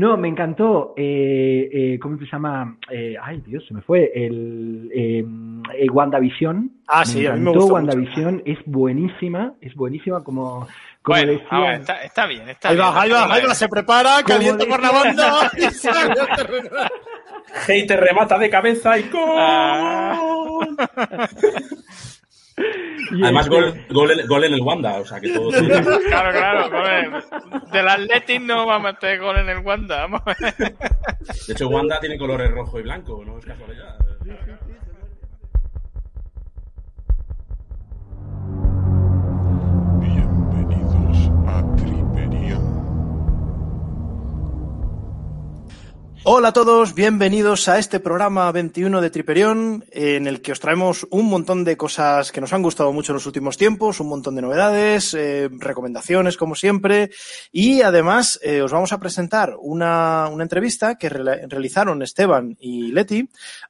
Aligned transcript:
No, 0.00 0.16
me 0.16 0.28
encantó. 0.28 0.94
Eh, 0.96 1.68
eh, 1.70 1.98
¿Cómo 2.00 2.16
se 2.16 2.24
llama? 2.24 2.78
Eh, 2.90 3.16
ay, 3.22 3.42
Dios, 3.46 3.62
se 3.68 3.74
me 3.74 3.82
fue. 3.82 4.10
El, 4.14 4.90
eh, 4.94 5.22
el 5.76 5.90
WandaVision. 5.90 6.70
Ah, 6.88 7.04
sí, 7.04 7.20
me 7.20 7.28
a 7.28 7.32
mí 7.32 7.40
me 7.40 7.50
encantó 7.50 7.60
gustó 7.60 7.74
WandaVision. 7.74 8.42
Es 8.46 8.56
buenísima, 8.64 9.52
es 9.60 9.74
buenísima 9.74 10.24
como, 10.24 10.66
como 11.02 11.18
Bueno, 11.18 11.32
decía. 11.32 11.48
a 11.50 11.60
ver, 11.60 11.80
está, 11.80 12.02
está 12.02 12.26
bien, 12.26 12.48
está 12.48 12.70
Ahí 12.70 12.76
bien. 12.76 12.88
va, 12.88 13.02
ahí 13.02 13.10
va, 13.10 13.34
ahí 13.34 13.42
va, 13.46 13.54
se 13.54 13.68
prepara, 13.68 14.22
calienta 14.22 14.64
por 14.64 14.80
la 14.80 14.90
banda. 14.90 15.50
Hater 17.66 18.00
remata 18.00 18.38
de 18.38 18.48
cabeza 18.48 18.98
y 18.98 19.02
gol. 19.10 20.76
Además, 23.22 23.46
este- 23.46 23.56
gol, 23.56 23.84
gol, 23.90 24.10
en, 24.12 24.26
gol 24.26 24.44
en 24.44 24.54
el 24.54 24.60
Wanda, 24.60 24.98
o 24.98 25.04
sea 25.04 25.20
que 25.20 25.30
todo. 25.32 25.50
Claro, 26.08 26.30
claro. 26.32 26.70
joder. 26.70 27.10
Del 27.72 27.88
Athletic 27.88 28.40
no 28.42 28.66
va 28.66 28.76
a 28.76 28.78
meter 28.78 29.18
gol 29.20 29.38
en 29.38 29.48
el 29.48 29.58
Wanda. 29.58 30.02
vamos 30.02 30.22
a 30.26 30.34
ver. 30.34 30.54
De 31.46 31.52
hecho, 31.52 31.68
Wanda 31.68 31.98
tiene 32.00 32.18
colores 32.18 32.50
rojo 32.50 32.78
y 32.78 32.82
blanco, 32.82 33.22
no 33.24 33.38
es 33.38 33.44
casualidad. 33.44 33.96
Hola 46.22 46.48
a 46.48 46.52
todos, 46.52 46.94
bienvenidos 46.94 47.66
a 47.68 47.78
este 47.78 47.98
programa 47.98 48.52
21 48.52 49.00
de 49.00 49.08
Triperión, 49.08 49.86
en 49.90 50.26
el 50.26 50.42
que 50.42 50.52
os 50.52 50.60
traemos 50.60 51.06
un 51.10 51.26
montón 51.26 51.64
de 51.64 51.78
cosas 51.78 52.30
que 52.30 52.42
nos 52.42 52.52
han 52.52 52.62
gustado 52.62 52.92
mucho 52.92 53.12
en 53.12 53.14
los 53.14 53.24
últimos 53.26 53.56
tiempos, 53.56 54.00
un 54.00 54.08
montón 54.10 54.36
de 54.36 54.42
novedades, 54.42 55.14
eh, 55.14 55.48
recomendaciones 55.50 56.36
como 56.36 56.54
siempre, 56.54 57.10
y 57.50 57.80
además 57.80 58.38
eh, 58.42 58.60
os 58.60 58.70
vamos 58.70 58.92
a 58.92 59.00
presentar 59.00 59.54
una, 59.60 60.30
entrevista 60.38 60.98
que 60.98 61.08
re- 61.08 61.46
realizaron 61.48 62.02
Esteban 62.02 62.54
y 62.60 62.92
Leti 62.92 63.26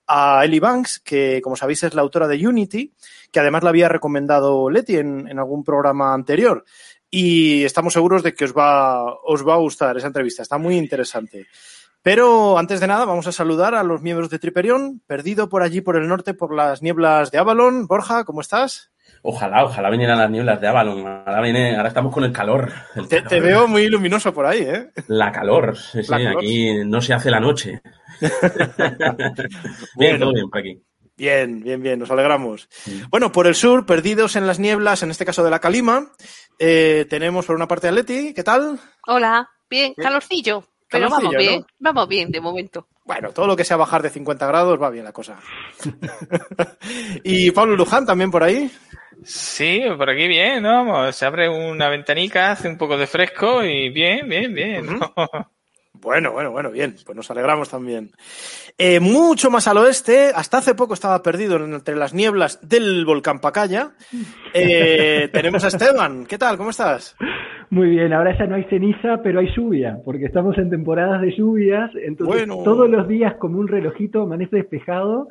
a 0.09 0.45
Ellie 0.45 0.61
Banks, 0.61 0.99
que 0.99 1.41
como 1.43 1.55
sabéis 1.55 1.85
es 1.85 1.95
la 1.95 2.03
autora 2.03 2.27
de 2.27 2.45
Unity, 2.47 2.93
que 3.31 3.39
además 3.41 3.63
la 3.63 3.71
había 3.71 3.89
recomendado 3.89 4.69
Leti 4.71 4.97
en, 4.97 5.29
en 5.29 5.39
algún 5.39 5.63
programa 5.63 6.13
anterior. 6.13 6.65
Y 7.13 7.65
estamos 7.65 7.93
seguros 7.93 8.23
de 8.23 8.35
que 8.35 8.45
os 8.45 8.53
va, 8.53 9.15
os 9.25 9.47
va 9.47 9.55
a 9.55 9.59
gustar 9.59 9.97
esa 9.97 10.07
entrevista, 10.09 10.43
está 10.43 10.59
muy 10.59 10.77
interesante. 10.77 11.47
Pero 12.03 12.57
antes 12.59 12.81
de 12.81 12.87
nada, 12.87 13.05
vamos 13.05 13.27
a 13.27 13.33
saludar 13.33 13.75
a 13.75 13.83
los 13.85 14.01
miembros 14.01 14.31
de 14.31 14.39
Triperión, 14.39 15.03
perdido 15.07 15.49
por 15.51 15.63
allí 15.63 15.81
por 15.83 15.97
el 15.97 16.09
norte 16.09 16.33
por 16.35 16.55
las 16.55 16.81
nieblas 16.83 17.31
de 17.31 17.39
Avalon. 17.39 17.87
Borja, 17.87 18.25
¿cómo 18.25 18.41
estás? 18.41 18.91
Ojalá, 19.23 19.65
ojalá 19.65 19.91
vinieran 19.91 20.19
las 20.19 20.31
nieblas 20.31 20.61
de 20.63 20.69
Avalon. 20.69 21.07
Ahora, 21.07 21.43
viene, 21.43 21.77
ahora 21.77 21.89
estamos 21.89 22.15
con 22.15 22.25
el 22.25 22.33
calor. 22.33 22.73
el 22.95 23.07
Te, 23.07 23.17
calor. 23.17 23.29
te 23.29 23.41
veo 23.47 23.69
muy 23.69 23.87
luminoso 23.89 24.33
por 24.33 24.47
ahí, 24.47 24.61
¿eh? 24.63 24.91
La 25.09 25.31
calor, 25.31 25.77
sí, 25.77 26.03
sí, 26.03 26.11
La 26.11 26.17
calor. 26.19 26.39
aquí 26.39 26.85
no 26.87 27.03
se 27.03 27.13
hace 27.13 27.31
la 27.31 27.41
noche. 27.41 27.83
bien, 29.97 30.19
todo 30.19 30.33
bien 30.33 30.49
por 30.49 30.59
aquí. 30.61 30.83
Bien, 31.17 31.61
bien, 31.63 31.83
bien, 31.83 31.99
nos 31.99 32.11
alegramos. 32.11 32.67
Bueno, 33.11 33.31
por 33.31 33.47
el 33.47 33.55
sur, 33.55 33.85
perdidos 33.85 34.37
en 34.37 34.47
las 34.47 34.59
nieblas, 34.59 35.03
en 35.03 35.11
este 35.11 35.27
caso 35.27 35.45
de 35.45 35.51
la 35.51 35.59
Calima, 35.59 36.13
eh, 36.59 37.05
tenemos 37.11 37.45
por 37.45 37.57
una 37.57 37.69
parte 37.69 37.89
a 37.89 37.93
Leti, 37.93 38.33
¿qué 38.33 38.43
tal? 38.43 38.81
Hola, 39.07 39.51
bien, 39.69 39.93
calorcillo. 39.95 40.65
Pero 40.91 41.09
vamos 41.09 41.35
bien, 41.37 41.61
¿no? 41.61 41.67
vamos 41.93 42.09
bien 42.09 42.31
de 42.31 42.41
momento. 42.41 42.87
Bueno, 43.05 43.31
todo 43.31 43.47
lo 43.47 43.57
que 43.57 43.65
sea 43.65 43.77
bajar 43.77 44.03
de 44.03 44.11
50 44.11 44.47
grados 44.47 44.81
va 44.81 44.91
bien 44.91 45.05
la 45.05 45.13
cosa. 45.13 45.39
y 47.25 47.51
Pablo 47.51 47.77
Luján 47.77 48.07
también 48.07 48.31
por 48.31 48.43
ahí. 48.43 48.71
Sí, 49.25 49.83
por 49.97 50.09
aquí 50.11 50.27
bien, 50.27 50.63
¿no? 50.63 50.85
Vamos, 50.85 51.15
Se 51.15 51.27
abre 51.27 51.49
una 51.49 51.89
ventanica, 51.89 52.53
hace 52.53 52.69
un 52.69 52.79
poco 52.79 52.97
de 52.97 53.07
fresco 53.07 53.65
y 53.65 53.91
bien, 53.91 54.29
bien, 54.29 54.55
bien. 54.55 54.87
¿no? 54.87 55.13
Bueno, 56.01 56.33
bueno, 56.33 56.51
bueno, 56.51 56.71
bien, 56.71 56.97
pues 57.05 57.15
nos 57.15 57.31
alegramos 57.31 57.69
también. 57.69 58.11
Eh, 58.79 59.01
mucho 59.01 59.51
más 59.51 59.69
al 59.69 59.77
oeste, 59.77 60.33
hasta 60.35 60.59
hace 60.59 60.75
poco 60.75 60.95
estaba 60.95 61.23
perdido 61.23 61.57
entre 61.63 61.95
las 61.95 62.15
nieblas 62.15 62.59
del 62.63 63.05
volcán 63.05 63.41
Pacaya. 63.41 63.93
Eh, 64.53 65.29
tenemos 65.33 65.63
a 65.63 65.69
Esteban, 65.69 66.27
¿qué 66.27 66.37
tal? 66.37 66.57
¿Cómo 66.57 66.71
estás? 66.71 67.15
Muy 67.71 67.89
bien, 67.91 68.13
ahora 68.13 68.37
ya 68.37 68.47
no 68.47 68.57
hay 68.57 68.65
ceniza, 68.65 69.23
pero 69.23 69.39
hay 69.39 69.49
lluvia, 69.55 69.99
porque 70.05 70.25
estamos 70.25 70.59
en 70.59 70.71
temporadas 70.71 71.21
de 71.23 71.31
lluvias, 71.37 71.91
entonces 71.95 72.47
Bueno. 72.49 72.65
todos 72.65 72.91
los 72.91 73.07
días 73.07 73.35
como 73.35 73.59
un 73.61 73.69
relojito 73.69 74.23
amanece 74.23 74.57
despejado, 74.57 75.29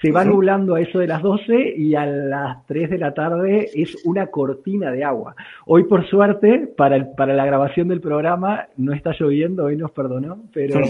se 0.00 0.10
va 0.10 0.24
nublando 0.24 0.74
a 0.74 0.80
eso 0.80 0.98
de 0.98 1.06
las 1.06 1.20
12 1.22 1.74
y 1.76 1.94
a 1.94 2.06
las 2.06 2.66
3 2.66 2.88
de 2.90 2.98
la 2.98 3.12
tarde 3.14 3.68
es 3.74 4.04
una 4.06 4.28
cortina 4.28 4.90
de 4.90 5.04
agua. 5.04 5.36
Hoy 5.66 5.84
por 5.84 6.06
suerte, 6.08 6.66
para, 6.76 6.96
el- 6.96 7.08
para 7.14 7.34
la 7.34 7.44
grabación 7.44 7.88
del 7.88 8.00
programa 8.00 8.66
no 8.78 8.94
está 8.94 9.12
lloviendo, 9.18 9.64
hoy 9.66 9.76
nos 9.76 9.90
perdonó, 9.90 10.38
pero... 10.52 10.80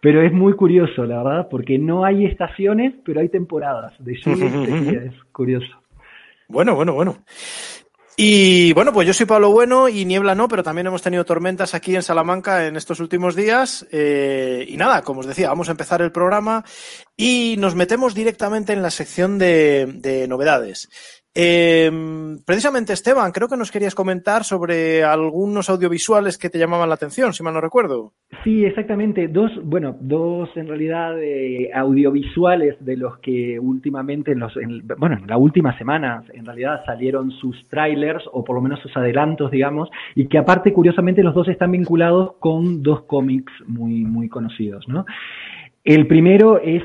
Pero 0.00 0.22
es 0.22 0.32
muy 0.32 0.52
curioso, 0.52 1.04
la 1.04 1.24
verdad, 1.24 1.48
porque 1.50 1.76
no 1.76 2.04
hay 2.04 2.24
estaciones, 2.24 2.94
pero 3.04 3.18
hay 3.20 3.28
temporadas 3.30 3.92
de 3.98 4.14
lluvia 4.14 5.02
es 5.06 5.24
curioso. 5.32 5.66
Bueno, 6.46 6.76
bueno, 6.76 6.94
bueno. 6.94 7.16
Y 8.20 8.72
bueno, 8.72 8.92
pues 8.92 9.06
yo 9.06 9.14
soy 9.14 9.26
Pablo 9.26 9.52
Bueno 9.52 9.88
y 9.88 10.04
niebla 10.04 10.34
no, 10.34 10.48
pero 10.48 10.64
también 10.64 10.88
hemos 10.88 11.02
tenido 11.02 11.24
tormentas 11.24 11.72
aquí 11.72 11.94
en 11.94 12.02
Salamanca 12.02 12.66
en 12.66 12.76
estos 12.76 12.98
últimos 12.98 13.36
días. 13.36 13.86
Eh, 13.92 14.66
y 14.68 14.76
nada, 14.76 15.02
como 15.02 15.20
os 15.20 15.26
decía, 15.26 15.50
vamos 15.50 15.68
a 15.68 15.70
empezar 15.70 16.02
el 16.02 16.10
programa 16.10 16.64
y 17.16 17.54
nos 17.60 17.76
metemos 17.76 18.16
directamente 18.16 18.72
en 18.72 18.82
la 18.82 18.90
sección 18.90 19.38
de, 19.38 19.86
de 19.86 20.26
novedades. 20.26 20.88
Eh, 21.34 21.90
precisamente, 22.44 22.92
Esteban, 22.92 23.30
creo 23.32 23.48
que 23.48 23.56
nos 23.56 23.70
querías 23.70 23.94
comentar 23.94 24.42
sobre 24.44 25.04
algunos 25.04 25.70
audiovisuales 25.70 26.36
que 26.36 26.50
te 26.50 26.58
llamaban 26.58 26.88
la 26.88 26.96
atención, 26.96 27.32
si 27.32 27.42
mal 27.44 27.54
no 27.54 27.60
recuerdo. 27.60 28.12
Sí, 28.42 28.64
exactamente. 28.64 29.28
Dos, 29.28 29.52
bueno, 29.62 29.96
dos 30.00 30.48
en 30.56 30.66
realidad 30.66 31.14
eh, 31.22 31.70
audiovisuales 31.72 32.76
de 32.84 32.96
los 32.96 33.18
que 33.18 33.58
últimamente, 33.60 34.32
en 34.32 34.40
los, 34.40 34.56
en- 34.56 34.82
bueno, 34.98 35.16
en 35.16 35.26
la 35.28 35.36
última 35.36 35.76
semana 35.78 36.24
en 36.32 36.44
realidad 36.44 36.80
salieron 36.86 37.30
sus 37.30 37.68
trailers 37.68 38.24
o 38.32 38.42
por 38.42 38.56
lo 38.56 38.62
menos 38.62 38.80
sus 38.80 38.96
adelantos, 38.96 39.50
digamos, 39.50 39.88
y 40.16 40.26
que 40.26 40.38
aparte, 40.38 40.72
curiosamente, 40.72 41.22
los 41.22 41.34
dos 41.34 41.48
están 41.48 41.70
vinculados 41.72 42.32
con 42.40 42.82
dos 42.82 43.02
cómics 43.02 43.52
muy, 43.66 44.04
muy 44.04 44.28
conocidos, 44.28 44.88
¿no? 44.88 45.04
El 45.84 46.06
primero 46.06 46.58
es 46.60 46.82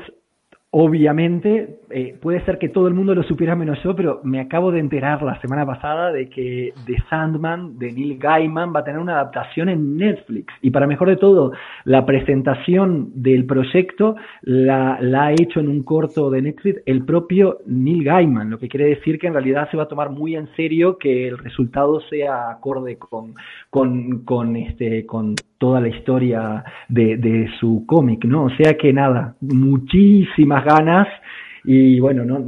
Obviamente, 0.76 1.78
eh, 1.88 2.18
puede 2.20 2.44
ser 2.44 2.58
que 2.58 2.68
todo 2.68 2.88
el 2.88 2.94
mundo 2.94 3.14
lo 3.14 3.22
supiera 3.22 3.54
menos 3.54 3.80
yo, 3.84 3.94
pero 3.94 4.20
me 4.24 4.40
acabo 4.40 4.72
de 4.72 4.80
enterar 4.80 5.22
la 5.22 5.40
semana 5.40 5.64
pasada 5.64 6.10
de 6.10 6.28
que 6.28 6.74
The 6.84 6.96
Sandman 7.08 7.78
de 7.78 7.92
Neil 7.92 8.18
Gaiman 8.18 8.74
va 8.74 8.80
a 8.80 8.84
tener 8.84 8.98
una 8.98 9.12
adaptación 9.20 9.68
en 9.68 9.96
Netflix. 9.96 10.52
Y 10.62 10.72
para 10.72 10.88
mejor 10.88 11.10
de 11.10 11.16
todo, 11.16 11.52
la 11.84 12.04
presentación 12.04 13.12
del 13.14 13.46
proyecto 13.46 14.16
la, 14.42 14.98
la 15.00 15.26
ha 15.26 15.32
hecho 15.32 15.60
en 15.60 15.68
un 15.68 15.84
corto 15.84 16.28
de 16.28 16.42
Netflix 16.42 16.82
el 16.86 17.04
propio 17.04 17.58
Neil 17.66 18.02
Gaiman, 18.02 18.50
lo 18.50 18.58
que 18.58 18.68
quiere 18.68 18.86
decir 18.86 19.20
que 19.20 19.28
en 19.28 19.34
realidad 19.34 19.70
se 19.70 19.76
va 19.76 19.84
a 19.84 19.88
tomar 19.88 20.10
muy 20.10 20.34
en 20.34 20.48
serio 20.56 20.98
que 20.98 21.28
el 21.28 21.38
resultado 21.38 22.00
sea 22.10 22.50
acorde 22.50 22.98
con, 22.98 23.34
con, 23.70 24.24
con, 24.24 24.56
este, 24.56 25.06
con 25.06 25.36
toda 25.64 25.80
la 25.80 25.88
historia 25.88 26.62
de, 26.90 27.48
su 27.58 27.84
cómic, 27.86 28.26
¿no? 28.26 28.44
O 28.44 28.50
sea 28.50 28.74
que 28.74 28.92
nada, 28.92 29.34
muchísimas 29.40 30.62
ganas 30.62 31.08
y 31.64 31.98
bueno, 32.00 32.26
no, 32.26 32.44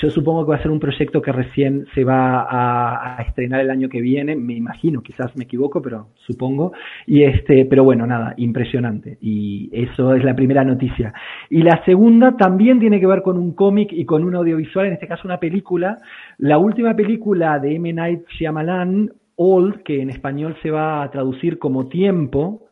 yo 0.00 0.10
supongo 0.10 0.44
que 0.44 0.50
va 0.50 0.56
a 0.58 0.62
ser 0.62 0.70
un 0.70 0.78
proyecto 0.78 1.20
que 1.20 1.32
recién 1.32 1.86
se 1.92 2.04
va 2.04 2.42
a, 2.42 3.16
a, 3.18 3.22
estrenar 3.22 3.60
el 3.62 3.70
año 3.70 3.88
que 3.88 4.00
viene, 4.00 4.36
me 4.36 4.54
imagino, 4.54 5.02
quizás 5.02 5.36
me 5.36 5.42
equivoco, 5.42 5.82
pero 5.82 6.10
supongo. 6.14 6.72
Y 7.04 7.24
este, 7.24 7.64
pero 7.64 7.82
bueno, 7.82 8.06
nada, 8.06 8.34
impresionante. 8.36 9.18
Y 9.20 9.68
eso 9.72 10.14
es 10.14 10.22
la 10.22 10.36
primera 10.36 10.62
noticia. 10.62 11.12
Y 11.48 11.64
la 11.64 11.84
segunda 11.84 12.36
también 12.36 12.78
tiene 12.78 13.00
que 13.00 13.08
ver 13.08 13.22
con 13.22 13.36
un 13.36 13.54
cómic 13.54 13.92
y 13.92 14.04
con 14.04 14.22
un 14.22 14.36
audiovisual, 14.36 14.86
en 14.86 14.92
este 14.92 15.08
caso 15.08 15.22
una 15.24 15.40
película. 15.40 15.98
La 16.38 16.58
última 16.58 16.94
película 16.94 17.58
de 17.58 17.74
M. 17.74 17.92
Night 17.92 18.28
Shyamalan, 18.28 19.10
Old, 19.42 19.82
que 19.84 20.02
en 20.02 20.10
español 20.10 20.54
se 20.62 20.70
va 20.70 21.02
a 21.02 21.10
traducir 21.10 21.58
como 21.58 21.88
Tiempo, 21.88 22.66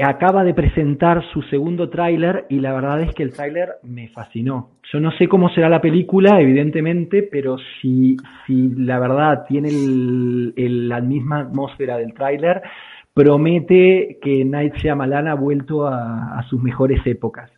acaba 0.00 0.44
de 0.44 0.54
presentar 0.54 1.24
su 1.32 1.42
segundo 1.42 1.90
tráiler 1.90 2.46
y 2.48 2.60
la 2.60 2.72
verdad 2.72 3.00
es 3.02 3.12
que 3.12 3.24
el 3.24 3.32
tráiler 3.32 3.70
me 3.82 4.06
fascinó. 4.10 4.70
Yo 4.92 5.00
no 5.00 5.10
sé 5.18 5.26
cómo 5.26 5.48
será 5.48 5.68
la 5.68 5.80
película, 5.80 6.40
evidentemente, 6.40 7.24
pero 7.24 7.56
si, 7.80 8.16
si 8.46 8.68
la 8.76 9.00
verdad 9.00 9.46
tiene 9.48 9.70
el, 9.70 10.88
la 10.88 11.00
misma 11.00 11.40
atmósfera 11.40 11.98
del 11.98 12.14
tráiler, 12.14 12.62
promete 13.12 14.18
que 14.22 14.44
Night 14.44 14.76
Shyamalan 14.76 15.26
ha 15.26 15.34
vuelto 15.34 15.88
a, 15.88 16.40
sus 16.48 16.62
mejores 16.62 17.04
épocas. 17.04 17.50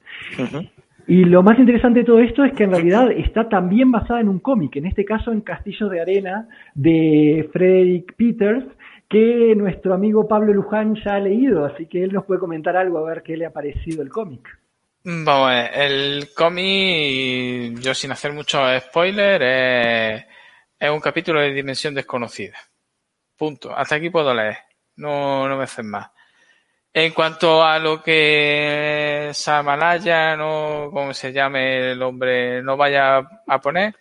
Y 1.11 1.25
lo 1.25 1.43
más 1.43 1.59
interesante 1.59 1.99
de 1.99 2.05
todo 2.05 2.21
esto 2.21 2.45
es 2.45 2.53
que 2.53 2.63
en 2.63 2.71
realidad 2.71 3.11
está 3.11 3.49
también 3.49 3.91
basada 3.91 4.21
en 4.21 4.29
un 4.29 4.39
cómic, 4.39 4.77
en 4.77 4.87
este 4.87 5.05
caso 5.05 5.33
en 5.33 5.41
Castillo 5.41 5.89
de 5.89 6.01
Arena 6.01 6.47
de 6.73 7.51
Frederick 7.53 8.15
Peters, 8.15 8.65
que 9.09 9.57
nuestro 9.57 9.93
amigo 9.93 10.29
Pablo 10.29 10.53
Luján 10.53 10.95
ya 11.05 11.17
ha 11.17 11.19
leído, 11.19 11.65
así 11.65 11.87
que 11.87 12.05
él 12.05 12.13
nos 12.13 12.27
puede 12.27 12.39
comentar 12.39 12.77
algo 12.77 12.99
a 12.99 13.09
ver 13.09 13.25
qué 13.25 13.37
le 13.37 13.45
ha 13.45 13.53
parecido 13.53 14.03
el 14.03 14.09
cómic. 14.09 14.57
Vamos 15.03 15.51
a 15.51 15.51
ver, 15.51 15.71
el 15.75 16.29
cómic, 16.33 17.81
yo 17.81 17.93
sin 17.93 18.13
hacer 18.13 18.33
mucho 18.33 18.61
spoiler, 18.79 19.43
es, 19.43 20.25
es, 20.79 20.91
un 20.91 21.01
capítulo 21.01 21.41
de 21.41 21.53
dimensión 21.53 21.93
desconocida. 21.93 22.57
Punto. 23.37 23.77
Hasta 23.77 23.97
aquí 23.97 24.11
puedo 24.11 24.33
leer. 24.33 24.59
No, 24.95 25.49
no 25.49 25.57
me 25.57 25.65
hacen 25.65 25.91
más. 25.91 26.09
En 26.93 27.13
cuanto 27.13 27.63
a 27.63 27.79
lo 27.79 28.03
que 28.03 29.31
Samalaya, 29.33 30.37
no, 30.37 30.91
como 30.93 31.15
se 31.15 31.33
llame 31.33 31.93
el 31.93 32.03
hombre, 32.03 32.63
no 32.63 32.77
vaya 32.77 33.19
a 33.47 33.61
poner, 33.61 33.95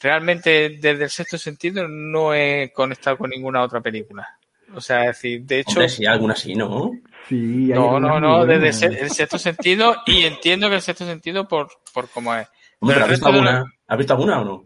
realmente 0.00 0.78
desde 0.80 1.04
el 1.04 1.10
sexto 1.10 1.38
sentido 1.38 1.86
no 1.86 2.34
he 2.34 2.72
conectado 2.74 3.18
con 3.18 3.30
ninguna 3.30 3.62
otra 3.62 3.80
película. 3.80 4.36
O 4.74 4.80
sea, 4.80 5.02
es 5.02 5.06
decir, 5.16 5.42
de 5.44 5.60
hecho, 5.60 5.70
Hombre, 5.70 5.88
sí, 5.88 6.06
alguna 6.06 6.34
sí, 6.34 6.54
¿no? 6.54 6.90
Sí, 7.28 7.72
hay 7.72 7.78
no, 7.78 8.00
no, 8.00 8.20
no, 8.20 8.44
desde 8.44 8.72
se- 8.72 8.86
el 8.86 9.10
sexto 9.10 9.38
sentido 9.38 9.96
y 10.04 10.24
entiendo 10.24 10.68
que 10.68 10.76
el 10.76 10.82
sexto 10.82 11.06
sentido 11.06 11.46
por, 11.46 11.68
por 11.94 12.08
cómo 12.10 12.34
es. 12.34 12.48
Hombre, 12.80 12.94
Pero 12.94 13.04
¿has 13.04 13.10
visto 13.10 13.26
de 13.26 13.32
alguna? 13.32 13.64
¿Has 13.88 13.98
visto 13.98 14.12
alguna 14.12 14.40
o 14.40 14.44
no? 14.44 14.64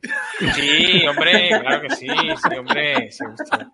Sí, 0.55 1.07
hombre, 1.07 1.49
claro 1.49 1.81
que 1.83 1.91
sí, 1.91 2.07
sí, 2.09 2.57
hombre. 2.59 3.11
sí, 3.13 3.25
he, 3.25 3.29
visto, 3.29 3.73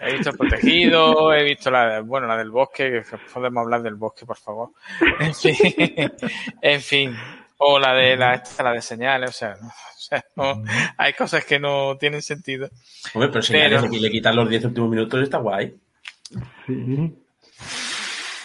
he 0.00 0.12
visto 0.12 0.30
el 0.30 0.36
protegido, 0.36 1.32
he 1.32 1.44
visto 1.44 1.70
la, 1.70 1.86
de- 1.94 2.00
bueno, 2.00 2.26
la 2.26 2.36
del 2.36 2.50
bosque, 2.50 3.02
que 3.08 3.16
podemos 3.32 3.62
hablar 3.62 3.82
del 3.82 3.94
bosque, 3.94 4.26
por 4.26 4.36
favor. 4.36 4.70
En 5.20 5.34
fin, 5.34 5.54
en 6.60 6.80
fin. 6.80 7.16
O 7.58 7.78
la 7.78 7.94
de 7.94 8.16
la, 8.16 8.34
esta, 8.34 8.64
la 8.64 8.72
de 8.72 8.82
señales, 8.82 9.30
o 9.30 9.32
sea, 9.32 9.54
no, 9.60 9.68
o 9.68 9.72
sea, 9.96 10.24
no, 10.34 10.62
hay 10.98 11.12
cosas 11.12 11.44
que 11.44 11.60
no 11.60 11.96
tienen 11.96 12.20
sentido. 12.20 12.68
Hombre, 13.14 13.28
pero 13.30 13.40
si 13.42 13.52
Pero- 13.52 13.82
le 13.88 14.10
quitan 14.10 14.34
los 14.34 14.50
10 14.50 14.64
últimos 14.64 14.90
minutos 14.90 15.22
está 15.22 15.38
guay. 15.38 15.72
Sí. 16.66 17.14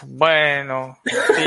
Bueno, 0.03 0.97
sí, 1.03 1.45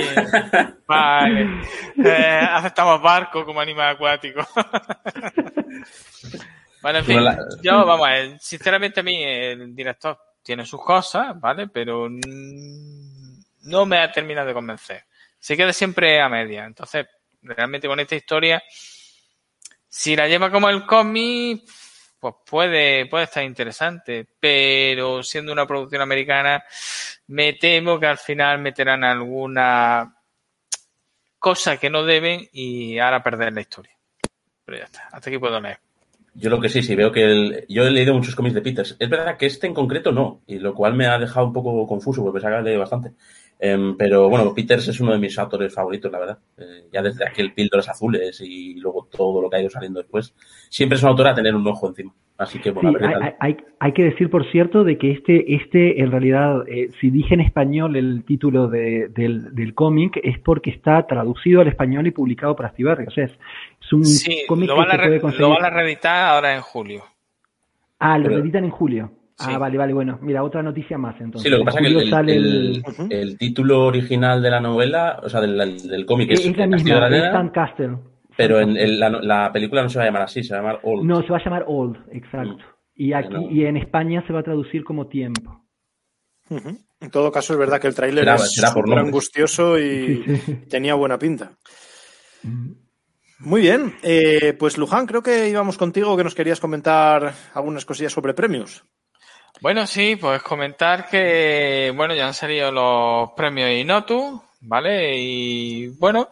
vale. 0.87 1.63
Eh, 1.97 2.41
aceptamos 2.51 3.01
barco 3.03 3.45
como 3.45 3.61
animal 3.61 3.95
acuático. 3.95 4.47
Vale, 6.83 7.01
en 7.01 7.05
fin, 7.05 7.17
Bueno, 7.17 7.37
yo, 7.63 7.85
vamos 7.85 8.09
a 8.09 8.11
ver, 8.13 8.41
sinceramente 8.41 9.01
a 9.01 9.03
mí 9.03 9.23
el 9.23 9.75
director 9.75 10.19
tiene 10.43 10.65
sus 10.65 10.83
cosas, 10.83 11.39
¿vale? 11.39 11.69
Pero 11.69 12.09
no 12.09 13.87
me 13.87 13.99
ha 13.99 14.11
terminado 14.11 14.49
de 14.49 14.55
convencer. 14.55 15.05
Se 15.39 15.57
queda 15.57 15.75
siempre 15.75 16.21
a 16.21 16.29
media. 16.31 16.65
Entonces, 16.65 17.07
realmente 17.43 17.87
con 17.87 18.01
esta 18.01 18.17
historia, 18.17 18.63
si 19.89 20.17
la 20.17 20.27
lleva 20.27 20.51
como 20.51 20.69
el 20.69 20.87
cómic, 20.87 21.65
pues 22.21 22.35
puede, 22.49 23.07
puede 23.07 23.25
estar 23.25 23.43
interesante. 23.43 24.27
Pero 24.39 25.23
siendo 25.23 25.53
una 25.53 25.67
producción 25.67 26.03
americana, 26.03 26.63
me 27.29 27.55
temo 27.55 27.99
que 27.99 28.07
al 28.07 28.19
final 28.19 28.59
meterán 28.61 29.03
alguna 29.05 30.15
cosa 31.39 31.79
que 31.79 31.91
no 31.91 32.05
deben 32.05 32.47
y 32.53 32.99
ahora 32.99 33.23
perder 33.23 33.53
la 33.53 33.63
historia. 33.63 33.93
Pero 34.65 34.79
ya 34.79 34.85
está, 34.85 35.09
hasta 35.11 35.31
aquí 35.31 35.39
puedo 35.39 35.61
leer. 35.61 35.79
Yo 36.35 36.49
lo 36.49 36.61
que 36.61 36.69
sí, 36.69 36.83
sí, 36.83 36.95
veo 36.95 37.11
que 37.11 37.25
el- 37.25 37.67
yo 37.69 37.85
he 37.85 37.91
leído 37.91 38.15
muchos 38.15 38.37
cómics 38.37 38.55
de 38.55 38.63
Peters. 38.63 38.97
Es 38.99 39.09
verdad 39.11 39.37
que 39.37 39.47
este 39.47 39.67
en 39.67 39.75
concreto 39.75 40.13
no, 40.13 40.43
y 40.47 40.59
lo 40.59 40.75
cual 40.75 40.95
me 40.95 41.07
ha 41.07 41.19
dejado 41.19 41.47
un 41.47 41.53
poco 41.53 41.87
confuso, 41.87 42.23
porque 42.23 42.35
pensaba 42.41 42.59
que 42.59 42.63
leído 42.65 42.81
bastante. 42.81 43.13
Em, 43.63 43.95
pero 43.97 44.29
bueno, 44.31 44.55
Peters 44.55 44.89
es 44.89 45.01
uno 45.01 45.13
de 45.13 45.19
mis 45.19 45.39
autores 45.39 45.75
favoritos, 45.75 46.11
la 46.11 46.19
verdad. 46.19 46.39
Eh, 46.57 46.89
ya 46.91 47.03
desde 47.03 47.27
aquel 47.27 47.53
Píldoras 47.53 47.91
Azules 47.91 48.41
y 48.41 48.81
luego 48.81 49.07
todo 49.15 49.43
lo 49.43 49.51
que 49.51 49.57
ha 49.57 49.61
ido 49.61 49.69
saliendo 49.69 50.01
después. 50.01 50.35
Siempre 50.71 50.97
es 50.97 51.03
un 51.03 51.11
autor 51.11 51.29
a 51.29 51.35
tener 51.35 51.55
un 51.55 51.67
ojo 51.67 51.89
encima. 51.89 52.15
Así 52.39 52.59
que 52.59 52.71
Sí, 52.71 52.75
bueno, 52.75 52.89
a 52.89 52.93
ver 52.93 53.01
qué 53.03 53.07
hay, 53.17 53.33
hay- 53.39 53.57
hay- 53.81 53.93
que 53.93 54.03
decir, 54.05 54.31
por 54.31 54.51
cierto, 54.51 54.83
de 54.83 54.97
que 54.97 55.11
este, 55.11 55.55
este 55.55 56.01
en 56.01 56.11
realidad, 56.11 56.67
eh, 56.69 56.89
si 56.99 57.11
dije 57.11 57.35
en 57.35 57.43
español 57.43 57.97
el 57.97 58.25
título 58.25 58.67
de- 58.69 59.09
del, 59.09 59.55
del 59.55 59.75
cómic, 59.75 60.19
es 60.23 60.39
porque 60.39 60.71
está 60.71 61.07
traducido 61.07 61.61
al 61.61 61.69
español 61.69 62.07
y 62.07 62.13
publicado 62.13 62.57
por 62.57 62.65
Astiberri. 62.65 63.05
O 63.09 63.11
sea, 63.11 63.25
es, 63.27 63.39
es 63.83 63.93
un 63.93 64.07
Sí, 64.07 64.45
cómic 64.49 64.71
lo 64.71 64.77
que 64.77 64.91
se 64.91 64.97
puede 64.97 65.21
conseguir. 65.21 65.47
lo 65.49 65.55
van 65.55 65.65
a 65.67 65.71
reeditar 65.71 66.35
ahora 66.35 66.55
en 66.55 66.63
julio. 66.63 67.03
Ah, 67.99 68.17
lo 68.17 68.29
Pero- 68.29 68.39
editan 68.41 68.65
en 68.65 68.71
julio. 68.71 69.13
Sí. 69.41 69.47
Ah, 69.53 69.59
vale, 69.59 69.79
vale, 69.79 69.93
bueno. 69.95 70.19
Mira, 70.23 70.43
otra 70.45 70.63
noticia 70.63 70.99
más 70.99 71.15
entonces. 71.21 71.43
Sí, 71.43 71.49
lo 71.49 71.59
que 71.59 71.65
pasa 71.65 71.81
es 71.81 71.87
que 71.89 71.99
el, 71.99 72.11
sale 72.11 72.37
el- 73.23 73.39
título 73.39 73.87
original 73.87 74.43
de 74.43 74.51
la 74.51 74.61
novela, 74.61 75.19
o 75.23 75.29
sea, 75.29 75.41
del, 75.41 75.57
del 75.89 76.05
cómic 76.07 76.31
es, 76.33 76.41
es, 76.45 76.57
la 76.57 76.65
El 76.65 76.71
Castillo 76.73 76.95
de 76.97 77.01
misma, 77.01 77.01
la 77.01 77.25
Nena, 77.27 77.33
Sandcastle. 77.33 77.99
pero 78.37 78.61
en, 78.61 79.01
la, 79.01 79.09
la 79.09 79.51
película 79.53 79.83
no 79.83 79.89
se 79.89 79.99
va 79.99 80.05
a 80.05 80.07
llamar 80.09 80.23
así, 80.23 80.43
se 80.45 80.53
va 80.55 80.61
a 80.61 80.63
llamar 80.63 80.81
Old. 80.83 81.05
No, 81.05 81.23
se 81.23 81.29
va 81.29 81.39
a 81.39 81.45
llamar 81.45 81.65
Old, 81.67 81.97
exacto. 82.13 82.55
Mm. 82.57 82.59
Y 82.97 83.13
aquí 83.15 83.33
No. 83.33 83.51
y 83.51 83.65
en 83.65 83.77
España 83.79 84.23
se 84.27 84.33
va 84.33 84.41
a 84.41 84.45
traducir 84.45 84.85
como 84.85 85.07
tiempo. 85.09 85.65
En 86.51 87.11
todo 87.11 87.31
caso, 87.33 87.53
es 87.55 87.59
verdad 87.59 87.81
que 87.81 87.87
el 87.87 87.95
tráiler 87.95 88.25
Será- 88.25 88.35
es 88.35 88.53
será 88.53 88.73
por 88.75 88.99
angustioso 88.99 89.79
y 89.79 90.23
Sí, 90.25 90.37
sí. 90.37 90.55
tenía 90.69 90.95
buena 90.95 91.19
pinta. 91.19 91.53
Mm. 92.43 92.73
Muy 93.43 93.63
bien, 93.63 93.95
eh, 94.03 94.55
pues 94.59 94.77
Luján, 94.77 95.07
creo 95.07 95.23
que 95.23 95.49
íbamos 95.49 95.79
contigo 95.79 96.15
que 96.15 96.25
nos 96.25 96.35
querías 96.35 96.61
comentar 96.61 97.33
algunas 97.55 97.87
cosillas 97.87 98.13
sobre 98.13 98.35
premios. 98.35 98.85
Bueno, 99.61 99.87
sí, 99.87 100.17
pues 100.17 100.43
comentar 100.43 101.07
que, 101.07 101.93
bueno, 101.95 102.15
ya 102.15 102.27
han 102.27 102.33
salido 102.35 102.73
los 102.73 103.33
premios 103.33 103.71
Inotu, 103.71 104.43
¿vale? 104.63 105.19
Y 105.19 105.89
bueno, 105.99 106.31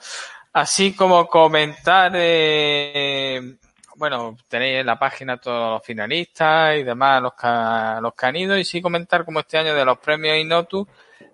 así 0.55 0.95
como 0.95 1.27
comentar, 1.29 2.13
eh, 2.15 3.57
bueno, 3.97 4.35
tenéis 4.49 4.81
en 4.81 4.87
la 4.87 4.99
página 4.99 5.37
todos 5.37 5.73
los 5.75 5.85
finalistas 5.85 6.79
y 6.79 6.85
demás, 6.85 7.21
los 7.21 7.35
que, 7.35 8.01
los 8.01 8.15
que 8.15 8.27
han 8.27 8.37
ido, 8.37 8.57
y 8.57 8.65
sí 8.65 8.81
comentar 8.81 9.27
como 9.27 9.41
este 9.41 9.59
año 9.59 9.75
de 9.75 9.85
los 9.85 9.99
premios 9.99 10.39
Inotu, 10.39 10.89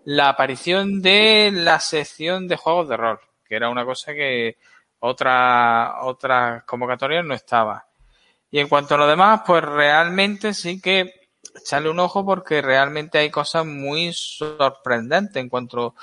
la 0.04 0.30
aparición 0.30 1.00
de 1.00 1.50
la 1.54 1.78
sección 1.78 2.48
de 2.48 2.56
juegos 2.56 2.88
de 2.88 2.96
rol, 2.96 3.20
que 3.46 3.54
era 3.54 3.68
una 3.70 3.84
cosa 3.84 4.12
que 4.14 4.56
otra, 4.98 5.98
otras 6.02 6.64
convocatorias 6.64 7.24
no 7.24 7.34
estaba. 7.34 7.86
Y 8.50 8.58
en 8.58 8.68
cuanto 8.68 8.96
a 8.96 8.98
lo 8.98 9.06
demás, 9.06 9.42
pues 9.46 9.64
realmente 9.64 10.54
sí 10.54 10.80
que 10.80 11.23
echarle 11.54 11.90
un 11.90 12.00
ojo 12.00 12.24
porque 12.24 12.62
realmente 12.62 13.18
hay 13.18 13.30
cosas 13.30 13.64
muy 13.66 14.12
sorprendentes 14.12 15.36
en 15.36 15.48
cuanto 15.48 15.94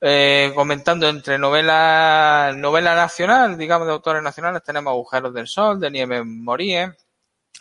eh, 0.00 0.52
comentando 0.54 1.08
entre 1.08 1.38
novela 1.38 2.52
novela 2.56 2.94
nacional, 2.94 3.56
digamos 3.56 3.86
de 3.86 3.94
autores 3.94 4.22
nacionales, 4.22 4.62
tenemos 4.62 4.90
Agujeros 4.90 5.32
del 5.32 5.46
Sol, 5.46 5.80
de 5.80 5.90
Nieves 5.90 6.22
Moríe, 6.24 6.92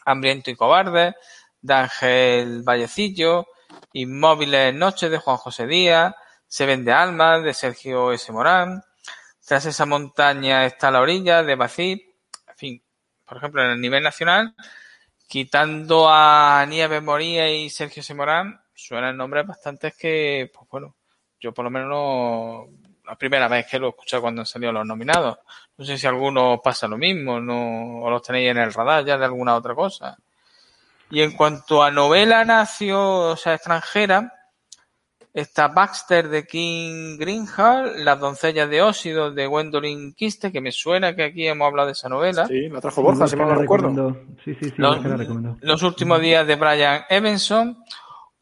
Hambriento 0.05 0.51
y 0.51 0.55
Cobarde, 0.55 1.15
de 1.61 1.73
Ángel 1.73 2.63
Vallecillo, 2.63 3.47
Inmóviles 3.93 4.73
Noches 4.73 5.09
de 5.09 5.17
Juan 5.17 5.37
José 5.37 5.67
Díaz, 5.67 6.13
Se 6.47 6.65
vende 6.65 6.91
almas 6.91 7.43
de 7.43 7.53
Sergio 7.53 8.11
S. 8.11 8.31
Morán, 8.31 8.83
Tras 9.45 9.65
esa 9.65 9.85
montaña 9.85 10.65
está 10.65 10.91
la 10.91 11.01
orilla 11.01 11.43
de 11.43 11.55
Bacid, 11.55 11.99
en 12.47 12.57
fin, 12.57 12.83
por 13.25 13.37
ejemplo, 13.37 13.63
en 13.63 13.71
el 13.71 13.81
nivel 13.81 14.03
nacional, 14.03 14.55
quitando 15.27 16.07
a 16.09 16.65
Nieves 16.67 17.03
Moría 17.03 17.49
y 17.49 17.69
Sergio 17.69 18.03
Semorán, 18.03 18.61
suenan 18.73 19.17
nombres 19.17 19.47
bastantes 19.47 19.95
que, 19.95 20.51
pues 20.53 20.69
bueno, 20.69 20.95
yo 21.39 21.53
por 21.53 21.65
lo 21.65 21.71
menos 21.71 21.89
no, 21.89 22.67
la 23.05 23.15
primera 23.15 23.47
vez 23.47 23.67
que 23.67 23.79
lo 23.79 23.87
he 23.87 23.89
escuchado 23.89 24.21
cuando 24.21 24.41
han 24.41 24.45
salido 24.45 24.71
los 24.71 24.85
nominados. 24.85 25.37
No 25.77 25.85
sé 25.85 25.97
si 25.97 26.07
algunos 26.07 26.59
pasa 26.61 26.87
lo 26.87 26.97
mismo, 26.97 27.39
no, 27.39 28.01
o 28.01 28.09
los 28.09 28.21
tenéis 28.21 28.51
en 28.51 28.57
el 28.57 28.73
radar 28.73 29.05
ya 29.05 29.17
de 29.17 29.25
alguna 29.25 29.55
otra 29.55 29.75
cosa. 29.75 30.17
Y 31.09 31.21
en 31.21 31.33
cuanto 31.33 31.83
a 31.83 31.91
novela 31.91 32.43
nacio, 32.45 33.31
o 33.31 33.37
sea, 33.37 33.55
extranjera, 33.55 34.34
está 35.35 35.67
Baxter 35.67 36.29
de 36.29 36.47
King 36.47 37.17
Greenhall, 37.17 38.05
Las 38.05 38.19
doncellas 38.19 38.69
de 38.69 38.81
Óxido 38.81 39.31
de 39.31 39.45
Gwendolyn 39.45 40.13
Kiste, 40.13 40.49
que 40.49 40.61
me 40.61 40.71
suena 40.71 41.13
que 41.13 41.25
aquí 41.25 41.45
hemos 41.45 41.67
hablado 41.67 41.87
de 41.87 41.91
esa 41.91 42.07
novela. 42.07 42.47
Sí, 42.47 42.69
la 42.69 42.79
trajo 42.79 43.03
Borja, 43.03 43.27
si 43.27 43.35
mal 43.35 43.49
no 43.49 43.55
la 43.55 43.59
recuerdo. 43.59 44.17
Sí, 44.45 44.55
sí, 44.55 44.69
sí, 44.69 44.73
Los, 44.77 44.97
los 45.59 45.83
últimos 45.83 46.21
días 46.21 46.47
de 46.47 46.55
Brian 46.55 47.01
Evanson, 47.09 47.77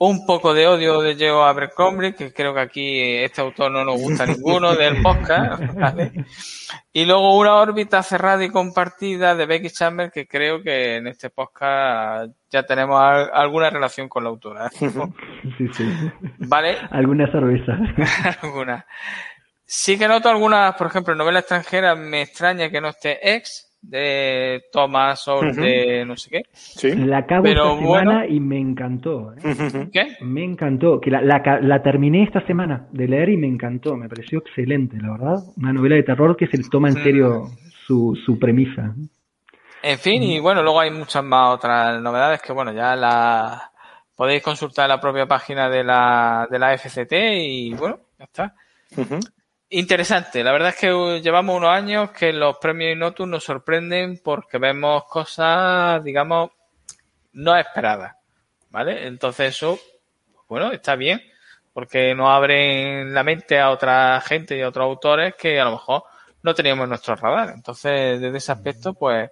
un 0.07 0.25
poco 0.25 0.53
de 0.53 0.67
odio 0.67 1.01
de 1.01 1.15
Joe 1.15 1.47
Abercrombie, 1.47 2.13
que 2.15 2.33
creo 2.33 2.53
que 2.53 2.59
aquí 2.59 2.99
este 3.01 3.41
autor 3.41 3.71
no 3.71 3.83
nos 3.85 3.99
gusta 4.01 4.25
ninguno 4.25 4.75
del 4.75 5.01
podcast, 5.01 5.61
¿vale? 5.75 6.11
Y 6.91 7.05
luego 7.05 7.37
una 7.37 7.55
órbita 7.55 8.01
cerrada 8.03 8.43
y 8.43 8.49
compartida 8.49 9.35
de 9.35 9.45
Becky 9.45 9.69
Chambers, 9.69 10.11
que 10.11 10.27
creo 10.27 10.61
que 10.61 10.97
en 10.97 11.07
este 11.07 11.29
podcast 11.29 12.31
ya 12.49 12.63
tenemos 12.63 13.01
al- 13.01 13.31
alguna 13.33 13.69
relación 13.69 14.07
con 14.09 14.23
la 14.23 14.29
autora. 14.29 14.69
Sí, 14.69 14.87
sí. 15.73 15.89
¿Vale? 16.39 16.77
Alguna 16.91 17.31
cerveza. 17.31 17.77
algunas. 18.41 18.85
Sí 19.65 19.97
que 19.97 20.07
noto 20.07 20.29
algunas, 20.29 20.75
por 20.75 20.87
ejemplo, 20.87 21.13
en 21.13 21.17
novela 21.17 21.39
extranjera 21.39 21.95
me 21.95 22.21
extraña 22.21 22.69
que 22.69 22.79
no 22.81 22.89
esté 22.89 23.35
Ex 23.35 23.72
de 23.83 24.63
Thomas 24.71 25.27
o 25.27 25.41
de 25.41 26.03
no 26.05 26.15
sé 26.17 26.29
qué. 26.29 26.41
Sí. 26.53 26.95
La 26.95 27.19
acabo 27.19 27.43
Pero 27.43 27.73
esta 27.73 27.79
semana 27.85 28.25
y 28.27 28.39
me 28.39 28.57
encantó. 28.59 29.33
¿eh? 29.33 29.89
¿Qué? 29.91 30.17
Me 30.21 30.43
encantó. 30.43 30.99
Que 30.99 31.11
la, 31.11 31.21
la, 31.21 31.59
la 31.61 31.83
terminé 31.83 32.23
esta 32.23 32.45
semana 32.47 32.87
de 32.91 33.07
leer 33.07 33.29
y 33.29 33.37
me 33.37 33.47
encantó. 33.47 33.95
Me 33.95 34.09
pareció 34.09 34.39
excelente, 34.39 34.97
la 34.99 35.11
verdad. 35.11 35.35
Una 35.57 35.73
novela 35.73 35.95
de 35.95 36.03
terror 36.03 36.35
que 36.35 36.47
se 36.47 36.57
toma 36.69 36.89
en 36.89 36.95
Mm. 36.95 37.03
serio 37.03 37.43
su, 37.85 38.17
su 38.25 38.39
premisa. 38.39 38.95
En 39.83 39.99
fin, 39.99 40.23
y 40.23 40.39
bueno, 40.39 40.63
luego 40.63 40.79
hay 40.79 40.89
muchas 40.91 41.23
más 41.23 41.55
otras 41.55 42.01
novedades 42.01 42.41
que, 42.41 42.53
bueno, 42.53 42.71
ya 42.71 42.95
las 42.95 43.61
podéis 44.15 44.41
consultar 44.41 44.85
en 44.85 44.89
la 44.89 45.01
propia 45.01 45.25
página 45.27 45.69
de 45.69 45.83
la, 45.83 46.47
de 46.49 46.57
la 46.57 46.73
FCT 46.77 47.11
y 47.43 47.73
bueno, 47.73 47.99
ya 48.17 48.23
está. 48.25 48.55
Interesante, 49.69 50.43
la 50.43 50.51
verdad 50.51 50.69
es 50.69 50.75
que 50.75 50.93
uh, 50.93 51.17
llevamos 51.17 51.57
unos 51.57 51.69
años 51.69 52.11
que 52.11 52.31
los 52.31 52.57
premios 52.57 52.95
Inotus 52.95 53.27
nos 53.27 53.43
sorprenden 53.43 54.19
porque 54.23 54.59
vemos 54.59 55.05
cosas, 55.05 56.03
digamos, 56.03 56.51
no 57.33 57.55
esperadas, 57.55 58.15
¿vale? 58.69 59.07
Entonces 59.07 59.55
eso, 59.55 59.79
bueno, 60.47 60.71
está 60.71 60.95
bien, 60.95 61.21
porque 61.73 62.13
nos 62.13 62.29
abren 62.29 63.13
la 63.13 63.23
mente 63.23 63.59
a 63.59 63.71
otra 63.71 64.21
gente 64.21 64.57
y 64.57 64.61
a 64.61 64.69
otros 64.69 64.85
autores 64.85 65.33
que 65.35 65.59
a 65.59 65.65
lo 65.65 65.71
mejor 65.71 66.03
no 66.43 66.53
teníamos 66.53 66.83
en 66.83 66.89
nuestro 66.89 67.15
radar. 67.15 67.53
Entonces, 67.55 68.21
desde 68.21 68.37
ese 68.37 68.51
aspecto, 68.51 68.93
pues, 68.93 69.31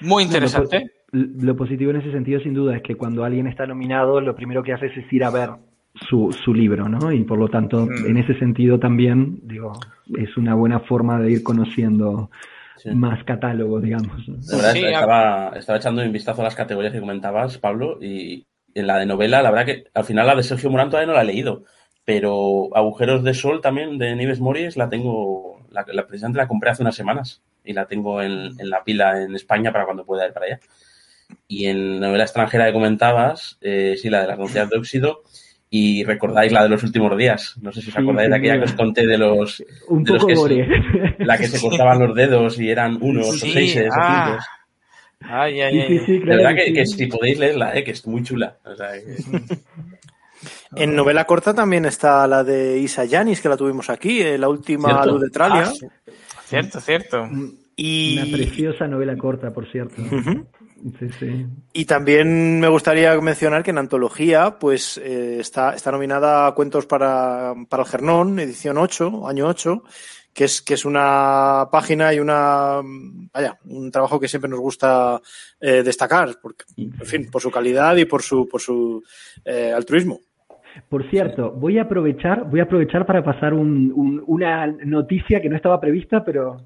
muy 0.00 0.24
interesante. 0.24 0.90
Lo, 1.12 1.56
positivo 1.56 1.90
en 1.90 1.98
ese 1.98 2.12
sentido, 2.12 2.40
sin 2.40 2.54
duda, 2.54 2.76
es 2.76 2.82
que 2.82 2.94
cuando 2.94 3.24
alguien 3.24 3.46
está 3.46 3.66
nominado, 3.66 4.20
lo 4.20 4.34
primero 4.34 4.62
que 4.62 4.72
hace 4.72 4.86
es 4.86 5.12
ir 5.12 5.24
a 5.24 5.30
ver 5.30 5.50
su, 6.08 6.34
su 6.44 6.54
libro, 6.54 6.88
¿no? 6.88 7.12
Y 7.12 7.24
por 7.24 7.38
lo 7.38 7.48
tanto, 7.48 7.86
Mm. 7.86 8.06
en 8.06 8.16
ese 8.18 8.38
sentido 8.38 8.78
también, 8.78 9.38
digo, 9.42 9.72
es 10.18 10.36
una 10.36 10.54
buena 10.54 10.80
forma 10.80 11.20
de 11.20 11.32
ir 11.32 11.42
conociendo 11.42 12.30
Sí. 12.76 12.90
más 12.94 13.22
catálogos, 13.24 13.82
digamos. 13.82 14.26
¿no? 14.28 14.36
La 14.48 14.56
verdad, 14.56 14.72
Sí, 14.72 14.84
estaba, 14.86 15.52
estaba 15.56 15.78
echando 15.78 16.02
un 16.02 16.12
vistazo 16.12 16.40
a 16.40 16.44
las 16.44 16.54
categorías 16.54 16.92
que 16.94 17.00
comentabas, 17.00 17.58
Pablo, 17.58 17.98
y 18.02 18.46
en 18.74 18.86
la 18.86 18.98
de 18.98 19.04
novela, 19.06 19.42
la 19.42 19.50
verdad 19.50 19.66
que 19.66 19.84
al 19.92 20.04
final 20.04 20.26
la 20.26 20.34
de 20.34 20.42
Sergio 20.42 20.70
Morán 20.70 20.88
todavía 20.88 21.08
no 21.08 21.12
la 21.12 21.22
he 21.22 21.26
leído, 21.26 21.64
pero 22.06 22.74
Agujeros 22.74 23.22
de 23.22 23.34
Sol 23.34 23.60
también 23.60 23.98
de 23.98 24.16
Nieves 24.16 24.40
Mories 24.40 24.76
la 24.78 24.88
tengo, 24.88 25.60
la, 25.70 25.84
la- 25.92 26.06
precisamente 26.06 26.38
la 26.38 26.48
compré 26.48 26.70
hace 26.70 26.82
unas 26.82 26.94
semanas 26.96 27.42
y 27.64 27.74
la 27.74 27.86
tengo 27.86 28.22
en, 28.22 28.58
en 28.58 28.70
la 28.70 28.82
pila 28.82 29.22
en 29.22 29.34
España 29.34 29.72
para 29.72 29.84
cuando 29.84 30.06
pueda 30.06 30.26
ir 30.26 30.32
para 30.32 30.46
allá. 30.46 30.60
Y 31.46 31.66
en 31.66 32.00
novela 32.00 32.24
extranjera 32.24 32.66
que 32.66 32.72
comentabas, 32.72 33.58
eh, 33.60 33.96
sí, 33.98 34.08
la 34.08 34.22
de 34.22 34.28
las 34.28 34.38
doncellas 34.38 34.70
de 34.70 34.78
óxido, 34.78 35.22
y 35.72 36.02
recordáis 36.04 36.50
la 36.52 36.64
de 36.64 36.68
los 36.68 36.82
últimos 36.82 37.16
días. 37.16 37.56
No 37.62 37.70
sé 37.72 37.80
si 37.80 37.88
os 37.88 37.94
Sí, 37.94 38.00
acordáis 38.02 38.28
de 38.28 38.36
aquella 38.36 38.58
que 38.58 38.64
os 38.64 38.72
conté 38.72 39.06
de 39.06 39.16
los, 39.16 39.62
Un 39.88 40.02
de 40.02 40.12
los 40.14 40.26
que 40.26 40.34
se- 40.36 41.24
la 41.24 41.38
que 41.38 41.46
se 41.46 41.60
cortaban 41.68 42.00
los 42.00 42.14
dedos 42.14 42.58
y 42.58 42.68
eran 42.70 42.98
unos 43.00 43.38
Sí, 43.40 43.50
o 43.50 43.52
seis 43.52 43.76
o 43.76 43.80
ah. 43.92 44.38
cinco. 44.38 44.44
Ay, 45.32 45.60
ay, 45.60 45.72
Sí, 45.72 45.80
ay. 45.80 45.88
sí, 45.98 46.04
sí, 46.06 46.12
De 46.14 46.20
claro 46.22 46.36
verdad 46.42 46.50
que 46.56 46.72
que, 46.72 46.86
sí. 46.86 46.96
que 46.96 47.04
si 47.04 47.06
podéis 47.06 47.38
leerla, 47.38 47.76
eh, 47.76 47.84
que 47.84 47.90
es 47.92 48.06
muy 48.06 48.22
chula. 48.22 48.56
O 48.64 48.74
sea, 48.74 48.88
que- 48.92 49.56
En 50.76 50.96
novela 50.96 51.24
corta 51.24 51.52
también 51.54 51.84
está 51.84 52.26
la 52.26 52.42
de 52.42 52.78
Isa 52.78 53.04
Yanis, 53.04 53.40
que 53.40 53.48
la 53.50 53.56
tuvimos 53.56 53.90
aquí, 53.90 54.22
eh, 54.22 54.38
la 54.38 54.48
última 54.48 54.88
¿Cierto? 54.88 55.10
luz 55.12 55.20
de 55.22 55.30
Tralia. 55.30 55.62
Ah, 55.66 55.72
sí. 55.74 55.86
Cierto, 56.46 56.80
cierto. 56.80 57.28
y... 57.76 58.18
Una 58.18 58.36
preciosa 58.36 58.86
novela 58.88 59.16
corta, 59.16 59.52
por 59.52 59.70
cierto. 59.70 60.00
Ujú. 60.02 60.46
Sí, 60.98 61.08
sí. 61.18 61.46
Y 61.74 61.84
también 61.84 62.58
me 62.60 62.68
gustaría 62.68 63.18
mencionar 63.20 63.62
que 63.62 63.70
en 63.70 63.78
antología, 63.78 64.58
pues 64.58 64.96
eh, 64.98 65.38
está, 65.40 65.74
está 65.74 65.92
nominada 65.92 66.46
a 66.46 66.52
Cuentos 66.54 66.86
para, 66.86 67.54
para 67.68 67.82
el 67.82 67.88
Gernón, 67.88 68.38
edición 68.38 68.78
8, 68.78 69.28
año 69.28 69.46
8, 69.46 69.82
que 70.32 70.44
es, 70.44 70.62
que 70.62 70.74
es 70.74 70.84
una 70.84 71.68
página 71.70 72.14
y 72.14 72.20
una, 72.20 72.80
vaya, 73.34 73.58
un 73.66 73.90
trabajo 73.90 74.18
que 74.18 74.28
siempre 74.28 74.48
nos 74.50 74.60
gusta 74.60 75.20
eh, 75.60 75.82
destacar, 75.82 76.36
porque, 76.40 76.64
en 76.76 76.92
fin, 77.06 77.28
por 77.30 77.42
su 77.42 77.50
calidad 77.50 77.96
y 77.96 78.04
por 78.06 78.22
su, 78.22 78.48
por 78.48 78.60
su 78.60 79.02
eh, 79.44 79.72
altruismo. 79.74 80.20
Por 80.88 81.10
cierto, 81.10 81.50
voy 81.50 81.78
a 81.78 81.82
aprovechar, 81.82 82.48
voy 82.48 82.60
a 82.60 82.62
aprovechar 82.62 83.04
para 83.04 83.22
pasar 83.24 83.52
un- 83.52 83.92
un- 83.94 84.22
una 84.26 84.66
noticia 84.68 85.42
que 85.42 85.48
no 85.48 85.56
estaba 85.56 85.80
prevista, 85.80 86.24
pero 86.24 86.58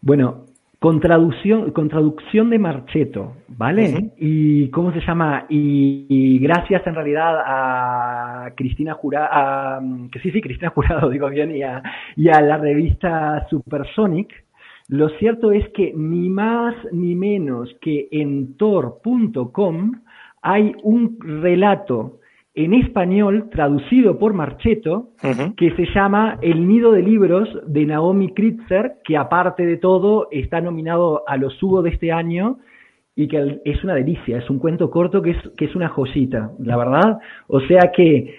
bueno, 0.00 0.46
con 0.84 1.00
traducción, 1.00 1.70
con 1.70 1.88
traducción 1.88 2.50
de 2.50 2.58
Marcheto, 2.58 3.36
¿vale? 3.48 4.12
Y 4.18 4.68
cómo 4.68 4.92
se 4.92 5.00
llama, 5.00 5.46
y, 5.48 6.04
y 6.10 6.38
gracias 6.40 6.86
en 6.86 6.94
realidad 6.94 7.38
a 7.42 8.52
Cristina 8.54 8.92
Jurado, 8.92 9.80
que 10.12 10.20
sí, 10.20 10.30
sí, 10.30 10.42
Cristina 10.42 10.68
Jurado, 10.68 11.08
digo 11.10 11.30
bien, 11.30 11.56
y 11.56 11.62
a, 11.62 11.82
y 12.16 12.28
a 12.28 12.38
la 12.42 12.58
revista 12.58 13.46
Supersonic, 13.48 14.30
lo 14.88 15.08
cierto 15.18 15.52
es 15.52 15.66
que 15.70 15.94
ni 15.96 16.28
más 16.28 16.74
ni 16.92 17.14
menos 17.14 17.74
que 17.80 18.08
en 18.10 18.58
tor.com 18.58 19.92
hay 20.42 20.74
un 20.82 21.16
relato 21.18 22.18
en 22.54 22.72
español 22.74 23.48
traducido 23.50 24.18
por 24.18 24.32
Marcheto 24.32 25.08
que 25.56 25.74
se 25.74 25.86
llama 25.92 26.38
El 26.40 26.68
nido 26.68 26.92
de 26.92 27.02
libros 27.02 27.48
de 27.66 27.84
Naomi 27.84 28.32
Kritzer, 28.32 28.98
que 29.04 29.16
aparte 29.16 29.66
de 29.66 29.76
todo 29.76 30.28
está 30.30 30.60
nominado 30.60 31.24
a 31.26 31.36
los 31.36 31.60
Hugo 31.60 31.82
de 31.82 31.90
este 31.90 32.12
año 32.12 32.58
y 33.16 33.28
que 33.28 33.60
es 33.64 33.82
una 33.82 33.94
delicia, 33.94 34.38
es 34.38 34.48
un 34.50 34.58
cuento 34.58 34.90
corto 34.90 35.20
que 35.20 35.30
es, 35.30 35.36
que 35.56 35.64
es 35.64 35.74
una 35.74 35.88
joyita, 35.88 36.52
la 36.60 36.76
verdad. 36.76 37.18
O 37.48 37.60
sea 37.60 37.90
que 37.94 38.34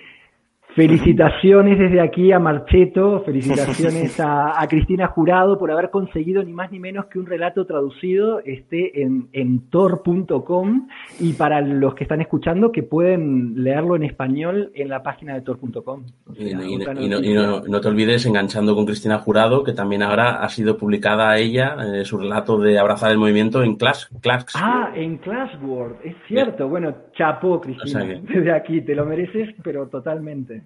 felicitaciones 0.75 1.79
desde 1.79 2.01
aquí 2.01 2.31
a 2.31 2.39
Marcheto, 2.39 3.21
felicitaciones 3.25 4.19
a, 4.19 4.61
a 4.61 4.67
Cristina 4.67 5.07
Jurado 5.07 5.57
por 5.57 5.71
haber 5.71 5.89
conseguido 5.89 6.43
ni 6.43 6.53
más 6.53 6.71
ni 6.71 6.79
menos 6.79 7.05
que 7.05 7.17
un 7.19 7.25
relato 7.25 7.65
traducido 7.65 8.39
esté 8.41 9.01
en, 9.01 9.27
en 9.33 9.69
tor.com 9.69 10.87
y 11.19 11.33
para 11.33 11.61
los 11.61 11.95
que 11.95 12.03
están 12.03 12.21
escuchando 12.21 12.71
que 12.71 12.83
pueden 12.83 13.63
leerlo 13.63 13.95
en 13.95 14.03
español 14.03 14.71
en 14.75 14.89
la 14.89 15.01
página 15.01 15.33
de 15.33 15.41
tor.com. 15.41 16.03
O 16.27 16.33
y, 16.33 16.49
sea, 16.49 16.63
y- 16.63 16.77
no, 17.09 17.19
y 17.23 17.33
no- 17.33 17.61
no 17.61 17.81
te 17.81 17.87
olvides, 17.87 18.25
enganchando 18.25 18.75
con 18.75 18.85
Cristina 18.85 19.17
Jurado, 19.19 19.63
que 19.63 19.73
también 19.73 20.03
ahora 20.03 20.41
ha 20.43 20.49
sido 20.49 20.77
publicada 20.77 21.37
ella, 21.37 21.75
eh, 21.95 22.05
su 22.05 22.17
relato 22.17 22.57
de 22.59 22.77
Abrazar 22.77 23.11
el 23.11 23.17
Movimiento 23.17 23.63
en 23.63 23.75
Clash. 23.75 24.05
Clash 24.21 24.43
Ah, 24.55 24.91
en 24.95 25.17
Classword, 25.17 25.93
es 26.03 26.15
cierto. 26.27 26.67
Bueno, 26.67 26.93
chapó, 27.17 27.61
Cristina. 27.61 28.03
O 28.03 28.05
sea 28.05 28.15
que- 28.21 28.21
Desde 28.35 28.51
aquí, 28.51 28.81
te 28.81 28.93
lo 28.95 29.05
mereces, 29.05 29.49
pero 29.63 29.87
totalmente. 29.87 30.63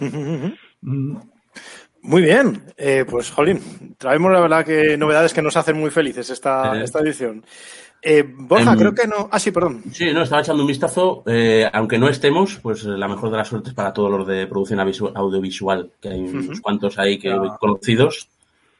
Mm, 0.00 1.16
Muy 2.02 2.22
bien, 2.22 2.62
eh, 2.76 3.04
pues 3.08 3.30
Jolín, 3.30 3.60
traemos 3.98 4.30
la 4.32 4.40
verdad 4.40 4.64
que 4.64 4.96
novedades 4.96 5.34
que 5.34 5.42
nos 5.42 5.56
hacen 5.56 5.76
muy 5.78 5.90
felices 5.90 6.30
esta, 6.30 6.78
Eh. 6.78 6.84
esta 6.84 7.00
edición. 7.00 7.44
Eh, 8.00 8.22
Borja, 8.24 8.72
Em, 8.74 8.78
creo 8.78 8.94
que 8.94 9.08
no. 9.08 9.28
Ah, 9.32 9.40
sí, 9.40 9.50
perdón. 9.50 9.82
Sí, 9.92 10.12
no, 10.12 10.22
estaba 10.22 10.40
echando 10.42 10.62
un 10.62 10.68
vistazo. 10.68 11.24
eh, 11.26 11.68
aunque 11.72 11.98
no 11.98 12.08
estemos, 12.08 12.56
pues 12.62 12.84
la 12.84 13.08
mejor 13.08 13.30
de 13.32 13.38
las 13.38 13.48
suertes 13.48 13.74
para 13.74 13.92
todos 13.92 14.10
los 14.12 14.24
de 14.26 14.46
producción 14.46 14.78
audiovisual, 14.78 15.90
que 16.00 16.10
hay 16.10 16.20
unos 16.20 16.60
cuantos 16.60 16.96
ahí 16.98 17.18
que 17.18 17.30
No. 17.30 17.58
conocidos. 17.58 18.28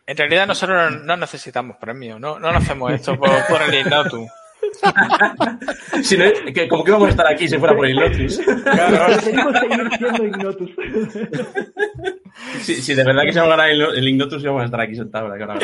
En 0.06 0.16
realidad 0.16 0.46
nosotros 0.46 1.02
no 1.04 1.16
necesitamos 1.16 1.76
premios, 1.76 2.20
no, 2.20 2.38
no 2.38 2.52
lo 2.52 2.58
hacemos 2.58 2.92
esto 2.92 3.18
por, 3.18 3.28
por 3.48 3.60
el 3.62 3.74
Ignotum. 3.74 4.26
Si 6.02 6.16
no, 6.16 6.24
que, 6.54 6.68
como 6.68 6.84
que 6.84 6.90
íbamos 6.90 7.08
a 7.08 7.10
estar 7.10 7.26
aquí 7.26 7.48
si 7.48 7.58
fuera 7.58 7.74
por 7.74 7.88
ignotus. 7.88 8.40
Si, 12.62 12.76
si 12.76 12.94
de 12.94 13.02
verdad 13.04 13.22
que 13.24 13.32
se 13.32 13.40
va 13.40 13.46
a 13.46 13.48
ganar 13.48 13.68
el, 13.70 13.80
el 13.82 14.08
Ignotus, 14.08 14.42
íbamos 14.42 14.62
a 14.62 14.66
estar 14.66 14.80
aquí 14.80 14.94
sentados. 14.94 15.30
ahora. 15.32 15.58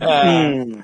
Ah, 0.00 0.62
Mm. 0.64 0.82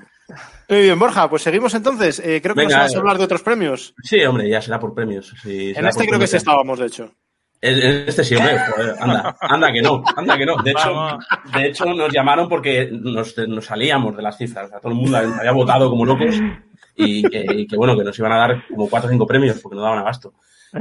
Muy 0.68 0.82
bien, 0.82 0.98
Borja, 0.98 1.28
pues 1.30 1.42
seguimos 1.42 1.74
entonces. 1.74 2.18
Eh, 2.20 2.40
creo 2.42 2.54
que 2.54 2.60
Venga, 2.60 2.76
nos 2.76 2.84
vas 2.84 2.92
a 2.92 2.96
eh. 2.96 2.98
hablar 3.00 3.18
de 3.18 3.24
otros 3.24 3.42
premios. 3.42 3.94
Sí, 4.02 4.22
hombre, 4.24 4.48
ya 4.48 4.60
será 4.60 4.78
por 4.78 4.94
premios. 4.94 5.34
Sí, 5.42 5.72
En 5.74 5.86
este 5.86 6.06
creo 6.06 6.20
que 6.20 6.26
sí 6.26 6.36
estábamos, 6.36 6.78
de 6.78 6.86
hecho. 6.86 7.14
Este 7.60 8.22
sí, 8.22 8.36
hombre, 8.36 8.56
joder, 8.58 8.94
anda, 9.00 9.36
anda 9.40 9.72
que 9.72 9.82
no, 9.82 10.04
anda 10.16 10.38
que 10.38 10.46
no. 10.46 10.56
De 10.62 10.70
hecho, 10.70 10.94
Vamos. 10.94 11.26
de 11.54 11.66
hecho 11.66 11.84
nos 11.86 12.12
llamaron 12.12 12.48
porque 12.48 12.88
nos, 12.92 13.36
nos 13.36 13.64
salíamos 13.64 14.16
de 14.16 14.22
las 14.22 14.36
cifras. 14.38 14.66
O 14.66 14.68
sea, 14.68 14.78
todo 14.80 14.92
el 14.92 14.98
mundo 14.98 15.16
había 15.18 15.50
votado 15.52 15.90
como 15.90 16.04
locos 16.06 16.36
y 16.94 17.22
que, 17.28 17.46
y 17.50 17.66
que, 17.66 17.76
bueno, 17.76 17.96
que 17.96 18.04
nos 18.04 18.18
iban 18.18 18.32
a 18.32 18.36
dar 18.38 18.64
como 18.68 18.88
cuatro 18.88 19.08
o 19.08 19.10
cinco 19.10 19.26
premios 19.26 19.58
porque 19.60 19.74
no 19.76 19.82
daban 19.82 19.98
abasto. 19.98 20.34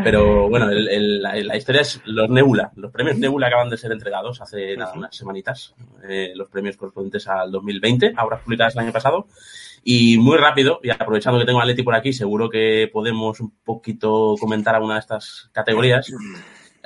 Pero 0.04 0.50
bueno, 0.50 0.70
el- 0.70 0.88
el- 0.90 1.22
la, 1.24 1.34
la 1.36 1.56
historia 1.58 1.82
es 1.82 2.02
los 2.06 2.30
Nebula. 2.30 2.72
Los 2.76 2.92
premios 2.92 3.18
Nebula 3.18 3.48
acaban 3.48 3.70
de 3.70 3.78
ser 3.78 3.92
entregados 3.94 4.42
hace 4.42 4.76
nada, 4.76 4.92
unas 4.94 5.16
semanitas. 5.16 5.74
Eh, 6.08 6.34
los 6.36 6.50
premios 6.50 6.76
correspondientes 6.76 7.26
al 7.28 7.50
2020, 7.52 8.14
ahora 8.18 8.38
publicadas 8.40 8.76
el 8.76 8.82
año 8.82 8.92
pasado. 8.92 9.28
Y 9.86 10.18
muy 10.18 10.38
rápido, 10.38 10.82
y 10.84 10.90
aprovechando 10.90 11.40
que 11.40 11.46
tengo 11.46 11.62
a 11.62 11.66
Leti 11.66 11.84
por 11.84 11.96
aquí, 11.96 12.12
seguro 12.12 12.50
que 12.50 12.90
podemos 12.92 13.40
un 13.40 13.54
poquito 13.64 14.36
comentar 14.38 14.76
alguna 14.76 14.96
de 14.96 15.00
estas 15.00 15.50
categorías. 15.54 16.12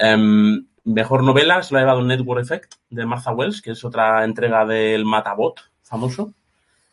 Em, 0.01 0.65
mejor 0.83 1.23
novela 1.23 1.61
se 1.61 1.73
lo 1.73 1.77
ha 1.77 1.81
llevado 1.81 2.01
Network 2.01 2.41
Effect 2.41 2.73
de 2.89 3.05
Martha 3.05 3.31
Wells, 3.31 3.61
que 3.61 3.71
es 3.71 3.85
otra 3.85 4.23
entrega 4.23 4.65
del 4.65 5.05
Matabot 5.05 5.61
famoso. 5.83 6.33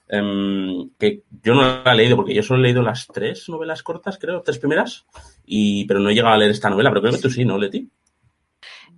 Em, 0.08 0.90
que 0.98 1.22
yo 1.42 1.54
no 1.54 1.82
la 1.82 1.92
he 1.92 1.96
leído 1.96 2.16
porque 2.16 2.34
yo 2.34 2.42
solo 2.42 2.60
he 2.60 2.64
leído 2.64 2.82
las 2.82 3.06
tres 3.06 3.48
novelas 3.48 3.82
cortas, 3.82 4.18
creo, 4.18 4.42
tres 4.42 4.58
primeras, 4.58 5.06
y 5.46 5.86
pero 5.86 6.00
no 6.00 6.10
he 6.10 6.14
llegado 6.14 6.34
a 6.34 6.38
leer 6.38 6.50
esta 6.50 6.70
novela, 6.70 6.90
pero 6.90 7.02
creo 7.02 7.14
que 7.14 7.20
tú 7.20 7.30
sí, 7.30 7.44
¿no, 7.44 7.58
Leti? 7.58 7.88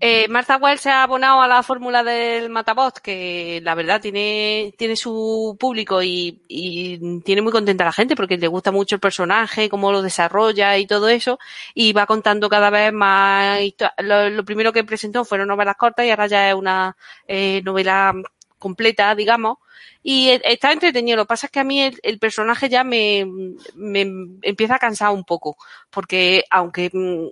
Eh, 0.03 0.29
Martha 0.29 0.57
Wells 0.57 0.81
se 0.81 0.89
ha 0.91 1.03
abonado 1.03 1.43
a 1.43 1.47
la 1.49 1.63
fórmula 1.63 2.03
del 2.03 2.49
Matabot, 2.49 2.99
que 3.01 3.61
la 3.63 3.75
verdad 3.75 4.01
tiene, 4.01 4.75
tiene 4.79 4.97
su 4.97 5.57
público 5.61 6.03
y, 6.03 6.41
y 6.49 7.21
tiene 7.21 7.43
muy 7.43 7.53
contenta 7.53 7.85
a 7.85 7.89
la 7.89 7.93
gente 7.93 8.17
porque 8.17 8.39
le 8.39 8.49
gusta 8.49 8.73
mucho 8.73 8.95
el 8.95 9.01
personaje, 9.01 9.69
cómo 9.69 9.93
lo 9.93 10.01
desarrolla 10.01 10.79
y 10.79 10.87
todo 10.87 11.09
eso. 11.11 11.39
Y 11.75 11.93
va 11.93 12.07
contando 12.07 12.49
cada 12.49 12.71
vez 12.71 12.93
más. 12.95 13.61
Lo, 13.99 14.31
lo 14.31 14.45
primero 14.45 14.73
que 14.73 14.85
presentó 14.85 15.25
fueron 15.27 15.49
novelas 15.49 15.77
cortas 15.77 16.07
y 16.07 16.11
ahora 16.11 16.27
ya 16.29 16.49
es 16.49 16.55
una 16.55 16.97
eh, 17.29 17.61
novela 17.63 18.15
completa, 18.59 19.15
digamos. 19.15 19.59
Y 20.03 20.31
eh, 20.31 20.41
está 20.45 20.73
entretenido. 20.73 21.19
Lo 21.19 21.25
que 21.25 21.29
pasa 21.29 21.47
es 21.47 21.53
que 21.53 21.61
a 21.61 21.65
mí 21.65 21.83
el, 21.83 21.99
el 22.03 22.19
personaje 22.19 22.71
ya 22.71 22.85
me, 22.85 23.27
me 23.75 24.01
empieza 24.43 24.77
a 24.77 24.79
cansar 24.79 25.11
un 25.13 25.25
poco. 25.25 25.59
Porque 25.91 26.45
aunque 26.51 26.91
mm, 26.93 27.29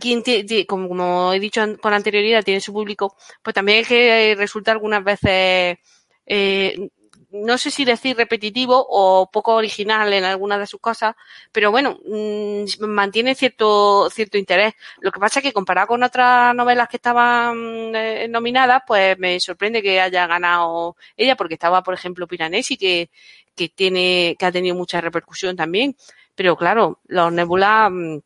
quien, 0.00 0.22
tie- 0.22 0.44
tie- 0.46 0.66
como, 0.66 0.88
como 0.88 1.32
he 1.32 1.40
dicho 1.40 1.62
con 1.80 1.92
anterioridad, 1.94 2.44
tiene 2.44 2.60
su 2.60 2.72
público, 2.72 3.16
pues 3.42 3.54
también 3.54 3.78
es 3.80 3.88
que 3.88 4.32
eh, 4.32 4.34
resulta 4.34 4.72
algunas 4.72 5.02
veces 5.04 5.78
eh, 6.26 6.88
no 7.30 7.56
sé 7.56 7.70
si 7.70 7.84
decir 7.86 8.16
repetitivo 8.16 8.84
o 8.90 9.30
poco 9.30 9.54
original 9.54 10.12
en 10.12 10.24
algunas 10.24 10.58
de 10.58 10.66
sus 10.66 10.80
cosas, 10.80 11.14
pero 11.50 11.70
bueno, 11.70 11.98
mm, 12.06 12.64
mantiene 12.86 13.34
cierto, 13.34 14.10
cierto 14.10 14.36
interés. 14.36 14.74
Lo 15.00 15.10
que 15.10 15.18
pasa 15.20 15.38
es 15.40 15.42
que 15.44 15.52
comparado 15.52 15.88
con 15.88 16.02
otras 16.02 16.54
novelas 16.54 16.88
que 16.88 16.98
estaban 16.98 17.56
eh, 17.96 18.26
nominadas, 18.28 18.82
pues 18.86 19.18
me 19.18 19.40
sorprende 19.40 19.82
que 19.82 20.00
haya 20.00 20.26
ganado 20.26 20.96
ella, 21.16 21.34
porque 21.36 21.54
estaba, 21.54 21.82
por 21.82 21.94
ejemplo, 21.94 22.26
Piranesi, 22.26 22.76
que, 22.76 23.10
que 23.54 23.68
tiene, 23.70 24.36
que 24.38 24.46
ha 24.46 24.52
tenido 24.52 24.74
mucha 24.76 25.00
repercusión 25.00 25.56
también. 25.56 25.96
Pero 26.34 26.56
claro, 26.56 27.00
los 27.06 27.32
Nebula 27.32 27.88
mm, 27.90 28.18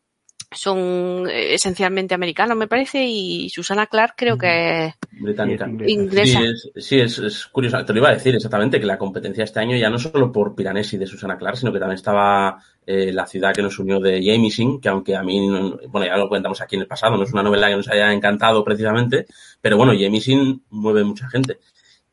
son 0.50 1.28
eh, 1.28 1.54
esencialmente 1.54 2.14
americanos, 2.14 2.56
me 2.56 2.68
parece, 2.68 3.04
y 3.04 3.48
Susana 3.50 3.86
Clark 3.86 4.14
creo 4.16 4.38
que 4.38 4.86
es 4.86 4.94
Británica. 5.12 5.68
Es 5.80 5.90
inglesa. 5.90 6.38
Sí, 6.40 6.44
es, 6.46 6.70
sí 6.86 7.00
es, 7.00 7.18
es 7.18 7.46
curioso. 7.46 7.84
Te 7.84 7.92
lo 7.92 7.98
iba 7.98 8.08
a 8.10 8.14
decir 8.14 8.34
exactamente, 8.34 8.78
que 8.78 8.86
la 8.86 8.98
competencia 8.98 9.44
este 9.44 9.60
año 9.60 9.76
ya 9.76 9.90
no 9.90 9.98
solo 9.98 10.30
por 10.30 10.54
Piranesi 10.54 10.96
de 10.98 11.06
Susana 11.06 11.36
Clark, 11.36 11.56
sino 11.56 11.72
que 11.72 11.78
también 11.78 11.96
estaba 11.96 12.58
eh, 12.86 13.12
la 13.12 13.26
ciudad 13.26 13.52
que 13.54 13.62
nos 13.62 13.78
unió 13.78 13.98
de 14.00 14.22
Jamieson, 14.24 14.80
que 14.80 14.88
aunque 14.88 15.16
a 15.16 15.22
mí, 15.22 15.48
no- 15.48 15.78
bueno, 15.88 16.06
ya 16.06 16.16
lo 16.16 16.28
comentamos 16.28 16.60
aquí 16.60 16.76
en 16.76 16.82
el 16.82 16.86
pasado, 16.88 17.16
no 17.16 17.24
es 17.24 17.32
una 17.32 17.42
novela 17.42 17.68
que 17.68 17.76
nos 17.76 17.88
haya 17.88 18.12
encantado 18.12 18.62
precisamente, 18.64 19.26
pero 19.60 19.76
bueno, 19.76 19.92
Jamieson 19.98 20.62
mueve 20.70 21.02
mucha 21.04 21.28
gente. 21.28 21.58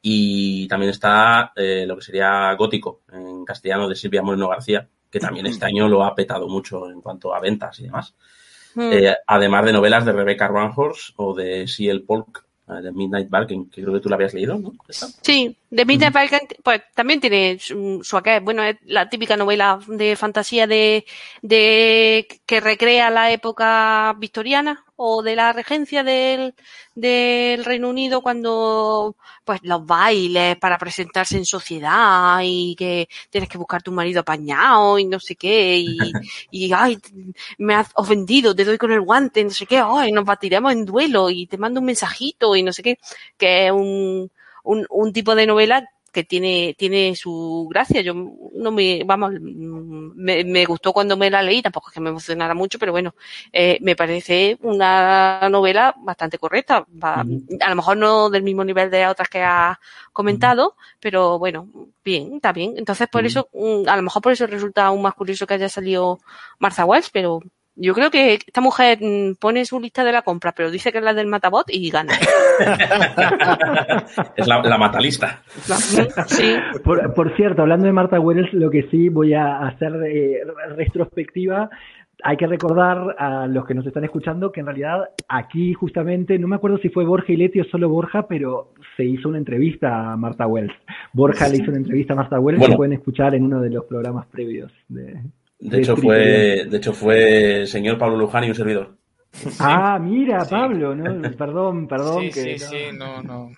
Y 0.01 0.67
también 0.67 0.89
está 0.89 1.53
eh, 1.55 1.85
lo 1.87 1.95
que 1.95 2.01
sería 2.03 2.53
Gótico, 2.55 3.01
en 3.11 3.45
castellano, 3.45 3.87
de 3.87 3.95
Silvia 3.95 4.21
Moreno 4.21 4.49
García, 4.49 4.87
que 5.13 5.19
también 5.19 5.45
este 5.45 5.63
año 5.63 5.87
lo 5.87 6.03
ha 6.03 6.15
petado 6.15 6.47
mucho 6.47 6.89
en 6.89 6.99
cuanto 6.99 7.35
a 7.35 7.39
ventas 7.39 7.79
y 7.79 7.83
demás. 7.83 8.15
Mm. 8.73 8.89
Eh, 8.91 9.15
además 9.27 9.63
de 9.63 9.71
novelas 9.71 10.05
de 10.05 10.11
Rebecca 10.11 10.47
Roanhorse 10.47 11.13
o 11.17 11.35
de 11.35 11.67
C.L. 11.67 11.99
Polk, 11.99 12.43
eh, 12.67 12.81
de 12.81 12.91
Midnight 12.91 13.29
Bargain, 13.29 13.69
que 13.69 13.83
creo 13.83 13.93
que 13.93 13.99
tú 13.99 14.09
la 14.09 14.15
habías 14.15 14.33
leído, 14.33 14.57
¿no? 14.57 14.73
¿Esta? 14.89 15.05
Sí, 15.21 15.55
de 15.73 15.85
Midnight 15.85 16.13
Falcon, 16.13 16.41
pues 16.63 16.83
también 16.93 17.19
tiene 17.19 17.57
su, 17.59 18.01
su 18.03 18.15
aquel. 18.15 18.41
Bueno, 18.41 18.61
es 18.61 18.77
la 18.83 19.09
típica 19.09 19.35
novela 19.35 19.79
de 19.87 20.15
fantasía 20.15 20.67
de, 20.67 21.03
de 21.41 22.27
que 22.45 22.59
recrea 22.59 23.09
la 23.09 23.31
época 23.31 24.13
victoriana 24.19 24.85
o 24.95 25.23
de 25.23 25.35
la 25.35 25.51
regencia 25.51 26.03
del, 26.03 26.53
del 26.93 27.65
Reino 27.65 27.89
Unido 27.89 28.21
cuando 28.21 29.15
pues 29.43 29.61
los 29.63 29.83
bailes 29.83 30.57
para 30.57 30.77
presentarse 30.77 31.37
en 31.37 31.45
sociedad 31.45 32.41
y 32.43 32.75
que 32.75 33.09
tienes 33.31 33.49
que 33.49 33.57
buscar 33.57 33.81
tu 33.81 33.91
marido 33.91 34.21
apañado 34.21 34.99
y 34.99 35.05
no 35.05 35.19
sé 35.19 35.35
qué 35.35 35.77
y, 35.79 35.97
y 36.51 36.71
ay, 36.71 36.99
me 37.57 37.73
has 37.73 37.89
ofendido, 37.95 38.55
te 38.55 38.63
doy 38.63 38.77
con 38.77 38.91
el 38.91 39.01
guante, 39.01 39.43
no 39.43 39.49
sé 39.49 39.65
qué, 39.65 39.81
ay, 39.83 40.11
nos 40.11 40.25
batiremos 40.25 40.71
en 40.71 40.85
duelo 40.85 41.31
y 41.31 41.47
te 41.47 41.57
mando 41.57 41.79
un 41.79 41.87
mensajito 41.87 42.55
y 42.55 42.61
no 42.61 42.71
sé 42.71 42.83
qué, 42.83 42.99
que 43.39 43.65
es 43.65 43.71
un, 43.71 44.29
un, 44.63 44.85
un 44.89 45.13
tipo 45.13 45.35
de 45.35 45.47
novela 45.47 45.87
que 46.11 46.23
tiene, 46.23 46.75
tiene 46.77 47.15
su 47.15 47.67
gracia. 47.71 48.01
Yo 48.01 48.13
no 48.13 48.71
me, 48.71 49.03
vamos, 49.03 49.33
me, 49.41 50.43
me 50.43 50.65
gustó 50.65 50.93
cuando 50.93 51.17
me 51.17 51.29
la 51.29 51.41
leí, 51.41 51.61
tampoco 51.61 51.89
es 51.89 51.93
que 51.95 51.99
me 51.99 52.09
emocionara 52.09 52.53
mucho, 52.53 52.77
pero 52.79 52.91
bueno, 52.91 53.15
eh, 53.51 53.77
me 53.81 53.95
parece 53.95 54.57
una 54.61 55.47
novela 55.49 55.95
bastante 55.97 56.37
correcta. 56.37 56.85
Va- 57.03 57.25
A 57.61 57.69
lo 57.69 57.75
mejor 57.75 57.97
no 57.97 58.29
del 58.29 58.43
mismo 58.43 58.63
nivel 58.63 58.89
de 58.91 59.07
otras 59.07 59.29
que 59.29 59.41
has 59.41 59.77
comentado, 60.11 60.75
pero 60.99 61.39
bueno, 61.39 61.67
bien, 62.03 62.35
está 62.35 62.51
bien. 62.53 62.73
Entonces, 62.77 63.07
por 63.07 63.25
eso, 63.25 63.49
mm, 63.53 63.87
a 63.87 63.95
lo 63.95 64.03
mejor 64.03 64.21
por 64.21 64.31
eso 64.33 64.45
resulta 64.47 64.85
aún 64.85 65.01
más 65.01 65.13
curioso 65.15 65.47
que 65.47 65.55
haya 65.55 65.69
salido 65.69 66.19
Martha 66.59 66.85
Wells, 66.85 67.09
pero 67.09 67.39
yo 67.75 67.93
creo 67.93 68.11
que 68.11 68.35
esta 68.35 68.61
mujer 68.61 68.99
mm, 69.01 69.35
pone 69.39 69.65
su 69.65 69.79
lista 69.79 70.03
de 70.03 70.11
la 70.11 70.21
compra, 70.21 70.51
pero 70.51 70.69
dice 70.69 70.91
que 70.91 70.99
es 70.99 71.03
la 71.03 71.13
del 71.13 71.27
Matabot 71.27 71.65
y 71.69 71.89
gana. 71.89 72.13
es 74.35 74.47
la, 74.47 74.61
la 74.61 74.77
matalista. 74.77 75.41
Sí. 76.27 76.55
Por, 76.83 77.13
por 77.13 77.35
cierto, 77.35 77.63
hablando 77.63 77.87
de 77.87 77.93
Marta 77.93 78.19
Wells, 78.19 78.51
lo 78.53 78.69
que 78.69 78.83
sí 78.91 79.09
voy 79.09 79.33
a 79.33 79.65
hacer 79.67 79.93
de 79.93 80.41
retrospectiva, 80.75 81.69
hay 82.23 82.37
que 82.37 82.47
recordar 82.47 83.15
a 83.17 83.47
los 83.47 83.65
que 83.65 83.73
nos 83.73 83.85
están 83.85 84.03
escuchando 84.03 84.51
que 84.51 84.61
en 84.61 84.67
realidad 84.67 85.09
aquí 85.27 85.73
justamente, 85.73 86.37
no 86.39 86.47
me 86.47 86.55
acuerdo 86.55 86.77
si 86.77 86.89
fue 86.89 87.05
Borja 87.05 87.33
y 87.33 87.37
Leti 87.37 87.59
o 87.59 87.65
solo 87.65 87.89
Borja, 87.89 88.27
pero 88.27 88.71
se 88.95 89.03
hizo 89.03 89.29
una 89.29 89.39
entrevista 89.39 90.13
a 90.13 90.17
Marta 90.17 90.47
Wells. 90.47 90.73
Borja 91.11 91.49
le 91.49 91.57
hizo 91.57 91.69
una 91.69 91.79
entrevista 91.79 92.13
a 92.13 92.17
Marta 92.17 92.39
Wells 92.39 92.59
Bueno. 92.59 92.73
que 92.73 92.77
pueden 92.77 92.93
escuchar 92.93 93.35
en 93.35 93.43
uno 93.43 93.61
de 93.61 93.71
los 93.71 93.85
programas 93.85 94.25
previos. 94.27 94.71
De, 94.87 95.21
De 95.63 95.79
hecho, 95.79 95.95
fue, 95.95 96.65
de 96.65 96.77
hecho, 96.77 96.93
fue 96.93 97.61
el 97.61 97.67
señor 97.67 97.97
Pablo 97.97 98.17
Luján 98.17 98.43
y 98.43 98.49
un 98.49 98.55
servidor. 98.55 98.97
Ah, 99.59 99.97
mira, 99.99 100.43
Sí. 100.43 100.51
Pablo, 100.51 100.93
¿no? 100.93 101.21
Perdón, 101.37 101.87
perdón. 101.87 102.23
Sí, 102.23 102.31
que 102.31 102.59
sí, 102.59 102.59
sí, 102.59 102.77
no, 102.93 103.23
no. 103.23 103.49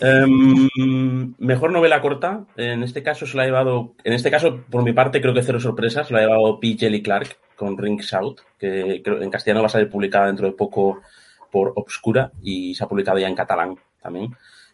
Em, 0.00 1.34
mejor 1.38 1.72
novela 1.72 2.00
corta. 2.00 2.46
En 2.56 2.82
este 2.82 3.02
caso 3.02 3.26
se 3.26 3.36
la 3.36 3.42
ha 3.42 3.46
llevado, 3.46 3.94
en 4.02 4.14
este 4.14 4.30
caso, 4.30 4.64
por 4.70 4.82
mi 4.82 4.92
parte, 4.92 5.20
creo 5.20 5.34
que 5.34 5.42
cero 5.42 5.60
sorpresas. 5.60 6.08
Se 6.08 6.14
la 6.14 6.20
ha 6.20 6.22
llevado 6.22 6.58
P. 6.58 6.76
Jelly 6.78 7.02
Clark 7.02 7.36
con 7.54 7.76
Rings 7.76 8.12
Out, 8.14 8.40
que 8.58 9.02
en 9.04 9.30
castellano 9.30 9.60
va 9.60 9.66
a 9.66 9.70
salir 9.70 9.90
publicada 9.90 10.26
dentro 10.26 10.46
de 10.46 10.52
poco 10.52 11.02
por 11.50 11.72
Obscura 11.76 12.32
y 12.42 12.74
se 12.74 12.82
ha 12.84 12.88
publicado 12.88 13.18
ya 13.18 13.28
en 13.28 13.34
catalán 13.34 13.76
también. 14.02 14.28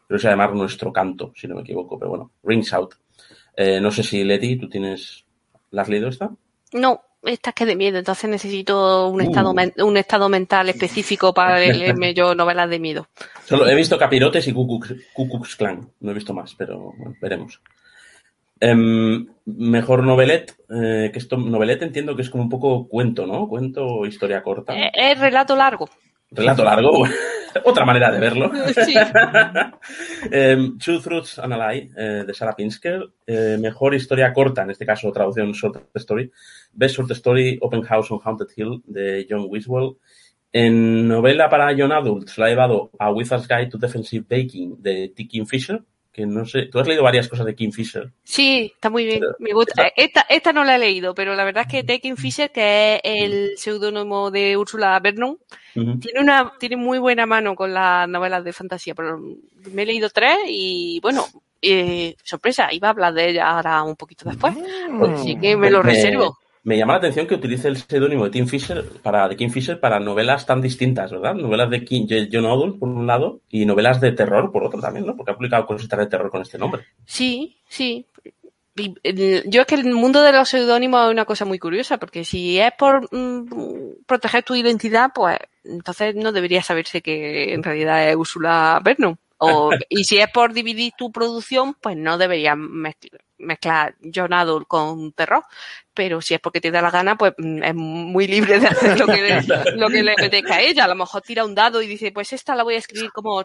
Creo 0.07 0.17
que 0.17 0.19
se 0.19 0.29
va 0.29 0.35
a 0.35 0.37
llamar 0.37 0.55
Nuestro 0.55 0.93
Canto, 0.93 1.33
si 1.35 1.49
no 1.49 1.57
me 1.57 1.63
equivoco, 1.63 1.99
pero 1.99 2.11
bueno, 2.11 2.31
Rings 2.43 2.73
Out. 2.73 2.95
Eh, 3.57 3.81
no 3.81 3.91
sé 3.91 4.03
si 4.03 4.23
Leti, 4.25 4.57
tú 4.57 4.69
tienes. 4.69 5.24
¿La 5.75 5.83
has 5.83 5.89
leído 5.89 6.09
esta? 6.09 6.31
No, 6.73 7.03
esta 7.23 7.51
es 7.51 7.55
que 7.57 7.67
de 7.67 7.75
miedo, 7.77 7.99
entonces 7.99 8.31
necesito 8.31 9.09
un 9.09 9.21
Uh. 9.21 9.25
estado 9.25 9.55
un 9.85 9.97
estado 9.97 10.29
mental 10.29 10.69
específico 10.69 11.35
para 11.35 11.59
leerme 11.99 12.15
yo 12.15 12.35
novelas 12.35 12.71
de 12.71 12.79
miedo. 12.79 13.09
Solo 13.45 13.67
he 13.69 13.75
visto 13.75 13.99
Capirotes 13.99 14.47
y 14.49 14.53
Klux 14.53 15.57
Klan. 15.57 15.91
No 16.01 16.11
he 16.11 16.15
visto 16.15 16.33
más, 16.33 16.55
pero 16.55 16.93
bueno, 16.97 17.15
veremos. 17.21 17.61
Em, 18.61 19.27
mejor 19.47 20.05
novelet, 20.05 20.55
eh, 20.71 21.11
que 21.13 21.19
esto, 21.19 21.37
novelet 21.37 21.83
entiendo 21.83 22.15
que 22.15 22.23
es 22.23 22.31
como 22.31 22.45
un 22.45 22.49
poco 22.49 22.89
cuento, 22.89 23.27
¿no? 23.27 23.49
Cuento 23.49 23.85
o 23.85 24.07
historia 24.07 24.43
corta. 24.43 24.75
Eh, 24.75 24.93
Es 24.95 25.19
relato 25.19 25.57
largo. 25.57 25.89
Relato 26.35 26.65
largo, 26.65 27.05
otra 27.65 27.85
manera 27.85 28.11
de 28.11 28.19
verlo. 28.21 28.51
Sí. 28.85 28.95
Em, 30.31 30.77
Two 30.79 31.01
Truths 31.01 31.39
and 31.39 31.53
a 31.53 31.73
Lie, 31.73 31.91
eh, 31.97 32.25
de 32.27 32.35
Sarah 32.35 32.57
Pinsker. 32.57 33.03
Eh, 33.27 33.57
mejor 33.61 33.95
historia 33.95 34.33
corta, 34.33 34.63
en 34.63 34.71
este 34.71 34.85
caso 34.87 35.13
traducción 35.13 35.53
short 35.53 35.89
story. 35.95 36.31
Best 36.73 36.97
short 36.97 37.11
story, 37.13 37.59
Open 37.61 37.83
House 37.83 38.11
on 38.11 38.21
Haunted 38.25 38.49
Hill, 38.57 38.83
de 38.87 39.27
John 39.29 39.47
Wiswell. 39.49 39.97
En 40.53 41.09
novela 41.09 41.49
para 41.51 41.73
Young 41.73 41.93
Adults 41.93 42.39
la 42.39 42.49
llevado 42.49 42.91
a 42.99 43.11
Wizard's 43.11 43.49
Guide 43.49 43.67
to 43.67 43.79
Defensive 43.79 44.25
Baking, 44.29 44.81
de 44.81 45.09
T. 45.09 45.27
Kingfisher, 45.27 45.83
que 46.15 46.27
no 46.27 46.47
sé, 46.47 46.67
tú 46.67 46.79
has 46.79 46.87
leído 46.87 47.03
varias 47.03 47.29
cosas 47.29 47.45
de 47.45 47.57
Kingfisher. 47.57 48.13
Sí, 48.23 48.71
está 48.73 48.89
muy 48.89 49.05
bien. 49.05 49.21
Me 49.41 49.53
gusta. 49.53 49.89
Esta, 49.97 50.21
esta 50.29 50.53
no 50.53 50.63
la 50.63 50.77
he 50.77 50.79
leído, 50.79 51.13
pero 51.13 51.35
la 51.35 51.43
verdad 51.43 51.65
es 51.67 51.73
que 51.73 51.83
Tekken 51.83 52.17
Fisher, 52.17 52.53
que 52.53 53.01
es 53.03 53.23
el 53.25 53.59
seudónimo 53.59 54.31
de 54.31 54.57
Úrsula 54.57 54.99
Vernon, 55.01 55.39
tiene 55.75 56.21
una, 56.21 56.53
tiene 56.61 56.77
muy 56.77 56.99
buena 56.99 57.27
mano 57.27 57.57
con 57.57 57.75
las 57.75 58.09
novelas 58.09 58.45
de 58.45 58.53
fantasía. 58.53 58.95
Pero 58.95 59.19
me 59.73 59.83
he 59.83 59.87
leído 59.87 60.09
tres 60.09 60.39
y 60.47 61.01
bueno, 61.03 61.27
eh, 61.61 62.15
sorpresa, 62.23 62.73
iba 62.73 62.87
a 62.87 62.91
hablar 62.93 63.13
de 63.13 63.31
ella 63.31 63.49
ahora 63.49 63.83
un 63.83 63.97
poquito 63.97 64.29
después. 64.29 64.55
Así 65.15 65.37
que 65.37 65.57
me 65.57 65.69
lo 65.69 65.83
reservo. 65.83 66.39
Me 66.65 66.79
llama 66.79 66.95
la 66.95 66.99
atención 66.99 67.27
que 67.27 67.35
utilice 67.35 67.69
el 67.69 67.77
seudónimo 67.77 68.25
de 68.25 68.31
Tim 68.31 68.47
Fisher 68.47 68.83
para, 69.03 69.29
de 69.29 69.37
Kim 69.37 69.51
Fisher 69.51 69.79
para 69.79 70.01
novelas 70.01 70.47
tan 70.47 70.63
distintas, 70.63 71.11
¿verdad? 71.11 71.35
Novelas 71.35 71.69
de 71.69 71.85
Kim, 71.85 72.07
John 72.09 72.47
Adult, 72.47 72.79
por 72.79 72.89
un 72.89 73.07
lado, 73.07 73.41
y 73.51 73.67
novelas 73.67 74.01
de 74.01 74.13
terror, 74.13 74.51
por 74.51 74.65
otro 74.65 74.81
también, 74.81 75.05
¿no? 75.05 75.15
Porque 75.15 75.33
ha 75.33 75.37
publicado 75.37 75.67
cositas 75.67 75.99
de 75.99 76.07
terror 76.07 76.31
con 76.31 76.41
este 76.41 76.57
nombre. 76.57 76.87
Sí, 77.05 77.59
sí. 77.69 78.07
Eh, 78.77 79.43
yo 79.47 79.61
es 79.61 79.67
que 79.67 79.75
el 79.75 79.93
mundo 79.93 80.23
de 80.23 80.33
los 80.33 80.49
seudónimos 80.49 81.05
es 81.05 81.13
una 81.13 81.27
cosa 81.27 81.45
muy 81.45 81.59
curiosa, 81.59 81.99
porque 81.99 82.25
si 82.25 82.59
es 82.59 82.73
por 82.79 83.15
mm, 83.15 84.05
proteger 84.07 84.43
tu 84.43 84.55
identidad, 84.55 85.11
pues 85.15 85.37
entonces 85.65 86.15
no 86.17 86.33
debería 86.33 86.63
saberse 86.63 87.03
que 87.03 87.53
en 87.53 87.63
realidad 87.63 88.09
es 88.09 88.17
Úrsula 88.17 88.81
Vernon. 88.83 89.19
O, 89.39 89.71
y 89.89 90.05
si 90.05 90.19
es 90.19 90.31
por 90.31 90.53
dividir 90.53 90.93
tu 90.97 91.11
producción, 91.11 91.75
pues 91.75 91.97
no 91.97 92.17
deberías 92.17 92.57
mezcl- 92.57 93.19
mezclar 93.39 93.95
John 94.15 94.33
Adult 94.33 94.67
con 94.67 95.13
terror. 95.13 95.43
Pero 95.93 96.21
si 96.21 96.35
es 96.35 96.41
porque 96.41 96.61
te 96.61 96.71
da 96.71 96.81
la 96.81 96.91
gana, 96.91 97.17
pues 97.17 97.35
mm, 97.37 97.63
es 97.63 97.75
muy 97.75 98.27
libre 98.27 98.61
de 98.61 98.69
hacer 98.69 98.99
lo 98.99 99.07
que, 99.07 99.23
le, 99.23 99.43
lo 99.77 99.89
que 99.89 100.03
le 100.03 100.13
apetezca 100.13 100.55
a 100.55 100.61
ella. 100.61 100.85
A 100.85 100.89
lo 100.89 100.95
mejor 100.95 101.23
tira 101.23 101.45
un 101.45 101.55
dado 101.55 101.83
y 101.83 101.87
dice, 101.87 102.13
pues 102.13 102.33
esta 102.33 102.55
la 102.55 102.63
voy 102.63 102.75
a 102.75 102.79
escribir 102.79 103.11
como... 103.13 103.45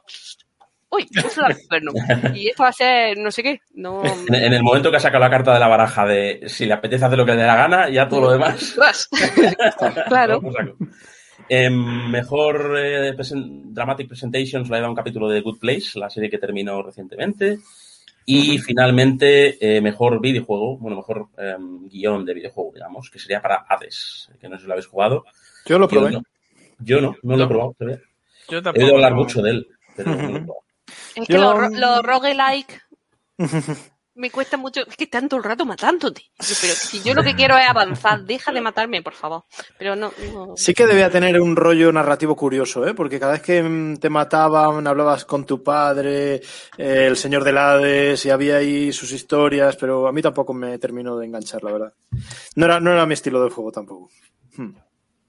Uy, 0.91 1.07
Úrsula 1.23 1.55
Vernon. 1.69 1.93
Y 2.35 2.49
esto 2.49 2.63
va 2.63 2.69
a 2.69 2.73
ser 2.73 3.17
no 3.17 3.29
sé 3.29 3.43
qué. 3.43 3.61
No, 3.73 4.01
En, 4.27 4.53
el 4.53 4.63
momento 4.63 4.89
que 4.89 4.97
ha 4.97 5.01
sacado 5.01 5.23
la 5.23 5.29
carta 5.29 5.53
de 5.53 5.59
la 5.59 5.67
baraja 5.67 6.05
de 6.05 6.43
si 6.47 6.65
le 6.65 6.73
apetece 6.73 7.05
hacer 7.05 7.17
lo 7.17 7.25
que 7.25 7.33
le 7.33 7.41
dé 7.41 7.45
la 7.47 7.55
gana, 7.55 7.89
ya 7.89 8.07
todo 8.07 8.21
lo 8.21 8.31
demás. 8.31 8.75
Ras. 8.75 9.07
claro. 10.07 10.41
Em, 11.47 12.09
mejor 12.09 12.75
eh, 12.77 13.15
Dramatic 13.15 14.07
Presentations 14.07 14.69
le 14.69 14.75
ha 14.77 14.79
dado 14.79 14.91
un 14.91 14.95
capítulo 14.95 15.29
de 15.29 15.41
Good 15.41 15.59
Place, 15.59 15.97
la 15.99 16.09
serie 16.09 16.29
que 16.29 16.37
terminó 16.37 16.81
recientemente. 16.83 17.59
Y 18.25 18.59
finalmente, 18.59 19.57
eh, 19.77 19.81
mejor 19.81 20.21
videojuego, 20.21 20.77
bueno, 20.77 20.97
mejor 20.97 21.29
em, 21.37 21.87
guion 21.89 22.23
de 22.25 22.35
videojuego, 22.35 22.71
digamos, 22.75 23.09
que 23.09 23.17
sería 23.17 23.41
para 23.41 23.65
Hades, 23.67 24.29
que 24.39 24.47
no 24.47 24.55
sé 24.57 24.61
si 24.61 24.67
lo 24.67 24.73
habéis 24.73 24.85
jugado. 24.85 25.25
Yo 25.65 25.79
lo 25.79 25.87
Yo 25.89 25.99
probé. 25.99 26.11
no, 26.11 26.21
yo 26.77 27.01
no, 27.01 27.15
no 27.23 27.35
lo 27.37 27.43
he 27.43 27.47
probado 27.47 27.75
todavía. 27.79 28.01
Yo 28.49 28.59
He 28.59 28.61
tampoco. 28.61 28.83
oído 28.85 28.95
hablar 28.95 29.15
mucho 29.15 29.41
de 29.41 29.49
él, 29.51 29.67
pero 29.95 30.11
no 30.15 30.17
lo 30.17 30.37
he 30.37 30.41
probado. 30.41 30.61
Es 31.15 31.27
que 31.27 31.33
Yo- 31.33 31.59
los 31.59 32.03
roguelike 32.03 32.81
Me 34.19 34.29
cuesta 34.29 34.57
mucho, 34.57 34.81
es 34.85 34.97
que 34.97 35.05
están 35.05 35.29
todo 35.29 35.37
el 35.37 35.45
rato 35.45 35.65
matándote. 35.65 36.23
Pero 36.37 36.73
si 36.73 37.01
yo 37.01 37.13
lo 37.13 37.23
que 37.23 37.35
quiero 37.35 37.57
es 37.57 37.69
avanzar, 37.69 38.25
deja 38.25 38.51
de 38.51 38.59
matarme, 38.59 39.01
por 39.01 39.13
favor. 39.13 39.45
Pero 39.77 39.95
no, 39.95 40.11
no. 40.33 40.57
Sí 40.57 40.73
que 40.73 40.85
debía 40.85 41.09
tener 41.09 41.39
un 41.39 41.55
rollo 41.55 41.89
narrativo 41.93 42.35
curioso, 42.35 42.85
¿eh? 42.85 42.93
Porque 42.93 43.17
cada 43.17 43.31
vez 43.31 43.41
que 43.41 43.63
mm, 43.63 43.95
te 43.95 44.09
mataban, 44.09 44.85
hablabas 44.85 45.23
con 45.23 45.45
tu 45.45 45.63
padre, 45.63 46.35
eh, 46.35 47.05
el 47.07 47.15
señor 47.15 47.45
del 47.45 47.59
Hades, 47.59 48.25
y 48.25 48.29
había 48.29 48.57
ahí 48.57 48.91
sus 48.91 49.13
historias, 49.13 49.77
pero 49.77 50.05
a 50.05 50.11
mí 50.11 50.21
tampoco 50.21 50.53
me 50.53 50.77
terminó 50.79 51.17
de 51.17 51.25
enganchar, 51.25 51.63
la 51.63 51.71
verdad. 51.71 51.93
No 52.57 52.65
era, 52.65 52.81
no 52.81 52.91
era 52.91 53.05
mi 53.05 53.13
estilo 53.13 53.41
de 53.41 53.51
juego 53.51 53.71
tampoco. 53.71 54.09
Hmm. 54.57 54.71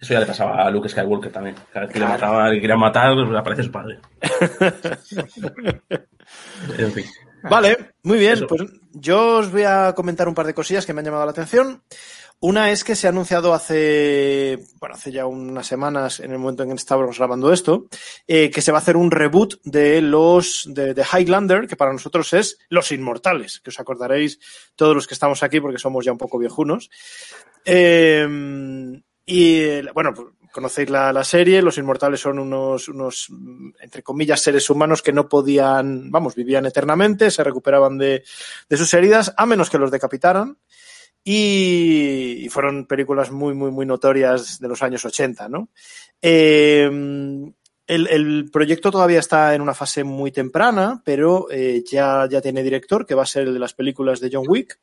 Eso 0.00 0.14
ya 0.14 0.20
le 0.20 0.26
pasaba 0.26 0.66
a 0.66 0.68
Luke 0.68 0.88
Skywalker 0.88 1.30
también. 1.30 1.54
Cada 1.72 1.86
vez 1.86 1.94
que 1.94 2.00
le 2.00 2.06
mataba, 2.06 2.50
que 2.50 2.60
quería 2.60 2.76
matar, 2.76 3.14
pues, 3.14 3.38
aparece 3.38 3.62
su 3.62 3.70
padre. 3.70 4.00
en 6.76 6.92
fin. 6.92 7.04
Vale, 7.48 7.92
muy 8.02 8.18
bien. 8.18 8.32
Eso. 8.32 8.48
Pues 8.48 8.79
yo 8.92 9.38
os 9.38 9.50
voy 9.50 9.62
a 9.62 9.92
comentar 9.94 10.28
un 10.28 10.34
par 10.34 10.46
de 10.46 10.54
cosillas 10.54 10.86
que 10.86 10.92
me 10.92 11.00
han 11.00 11.06
llamado 11.06 11.24
la 11.24 11.32
atención. 11.32 11.82
Una 12.42 12.70
es 12.70 12.84
que 12.84 12.96
se 12.96 13.06
ha 13.06 13.10
anunciado 13.10 13.52
hace, 13.52 14.58
bueno, 14.80 14.94
hace 14.94 15.12
ya 15.12 15.26
unas 15.26 15.66
semanas, 15.66 16.20
en 16.20 16.32
el 16.32 16.38
momento 16.38 16.62
en 16.62 16.70
que 16.70 16.76
estábamos 16.76 17.18
grabando 17.18 17.52
esto, 17.52 17.88
eh, 18.26 18.50
que 18.50 18.62
se 18.62 18.72
va 18.72 18.78
a 18.78 18.80
hacer 18.80 18.96
un 18.96 19.10
reboot 19.10 19.60
de 19.64 20.00
los, 20.00 20.64
de, 20.66 20.94
de 20.94 21.04
Highlander, 21.04 21.66
que 21.66 21.76
para 21.76 21.92
nosotros 21.92 22.32
es 22.32 22.56
Los 22.70 22.92
Inmortales, 22.92 23.60
que 23.60 23.68
os 23.68 23.78
acordaréis 23.78 24.38
todos 24.74 24.94
los 24.94 25.06
que 25.06 25.12
estamos 25.12 25.42
aquí 25.42 25.60
porque 25.60 25.78
somos 25.78 26.02
ya 26.02 26.12
un 26.12 26.18
poco 26.18 26.38
viejunos. 26.38 26.88
Eh, 27.66 28.26
y, 29.26 29.60
eh, 29.60 29.84
bueno, 29.92 30.14
pues, 30.14 30.28
conocéis 30.52 30.90
la, 30.90 31.12
la 31.12 31.24
serie, 31.24 31.62
los 31.62 31.78
inmortales 31.78 32.20
son 32.20 32.38
unos, 32.38 32.88
unos, 32.88 33.28
entre 33.80 34.02
comillas, 34.02 34.40
seres 34.40 34.68
humanos 34.70 35.02
que 35.02 35.12
no 35.12 35.28
podían, 35.28 36.10
vamos, 36.10 36.34
vivían 36.34 36.66
eternamente, 36.66 37.30
se 37.30 37.44
recuperaban 37.44 37.98
de, 37.98 38.24
de 38.68 38.76
sus 38.76 38.92
heridas, 38.94 39.32
a 39.36 39.46
menos 39.46 39.70
que 39.70 39.78
los 39.78 39.90
decapitaran. 39.90 40.58
Y, 41.22 42.44
y 42.44 42.48
fueron 42.48 42.86
películas 42.86 43.30
muy, 43.30 43.52
muy, 43.52 43.70
muy 43.70 43.84
notorias 43.84 44.58
de 44.58 44.68
los 44.68 44.82
años 44.82 45.04
80, 45.04 45.50
¿no? 45.50 45.68
Eh, 46.22 46.90
el, 47.90 48.06
el 48.06 48.50
proyecto 48.52 48.92
todavía 48.92 49.18
está 49.18 49.52
en 49.52 49.62
una 49.62 49.74
fase 49.74 50.04
muy 50.04 50.30
temprana, 50.30 51.02
pero 51.04 51.48
eh, 51.50 51.82
ya, 51.90 52.28
ya 52.30 52.40
tiene 52.40 52.62
director, 52.62 53.04
que 53.04 53.16
va 53.16 53.24
a 53.24 53.26
ser 53.26 53.48
el 53.48 53.54
de 53.54 53.58
las 53.58 53.74
películas 53.74 54.20
de 54.20 54.30
John 54.32 54.44
Wick. 54.46 54.78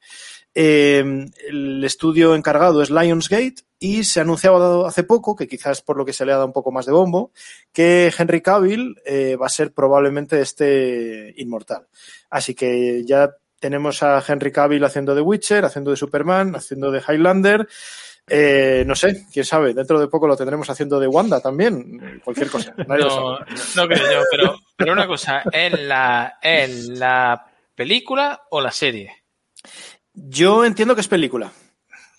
Eh, 0.55 1.03
el 1.47 1.83
estudio 1.83 2.33
encargado 2.35 2.81
es 2.81 2.89
Lionsgate 2.89 3.63
y 3.79 4.03
se 4.03 4.19
ha 4.19 4.23
anunciado 4.23 4.87
hace 4.87 5.03
poco, 5.03 5.35
que 5.35 5.47
quizás 5.47 5.81
por 5.81 5.97
lo 5.97 6.05
que 6.05 6.13
se 6.13 6.25
le 6.25 6.31
ha 6.31 6.35
dado 6.35 6.47
un 6.47 6.53
poco 6.53 6.71
más 6.71 6.85
de 6.87 6.93
bombo, 6.93 7.31
que 7.71 8.11
Henry 8.17 8.41
Cavill 8.41 8.95
eh, 9.05 9.35
va 9.35 9.45
a 9.45 9.49
ser 9.49 9.71
probablemente 9.73 10.41
este 10.41 11.33
inmortal. 11.37 11.87
Así 12.31 12.55
que 12.55 13.03
ya 13.05 13.29
tenemos 13.59 14.01
a 14.03 14.23
Henry 14.27 14.51
Cavill 14.51 14.83
haciendo 14.83 15.13
de 15.13 15.21
Witcher, 15.21 15.63
haciendo 15.65 15.91
de 15.91 15.97
Superman, 15.97 16.55
haciendo 16.55 16.91
de 16.91 17.01
Highlander. 17.07 17.67
Eh, 18.29 18.83
no 18.85 18.93
sé, 18.95 19.25
quién 19.31 19.45
sabe, 19.45 19.73
dentro 19.73 19.99
de 19.99 20.07
poco 20.09 20.27
lo 20.27 20.35
tendremos 20.35 20.69
haciendo 20.69 20.99
de 20.99 21.07
Wanda 21.07 21.39
también, 21.39 22.19
cualquier 22.25 22.49
cosa. 22.49 22.73
Nadie 22.87 23.03
lo 23.03 23.09
No, 23.09 23.37
sabe. 23.37 23.55
no 23.75 23.87
creo 23.87 24.11
yo, 24.11 24.23
pero, 24.29 24.59
pero 24.75 24.91
una 24.93 25.07
cosa, 25.07 25.43
¿es 25.51 25.79
la, 25.79 26.37
¿es 26.41 26.87
la 26.89 27.45
película 27.73 28.41
o 28.49 28.59
la 28.59 28.71
serie? 28.71 29.16
Yo 30.19 30.65
entiendo 30.65 30.95
que 30.95 31.01
es 31.01 31.07
película. 31.07 31.51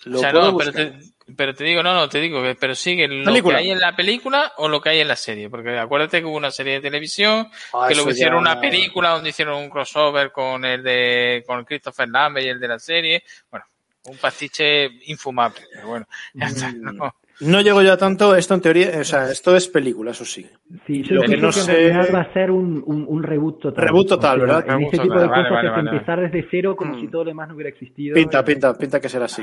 Lo 0.04 0.18
o 0.18 0.20
sea, 0.20 0.30
puedo 0.30 0.52
no, 0.52 0.56
pero 0.58 0.72
te, 0.72 0.92
pero 1.37 1.54
te 1.54 1.64
digo, 1.64 1.82
no, 1.82 1.92
no, 1.92 2.08
te 2.08 2.20
digo 2.20 2.40
que, 2.42 2.54
pero 2.54 2.74
sigue 2.76 3.08
lo 3.08 3.24
Película. 3.24 3.58
que 3.58 3.64
hay 3.64 3.70
en 3.72 3.80
la 3.80 3.96
película 3.96 4.52
o 4.58 4.68
lo 4.68 4.80
que 4.80 4.90
hay 4.90 5.00
en 5.00 5.08
la 5.08 5.16
serie. 5.16 5.50
Porque 5.50 5.76
acuérdate 5.76 6.20
que 6.20 6.24
hubo 6.26 6.37
una 6.37 6.52
serie 6.52 6.74
de 6.74 6.80
televisión, 6.80 7.50
Ah, 7.74 7.87
que 7.88 7.94
luego 7.96 8.11
hicieron 8.11 8.44
ya- 8.44 8.52
una 8.52 8.61
película 8.61 9.11
donde 9.11 9.30
hicieron 9.30 9.56
un 9.56 9.68
crossover 9.68 10.30
con 10.30 10.64
el 10.64 10.82
de, 10.82 11.42
con 11.46 11.64
Christopher 11.64 12.08
Lambert 12.08 12.46
y 12.46 12.50
el 12.50 12.61
de 12.61 12.68
la 12.68 12.78
serie. 12.78 13.24
Bueno, 13.50 13.66
un 14.04 14.16
pastiche 14.18 14.88
infumable, 15.06 15.61
pero 15.74 15.88
bueno, 15.88 16.06
ya 16.34 16.46
está, 16.46 16.68
Mm. 16.70 16.96
¿no? 16.96 17.14
No 17.40 17.61
llego 17.61 17.83
yo 17.83 17.92
a 17.92 17.96
tanto, 17.96 18.35
esto 18.35 18.55
en 18.55 18.61
teoría, 18.61 18.90
o 19.01 19.05
sea, 19.05 19.31
esto 19.31 19.55
es 19.55 19.68
película, 19.68 20.11
eso 20.11 20.24
sí. 20.24 20.44
Sí, 20.87 21.03
yo 21.05 21.14
Lo 21.16 21.22
que 21.22 21.37
no 21.37 21.51
que 21.51 21.61
en 21.61 21.64
sé- 21.64 21.72
realidad 21.72 22.09
va 22.14 22.20
a 22.22 22.33
ser 22.33 22.51
un, 22.51 22.83
un, 22.85 23.05
un 23.07 23.22
reboot 23.22 23.61
total. 23.61 23.85
Reboot 23.87 24.09
total, 24.09 24.42
O 24.42 24.46
sea, 24.46 24.57
¿verdad? 24.57 24.74
En 24.77 24.83
este 24.85 24.98
tipo 24.98 25.14
de 25.20 25.27
vale, 25.29 25.42
cosas 25.42 25.51
vale, 25.53 25.68
es 25.68 25.74
vale. 25.74 25.90
empezar 25.90 26.20
desde 26.20 26.48
cero 26.51 26.74
como 26.77 26.94
Mm. 26.94 27.01
si 27.01 27.09
todo 27.09 27.22
lo 27.24 27.29
demás 27.31 27.48
no 27.48 27.55
hubiera 27.55 27.70
existido. 27.70 28.14
Pinta, 28.14 28.44
pinta, 28.44 28.74
pinta 28.74 29.01
que 29.01 29.09
será 29.09 29.27
así. 29.27 29.42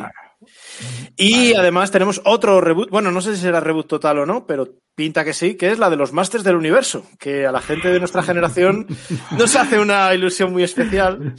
Y 1.18 1.54
además 1.54 1.92
tenemos 1.92 2.22
otro 2.26 2.62
reboot, 2.62 2.90
bueno, 2.90 3.12
no 3.12 3.22
sé 3.22 3.36
si 3.36 3.42
será 3.42 3.60
reboot 3.60 3.88
total 3.88 4.20
o 4.20 4.26
no, 4.26 4.46
pero 4.46 4.68
pinta 4.96 5.26
que 5.26 5.34
sí, 5.34 5.56
que 5.56 5.72
es 5.72 5.80
la 5.80 5.90
de 5.90 5.98
los 5.98 6.14
Masters 6.14 6.44
del 6.44 6.56
Universo, 6.56 7.06
que 7.20 7.46
a 7.46 7.52
la 7.52 7.62
gente 7.62 7.90
de 7.90 8.00
nuestra 8.00 8.24
generación 8.24 8.88
nos 9.38 9.56
hace 9.56 9.80
una 9.80 10.14
ilusión 10.14 10.54
muy 10.54 10.64
especial. 10.64 11.36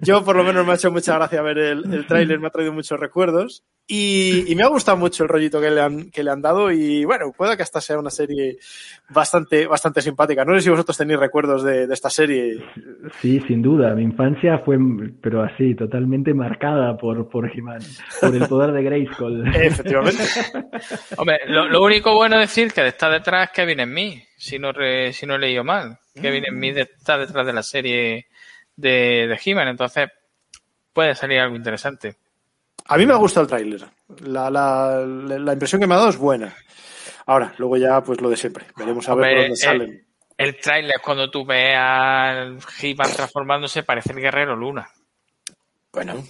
Yo 0.00 0.24
por 0.24 0.36
lo 0.36 0.44
menos 0.44 0.64
me 0.64 0.72
ha 0.72 0.76
hecho 0.76 0.92
mucha 0.92 1.16
gracia 1.16 1.42
ver 1.42 1.58
el, 1.58 1.92
el 1.92 2.06
tráiler, 2.06 2.38
me 2.38 2.46
ha 2.46 2.50
traído 2.50 2.72
muchos 2.72 2.98
recuerdos 2.98 3.64
y, 3.86 4.44
y 4.50 4.54
me 4.54 4.62
ha 4.62 4.68
gustado 4.68 4.96
mucho 4.96 5.24
el 5.24 5.28
rollito 5.28 5.60
que 5.60 5.70
le, 5.70 5.80
han, 5.80 6.10
que 6.10 6.22
le 6.22 6.30
han 6.30 6.40
dado 6.40 6.70
y 6.70 7.04
bueno, 7.04 7.32
puede 7.36 7.56
que 7.56 7.64
esta 7.64 7.80
sea 7.80 7.98
una 7.98 8.10
serie 8.10 8.58
bastante, 9.08 9.66
bastante 9.66 10.00
simpática. 10.00 10.44
No 10.44 10.54
sé 10.54 10.60
si 10.60 10.70
vosotros 10.70 10.96
tenéis 10.96 11.18
recuerdos 11.18 11.64
de, 11.64 11.88
de 11.88 11.94
esta 11.94 12.08
serie. 12.08 12.62
Sí, 13.20 13.40
sin 13.48 13.62
duda. 13.62 13.92
Mi 13.96 14.04
infancia 14.04 14.60
fue, 14.64 14.78
pero 15.20 15.42
así, 15.42 15.74
totalmente 15.74 16.32
marcada 16.32 16.96
por, 16.96 17.28
por 17.28 17.50
He-Man, 17.50 17.80
por 18.20 18.30
el 18.42 18.48
poder 18.48 18.72
de 18.72 18.82
Grayskull. 18.82 19.46
Efectivamente. 19.56 20.22
Hombre, 21.16 21.40
lo, 21.46 21.68
lo 21.68 21.82
único 21.82 22.14
bueno 22.14 22.36
es 22.40 22.48
decir 22.48 22.72
que 22.72 22.86
está 22.86 23.08
detrás 23.10 23.50
Kevin 23.50 23.80
Smith, 23.84 24.24
si 24.36 24.58
no, 24.58 24.72
re- 24.72 25.12
si 25.12 25.26
no 25.26 25.34
he 25.36 25.38
leído 25.38 25.64
mal. 25.64 25.98
Kevin 26.20 26.44
Smith 26.48 26.76
está 26.78 27.16
detrás 27.18 27.46
de 27.46 27.52
la 27.52 27.62
serie 27.62 28.26
de, 28.76 29.26
de 29.28 29.40
He-Man, 29.44 29.68
entonces 29.68 30.08
puede 30.92 31.14
salir 31.14 31.38
algo 31.40 31.56
interesante. 31.56 32.16
A 32.86 32.96
mí 32.96 33.06
me 33.06 33.12
ha 33.12 33.16
gustado 33.16 33.42
el 33.44 33.48
tráiler. 33.48 33.84
La, 34.24 34.50
la, 34.50 35.04
la 35.06 35.52
impresión 35.52 35.80
que 35.80 35.86
me 35.86 35.94
ha 35.94 35.98
dado 35.98 36.10
es 36.10 36.16
buena. 36.16 36.54
Ahora, 37.26 37.54
luego 37.58 37.76
ya, 37.76 38.02
pues 38.02 38.20
lo 38.20 38.28
de 38.30 38.36
siempre. 38.36 38.66
Veremos 38.76 39.08
a 39.08 39.14
ver 39.14 39.32
por 39.34 39.40
dónde 39.42 39.56
salen. 39.56 40.06
El 40.36 40.56
tráiler, 40.58 40.96
cuando 41.04 41.30
tú 41.30 41.44
ves 41.44 41.76
al 41.76 42.58
He-Man 42.80 43.12
transformándose, 43.14 43.82
parece 43.82 44.12
el 44.12 44.20
Guerrero 44.20 44.56
Luna. 44.56 44.88
Bueno, 45.92 46.24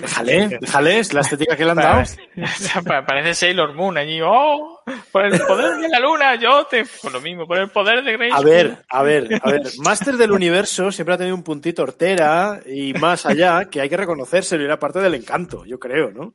déjale, 0.00 0.58
déjale, 0.60 0.98
es 0.98 1.12
la 1.12 1.20
estética 1.20 1.56
que 1.56 1.64
le 1.64 1.70
han 1.72 1.76
dado. 1.76 2.02
Pa- 2.84 3.04
Parece 3.06 3.34
Sailor 3.34 3.74
Moon 3.74 3.96
allí. 3.96 4.20
¡Oh! 4.22 4.73
Por 5.12 5.24
el 5.26 5.40
poder 5.40 5.76
de 5.76 5.88
la 5.88 6.00
luna, 6.00 6.34
yo 6.36 6.64
te. 6.66 6.84
Por 7.02 7.12
lo 7.12 7.20
mismo, 7.20 7.46
por 7.46 7.58
el 7.58 7.68
poder 7.70 8.02
de 8.04 8.12
Grace. 8.16 8.32
A 8.34 8.40
ver, 8.40 8.76
a 8.88 9.02
ver, 9.02 9.28
a 9.42 9.50
ver. 9.50 9.62
Master 9.82 10.14
del 10.16 10.32
Universo 10.32 10.90
siempre 10.92 11.14
ha 11.14 11.18
tenido 11.18 11.36
un 11.36 11.42
puntito 11.42 11.82
hortera 11.82 12.60
y 12.66 12.92
más 12.94 13.26
allá 13.26 13.64
que 13.70 13.80
hay 13.80 13.88
que 13.88 13.96
reconocérselo 13.96 14.62
y 14.62 14.66
era 14.66 14.78
parte 14.78 15.00
del 15.00 15.14
encanto, 15.14 15.64
yo 15.64 15.78
creo, 15.78 16.10
¿no? 16.10 16.34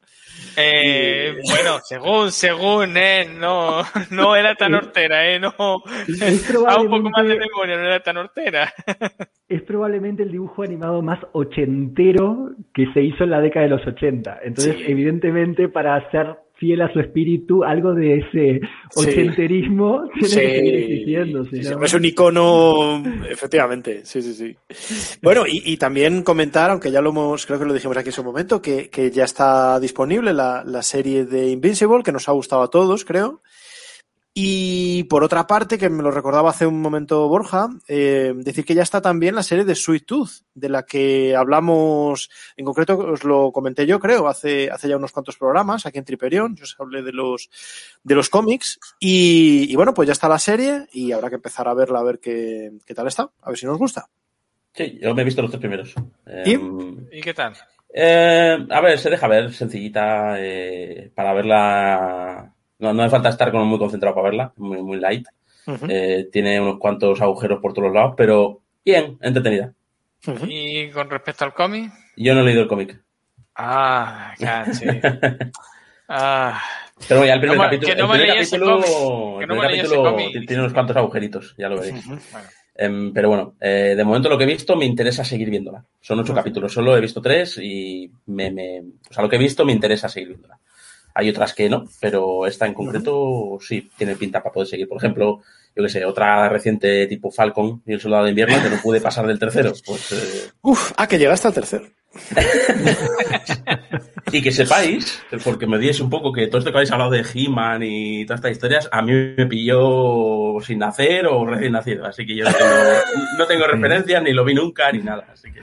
Eh, 0.55 1.37
bueno, 1.45 1.79
según, 1.83 2.31
según, 2.31 2.95
eh, 2.97 3.27
no, 3.37 3.81
no 4.11 4.35
era 4.35 4.55
tan 4.55 4.73
hortera, 4.73 5.29
eh, 5.29 5.39
no. 5.39 5.53
Es 6.07 6.55
A 6.55 6.79
un 6.79 6.89
poco 6.89 7.09
más 7.09 7.25
de 7.25 7.35
probablemente, 7.35 7.45
memoria, 7.49 7.77
no 7.77 7.85
era 7.85 7.99
tan 8.01 8.17
hortera. 8.17 8.73
es 9.47 9.61
probablemente 9.63 10.23
el 10.23 10.31
dibujo 10.31 10.63
animado 10.63 11.01
más 11.01 11.19
ochentero 11.33 12.51
que 12.73 12.85
se 12.93 13.01
hizo 13.01 13.23
en 13.23 13.31
la 13.31 13.41
década 13.41 13.65
de 13.65 13.69
los 13.71 13.85
80. 13.85 14.39
Entonces, 14.43 14.75
Sí. 14.77 14.83
evidentemente, 14.87 15.67
para 15.69 16.09
ser 16.11 16.35
fiel 16.59 16.81
a 16.81 16.91
su 16.91 16.99
espíritu, 16.99 17.63
algo 17.63 17.93
de 17.93 18.17
ese 18.19 18.59
ochenterismo 18.95 20.03
tiene 20.13 20.27
que 20.27 20.27
seguir 20.55 20.75
existiendo. 20.75 21.45
Sí, 21.45 21.59
no- 21.61 21.83
Es 21.83 21.93
un 21.93 22.05
icono, 22.05 23.03
efectivamente, 23.29 24.01
sí, 24.05 24.21
sí, 24.21 24.33
sí. 24.33 25.17
Bueno, 25.21 25.45
y, 25.47 25.61
y 25.65 25.77
también 25.77 26.23
comentar, 26.23 26.69
aunque 26.71 26.91
ya 26.91 27.01
lo 27.01 27.09
hemos, 27.11 27.45
creo 27.45 27.59
que 27.59 27.65
lo 27.65 27.73
dijimos 27.73 27.97
aquí 27.97 28.09
en 28.09 28.13
su 28.13 28.23
momento, 28.23 28.61
que, 28.61 28.89
que 28.89 29.09
ya 29.11 29.23
está 29.23 29.79
disponible 29.79 30.33
la, 30.33 30.63
la 30.65 30.81
serie 30.83 31.25
de 31.25 31.49
Invincible, 31.49 32.03
que 32.03 32.11
nos 32.11 32.27
ha 32.29 32.33
gustado 32.33 32.61
a 32.61 32.69
todos, 32.69 33.05
creo. 33.05 33.41
Y 34.41 35.03
por 35.03 35.25
otra 35.25 35.45
parte, 35.47 35.77
que 35.77 35.89
me 35.89 36.01
lo 36.01 36.11
recordaba 36.11 36.51
hace 36.51 36.65
un 36.65 36.81
momento 36.81 37.27
Borja, 37.27 37.67
eh, 37.89 38.31
decir 38.37 38.63
que 38.63 38.73
ya 38.73 38.83
está 38.83 39.01
también 39.01 39.35
la 39.35 39.43
serie 39.43 39.65
de 39.65 39.75
Sweet 39.75 40.05
Tooth, 40.05 40.29
de 40.53 40.69
la 40.69 40.83
que 40.83 41.35
hablamos, 41.35 42.29
en 42.55 42.63
concreto 42.63 42.97
os 42.97 43.25
lo 43.25 43.51
comenté 43.51 43.85
yo, 43.85 43.99
creo, 43.99 44.29
hace, 44.29 44.71
hace 44.71 44.87
ya 44.87 44.95
unos 44.95 45.11
cuantos 45.11 45.35
programas 45.35 45.85
aquí 45.85 45.97
en 45.97 46.05
Triperion, 46.05 46.55
yo 46.55 46.63
os 46.63 46.77
hablé 46.79 47.01
de 47.01 47.11
los, 47.11 47.49
de 48.01 48.15
los 48.15 48.29
cómics, 48.29 48.79
y, 48.97 49.69
y 49.69 49.75
bueno, 49.75 49.93
pues 49.93 50.07
ya 50.07 50.13
está 50.13 50.29
la 50.29 50.39
serie 50.39 50.87
y 50.93 51.11
habrá 51.11 51.27
que 51.27 51.35
empezar 51.35 51.67
a 51.67 51.73
verla 51.73 51.99
a 51.99 52.03
ver 52.03 52.19
qué, 52.19 52.71
qué 52.85 52.93
tal 52.93 53.07
está, 53.07 53.29
a 53.41 53.49
ver 53.49 53.57
si 53.57 53.65
nos 53.65 53.77
gusta. 53.77 54.07
Sí, 54.73 54.99
yo 55.01 55.13
me 55.13 55.23
he 55.23 55.25
visto 55.25 55.41
los 55.41 55.51
tres 55.51 55.59
primeros. 55.59 55.93
¿Y? 56.45 56.53
Em, 56.53 57.07
¿Y 57.11 57.19
qué 57.19 57.33
tal? 57.33 57.55
Eh, 57.93 58.57
a 58.69 58.79
ver, 58.79 58.97
se 58.99 59.09
deja 59.09 59.27
ver, 59.27 59.51
sencillita, 59.51 60.35
eh, 60.37 61.11
para 61.13 61.33
verla. 61.33 62.53
No, 62.79 62.93
no 62.93 63.03
hace 63.03 63.11
falta 63.11 63.29
estar 63.29 63.51
como 63.51 63.65
muy 63.65 63.77
concentrado 63.77 64.15
para 64.15 64.29
verla, 64.29 64.53
muy, 64.57 64.81
muy 64.81 64.99
light. 64.99 65.27
Eh, 65.87 66.27
tiene 66.31 66.59
unos 66.59 66.79
cuantos 66.79 67.21
agujeros 67.21 67.59
por 67.61 67.73
todos 67.73 67.87
los 67.89 67.93
lados, 67.95 68.13
pero 68.17 68.61
bien, 68.83 69.17
entretenida. 69.21 69.73
¿Y 70.47 70.89
con 70.89 71.09
respecto 71.09 71.45
al 71.45 71.53
cómic? 71.53 71.91
Yo 72.17 72.33
no 72.33 72.41
he 72.41 72.45
leído 72.45 72.61
el 72.63 72.67
cómic. 72.67 72.99
Ah, 73.55 74.33
caché. 74.39 75.01
Ah, 76.11 76.59
Pero 77.07 77.23
ya 77.23 77.35
el 77.35 77.39
primer 77.39 77.55
No 77.55 77.63
capítulo, 77.65 77.93
que 77.93 78.01
no 78.01 78.05
el 78.05 78.09
me 78.09 78.17
primer 78.17 78.35
capítulo, 78.35 78.77
el 79.41 79.45
primer 79.45 80.45
tiene 80.47 80.61
unos 80.63 80.73
cuantos 80.73 80.97
agujeritos, 80.97 81.53
ya 81.55 81.69
lo 81.69 81.79
veréis. 81.79 82.03
bueno. 82.03 82.47
Em, 82.73 83.13
pero 83.13 83.29
bueno, 83.29 83.53
eh, 83.61 83.93
de 83.95 84.03
momento 84.03 84.27
lo 84.27 84.35
que 84.35 84.45
he 84.45 84.47
visto 84.47 84.75
me 84.75 84.85
interesa 84.85 85.23
seguir 85.23 85.51
viéndola. 85.51 85.85
Son 86.01 86.19
ocho 86.19 86.33
capítulos, 86.33 86.73
solo 86.73 86.97
he 86.97 87.01
visto 87.01 87.21
tres 87.21 87.59
y 87.61 88.11
me, 88.25 88.49
me, 88.49 88.79
o 89.07 89.13
sea, 89.13 89.21
lo 89.21 89.29
que 89.29 89.35
he 89.35 89.39
visto 89.39 89.63
me 89.65 89.71
interesa 89.71 90.09
seguir 90.09 90.29
viéndola. 90.29 90.57
Hay 91.19 91.29
otras 91.29 91.53
que 91.53 91.69
no, 91.69 91.85
pero 91.99 92.47
esta 92.47 92.65
en 92.65 92.73
concreto 92.73 93.57
sí 93.59 93.89
tiene 93.97 94.15
pinta 94.15 94.41
para 94.41 94.53
poder 94.53 94.69
seguir. 94.69 94.87
Por 94.87 94.99
ejemplo, 94.99 95.41
yo 95.75 95.83
que 95.83 95.89
sé, 95.89 96.05
otra 96.05 96.47
reciente 96.47 97.07
tipo 97.07 97.29
Falcon 97.29 97.81
y 97.85 97.91
el 97.91 97.99
Soldado 97.99 98.23
de 98.23 98.29
Invierno 98.29 98.63
que 98.63 98.69
no 98.69 98.81
pude 98.81 99.01
pasar 99.01 99.27
del 99.27 99.37
tercero. 99.37 99.73
Pues, 99.85 100.13
eh, 100.13 100.51
Uf, 100.61 100.93
ah, 100.95 101.07
que 101.07 101.19
llegaste 101.19 101.49
al 101.49 101.53
tercero. 101.53 101.87
y 104.31 104.41
que 104.41 104.51
sepáis, 104.51 105.21
porque 105.43 105.67
me 105.67 105.77
diese 105.77 106.03
un 106.03 106.09
poco 106.09 106.33
que 106.33 106.47
todo 106.47 106.59
esto 106.59 106.71
que 106.71 106.77
habéis 106.77 106.91
hablado 106.91 107.11
de 107.11 107.25
He-Man 107.33 107.83
y 107.83 108.25
todas 108.25 108.39
estas 108.39 108.51
historias, 108.51 108.89
a 108.91 109.01
mí 109.01 109.11
me 109.37 109.45
pilló 109.45 110.59
sin 110.61 110.79
nacer 110.79 111.27
o 111.27 111.45
recién 111.45 111.73
nacido. 111.73 112.05
Así 112.05 112.25
que 112.25 112.35
yo 112.35 112.45
no 112.45 112.51
tengo, 112.51 112.71
no 113.37 113.45
tengo 113.45 113.67
referencias, 113.67 114.23
ni 114.23 114.33
lo 114.33 114.43
vi 114.43 114.53
nunca, 114.53 114.91
ni 114.91 114.99
nada. 114.99 115.27
Así 115.31 115.51
que... 115.51 115.61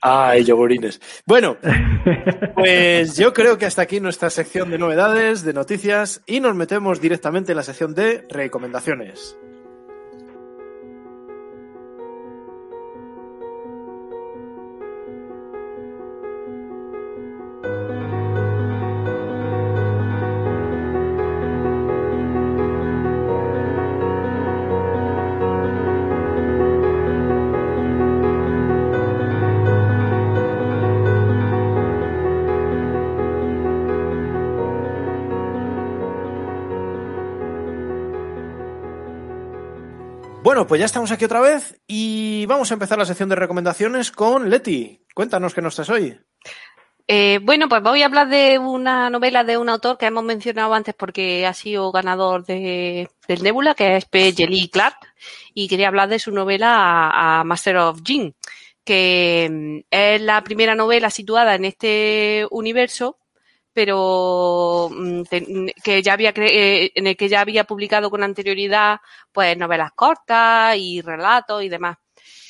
Ay, 0.00 0.44
yogurines. 0.44 1.00
Bueno, 1.24 1.56
pues 2.54 3.16
yo 3.16 3.32
creo 3.32 3.58
que 3.58 3.66
hasta 3.66 3.82
aquí 3.82 4.00
nuestra 4.00 4.30
sección 4.30 4.70
de 4.70 4.78
novedades, 4.78 5.44
de 5.44 5.52
noticias, 5.52 6.22
y 6.26 6.40
nos 6.40 6.54
metemos 6.54 7.00
directamente 7.00 7.52
en 7.52 7.56
la 7.56 7.62
sección 7.62 7.94
de 7.94 8.26
recomendaciones. 8.28 9.36
Pues 40.70 40.78
ya 40.78 40.86
estamos 40.86 41.10
aquí 41.10 41.24
otra 41.24 41.40
vez 41.40 41.80
y 41.88 42.46
vamos 42.46 42.70
a 42.70 42.74
empezar 42.74 42.96
la 42.96 43.04
sección 43.04 43.28
de 43.28 43.34
recomendaciones 43.34 44.12
con 44.12 44.48
Leti. 44.48 45.04
Cuéntanos 45.16 45.52
qué 45.52 45.60
nos 45.60 45.74
traes 45.74 45.90
hoy. 45.90 46.20
Eh, 47.08 47.40
bueno, 47.42 47.68
pues 47.68 47.82
voy 47.82 48.02
a 48.02 48.06
hablar 48.06 48.28
de 48.28 48.56
una 48.60 49.10
novela 49.10 49.42
de 49.42 49.58
un 49.58 49.68
autor 49.68 49.98
que 49.98 50.06
hemos 50.06 50.22
mencionado 50.22 50.72
antes 50.72 50.94
porque 50.94 51.44
ha 51.44 51.54
sido 51.54 51.90
ganador 51.90 52.44
de, 52.44 53.10
del 53.26 53.42
Nebula, 53.42 53.74
que 53.74 53.96
es 53.96 54.04
P. 54.04 54.32
Jelly 54.32 54.68
Clark, 54.68 54.94
y 55.54 55.66
quería 55.66 55.88
hablar 55.88 56.08
de 56.08 56.20
su 56.20 56.30
novela 56.30 57.10
a, 57.12 57.42
Master 57.42 57.78
of 57.78 58.02
Jin, 58.04 58.36
que 58.84 59.48
mm, 59.50 59.78
es 59.90 60.22
la 60.22 60.44
primera 60.44 60.76
novela 60.76 61.10
situada 61.10 61.56
en 61.56 61.64
este 61.64 62.46
universo, 62.48 63.18
pero 63.72 64.90
mm, 64.90 65.22
que 65.82 66.02
ya 66.02 66.12
había 66.14 66.32
eh, 66.36 66.92
en 66.94 67.06
el 67.06 67.16
que 67.16 67.28
ya 67.28 67.40
había 67.40 67.64
publicado 67.64 68.10
con 68.10 68.22
anterioridad 68.22 68.98
pues 69.32 69.56
novelas 69.56 69.92
cortas 69.92 70.76
y 70.76 71.00
relatos 71.00 71.62
y 71.62 71.68
demás. 71.68 71.98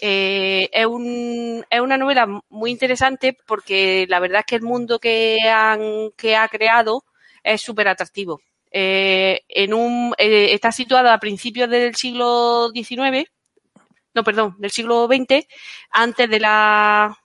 Eh, 0.01 0.69
es, 0.73 0.87
un, 0.87 1.65
es 1.69 1.81
una 1.81 1.99
novela 1.99 2.27
muy 2.49 2.71
interesante 2.71 3.37
porque 3.47 4.07
la 4.09 4.19
verdad 4.21 4.41
es 4.41 4.47
que 4.47 4.57
el 4.57 4.63
mundo 4.63 4.99
que, 4.99 5.39
han, 5.49 6.11
que 6.17 6.37
ha 6.37 6.49
creado 6.49 7.05
es 7.43 7.61
súper 7.61 7.89
atractivo. 7.89 8.41
Eh, 8.73 9.43
en 9.49 9.75
un, 9.75 10.15
está 10.19 10.73
situada 10.73 11.13
a 11.13 11.21
principios 11.21 11.69
del 11.69 11.95
siglo 11.97 12.71
XIX, 12.73 13.31
no, 14.15 14.25
perdón, 14.25 14.57
del 14.59 14.71
siglo 14.71 15.07
XX, 15.07 15.47
antes 15.91 16.31
de 16.31 16.41
la 16.41 17.17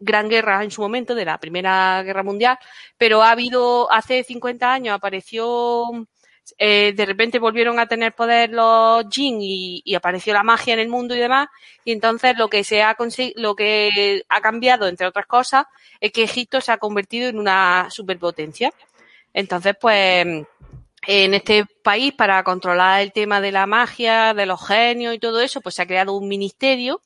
Gran 0.00 0.28
Guerra 0.28 0.64
en 0.64 0.70
su 0.70 0.80
momento, 0.80 1.14
de 1.14 1.24
la 1.24 1.38
Primera 1.38 2.02
Guerra 2.02 2.22
Mundial, 2.22 2.58
pero 2.98 3.22
ha 3.22 3.30
habido, 3.30 3.90
hace 3.92 4.24
50 4.24 4.72
años 4.72 4.94
apareció 4.94 6.06
eh, 6.58 6.92
de 6.96 7.06
repente 7.06 7.38
volvieron 7.38 7.78
a 7.78 7.86
tener 7.86 8.14
poder 8.14 8.50
los 8.50 9.04
Jin 9.10 9.38
y, 9.40 9.94
apareció 9.94 10.32
la 10.32 10.42
magia 10.42 10.74
en 10.74 10.80
el 10.80 10.88
mundo 10.88 11.14
y 11.14 11.18
demás. 11.18 11.48
Y 11.84 11.92
entonces 11.92 12.36
lo 12.38 12.48
que 12.48 12.64
se 12.64 12.82
ha 12.82 12.96
lo 13.36 13.54
que 13.54 14.22
ha 14.28 14.40
cambiado, 14.40 14.88
entre 14.88 15.06
otras 15.06 15.26
cosas, 15.26 15.66
es 16.00 16.12
que 16.12 16.24
Egipto 16.24 16.60
se 16.60 16.72
ha 16.72 16.78
convertido 16.78 17.28
en 17.28 17.38
una 17.38 17.88
superpotencia. 17.90 18.72
Entonces, 19.32 19.74
pues, 19.80 20.26
en 21.06 21.34
este 21.34 21.64
país, 21.82 22.12
para 22.14 22.42
controlar 22.44 23.00
el 23.02 23.12
tema 23.12 23.40
de 23.40 23.52
la 23.52 23.66
magia, 23.66 24.34
de 24.34 24.46
los 24.46 24.66
genios 24.66 25.14
y 25.14 25.18
todo 25.18 25.40
eso, 25.40 25.60
pues 25.60 25.74
se 25.76 25.82
ha 25.82 25.86
creado 25.86 26.14
un 26.14 26.28
ministerio 26.28 27.00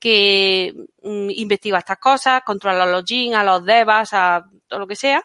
que 0.00 0.74
mm, 1.02 1.30
investiga 1.30 1.78
estas 1.78 1.98
cosas, 1.98 2.42
controla 2.44 2.82
a 2.84 2.86
los 2.86 3.04
Jin, 3.04 3.34
a 3.34 3.44
los 3.44 3.64
Devas, 3.64 4.10
a 4.12 4.44
todo 4.66 4.80
lo 4.80 4.86
que 4.88 4.96
sea 4.96 5.22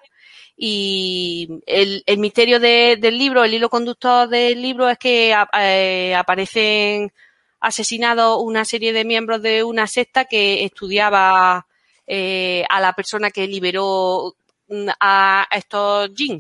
y 0.58 1.50
el, 1.66 2.04
misterio 2.18 2.60
de- 2.60 2.98
del 3.00 3.18
libro, 3.18 3.44
el 3.44 3.54
hilo 3.54 3.70
conductor 3.70 4.28
del 4.30 4.62
libro 4.62 4.90
es 4.90 4.98
que 4.98 5.34
a- 5.34 5.50
eh, 5.60 6.16
aparecen 6.16 7.12
asesinados 7.60 8.42
una 8.42 8.64
serie 8.66 8.94
de 8.94 9.04
miembros 9.06 9.42
de 9.42 9.64
una 9.64 9.88
secta 9.88 10.26
que 10.26 10.64
estudiaba 10.64 11.68
eh, 12.08 12.64
a 12.70 12.80
la 12.80 12.94
persona 12.94 13.32
que 13.32 13.48
liberó 13.48 14.36
mm, 14.68 14.90
a 15.00 15.48
estos 15.52 16.12
jin. 16.16 16.40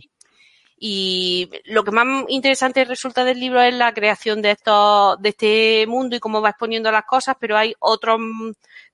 Y 0.78 1.50
lo 1.66 1.84
que 1.84 1.92
más 1.92 2.26
interesante 2.28 2.84
resulta 2.86 3.24
del 3.24 3.40
libro 3.40 3.62
es 3.62 3.74
la 3.74 3.94
creación 3.94 4.42
de 4.42 4.52
estos, 4.52 5.22
de 5.22 5.30
este 5.30 5.86
mundo 5.88 6.16
y 6.16 6.20
cómo 6.20 6.42
va 6.42 6.50
exponiendo 6.50 6.92
las 6.92 7.06
cosas, 7.06 7.36
pero 7.40 7.58
hay 7.58 7.74
otros 7.80 8.20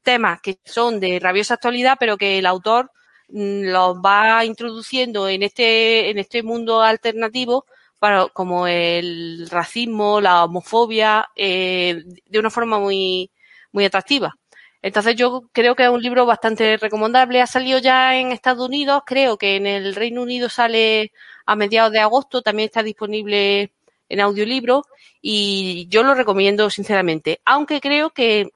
temas 0.03 0.41
que 0.41 0.59
son 0.65 0.99
de 0.99 1.19
rabiosa 1.19 1.55
actualidad, 1.55 1.97
pero 1.99 2.17
que 2.17 2.39
el 2.39 2.45
autor 2.45 2.91
mm, 3.29 3.63
los 3.71 3.97
va 3.97 4.45
introduciendo 4.45 5.27
en 5.27 5.43
este, 5.43 6.09
en 6.11 6.19
este 6.19 6.43
mundo 6.43 6.81
alternativo 6.81 7.65
para, 7.99 8.27
como 8.29 8.67
el 8.67 9.47
racismo, 9.49 10.21
la 10.21 10.45
homofobia, 10.45 11.29
eh, 11.35 12.03
de 12.25 12.39
una 12.39 12.49
forma 12.49 12.79
muy, 12.79 13.31
muy 13.71 13.85
atractiva. 13.85 14.35
Entonces 14.81 15.15
yo 15.15 15.43
creo 15.51 15.75
que 15.75 15.83
es 15.83 15.89
un 15.89 16.01
libro 16.01 16.25
bastante 16.25 16.77
recomendable. 16.77 17.41
Ha 17.41 17.47
salido 17.47 17.79
ya 17.79 18.17
en 18.19 18.31
Estados 18.31 18.67
Unidos, 18.67 19.03
creo 19.05 19.37
que 19.37 19.55
en 19.55 19.67
el 19.67 19.95
Reino 19.95 20.23
Unido 20.23 20.49
sale 20.49 21.11
a 21.45 21.55
mediados 21.55 21.91
de 21.91 21.99
agosto, 21.99 22.41
también 22.41 22.67
está 22.67 22.83
disponible 22.83 23.71
en 24.09 24.19
audiolibro 24.19 24.85
y 25.21 25.87
yo 25.89 26.03
lo 26.03 26.13
recomiendo 26.13 26.69
sinceramente. 26.69 27.41
Aunque 27.45 27.79
creo 27.79 28.11
que, 28.11 28.49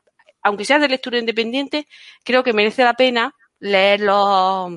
aunque 0.43 0.65
sea 0.65 0.79
de 0.79 0.89
lectura 0.89 1.17
independiente, 1.17 1.87
creo 2.23 2.43
que 2.43 2.53
merece 2.53 2.83
la 2.83 2.93
pena 2.93 3.33
leer 3.59 4.01
los 4.01 4.73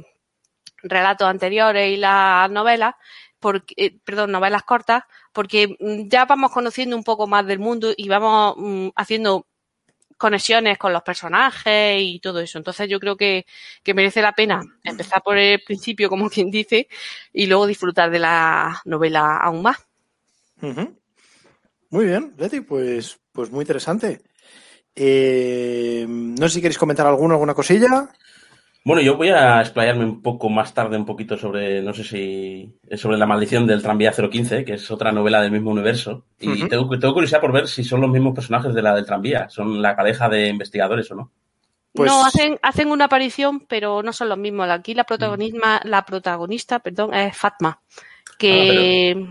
relatos 0.83 1.29
anteriores 1.29 1.93
y 1.93 1.97
las 1.97 2.51
novelas, 2.51 2.95
porque, 3.41 3.75
eh, 3.77 3.97
perdón, 4.05 4.33
novelas 4.33 4.63
cortas, 4.63 5.03
porque 5.33 5.77
mm, 5.81 6.09
ya 6.09 6.25
vamos 6.25 6.53
conociendo 6.53 6.97
un 6.97 7.05
poco 7.05 7.27
más 7.27 7.47
del 7.47 7.59
mundo 7.59 7.93
y 7.97 8.09
vamos 8.09 8.55
mm, 8.57 8.89
haciendo 8.97 9.47
conexiones 10.19 10.77
con 10.77 10.93
los 10.93 11.03
personajes 11.03 12.03
y 12.03 12.21
todo 12.21 12.41
eso. 12.41 12.59
Entonces 12.59 12.89
yo 12.89 13.01
creo 13.01 13.17
que, 13.17 13.47
que 13.83 13.95
merece 13.95 14.21
la 14.21 14.33
pena 14.33 14.61
empezar 14.85 15.23
por 15.23 15.39
el 15.39 15.63
principio, 15.63 16.11
como 16.11 16.29
quien 16.31 16.51
dice, 16.51 16.89
y 17.33 17.47
luego 17.47 17.67
disfrutar 17.67 18.11
de 18.11 18.19
la 18.19 18.83
novela 18.85 19.39
aún 19.39 19.63
más. 19.63 19.79
Muy 21.91 22.05
bien, 22.05 22.35
Leti, 22.37 22.61
pues, 22.61 23.19
pues 23.33 23.51
muy 23.51 23.63
interesante. 23.63 24.21
Eh, 24.95 26.05
no 26.09 26.49
sé 26.49 26.55
si 26.55 26.61
queréis 26.61 26.79
comentar 26.79 27.07
alguna, 27.07 27.35
alguna 27.35 27.55
cosilla. 27.55 28.11
Bueno, 28.85 29.03
yo 29.03 29.17
voy 29.17 29.29
a 29.29 29.61
explayarme 29.61 30.05
un 30.05 30.23
poco 30.23 30.49
más 30.49 30.73
tarde, 30.73 30.97
un 30.97 31.05
poquito 31.05 31.37
sobre, 31.37 31.83
no 31.83 31.93
sé 31.93 32.05
si, 32.05 32.75
sobre 32.97 33.19
la 33.19 33.27
maldición 33.27 33.67
del 33.67 33.83
tranvía 33.83 34.13
015, 34.13 34.65
que 34.65 34.75
es 34.75 34.91
otra 34.91 35.13
novela 35.13 35.43
del 35.43 35.51
mismo 35.53 35.71
universo. 35.71 36.25
Y 36.41 36.67
tengo, 36.69 36.99
tengo 36.99 37.13
curiosidad 37.13 37.41
por 37.41 37.53
ver 37.53 37.69
si 37.69 37.85
son 37.85 38.01
los 38.01 38.11
mismos 38.11 38.35
personajes 38.35 38.73
de 38.73 38.81
la 38.81 38.95
del 38.95 39.05
tranvía, 39.05 39.49
son 39.51 39.83
la 39.83 39.95
pareja 39.95 40.29
de 40.29 40.49
investigadores 40.49 41.11
o 41.11 41.17
no. 41.17 41.33
Pues- 41.93 42.11
No, 42.11 42.25
hacen, 42.25 42.59
hacen 42.63 42.91
una 42.91 43.07
aparición, 43.07 43.61
pero 43.61 44.03
no 44.03 44.13
son 44.13 44.29
los 44.31 44.39
mismos. 44.39 44.71
Aquí 44.71 44.95
la 44.95 45.05
protagonista, 45.05 45.81
la 45.85 46.05
protagonista, 46.05 46.79
perdón, 46.79 47.13
es 47.13 47.37
Fatma. 47.37 47.81
Que 48.39 49.27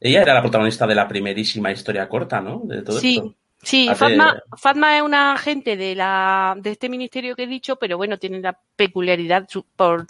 Ella 0.00 0.22
era 0.22 0.34
la 0.34 0.42
protagonista 0.42 0.86
de 0.86 0.94
la 0.94 1.08
primerísima 1.08 1.72
historia 1.72 2.08
corta, 2.08 2.40
¿no? 2.40 2.62
De 2.64 2.82
todo 2.82 3.00
sí, 3.00 3.16
esto. 3.16 3.34
Sí, 3.64 3.88
Hace- 3.88 3.98
Fatma, 3.98 4.42
Fatma 4.56 4.96
es 4.96 5.02
una 5.02 5.32
agente 5.32 5.76
de 5.76 5.94
la, 5.94 6.54
de 6.58 6.70
este 6.70 6.88
ministerio 6.88 7.34
que 7.34 7.44
he 7.44 7.46
dicho, 7.46 7.76
pero 7.76 7.96
bueno, 7.96 8.18
tiene 8.18 8.40
la 8.40 8.58
peculiaridad 8.76 9.46
su- 9.48 9.64
por 9.76 10.06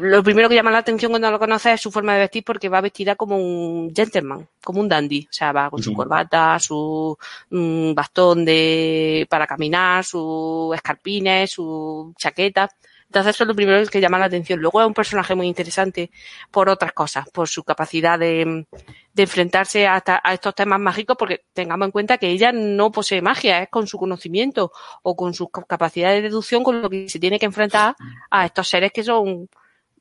lo 0.00 0.22
primero 0.22 0.48
que 0.48 0.54
llama 0.56 0.70
la 0.72 0.78
atención 0.78 1.12
cuando 1.12 1.30
lo 1.30 1.38
conoces 1.38 1.74
es 1.74 1.80
su 1.80 1.92
forma 1.92 2.14
de 2.14 2.20
vestir 2.20 2.42
porque 2.44 2.68
va 2.68 2.80
vestida 2.80 3.14
como 3.14 3.36
un 3.36 3.92
gentleman, 3.94 4.48
como 4.64 4.80
un 4.80 4.88
dandy. 4.88 5.26
O 5.30 5.32
sea, 5.32 5.52
va 5.52 5.70
con 5.70 5.80
su 5.82 5.92
corbata, 5.92 6.58
su 6.58 7.16
mm, 7.50 7.94
bastón 7.94 8.44
de, 8.44 9.26
para 9.30 9.46
caminar, 9.46 10.04
sus 10.04 10.74
escarpines, 10.74 11.50
su 11.52 12.12
chaqueta. 12.18 12.68
Entonces 13.08 13.34
eso 13.34 13.44
es 13.44 13.48
lo 13.48 13.54
primero 13.54 13.86
que 13.86 14.00
llama 14.00 14.18
la 14.18 14.26
atención. 14.26 14.60
Luego 14.60 14.80
es 14.80 14.86
un 14.86 14.94
personaje 14.94 15.34
muy 15.34 15.46
interesante 15.46 16.10
por 16.50 16.68
otras 16.68 16.92
cosas, 16.92 17.28
por 17.30 17.48
su 17.48 17.62
capacidad 17.64 18.18
de, 18.18 18.66
de 19.14 19.22
enfrentarse 19.22 19.86
a, 19.86 20.02
a, 20.04 20.34
estos 20.34 20.54
temas 20.54 20.80
mágicos, 20.80 21.16
porque 21.18 21.44
tengamos 21.52 21.86
en 21.86 21.92
cuenta 21.92 22.18
que 22.18 22.28
ella 22.28 22.52
no 22.52 22.90
posee 22.90 23.22
magia, 23.22 23.62
es 23.62 23.68
con 23.68 23.86
su 23.86 23.98
conocimiento 23.98 24.72
o 25.02 25.16
con 25.16 25.34
su 25.34 25.48
capacidad 25.48 26.10
de 26.10 26.22
deducción 26.22 26.64
con 26.64 26.82
lo 26.82 26.90
que 26.90 27.08
se 27.08 27.20
tiene 27.20 27.38
que 27.38 27.46
enfrentar 27.46 27.94
a 28.30 28.46
estos 28.46 28.68
seres 28.68 28.92
que 28.92 29.04
son 29.04 29.48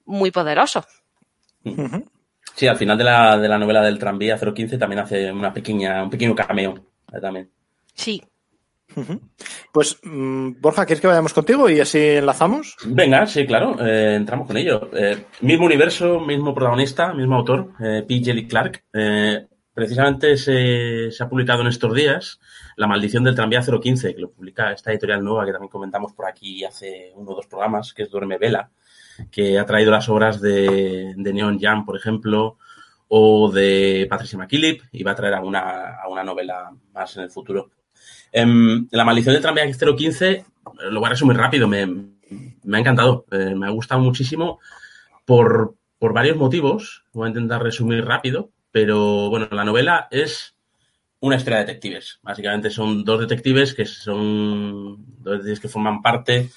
muy 0.05 0.31
poderosos. 0.31 0.85
Sí, 2.55 2.67
al 2.67 2.77
final 2.77 2.97
de 2.97 3.03
la, 3.03 3.37
de 3.37 3.47
la 3.47 3.57
novela 3.57 3.81
del 3.81 3.99
tranvía 3.99 4.37
015 4.37 4.77
también 4.77 4.99
hace 4.99 5.31
una 5.31 5.53
pequeña, 5.53 6.03
un 6.03 6.09
pequeño 6.09 6.35
cameo 6.35 6.85
eh, 7.11 7.19
también. 7.19 7.49
Sí. 7.93 8.23
Pues, 9.71 9.99
mm, 10.03 10.61
Borja, 10.61 10.85
¿quieres 10.85 11.01
que 11.01 11.07
vayamos 11.07 11.33
contigo 11.33 11.69
y 11.69 11.79
así 11.79 11.99
enlazamos? 11.99 12.77
Venga, 12.85 13.25
sí, 13.27 13.45
claro, 13.45 13.75
eh, 13.85 14.15
entramos 14.15 14.47
con 14.47 14.57
ello. 14.57 14.89
Eh, 14.93 15.25
mismo 15.41 15.65
universo, 15.65 16.19
mismo 16.19 16.53
protagonista, 16.53 17.13
mismo 17.13 17.35
autor, 17.35 17.71
eh, 17.79 18.03
P. 18.07 18.21
Jelly 18.23 18.47
Clark. 18.47 18.85
Eh, 18.93 19.47
precisamente 19.73 20.37
se, 20.37 21.09
ha 21.19 21.29
publicado 21.29 21.61
en 21.61 21.67
estos 21.67 21.93
días 21.93 22.39
La 22.77 22.87
maldición 22.87 23.23
del 23.23 23.35
tranvía 23.35 23.61
015, 23.61 24.15
que 24.15 24.21
lo 24.21 24.31
publica 24.31 24.71
esta 24.71 24.91
editorial 24.91 25.23
nueva 25.23 25.45
que 25.45 25.51
también 25.51 25.69
comentamos 25.69 26.13
por 26.13 26.27
aquí 26.27 26.63
hace 26.63 27.11
uno 27.15 27.31
o 27.31 27.35
dos 27.35 27.47
programas, 27.47 27.93
que 27.93 28.03
es 28.03 28.09
Duerme 28.09 28.37
Vela, 28.37 28.69
que 29.31 29.59
ha 29.59 29.65
traído 29.65 29.91
las 29.91 30.07
obras 30.09 30.39
de, 30.39 31.13
de 31.17 31.33
Neon 31.33 31.59
Jam, 31.59 31.85
por 31.85 31.97
ejemplo, 31.97 32.57
o 33.07 33.51
de 33.51 34.07
Patricia 34.09 34.37
McKillip, 34.37 34.83
y 34.91 35.03
va 35.03 35.11
a 35.11 35.15
traer 35.15 35.33
alguna, 35.33 36.01
alguna 36.01 36.23
novela 36.23 36.71
más 36.93 37.17
en 37.17 37.23
el 37.23 37.29
futuro. 37.29 37.71
Um, 38.35 38.87
la 38.91 39.05
maldición 39.05 39.33
del 39.33 39.41
tranvía 39.41 39.65
015, 39.65 40.45
lo 40.89 40.99
voy 40.99 41.07
a 41.07 41.11
resumir 41.11 41.37
rápido, 41.37 41.69
me, 41.69 41.83
ha 41.83 42.79
encantado, 42.79 43.25
eh, 43.31 43.55
me 43.55 43.67
ha 43.67 43.69
gustado 43.69 44.01
muchísimo 44.01 44.59
por, 45.23 45.75
por 45.97 46.11
varios 46.13 46.35
motivos. 46.35 47.05
Voy 47.13 47.27
a 47.27 47.29
intentar 47.29 47.63
resumir 47.63 48.03
rápido, 48.03 48.49
pero 48.71 49.29
bueno, 49.29 49.47
la 49.51 49.63
novela 49.63 50.09
es 50.11 50.55
una 51.21 51.37
historia 51.37 51.59
de 51.59 51.65
detectives. 51.65 52.19
Básicamente 52.23 52.69
son 52.69 53.05
dos 53.05 53.21
detectives 53.21 53.73
que 53.73 53.85
son 53.85 54.97
dos 55.23 55.33
detectives 55.33 55.59
que 55.61 55.69
forman 55.69 56.01
parte 56.01 56.49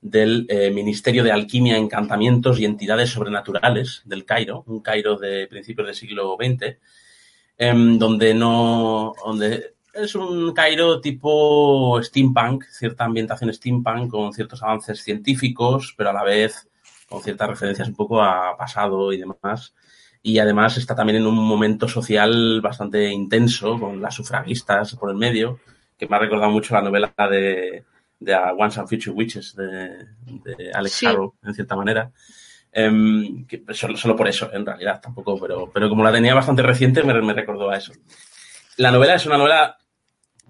del 0.00 0.46
eh, 0.48 0.70
Ministerio 0.70 1.24
de 1.24 1.32
Alquimia, 1.32 1.76
Encantamientos 1.76 2.60
y 2.60 2.64
Entidades 2.64 3.10
Sobrenaturales 3.10 4.02
del 4.04 4.24
Cairo, 4.24 4.62
un 4.66 4.80
Cairo 4.80 5.16
de 5.16 5.48
principios 5.48 5.86
del 5.86 5.96
siglo 5.96 6.36
XX, 6.38 6.76
eh, 7.58 7.74
donde 7.98 8.34
no, 8.34 9.14
donde 9.24 9.73
es 9.94 10.14
un 10.14 10.52
Cairo 10.52 11.00
tipo 11.00 12.00
steampunk, 12.02 12.64
cierta 12.64 13.04
ambientación 13.04 13.52
steampunk 13.52 14.10
con 14.10 14.32
ciertos 14.32 14.62
avances 14.62 15.02
científicos, 15.02 15.94
pero 15.96 16.10
a 16.10 16.12
la 16.12 16.24
vez 16.24 16.68
con 17.08 17.22
ciertas 17.22 17.48
referencias 17.48 17.88
un 17.88 17.94
poco 17.94 18.22
a 18.22 18.56
pasado 18.56 19.12
y 19.12 19.18
demás. 19.18 19.74
Y 20.22 20.38
además 20.38 20.76
está 20.78 20.94
también 20.94 21.18
en 21.18 21.26
un 21.26 21.36
momento 21.36 21.86
social 21.86 22.60
bastante 22.62 23.10
intenso, 23.10 23.78
con 23.78 24.00
las 24.00 24.14
sufragistas 24.14 24.94
por 24.96 25.10
el 25.10 25.16
medio, 25.16 25.60
que 25.98 26.08
me 26.08 26.16
ha 26.16 26.18
recordado 26.18 26.50
mucho 26.50 26.74
la 26.74 26.82
novela 26.82 27.12
de, 27.30 27.84
de 28.18 28.34
Once 28.58 28.80
and 28.80 28.88
Future 28.88 29.14
Witches 29.14 29.54
de, 29.54 30.06
de 30.44 30.72
Alex 30.72 30.94
sí. 30.94 31.06
Harrow, 31.06 31.34
en 31.44 31.54
cierta 31.54 31.76
manera. 31.76 32.10
Um, 32.76 33.46
que 33.46 33.62
solo, 33.72 33.96
solo, 33.96 34.16
por 34.16 34.26
eso, 34.26 34.50
en 34.52 34.66
realidad, 34.66 35.00
tampoco, 35.00 35.38
pero, 35.38 35.70
pero 35.72 35.88
como 35.88 36.02
la 36.02 36.10
tenía 36.10 36.34
bastante 36.34 36.62
reciente, 36.62 37.04
me, 37.04 37.20
me 37.20 37.34
recordó 37.34 37.70
a 37.70 37.76
eso. 37.76 37.92
La 38.78 38.90
novela 38.90 39.14
es 39.14 39.26
una 39.26 39.38
novela 39.38 39.76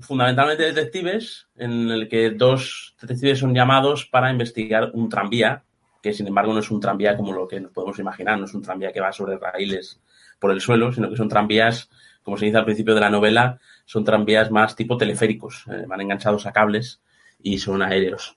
fundamentalmente 0.01 0.63
de 0.65 0.73
detectives, 0.73 1.49
en 1.57 1.91
el 1.91 2.09
que 2.09 2.31
dos 2.31 2.95
detectives 3.01 3.39
son 3.39 3.55
llamados 3.55 4.07
para 4.07 4.31
investigar 4.31 4.91
un 4.95 5.09
tranvía, 5.09 5.63
que 6.03 6.13
sin 6.13 6.27
embargo 6.27 6.53
no 6.53 6.61
es 6.61 6.71
un 6.71 6.81
tranvía 6.81 7.17
como 7.17 7.33
lo 7.33 7.49
que 7.49 7.61
nos 7.61 7.73
podemos 7.73 7.99
imaginar, 7.99 8.39
no 8.39 8.45
es 8.45 8.55
un 8.55 8.63
tranvía 8.63 8.93
que 8.93 9.01
va 9.01 9.13
sobre 9.13 9.39
raíles 9.39 10.01
por 10.39 10.51
el 10.51 10.61
suelo, 10.61 10.93
sino 10.93 11.09
que 11.09 11.17
son 11.17 11.29
tranvías, 11.29 11.89
como 12.23 12.37
se 12.37 12.47
dice 12.47 12.59
al 12.59 12.65
principio 12.65 12.95
de 12.95 13.01
la 13.01 13.11
novela, 13.11 13.59
son 13.85 14.05
tranvías 14.05 14.51
más 14.51 14.77
tipo 14.77 14.97
teleféricos, 14.97 15.65
eh, 15.71 15.85
van 15.87 16.01
enganchados 16.01 16.47
a 16.47 16.53
cables 16.53 17.01
y 17.43 17.59
son 17.59 17.83
aéreos. 17.83 18.37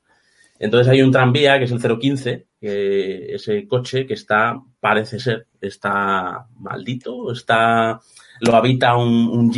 Entonces 0.59 0.87
hay 0.87 1.01
un 1.01 1.11
tranvía 1.11 1.57
que 1.59 1.65
es 1.65 1.71
el 1.71 1.99
015, 1.99 2.47
que 2.59 3.35
ese 3.35 3.67
coche 3.67 4.05
que 4.05 4.13
está, 4.13 4.59
parece 4.79 5.19
ser, 5.19 5.47
está 5.61 6.47
maldito, 6.55 7.31
está, 7.31 7.99
lo 8.41 8.55
habita 8.55 8.95
un, 8.95 9.27
un 9.29 9.51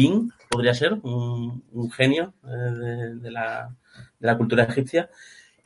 podría 0.49 0.73
ser, 0.73 0.93
un, 0.93 1.63
un 1.71 1.91
genio 1.91 2.33
eh, 2.43 2.47
de, 2.47 3.15
de, 3.15 3.31
la, 3.31 3.69
de, 4.19 4.27
la, 4.27 4.37
cultura 4.37 4.63
egipcia. 4.63 5.09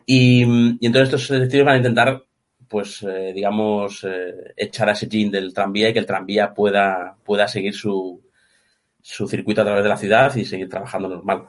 Y, 0.06 0.44
y, 0.44 0.86
entonces 0.86 1.14
estos 1.14 1.30
detectives 1.30 1.66
van 1.66 1.76
a 1.76 1.78
intentar, 1.78 2.24
pues, 2.68 3.02
eh, 3.04 3.32
digamos, 3.34 4.04
eh, 4.04 4.54
echar 4.58 4.90
a 4.90 4.92
ese 4.92 5.08
jin 5.08 5.32
del 5.32 5.54
tranvía 5.54 5.90
y 5.90 5.94
que 5.94 6.00
el 6.00 6.06
tranvía 6.06 6.54
pueda, 6.54 7.16
pueda 7.24 7.48
seguir 7.48 7.74
su, 7.74 8.22
su 9.02 9.28
circuito 9.28 9.62
a 9.62 9.66
través 9.66 9.84
de 9.84 9.90
la 9.90 9.98
ciudad 9.98 10.36
y 10.36 10.46
seguir 10.46 10.70
trabajando 10.70 11.08
normal. 11.10 11.46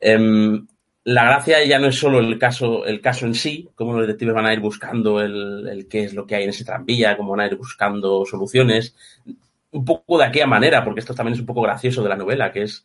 Eh, 0.00 0.60
la 1.04 1.24
gracia 1.24 1.64
ya 1.64 1.78
no 1.78 1.86
es 1.86 1.96
solo 1.98 2.18
el 2.18 2.38
caso, 2.38 2.84
el 2.84 3.00
caso 3.00 3.24
en 3.24 3.34
sí, 3.34 3.66
cómo 3.74 3.92
los 3.94 4.02
detectives 4.02 4.34
van 4.34 4.44
a 4.44 4.52
ir 4.52 4.60
buscando 4.60 5.22
el, 5.22 5.66
el, 5.66 5.88
qué 5.88 6.04
es 6.04 6.12
lo 6.12 6.26
que 6.26 6.34
hay 6.34 6.44
en 6.44 6.50
ese 6.50 6.66
tranvía, 6.66 7.16
cómo 7.16 7.30
van 7.30 7.40
a 7.40 7.46
ir 7.46 7.56
buscando 7.56 8.26
soluciones, 8.26 8.94
un 9.70 9.84
poco 9.84 10.18
de 10.18 10.24
aquella 10.24 10.46
manera, 10.46 10.84
porque 10.84 11.00
esto 11.00 11.14
también 11.14 11.34
es 11.34 11.40
un 11.40 11.46
poco 11.46 11.62
gracioso 11.62 12.02
de 12.02 12.08
la 12.08 12.16
novela, 12.16 12.52
que 12.52 12.62
es 12.62 12.84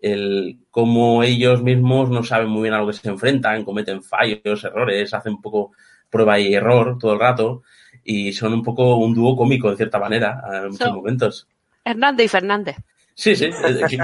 el 0.00 0.58
cómo 0.70 1.22
ellos 1.22 1.62
mismos 1.62 2.10
no 2.10 2.22
saben 2.22 2.48
muy 2.48 2.62
bien 2.62 2.74
a 2.74 2.78
lo 2.78 2.86
que 2.86 2.92
se 2.92 3.08
enfrentan, 3.08 3.64
cometen 3.64 4.02
fallos, 4.02 4.64
errores, 4.64 5.14
hacen 5.14 5.34
un 5.34 5.42
poco 5.42 5.72
prueba 6.10 6.38
y 6.38 6.54
error 6.54 6.98
todo 6.98 7.14
el 7.14 7.20
rato, 7.20 7.62
y 8.04 8.32
son 8.32 8.52
un 8.52 8.62
poco 8.62 8.96
un 8.96 9.14
dúo 9.14 9.36
cómico 9.36 9.70
en 9.70 9.76
cierta 9.76 9.98
manera 9.98 10.42
en 10.62 10.68
muchos 10.68 10.92
momentos. 10.92 11.48
Hernández 11.84 12.26
y 12.26 12.28
Fernández. 12.28 12.76
Sí, 13.14 13.36
sí, 13.36 13.50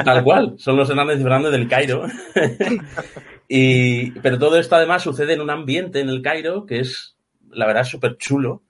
tal 0.05 0.23
cual. 0.23 0.55
Son 0.59 0.77
los 0.77 0.89
Hernández 0.89 1.19
y 1.19 1.23
Fernández 1.23 1.51
del 1.51 1.69
Cairo. 1.69 2.07
y, 3.49 4.13
pero 4.21 4.39
todo 4.39 4.59
esto 4.59 4.77
además 4.77 5.03
sucede 5.03 5.35
en 5.35 5.41
un 5.41 5.51
ambiente 5.51 6.01
en 6.01 6.09
el 6.09 6.23
Cairo 6.23 6.65
que 6.65 6.81
es, 6.81 7.17
la 7.51 7.67
verdad, 7.67 7.85
súper 7.85 8.17
chulo. 8.19 8.63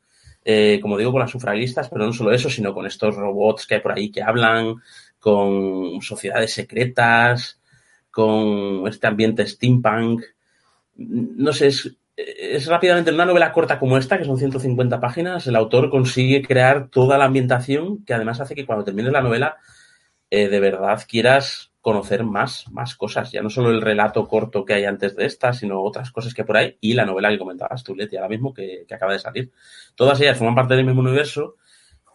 Eh, 0.45 0.79
como 0.81 0.97
digo, 0.97 1.13
con 1.13 1.21
las 1.21 1.31
sufragistas, 1.31 1.89
pero 1.89 2.07
no 2.07 2.13
solo 2.13 2.33
eso, 2.33 2.49
sino 2.49 2.73
con 2.73 2.87
estos 2.87 3.15
robots 3.15 3.67
que 3.67 3.75
hay 3.75 3.81
por 3.81 3.93
ahí 3.93 4.11
que 4.11 4.23
hablan, 4.23 4.77
con 5.19 6.01
sociedades 6.01 6.55
secretas, 6.55 7.61
con 8.11 8.87
este 8.89 9.07
ambiente 9.07 9.47
steampunk. 9.47 10.23
No 10.97 11.53
sé, 11.53 11.69
es, 11.69 11.95
es 12.17 12.67
rápidamente 12.67 13.11
en 13.11 13.17
una 13.17 13.27
novela 13.27 13.53
corta 13.53 13.79
como 13.79 13.97
esta, 13.97 14.19
que 14.19 14.25
son 14.25 14.39
150 14.39 15.01
páginas, 15.01 15.47
el 15.47 15.57
autor 15.57 15.91
consigue 15.91 16.43
crear 16.43 16.89
toda 16.89 17.19
la 17.19 17.27
ambientación 17.27 18.05
que 18.05 18.15
además 18.15 18.41
hace 18.41 18.55
que 18.55 18.67
cuando 18.67 18.85
termines 18.85 19.13
la 19.13 19.23
novela 19.23 19.57
eh, 20.31 20.49
de 20.49 20.61
verdad 20.61 21.03
quieras 21.09 21.70
conocer 21.81 22.25
más, 22.25 22.69
más 22.71 22.95
cosas. 22.95 23.33
Ya 23.33 23.43
no 23.43 23.51
solo 23.51 23.71
el 23.71 23.81
relato 23.81 24.27
corto 24.29 24.65
que 24.65 24.75
hay 24.75 24.85
antes 24.85 25.17
de 25.17 25.27
esta, 25.27 25.53
sino 25.53 25.83
otras 25.83 26.11
cosas 26.11 26.35
que 26.35 26.45
por 26.45 26.57
ahí 26.57 26.77
y 26.81 26.95
la 26.95 27.07
novela 27.07 27.31
que 27.31 27.39
comentabas 27.39 27.83
tú, 27.83 27.95
Leti, 27.95 28.17
ahora 28.17 28.29
mismo 28.29 28.53
que, 28.53 28.85
que, 28.87 28.95
acaba 28.95 29.13
de 29.13 29.19
salir. 29.19 29.51
Todas 29.95 30.21
ellas 30.21 30.39
forman 30.39 30.55
parte 30.55 30.75
del 30.75 30.85
mismo 30.85 31.01
universo, 31.01 31.57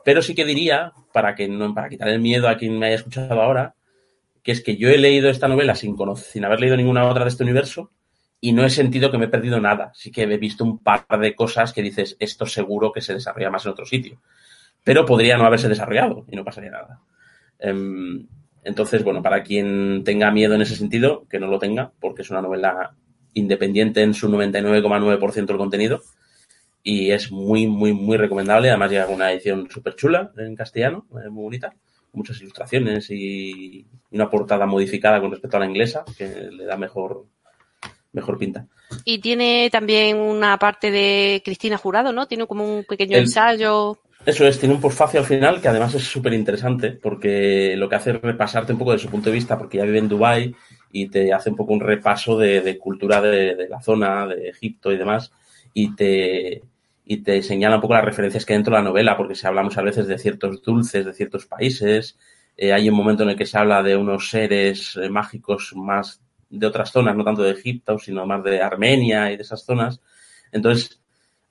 pero 0.04 0.22
sí 0.22 0.36
que 0.36 0.46
diría, 0.46 0.94
para 1.12 1.36
que 1.36 1.48
no, 1.48 1.74
para 1.74 1.90
quitar 1.90 2.10
el 2.10 2.20
miedo 2.20 2.48
a 2.48 2.58
quien 2.58 2.78
me 2.78 2.88
haya 2.88 2.96
escuchado 2.96 3.42
ahora, 3.42 3.76
que 4.44 4.52
es 4.52 4.62
que 4.62 4.78
yo 4.78 4.90
he 4.90 4.98
leído 5.00 5.30
esta 5.30 5.48
novela 5.48 5.74
sin, 5.74 5.96
conocer, 5.96 6.26
sin 6.26 6.46
haber 6.46 6.60
leído 6.60 6.78
ninguna 6.78 7.10
otra 7.10 7.24
de 7.24 7.30
este 7.30 7.44
universo 7.44 7.92
y 8.40 8.54
no 8.54 8.64
he 8.64 8.70
sentido 8.70 9.10
que 9.10 9.18
me 9.18 9.26
he 9.26 9.30
perdido 9.30 9.60
nada. 9.60 9.92
Sí 9.96 10.12
que 10.12 10.22
he 10.22 10.38
visto 10.38 10.64
un 10.64 10.78
par 10.78 11.08
de 11.20 11.34
cosas 11.34 11.74
que 11.74 11.82
dices, 11.82 12.16
esto 12.20 12.46
seguro 12.46 12.92
que 12.92 13.02
se 13.02 13.16
desarrolla 13.16 13.50
más 13.50 13.66
en 13.66 13.72
otro 13.72 13.88
sitio. 13.88 14.22
Pero 14.84 15.04
podría 15.04 15.36
no 15.36 15.46
haberse 15.46 15.68
desarrollado 15.68 16.26
y 16.30 16.36
no 16.36 16.46
pasaría 16.46 16.70
nada. 16.70 17.02
Um, 17.60 18.28
entonces, 18.66 19.04
bueno, 19.04 19.22
para 19.22 19.44
quien 19.44 20.04
tenga 20.04 20.32
miedo 20.32 20.56
en 20.56 20.62
ese 20.64 20.76
sentido, 20.76 21.28
que 21.30 21.40
no 21.40 21.46
lo 21.48 21.60
tenga, 21.60 21.92
porque 22.00 22.24
es 22.24 22.32
una 22.32 22.42
novela 22.42 22.96
independiente 23.36 24.02
en 24.02 24.16
su 24.16 24.28
99,9% 24.28 25.46
del 25.46 25.58
contenido 25.58 26.02
y 26.82 27.12
es 27.12 27.32
muy, 27.32 27.68
muy, 27.68 27.94
muy 27.94 28.18
recomendable. 28.18 28.70
Además 28.70 28.90
llega 28.90 29.08
una 29.08 29.32
edición 29.32 29.70
súper 29.70 29.96
chula 29.96 30.32
en 30.38 30.56
castellano, 30.56 31.06
eh, 31.12 31.30
muy 31.30 31.44
bonita, 31.44 31.76
muchas 32.14 32.42
ilustraciones 32.42 33.12
y 33.12 33.86
una 34.12 34.32
portada 34.32 34.66
modificada 34.66 35.22
con 35.22 35.30
respecto 35.30 35.58
a 35.58 35.60
la 35.60 35.68
inglesa 35.68 36.04
que 36.18 36.28
le 36.28 36.66
da 36.66 36.76
mejor, 36.76 37.28
mejor 38.14 38.40
pinta. 38.40 38.66
Y 39.04 39.20
tiene 39.20 39.70
también 39.72 40.18
una 40.18 40.58
parte 40.58 40.90
de 40.90 41.44
Cristina 41.46 41.78
Jurado, 41.78 42.12
¿no? 42.12 42.28
Tiene 42.28 42.48
como 42.48 42.66
un 42.66 42.84
pequeño 42.84 43.18
El... 43.18 43.26
ensayo. 43.26 44.00
Eso 44.26 44.48
es, 44.48 44.60
tiene 44.60 44.74
un 44.74 44.82
postfacio 44.82 45.20
al 45.20 45.26
final 45.26 45.62
que 45.62 45.68
además 45.68 45.94
es 45.94 46.04
súper 46.04 46.34
interesante 46.34 46.92
porque 46.92 47.76
lo 47.78 47.88
que 47.88 47.96
hace 47.96 48.10
es 48.12 48.22
repasarte 48.22 48.74
un 48.74 48.80
poco 48.80 48.94
de 48.94 49.00
su 49.00 49.10
punto 49.10 49.30
de 49.30 49.36
vista 49.36 49.58
porque 49.58 49.78
ya 49.78 49.86
vive 49.86 50.00
en 50.00 50.10
Dubái 50.10 50.56
y 50.92 51.10
te 51.10 51.32
hace 51.32 51.52
un 51.52 51.56
poco 51.56 51.74
un 51.74 51.80
repaso 51.80 52.38
de, 52.38 52.78
cultura 52.80 53.22
de, 53.22 53.56
de, 53.56 53.70
la 53.70 53.82
zona, 53.82 54.26
de 54.26 54.50
Egipto 54.50 54.92
y 54.92 54.98
demás 54.98 55.32
y 55.76 55.96
te, 55.96 56.64
y 57.06 57.18
te 57.18 57.44
señala 57.44 57.76
un 57.76 57.82
poco 57.82 57.94
las 57.94 58.04
referencias 58.04 58.46
que 58.46 58.54
hay 58.54 58.58
dentro 58.58 58.76
de 58.76 58.82
la 58.82 58.90
novela 58.90 59.16
porque 59.16 59.36
se 59.36 59.48
habla 59.48 59.62
muchas 59.62 59.84
veces 59.84 60.08
de 60.08 60.18
ciertos 60.18 60.64
dulces 60.64 61.06
de 61.06 61.14
ciertos 61.14 61.46
países. 61.46 62.18
Eh, 62.58 62.74
hay 62.74 62.90
un 62.90 62.96
momento 62.96 63.24
en 63.24 63.30
el 63.30 63.36
que 63.36 63.46
se 63.46 63.58
habla 63.60 63.84
de 63.84 63.96
unos 63.96 64.30
seres 64.30 64.98
eh, 64.98 65.10
mágicos 65.10 65.74
más 65.76 66.22
de 66.50 66.66
otras 66.66 66.92
zonas, 66.92 67.16
no 67.16 67.24
tanto 67.24 67.44
de 67.44 67.52
Egipto, 67.52 68.00
sino 68.00 68.26
más 68.26 68.44
de 68.44 68.62
Armenia 68.62 69.32
y 69.32 69.36
de 69.36 69.44
esas 69.44 69.64
zonas. 69.64 70.02
Entonces, 70.52 71.02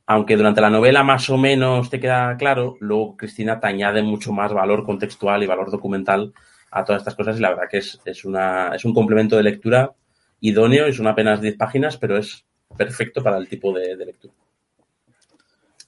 aunque 0.07 0.37
durante 0.37 0.61
la 0.61 0.71
novela 0.71 1.03
más 1.03 1.29
o 1.31 1.37
menos 1.39 1.89
te 1.91 2.01
queda 2.01 2.37
claro, 2.37 2.77
luego 2.81 3.17
Cristina 3.17 3.59
te 3.61 3.67
añade 3.67 4.03
mucho 4.03 4.33
más 4.33 4.53
valor 4.53 4.85
contextual 4.85 5.43
y 5.43 5.47
valor 5.47 5.71
documental 5.71 6.33
a 6.71 6.85
todas 6.85 7.01
estas 7.03 7.15
cosas 7.15 7.39
y 7.39 7.41
la 7.41 7.51
verdad 7.51 7.69
que 7.71 7.79
es, 7.79 8.01
es, 8.05 8.25
una, 8.25 8.75
es 8.75 8.85
un 8.85 8.93
complemento 8.95 9.37
de 9.37 9.43
lectura 9.45 9.93
idóneo, 10.41 10.87
es 10.87 10.99
una 10.99 11.11
apenas 11.11 11.41
10 11.41 11.57
páginas, 11.57 11.97
pero 11.97 12.19
es 12.19 12.45
perfecto 12.77 13.23
para 13.23 13.39
el 13.39 13.49
tipo 13.49 13.73
de, 13.73 13.97
de 13.97 14.05
lectura. 14.07 14.35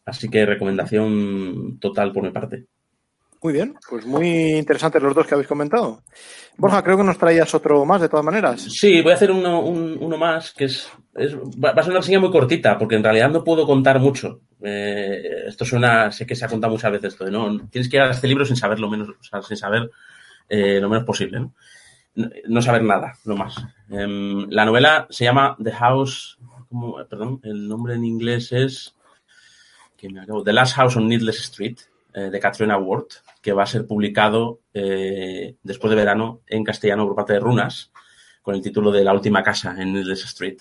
Así 0.05 0.29
que 0.29 0.47
recomendación 0.47 1.79
total 1.81 2.13
por 2.13 2.23
mi 2.23 2.31
parte. 2.31 2.67
Muy 3.43 3.53
bien, 3.53 3.75
pues 3.91 4.07
muy 4.07 4.29
interesantes 4.57 5.03
los 5.03 5.15
dos 5.15 5.27
que 5.27 5.35
habéis 5.35 5.49
comentado. 5.49 6.03
Borja, 6.57 6.83
creo 6.83 6.97
que 6.97 7.05
nos 7.05 7.19
traías 7.19 7.55
otro 7.55 7.85
más 7.85 8.01
de 8.01 8.09
todas 8.09 8.25
maneras. 8.25 8.63
Sí, 8.63 9.03
voy 9.03 9.13
a 9.13 9.15
hacer 9.17 9.31
uno, 9.31 9.61
un- 9.61 9.99
uno 10.01 10.17
más 10.17 10.53
que 10.55 10.65
es, 10.65 10.91
es- 11.17 11.37
va 11.37 11.71
a 11.71 11.83
ser 11.83 11.91
una 11.91 12.01
reseña 12.01 12.21
muy 12.21 12.31
cortita 12.31 12.79
porque 12.79 12.97
en 12.97 13.05
realidad 13.05 13.31
no 13.31 13.45
puedo 13.45 13.67
contar 13.67 13.99
mucho. 14.01 14.41
Eh, 14.63 15.45
esto 15.47 15.65
suena, 15.65 16.11
sé 16.13 16.27
que 16.27 16.35
se 16.35 16.45
ha 16.45 16.49
contado 16.49 16.73
muchas 16.73 16.91
veces 16.93 17.13
esto 17.13 17.31
no, 17.31 17.69
tienes 17.69 17.89
que 17.89 17.97
ir 17.97 18.03
a 18.03 18.11
este 18.11 18.27
libro 18.29 18.45
sin 18.45 18.57
saber 18.57 18.81
lo 18.81 18.89
menos, 18.89 19.09
sin 19.47 19.57
saber 19.57 19.91
eh, 20.49 20.79
lo 20.81 20.89
menos 20.89 21.05
posible, 21.05 21.41
¿no? 21.41 21.53
No, 22.47 22.63
saber 22.63 22.83
nada, 22.83 23.13
no 23.27 23.37
más. 23.37 23.57
Em, 23.91 24.49
la 24.49 24.65
novela 24.65 25.07
se 25.11 25.25
llama 25.25 25.55
The 25.63 25.73
House, 25.73 26.39
perdón, 27.11 27.41
el 27.43 27.69
nombre 27.69 27.95
en 27.95 28.05
inglés 28.07 28.53
es 28.53 28.95
The 29.99 30.53
Last 30.53 30.75
House 30.77 30.97
on 30.97 31.09
Needless 31.09 31.41
Street, 31.41 31.79
eh, 32.15 32.31
de 32.31 32.41
Katrina 32.41 32.79
Ward, 32.79 33.07
que 33.43 33.53
va 33.53 33.65
a 33.65 33.67
ser 33.67 33.87
publicado 33.87 34.61
después 34.73 35.91
de 35.91 35.97
verano 35.97 36.41
en 36.47 36.65
castellano 36.65 37.07
por 37.07 37.17
parte 37.17 37.35
de 37.35 37.41
Runas, 37.41 37.93
con 38.43 38.55
el 38.55 38.63
título 38.63 38.91
de 38.91 39.05
La 39.05 39.13
última 39.13 39.43
casa 39.43 39.75
en 39.79 39.93
Needless 39.93 40.25
Street. 40.25 40.59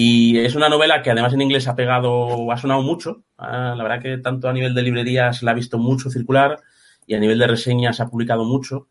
Y 0.00 0.38
es 0.38 0.54
una 0.54 0.68
novela 0.68 1.02
que 1.02 1.10
además 1.10 1.34
en 1.34 1.42
inglés 1.42 1.66
ha 1.66 1.74
pegado, 1.74 2.52
ha 2.52 2.56
sonado 2.56 2.82
mucho. 2.82 3.24
Ah, 3.36 3.74
la 3.76 3.82
verdad 3.82 4.00
que 4.00 4.18
tanto 4.18 4.48
a 4.48 4.52
nivel 4.52 4.72
de 4.72 4.82
librerías 4.82 5.42
la 5.42 5.50
ha 5.50 5.54
visto 5.54 5.76
mucho 5.76 6.08
circular 6.08 6.60
y 7.04 7.16
a 7.16 7.18
nivel 7.18 7.36
de 7.36 7.48
reseñas 7.48 7.98
ha 7.98 8.06
publicado 8.08 8.44
mucho. 8.44 8.86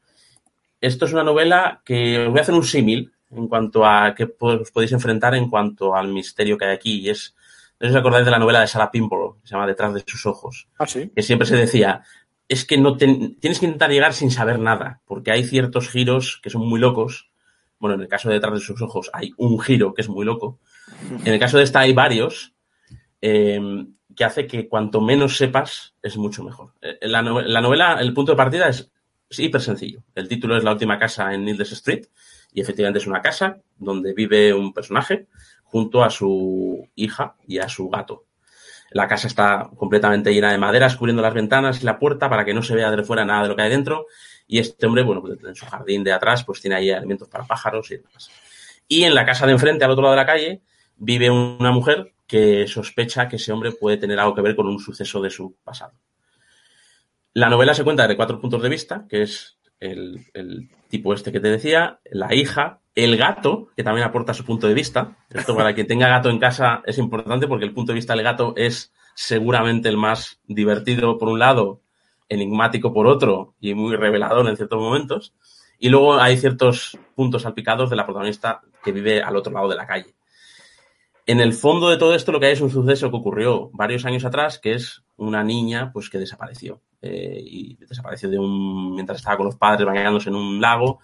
Esto 0.82 1.06
es 1.06 1.14
una 1.14 1.24
novela 1.24 1.82
que 1.86 2.20
os 2.26 2.30
voy 2.30 2.40
a 2.40 2.42
hacer 2.42 2.56
un 2.56 2.66
símil 2.66 3.14
en 3.32 3.48
cuanto 3.48 3.86
a 3.86 4.14
qué 4.16 4.28
os 4.38 4.70
podéis 4.72 4.92
enfrentar 4.92 5.34
en 5.36 5.50
cuanto 5.50 5.96
al 5.96 6.10
misterio 6.10 6.58
que 6.58 6.66
hay 6.66 6.76
aquí. 6.76 7.00
Y 7.00 7.10
es, 7.10 7.34
no 7.80 7.88
os 7.88 7.96
acordáis 7.96 8.26
de 8.26 8.32
la 8.32 8.40
novela 8.40 8.60
de 8.60 8.68
Sarah 8.68 8.92
Pinborough, 8.92 9.40
que 9.42 9.48
se 9.48 9.54
llama 9.56 9.66
Detrás 9.66 9.94
de 9.94 10.04
sus 10.06 10.26
ojos 10.26 10.68
Ah, 10.78 10.88
sí. 10.88 11.10
que 11.16 11.24
siempre 11.24 11.48
se 11.48 11.56
decía, 11.56 12.02
es 12.50 12.66
que 12.66 12.78
no 12.78 12.98
te- 12.98 13.36
tienes 13.40 13.60
que 13.62 13.66
intentar 13.66 13.92
llegar 13.92 14.12
sin 14.14 14.30
saber 14.30 14.60
nada, 14.60 15.00
porque 15.06 15.32
hay 15.32 15.46
ciertos 15.46 15.88
giros 15.88 16.42
que 16.44 16.50
son 16.50 16.68
muy 16.68 16.82
locos. 16.82 17.30
Bueno, 17.80 17.96
en 17.96 18.02
el 18.02 18.08
caso 18.10 18.28
de 18.28 18.36
detrás 18.36 18.56
de 18.56 18.60
sus 18.60 18.82
ojos 18.82 19.10
hay 19.14 19.32
un 19.38 19.58
giro 19.62 19.94
que 19.94 20.02
es 20.02 20.10
muy 20.10 20.26
loco. 20.26 20.60
En 21.26 21.34
el 21.34 21.40
caso 21.40 21.58
de 21.58 21.64
esta 21.64 21.80
hay 21.82 21.94
varios, 21.94 22.54
eh, 23.22 23.60
que 24.16 24.24
hace 24.24 24.48
que 24.48 24.68
cuanto 24.68 25.00
menos 25.02 25.38
sepas 25.38 25.94
es 26.02 26.18
mucho 26.18 26.44
mejor. 26.44 26.74
Eh, 26.82 26.98
La, 27.02 27.22
no- 27.22 27.42
la 27.42 27.62
novela, 27.62 27.98
el 28.00 28.14
punto 28.14 28.32
de 28.32 28.36
partida 28.38 28.68
es, 28.68 28.90
es 29.30 29.40
hiper 29.40 29.62
sencillo. 29.62 30.04
El 30.16 30.28
título 30.28 30.58
es 30.58 30.64
La 30.64 30.72
última 30.72 30.98
casa 30.98 31.34
en 31.34 31.46
Needless 31.46 31.74
Street 31.74 32.06
y 32.54 32.62
efectivamente 32.62 33.00
es 33.00 33.08
una 33.08 33.22
casa 33.22 33.58
donde 33.78 34.14
vive 34.14 34.54
un 34.54 34.74
personaje 34.74 35.28
junto 35.64 36.04
a 36.04 36.10
su 36.10 36.88
hija 36.96 37.36
y 37.48 37.60
a 37.60 37.70
su 37.70 37.90
gato. 37.90 38.26
La 38.92 39.08
casa 39.08 39.28
está 39.28 39.70
completamente 39.76 40.34
llena 40.34 40.52
de 40.52 40.58
maderas, 40.58 40.96
cubriendo 40.96 41.22
las 41.22 41.34
ventanas 41.34 41.82
y 41.82 41.86
la 41.86 42.00
puerta 42.00 42.30
para 42.30 42.46
que 42.46 42.54
no 42.54 42.64
se 42.64 42.74
vea 42.74 42.90
de 42.90 43.04
fuera 43.04 43.26
nada 43.26 43.44
de 43.44 43.50
lo 43.50 43.56
que 43.56 43.64
hay 43.64 43.70
dentro. 43.70 44.06
Y 44.48 44.60
este 44.60 44.86
hombre, 44.88 45.04
bueno, 45.04 45.22
pues 45.22 45.38
en 45.44 45.56
su 45.56 45.66
jardín 45.66 46.06
de 46.06 46.14
atrás, 46.14 46.46
pues 46.46 46.62
tiene 46.62 46.78
ahí 46.78 46.90
alimentos 46.90 47.28
para 47.28 47.44
pájaros 47.44 47.92
y 47.92 47.98
demás. 47.98 48.32
Y 48.88 49.04
en 49.04 49.14
la 49.14 49.26
casa 49.26 49.46
de 49.46 49.52
enfrente, 49.52 49.84
al 49.84 49.92
otro 49.92 50.04
lado 50.04 50.14
de 50.16 50.22
la 50.22 50.26
calle, 50.26 50.62
vive 50.98 51.30
una 51.30 51.72
mujer 51.72 52.14
que 52.26 52.68
sospecha 52.68 53.28
que 53.28 53.38
ese 53.38 53.52
hombre 53.52 53.72
puede 53.72 53.98
tener 53.98 54.20
algo 54.20 54.36
que 54.36 54.42
ver 54.42 54.56
con 54.56 54.68
un 54.68 54.80
suceso 54.80 55.22
de 55.22 55.30
su 55.30 55.56
pasado. 55.64 55.94
La 57.34 57.50
novela 57.50 57.74
se 57.74 57.84
cuenta 57.84 58.08
de 58.08 58.16
cuatro 58.16 58.42
puntos 58.42 58.62
de 58.62 58.70
vista, 58.70 59.06
que 59.08 59.22
es 59.22 59.58
el, 59.80 60.26
el 60.34 60.70
tipo 60.90 61.14
este 61.14 61.32
que 61.32 61.40
te 61.40 61.50
decía, 61.50 62.00
la 62.12 62.34
hija, 62.34 62.82
el 62.96 63.16
gato, 63.16 63.70
que 63.76 63.84
también 63.84 64.08
aporta 64.08 64.34
su 64.34 64.44
punto 64.44 64.68
de 64.68 64.74
vista. 64.74 65.18
Esto 65.30 65.56
para 65.56 65.74
quien 65.74 65.88
tenga 65.88 66.08
gato 66.08 66.30
en 66.30 66.40
casa 66.40 66.82
es 66.86 66.98
importante 66.98 67.48
porque 67.48 67.66
el 67.66 67.74
punto 67.74 67.92
de 67.92 67.98
vista 67.98 68.16
del 68.16 68.24
gato 68.24 68.54
es 68.56 68.92
seguramente 69.14 69.90
el 69.90 69.98
más 69.98 70.40
divertido 70.48 71.18
por 71.18 71.30
un 71.30 71.40
lado, 71.40 71.82
enigmático 72.30 72.94
por 72.94 73.08
otro 73.08 73.56
y 73.60 73.74
muy 73.74 73.96
revelador 73.96 74.48
en 74.48 74.58
ciertos 74.58 74.80
momentos. 74.80 75.34
Y 75.80 75.90
luego 75.90 76.16
hay 76.16 76.38
ciertos 76.38 76.98
puntos 77.16 77.44
salpicados 77.44 77.90
de 77.90 77.96
la 77.96 78.06
protagonista 78.06 78.62
que 78.84 78.92
vive 78.92 79.22
al 79.22 79.36
otro 79.36 79.54
lado 79.54 79.70
de 79.70 79.76
la 79.76 79.86
calle. 79.86 80.17
En 81.28 81.42
el 81.42 81.52
fondo 81.52 81.90
de 81.90 81.98
todo 81.98 82.16
esto 82.16 82.32
lo 82.32 82.40
que 82.40 82.46
hay 82.46 82.54
es 82.54 82.62
un 82.62 82.70
suceso 82.70 83.12
que 83.12 83.18
ocurrió 83.18 83.70
varios 83.74 84.06
años 84.06 84.24
atrás, 84.24 84.60
que 84.60 84.74
es 84.74 85.04
una 85.18 85.44
niña 85.44 85.92
pues 85.92 86.10
que 86.10 86.18
desapareció. 86.18 86.82
Eh, 87.02 87.42
y 87.44 87.76
desapareció 87.76 88.30
de 88.30 88.40
un, 88.40 88.96
mientras 88.96 89.20
estaba 89.20 89.36
con 89.36 89.46
los 89.48 89.58
padres 89.58 89.86
bañándose 89.86 90.30
en 90.30 90.36
un 90.36 90.62
lago 90.62 91.00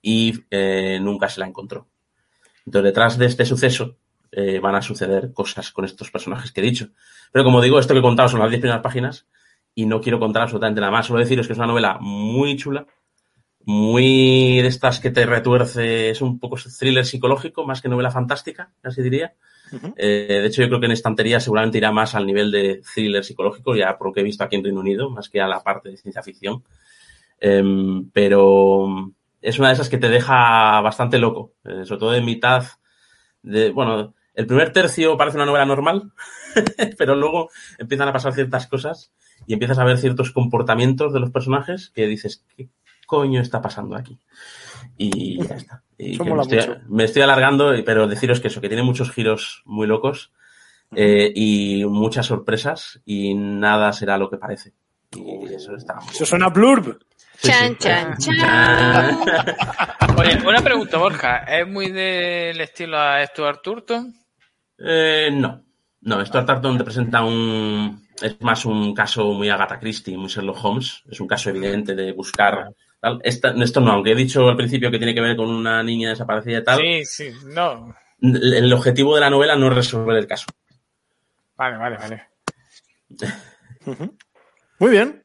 y 0.00 0.32
eh, 0.50 0.98
nunca 1.02 1.28
se 1.28 1.40
la 1.40 1.46
encontró. 1.46 1.88
Entonces, 2.64 2.84
detrás 2.84 3.18
de 3.18 3.26
este 3.26 3.44
suceso 3.44 3.98
eh, 4.32 4.60
van 4.60 4.76
a 4.76 4.82
suceder 4.82 5.34
cosas 5.34 5.70
con 5.72 5.84
estos 5.84 6.10
personajes 6.10 6.52
que 6.52 6.62
he 6.62 6.64
dicho. 6.64 6.88
Pero 7.30 7.44
como 7.44 7.60
digo, 7.60 7.78
esto 7.78 7.92
que 7.92 8.00
he 8.00 8.02
contado 8.02 8.30
son 8.30 8.40
las 8.40 8.48
10 8.48 8.62
primeras 8.62 8.82
páginas 8.82 9.26
y 9.74 9.84
no 9.84 10.00
quiero 10.00 10.18
contar 10.18 10.44
absolutamente 10.44 10.80
nada 10.80 10.90
más. 10.90 11.04
Solo 11.04 11.20
deciros 11.20 11.46
que 11.46 11.52
es 11.52 11.58
una 11.58 11.68
novela 11.68 11.98
muy 12.00 12.56
chula, 12.56 12.86
muy 13.66 14.62
de 14.62 14.68
estas 14.68 15.00
que 15.00 15.10
te 15.10 15.26
retuerce, 15.26 16.08
es 16.08 16.22
un 16.22 16.38
poco 16.40 16.56
thriller 16.56 17.04
psicológico, 17.04 17.66
más 17.66 17.82
que 17.82 17.90
novela 17.90 18.10
fantástica, 18.10 18.72
casi 18.80 19.02
diría. 19.02 19.34
Eh, 19.96 20.26
de 20.28 20.46
hecho, 20.46 20.62
yo 20.62 20.68
creo 20.68 20.80
que 20.80 20.86
en 20.86 20.92
estantería 20.92 21.40
seguramente 21.40 21.78
irá 21.78 21.92
más 21.92 22.14
al 22.14 22.26
nivel 22.26 22.50
de 22.50 22.82
thriller 22.94 23.24
psicológico, 23.24 23.74
ya 23.74 23.96
por 23.98 24.08
lo 24.08 24.12
que 24.12 24.20
he 24.20 24.24
visto 24.24 24.44
aquí 24.44 24.56
en 24.56 24.64
Reino 24.64 24.80
Unido, 24.80 25.10
más 25.10 25.28
que 25.28 25.40
a 25.40 25.48
la 25.48 25.62
parte 25.62 25.90
de 25.90 25.96
ciencia 25.96 26.22
ficción. 26.22 26.62
Em, 27.40 28.10
pero 28.10 29.12
es 29.42 29.58
una 29.58 29.68
de 29.68 29.74
esas 29.74 29.88
que 29.88 29.98
te 29.98 30.08
deja 30.08 30.80
bastante 30.80 31.18
loco, 31.18 31.52
eh, 31.64 31.84
sobre 31.84 32.00
todo 32.00 32.14
en 32.14 32.24
mitad 32.24 32.64
de, 33.42 33.70
bueno, 33.70 34.14
el 34.34 34.46
primer 34.46 34.72
tercio 34.72 35.16
parece 35.16 35.36
una 35.36 35.46
novela 35.46 35.66
normal, 35.66 36.12
pero 36.98 37.14
luego 37.14 37.50
empiezan 37.78 38.08
a 38.08 38.12
pasar 38.12 38.34
ciertas 38.34 38.66
cosas 38.66 39.12
y 39.46 39.54
empiezas 39.54 39.78
a 39.78 39.84
ver 39.84 39.98
ciertos 39.98 40.30
comportamientos 40.30 41.12
de 41.12 41.20
los 41.20 41.30
personajes 41.30 41.90
que 41.94 42.06
dices, 42.06 42.44
¿qué 42.56 42.68
coño 43.06 43.40
está 43.40 43.62
pasando 43.62 43.96
aquí? 43.96 44.18
Y 44.98 45.42
ya 45.46 45.54
está. 45.56 45.82
Y 45.98 46.18
me, 46.18 46.40
estoy, 46.40 46.58
mucho. 46.58 46.76
me 46.88 47.04
estoy 47.04 47.22
alargando, 47.22 47.72
pero 47.84 48.06
deciros 48.06 48.40
que 48.40 48.48
eso, 48.48 48.60
que 48.60 48.68
tiene 48.68 48.82
muchos 48.82 49.10
giros 49.10 49.62
muy 49.64 49.86
locos 49.86 50.32
eh, 50.94 51.32
y 51.34 51.84
muchas 51.86 52.26
sorpresas 52.26 53.00
y 53.04 53.34
nada 53.34 53.92
será 53.92 54.18
lo 54.18 54.30
que 54.30 54.36
parece. 54.36 54.72
Y 55.14 55.52
eso 55.54 55.74
está 55.74 55.94
muy 55.96 56.10
Eso 56.10 56.26
suena 56.26 56.48
blurb. 56.48 56.98
Sí, 57.38 57.48
Chan, 57.48 57.76
sí. 57.78 57.88
chan, 57.88 58.18
chan. 58.18 59.18
Oye, 60.16 60.38
una 60.46 60.62
pregunta, 60.62 60.96
Borja. 60.98 61.38
¿Es 61.38 61.68
muy 61.68 61.90
del 61.90 62.60
estilo 62.60 62.98
a 62.98 63.24
Stuart 63.26 63.60
Turton? 63.62 64.14
Eh, 64.78 65.30
no, 65.32 65.62
no, 66.02 66.24
Stuart 66.24 66.46
Tarton 66.46 66.78
te 66.78 66.84
presenta 66.84 67.22
un. 67.22 68.06
Es 68.22 68.40
más 68.40 68.64
un 68.64 68.94
caso 68.94 69.32
muy 69.32 69.50
Agatha 69.50 69.78
Christie, 69.78 70.16
muy 70.16 70.28
Sherlock 70.28 70.64
Holmes. 70.64 71.02
Es 71.10 71.20
un 71.20 71.26
caso 71.26 71.50
evidente 71.50 71.94
de 71.94 72.12
buscar. 72.12 72.72
Tal. 73.06 73.20
Esta- 73.22 73.54
esto 73.62 73.80
no, 73.80 73.92
aunque 73.92 74.12
he 74.12 74.14
dicho 74.16 74.48
al 74.48 74.56
principio 74.56 74.90
que 74.90 74.98
tiene 74.98 75.14
que 75.14 75.20
ver 75.20 75.36
con 75.36 75.48
una 75.48 75.80
niña 75.82 76.08
desaparecida 76.10 76.58
y 76.58 76.64
tal, 76.64 76.80
Sí, 76.80 77.04
sí, 77.04 77.28
no. 77.54 77.94
el 78.20 78.54
el 78.54 78.72
objetivo 78.72 79.14
de 79.14 79.20
la 79.20 79.30
novela 79.30 79.54
no 79.54 79.68
es 79.68 79.74
resolver 79.74 80.16
el 80.16 80.26
caso. 80.26 80.46
Vale, 81.56 81.76
vale, 81.76 81.96
vale. 81.98 82.22
Muy 84.80 84.90
bien. 84.90 85.22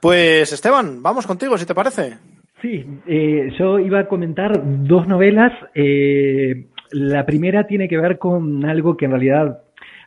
Pues 0.00 0.52
Esteban, 0.52 1.02
vamos 1.02 1.26
contigo, 1.26 1.56
si 1.56 1.64
te 1.66 1.74
parece. 1.74 2.18
Sí, 2.60 2.84
eh, 3.06 3.50
yo 3.58 3.78
iba 3.78 4.00
a 4.00 4.08
comentar 4.08 4.60
dos 4.64 5.06
novelas. 5.06 5.52
Eh, 5.74 6.68
la 6.90 7.24
primera 7.24 7.66
tiene 7.66 7.88
que 7.88 7.98
ver 7.98 8.18
con 8.18 8.64
algo 8.64 8.96
que 8.96 9.04
en 9.06 9.12
realidad, 9.12 9.62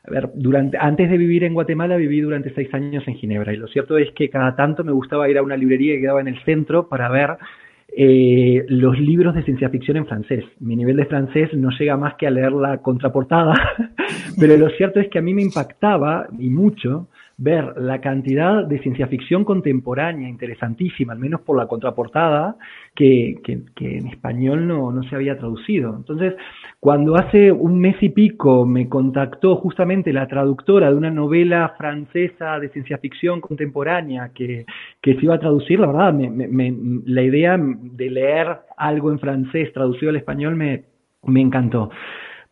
a 0.08 0.12
ver, 0.12 0.30
durante, 0.36 0.78
antes 0.78 1.10
de 1.10 1.18
vivir 1.18 1.44
en 1.44 1.54
Guatemala 1.54 1.98
viví 1.98 2.22
durante 2.22 2.54
seis 2.54 2.74
años 2.74 3.04
en 3.08 3.16
Ginebra 3.16 3.54
y 3.54 3.58
lo 3.58 3.68
cierto 3.68 3.98
es 3.98 4.12
que 4.12 4.30
cada 4.30 4.56
tanto 4.56 4.84
me 4.84 4.92
gustaba 4.92 5.30
ir 5.30 5.38
a 5.38 5.44
una 5.44 5.58
librería 5.58 5.96
que 5.96 6.02
quedaba 6.02 6.22
en 6.22 6.28
el 6.28 6.44
centro 6.44 6.88
para 6.88 7.10
ver 7.10 7.38
eh, 7.98 8.66
los 8.68 9.00
libros 9.00 9.36
de 9.36 9.44
ciencia 9.44 9.70
ficción 9.70 9.98
en 9.98 10.06
francés. 10.06 10.44
Mi 10.60 10.76
nivel 10.76 10.98
de 10.98 11.06
francés 11.06 11.54
no 11.54 11.70
llega 11.72 11.98
más 11.98 12.16
que 12.16 12.28
a 12.28 12.32
leer 12.32 12.52
la 12.52 12.80
contraportada, 12.80 13.54
pero 14.40 14.58
lo 14.58 14.70
cierto 14.72 15.00
es 15.00 15.10
que 15.10 15.20
a 15.20 15.22
mí 15.22 15.34
me 15.34 15.42
impactaba 15.42 16.28
y 16.38 16.50
mucho 16.50 17.08
ver 17.38 17.74
la 17.78 18.00
cantidad 18.00 18.64
de 18.64 18.80
ciencia 18.80 19.08
ficción 19.08 19.44
contemporánea 19.44 20.30
interesantísima, 20.30 21.14
al 21.14 21.20
menos 21.20 21.42
por 21.42 21.58
la 21.58 21.68
contraportada, 21.68 22.56
que, 22.96 23.36
que, 23.44 23.98
en 23.98 24.08
español 24.08 24.68
no, 24.68 24.92
no 24.92 25.04
se 25.04 25.16
había 25.16 25.38
traducido. 25.38 25.94
Entonces, 25.96 26.34
cuando 26.80 27.16
hace 27.16 27.52
un 27.52 27.80
mes 27.80 27.98
y 28.02 28.10
pico 28.10 28.66
me 28.66 28.88
contactó 28.88 29.58
justamente 29.58 30.14
la 30.14 30.28
traductora 30.28 30.90
de 30.90 30.96
una 30.96 31.12
novela 31.12 31.76
francesa 31.78 32.58
de 32.60 32.70
ciencia 32.70 32.98
ficción 33.00 33.42
contemporánea 33.42 34.32
que, 34.34 34.66
se 35.04 35.18
iba 35.22 35.36
a 35.36 35.40
traducir, 35.40 35.80
la 35.80 35.88
verdad, 35.88 36.14
me, 36.14 36.30
me, 36.30 36.48
me, 36.48 36.74
la 37.06 37.22
idea 37.22 37.58
de 37.60 38.10
leer 38.10 38.60
algo 38.78 39.12
en 39.12 39.20
francés 39.20 39.74
traducido 39.74 40.10
al 40.10 40.16
español 40.16 40.56
me 40.56 41.42
encantó. 41.42 41.90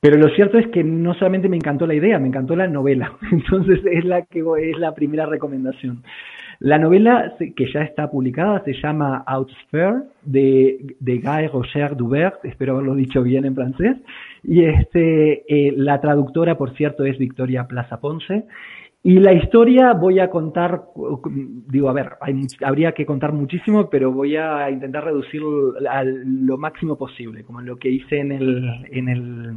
Pero 0.03 0.17
lo 0.17 0.27
cierto 0.35 0.57
es 0.57 0.67
que 0.67 0.83
no 0.83 1.13
solamente 1.13 1.47
me 1.47 1.55
encantó 1.55 1.87
la 1.87 1.93
idea, 1.93 2.19
me 2.19 2.27
encantó 2.27 2.57
la 2.57 2.67
novela. 2.67 3.13
Entonces 3.31 3.79
es 3.89 4.03
la 4.03 4.23
que 4.23 4.43
es 4.59 4.77
la 4.77 4.93
primera 4.93 5.25
recomendación. 5.25 6.03
La 6.59 6.77
novela 6.77 7.33
que 7.39 7.71
ya 7.71 7.83
está 7.83 8.11
publicada 8.11 8.61
se 8.65 8.73
llama 8.73 9.23
Outsphere 9.25 10.03
de, 10.23 10.97
de 10.99 11.19
Guy 11.19 11.47
Roger 11.47 11.95
Dubert, 11.95 12.43
espero 12.43 12.73
haberlo 12.73 12.95
dicho 12.95 13.23
bien 13.23 13.45
en 13.45 13.55
francés. 13.55 13.95
Y 14.43 14.65
este, 14.65 15.45
eh, 15.47 15.73
la 15.77 16.01
traductora, 16.01 16.57
por 16.57 16.75
cierto, 16.75 17.05
es 17.05 17.17
Victoria 17.17 17.65
Plaza 17.65 18.01
Ponce. 18.01 18.43
Y 19.03 19.19
la 19.19 19.31
historia 19.31 19.93
voy 19.93 20.19
a 20.19 20.29
contar, 20.29 20.83
digo, 21.69 21.89
a 21.89 21.93
ver, 21.93 22.09
habría 22.61 22.91
que 22.91 23.05
contar 23.05 23.31
muchísimo, 23.31 23.89
pero 23.89 24.11
voy 24.11 24.35
a 24.35 24.69
intentar 24.69 25.05
reducirlo 25.05 25.75
a 25.89 26.03
lo 26.03 26.57
máximo 26.57 26.97
posible, 26.97 27.45
como 27.45 27.61
lo 27.61 27.77
que 27.77 27.89
hice 27.89 28.19
en 28.19 28.31
el, 28.33 28.85
en 28.91 29.09
el, 29.09 29.53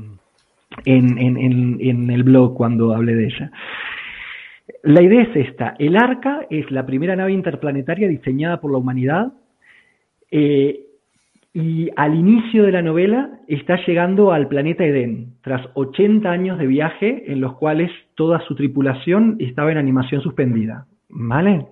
en, 0.85 2.11
el 2.11 2.23
blog 2.23 2.55
cuando 2.55 2.95
hablé 2.95 3.15
de 3.15 3.25
ella. 3.27 3.51
La 4.83 5.03
idea 5.03 5.23
es 5.23 5.37
esta. 5.49 5.75
El 5.79 5.97
Arca 5.97 6.47
es 6.51 6.71
la 6.71 6.87
primera 6.87 7.17
nave 7.17 7.33
interplanetaria 7.33 8.09
diseñada 8.09 8.61
por 8.61 8.71
la 8.71 8.79
humanidad 8.79 9.33
eh, 10.31 10.81
y 11.53 11.89
al 11.97 12.15
inicio 12.15 12.65
de 12.65 12.73
la 12.73 12.83
novela 12.83 13.41
está 13.49 13.79
llegando 13.87 14.33
al 14.33 14.49
planeta 14.49 14.85
Edén, 14.85 15.37
tras 15.43 15.67
80 15.75 16.31
años 16.31 16.59
de 16.59 16.67
viaje 16.67 17.33
en 17.33 17.41
los 17.41 17.55
cuales 17.55 17.91
toda 18.15 18.41
su 18.41 18.55
tripulación 18.55 19.37
estaba 19.39 19.73
en 19.73 19.79
animación 19.79 20.21
suspendida. 20.21 20.87
¿Vale? 21.09 21.67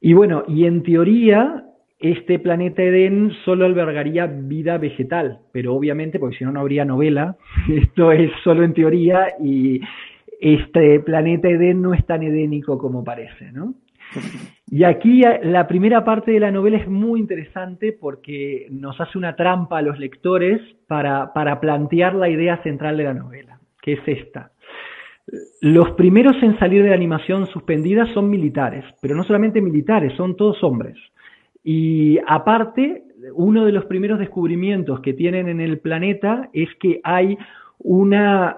Y 0.00 0.12
bueno, 0.12 0.42
y 0.48 0.66
en 0.66 0.82
teoría 0.82 1.64
este 1.98 2.38
planeta 2.38 2.82
Edén 2.82 3.32
solo 3.44 3.64
albergaría 3.64 4.26
vida 4.26 4.78
vegetal, 4.78 5.40
pero 5.52 5.74
obviamente, 5.74 6.18
porque 6.18 6.36
si 6.36 6.44
no, 6.44 6.52
no 6.52 6.60
habría 6.60 6.84
novela, 6.84 7.36
esto 7.68 8.12
es 8.12 8.30
solo 8.42 8.64
en 8.64 8.74
teoría 8.74 9.28
y 9.42 9.80
este 10.40 11.00
planeta 11.00 11.48
Edén 11.48 11.80
no 11.80 11.94
es 11.94 12.04
tan 12.06 12.22
edénico 12.22 12.78
como 12.78 13.04
parece, 13.04 13.52
¿no? 13.52 13.74
Y 14.70 14.84
aquí 14.84 15.22
la 15.42 15.66
primera 15.66 16.04
parte 16.04 16.32
de 16.32 16.40
la 16.40 16.50
novela 16.50 16.76
es 16.76 16.88
muy 16.88 17.20
interesante 17.20 17.92
porque 17.92 18.66
nos 18.70 19.00
hace 19.00 19.18
una 19.18 19.34
trampa 19.34 19.78
a 19.78 19.82
los 19.82 19.98
lectores 19.98 20.60
para, 20.86 21.32
para 21.32 21.60
plantear 21.60 22.14
la 22.14 22.28
idea 22.28 22.62
central 22.62 22.96
de 22.96 23.04
la 23.04 23.14
novela, 23.14 23.58
que 23.80 23.94
es 23.94 24.00
esta. 24.06 24.52
Los 25.60 25.92
primeros 25.92 26.36
en 26.42 26.58
salir 26.58 26.82
de 26.82 26.90
la 26.90 26.94
animación 26.94 27.46
suspendida 27.46 28.06
son 28.12 28.28
militares, 28.28 28.84
pero 29.00 29.14
no 29.14 29.24
solamente 29.24 29.60
militares, 29.60 30.12
son 30.16 30.36
todos 30.36 30.62
hombres. 30.62 30.96
Y 31.64 32.18
aparte, 32.26 33.04
uno 33.34 33.64
de 33.64 33.72
los 33.72 33.86
primeros 33.86 34.18
descubrimientos 34.18 35.00
que 35.00 35.14
tienen 35.14 35.48
en 35.48 35.60
el 35.60 35.78
planeta 35.78 36.50
es 36.52 36.68
que 36.78 37.00
hay 37.02 37.38
una, 37.78 38.56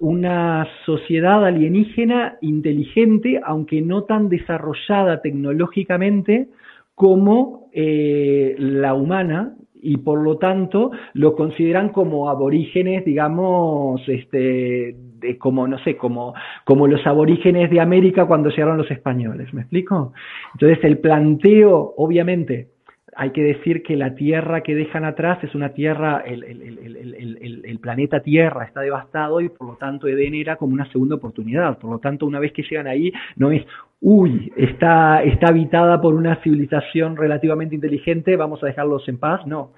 una 0.00 0.68
sociedad 0.84 1.44
alienígena 1.44 2.36
inteligente, 2.42 3.40
aunque 3.42 3.80
no 3.80 4.04
tan 4.04 4.28
desarrollada 4.28 5.22
tecnológicamente 5.22 6.48
como 6.94 7.70
eh, 7.72 8.54
la 8.58 8.94
humana, 8.94 9.56
y 9.82 9.96
por 9.96 10.22
lo 10.22 10.38
tanto 10.38 10.92
lo 11.12 11.34
consideran 11.34 11.88
como 11.88 12.30
aborígenes, 12.30 13.04
digamos, 13.04 14.00
este, 14.08 14.94
como, 15.38 15.66
no 15.66 15.78
sé, 15.78 15.96
como, 15.96 16.34
como 16.64 16.86
los 16.86 17.06
aborígenes 17.06 17.70
de 17.70 17.80
América 17.80 18.26
cuando 18.26 18.50
llegaron 18.50 18.78
los 18.78 18.90
españoles, 18.90 19.52
¿me 19.54 19.62
explico? 19.62 20.12
Entonces 20.54 20.78
el 20.84 20.98
planteo, 20.98 21.94
obviamente, 21.96 22.68
hay 23.14 23.30
que 23.30 23.42
decir 23.42 23.82
que 23.82 23.96
la 23.96 24.14
tierra 24.14 24.62
que 24.62 24.74
dejan 24.74 25.04
atrás 25.04 25.42
es 25.44 25.54
una 25.54 25.70
tierra, 25.70 26.22
el, 26.24 27.78
planeta 27.80 28.20
Tierra 28.20 28.64
está 28.64 28.80
devastado 28.80 29.40
y 29.40 29.48
por 29.48 29.66
lo 29.66 29.76
tanto 29.76 30.06
Edén 30.06 30.34
era 30.34 30.56
como 30.56 30.72
una 30.72 30.90
segunda 30.90 31.16
oportunidad. 31.16 31.78
Por 31.78 31.90
lo 31.90 31.98
tanto, 31.98 32.26
una 32.26 32.38
vez 32.38 32.52
que 32.52 32.62
llegan 32.62 32.86
ahí, 32.86 33.12
no 33.36 33.50
es, 33.50 33.66
uy, 34.00 34.52
está, 34.56 35.22
está 35.24 35.48
habitada 35.48 36.00
por 36.00 36.14
una 36.14 36.36
civilización 36.36 37.16
relativamente 37.16 37.74
inteligente, 37.74 38.36
vamos 38.36 38.62
a 38.62 38.66
dejarlos 38.66 39.06
en 39.08 39.18
paz. 39.18 39.46
No, 39.46 39.72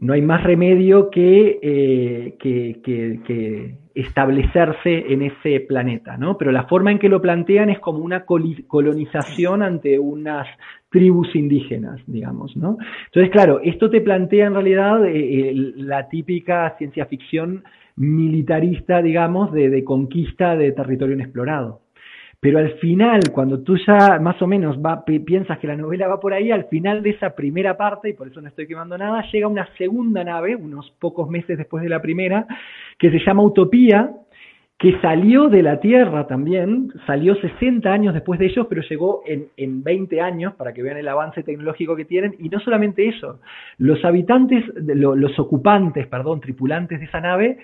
no 0.00 0.14
hay 0.14 0.22
más 0.22 0.42
remedio 0.42 1.10
que, 1.10 1.58
eh, 1.62 2.34
que, 2.38 2.80
que, 2.82 3.82
establecerse 3.94 5.12
en 5.12 5.20
ese 5.20 5.60
planeta, 5.60 6.16
¿no? 6.16 6.38
Pero 6.38 6.50
la 6.50 6.64
forma 6.64 6.90
en 6.90 6.98
que 6.98 7.10
lo 7.10 7.20
plantean 7.20 7.68
es 7.68 7.78
como 7.78 7.98
una 7.98 8.24
colonización 8.24 9.62
ante 9.62 9.98
unas 9.98 10.48
tribus 10.88 11.36
indígenas, 11.36 12.00
digamos, 12.06 12.56
¿no? 12.56 12.78
Entonces, 13.06 13.30
claro, 13.30 13.60
esto 13.62 13.90
te 13.90 14.00
plantea 14.00 14.46
en 14.46 14.54
realidad 14.54 15.04
eh, 15.04 15.50
eh, 15.50 15.52
la 15.76 16.08
típica 16.08 16.74
ciencia 16.78 17.04
ficción 17.04 17.64
militarista, 17.96 19.02
digamos, 19.02 19.52
de, 19.52 19.68
de 19.68 19.84
conquista 19.84 20.56
de 20.56 20.72
territorio 20.72 21.14
inexplorado. 21.14 21.82
Pero 22.42 22.58
al 22.58 22.72
final, 22.80 23.20
cuando 23.32 23.60
tú 23.60 23.76
ya 23.86 24.18
más 24.18 24.42
o 24.42 24.48
menos 24.48 24.76
piensas 25.24 25.60
que 25.60 25.68
la 25.68 25.76
novela 25.76 26.08
va 26.08 26.18
por 26.18 26.34
ahí, 26.34 26.50
al 26.50 26.64
final 26.64 27.00
de 27.00 27.10
esa 27.10 27.36
primera 27.36 27.76
parte, 27.76 28.08
y 28.08 28.14
por 28.14 28.26
eso 28.26 28.40
no 28.40 28.48
estoy 28.48 28.66
quemando 28.66 28.98
nada, 28.98 29.24
llega 29.30 29.46
una 29.46 29.68
segunda 29.78 30.24
nave, 30.24 30.56
unos 30.56 30.90
pocos 30.98 31.30
meses 31.30 31.56
después 31.56 31.84
de 31.84 31.88
la 31.88 32.02
primera, 32.02 32.48
que 32.98 33.12
se 33.12 33.20
llama 33.24 33.44
Utopía, 33.44 34.10
que 34.76 35.00
salió 35.00 35.48
de 35.48 35.62
la 35.62 35.78
Tierra 35.78 36.26
también, 36.26 36.92
salió 37.06 37.36
60 37.36 37.88
años 37.88 38.12
después 38.12 38.40
de 38.40 38.46
ellos, 38.46 38.66
pero 38.68 38.82
llegó 38.90 39.22
en, 39.24 39.46
en 39.56 39.84
20 39.84 40.20
años, 40.20 40.54
para 40.54 40.74
que 40.74 40.82
vean 40.82 40.96
el 40.96 41.06
avance 41.06 41.44
tecnológico 41.44 41.94
que 41.94 42.06
tienen, 42.06 42.34
y 42.40 42.48
no 42.48 42.58
solamente 42.58 43.06
eso, 43.06 43.38
los 43.78 44.04
habitantes, 44.04 44.64
los 44.74 45.38
ocupantes, 45.38 46.08
perdón, 46.08 46.40
tripulantes 46.40 46.98
de 46.98 47.06
esa 47.06 47.20
nave, 47.20 47.58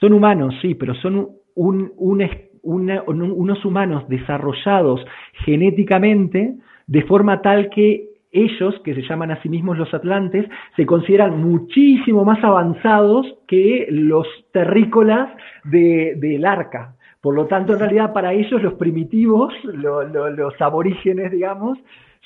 son 0.00 0.12
humanos, 0.12 0.54
sí, 0.60 0.74
pero 0.74 0.94
son 0.96 1.30
un, 1.54 1.92
un 1.96 2.20
unos 2.62 3.64
humanos 3.64 4.08
desarrollados 4.08 5.04
genéticamente 5.44 6.54
de 6.86 7.02
forma 7.02 7.42
tal 7.42 7.70
que 7.70 8.08
ellos, 8.32 8.80
que 8.82 8.94
se 8.94 9.02
llaman 9.02 9.30
a 9.30 9.42
sí 9.42 9.48
mismos 9.48 9.76
los 9.78 9.92
atlantes, 9.92 10.46
se 10.76 10.86
consideran 10.86 11.40
muchísimo 11.40 12.24
más 12.24 12.42
avanzados 12.42 13.26
que 13.46 13.86
los 13.90 14.26
terrícolas 14.52 15.30
del 15.64 16.44
arca. 16.44 16.94
Por 17.20 17.34
lo 17.34 17.46
tanto, 17.46 17.74
en 17.74 17.78
realidad, 17.78 18.12
para 18.12 18.32
ellos 18.32 18.62
los 18.62 18.74
primitivos, 18.74 19.52
los 19.64 20.60
aborígenes, 20.60 21.30
digamos, 21.30 21.78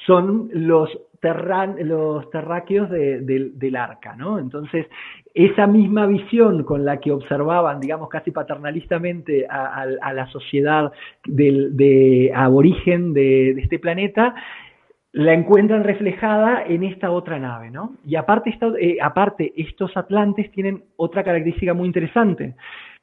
son 0.07 0.49
los, 0.53 0.91
los 1.22 2.30
terráqueos 2.30 2.89
del 2.91 3.76
arca, 3.76 4.14
¿no? 4.16 4.39
Entonces, 4.39 4.87
esa 5.37 5.66
misma 5.66 6.07
visión 6.07 6.64
con 6.64 6.87
la 6.87 6.99
que 6.99 7.12
observaban, 7.12 7.78
digamos, 7.78 8.09
casi 8.09 8.30
paternalistamente 8.30 9.47
a, 9.47 9.84
la 10.14 10.26
sociedad 10.28 10.91
de 11.26 12.32
aborigen 12.34 13.12
de, 13.12 13.51
este 13.51 13.78
planeta, 13.78 14.34
la 15.12 15.34
encuentran 15.34 15.84
reflejada 15.84 16.64
en 16.66 16.84
esta 16.84 17.11
otra 17.11 17.39
nave, 17.39 17.70
¿no? 17.70 17.97
Y 18.07 18.16
aparte, 18.16 18.59
eh, 18.80 18.97
aparte, 19.03 19.53
estos 19.57 19.95
atlantes 19.97 20.51
tienen 20.53 20.84
otra 20.97 21.22
característica 21.22 21.74
muy 21.74 21.87
interesante, 21.87 22.55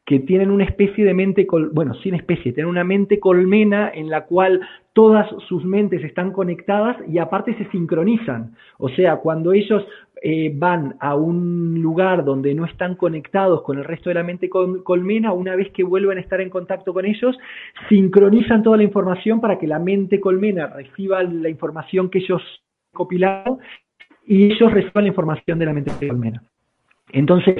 que 0.05 0.19
tienen 0.19 0.51
una 0.51 0.65
especie 0.65 1.05
de 1.05 1.13
mente, 1.13 1.47
bueno, 1.71 1.93
sin 1.95 2.13
especie, 2.13 2.51
tienen 2.51 2.69
una 2.69 2.83
mente 2.83 3.19
colmena 3.19 3.89
en 3.93 4.09
la 4.09 4.25
cual 4.25 4.61
todas 4.91 5.29
sus 5.47 5.63
mentes 5.63 6.03
están 6.03 6.31
conectadas 6.31 6.97
y 7.07 7.19
aparte 7.19 7.55
se 7.57 7.69
sincronizan. 7.71 8.55
O 8.77 8.89
sea, 8.89 9.17
cuando 9.17 9.53
ellos 9.53 9.85
eh, 10.21 10.51
van 10.53 10.95
a 10.99 11.15
un 11.15 11.81
lugar 11.81 12.25
donde 12.25 12.53
no 12.53 12.65
están 12.65 12.95
conectados 12.95 13.61
con 13.63 13.77
el 13.77 13.85
resto 13.85 14.09
de 14.09 14.15
la 14.15 14.23
mente 14.23 14.49
colmena, 14.49 15.31
una 15.31 15.55
vez 15.55 15.71
que 15.71 15.83
vuelven 15.83 16.17
a 16.17 16.21
estar 16.21 16.41
en 16.41 16.49
contacto 16.49 16.93
con 16.93 17.05
ellos, 17.05 17.37
sincronizan 17.87 18.61
toda 18.61 18.77
la 18.77 18.83
información 18.83 19.39
para 19.39 19.57
que 19.57 19.67
la 19.67 19.79
mente 19.79 20.19
colmena 20.19 20.67
reciba 20.67 21.23
la 21.23 21.49
información 21.49 22.09
que 22.09 22.19
ellos 22.19 22.41
han 22.41 22.97
copilado 22.97 23.59
y 24.25 24.51
ellos 24.51 24.71
reciban 24.71 25.05
la 25.05 25.09
información 25.09 25.59
de 25.59 25.65
la 25.65 25.73
mente 25.73 25.91
colmena. 26.07 26.43
Entonces, 27.11 27.55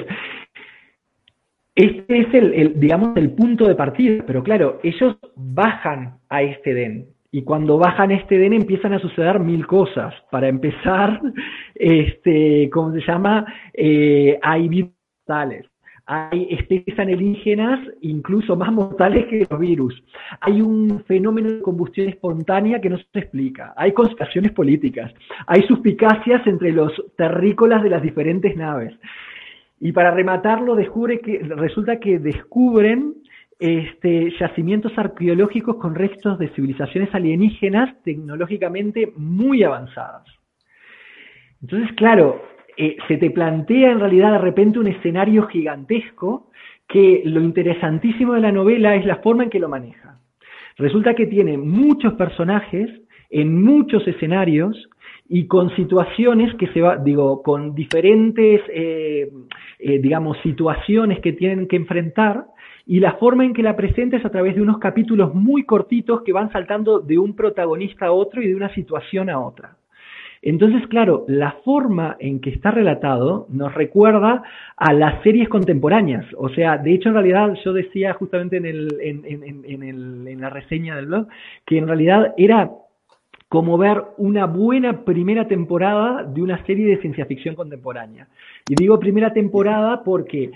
este 1.74 2.20
es 2.20 2.34
el, 2.34 2.78
digamos, 2.78 3.16
el 3.16 3.32
punto 3.32 3.66
de 3.66 3.74
partida, 3.74 4.24
pero 4.26 4.42
claro, 4.42 4.78
ellos 4.82 5.16
bajan 5.34 6.18
a 6.28 6.42
este 6.42 6.72
den. 6.72 7.06
Y 7.32 7.42
cuando 7.42 7.78
bajan 7.78 8.12
este 8.12 8.38
den 8.38 8.52
empiezan 8.52 8.92
a 8.92 9.00
suceder 9.00 9.40
mil 9.40 9.66
cosas. 9.66 10.14
Para 10.30 10.46
empezar, 10.46 11.20
este, 11.74 12.70
¿cómo 12.70 12.92
se 12.92 13.00
llama? 13.00 13.44
Eh, 13.72 14.38
hay 14.40 14.68
virus 14.68 14.92
mortales. 15.26 15.66
Hay 16.06 16.48
especies 16.50 16.98
alienígenas 16.98 17.80
incluso 18.02 18.54
más 18.56 18.70
mortales 18.70 19.26
que 19.26 19.46
los 19.50 19.58
virus. 19.58 20.00
Hay 20.42 20.60
un 20.60 21.02
fenómeno 21.08 21.50
de 21.50 21.62
combustión 21.62 22.08
espontánea 22.08 22.80
que 22.80 22.90
no 22.90 22.98
se 22.98 23.18
explica. 23.18 23.72
Hay 23.76 23.92
conspiraciones 23.92 24.52
políticas. 24.52 25.12
Hay 25.46 25.62
suspicacias 25.62 26.46
entre 26.46 26.72
los 26.72 26.92
terrícolas 27.16 27.82
de 27.82 27.90
las 27.90 28.02
diferentes 28.02 28.54
naves. 28.54 28.94
Y 29.80 29.92
para 29.92 30.10
rematarlo, 30.10 30.74
descubre 30.74 31.20
que, 31.20 31.38
resulta 31.40 31.98
que 31.98 32.18
descubren 32.18 33.14
este, 33.58 34.32
yacimientos 34.38 34.96
arqueológicos 34.96 35.76
con 35.76 35.94
restos 35.94 36.38
de 36.38 36.48
civilizaciones 36.48 37.14
alienígenas 37.14 38.02
tecnológicamente 38.02 39.12
muy 39.16 39.62
avanzadas. 39.62 40.24
Entonces, 41.62 41.92
claro, 41.96 42.42
eh, 42.76 42.96
se 43.08 43.16
te 43.16 43.30
plantea 43.30 43.92
en 43.92 44.00
realidad 44.00 44.32
de 44.32 44.38
repente 44.38 44.78
un 44.78 44.88
escenario 44.88 45.46
gigantesco 45.46 46.50
que 46.88 47.22
lo 47.24 47.40
interesantísimo 47.40 48.34
de 48.34 48.40
la 48.40 48.52
novela 48.52 48.94
es 48.94 49.06
la 49.06 49.16
forma 49.16 49.44
en 49.44 49.50
que 49.50 49.60
lo 49.60 49.68
maneja. 49.68 50.18
Resulta 50.76 51.14
que 51.14 51.26
tiene 51.26 51.56
muchos 51.56 52.14
personajes 52.14 52.90
en 53.30 53.62
muchos 53.62 54.06
escenarios 54.06 54.88
y 55.28 55.46
con 55.46 55.74
situaciones 55.74 56.54
que 56.56 56.68
se 56.68 56.80
va, 56.80 56.96
digo, 56.96 57.42
con 57.42 57.74
diferentes, 57.74 58.60
eh, 58.68 59.30
eh, 59.78 59.98
digamos, 59.98 60.36
situaciones 60.42 61.20
que 61.20 61.32
tienen 61.32 61.66
que 61.66 61.76
enfrentar 61.76 62.46
y 62.86 63.00
la 63.00 63.14
forma 63.14 63.44
en 63.44 63.54
que 63.54 63.62
la 63.62 63.76
presenta 63.76 64.18
es 64.18 64.24
a 64.24 64.30
través 64.30 64.54
de 64.54 64.62
unos 64.62 64.78
capítulos 64.78 65.34
muy 65.34 65.64
cortitos 65.64 66.22
que 66.22 66.32
van 66.32 66.52
saltando 66.52 67.00
de 67.00 67.18
un 67.18 67.34
protagonista 67.34 68.06
a 68.06 68.12
otro 68.12 68.42
y 68.42 68.48
de 68.48 68.54
una 68.54 68.72
situación 68.74 69.30
a 69.30 69.40
otra. 69.40 69.76
Entonces, 70.42 70.86
claro, 70.88 71.24
la 71.26 71.52
forma 71.64 72.16
en 72.20 72.38
que 72.40 72.50
está 72.50 72.70
relatado 72.70 73.46
nos 73.48 73.72
recuerda 73.72 74.42
a 74.76 74.92
las 74.92 75.22
series 75.22 75.48
contemporáneas. 75.48 76.26
O 76.36 76.50
sea, 76.50 76.76
de 76.76 76.92
hecho, 76.92 77.08
en 77.08 77.14
realidad, 77.14 77.54
yo 77.64 77.72
decía 77.72 78.12
justamente 78.12 78.58
en, 78.58 78.66
el, 78.66 79.00
en, 79.00 79.24
en, 79.24 80.28
en 80.28 80.40
la 80.42 80.50
reseña 80.50 80.96
del 80.96 81.06
blog 81.06 81.28
que 81.64 81.78
en 81.78 81.88
realidad 81.88 82.34
era 82.36 82.70
como 83.54 83.78
ver 83.78 84.02
una 84.16 84.46
buena 84.46 85.04
primera 85.04 85.46
temporada 85.46 86.24
de 86.24 86.42
una 86.42 86.66
serie 86.66 86.88
de 86.88 87.00
ciencia 87.00 87.24
ficción 87.24 87.54
contemporánea. 87.54 88.26
Y 88.68 88.74
digo 88.74 88.98
primera 88.98 89.32
temporada 89.32 90.02
porque 90.02 90.50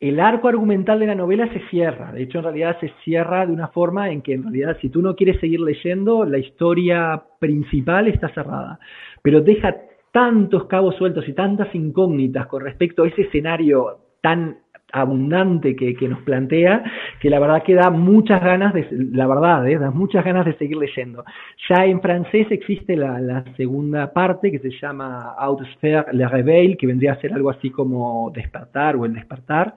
el 0.00 0.18
arco 0.18 0.48
argumental 0.48 0.98
de 0.98 1.06
la 1.06 1.14
novela 1.14 1.46
se 1.52 1.60
cierra. 1.70 2.10
De 2.10 2.24
hecho, 2.24 2.38
en 2.38 2.44
realidad 2.46 2.80
se 2.80 2.90
cierra 3.04 3.46
de 3.46 3.52
una 3.52 3.68
forma 3.68 4.10
en 4.10 4.22
que, 4.22 4.34
en 4.34 4.42
realidad, 4.42 4.76
si 4.80 4.88
tú 4.88 5.02
no 5.02 5.14
quieres 5.14 5.38
seguir 5.38 5.60
leyendo, 5.60 6.24
la 6.24 6.38
historia 6.38 7.22
principal 7.38 8.08
está 8.08 8.28
cerrada. 8.30 8.80
Pero 9.22 9.40
deja 9.40 9.76
tantos 10.10 10.64
cabos 10.64 10.96
sueltos 10.96 11.28
y 11.28 11.34
tantas 11.34 11.72
incógnitas 11.76 12.48
con 12.48 12.64
respecto 12.64 13.04
a 13.04 13.06
ese 13.06 13.22
escenario 13.22 13.98
tan 14.20 14.61
abundante 14.92 15.74
que, 15.74 16.08
nos 16.08 16.20
plantea, 16.22 16.84
que 17.18 17.30
la 17.30 17.40
verdad 17.40 17.62
que 17.62 17.74
da 17.74 17.90
muchas 17.90 18.42
ganas 18.42 18.74
de, 18.74 18.86
la 19.12 19.26
verdad, 19.26 19.66
¿eh? 19.66 19.78
da 19.78 19.90
muchas 19.90 20.24
ganas 20.24 20.44
de 20.44 20.54
seguir 20.54 20.76
leyendo. 20.76 21.24
Ya 21.68 21.86
en 21.86 22.00
francés 22.00 22.46
existe 22.50 22.96
la, 22.96 23.42
segunda 23.56 24.12
parte 24.12 24.50
que 24.50 24.58
se 24.58 24.70
llama 24.70 25.34
Outsphere 25.38 26.12
Le 26.12 26.28
Réveil, 26.28 26.76
que 26.76 26.86
vendría 26.86 27.12
a 27.12 27.20
ser 27.20 27.32
algo 27.32 27.50
así 27.50 27.70
como 27.70 28.30
despertar 28.34 28.96
o 28.96 29.06
el 29.06 29.14
despertar. 29.14 29.74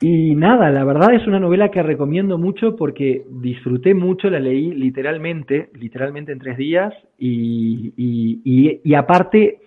Y 0.00 0.34
nada, 0.34 0.70
la 0.70 0.84
verdad 0.84 1.14
es 1.14 1.26
una 1.26 1.38
novela 1.38 1.70
que 1.70 1.82
recomiendo 1.82 2.38
mucho 2.38 2.74
porque 2.74 3.22
disfruté 3.28 3.94
mucho, 3.94 4.30
la 4.30 4.40
leí 4.40 4.72
literalmente, 4.72 5.68
literalmente 5.74 6.32
en 6.32 6.38
tres 6.38 6.56
días 6.56 6.94
y, 7.18 7.92
y 8.82 8.94
aparte 8.94 9.60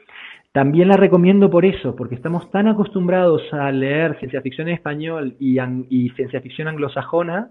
también 0.53 0.87
la 0.87 0.97
recomiendo 0.97 1.49
por 1.49 1.65
eso, 1.65 1.95
porque 1.95 2.13
estamos 2.13 2.49
tan 2.51 2.67
acostumbrados 2.67 3.41
a 3.51 3.71
leer 3.71 4.17
ciencia 4.19 4.39
ficción 4.39 4.67
en 4.67 4.75
español 4.75 5.35
y, 5.39 5.57
ciencia 6.11 6.41
ficción 6.41 6.67
anglosajona 6.67 7.49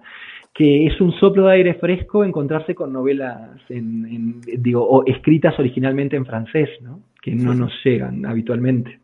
que 0.54 0.86
es 0.86 1.00
un 1.00 1.12
soplo 1.12 1.46
de 1.46 1.54
aire 1.54 1.74
fresco 1.74 2.24
encontrarse 2.24 2.74
con 2.74 2.92
novelas 2.92 3.58
en, 3.70 4.40
digo, 4.42 4.86
o 4.86 5.02
escritas 5.04 5.58
originalmente 5.58 6.14
en 6.14 6.26
francés, 6.26 6.68
¿no? 6.82 7.00
que 7.20 7.34
no 7.34 7.54
nos 7.54 7.72
llegan 7.82 8.24
habitualmente. 8.26 9.00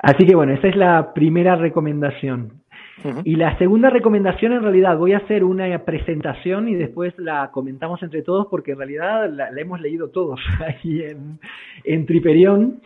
Así 0.00 0.26
que 0.26 0.34
bueno, 0.34 0.52
esa 0.52 0.68
es 0.68 0.76
la 0.76 1.14
primera 1.14 1.56
recomendación. 1.56 2.64
Y 3.24 3.36
la 3.36 3.56
segunda 3.58 3.90
recomendación, 3.90 4.52
en 4.52 4.62
realidad, 4.62 4.96
voy 4.96 5.12
a 5.12 5.18
hacer 5.18 5.44
una 5.44 5.84
presentación 5.84 6.68
y 6.68 6.74
después 6.74 7.12
la 7.18 7.50
comentamos 7.50 8.02
entre 8.02 8.22
todos 8.22 8.46
porque 8.50 8.72
en 8.72 8.78
realidad 8.78 9.30
la, 9.30 9.48
hemos 9.56 9.80
leído 9.80 10.10
todos 10.10 10.40
ahí 10.60 11.02
en, 11.02 11.38
en 11.84 12.06
Triperión 12.06 12.80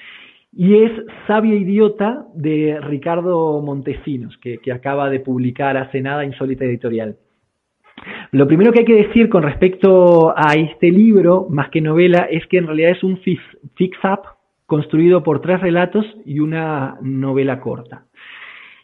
y 0.59 0.82
es 0.82 0.90
Sabio 1.28 1.54
Idiota 1.54 2.26
de 2.34 2.80
Ricardo 2.80 3.62
Montesinos, 3.62 4.36
que, 4.38 4.59
acaba 4.72 5.09
de 5.09 5.20
publicar 5.20 5.76
hace 5.76 6.00
nada 6.00 6.24
Insólita 6.24 6.64
Editorial. 6.64 7.16
Lo 8.32 8.48
primero 8.48 8.72
que 8.72 8.80
hay 8.80 8.84
que 8.84 9.06
decir 9.06 9.28
con 9.28 9.44
respecto 9.44 10.34
a 10.36 10.54
este 10.54 10.90
libro, 10.90 11.46
más 11.48 11.70
que 11.70 11.80
novela, 11.80 12.26
es 12.28 12.44
que 12.48 12.59
en 12.59 12.66
realidad 12.66 12.90
es 12.90 13.04
un 13.04 13.18
fix-up 13.18 14.22
construido 14.66 15.22
por 15.22 15.40
tres 15.40 15.61
relatos 15.61 16.04
y 16.26 16.40
una 16.40 16.98
novela 17.02 17.61
corta. 17.61 18.06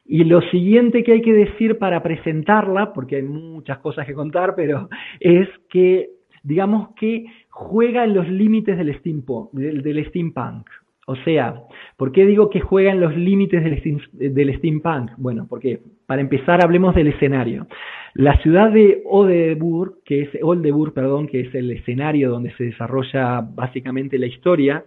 Y 0.06 0.22
lo 0.22 0.42
siguiente 0.42 1.02
que 1.02 1.14
hay 1.14 1.22
que 1.22 1.32
decir 1.32 1.78
para 1.78 2.04
presentarla, 2.04 2.92
porque 2.92 3.16
hay 3.16 3.22
muchas 3.22 3.78
cosas 3.78 4.06
que 4.06 4.14
contar, 4.14 4.54
pero 4.54 4.88
es 5.18 5.48
que, 5.68 6.10
digamos 6.44 6.90
que 6.94 7.24
juega 7.50 8.04
en 8.04 8.14
los 8.14 8.28
límites 8.28 8.78
del, 8.78 9.82
del 9.82 10.06
steampunk. 10.06 10.68
O 11.06 11.16
sea, 11.16 11.54
¿por 11.96 12.12
qué 12.12 12.24
digo 12.24 12.48
que 12.48 12.60
juega 12.60 12.90
en 12.90 13.00
los 13.00 13.14
límites 13.16 13.62
del, 14.12 14.56
steampunk? 14.56 15.10
Bueno, 15.18 15.46
porque 15.48 15.80
para 16.06 16.22
empezar 16.22 16.64
hablemos 16.64 16.94
del 16.94 17.08
escenario. 17.08 17.66
La 18.14 18.38
ciudad 18.38 18.70
de 18.70 19.02
Oldenburg, 19.04 20.02
que 20.04 20.22
es 20.22 20.28
Oldenburg, 20.42 20.94
perdón, 20.94 21.26
que 21.26 21.40
es 21.40 21.54
el 21.54 21.70
escenario 21.72 22.30
donde 22.30 22.52
se 22.52 22.64
desarrolla 22.64 23.40
básicamente 23.42 24.18
la 24.18 24.26
historia, 24.26 24.84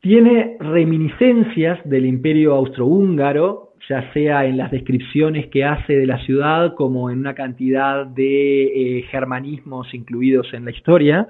tiene 0.00 0.56
reminiscencias 0.58 1.78
del 1.88 2.06
Imperio 2.06 2.54
austrohúngaro, 2.54 3.74
ya 3.88 4.12
sea 4.12 4.44
en 4.46 4.56
las 4.56 4.70
descripciones 4.70 5.46
que 5.48 5.64
hace 5.64 5.94
de 5.94 6.06
la 6.06 6.18
ciudad 6.24 6.74
como 6.74 7.10
en 7.10 7.20
una 7.20 7.34
cantidad 7.34 8.06
de 8.06 8.98
eh, 8.98 9.02
germanismos 9.10 9.92
incluidos 9.94 10.52
en 10.52 10.64
la 10.64 10.72
historia. 10.72 11.26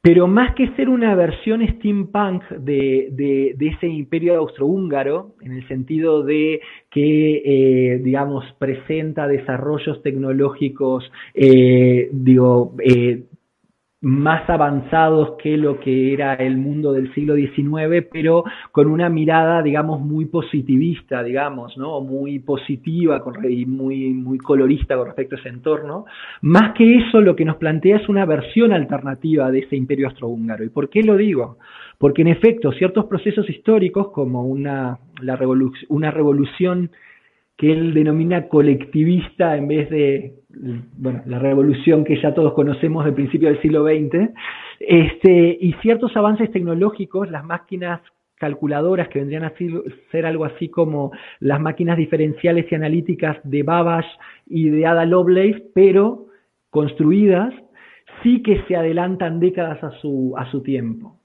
Pero 0.00 0.28
más 0.28 0.54
que 0.54 0.68
ser 0.76 0.88
una 0.88 1.16
versión 1.16 1.60
steampunk 1.66 2.44
de, 2.50 3.08
de, 3.10 3.66
ese 3.66 3.88
imperio 3.88 4.36
austrohúngaro, 4.36 5.34
en 5.40 5.52
el 5.52 5.66
sentido 5.66 6.22
de 6.22 6.60
que, 6.88 7.42
eh, 7.44 7.98
digamos, 7.98 8.44
presenta 8.60 9.26
desarrollos 9.26 10.00
tecnológicos, 10.04 11.10
eh, 11.34 12.10
digo, 12.12 12.76
eh, 12.78 13.24
más 14.00 14.48
avanzados 14.48 15.36
que 15.42 15.56
lo 15.56 15.80
que 15.80 16.12
era 16.12 16.34
el 16.34 16.56
mundo 16.56 16.92
del 16.92 17.12
siglo 17.14 17.34
XIX, 17.34 18.06
pero 18.12 18.44
con 18.70 18.86
una 18.86 19.08
mirada, 19.08 19.60
digamos, 19.60 20.00
muy 20.00 20.26
positivista, 20.26 21.24
digamos, 21.24 21.76
¿no? 21.76 22.00
Muy 22.00 22.38
positiva 22.38 23.20
y 23.48 23.66
muy, 23.66 24.10
muy 24.10 24.38
colorista 24.38 24.96
con 24.96 25.06
respecto 25.06 25.34
a 25.34 25.40
ese 25.40 25.48
entorno. 25.48 26.04
Más 26.42 26.74
que 26.74 26.98
eso, 26.98 27.20
lo 27.20 27.34
que 27.34 27.44
nos 27.44 27.56
plantea 27.56 27.96
es 27.96 28.08
una 28.08 28.24
versión 28.24 28.72
alternativa 28.72 29.50
de 29.50 29.60
ese 29.60 29.74
imperio 29.74 30.06
austrohúngaro. 30.06 30.62
¿Y 30.62 30.68
por 30.68 30.88
qué 30.90 31.02
lo 31.02 31.16
digo? 31.16 31.58
Porque 31.98 32.22
en 32.22 32.28
efecto, 32.28 32.70
ciertos 32.70 33.06
procesos 33.06 33.50
históricos, 33.50 34.12
como 34.12 34.44
una, 34.44 34.98
la 35.20 35.36
una 35.88 36.10
revolución 36.12 36.90
que 37.56 37.72
él 37.72 37.92
denomina 37.92 38.46
colectivista 38.46 39.56
en 39.56 39.66
vez 39.66 39.90
de 39.90 40.34
bueno, 40.48 41.22
la 41.26 41.38
revolución 41.38 42.04
que 42.04 42.20
ya 42.20 42.34
todos 42.34 42.54
conocemos 42.54 43.04
del 43.04 43.14
principio 43.14 43.48
del 43.48 43.60
siglo 43.60 43.84
XX, 43.84 44.30
este, 44.80 45.58
y 45.60 45.74
ciertos 45.82 46.16
avances 46.16 46.50
tecnológicos, 46.50 47.30
las 47.30 47.44
máquinas 47.44 48.00
calculadoras 48.36 49.08
que 49.08 49.18
vendrían 49.18 49.44
a 49.44 49.52
ser 50.10 50.24
algo 50.24 50.44
así 50.44 50.68
como 50.68 51.12
las 51.40 51.60
máquinas 51.60 51.96
diferenciales 51.96 52.70
y 52.70 52.74
analíticas 52.74 53.36
de 53.42 53.62
Babbage 53.62 54.08
y 54.46 54.70
de 54.70 54.86
Ada 54.86 55.04
Lovelace, 55.04 55.64
pero 55.74 56.26
construidas, 56.70 57.52
sí 58.22 58.42
que 58.42 58.62
se 58.68 58.76
adelantan 58.76 59.40
décadas 59.40 59.82
a 59.82 59.90
su, 60.00 60.34
a 60.36 60.50
su 60.50 60.62
tiempo. 60.62 61.18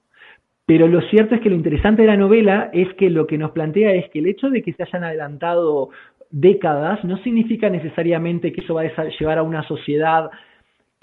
Pero 0.66 0.88
lo 0.88 1.02
cierto 1.02 1.34
es 1.34 1.42
que 1.42 1.50
lo 1.50 1.56
interesante 1.56 2.02
de 2.02 2.08
la 2.08 2.16
novela 2.16 2.70
es 2.72 2.92
que 2.94 3.10
lo 3.10 3.26
que 3.26 3.36
nos 3.36 3.50
plantea 3.50 3.92
es 3.92 4.08
que 4.10 4.20
el 4.20 4.26
hecho 4.26 4.48
de 4.48 4.62
que 4.62 4.72
se 4.72 4.82
hayan 4.82 5.04
adelantado 5.04 5.90
décadas, 6.34 7.04
no 7.04 7.16
significa 7.18 7.70
necesariamente 7.70 8.52
que 8.52 8.60
eso 8.60 8.74
va 8.74 8.82
a 8.82 9.04
llevar 9.18 9.38
a 9.38 9.44
una 9.44 9.62
sociedad 9.68 10.30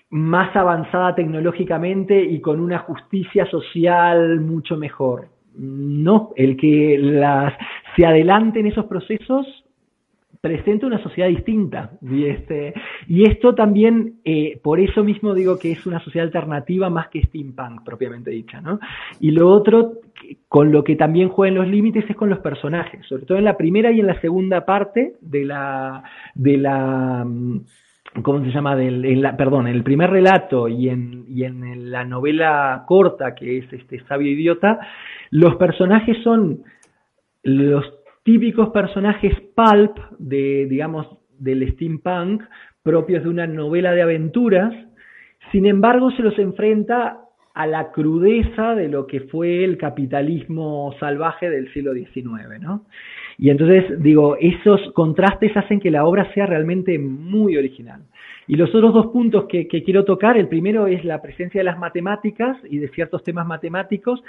más 0.10 0.54
avanzada 0.58 1.16
tecnológicamente 1.16 2.22
y 2.22 2.42
con 2.42 2.60
una 2.60 2.80
justicia 2.80 3.46
social 3.46 4.42
mucho 4.42 4.76
mejor. 4.76 5.30
No, 5.56 6.32
el 6.36 6.58
que 6.58 6.98
las, 7.00 7.54
se 7.96 8.06
adelanten 8.06 8.68
esos 8.68 8.86
procesos 8.86 9.48
presenta 10.42 10.88
una 10.88 11.02
sociedad 11.02 11.30
distinta. 11.30 11.92
Y, 12.02 12.26
este, 12.26 12.74
y 13.08 13.30
esto 13.30 13.54
también, 13.54 14.20
eh, 14.26 14.60
por 14.62 14.80
eso 14.80 15.04
mismo 15.04 15.36
digo 15.36 15.58
que 15.60 15.72
es 15.72 15.86
una 15.86 16.04
sociedad 16.04 16.26
alternativa 16.26 16.89
más 16.89 17.10
que 17.10 17.22
steampunk, 17.22 17.84
propiamente 17.86 18.32
dicha. 18.32 18.60
¿no? 18.60 18.80
Y 19.20 19.32
lo 19.32 19.50
otro, 19.50 20.00
con 20.48 20.72
lo 20.72 20.84
que 20.84 20.96
también 20.96 21.30
juega 21.30 21.50
en 21.50 21.60
los 21.60 21.68
límites, 21.68 22.10
es 22.10 22.16
con 22.16 22.30
los 22.30 22.39
personajes, 22.39 23.06
sobre 23.06 23.26
todo 23.26 23.38
en 23.38 23.46
la 23.46 23.56
primera 23.56 23.92
y 23.92 24.00
en 24.00 24.08
la 24.08 24.20
segunda 24.20 24.66
parte 24.66 25.14
de 25.22 25.46
la... 25.46 26.04
De 26.34 26.58
la 26.58 27.24
mm, 27.26 27.62
¿cómo 28.24 28.44
se 28.44 28.52
llama? 28.52 28.76
Del, 28.76 29.06
en 29.06 29.22
la, 29.22 29.38
perdón, 29.38 29.68
en 29.68 29.76
el 29.76 29.84
primer 29.84 30.10
relato 30.10 30.68
y 30.68 30.89
en, 30.89 31.26
y 31.30 31.44
en 31.44 31.92
la 31.92 32.04
novela 32.04 32.84
corta, 32.88 33.36
que 33.36 33.60
es 33.60 33.72
este 33.72 34.04
Sabio 34.06 34.32
Idiota, 34.32 34.80
los 35.30 35.56
personajes 35.56 36.18
son 36.24 36.64
los 37.44 38.01
típicos 38.24 38.70
personajes 38.70 39.34
pulp 39.56 39.98
de, 40.20 40.68
digamos, 40.70 41.08
del 41.40 41.72
steampunk, 41.74 42.44
propios 42.84 43.24
de 43.24 43.30
una 43.30 43.48
novela 43.48 43.94
de 43.94 44.02
aventuras, 44.02 44.74
sin 45.52 45.66
embargo 45.66 46.12
se 46.12 46.22
los 46.22 46.38
enfrenta 46.38 47.20
a 47.54 47.68
la 47.68 47.92
crudeza 47.92 48.76
de 48.76 48.88
lo 48.88 49.08
que 49.08 49.22
fue 49.22 49.64
el 49.64 49.78
capitalismo 49.78 50.96
salvaje 51.00 51.50
del 51.50 51.72
siglo 51.74 51.94
XIX, 51.94 52.62
¿no? 52.62 52.86
Y 53.38 53.50
entonces, 53.50 54.02
digo, 54.02 54.38
esos 54.40 54.80
contrastes 54.94 55.56
hacen 55.58 55.80
que 55.80 55.92
la 55.92 56.06
obra 56.06 56.32
sea 56.34 56.46
realmente 56.46 56.98
muy 57.00 57.58
original. 57.58 58.04
Y 58.48 58.56
los 58.56 58.74
otros 58.74 58.94
dos 58.94 59.08
puntos 59.08 59.46
que, 59.46 59.68
que, 59.68 59.84
quiero 59.84 60.06
tocar, 60.06 60.38
el 60.38 60.48
primero 60.48 60.88
es 60.88 61.04
la 61.04 61.22
presencia 61.22 61.60
de 61.60 61.66
las 61.66 61.80
matemáticas 61.80 62.58
y 62.70 62.78
de 62.78 62.90
ciertos 62.90 63.24
temas 63.24 63.48
matemáticos 63.48 64.22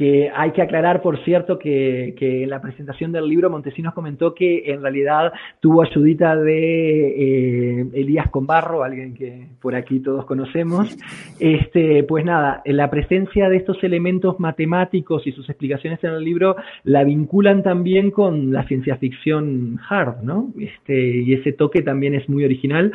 que 0.00 0.30
hay 0.34 0.52
que 0.52 0.62
aclarar, 0.62 1.02
por 1.02 1.22
cierto, 1.24 1.58
que, 1.58 2.14
que, 2.16 2.44
en 2.44 2.48
la 2.48 2.62
presentación 2.62 3.12
del 3.12 3.28
libro 3.28 3.50
Montesinos 3.50 3.92
comentó 3.92 4.34
que 4.34 4.62
en 4.72 4.80
realidad 4.80 5.30
tuvo 5.60 5.82
ayudita 5.82 6.34
de 6.36 7.80
eh, 7.80 7.86
Elías 7.92 8.30
Combarro, 8.30 8.82
alguien 8.82 9.12
que 9.12 9.48
por 9.60 9.74
aquí 9.74 10.00
todos 10.00 10.24
conocemos. 10.24 10.96
Este, 11.38 12.02
pues 12.04 12.24
nada, 12.24 12.62
la 12.64 12.88
presencia 12.88 13.50
de 13.50 13.58
estos 13.58 13.84
elementos 13.84 14.40
matemáticos 14.40 15.26
y 15.26 15.32
sus 15.32 15.50
explicaciones 15.50 16.02
en 16.02 16.12
el 16.12 16.24
libro 16.24 16.56
la 16.84 17.04
vinculan 17.04 17.62
también 17.62 18.10
con 18.10 18.54
la 18.54 18.66
ciencia 18.66 18.96
ficción 18.96 19.78
hard, 19.86 20.22
¿no? 20.22 20.50
Este, 20.58 20.98
y 20.98 21.34
ese 21.34 21.52
toque 21.52 21.82
también 21.82 22.14
es 22.14 22.26
muy 22.26 22.46
original. 22.46 22.90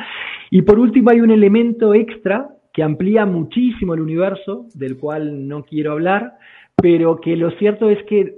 Y 0.50 0.62
por 0.62 0.80
último 0.80 1.10
hay 1.10 1.20
un 1.20 1.30
elemento 1.30 1.94
extra 1.94 2.48
que 2.72 2.82
amplía 2.82 3.26
muchísimo 3.26 3.94
el 3.94 4.00
universo, 4.00 4.66
del 4.74 4.96
cual 4.98 5.46
no 5.46 5.62
quiero 5.62 5.92
hablar, 5.92 6.32
pero 6.76 7.20
que 7.20 7.36
lo 7.36 7.50
cierto 7.52 7.90
es 7.90 8.02
que 8.04 8.36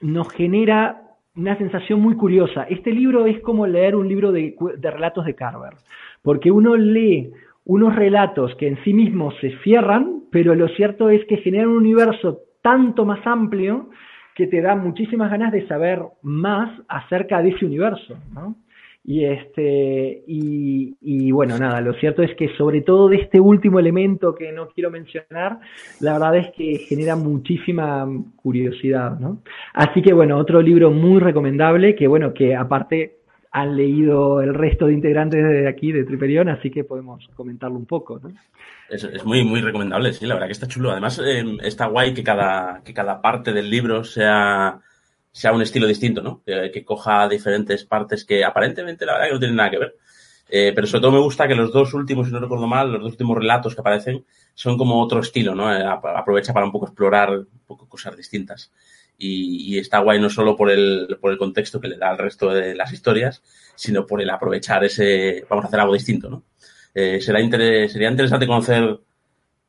nos 0.00 0.32
genera 0.32 1.02
una 1.36 1.56
sensación 1.58 2.00
muy 2.00 2.16
curiosa. 2.16 2.64
Este 2.64 2.92
libro 2.92 3.26
es 3.26 3.40
como 3.40 3.66
leer 3.66 3.96
un 3.96 4.08
libro 4.08 4.32
de, 4.32 4.54
de, 4.78 4.90
relatos 4.90 5.24
de 5.24 5.34
Carver, 5.34 5.74
porque 6.22 6.50
uno 6.50 6.76
lee 6.76 7.32
unos 7.64 7.94
relatos 7.94 8.54
que 8.56 8.68
en 8.68 8.82
sí 8.84 8.92
mismos 8.92 9.34
se 9.40 9.56
cierran, 9.58 10.24
pero 10.30 10.54
lo 10.54 10.68
cierto 10.68 11.08
es 11.08 11.24
que 11.26 11.38
generan 11.38 11.68
un 11.68 11.78
universo 11.78 12.40
tanto 12.62 13.04
más 13.04 13.26
amplio 13.26 13.90
que 14.34 14.46
te 14.46 14.60
da 14.60 14.74
muchísimas 14.74 15.30
ganas 15.30 15.52
de 15.52 15.66
saber 15.66 16.02
más 16.22 16.70
acerca 16.88 17.40
de 17.42 17.50
ese 17.50 17.64
universo, 17.64 18.16
¿no? 18.32 18.56
Y 19.06 19.26
este, 19.26 20.24
y, 20.26 20.96
y, 21.02 21.30
bueno, 21.30 21.58
nada, 21.58 21.82
lo 21.82 21.92
cierto 21.94 22.22
es 22.22 22.34
que 22.36 22.56
sobre 22.56 22.80
todo 22.80 23.10
de 23.10 23.16
este 23.16 23.38
último 23.38 23.78
elemento 23.78 24.34
que 24.34 24.50
no 24.50 24.68
quiero 24.68 24.90
mencionar, 24.90 25.60
la 26.00 26.14
verdad 26.14 26.36
es 26.36 26.54
que 26.56 26.78
genera 26.78 27.14
muchísima 27.14 28.08
curiosidad, 28.36 29.18
¿no? 29.20 29.42
Así 29.74 30.00
que 30.00 30.14
bueno, 30.14 30.38
otro 30.38 30.62
libro 30.62 30.90
muy 30.90 31.20
recomendable, 31.20 31.94
que 31.94 32.08
bueno, 32.08 32.32
que 32.32 32.56
aparte 32.56 33.18
han 33.52 33.76
leído 33.76 34.40
el 34.40 34.54
resto 34.54 34.86
de 34.86 34.94
integrantes 34.94 35.44
de 35.44 35.68
aquí, 35.68 35.92
de 35.92 36.04
Triperión, 36.04 36.48
así 36.48 36.70
que 36.70 36.82
podemos 36.82 37.28
comentarlo 37.36 37.76
un 37.76 37.86
poco, 37.86 38.18
¿no? 38.18 38.30
Es, 38.88 39.04
es 39.04 39.24
muy, 39.24 39.44
muy 39.44 39.60
recomendable, 39.60 40.12
sí, 40.14 40.26
la 40.26 40.34
verdad 40.34 40.48
que 40.48 40.52
está 40.52 40.66
chulo. 40.66 40.90
Además, 40.90 41.20
eh, 41.24 41.44
está 41.62 41.86
guay 41.86 42.14
que 42.14 42.24
cada, 42.24 42.82
que 42.82 42.94
cada 42.94 43.20
parte 43.20 43.52
del 43.52 43.70
libro 43.70 44.02
sea 44.02 44.80
sea 45.34 45.52
un 45.52 45.62
estilo 45.62 45.88
distinto, 45.88 46.22
¿no? 46.22 46.42
Que, 46.46 46.70
que, 46.72 46.84
coja 46.84 47.28
diferentes 47.28 47.84
partes 47.84 48.24
que 48.24 48.44
aparentemente 48.44 49.04
la 49.04 49.14
verdad 49.14 49.26
que 49.26 49.32
no 49.32 49.38
tienen 49.40 49.56
nada 49.56 49.70
que 49.70 49.78
ver. 49.78 49.96
Eh, 50.48 50.70
pero 50.72 50.86
sobre 50.86 51.00
todo 51.00 51.10
me 51.10 51.18
gusta 51.18 51.48
que 51.48 51.56
los 51.56 51.72
dos 51.72 51.92
últimos, 51.92 52.28
si 52.28 52.32
no 52.32 52.38
recuerdo 52.38 52.68
mal, 52.68 52.92
los 52.92 53.02
dos 53.02 53.10
últimos 53.12 53.38
relatos 53.38 53.74
que 53.74 53.80
aparecen 53.80 54.24
son 54.54 54.78
como 54.78 55.02
otro 55.02 55.18
estilo, 55.18 55.56
¿no? 55.56 55.74
Eh, 55.74 55.84
aprovecha 55.84 56.52
para 56.52 56.66
un 56.66 56.70
poco 56.70 56.86
explorar 56.86 57.30
un 57.30 57.48
poco 57.66 57.88
cosas 57.88 58.16
distintas. 58.16 58.70
Y, 59.18 59.76
está 59.76 59.98
guay 59.98 60.20
no 60.20 60.30
solo 60.30 60.56
por 60.56 60.70
el, 60.70 61.18
por 61.20 61.32
el 61.32 61.38
contexto 61.38 61.80
que 61.80 61.88
le 61.88 61.96
da 61.96 62.10
al 62.10 62.18
resto 62.18 62.50
de 62.50 62.76
las 62.76 62.92
historias, 62.92 63.42
sino 63.74 64.06
por 64.06 64.22
el 64.22 64.30
aprovechar 64.30 64.84
ese, 64.84 65.44
vamos 65.50 65.64
a 65.64 65.68
hacer 65.68 65.80
algo 65.80 65.94
distinto, 65.94 66.30
¿no? 66.30 66.44
Eh, 66.94 67.20
será 67.20 67.40
inter 67.40 67.90
sería 67.90 68.08
interesante 68.08 68.46
conocer 68.46 69.00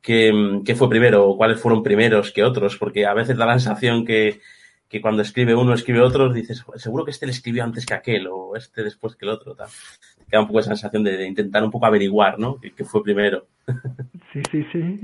qué, 0.00 0.60
qué 0.64 0.76
fue 0.76 0.88
primero 0.88 1.28
o 1.28 1.36
cuáles 1.36 1.58
fueron 1.58 1.82
primeros 1.82 2.30
que 2.30 2.44
otros, 2.44 2.76
porque 2.76 3.04
a 3.04 3.14
veces 3.14 3.36
da 3.36 3.46
la 3.46 3.58
sensación 3.58 4.04
que, 4.04 4.40
que 4.88 5.00
cuando 5.00 5.22
escribe 5.22 5.54
uno, 5.54 5.74
escribe 5.74 6.00
otro, 6.00 6.32
dices, 6.32 6.64
seguro 6.76 7.04
que 7.04 7.10
este 7.10 7.26
le 7.26 7.32
escribió 7.32 7.64
antes 7.64 7.84
que 7.84 7.94
aquel 7.94 8.28
o 8.28 8.54
este 8.54 8.84
después 8.84 9.16
que 9.16 9.24
el 9.24 9.32
otro. 9.32 9.54
Tal. 9.54 9.68
Te 10.18 10.24
queda 10.26 10.40
un 10.40 10.46
poco 10.46 10.60
esa 10.60 10.70
sensación 10.70 11.02
de, 11.02 11.16
de 11.16 11.26
intentar 11.26 11.64
un 11.64 11.70
poco 11.70 11.86
averiguar, 11.86 12.38
¿no? 12.38 12.58
¿Qué, 12.60 12.84
fue 12.84 13.02
primero? 13.02 13.46
Sí, 14.32 14.42
sí, 14.50 14.66
sí. 14.70 15.00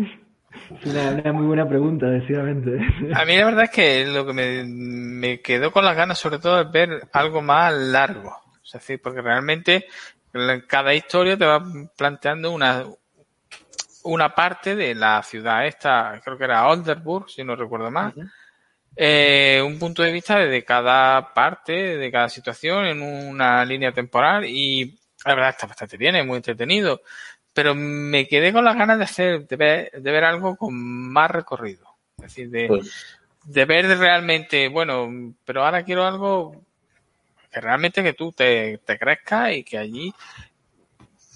Es 0.79 0.85
una, 0.85 1.11
una, 1.11 1.33
muy 1.33 1.47
buena 1.47 1.67
pregunta, 1.67 2.05
decididamente. 2.05 2.79
A 3.15 3.25
mí 3.25 3.35
la 3.35 3.47
verdad 3.47 3.65
es 3.65 3.71
que 3.71 4.07
lo 4.07 4.27
que 4.27 4.35
me, 4.35 4.63
me 4.65 5.41
quedó 5.41 5.73
con 5.73 5.87
las 5.87 5.97
ganas 5.97 6.19
sobre 6.19 6.39
todo 6.39 6.61
es 6.61 6.71
ver 6.71 7.09
algo 7.15 7.41
más 7.41 7.73
largo. 7.73 8.37
Es 8.63 8.73
decir, 8.73 9.01
porque 9.01 9.23
realmente 9.23 9.87
cada 10.67 10.93
historia 10.93 11.39
te 11.39 11.47
va 11.47 11.65
planteando 11.97 12.53
una, 12.53 12.85
una 14.03 14.35
parte 14.35 14.77
de 14.77 14.95
la 14.95 15.23
ciudad 15.23 15.67
esta, 15.67 16.21
creo 16.23 16.37
que 16.37 16.45
era 16.45 16.69
Olderburg, 16.69 17.31
si 17.31 17.43
no 17.43 17.57
recuerdo 17.57 17.91
mal. 17.91 18.13
Uh 18.15 18.21
-huh 18.21 18.31
eh, 18.97 19.63
un 19.65 19.79
punto 19.79 20.03
de 20.03 20.13
vista 20.13 20.39
de 20.39 20.65
cada 20.65 21.33
parte, 21.33 21.97
de 21.97 22.11
cada 22.11 22.29
situación 22.29 22.87
en 22.87 23.01
una 23.03 23.65
línea 23.65 23.93
temporal 23.93 24.45
y 24.45 24.99
la 25.25 25.35
verdad 25.35 25.51
está 25.51 25.67
bastante 25.67 25.97
bien, 25.97 26.17
es 26.17 26.27
muy 26.27 26.37
entretenido, 26.37 27.03
pero 27.53 27.75
me 27.75 28.27
quedé 28.29 28.53
con 28.53 28.65
las 28.65 28.77
ganas 28.77 28.99
de 28.99 29.05
hacer, 29.05 29.47
de 29.47 29.57
ver, 29.57 29.91
de 29.93 30.11
ver 30.11 30.25
algo 30.25 30.57
con 30.57 30.75
más 30.75 31.31
recorrido, 31.31 31.87
es 32.19 32.25
decir, 32.25 32.51
de, 32.51 32.69
pues... 32.69 33.19
de 33.45 33.65
ver 33.65 33.87
realmente, 33.99 34.69
bueno, 34.69 35.35
pero 35.45 35.65
ahora 35.65 35.85
quiero 35.85 36.07
algo 36.07 36.63
que 37.51 37.61
realmente 37.61 38.03
que 38.03 38.15
tú 38.15 38.33
te, 38.33 38.79
te 38.79 38.99
crezcas 38.99 39.53
y 39.53 39.65
que 39.65 39.79
allí 39.79 40.13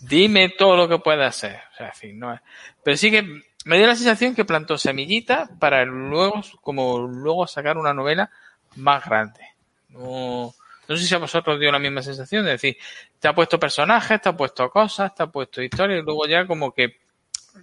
dime 0.03 0.51
todo 0.51 0.77
lo 0.77 0.89
que 0.89 0.99
puedas 0.99 1.37
hacer, 1.37 1.61
o 1.73 1.77
sea, 1.77 1.89
en 1.89 1.95
fin, 1.95 2.19
no 2.19 2.35
es, 2.35 2.41
pero 2.83 2.97
sí 2.97 3.11
que 3.11 3.43
me 3.67 3.79
dio 3.79 3.89
la 3.89 3.97
sensación 3.97 4.33
que 4.37 4.45
plantó 4.45 4.79
semillitas 4.79 5.51
para 5.59 5.85
luego, 5.85 6.41
como 6.61 6.99
luego 7.01 7.49
sacar 7.49 7.77
una 7.77 7.93
novela 7.93 8.31
más 8.77 9.05
grande. 9.05 9.41
No, 9.89 10.55
no 10.87 10.97
sé 10.97 11.05
si 11.05 11.13
a 11.13 11.19
vosotros 11.19 11.59
dio 11.59 11.73
la 11.73 11.81
misma 11.81 12.01
sensación 12.01 12.45
de 12.45 12.53
decir, 12.53 12.77
te 13.19 13.27
ha 13.27 13.35
puesto 13.35 13.59
personajes, 13.59 14.21
te 14.21 14.29
ha 14.29 14.37
puesto 14.37 14.71
cosas, 14.71 15.13
te 15.17 15.25
ha 15.25 15.27
puesto 15.27 15.61
historias, 15.61 15.99
y 16.01 16.05
luego 16.05 16.29
ya 16.29 16.47
como 16.47 16.73
que, 16.73 16.91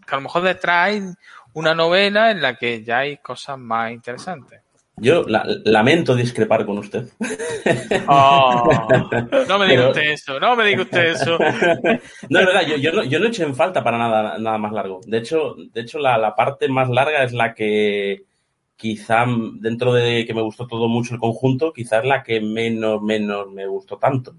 que 0.05 0.11
a 0.11 0.15
lo 0.15 0.23
mejor 0.23 0.41
detrás 0.41 0.89
hay 0.89 1.01
una 1.53 1.73
novela 1.73 2.31
en 2.31 2.41
la 2.41 2.55
que 2.55 2.83
ya 2.83 2.99
hay 2.99 3.17
cosas 3.19 3.57
más 3.57 3.93
interesantes. 3.93 4.62
Yo 4.97 5.23
la, 5.23 5.43
lamento 5.65 6.15
discrepar 6.15 6.65
con 6.65 6.77
usted. 6.77 7.07
Oh, 8.07 8.69
no 9.47 9.59
me 9.59 9.67
diga 9.67 9.81
Pero... 9.81 9.89
usted 9.89 10.11
eso, 10.11 10.39
no 10.39 10.55
me 10.55 10.65
diga 10.65 10.83
usted 10.83 11.05
eso. 11.11 11.37
no, 12.29 12.39
es 12.39 12.45
verdad, 12.45 12.61
yo, 12.67 12.77
yo, 12.77 12.91
no, 12.91 13.03
yo 13.03 13.19
no 13.19 13.27
eché 13.27 13.43
en 13.43 13.55
falta 13.55 13.83
para 13.83 13.97
nada, 13.97 14.37
nada 14.37 14.57
más 14.57 14.71
largo. 14.71 15.01
De 15.05 15.17
hecho, 15.17 15.55
de 15.73 15.81
hecho 15.81 15.97
la, 15.97 16.17
la, 16.17 16.35
parte 16.35 16.67
más 16.69 16.89
larga 16.89 17.23
es 17.23 17.33
la 17.33 17.53
que 17.53 18.23
quizá 18.75 19.25
dentro 19.55 19.93
de 19.93 20.25
que 20.25 20.33
me 20.33 20.41
gustó 20.41 20.67
todo 20.67 20.87
mucho 20.87 21.15
el 21.15 21.19
conjunto, 21.19 21.73
quizás 21.73 22.03
es 22.03 22.09
la 22.09 22.23
que 22.23 22.39
menos, 22.41 23.01
menos 23.01 23.49
me 23.51 23.65
gustó 23.65 23.97
tanto. 23.97 24.35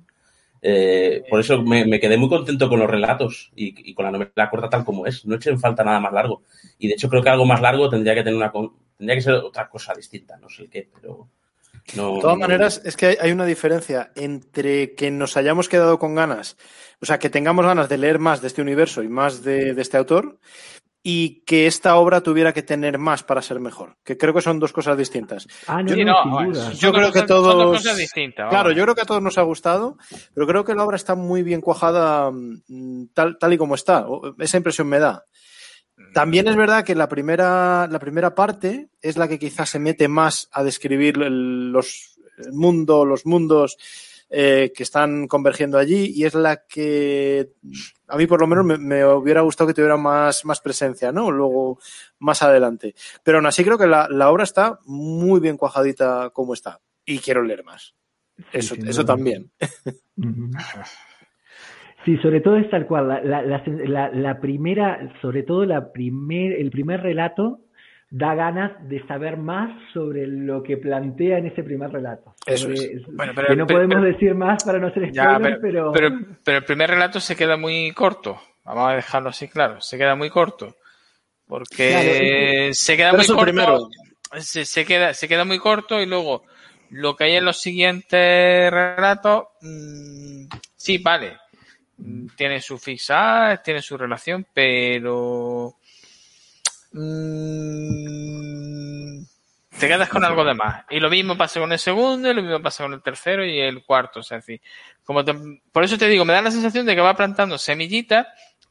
Eh, 0.63 1.25
por 1.29 1.41
eso 1.41 1.63
me, 1.63 1.85
me, 1.85 2.01
quedé 2.01 2.17
muy 2.17 2.29
contento 2.29 2.69
con 2.69 2.79
los 2.79 2.89
relatos 2.89 3.51
y, 3.55 3.91
y, 3.91 3.93
con 3.93 4.07
la 4.07 4.11
novela 4.11 4.49
corta 4.51 4.71
tal 4.71 4.85
como 4.85 5.07
es. 5.07 5.27
No 5.27 5.35
eché 5.35 5.51
en 5.51 5.61
falta 5.61 5.85
nada 5.85 6.01
más 6.01 6.13
largo. 6.13 6.43
Y 6.79 6.89
de 6.89 6.95
hecho 6.95 7.09
creo 7.09 7.23
que 7.23 7.29
algo 7.29 7.45
más 7.45 7.61
largo 7.61 7.91
tendría 7.91 8.15
que 8.15 8.23
tener 8.23 8.37
una, 8.37 8.53
tendría 9.05 9.17
que 9.17 9.23
ser 9.23 9.35
otra 9.35 9.69
cosa 9.69 9.93
distinta, 9.95 10.37
no 10.39 10.49
sé 10.49 10.63
el 10.63 10.71
qué, 10.71 10.89
pero. 10.93 11.29
No, 11.95 12.15
de 12.15 12.21
todas 12.23 12.39
no... 12.39 12.41
maneras, 12.41 12.81
es 12.85 12.97
que 12.97 13.19
hay 13.21 13.31
una 13.31 13.45
diferencia 13.45 14.11
entre 14.17 14.95
que 14.95 15.11
nos 15.11 15.37
hayamos 15.37 15.69
quedado 15.69 15.99
con 15.99 16.15
ganas, 16.15 16.57
o 17.03 17.07
sea, 17.07 17.19
que 17.19 17.29
tengamos 17.29 17.67
ganas 17.67 17.91
de 17.91 17.99
leer 17.99 18.19
más 18.19 18.41
de 18.41 18.47
este 18.47 18.63
universo 18.63 19.03
y 19.03 19.09
más 19.09 19.43
de, 19.43 19.75
de 19.75 19.83
este 19.83 19.99
autor, 19.99 20.39
y 21.03 21.43
que 21.45 21.67
esta 21.67 21.97
obra 21.97 22.23
tuviera 22.23 22.55
que 22.55 22.63
tener 22.63 22.97
más 22.97 23.23
para 23.23 23.43
ser 23.43 23.61
mejor. 23.61 23.99
Que 24.03 24.17
creo 24.17 24.33
que 24.33 24.41
son 24.41 24.59
dos 24.59 24.73
cosas 24.73 24.97
distintas. 24.97 25.47
Ah, 25.67 25.83
no, 25.83 25.95
yo, 25.95 26.03
no, 26.03 26.25
no 26.25 26.53
yo, 26.55 26.73
yo 26.73 26.93
creo 26.95 27.13
que 27.13 27.23
todos. 27.25 27.83
Claro, 28.35 28.71
yo 28.71 28.83
creo 28.85 28.95
que 28.95 29.03
a 29.03 29.05
todos 29.05 29.21
nos 29.21 29.37
ha 29.37 29.43
gustado, 29.43 29.99
pero 30.33 30.47
creo 30.47 30.65
que 30.65 30.75
la 30.75 30.83
obra 30.83 30.97
está 30.97 31.15
muy 31.15 31.43
bien 31.43 31.61
cuajada 31.61 32.31
mm, 32.33 33.09
tal, 33.13 33.37
tal 33.37 33.53
y 33.53 33.59
como 33.59 33.75
está. 33.75 34.07
Esa 34.39 34.57
impresión 34.57 34.89
me 34.89 34.99
da. 34.99 35.27
También 36.13 36.49
es 36.49 36.57
verdad 36.57 36.85
que 36.85 36.95
la 36.95 37.09
primera, 37.09 37.87
la 37.89 37.99
primera 37.99 38.35
parte 38.35 38.89
es 39.01 39.17
la 39.17 39.29
que 39.29 39.39
quizás 39.39 39.71
se 39.71 39.79
mete 39.79 40.09
más 40.09 40.49
a 40.53 40.65
describir 40.65 41.21
el, 41.23 41.71
los, 41.71 42.19
el 42.39 42.53
mundo, 42.53 43.05
los 43.05 43.27
mundos 43.27 43.77
eh, 44.31 44.73
que 44.75 44.83
están 44.83 45.29
convergiendo 45.29 45.79
allí 45.79 46.13
y 46.15 46.25
es 46.25 46.35
la 46.35 46.65
que 46.67 47.51
a 48.09 48.17
mí 48.17 48.27
por 48.27 48.41
lo 48.41 48.47
menos 48.47 48.65
me, 48.65 48.79
me, 48.79 49.05
hubiera 49.05 49.43
gustado 49.43 49.69
que 49.69 49.75
tuviera 49.75 49.97
más, 49.97 50.45
más 50.45 50.61
presencia, 50.61 51.13
¿no? 51.13 51.31
Luego, 51.31 51.79
más 52.19 52.43
adelante. 52.43 52.95
Pero 53.23 53.39
aún 53.39 53.47
así 53.47 53.63
creo 53.65 53.79
que 53.79 53.87
la, 53.87 54.09
la 54.09 54.31
obra 54.31 54.45
está 54.45 54.81
muy 54.87 55.41
bien 55.41 55.57
cuajadita 55.57 56.31
como 56.31 56.55
está 56.55 56.81
y 57.05 57.19
quiero 57.19 57.43
leer 57.43 57.65
más. 57.65 57.95
Eso, 58.53 58.75
sí, 58.75 58.83
eso 58.87 59.05
también. 59.05 59.53
Sí, 62.05 62.17
sobre 62.19 62.41
todo 62.41 62.57
es 62.57 62.69
tal 62.71 62.87
cual. 62.87 63.09
La, 63.09 63.43
la, 63.43 63.63
la, 63.67 64.11
la, 64.11 64.41
primera, 64.41 65.13
sobre 65.23 65.43
todo 65.43 65.65
la 65.65 65.93
primer, 65.93 66.53
el 66.53 66.71
primer 66.71 67.01
relato 67.01 67.61
da 68.11 68.35
ganas 68.35 68.73
de 68.89 69.05
saber 69.07 69.39
más 69.39 69.71
sobre 69.93 70.27
lo 70.27 70.63
que 70.63 70.77
plantea 70.77 71.39
en 71.39 71.47
ese 71.47 71.63
primer 71.63 71.91
relato. 71.91 72.35
Eso 72.47 72.71
es. 72.71 73.03
Bueno, 73.09 73.33
pero, 73.35 73.49
que 73.49 73.57
no 73.57 73.67
pero, 73.67 73.79
podemos 73.79 73.97
pero, 73.97 74.13
decir 74.13 74.35
más 74.35 74.63
para 74.65 74.79
no 74.79 74.93
ser 74.93 75.11
spoilers, 75.11 75.59
pero, 75.61 75.93
pero... 75.93 76.11
Pero 76.45 76.59
el 76.59 76.65
primer 76.65 76.91
relato 76.91 77.21
se 77.21 77.35
queda 77.35 77.57
muy 77.57 77.91
corto. 77.93 78.39
Vamos 78.65 78.91
a 78.91 78.95
dejarlo 78.97 79.31
así 79.31 79.49
claro. 79.49 79.81
Se 79.81 79.99
queda 79.99 80.15
muy 80.15 80.31
corto. 80.31 80.77
Porque 81.47 82.71
se 82.73 82.97
queda 82.97 83.11
Pero 83.11 83.23
muy 83.23 83.27
corto. 83.27 83.43
primero. 83.43 83.79
Se, 84.39 84.65
se 84.65 84.85
queda, 84.85 85.15
se 85.15 85.29
queda 85.29 85.45
muy 85.45 85.59
corto 85.59 86.01
y 86.01 86.07
luego 86.07 86.45
lo 86.91 87.17
que 87.17 87.25
hay 87.25 87.37
en 87.37 87.45
los 87.45 87.61
siguientes 87.61 88.71
relatos, 88.71 89.45
mm, 89.61 90.47
sí, 90.77 90.99
vale. 90.99 91.37
Tiene 92.37 92.61
su 92.61 92.79
fixa, 92.79 93.61
tiene 93.65 93.81
su 93.81 93.97
relación, 93.97 94.47
pero 94.53 95.77
mm, 97.85 99.23
te 99.79 99.89
quedas 99.89 100.09
con 100.09 100.25
algo 100.25 100.45
de 100.45 100.55
más. 100.55 100.85
Y 100.91 101.01
lo 101.01 101.11
mismo 101.11 101.37
pasa 101.37 101.61
con 101.61 101.73
el 101.73 101.79
segundo, 101.79 102.33
lo 102.33 102.43
mismo 102.43 102.61
pasa 102.63 102.85
con 102.85 102.95
el 102.95 103.03
tercero 103.03 103.45
y 103.45 103.59
el 103.61 103.85
cuarto. 103.85 104.21
Es 104.21 104.29
decir, 104.29 104.61
como 105.05 105.25
te- 105.25 105.35
por 105.73 105.85
eso 105.85 105.99
te 105.99 106.09
digo, 106.09 106.25
me 106.25 106.33
da 106.33 106.43
la 106.43 106.51
sensación 106.51 106.87
de 106.87 106.95
que 106.95 107.01
va 107.01 107.15
plantando 107.17 107.59
semillitas, 107.59 108.27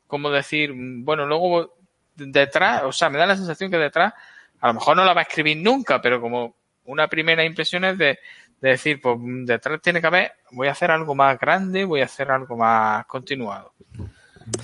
como 0.08 0.30
decir, 0.30 0.72
bueno, 0.76 1.26
luego 1.26 1.76
detrás, 2.16 2.84
o 2.84 2.92
sea, 2.92 3.10
me 3.10 3.18
da 3.18 3.26
la 3.26 3.36
sensación 3.38 3.72
que 3.72 3.78
detrás, 3.78 4.14
a 4.60 4.68
lo 4.68 4.74
mejor 4.76 4.96
no 4.96 5.06
la 5.06 5.14
va 5.14 5.22
a 5.22 5.24
escribir 5.24 5.58
nunca, 5.58 6.02
pero 6.02 6.22
como 6.22 6.56
una 6.86 7.08
primera 7.08 7.44
impresión 7.44 7.86
es 7.86 7.98
de, 7.98 8.20
de 8.64 8.70
decir, 8.70 9.02
pues 9.02 9.18
detrás 9.20 9.82
tiene 9.82 10.00
que 10.00 10.08
haber, 10.08 10.32
voy 10.52 10.70
a 10.70 10.72
hacer 10.72 10.90
algo 10.90 11.14
más 11.14 11.38
grande, 11.38 11.84
voy 11.84 12.00
a 12.00 12.06
hacer 12.06 12.32
algo 12.32 12.56
más 12.56 13.06
continuado. 13.08 13.74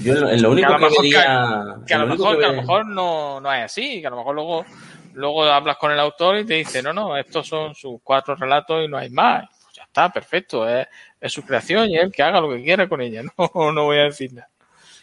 Yo 0.02 0.14
en 0.14 0.42
lo, 0.42 0.56
lo 0.56 0.56
Que 0.56 0.62
único 0.62 0.68
a 0.74 0.78
lo 0.78 0.78
que, 0.78 0.84
mejor, 0.84 1.04
que, 1.04 1.86
que 1.86 1.94
a 1.94 1.98
lo 1.98 2.06
único 2.06 2.24
mejor, 2.24 2.40
que 2.40 2.46
a 2.46 2.48
lo 2.48 2.62
mejor 2.62 2.86
no, 2.86 3.42
no 3.42 3.54
es 3.54 3.66
así, 3.66 4.00
que 4.00 4.08
a 4.08 4.10
lo 4.10 4.16
mejor 4.16 4.36
luego, 4.36 4.66
luego 5.16 5.44
hablas 5.44 5.76
con 5.76 5.92
el 5.92 6.00
autor 6.00 6.38
y 6.38 6.46
te 6.46 6.54
dice, 6.54 6.82
no, 6.82 6.94
no, 6.94 7.18
estos 7.18 7.46
son 7.46 7.76
sus 7.76 8.00
cuatro 8.02 8.36
relatos 8.36 8.86
y 8.86 8.88
no 8.88 8.98
hay 8.98 9.10
más. 9.10 9.50
Pues 9.64 9.76
ya 9.76 9.84
está, 9.84 10.10
perfecto, 10.10 10.66
es, 10.66 10.88
es 11.20 11.34
su 11.34 11.44
creación 11.44 11.90
y 11.90 11.98
él 11.98 12.10
que 12.10 12.24
haga 12.24 12.40
lo 12.40 12.50
que 12.52 12.64
quiera 12.64 12.88
con 12.88 13.02
ella, 13.02 13.22
no, 13.38 13.72
no 13.74 13.84
voy 13.84 13.98
a 13.98 14.04
decir 14.04 14.32
nada. 14.32 14.49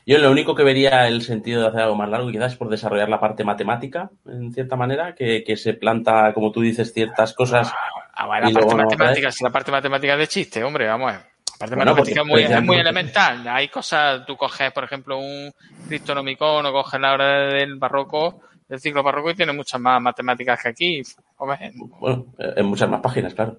Yo 0.09 0.19
lo 0.19 0.31
único 0.31 0.55
que 0.55 0.63
vería 0.63 1.09
el 1.09 1.21
sentido 1.23 1.63
de 1.63 1.69
hacer 1.69 1.81
algo 1.81 1.97
más 1.97 2.09
largo 2.09 2.31
quizás 2.31 2.53
es 2.53 2.59
por 2.59 2.69
desarrollar 2.69 3.09
la 3.09 3.19
parte 3.19 3.43
matemática, 3.43 4.09
en 4.25 4.53
cierta 4.53 4.77
manera, 4.77 5.17
que, 5.17 5.43
que 5.45 5.57
se 5.57 5.75
planta, 5.75 6.33
como 6.33 6.53
tú 6.53 6.61
dices, 6.61 6.93
ciertas 6.93 7.35
cosas. 7.35 7.73
Ah, 8.15 8.27
bueno, 8.27 8.47
la 8.47 8.53
parte 8.53 8.61
luego 8.67 8.77
no 8.79 8.85
matemática, 8.85 9.29
la 9.43 9.51
parte 9.51 9.73
matemática 9.73 10.13
es 10.13 10.19
de 10.21 10.29
chiste, 10.29 10.63
hombre, 10.63 10.87
vamos 10.87 11.09
a 11.11 11.17
ver. 11.17 11.21
La 11.23 11.59
parte 11.59 11.75
Bueno, 11.75 11.91
matemática 11.91 12.21
porque- 12.21 12.33
muy, 12.33 12.43
es 12.55 12.63
muy 12.63 12.77
elemental. 12.77 13.49
Hay 13.49 13.67
cosas, 13.69 14.25
tú 14.25 14.37
coges, 14.37 14.71
por 14.73 14.85
ejemplo, 14.85 15.19
un 15.19 15.51
Cristonomicon 15.89 16.67
o 16.67 16.73
coges 16.73 17.01
la 17.01 17.13
hora 17.13 17.49
del 17.49 17.75
barroco, 17.77 18.43
del 18.69 18.79
ciclo 18.79 19.03
barroco 19.03 19.31
y 19.31 19.35
tiene 19.35 19.53
muchas 19.55 19.81
más 19.81 20.01
matemáticas 20.01 20.63
que 20.63 20.69
aquí. 20.69 21.03
Hombre, 21.39 21.73
Bueno, 21.75 22.27
eh, 22.39 22.53
en 22.59 22.67
muchas 22.67 22.89
más 22.89 23.01
páginas, 23.01 23.35
claro. 23.35 23.57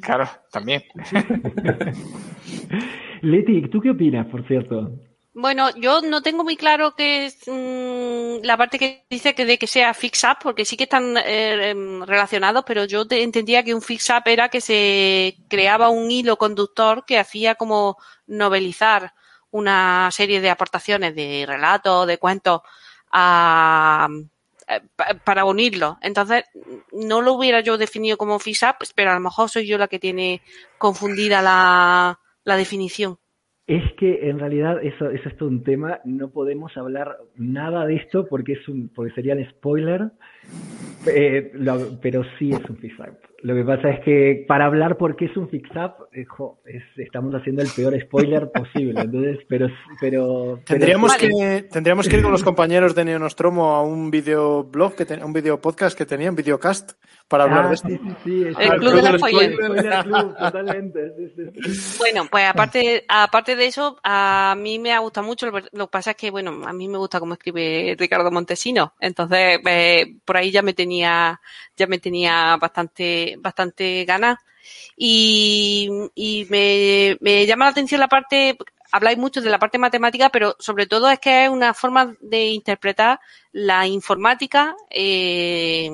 claro, 0.00 0.28
también. 0.52 0.84
Leti, 3.22 3.62
¿tú 3.68 3.80
qué 3.80 3.90
opinas, 3.90 4.26
por 4.26 4.46
cierto? 4.46 4.92
Bueno, 5.34 5.70
yo 5.76 6.02
no 6.02 6.20
tengo 6.22 6.44
muy 6.44 6.56
claro 6.58 6.94
que 6.94 7.24
es 7.26 7.38
mm, 7.46 8.44
la 8.44 8.56
parte 8.58 8.78
que 8.78 9.06
dice 9.08 9.34
que 9.34 9.46
de 9.46 9.58
que 9.58 9.66
sea 9.66 9.94
fix 9.94 10.24
up, 10.24 10.36
porque 10.42 10.66
sí 10.66 10.76
que 10.76 10.84
están 10.84 11.16
eh, 11.16 11.70
em, 11.70 12.02
relacionados, 12.02 12.64
pero 12.66 12.84
yo 12.84 13.06
te- 13.08 13.22
entendía 13.22 13.62
que 13.64 13.74
un 13.74 13.80
fix 13.80 14.10
up 14.10 14.22
era 14.26 14.50
que 14.50 14.60
se 14.60 15.36
creaba 15.48 15.88
un 15.88 16.10
hilo 16.10 16.36
conductor 16.36 17.04
que 17.06 17.18
hacía 17.18 17.54
como 17.54 17.96
novelizar 18.26 19.14
una 19.50 20.10
serie 20.12 20.40
de 20.42 20.50
aportaciones 20.50 21.14
de 21.14 21.44
relatos, 21.46 22.06
de 22.06 22.18
cuentos, 22.18 22.60
a, 23.10 24.08
eh, 24.68 24.80
pa- 24.96 25.14
para 25.24 25.44
unirlo. 25.46 25.98
Entonces, 26.02 26.44
no 26.92 27.22
lo 27.22 27.32
hubiera 27.34 27.60
yo 27.60 27.78
definido 27.78 28.18
como 28.18 28.38
fix 28.38 28.62
up, 28.64 28.76
pero 28.94 29.10
a 29.10 29.14
lo 29.14 29.20
mejor 29.20 29.48
soy 29.48 29.66
yo 29.66 29.78
la 29.78 29.88
que 29.88 29.98
tiene 29.98 30.42
confundida 30.78 31.40
la 32.44 32.56
definición. 32.56 33.18
Es 33.72 33.90
que 33.94 34.28
en 34.28 34.38
realidad 34.38 34.84
eso, 34.84 35.08
eso 35.08 35.30
es 35.30 35.36
todo 35.38 35.48
un 35.48 35.62
tema. 35.64 36.00
No 36.04 36.28
podemos 36.28 36.76
hablar 36.76 37.16
nada 37.36 37.86
de 37.86 37.94
esto 37.96 38.26
porque 38.28 38.52
es 38.52 38.68
un, 38.68 38.90
porque 38.90 39.14
sería 39.14 39.34
un 39.34 39.48
spoiler. 39.48 40.10
Eh, 41.06 41.50
lo- 41.54 41.98
pero 42.00 42.22
sí 42.38 42.50
es 42.52 42.60
un 42.70 42.76
fix 42.76 42.98
up. 43.00 43.18
Lo 43.44 43.56
que 43.56 43.64
pasa 43.64 43.90
es 43.90 44.04
que 44.04 44.44
para 44.46 44.66
hablar 44.66 44.96
por 44.96 45.16
qué 45.16 45.24
es 45.24 45.36
un 45.36 45.48
fix 45.48 45.68
up, 45.74 46.06
eh, 46.12 46.24
es- 46.66 46.84
estamos 47.04 47.34
haciendo 47.34 47.60
el 47.62 47.68
peor 47.74 47.98
spoiler 48.00 48.52
posible. 48.54 49.00
Entonces, 49.00 49.38
pero, 49.48 49.66
pero, 50.00 50.60
pero- 50.60 50.62
Tendríamos, 50.64 51.10
Vale. 51.10 51.28
que, 51.28 51.62
tendríamos 51.68 52.08
que 52.08 52.16
ir 52.18 52.22
con 52.22 52.30
los 52.30 52.44
compañeros 52.44 52.94
de 52.94 53.04
Neonostromo 53.04 53.70
a 53.74 53.82
un 53.82 54.12
videoblog, 54.12 54.94
que 54.94 55.04
ten- 55.04 55.24
un 55.24 55.32
video 55.32 55.60
podcast 55.60 55.98
que 55.98 56.06
tenía, 56.06 56.30
un 56.30 56.36
videocast, 56.36 56.92
para 57.26 57.44
hablar 57.44 57.64
Ah, 57.64 57.68
de 57.70 57.74
esto. 57.74 57.88
sí, 57.88 57.98
sí, 58.00 58.14
sí, 58.22 58.44
es- 58.46 58.56
El 58.60 58.78
club 58.78 58.90
de 58.94 59.02
del 59.02 59.12
la 59.12 59.18
spoiler. 59.18 59.54
Spoiler 59.54 60.04
club, 60.04 60.36
totalmente. 60.38 61.12
sí, 61.16 61.32
sí, 61.34 61.62
sí. 61.74 61.96
Bueno, 61.98 62.22
pues 62.30 62.44
aparte, 62.48 63.04
aparte 63.08 63.56
de 63.56 63.66
eso, 63.66 63.98
a 64.04 64.54
mí 64.56 64.78
me 64.78 64.92
ha 64.92 65.00
gustado 65.00 65.26
mucho. 65.26 65.50
Lo 65.50 65.58
lo 65.72 65.86
que 65.88 65.90
pasa 65.90 66.10
es 66.12 66.16
que, 66.16 66.30
bueno, 66.30 66.60
a 66.64 66.72
mí 66.72 66.86
me 66.86 66.98
gusta 66.98 67.18
cómo 67.18 67.32
escribe 67.32 67.96
Ricardo 67.98 68.30
Montesino. 68.30 68.92
Entonces, 69.00 69.58
eh, 69.66 70.14
por 70.32 70.38
ahí 70.38 70.50
ya 70.50 70.62
me 70.62 70.72
tenía, 70.72 71.38
ya 71.76 71.86
me 71.86 71.98
tenía 71.98 72.56
bastante, 72.56 73.36
bastante 73.38 74.06
ganas. 74.06 74.38
Y, 74.96 75.90
y 76.14 76.46
me, 76.48 77.46
llama 77.46 77.66
la 77.66 77.72
atención 77.72 78.00
la 78.00 78.08
parte, 78.08 78.56
habláis 78.92 79.18
mucho 79.18 79.42
de 79.42 79.50
la 79.50 79.58
parte 79.58 79.76
matemática, 79.76 80.30
pero 80.30 80.56
sobre 80.58 80.86
todo 80.86 81.10
es 81.10 81.18
que 81.18 81.44
es 81.44 81.50
una 81.50 81.74
forma 81.74 82.16
de 82.22 82.46
interpretar 82.46 83.20
la 83.52 83.86
informática, 83.86 84.74
eh, 84.88 85.90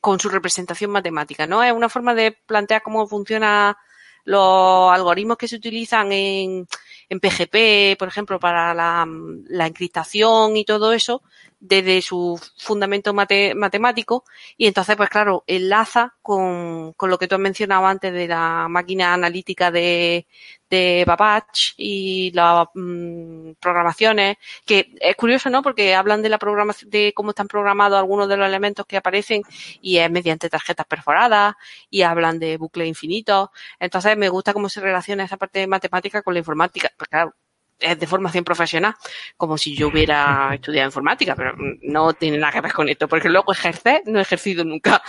con 0.00 0.20
su 0.20 0.28
representación 0.28 0.92
matemática, 0.92 1.44
¿no? 1.48 1.64
Es 1.64 1.72
una 1.72 1.88
forma 1.88 2.14
de 2.14 2.30
plantear 2.30 2.82
cómo 2.82 3.08
funciona 3.08 3.76
los 4.24 4.92
algoritmos 4.92 5.36
que 5.36 5.48
se 5.48 5.56
utilizan 5.56 6.12
en, 6.12 6.68
en 7.08 7.18
PGP, 7.18 7.98
por 7.98 8.06
ejemplo, 8.06 8.38
para 8.38 8.72
la, 8.72 9.04
la 9.48 9.66
encriptación 9.66 10.56
y 10.56 10.64
todo 10.64 10.92
eso, 10.92 11.22
desde 11.64 12.02
su 12.02 12.40
fundamento 12.58 13.14
mate- 13.14 13.54
matemático. 13.54 14.24
Y 14.56 14.66
entonces, 14.66 14.96
pues 14.96 15.08
claro, 15.08 15.44
enlaza 15.46 16.14
con, 16.22 16.92
con 16.94 17.08
lo 17.10 17.18
que 17.18 17.28
tú 17.28 17.36
has 17.36 17.40
mencionado 17.40 17.86
antes 17.86 18.12
de 18.12 18.26
la 18.28 18.66
máquina 18.68 19.14
analítica 19.14 19.70
de, 19.70 20.26
de 20.68 21.04
Babbage 21.06 21.74
y 21.76 22.32
las 22.34 22.66
mm, 22.74 23.52
programaciones, 23.60 24.36
que 24.66 24.92
es 25.00 25.14
curioso, 25.16 25.50
¿no? 25.50 25.62
Porque 25.62 25.94
hablan 25.94 26.20
de 26.22 26.28
la 26.30 26.38
programación, 26.38 26.90
de 26.90 27.12
cómo 27.14 27.30
están 27.30 27.46
programados 27.48 27.98
algunos 27.98 28.28
de 28.28 28.36
los 28.36 28.48
elementos 28.48 28.84
que 28.86 28.96
aparecen 28.96 29.42
y 29.80 29.98
es 29.98 30.10
mediante 30.10 30.48
tarjetas 30.50 30.86
perforadas 30.86 31.54
y 31.90 32.02
hablan 32.02 32.38
de 32.40 32.56
bucles 32.56 32.88
infinitos. 32.88 33.50
Entonces 33.78 34.16
me 34.16 34.28
gusta 34.28 34.52
cómo 34.52 34.68
se 34.68 34.80
relaciona 34.80 35.24
esa 35.24 35.36
parte 35.36 35.60
de 35.60 35.66
matemática 35.68 36.22
con 36.22 36.34
la 36.34 36.40
informática. 36.40 36.90
Pues 36.96 37.08
claro, 37.08 37.34
es 37.82 37.98
de 37.98 38.06
formación 38.06 38.44
profesional, 38.44 38.94
como 39.36 39.58
si 39.58 39.74
yo 39.74 39.88
hubiera 39.88 40.50
estudiado 40.54 40.88
informática, 40.88 41.34
pero 41.34 41.54
no 41.82 42.12
tiene 42.14 42.38
nada 42.38 42.52
que 42.52 42.60
ver 42.60 42.72
con 42.72 42.88
esto, 42.88 43.08
porque 43.08 43.28
luego 43.28 43.52
ejercer 43.52 44.02
no 44.06 44.18
he 44.18 44.22
ejercido 44.22 44.64
nunca. 44.64 45.02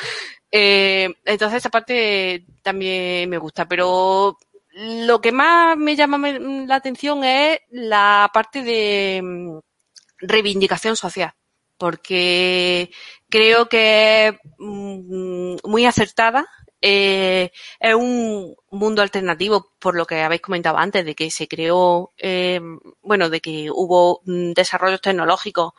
Eh, 0.52 1.10
entonces 1.26 1.58
esa 1.58 1.70
parte 1.70 2.46
también 2.62 3.30
me 3.30 3.38
gusta, 3.38 3.68
pero 3.68 4.38
lo 4.74 5.22
que 5.22 5.32
más 5.32 5.78
me 5.78 5.96
llama 5.96 6.18
la 6.30 6.76
atención 6.76 7.24
es 7.24 7.60
la 7.70 8.30
parte 8.34 8.64
de 8.64 9.22
mm, 9.24 9.60
reivindicación 10.20 10.96
social, 10.96 11.34
porque 11.78 12.92
creo 13.30 13.68
que 13.70 14.28
es 14.28 14.36
mm, 14.58 15.56
muy 15.66 15.86
acertada. 15.86 16.48
Eh, 16.86 17.50
es 17.80 17.96
un 17.96 18.58
mundo 18.72 19.02
alternativo, 19.02 19.72
por 19.80 19.96
lo 19.96 20.06
que 20.06 20.22
habéis 20.22 20.42
comentado 20.42 20.78
antes, 20.78 21.06
de 21.06 21.16
que 21.16 21.32
se 21.32 21.48
creó, 21.48 22.12
eh, 22.18 22.60
bueno, 23.02 23.30
de 23.30 23.40
que 23.40 23.72
hubo 23.72 24.22
mm, 24.26 24.52
desarrollos 24.52 25.00
tecnológicos 25.00 25.72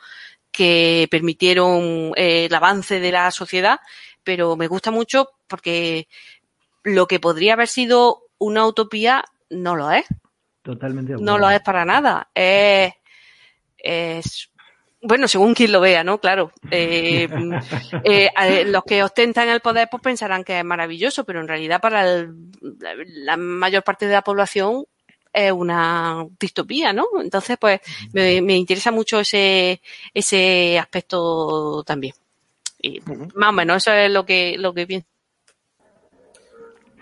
que 0.51 1.07
permitieron 1.11 2.11
eh, 2.15 2.45
el 2.45 2.55
avance 2.55 2.99
de 2.99 3.11
la 3.11 3.29
sociedad, 3.29 3.79
pero 4.23 4.55
me 4.55 4.65
gusta 4.67 4.89
mucho 4.89 5.29
porque 5.47 6.07
lo 6.81 7.07
que 7.07 7.19
podría 7.19 7.53
haber 7.53 7.67
sido 7.67 8.23
una 8.39 8.65
utopía 8.65 9.23
no 9.51 9.75
lo 9.75 9.91
es. 9.91 10.05
Totalmente 10.63 11.11
No 11.11 11.17
acuerdo. 11.33 11.37
lo 11.37 11.49
es 11.51 11.61
para 11.61 11.85
nada. 11.85 12.31
Es, 12.33 12.93
es 13.77 14.49
bueno, 15.07 15.27
según 15.27 15.53
quien 15.53 15.71
lo 15.71 15.79
vea, 15.81 16.03
¿no? 16.03 16.19
Claro. 16.19 16.51
Eh, 16.71 17.27
eh, 18.03 18.29
eh, 18.41 18.65
los 18.65 18.83
que 18.83 19.03
ostentan 19.03 19.49
el 19.49 19.61
poder 19.61 19.87
pues 19.89 20.01
pensarán 20.01 20.43
que 20.43 20.59
es 20.59 20.65
maravilloso, 20.65 21.23
pero 21.23 21.39
en 21.41 21.47
realidad 21.47 21.79
para 21.81 22.09
el- 22.09 22.33
la, 22.79 22.93
la 23.05 23.37
mayor 23.37 23.83
parte 23.83 24.07
de 24.07 24.13
la 24.13 24.23
población 24.23 24.85
es 25.31 25.51
una 25.51 26.25
distopía, 26.39 26.93
¿no? 26.93 27.05
Entonces, 27.21 27.57
pues 27.59 27.81
me, 28.13 28.41
me 28.41 28.55
interesa 28.55 28.91
mucho 28.91 29.19
ese, 29.19 29.81
ese 30.13 30.79
aspecto 30.79 31.83
también. 31.85 32.13
Y 32.81 33.01
más 33.35 33.49
o 33.49 33.53
menos 33.53 33.77
eso 33.77 33.91
es 33.93 34.09
lo 34.11 34.25
que, 34.25 34.55
lo 34.57 34.73
que 34.73 34.87
pienso. 34.87 35.07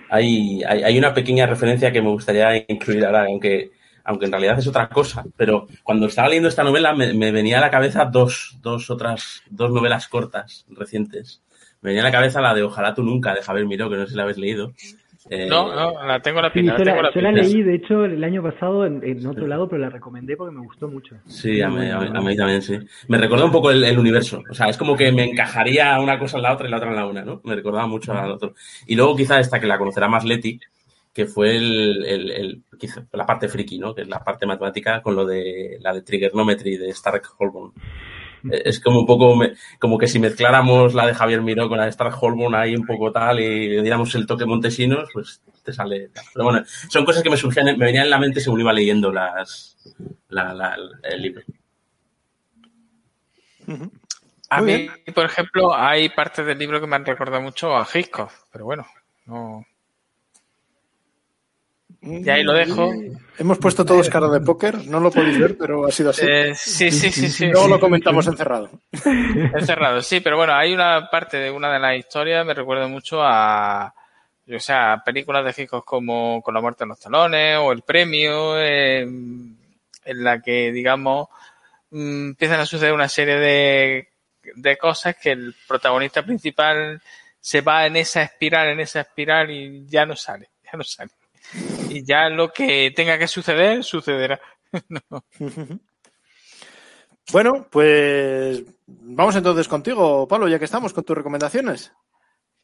Hay, 0.10 0.62
hay, 0.64 0.84
hay 0.84 0.98
una 0.98 1.14
pequeña 1.14 1.46
referencia 1.46 1.92
que 1.92 2.02
me 2.02 2.10
gustaría 2.10 2.64
incluir 2.68 3.06
ahora, 3.06 3.26
aunque, 3.26 3.72
aunque 4.04 4.26
en 4.26 4.32
realidad 4.32 4.60
es 4.60 4.68
otra 4.68 4.90
cosa. 4.90 5.24
Pero 5.38 5.68
cuando 5.84 6.08
estaba 6.08 6.28
leyendo 6.28 6.50
esta 6.50 6.64
novela 6.64 6.94
me, 6.94 7.14
me 7.14 7.32
venía 7.32 7.58
a 7.58 7.62
la 7.62 7.70
cabeza 7.72 8.06
dos, 8.06 8.58
dos 8.62 8.90
otras, 8.90 9.44
dos 9.50 9.72
novelas 9.72 10.08
cortas 10.08 10.66
recientes. 10.70 11.42
Me 11.82 11.90
venía 11.90 12.02
a 12.04 12.06
la 12.06 12.12
cabeza 12.12 12.40
la 12.42 12.54
de 12.54 12.64
Ojalá 12.64 12.94
tú 12.94 13.04
nunca, 13.04 13.34
de 13.34 13.42
Javier 13.42 13.66
Miró, 13.66 13.90
que 13.90 13.98
no 13.98 14.06
sé 14.06 14.12
si 14.12 14.16
la 14.18 14.24
habéis 14.24 14.38
leído. 14.38 14.72
Eh, 15.30 15.48
No, 15.50 15.74
no, 15.74 16.06
la 16.06 16.20
tengo 16.22 16.40
en 16.40 16.44
la 16.44 16.52
Sí, 16.52 16.60
pinta. 16.60 16.78
yo 16.78 16.84
la 16.86 16.92
tengo 16.92 17.02
la, 17.02 17.32
la 17.32 17.32
leí, 17.32 17.62
de 17.62 17.76
hecho, 17.76 18.04
el 18.06 18.22
año 18.24 18.44
pasado 18.44 18.86
en, 18.86 19.02
en 19.04 19.26
otro 19.26 19.48
lado, 19.48 19.68
pero 19.70 19.82
la 19.82 19.90
recomendé 19.90 20.36
porque 20.36 20.54
me 20.56 20.62
gustó 20.62 20.88
mucho. 20.90 21.16
Sí, 21.28 21.62
a 21.62 21.70
mí, 21.70 21.90
a 21.90 22.00
mí- 22.00 22.10
a 22.14 22.22
mí 22.22 22.36
también, 22.36 22.62
sí. 22.62 22.78
Me 23.08 23.18
recuerda 23.18 23.46
un 23.46 23.52
poco 23.52 23.72
el, 23.72 23.84
el 23.86 23.98
universo. 23.98 24.42
O 24.50 24.54
sea, 24.54 24.68
es 24.68 24.78
como 24.78 24.96
que 24.98 25.12
me 25.14 25.24
encajaría 25.30 25.98
una 26.00 26.20
cosa 26.20 26.38
en 26.38 26.44
la 26.44 26.54
otra 26.54 26.68
y 26.68 26.72
la 26.72 26.78
otra 26.78 26.90
en 26.90 26.96
la 26.98 27.06
una, 27.06 27.22
¿no? 27.24 27.42
Me 27.46 27.56
recordaba 27.56 27.88
mucho 27.88 28.14
al 28.14 28.32
otro. 28.32 28.54
Y 28.88 28.96
luego 28.96 29.16
quizá 29.16 29.40
esta 29.40 29.60
que 29.60 29.68
la 29.68 29.78
conocerá 29.78 30.08
más 30.10 30.26
Leti, 30.26 30.60
que 31.14 31.26
fue 31.28 31.56
el, 31.58 32.06
el- 32.06 32.32
el- 32.32 32.64
quizá 32.80 33.06
la 33.14 33.26
parte 33.26 33.48
friki, 33.48 33.78
¿no? 33.80 33.94
Que 33.94 34.02
es 34.02 34.08
la 34.08 34.24
parte 34.24 34.46
matemática 34.48 35.02
con 35.02 35.16
lo 35.16 35.26
de 35.26 35.78
la 35.80 35.94
de 35.94 36.02
trigonometry 36.02 36.78
de 36.78 36.90
Stark 36.90 37.24
Holborn. 37.38 37.74
Es 38.52 38.82
como 38.82 39.00
un 39.02 39.06
poco, 39.06 39.36
me- 39.38 39.54
como 39.80 39.98
que 39.98 40.08
si 40.08 40.20
mezcláramos 40.20 40.94
la 40.94 41.08
de 41.08 41.14
Javier 41.14 41.42
Miró 41.42 41.70
con 41.70 41.78
la 41.78 41.86
de 41.86 41.92
Stark 41.92 42.14
Holborn 42.22 42.56
ahí 42.56 42.76
un 42.76 42.86
poco 42.86 43.10
tal 43.10 43.40
y 43.40 43.70
le 43.70 43.82
diéramos 43.82 44.14
el 44.16 44.26
toque 44.28 44.46
Montesinos, 44.46 45.08
pues 45.14 45.42
te 45.64 45.72
sale. 45.72 46.10
Pero 46.34 46.44
bueno, 46.44 46.62
son 46.90 47.06
cosas 47.06 47.24
que 47.24 47.30
me 47.30 47.38
surgían, 47.38 47.68
me 47.78 47.86
venían 47.86 48.04
en 48.04 48.10
la 48.10 48.20
mente 48.20 48.42
según 48.42 48.60
iba 48.60 48.74
leyendo 48.74 49.14
las, 49.14 49.78
la- 50.28 50.54
la- 50.54 50.76
el 51.04 51.22
libro. 51.22 51.42
A 54.50 54.62
mí, 54.62 54.90
por 55.16 55.26
ejemplo, 55.26 55.74
hay 55.74 56.10
partes 56.10 56.46
del 56.46 56.60
libro 56.60 56.82
que 56.82 56.88
me 56.88 56.98
han 56.98 57.06
recordado 57.06 57.42
mucho 57.42 57.76
a 57.78 57.88
Hitchcock, 57.92 58.30
pero 58.52 58.66
bueno, 58.66 58.86
no. 59.26 59.66
Y 62.06 62.30
ahí 62.30 62.44
lo 62.44 62.54
dejo. 62.54 62.92
Hemos 63.38 63.58
puesto 63.58 63.86
todos 63.86 64.10
cara 64.10 64.28
de 64.28 64.42
póker, 64.42 64.86
no 64.88 65.00
lo 65.00 65.10
podéis 65.10 65.40
ver, 65.40 65.58
pero 65.58 65.86
ha 65.86 65.92
sido 65.92 66.10
así. 66.10 66.26
Eh, 66.28 66.54
sí, 66.54 66.92
sí, 66.92 67.12
sí, 67.12 67.30
sí. 67.30 67.46
Luego 67.48 67.66
sí. 67.66 67.72
lo 67.72 67.80
comentamos 67.80 68.28
encerrado. 68.28 68.70
Encerrado, 69.04 70.02
sí, 70.02 70.20
pero 70.20 70.38
bueno, 70.38 70.54
hay 70.54 70.74
una 70.74 71.10
parte 71.10 71.38
de 71.38 71.50
una 71.50 71.72
de 71.72 71.80
las 71.80 71.98
historias, 71.98 72.46
me 72.46 72.54
recuerda 72.54 72.88
mucho 72.88 73.24
a, 73.24 73.94
o 74.48 74.60
sea, 74.60 75.02
películas 75.04 75.46
de 75.46 75.64
Hitchcock 75.64 75.86
como 75.86 76.42
Con 76.42 76.54
la 76.54 76.62
muerte 76.62 76.84
en 76.84 76.90
los 76.90 77.00
talones 77.00 77.58
o 77.58 77.72
El 77.72 77.82
premio, 77.82 78.60
eh, 78.60 79.02
en 79.02 80.24
la 80.24 80.42
que, 80.42 80.72
digamos, 80.72 81.30
mm, 81.90 82.30
empiezan 82.30 82.60
a 82.60 82.66
suceder 82.66 82.94
una 82.94 83.08
serie 83.08 83.38
de, 83.38 84.10
de 84.56 84.78
cosas 84.78 85.16
que 85.16 85.32
el 85.32 85.56
protagonista 85.68 86.22
principal 86.22 87.02
se 87.40 87.62
va 87.62 87.86
en 87.86 87.96
esa 87.96 88.24
espiral, 88.24 88.70
en 88.70 88.82
esa 88.82 89.02
espiral 89.02 89.50
y 89.50 89.86
ya 89.88 90.06
no 90.06 90.16
sale, 90.16 90.50
ya 90.64 90.78
no 90.78 90.84
sale. 90.84 91.12
Y 91.90 92.04
ya 92.06 92.30
lo 92.30 92.52
que 92.52 92.92
tenga 92.96 93.18
que 93.18 93.28
suceder, 93.28 93.84
sucederá. 93.84 94.40
Bueno, 97.32 97.68
pues 97.72 98.64
vamos 98.86 99.36
entonces 99.36 99.68
contigo, 99.68 100.28
Pablo, 100.28 100.50
ya 100.50 100.60
que 100.60 100.66
estamos 100.66 100.92
con 100.94 101.06
tus 101.06 101.18
recomendaciones. 101.18 101.94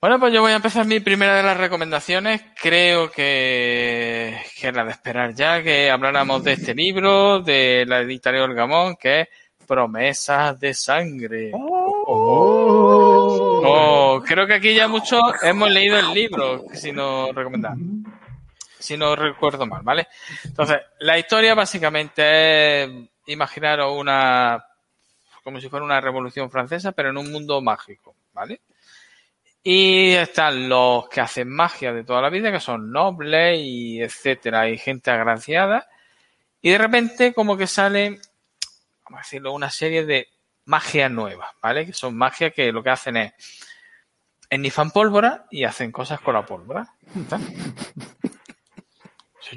Bueno, 0.01 0.19
pues 0.19 0.33
yo 0.33 0.41
voy 0.41 0.51
a 0.53 0.57
empezar 0.57 0.85
mi 0.85 0.99
primera 0.99 1.35
de 1.35 1.43
las 1.43 1.57
recomendaciones. 1.57 2.41
Creo 2.61 3.11
que, 3.11 4.37
que 4.59 4.67
es 4.69 4.75
la 4.75 4.85
de 4.85 4.91
esperar 4.91 5.33
ya, 5.33 5.63
que 5.63 5.89
habláramos 5.89 6.43
de 6.43 6.53
este 6.53 6.73
libro, 6.75 7.39
de 7.41 7.85
la 7.87 7.99
editorial 7.99 8.53
Gamón, 8.53 8.95
que 8.95 9.21
es 9.21 9.29
Promesas 9.67 10.59
de 10.59 10.73
Sangre. 10.73 11.51
Oh, 13.61 14.23
creo 14.25 14.47
que 14.47 14.53
aquí 14.55 14.73
ya 14.73 14.87
muchos 14.87 15.21
hemos 15.43 15.69
leído 15.69 15.99
el 15.99 16.13
libro, 16.13 16.63
si 16.73 16.91
no 16.91 17.31
recomendamos. 17.33 17.79
Si 18.79 18.95
no 18.95 19.15
recuerdo 19.15 19.65
mal, 19.65 19.81
¿vale? 19.83 20.07
Entonces, 20.43 20.77
la 20.99 21.19
historia 21.19 21.53
básicamente 21.53 22.83
es 22.83 22.89
imaginaros 23.27 23.95
una, 23.97 24.65
como 25.43 25.59
si 25.59 25.69
fuera 25.69 25.85
una 25.85 26.01
revolución 26.01 26.49
francesa, 26.49 26.91
pero 26.91 27.09
en 27.09 27.17
un 27.17 27.31
mundo 27.31 27.61
mágico, 27.61 28.15
¿vale? 28.33 28.61
Y 29.61 30.11
están 30.13 30.69
los 30.69 31.09
que 31.09 31.21
hacen 31.21 31.49
magia 31.49 31.93
de 31.93 32.03
toda 32.03 32.21
la 32.21 32.29
vida, 32.29 32.51
que 32.51 32.59
son 32.59 32.91
nobles 32.91 33.59
y 33.59 34.01
etcétera, 34.01 34.69
y 34.69 34.77
gente 34.77 35.11
agraciada. 35.11 35.87
Y 36.61 36.71
de 36.71 36.77
repente 36.77 37.33
como 37.33 37.57
que 37.57 37.67
sale, 37.67 38.19
vamos 39.05 39.19
a 39.19 39.23
decirlo, 39.23 39.53
una 39.53 39.69
serie 39.69 40.05
de 40.05 40.27
magia 40.65 41.09
nuevas, 41.09 41.49
¿vale? 41.61 41.85
Que 41.85 41.93
son 41.93 42.15
magias 42.15 42.53
que 42.53 42.71
lo 42.71 42.81
que 42.81 42.89
hacen 42.89 43.17
es 43.17 43.33
ennifan 44.49 44.91
pólvora 44.91 45.45
y 45.51 45.63
hacen 45.63 45.91
cosas 45.91 46.19
con 46.21 46.33
la 46.33 46.45
pólvora. 46.45 46.93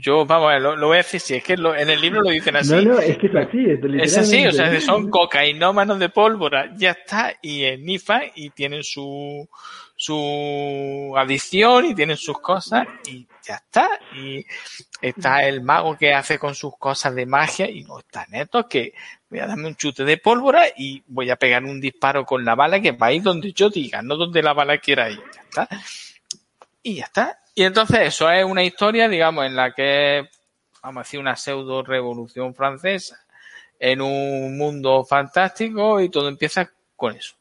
Yo, 0.00 0.24
vamos, 0.26 0.48
a 0.50 0.52
ver, 0.54 0.62
lo, 0.62 0.76
lo 0.76 0.86
voy 0.88 0.94
a 0.96 0.98
decir, 0.98 1.20
si 1.20 1.34
es 1.34 1.44
que 1.44 1.56
lo- 1.56 1.74
en 1.76 1.90
el 1.90 2.00
libro 2.00 2.22
lo 2.22 2.30
dicen 2.30 2.56
así. 2.56 2.74
No, 2.74 2.94
no, 2.94 2.98
es 2.98 3.18
que 3.18 3.26
es 3.26 3.34
así. 3.34 3.58
Es, 3.70 3.80
Es 4.04 4.18
así, 4.18 4.46
o 4.46 4.52
sea, 4.52 4.80
son 4.80 5.10
cocainómanos 5.10 5.98
de 5.98 6.08
pólvora, 6.08 6.72
ya 6.76 6.92
está, 6.92 7.34
y 7.42 7.64
ennifan 7.64 8.22
y 8.34 8.50
tienen 8.50 8.82
su, 8.84 9.48
su 9.96 11.14
adicción 11.16 11.86
y 11.86 11.94
tienen 11.94 12.16
sus 12.16 12.38
cosas 12.40 12.86
y 13.06 13.26
ya 13.46 13.56
está. 13.56 13.88
Y 14.16 14.44
está 15.00 15.46
el 15.46 15.62
mago 15.62 15.96
que 15.96 16.12
hace 16.14 16.38
con 16.38 16.54
sus 16.54 16.76
cosas 16.78 17.14
de 17.14 17.26
magia 17.26 17.68
y 17.68 17.82
no 17.82 17.98
está 17.98 18.26
neto 18.28 18.68
que 18.68 18.94
voy 19.28 19.40
a 19.40 19.46
darme 19.46 19.68
un 19.68 19.76
chute 19.76 20.04
de 20.04 20.16
pólvora 20.18 20.64
y 20.76 21.02
voy 21.06 21.30
a 21.30 21.36
pegar 21.36 21.64
un 21.64 21.80
disparo 21.80 22.24
con 22.24 22.44
la 22.44 22.54
bala 22.54 22.80
que 22.80 22.92
va 22.92 23.08
a 23.08 23.12
ir 23.12 23.22
donde 23.22 23.52
yo 23.52 23.68
diga, 23.70 24.02
no 24.02 24.16
donde 24.16 24.42
la 24.42 24.52
bala 24.52 24.78
quiera 24.78 25.10
ir. 25.10 25.20
Ya 25.34 25.42
está. 25.42 25.68
Y 26.82 26.94
ya 26.96 27.04
está. 27.04 27.38
Y 27.54 27.64
entonces 27.64 28.00
eso 28.00 28.30
es 28.30 28.44
una 28.44 28.62
historia, 28.62 29.08
digamos, 29.08 29.44
en 29.44 29.56
la 29.56 29.72
que 29.72 30.28
vamos 30.82 31.00
a 31.00 31.04
decir 31.04 31.20
una 31.20 31.36
pseudo 31.36 31.82
revolución 31.82 32.54
francesa 32.54 33.20
en 33.78 34.00
un 34.00 34.56
mundo 34.56 35.04
fantástico 35.04 36.00
y 36.00 36.08
todo 36.08 36.28
empieza 36.28 36.70
con 36.96 37.14
eso. 37.14 37.34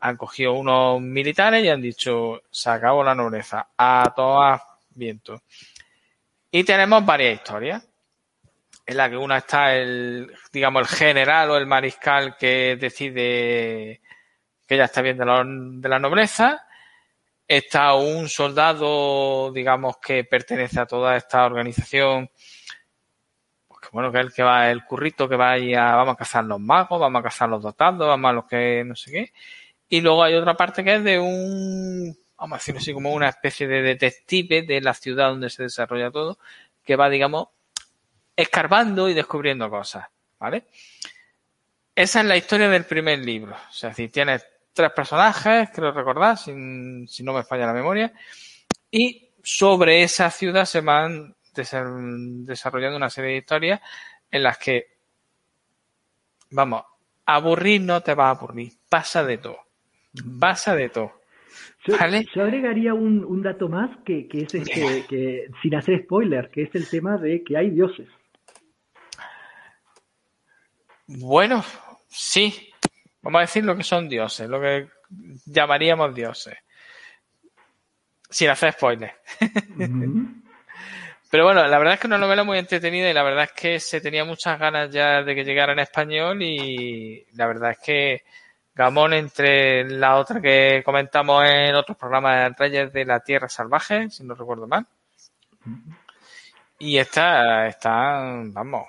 Han 0.00 0.16
cogido 0.16 0.52
unos 0.52 1.00
militares 1.00 1.64
y 1.64 1.68
han 1.68 1.80
dicho, 1.80 2.42
se 2.50 2.70
acabó 2.70 3.02
la 3.02 3.14
nobleza, 3.14 3.68
a 3.76 4.12
todas 4.14 4.60
viento. 4.90 5.42
Y 6.50 6.62
tenemos 6.64 7.04
varias 7.04 7.34
historias, 7.34 7.88
en 8.86 8.96
la 8.96 9.08
que 9.08 9.16
una 9.16 9.38
está 9.38 9.74
el, 9.74 10.30
digamos, 10.52 10.82
el 10.82 10.88
general 10.96 11.50
o 11.50 11.56
el 11.56 11.66
mariscal 11.66 12.36
que 12.36 12.76
decide 12.78 14.00
que 14.66 14.76
ya 14.76 14.84
está 14.84 15.02
bien 15.02 15.16
de 15.16 15.24
la, 15.24 15.42
de 15.44 15.88
la 15.88 15.98
nobleza, 15.98 16.66
está 17.46 17.94
un 17.94 18.28
soldado, 18.28 19.52
digamos, 19.52 19.98
que 19.98 20.24
pertenece 20.24 20.80
a 20.80 20.86
toda 20.86 21.16
esta 21.16 21.44
organización 21.44 22.30
pues 23.68 23.80
que 23.80 23.88
bueno, 23.92 24.10
que 24.10 24.18
es 24.18 24.26
el 24.26 24.32
que 24.32 24.42
va, 24.42 24.70
el 24.70 24.84
currito 24.84 25.28
que 25.28 25.36
va 25.36 25.52
ahí 25.52 25.74
a, 25.74 25.94
vamos 25.96 26.14
a 26.14 26.18
cazar 26.18 26.44
los 26.44 26.60
magos, 26.60 27.00
vamos 27.00 27.20
a 27.20 27.22
cazar 27.22 27.48
los 27.48 27.62
dotados, 27.62 28.06
vamos 28.06 28.28
a 28.28 28.32
los 28.32 28.44
que 28.46 28.82
no 28.84 28.96
sé 28.96 29.10
qué. 29.10 29.32
Y 29.88 30.00
luego 30.00 30.22
hay 30.22 30.34
otra 30.34 30.56
parte 30.56 30.82
que 30.82 30.94
es 30.94 31.04
de 31.04 31.18
un, 31.18 32.16
vamos 32.36 32.56
a 32.56 32.58
decirlo 32.58 32.80
así, 32.80 32.92
como 32.92 33.12
una 33.12 33.28
especie 33.28 33.66
de 33.66 33.82
detective 33.82 34.62
de 34.62 34.80
la 34.80 34.94
ciudad 34.94 35.28
donde 35.28 35.50
se 35.50 35.64
desarrolla 35.64 36.10
todo, 36.10 36.38
que 36.82 36.96
va, 36.96 37.08
digamos, 37.08 37.48
escarbando 38.36 39.08
y 39.08 39.14
descubriendo 39.14 39.70
cosas, 39.70 40.06
¿vale? 40.38 40.64
Esa 41.94 42.20
es 42.20 42.26
la 42.26 42.36
historia 42.36 42.68
del 42.68 42.84
primer 42.84 43.20
libro. 43.20 43.54
O 43.54 43.72
sea, 43.72 43.94
si 43.94 44.08
tienes 44.08 44.46
tres 44.74 44.90
personajes, 44.90 45.70
creo 45.72 45.92
recordar, 45.92 46.36
sin- 46.36 47.06
si 47.08 47.22
no 47.22 47.32
me 47.32 47.44
falla 47.44 47.66
la 47.66 47.72
memoria, 47.72 48.12
y 48.90 49.30
sobre 49.42 50.02
esa 50.02 50.30
ciudad 50.30 50.64
se 50.66 50.80
van 50.80 51.34
desa- 51.54 52.44
desarrollando 52.44 52.96
una 52.96 53.10
serie 53.10 53.30
de 53.32 53.36
historias 53.38 53.80
en 54.30 54.42
las 54.42 54.58
que, 54.58 54.86
vamos, 56.50 56.84
aburrir 57.26 57.80
no 57.80 58.02
te 58.02 58.14
va 58.14 58.26
a 58.26 58.30
aburrir, 58.30 58.72
pasa 58.88 59.24
de 59.24 59.38
todo, 59.38 59.58
pasa 60.38 60.74
de 60.74 60.88
todo. 60.90 61.20
Yo, 61.86 61.96
¿Vale? 61.98 62.26
yo 62.34 62.42
agregaría 62.42 62.94
un, 62.94 63.24
un 63.24 63.42
dato 63.42 63.68
más 63.68 63.90
que, 64.04 64.26
que 64.26 64.38
es 64.42 64.54
este, 64.54 65.04
que, 65.08 65.48
sin 65.62 65.74
hacer 65.74 66.02
spoiler, 66.04 66.50
que 66.50 66.62
es 66.62 66.74
el 66.74 66.88
tema 66.88 67.16
de 67.18 67.44
que 67.44 67.56
hay 67.56 67.70
dioses. 67.70 68.08
Bueno, 71.06 71.62
sí, 72.08 72.72
vamos 73.24 73.38
a 73.38 73.42
decir 73.42 73.64
lo 73.64 73.76
que 73.76 73.82
son 73.82 74.08
dioses, 74.08 74.48
lo 74.48 74.60
que 74.60 74.88
llamaríamos 75.46 76.14
dioses, 76.14 76.56
sin 78.28 78.50
hacer 78.50 78.72
spoilers. 78.72 79.14
Pero 81.30 81.44
bueno, 81.44 81.66
la 81.66 81.78
verdad 81.78 81.94
es 81.94 82.00
que 82.00 82.06
una 82.06 82.18
novela 82.18 82.44
muy 82.44 82.58
entretenida 82.58 83.10
y 83.10 83.14
la 83.14 83.24
verdad 83.24 83.44
es 83.44 83.52
que 83.52 83.80
se 83.80 84.00
tenía 84.00 84.24
muchas 84.24 84.56
ganas 84.56 84.90
ya 84.90 85.22
de 85.22 85.34
que 85.34 85.42
llegara 85.42 85.72
en 85.72 85.80
español 85.80 86.40
y 86.42 87.26
la 87.32 87.48
verdad 87.48 87.72
es 87.72 87.78
que 87.78 88.24
Gamón 88.72 89.14
entre 89.14 89.88
la 89.88 90.16
otra 90.16 90.40
que 90.40 90.82
comentamos 90.84 91.44
en 91.48 91.74
otros 91.74 91.96
programas 91.96 92.52
Reyes 92.56 92.92
de 92.92 93.04
la 93.04 93.20
Tierra 93.20 93.48
Salvaje, 93.48 94.10
si 94.10 94.22
no 94.22 94.34
recuerdo 94.34 94.68
mal. 94.68 94.86
Y 96.78 96.98
esta 96.98 97.66
está, 97.66 98.20
vamos, 98.52 98.86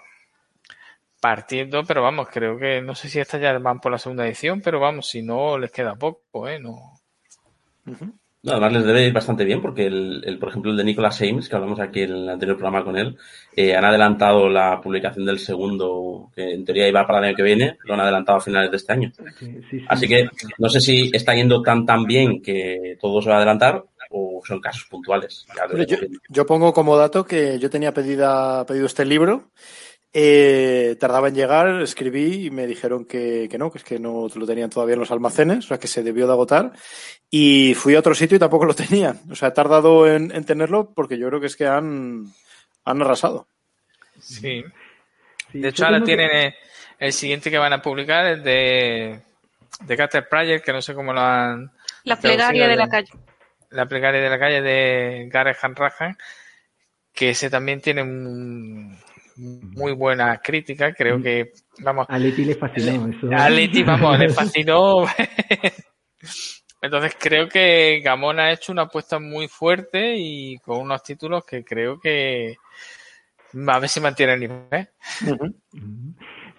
partiendo, 1.26 1.84
pero 1.84 2.04
vamos, 2.04 2.28
creo 2.32 2.56
que 2.60 2.84
no 2.84 2.94
sé 2.94 3.10
si 3.10 3.20
esta 3.20 3.40
ya 3.40 3.58
van 3.58 3.80
por 3.80 3.92
la 3.92 3.98
segunda 3.98 4.28
edición, 4.28 4.62
pero 4.62 4.80
vamos, 4.80 5.10
si 5.10 5.24
no 5.24 5.58
les 5.58 5.72
queda 5.72 5.96
poco, 5.96 6.48
¿eh? 6.48 6.60
No. 6.60 7.00
No, 8.44 8.52
además 8.52 8.74
les 8.74 8.86
debe 8.86 9.08
ir 9.08 9.12
bastante 9.12 9.44
bien 9.44 9.60
porque, 9.60 9.88
el, 9.88 10.22
el, 10.24 10.38
por 10.38 10.50
ejemplo, 10.50 10.70
el 10.70 10.78
de 10.78 10.84
Nicholas 10.84 11.20
Ames, 11.24 11.50
que 11.50 11.56
hablamos 11.56 11.80
aquí 11.80 12.04
en 12.04 12.12
el 12.12 12.30
anterior 12.30 12.58
programa 12.58 12.84
con 12.84 12.96
él, 12.96 13.18
eh, 13.56 13.76
han 13.76 13.86
adelantado 13.86 14.48
la 14.50 14.80
publicación 14.80 15.26
del 15.26 15.40
segundo, 15.40 16.30
que 16.36 16.54
en 16.54 16.64
teoría 16.64 16.88
iba 16.88 17.08
para 17.08 17.18
el 17.18 17.26
año 17.26 17.36
que 17.36 17.42
viene, 17.42 17.80
lo 17.86 17.96
han 17.96 18.02
adelantado 18.02 18.38
a 18.38 18.42
finales 18.42 18.70
de 18.70 18.78
este 18.78 18.94
año. 18.94 19.12
Sí, 19.40 19.48
sí, 19.48 19.62
sí. 19.72 19.86
Así 19.88 20.08
que 20.08 20.30
no 20.60 20.70
sé 20.70 20.80
si 20.80 21.10
está 21.12 21.34
yendo 21.34 21.64
tan 21.64 21.88
tan 21.88 22.04
bien 22.04 22.44
que 22.44 23.00
todo 23.02 23.20
se 23.20 23.30
va 23.30 23.36
a 23.36 23.38
adelantar 23.38 23.84
o 24.12 24.42
son 24.46 24.62
casos 24.62 24.86
puntuales. 24.92 25.48
Yo, 25.88 25.98
yo 26.30 26.46
pongo 26.46 26.72
como 26.72 26.96
dato 26.98 27.26
que 27.26 27.58
yo 27.58 27.72
tenía 27.72 27.96
pedida, 27.96 28.64
pedido 28.68 28.86
este 28.86 29.06
libro, 29.06 29.50
eh, 30.18 30.96
tardaba 30.98 31.28
en 31.28 31.36
llegar, 31.36 31.82
escribí 31.82 32.46
y 32.46 32.50
me 32.50 32.66
dijeron 32.68 33.04
que, 33.04 33.50
que 33.52 33.58
no, 33.58 33.70
que 33.70 33.80
es 33.80 33.84
que 33.84 34.00
no 34.00 34.28
lo 34.34 34.46
tenían 34.48 34.70
todavía 34.70 34.94
en 34.94 35.02
los 35.02 35.12
almacenes, 35.12 35.66
o 35.66 35.68
sea 35.68 35.78
que 35.78 35.88
se 35.90 36.04
debió 36.04 36.26
de 36.26 36.32
agotar. 36.32 36.72
Y 37.30 37.74
fui 37.76 37.96
a 37.96 38.00
otro 38.00 38.16
sitio 38.16 38.38
y 38.38 38.40
tampoco 38.40 38.64
lo 38.66 38.74
tenían. 38.74 39.20
O 39.30 39.36
sea, 39.36 39.50
he 39.50 39.52
tardado 39.52 40.08
en, 40.08 40.34
en 40.34 40.46
tenerlo 40.46 40.94
porque 40.96 41.18
yo 41.18 41.28
creo 41.28 41.42
que 41.42 41.48
es 41.48 41.58
que 41.58 41.68
han, 41.68 42.28
han 42.86 43.02
arrasado. 43.02 43.48
Sí. 44.22 44.64
Sí, 45.52 45.60
De 45.60 45.68
hecho, 45.68 45.86
ahora 45.86 46.00
que- 46.00 46.06
tienen 46.06 46.30
eh, 46.32 46.56
el 47.00 47.12
siguiente 47.12 47.52
que 47.52 47.58
van 47.58 47.74
a 47.74 47.82
publicar 47.82 48.26
es 48.28 48.42
de, 48.44 49.20
de 49.82 49.98
Carter 49.98 50.30
Prayer, 50.30 50.62
que 50.62 50.72
no 50.72 50.82
sé 50.82 50.94
cómo 50.94 51.12
lo 51.12 51.20
han. 51.20 51.72
La 52.06 52.16
plegaria 52.16 52.70
de 52.70 52.76
la 52.78 52.88
calle. 52.88 53.10
La 53.72 53.86
plegaria 53.86 54.22
de 54.22 54.30
la 54.30 54.40
calle 54.40 54.62
de 54.62 55.28
Gareth 55.30 55.58
Hanrahan, 55.62 56.18
que 57.12 57.32
ese 57.32 57.50
también 57.50 57.82
tiene 57.82 58.02
un- 58.02 58.98
muy 59.38 59.94
buena 59.94 60.38
crítica. 60.38 60.94
Creo 60.94 61.22
que, 61.22 61.52
vamos, 61.80 62.06
A 62.10 62.18
Leti 62.18 62.46
le 62.46 62.56
fascinó 62.56 63.08
eso. 63.08 63.30
a 63.32 63.50
Leti, 63.50 63.84
vamos, 63.84 64.20
le 64.20 64.30
fascinó. 64.30 65.06
Entonces 66.82 67.16
creo 67.20 67.48
que 67.48 68.02
Gamón 68.04 68.40
ha 68.40 68.52
hecho 68.52 68.72
una 68.72 68.84
apuesta 68.84 69.20
muy 69.20 69.48
fuerte 69.48 70.16
y 70.18 70.58
con 70.60 70.82
unos 70.82 71.02
títulos 71.04 71.44
que 71.44 71.64
creo 71.64 72.00
que 72.00 72.58
a 73.68 73.80
ver 73.80 73.90
si 73.90 74.00
mantiene 74.00 74.34
el 74.34 74.40
nivel. 74.40 74.88
Ujú. 75.26 75.56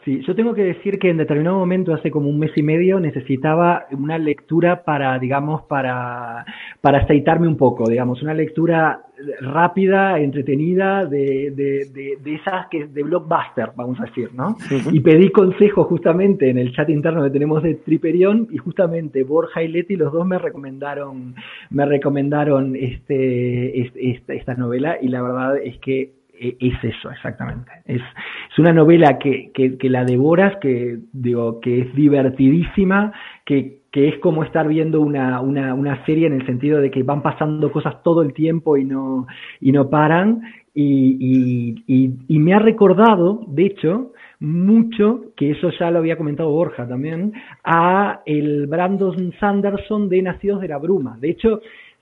Sí, 0.04 0.22
yo 0.24 0.36
tengo 0.36 0.54
que 0.54 0.62
decir 0.62 0.98
que 0.98 1.10
en 1.10 1.16
determinado 1.16 1.58
momento, 1.58 1.92
hace 1.92 2.12
como 2.12 2.28
un 2.28 2.38
mes 2.38 2.52
y 2.54 2.62
medio, 2.62 3.00
necesitaba 3.00 3.86
una 3.90 4.18
lectura 4.18 4.84
para, 4.84 5.18
digamos, 5.18 5.62
para, 5.64 6.44
para 6.80 6.98
aceitarme 6.98 7.48
un 7.48 7.56
poco, 7.56 7.88
digamos, 7.88 8.22
una 8.22 8.32
lectura 8.32 9.05
rápida, 9.40 10.18
entretenida, 10.20 11.04
de, 11.06 11.50
de, 11.50 11.86
de, 11.92 12.18
de 12.22 12.34
esas 12.34 12.66
que 12.68 12.86
de 12.86 13.02
blockbuster, 13.02 13.70
vamos 13.76 13.98
a 14.00 14.04
decir, 14.04 14.30
¿no? 14.34 14.56
Y 14.92 15.00
pedí 15.00 15.30
consejo 15.30 15.84
justamente 15.84 16.48
en 16.50 16.58
el 16.58 16.72
chat 16.74 16.88
interno 16.90 17.22
que 17.24 17.30
tenemos 17.30 17.62
de 17.62 17.74
Triperion 17.76 18.48
y 18.50 18.58
justamente 18.58 19.24
Borja 19.24 19.62
y 19.62 19.68
Leti, 19.68 19.96
los 19.96 20.12
dos 20.12 20.26
me 20.26 20.38
recomendaron, 20.38 21.34
me 21.70 21.86
recomendaron 21.86 22.76
este, 22.76 23.80
este- 23.80 24.10
esta, 24.10 24.34
esta 24.34 24.54
novela 24.54 24.98
y 25.00 25.08
la 25.08 25.22
verdad 25.22 25.56
es 25.58 25.78
que 25.78 26.10
es 26.38 26.84
eso 26.84 27.10
exactamente. 27.10 27.70
Es, 27.84 28.00
es 28.00 28.58
una 28.58 28.72
novela 28.72 29.18
que, 29.18 29.50
que, 29.52 29.76
que 29.78 29.90
la 29.90 30.04
devoras, 30.04 30.56
que 30.60 30.98
digo, 31.12 31.60
que 31.60 31.80
es 31.80 31.94
divertidísima, 31.94 33.12
que, 33.44 33.78
que 33.90 34.08
es 34.08 34.18
como 34.18 34.44
estar 34.44 34.68
viendo 34.68 35.00
una, 35.00 35.40
una, 35.40 35.74
una 35.74 36.04
serie 36.04 36.26
en 36.26 36.34
el 36.34 36.46
sentido 36.46 36.80
de 36.80 36.90
que 36.90 37.02
van 37.02 37.22
pasando 37.22 37.70
cosas 37.72 38.02
todo 38.02 38.22
el 38.22 38.32
tiempo 38.32 38.76
y 38.76 38.84
no, 38.84 39.26
y 39.60 39.72
no 39.72 39.88
paran. 39.88 40.42
Y, 40.74 41.16
y, 41.18 41.84
y, 41.86 42.14
y 42.28 42.38
me 42.38 42.52
ha 42.52 42.58
recordado, 42.58 43.44
de 43.48 43.64
hecho, 43.64 44.12
mucho, 44.40 45.32
que 45.34 45.52
eso 45.52 45.70
ya 45.70 45.90
lo 45.90 46.00
había 46.00 46.18
comentado 46.18 46.50
Borja 46.50 46.86
también, 46.86 47.32
a 47.64 48.20
el 48.26 48.66
Brandon 48.66 49.32
Sanderson 49.40 50.10
de 50.10 50.20
Nacidos 50.20 50.60
de 50.60 50.68
la 50.68 50.76
Bruma. 50.76 51.16
De 51.18 51.30
hecho, 51.30 51.60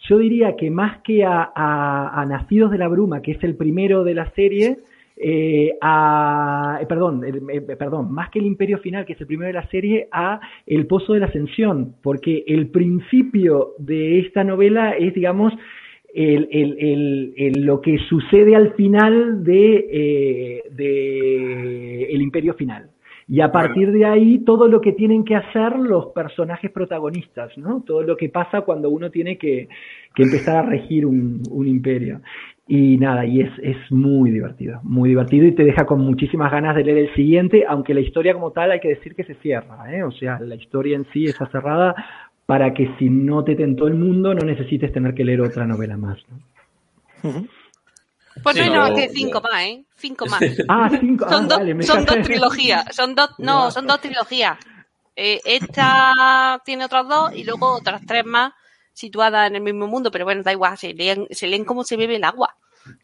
yo 0.08 0.18
diría 0.18 0.56
que 0.56 0.70
más 0.70 1.00
que 1.02 1.24
a, 1.24 2.24
Nacidos 2.28 2.70
de 2.70 2.78
la 2.78 2.88
Bruma, 2.88 3.22
que 3.22 3.32
es 3.32 3.44
el 3.44 3.56
primero 3.56 4.04
de 4.04 4.14
la 4.14 4.30
serie, 4.32 4.78
eh, 5.16 5.72
a, 5.80 6.78
eh, 6.82 6.86
perdón, 6.86 7.22
eh, 7.24 7.60
perdón, 7.76 8.12
más 8.12 8.30
que 8.30 8.40
el 8.40 8.46
Imperio 8.46 8.78
Final, 8.78 9.04
que 9.06 9.12
es 9.14 9.20
el 9.20 9.26
primero 9.28 9.46
de 9.46 9.52
la 9.54 9.68
serie, 9.68 10.08
a 10.10 10.40
El 10.66 10.86
Pozo 10.86 11.12
de 11.14 11.20
la 11.20 11.26
Ascensión, 11.26 11.94
porque 12.02 12.42
el 12.48 12.68
principio 12.68 13.74
de 13.78 14.18
esta 14.20 14.42
novela 14.44 14.90
es, 14.92 15.14
digamos, 15.14 15.52
el, 16.12 16.48
el- 16.50 17.34
el- 17.36 17.64
lo 17.64 17.80
que 17.80 17.98
sucede 18.08 18.54
al 18.56 18.72
final 18.74 19.42
de 19.44 20.62
El 22.10 22.22
Imperio 22.22 22.54
Final. 22.54 22.90
Y 23.26 23.40
a 23.40 23.50
partir 23.50 23.90
de 23.90 24.04
ahí, 24.04 24.38
todo 24.44 24.68
lo 24.68 24.80
que 24.80 24.92
tienen 24.92 25.24
que 25.24 25.34
hacer 25.34 25.78
los 25.78 26.06
personajes 26.08 26.70
protagonistas, 26.70 27.56
¿no? 27.56 27.82
Todo 27.86 28.02
lo 28.02 28.16
que 28.16 28.28
pasa 28.28 28.62
cuando 28.62 28.90
uno 28.90 29.10
tiene 29.10 29.38
que, 29.38 29.68
que 30.14 30.22
empezar 30.22 30.56
a 30.56 30.68
regir 30.68 31.06
un, 31.06 31.42
un 31.50 31.66
imperio. 31.66 32.20
Y 32.66 32.96
nada, 32.96 33.26
y 33.26 33.40
es, 33.40 33.50
es 33.62 33.76
muy 33.90 34.30
divertido, 34.30 34.80
muy 34.84 35.10
divertido 35.10 35.46
y 35.46 35.52
te 35.52 35.64
deja 35.64 35.84
con 35.84 36.00
muchísimas 36.00 36.50
ganas 36.50 36.74
de 36.74 36.84
leer 36.84 36.98
el 36.98 37.14
siguiente, 37.14 37.64
aunque 37.68 37.92
la 37.92 38.00
historia 38.00 38.32
como 38.32 38.52
tal 38.52 38.70
hay 38.70 38.80
que 38.80 38.88
decir 38.88 39.14
que 39.14 39.24
se 39.24 39.34
cierra, 39.34 39.94
¿eh? 39.94 40.02
O 40.02 40.10
sea, 40.12 40.40
la 40.40 40.54
historia 40.54 40.96
en 40.96 41.06
sí 41.12 41.26
está 41.26 41.46
cerrada 41.46 41.94
para 42.46 42.72
que 42.72 42.90
si 42.98 43.10
no 43.10 43.44
te 43.44 43.54
tentó 43.54 43.86
el 43.86 43.94
mundo 43.94 44.34
no 44.34 44.46
necesites 44.46 44.92
tener 44.92 45.14
que 45.14 45.24
leer 45.24 45.42
otra 45.42 45.66
novela 45.66 45.96
más, 45.96 46.18
¿no? 46.30 46.38
Pues 48.42 48.56
Sí, 48.56 48.68
no, 48.68 48.88
no, 48.88 48.96
que 48.96 49.08
cinco 49.10 49.40
más, 49.40 49.62
¿eh? 49.62 49.84
Cinco 49.96 50.26
más. 50.26 50.40
Ah, 50.68 50.90
cinco, 50.90 51.28
Son, 51.28 51.44
ah, 51.44 51.46
dos, 51.48 51.58
vale, 51.58 51.82
son 51.82 52.04
dos 52.04 52.22
trilogías. 52.22 52.84
Son 52.94 53.14
dos, 53.14 53.30
no, 53.38 53.70
son 53.70 53.86
dos 53.86 54.00
trilogías. 54.00 54.58
Eh, 55.16 55.40
esta 55.44 56.60
tiene 56.64 56.84
otras 56.84 57.08
dos 57.08 57.34
y 57.34 57.44
luego 57.44 57.72
otras 57.74 58.02
tres 58.04 58.24
más 58.24 58.52
situadas 58.92 59.48
en 59.48 59.56
el 59.56 59.62
mismo 59.62 59.86
mundo, 59.86 60.10
pero 60.10 60.24
bueno, 60.24 60.42
da 60.42 60.52
igual, 60.52 60.76
se 60.76 60.92
leen, 60.92 61.26
se 61.30 61.46
leen 61.46 61.64
como 61.64 61.84
se 61.84 61.96
bebe 61.96 62.16
el 62.16 62.24
agua. 62.24 62.56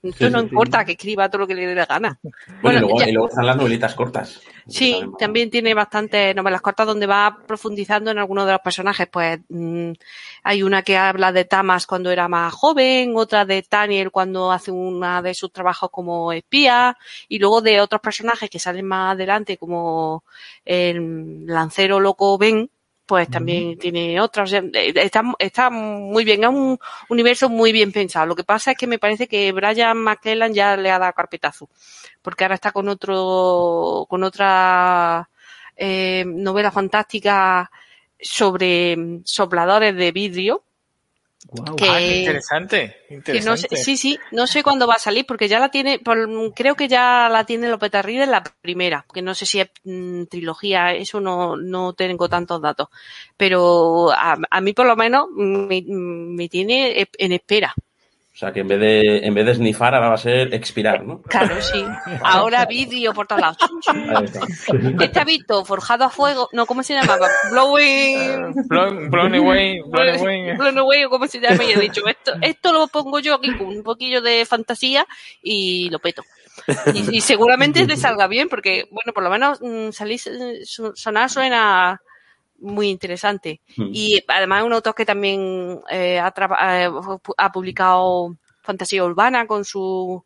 Sí, 0.03 0.31
no 0.31 0.39
sí, 0.39 0.45
importa, 0.45 0.85
que 0.85 0.93
escriba 0.93 1.29
todo 1.29 1.41
lo 1.43 1.47
que 1.47 1.55
le 1.55 1.67
dé 1.67 1.75
la 1.75 1.87
gana. 1.87 2.19
Bueno, 2.23 2.35
Bueno, 2.63 2.79
y, 2.79 2.81
luego, 2.83 2.99
ya- 3.01 3.09
y 3.09 3.13
luego 3.13 3.29
están 3.29 3.47
las 3.47 3.57
novelitas 3.57 3.95
cortas. 3.95 4.41
Sí, 4.69 4.93
También- 4.93 5.17
también 5.19 5.51
tiene 5.51 5.75
bastantes 5.75 6.35
novelas 6.37 6.61
cortas 6.61 6.87
donde 6.87 7.07
va 7.07 7.39
profundizando 7.47 8.11
en 8.11 8.19
algunos 8.19 8.47
de 8.47 8.53
los 8.53 8.61
personajes. 8.61 9.09
Pues 9.11 9.41
mm, 9.49 9.93
hay 10.45 10.63
una 10.63 10.83
que 10.83 10.97
habla 10.97 11.33
de 11.33 11.45
Tamas 11.45 11.87
cuando 11.87 12.11
era 12.11 12.29
más 12.29 12.53
joven, 12.55 13.13
otra 13.17 13.45
de 13.45 13.65
Daniel 13.69 14.11
cuando 14.11 14.53
hace 14.53 14.71
una 14.71 15.23
de 15.23 15.35
sus 15.35 15.53
trabajos 15.53 15.91
como 15.91 16.33
espía, 16.33 16.97
y 17.29 17.39
luego 17.39 17.61
de 17.63 17.81
otros 17.81 18.01
personajes 18.01 18.49
que 18.51 18.59
salen 18.59 18.87
más 18.87 19.15
adelante, 19.15 19.57
como 19.59 20.25
el 20.65 21.47
lancero 21.47 21.99
loco 22.01 22.39
Ben, 22.39 22.71
pues 23.11 23.29
también 23.29 23.77
tiene 23.77 24.21
otras. 24.21 24.49
O 24.49 24.51
sea, 24.51 24.61
eh, 24.73 24.93
Está, 24.95 25.25
está 25.41 25.69
muy 25.69 26.25
bien, 26.25 26.45
es 26.45 26.49
un 26.49 26.79
universo 27.09 27.49
muy 27.49 27.73
bien 27.73 27.91
pensado. 27.91 28.25
Lo 28.27 28.37
que 28.37 28.45
pasa 28.45 28.71
es 28.71 28.77
que 28.79 28.87
me 28.87 29.01
parece 29.01 29.27
que 29.27 29.51
Brian 29.51 29.99
McClellan 29.99 30.55
ya 30.55 30.77
le 30.77 30.93
ha 30.93 30.99
dado 31.01 31.13
carpetazo 31.13 31.69
porque 32.23 32.45
ahora 32.45 32.55
está 32.55 32.71
con 32.71 32.89
otro, 32.89 34.07
con 34.09 34.23
otra 34.23 35.29
eh, 35.75 36.25
novela 36.25 36.71
fantástica 36.71 37.69
sobre 38.21 38.97
mm, 38.97 39.23
sopladores 39.25 39.97
de 39.97 40.13
vidrio. 40.13 40.63
Guau. 41.49 41.75
Que- 41.77 41.89
Ah, 41.89 41.99
qué 41.99 42.19
interesante. 42.21 42.97
Que 43.09 43.15
no 43.15 43.17
interesante. 43.19 43.69
sé, 43.77 43.85
sí, 43.85 43.97
sí, 43.97 44.19
no 44.33 44.47
sé 44.47 44.63
cuándo 44.63 44.87
va 44.87 44.95
a 44.95 44.99
salir, 44.99 45.25
porque 45.27 45.49
ya 45.49 45.59
la 45.59 45.71
tiene, 45.71 45.99
por- 45.99 46.53
creo 46.55 46.75
que 46.77 46.87
ya 46.87 47.29
la 47.31 47.45
tiene 47.45 47.69
López 47.69 47.91
Tarride 47.91 48.25
en 48.25 48.31
la 48.31 48.43
primera, 48.61 49.05
que 49.13 49.23
no 49.23 49.35
sé 49.35 49.47
si 49.47 49.61
es 49.61 49.71
mm, 49.85 50.25
trilogía, 50.25 50.95
eso 50.95 51.21
no, 51.21 51.57
no 51.57 51.93
tengo 51.95 52.29
tantos 52.29 52.61
datos. 52.61 52.89
Pero 53.37 54.11
a, 54.13 54.37
a 54.51 54.61
mí 54.61 54.73
por 54.75 54.87
lo 54.87 54.97
menos 54.97 55.27
me, 55.35 55.83
me 55.87 56.49
tiene 56.49 57.09
en 57.19 57.33
espera. 57.33 57.75
O 58.41 58.43
sea, 58.43 58.53
que 58.55 58.61
en 58.61 58.69
vez 58.69 58.81
de, 58.81 59.19
en 59.19 59.35
vez 59.35 59.45
de 59.45 59.55
snifar, 59.55 59.95
ahora 59.95 60.09
va 60.09 60.15
a 60.15 60.17
ser 60.17 60.55
expirar, 60.55 61.05
¿no? 61.05 61.21
Claro, 61.21 61.61
sí. 61.61 61.85
Ahora 62.23 62.65
vidrio 62.65 63.13
por 63.13 63.27
todos 63.27 63.43
lados. 63.43 63.59
Este 64.99 65.21
ha 65.21 65.25
visto 65.25 65.63
forjado 65.67 66.05
a 66.05 66.09
fuego, 66.09 66.49
no, 66.55 66.65
¿cómo 66.65 66.83
se 66.83 66.95
llamaba? 66.95 67.29
Blowing. 67.51 68.55
Blown, 68.67 69.11
blown 69.11 69.35
away, 69.35 69.83
blown 69.83 70.19
away. 70.19 70.53
Blown 70.57 70.79
away, 70.79 71.05
o 71.05 71.11
cómo 71.11 71.27
se 71.27 71.39
llama, 71.39 71.63
y 71.65 71.73
he 71.73 71.79
dicho, 71.81 72.01
esto, 72.07 72.33
esto 72.41 72.73
lo 72.73 72.89
pongo 72.89 73.19
yo 73.19 73.35
aquí 73.35 73.55
con 73.59 73.67
un 73.67 73.83
poquillo 73.83 74.23
de 74.23 74.47
fantasía 74.47 75.07
y 75.43 75.91
lo 75.91 75.99
peto. 75.99 76.23
Y, 76.95 77.19
y 77.19 77.21
seguramente 77.21 77.87
te 77.87 77.99
salga 77.99 78.27
bien, 78.27 78.49
porque, 78.49 78.89
bueno, 78.91 79.13
por 79.13 79.23
lo 79.23 79.29
menos 79.29 79.61
mm, 79.61 79.91
salís, 79.91 80.27
eh, 80.29 80.61
su- 80.65 80.97
sonar 80.97 81.29
suena 81.29 82.01
muy 82.61 82.89
interesante. 82.89 83.61
Mm. 83.77 83.91
Y 83.93 84.23
además 84.29 84.61
es 84.61 84.67
un 84.67 84.73
autor 84.73 84.95
que 84.95 85.05
también 85.07 85.81
eh, 85.91 86.19
ha, 86.19 86.33
eh, 86.85 86.91
ha 87.39 87.53
publicado 87.53 88.37
fantasía 88.63 89.05
urbana 89.05 89.47
con 89.47 89.65
su 89.65 90.23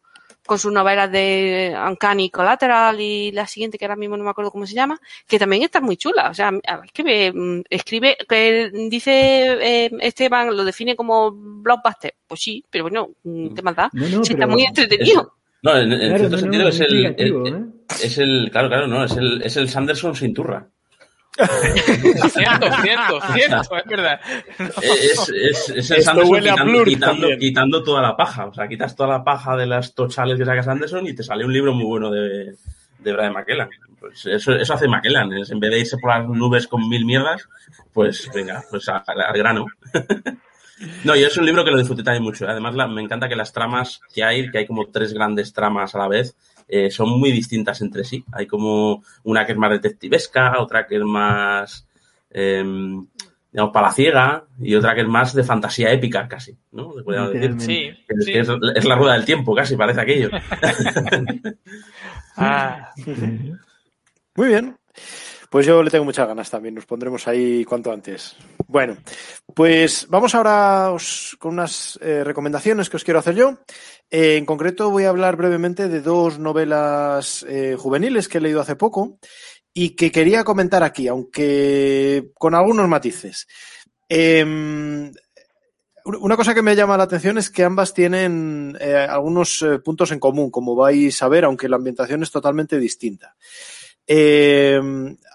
con 0.46 0.58
sus 0.58 0.70
novelas 0.72 1.10
de 1.10 1.74
Uncanny 1.88 2.28
Collateral 2.28 3.00
y 3.00 3.32
la 3.32 3.46
siguiente 3.46 3.78
que 3.78 3.86
ahora 3.86 3.96
mismo 3.96 4.14
no 4.14 4.24
me 4.24 4.28
acuerdo 4.30 4.50
cómo 4.50 4.66
se 4.66 4.74
llama, 4.74 5.00
que 5.26 5.38
también 5.38 5.62
está 5.62 5.80
muy 5.80 5.96
chula. 5.96 6.28
O 6.28 6.34
sea, 6.34 6.50
es 6.84 6.92
que 6.92 7.02
me, 7.02 7.32
mm, 7.32 7.62
escribe, 7.70 8.14
que 8.28 8.70
dice 8.90 9.86
eh, 9.86 9.90
Esteban, 10.00 10.54
lo 10.54 10.62
define 10.64 10.96
como 10.96 11.32
blockbuster. 11.32 12.14
Pues 12.26 12.42
sí, 12.42 12.62
pero 12.68 12.84
bueno, 12.84 13.08
mm, 13.22 13.54
¿qué 13.54 13.62
más 13.62 13.74
da? 13.74 13.88
No, 13.94 14.06
no, 14.06 14.24
Si 14.24 14.34
está 14.34 14.46
muy 14.46 14.64
entretenido. 14.64 15.32
No, 15.62 15.78
en, 15.78 15.90
en 15.92 15.98
Claro, 15.98 16.18
cierto 16.18 16.28
no, 16.28 16.36
no, 16.36 16.38
sentido 16.42 16.68
es, 16.68 16.80
el- 16.80 17.06
¿eh? 17.06 17.64
es 18.02 18.18
el, 18.18 18.50
claro, 18.52 18.68
claro, 18.68 18.86
no, 18.86 19.02
es 19.02 19.16
el, 19.16 19.40
es 19.42 19.56
el 19.56 19.70
Sanderson 19.70 20.14
sin 20.14 20.34
turra. 20.34 20.68
Cierto, 21.36 22.66
cierto, 22.82 23.20
cierto, 23.32 23.76
es 23.76 23.84
verdad. 23.86 24.20
Es, 24.82 25.28
es, 25.28 25.68
es 25.70 25.90
el 25.90 26.02
Sanderson 26.02 26.84
quitando, 26.84 27.28
quitando, 27.38 27.82
toda 27.82 28.02
la 28.02 28.16
paja. 28.16 28.46
O 28.46 28.54
sea, 28.54 28.68
quitas 28.68 28.94
toda 28.94 29.08
la 29.10 29.24
paja 29.24 29.56
de 29.56 29.66
las 29.66 29.94
tochales 29.94 30.38
que 30.38 30.44
saca 30.44 30.62
Sanderson 30.62 31.06
y 31.06 31.14
te 31.14 31.22
sale 31.22 31.44
un 31.44 31.52
libro 31.52 31.72
muy 31.74 31.84
bueno 31.84 32.10
de, 32.10 32.54
de 32.98 33.12
Brian 33.12 33.32
McKellan. 33.32 33.68
Pues 33.98 34.26
eso, 34.26 34.52
eso 34.52 34.74
hace 34.74 34.86
McKellan. 34.88 35.32
Es, 35.32 35.50
en 35.50 35.60
vez 35.60 35.70
de 35.70 35.78
irse 35.80 35.98
por 35.98 36.10
las 36.10 36.26
nubes 36.28 36.66
con 36.68 36.88
mil 36.88 37.04
mierdas, 37.04 37.48
pues 37.92 38.30
venga, 38.34 38.62
pues 38.70 38.88
al, 38.88 39.02
al 39.06 39.36
grano. 39.36 39.66
No, 41.04 41.14
y 41.14 41.22
es 41.22 41.36
un 41.38 41.46
libro 41.46 41.64
que 41.64 41.70
lo 41.70 41.78
disfruté 41.78 42.02
también 42.02 42.24
mucho. 42.24 42.48
Además, 42.48 42.74
la- 42.74 42.88
me 42.88 43.00
encanta 43.00 43.28
que 43.28 43.36
las 43.36 43.52
tramas 43.52 44.00
que 44.12 44.24
hay, 44.24 44.50
que 44.50 44.58
hay 44.58 44.66
como 44.66 44.86
tres 44.86 45.14
grandes 45.14 45.52
tramas 45.52 45.94
a 45.94 45.98
la 45.98 46.08
vez, 46.08 46.34
eh, 46.68 46.90
son 46.90 47.10
muy 47.18 47.30
distintas 47.32 47.80
entre 47.80 48.04
sí. 48.04 48.24
Hay 48.32 48.46
como 48.46 49.02
una 49.24 49.44
que 49.46 49.52
es 49.52 49.58
más 49.58 49.70
detectivesca, 49.70 50.60
otra 50.60 50.86
que 50.86 50.96
es 50.96 51.02
más, 51.02 51.86
eh, 52.30 52.64
digamos, 53.52 53.72
palaciega, 53.72 54.44
y 54.60 54.74
otra 54.74 54.94
que 54.94 55.02
es 55.02 55.06
más 55.08 55.34
de 55.34 55.44
fantasía 55.44 55.92
épica 55.92 56.26
casi, 56.26 56.56
¿no? 56.72 56.90
Podríamos 57.04 57.32
decir. 57.32 57.54
Sí, 57.60 57.90
Es, 58.08 58.24
sí. 58.24 58.32
que 58.32 58.40
es, 58.40 58.48
es 58.74 58.84
la 58.84 58.96
rueda 58.96 59.12
del 59.14 59.24
tiempo, 59.24 59.54
casi, 59.54 59.76
parece 59.76 60.00
aquello. 60.00 60.30
Ah, 62.36 62.90
Muy 64.36 64.48
bien. 64.48 64.76
Pues 65.50 65.66
yo 65.66 65.84
le 65.84 65.90
tengo 65.90 66.04
muchas 66.04 66.26
ganas 66.26 66.50
también. 66.50 66.74
Nos 66.74 66.84
pondremos 66.86 67.28
ahí 67.28 67.64
cuanto 67.64 67.92
antes. 67.92 68.34
Bueno, 68.66 68.96
pues 69.54 70.06
vamos 70.10 70.34
ahora 70.34 70.90
os- 70.90 71.36
con 71.38 71.52
unas 71.52 71.96
eh, 72.02 72.24
recomendaciones 72.24 72.90
que 72.90 72.96
os 72.96 73.04
quiero 73.04 73.20
hacer 73.20 73.36
yo. 73.36 73.58
Eh, 74.16 74.36
en 74.36 74.46
concreto 74.46 74.92
voy 74.92 75.02
a 75.02 75.08
hablar 75.08 75.34
brevemente 75.34 75.88
de 75.88 76.00
dos 76.00 76.38
novelas 76.38 77.44
eh, 77.48 77.74
juveniles 77.76 78.28
que 78.28 78.38
he 78.38 78.40
leído 78.40 78.60
hace 78.60 78.76
poco 78.76 79.18
y 79.72 79.96
que 79.96 80.12
quería 80.12 80.44
comentar 80.44 80.84
aquí, 80.84 81.08
aunque 81.08 82.30
con 82.34 82.54
algunos 82.54 82.88
matices. 82.88 83.48
Em, 84.08 85.12
una 86.04 86.36
cosa 86.36 86.54
que 86.54 86.62
me 86.62 86.76
llama 86.76 86.96
la 86.96 87.02
atención 87.02 87.38
es 87.38 87.50
que 87.50 87.64
ambas 87.64 87.92
tienen 87.92 88.78
eh, 88.80 88.94
algunos 88.94 89.66
puntos 89.84 90.12
en 90.12 90.20
común, 90.20 90.52
como 90.52 90.76
vais 90.76 91.20
a 91.20 91.26
ver, 91.26 91.44
aunque 91.44 91.68
la 91.68 91.74
ambientación 91.74 92.22
es 92.22 92.30
totalmente 92.30 92.78
distinta. 92.78 93.34
Eh, 94.06 94.80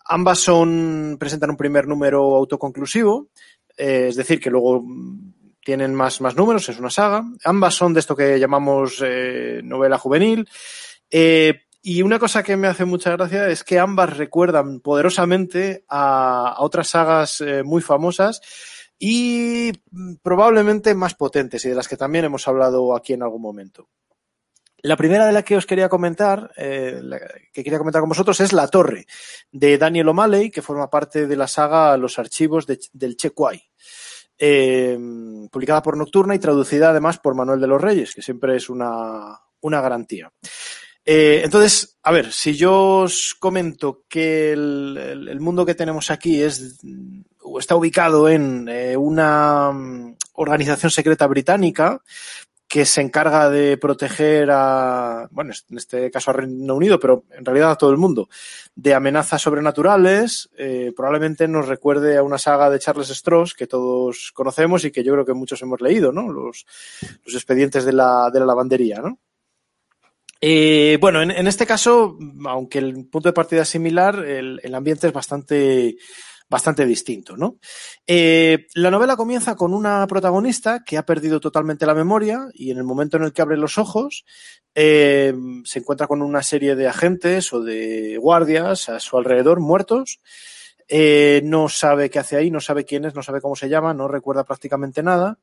ambas 0.05 0.39
son, 0.39 1.17
presentan 1.19 1.49
un 1.49 1.57
primer 1.57 1.85
número 1.85 2.33
autoconclusivo, 2.33 3.27
es 3.75 4.15
decir, 4.15 4.39
que 4.39 4.49
luego 4.49 4.81
mm, 4.81 5.38
tienen 5.69 5.93
más, 5.93 6.19
más 6.19 6.35
números, 6.35 6.67
es 6.67 6.79
una 6.79 6.89
saga. 6.89 7.23
Ambas 7.43 7.75
son 7.75 7.93
de 7.93 7.99
esto 7.99 8.15
que 8.15 8.39
llamamos 8.39 9.03
eh, 9.05 9.61
novela 9.63 9.99
juvenil. 9.99 10.49
Eh, 11.11 11.61
y 11.83 12.01
una 12.01 12.17
cosa 12.17 12.41
que 12.41 12.57
me 12.57 12.65
hace 12.65 12.85
mucha 12.85 13.11
gracia 13.11 13.47
es 13.49 13.63
que 13.63 13.77
ambas 13.77 14.17
recuerdan 14.17 14.79
poderosamente 14.79 15.85
a, 15.87 16.55
otras 16.57 16.87
sagas 16.87 17.39
eh, 17.41 17.61
muy 17.61 17.83
famosas 17.83 18.41
y 18.97 19.71
mm, 19.91 20.15
probablemente 20.23 20.95
más 20.95 21.13
potentes 21.13 21.63
y 21.65 21.69
de 21.69 21.75
las 21.75 21.87
que 21.87 21.97
también 21.97 22.25
hemos 22.25 22.47
hablado 22.47 22.95
aquí 22.95 23.13
en 23.13 23.21
algún 23.21 23.43
momento. 23.43 23.89
La 24.81 24.97
primera 24.97 25.27
de 25.27 25.33
la 25.33 25.43
que 25.43 25.55
os 25.55 25.67
quería 25.67 25.87
comentar, 25.87 26.51
que 26.55 27.63
quería 27.63 27.77
comentar 27.77 28.01
con 28.01 28.09
vosotros, 28.09 28.39
es 28.39 28.53
La 28.53 28.67
Torre, 28.69 29.05
de 29.51 29.77
Daniel 29.77 30.07
O'Malley, 30.07 30.49
que 30.49 30.61
forma 30.63 30.89
parte 30.89 31.27
de 31.27 31.35
la 31.35 31.47
saga 31.47 31.95
Los 31.97 32.17
archivos 32.17 32.65
de- 32.65 32.79
del 32.93 33.17
Che 33.17 33.31
Kuai. 33.31 33.61
Eh, 34.39 34.97
publicada 35.51 35.81
por 35.83 35.97
Nocturna 35.97 36.33
y 36.35 36.39
traducida 36.39 36.89
además 36.91 37.17
por 37.19 37.35
Manuel 37.35 37.59
de 37.59 37.67
los 37.67 37.81
Reyes, 37.81 38.15
que 38.15 38.21
siempre 38.21 38.55
es 38.55 38.69
una, 38.69 39.37
una 39.61 39.81
garantía. 39.81 40.31
Eh, 41.05 41.41
entonces, 41.43 41.97
a 42.03 42.11
ver, 42.11 42.31
si 42.31 42.55
yo 42.55 42.99
os 42.99 43.35
comento 43.39 44.03
que 44.07 44.51
el, 44.53 45.25
el- 45.27 45.39
mundo 45.39 45.65
que 45.65 45.73
tenemos 45.75 46.11
aquí 46.11 46.41
es 46.41 46.79
está 47.59 47.75
ubicado 47.75 48.29
en 48.29 48.67
eh, 48.69 48.95
una 48.95 49.71
mm, 49.71 50.15
organización 50.33 50.91
secreta 50.91 51.25
británica 51.25 52.01
que 52.69 52.85
se 52.85 53.01
encarga 53.01 53.49
de 53.49 53.77
proteger 53.77 54.51
a, 54.51 55.27
bueno, 55.31 55.51
en 55.71 55.77
este 55.77 56.11
caso 56.11 56.29
a 56.29 56.35
Reino 56.35 56.75
Unido, 56.75 56.99
pero 56.99 57.25
en 57.31 57.43
realidad 57.43 57.71
a 57.71 57.75
todo 57.75 57.89
el 57.89 57.97
mundo, 57.97 58.29
de 58.75 58.93
amenazas 58.93 59.41
sobrenaturales, 59.41 60.51
eh, 60.55 60.93
probablemente 60.95 61.47
nos 61.47 61.67
recuerde 61.67 62.15
a 62.15 62.21
una 62.21 62.37
saga 62.37 62.69
de 62.69 62.77
Charles 62.77 63.07
Stross 63.07 63.55
que 63.55 63.65
todos 63.65 64.31
conocemos 64.35 64.85
y 64.85 64.91
que 64.91 65.03
yo 65.03 65.13
creo 65.13 65.25
que 65.25 65.33
muchos 65.33 65.59
hemos 65.63 65.81
leído, 65.81 66.11
¿no? 66.11 66.31
Los, 66.31 66.67
los 67.25 67.33
expedientes 67.33 67.85
de 67.85 67.93
la, 67.93 68.29
de 68.31 68.39
la 68.39 68.45
lavandería, 68.45 68.99
¿no? 69.01 69.17
Eh, 70.39 70.99
bueno, 71.01 71.23
en, 71.23 71.31
en, 71.31 71.47
este 71.47 71.65
caso, 71.65 72.19
aunque 72.45 72.77
el 72.77 73.07
punto 73.07 73.29
de 73.29 73.33
partida 73.33 73.63
es 73.63 73.69
similar, 73.69 74.23
el, 74.23 74.61
el 74.63 74.75
ambiente 74.75 75.07
es 75.07 75.13
bastante, 75.13 75.97
bastante 76.49 76.85
distinto, 76.85 77.37
¿no? 77.37 77.57
Eh, 78.07 78.67
la 78.73 78.89
novela 78.89 79.15
comienza 79.15 79.55
con 79.55 79.73
una 79.73 80.05
protagonista 80.07 80.83
que 80.83 80.97
ha 80.97 81.05
perdido 81.05 81.39
totalmente 81.39 81.85
la 81.85 81.93
memoria 81.93 82.47
y 82.53 82.71
en 82.71 82.77
el 82.77 82.83
momento 82.83 83.17
en 83.17 83.23
el 83.23 83.33
que 83.33 83.43
abre 83.43 83.55
los 83.55 83.77
ojos 83.77 84.25
eh, 84.73 85.33
se 85.63 85.79
encuentra 85.79 86.07
con 86.07 86.21
una 86.23 86.41
serie 86.41 86.75
de 86.75 86.87
agentes 86.87 87.53
o 87.53 87.61
de 87.61 88.17
guardias 88.17 88.89
a 88.89 88.99
su 88.99 89.17
alrededor 89.17 89.59
muertos. 89.59 90.19
Eh, 90.87 91.41
no 91.43 91.69
sabe 91.69 92.09
qué 92.09 92.17
hace 92.17 92.35
ahí, 92.35 92.49
no 92.49 92.59
sabe 92.59 92.83
quién 92.83 93.05
es, 93.05 93.13
no 93.13 93.21
sabe 93.21 93.41
cómo 93.41 93.55
se 93.55 93.69
llama, 93.69 93.93
no 93.93 94.07
recuerda 94.07 94.43
prácticamente 94.43 95.03
nada. 95.03 95.37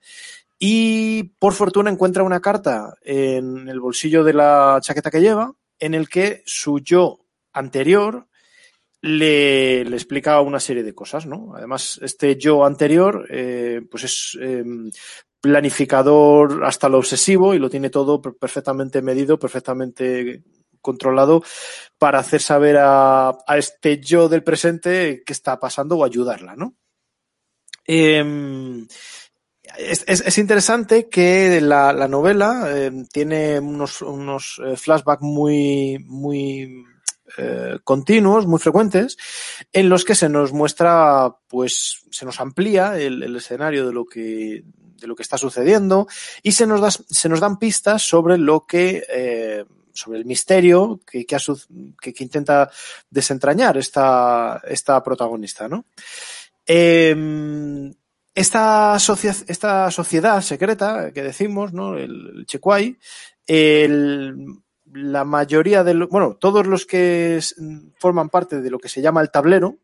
Y 0.59 1.23
por 1.39 1.53
fortuna 1.53 1.91
encuentra 1.91 2.25
una 2.25 2.41
carta 2.41 2.95
en 3.03 3.69
el 3.69 3.79
bolsillo 3.79 4.25
de 4.25 4.33
la 4.33 4.81
chaqueta 4.83 5.11
que 5.13 5.21
lleva 5.21 5.53
en 5.79 5.95
el 5.95 6.09
que 6.09 6.43
su 6.47 6.81
yo 6.81 7.21
anterior 7.53 8.27
le, 9.03 9.85
le 9.85 9.97
explica 9.97 10.41
una 10.41 10.61
serie 10.61 10.83
de 10.83 10.95
cosas, 10.95 11.27
¿no? 11.27 11.55
Además, 11.55 11.99
este 12.03 12.37
yo 12.37 12.65
anterior, 12.65 13.27
eh, 13.31 13.83
pues 13.91 14.05
es 14.05 14.39
eh, 14.41 14.65
planificador 15.41 16.65
hasta 16.65 16.89
lo 16.89 16.99
obsesivo 16.99 17.55
y 17.55 17.59
lo 17.59 17.71
tiene 17.71 17.91
todo 17.91 18.21
perfectamente 18.21 19.03
medido, 19.03 19.39
perfectamente 19.39 20.43
controlado 20.81 21.43
para 21.99 22.21
hacer 22.21 22.41
saber 22.41 22.77
a, 22.79 23.31
a 23.31 23.59
este 23.59 23.99
yo 24.01 24.29
del 24.29 24.43
presente 24.43 25.23
qué 25.25 25.33
está 25.33 25.59
pasando 25.59 25.97
o 25.97 26.05
ayudarla, 26.05 26.55
¿no? 26.57 26.77
Eh, 27.87 28.87
es, 29.79 30.05
es, 30.07 30.21
es, 30.21 30.39
interesante 30.39 31.09
que 31.09 31.61
la, 31.61 31.93
la 31.93 32.09
novela 32.09 32.67
eh, 32.69 32.91
tiene 33.13 33.59
unos, 33.59 34.03
unos 34.03 34.61
eh, 34.65 34.77
flashbacks 34.77 35.23
muy, 35.23 35.99
muy 36.07 36.85
eh, 37.39 37.79
continuos, 37.85 38.47
muy 38.47 38.59
frecuentes, 38.59 39.17
en 39.73 39.89
los 39.89 40.05
que 40.05 40.15
se 40.15 40.29
nos 40.29 40.53
muestra, 40.53 41.37
pues, 41.49 42.03
se 42.11 42.25
nos 42.25 42.41
amplía 42.41 42.99
el, 42.99 43.35
escenario 43.37 43.87
de 43.87 43.93
lo 43.93 44.05
que 44.05 44.65
de 44.97 45.07
lo 45.07 45.15
que 45.15 45.23
está 45.23 45.37
sucediendo 45.37 46.07
y 46.43 46.53
se 46.53 46.67
nos, 46.67 46.81
da, 46.81 46.91
se 46.91 47.29
nos 47.29 47.41
dan 47.41 47.59
pistas 47.59 48.03
sobre 48.03 48.39
lo 48.39 48.65
que 48.65 49.05
eh, 49.11 49.65
sobre 49.93 50.19
el 50.19 50.25
misterio 50.25 51.01
que, 51.07 51.27
que, 51.27 51.37
que, 52.15 52.25
intenta 52.25 52.71
desentrañar 53.11 53.77
esta, 53.77 54.63
esta 54.67 55.03
protagonista, 55.03 55.69
¿no? 55.69 55.85
Eh, 56.67 57.93
esta, 58.35 58.97
esta, 58.97 59.91
sociedad 59.91 60.41
secreta 60.43 61.11
que 61.13 61.23
decimos, 61.23 61.73
¿no? 61.73 61.97
El, 61.97 62.39
el 62.39 62.47
Chequai, 62.47 62.99
el, 63.47 64.47
la 64.93 65.25
mayoría 65.25 65.85
de 65.85 65.95
los, 65.95 66.09
bueno, 66.09 66.37
todos 66.41 66.67
los 66.67 66.87
que 66.87 67.41
forman 67.99 68.29
parte 68.29 68.61
de 68.61 68.71
lo 68.71 68.79
que 68.79 68.89
se 68.89 69.03
llama 69.03 69.21
el 69.21 69.31
tablero 69.31 69.79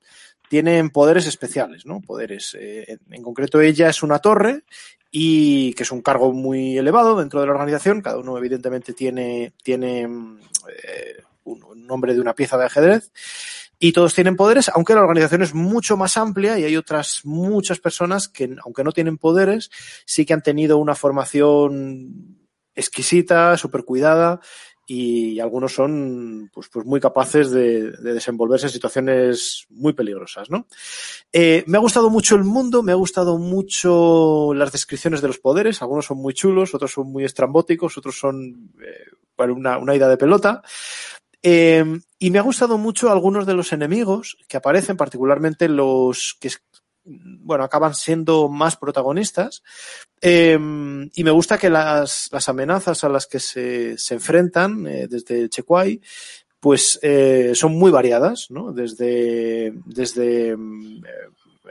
tienen 0.48 0.90
poderes 0.90 1.26
especiales, 1.26 1.86
¿no? 1.86 2.00
Poderes. 2.00 2.56
Eh, 2.60 2.98
en 3.10 3.22
concreto, 3.22 3.60
ella 3.60 3.88
es 3.88 4.02
una 4.02 4.18
torre 4.18 4.64
y 5.10 5.72
que 5.74 5.82
es 5.82 5.92
un 5.92 6.02
cargo 6.02 6.32
muy 6.32 6.76
elevado 6.76 7.18
dentro 7.18 7.40
de 7.40 7.46
la 7.46 7.52
organización. 7.52 8.02
Cada 8.02 8.18
uno, 8.18 8.36
evidentemente, 8.36 8.92
tiene, 8.92 9.54
tiene 9.62 10.02
eh, 10.02 11.22
un, 11.44 11.64
un 11.64 11.86
nombre 11.86 12.14
de 12.14 12.20
una 12.20 12.34
pieza 12.34 12.58
de 12.58 12.66
ajedrez 12.66 13.10
y 13.84 13.92
todos 13.92 14.14
tienen 14.14 14.36
poderes, 14.36 14.70
aunque 14.72 14.94
la 14.94 15.00
organización 15.00 15.42
es 15.42 15.54
mucho 15.54 15.96
más 15.96 16.16
amplia 16.16 16.56
y 16.56 16.62
hay 16.62 16.76
otras 16.76 17.22
muchas 17.24 17.80
personas 17.80 18.28
que, 18.28 18.54
aunque 18.64 18.84
no 18.84 18.92
tienen 18.92 19.18
poderes, 19.18 19.70
sí 20.06 20.24
que 20.24 20.34
han 20.34 20.42
tenido 20.42 20.78
una 20.78 20.94
formación 20.94 22.38
exquisita, 22.76 23.56
súper 23.56 23.84
cuidada 23.84 24.40
y 24.86 25.38
algunos 25.38 25.74
son 25.74 26.50
pues, 26.52 26.68
pues 26.68 26.84
muy 26.84 27.00
capaces 27.00 27.50
de, 27.50 27.92
de, 27.92 28.14
desenvolverse 28.14 28.66
en 28.66 28.72
situaciones 28.72 29.66
muy 29.70 29.92
peligrosas, 29.92 30.50
¿no? 30.50 30.66
Eh, 31.32 31.64
me 31.66 31.78
ha 31.78 31.80
gustado 31.80 32.10
mucho 32.10 32.34
el 32.34 32.44
mundo, 32.44 32.82
me 32.82 32.92
ha 32.92 32.96
gustado 32.96 33.38
mucho 33.38 34.52
las 34.54 34.72
descripciones 34.72 35.22
de 35.22 35.28
los 35.28 35.38
poderes, 35.38 35.82
algunos 35.82 36.06
son 36.06 36.18
muy 36.18 36.34
chulos, 36.34 36.74
otros 36.74 36.92
son 36.92 37.12
muy 37.12 37.24
estrambóticos, 37.24 37.96
otros 37.96 38.18
son 38.18 38.72
eh, 38.82 39.10
bueno, 39.36 39.54
una, 39.54 39.78
una 39.78 39.94
ida 39.94 40.08
de 40.08 40.16
pelota. 40.16 40.62
Eh, 41.44 41.84
y 42.18 42.30
me 42.30 42.38
ha 42.38 42.42
gustado 42.42 42.78
mucho 42.78 43.10
algunos 43.10 43.46
de 43.46 43.54
los 43.54 43.72
enemigos 43.72 44.38
que 44.48 44.56
aparecen, 44.56 44.96
particularmente 44.96 45.68
los 45.68 46.36
que 46.40 46.50
bueno, 47.04 47.64
acaban 47.64 47.94
siendo 47.94 48.48
más 48.48 48.76
protagonistas. 48.76 49.62
Eh, 50.20 50.58
y 51.14 51.24
me 51.24 51.30
gusta 51.30 51.58
que 51.58 51.70
las, 51.70 52.28
las, 52.32 52.48
amenazas 52.48 53.04
a 53.04 53.08
las 53.08 53.26
que 53.26 53.40
se, 53.40 53.98
se 53.98 54.14
enfrentan 54.14 54.86
eh, 54.86 55.08
desde 55.08 55.48
Chequai, 55.48 56.00
pues 56.60 57.00
eh, 57.02 57.52
son 57.54 57.76
muy 57.76 57.90
variadas, 57.90 58.50
¿no? 58.50 58.72
Desde, 58.72 59.72
desde 59.84 60.50
eh, 60.50 60.56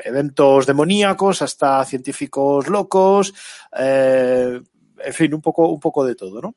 eventos 0.04 0.66
demoníacos 0.66 1.42
hasta 1.42 1.84
científicos 1.86 2.68
locos, 2.68 3.34
en 3.74 5.14
fin, 5.14 5.34
un 5.34 5.42
poco, 5.42 5.70
un 5.70 5.80
poco 5.80 6.06
de 6.06 6.16
todo, 6.16 6.42
¿no? 6.42 6.56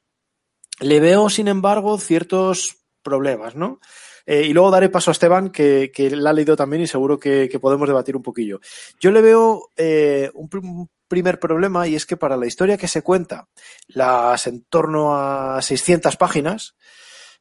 Le 0.80 0.98
veo, 0.98 1.30
sin 1.30 1.46
embargo, 1.46 1.96
ciertos 1.98 2.78
problemas, 3.02 3.54
¿no? 3.54 3.78
Eh, 4.26 4.46
y 4.46 4.52
luego 4.52 4.70
daré 4.70 4.88
paso 4.88 5.10
a 5.10 5.12
Esteban, 5.12 5.50
que, 5.50 5.92
que 5.94 6.10
la 6.10 6.30
ha 6.30 6.32
leído 6.32 6.56
también 6.56 6.82
y 6.82 6.86
seguro 6.86 7.18
que, 7.18 7.48
que, 7.48 7.60
podemos 7.60 7.88
debatir 7.88 8.16
un 8.16 8.22
poquillo. 8.22 8.60
Yo 8.98 9.10
le 9.10 9.20
veo 9.20 9.68
eh, 9.76 10.30
un, 10.34 10.48
un, 10.52 10.90
primer 11.06 11.38
problema 11.38 11.86
y 11.86 11.94
es 11.94 12.06
que 12.06 12.16
para 12.16 12.36
la 12.36 12.46
historia 12.46 12.78
que 12.78 12.88
se 12.88 13.02
cuenta, 13.02 13.48
las 13.88 14.46
en 14.46 14.64
torno 14.64 15.14
a 15.14 15.60
600 15.60 16.16
páginas, 16.16 16.74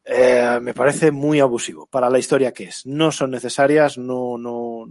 eh, 0.06 0.60
me 0.62 0.74
parece 0.74 1.12
muy 1.12 1.40
abusivo 1.40 1.88
para 1.88 2.10
la 2.10 2.20
historia 2.20 2.52
que 2.52 2.66
es. 2.66 2.86
No 2.86 3.12
son 3.12 3.32
necesarias, 3.32 3.98
no, 3.98 4.38
no, 4.38 4.86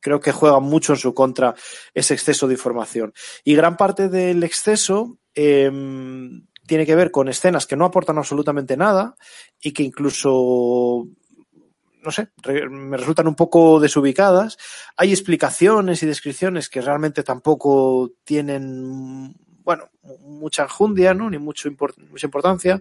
creo 0.00 0.20
que 0.20 0.32
juega 0.32 0.60
mucho 0.60 0.94
en 0.94 0.98
su 0.98 1.14
contra 1.14 1.54
ese 1.94 2.14
exceso 2.14 2.46
de 2.48 2.54
información. 2.54 3.12
Y 3.44 3.54
gran 3.54 3.76
parte 3.76 4.08
del 4.08 4.42
exceso 4.42 5.18
eh, 5.34 5.70
tiene 6.70 6.86
que 6.86 6.94
ver 6.94 7.10
con 7.10 7.28
escenas 7.28 7.66
que 7.66 7.74
no 7.74 7.84
aportan 7.84 8.16
absolutamente 8.16 8.76
nada 8.76 9.16
y 9.60 9.72
que 9.72 9.82
incluso 9.82 11.04
no 12.00 12.12
sé, 12.12 12.28
me 12.70 12.96
resultan 12.96 13.26
un 13.26 13.34
poco 13.34 13.80
desubicadas. 13.80 14.56
Hay 14.96 15.10
explicaciones 15.10 16.00
y 16.04 16.06
descripciones 16.06 16.68
que 16.68 16.80
realmente 16.80 17.24
tampoco 17.24 18.12
tienen, 18.22 19.34
bueno, 19.64 19.90
mucha 20.20 20.62
enjundia, 20.62 21.12
¿no? 21.12 21.28
Ni 21.28 21.38
mucho 21.38 21.68
mucha 22.08 22.26
importancia. 22.26 22.80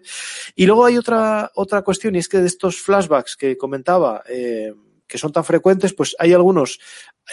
Y 0.55 0.67
luego 0.67 0.85
hay 0.85 0.99
otra, 0.99 1.51
otra 1.55 1.81
cuestión 1.81 2.13
y 2.13 2.19
es 2.19 2.29
que 2.29 2.37
de 2.37 2.45
estos 2.45 2.79
flashbacks 2.79 3.35
que 3.35 3.57
comentaba, 3.57 4.21
eh, 4.29 4.71
que 5.09 5.17
son 5.17 5.33
tan 5.33 5.43
frecuentes, 5.43 5.93
pues 5.93 6.15
hay 6.19 6.33
algunos 6.33 6.79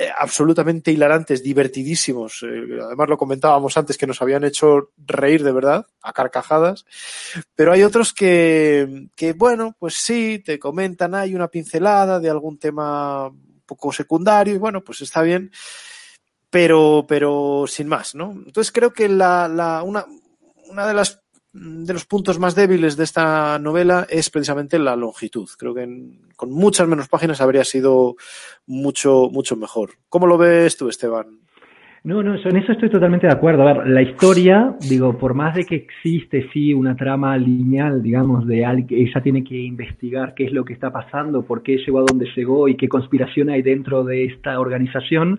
eh, 0.00 0.08
absolutamente 0.18 0.90
hilarantes, 0.90 1.42
divertidísimos. 1.42 2.42
Eh, 2.42 2.78
además 2.82 3.08
lo 3.10 3.18
comentábamos 3.18 3.76
antes 3.76 3.98
que 3.98 4.06
nos 4.06 4.22
habían 4.22 4.44
hecho 4.44 4.92
reír 4.96 5.44
de 5.44 5.52
verdad, 5.52 5.86
a 6.02 6.12
carcajadas. 6.14 6.86
Pero 7.54 7.72
hay 7.72 7.82
otros 7.82 8.14
que, 8.14 9.08
que 9.14 9.34
bueno, 9.34 9.76
pues 9.78 9.94
sí, 9.94 10.42
te 10.44 10.58
comentan, 10.58 11.14
hay 11.14 11.34
una 11.34 11.48
pincelada 11.48 12.18
de 12.18 12.30
algún 12.30 12.58
tema 12.58 13.28
un 13.28 13.62
poco 13.66 13.92
secundario 13.92 14.54
y 14.54 14.58
bueno, 14.58 14.82
pues 14.82 15.02
está 15.02 15.20
bien. 15.20 15.52
Pero, 16.48 17.04
pero 17.06 17.66
sin 17.66 17.88
más, 17.88 18.14
¿no? 18.14 18.32
Entonces 18.32 18.72
creo 18.72 18.92
que 18.92 19.08
la, 19.10 19.48
la, 19.48 19.82
una, 19.82 20.06
una 20.68 20.86
de 20.86 20.94
las 20.94 21.25
de 21.56 21.92
los 21.92 22.04
puntos 22.04 22.38
más 22.38 22.54
débiles 22.54 22.96
de 22.96 23.04
esta 23.04 23.58
novela 23.58 24.06
es 24.10 24.30
precisamente 24.30 24.78
la 24.78 24.96
longitud. 24.96 25.48
Creo 25.58 25.74
que 25.74 25.82
en, 25.82 26.18
con 26.36 26.50
muchas 26.50 26.86
menos 26.86 27.08
páginas 27.08 27.40
habría 27.40 27.64
sido 27.64 28.16
mucho, 28.66 29.30
mucho 29.32 29.56
mejor. 29.56 29.90
¿Cómo 30.08 30.26
lo 30.26 30.36
ves 30.38 30.76
tú, 30.76 30.88
Esteban? 30.88 31.26
No, 32.04 32.22
no, 32.22 32.36
en 32.36 32.56
eso 32.56 32.70
estoy 32.70 32.88
totalmente 32.88 33.26
de 33.26 33.32
acuerdo. 33.32 33.66
A 33.66 33.72
ver, 33.72 33.88
la 33.88 34.00
historia, 34.00 34.76
digo, 34.88 35.18
por 35.18 35.34
más 35.34 35.56
de 35.56 35.64
que 35.64 35.74
existe, 35.74 36.48
sí, 36.52 36.72
una 36.72 36.94
trama 36.94 37.36
lineal, 37.36 38.00
digamos, 38.00 38.46
de 38.46 38.84
que 38.88 39.02
ella 39.02 39.20
tiene 39.20 39.42
que 39.42 39.56
investigar 39.56 40.34
qué 40.34 40.44
es 40.44 40.52
lo 40.52 40.64
que 40.64 40.72
está 40.72 40.92
pasando, 40.92 41.42
por 41.42 41.64
qué 41.64 41.78
llegó 41.78 41.98
a 41.98 42.04
donde 42.06 42.28
llegó 42.36 42.68
y 42.68 42.76
qué 42.76 42.88
conspiración 42.88 43.50
hay 43.50 43.62
dentro 43.62 44.04
de 44.04 44.26
esta 44.26 44.60
organización, 44.60 45.36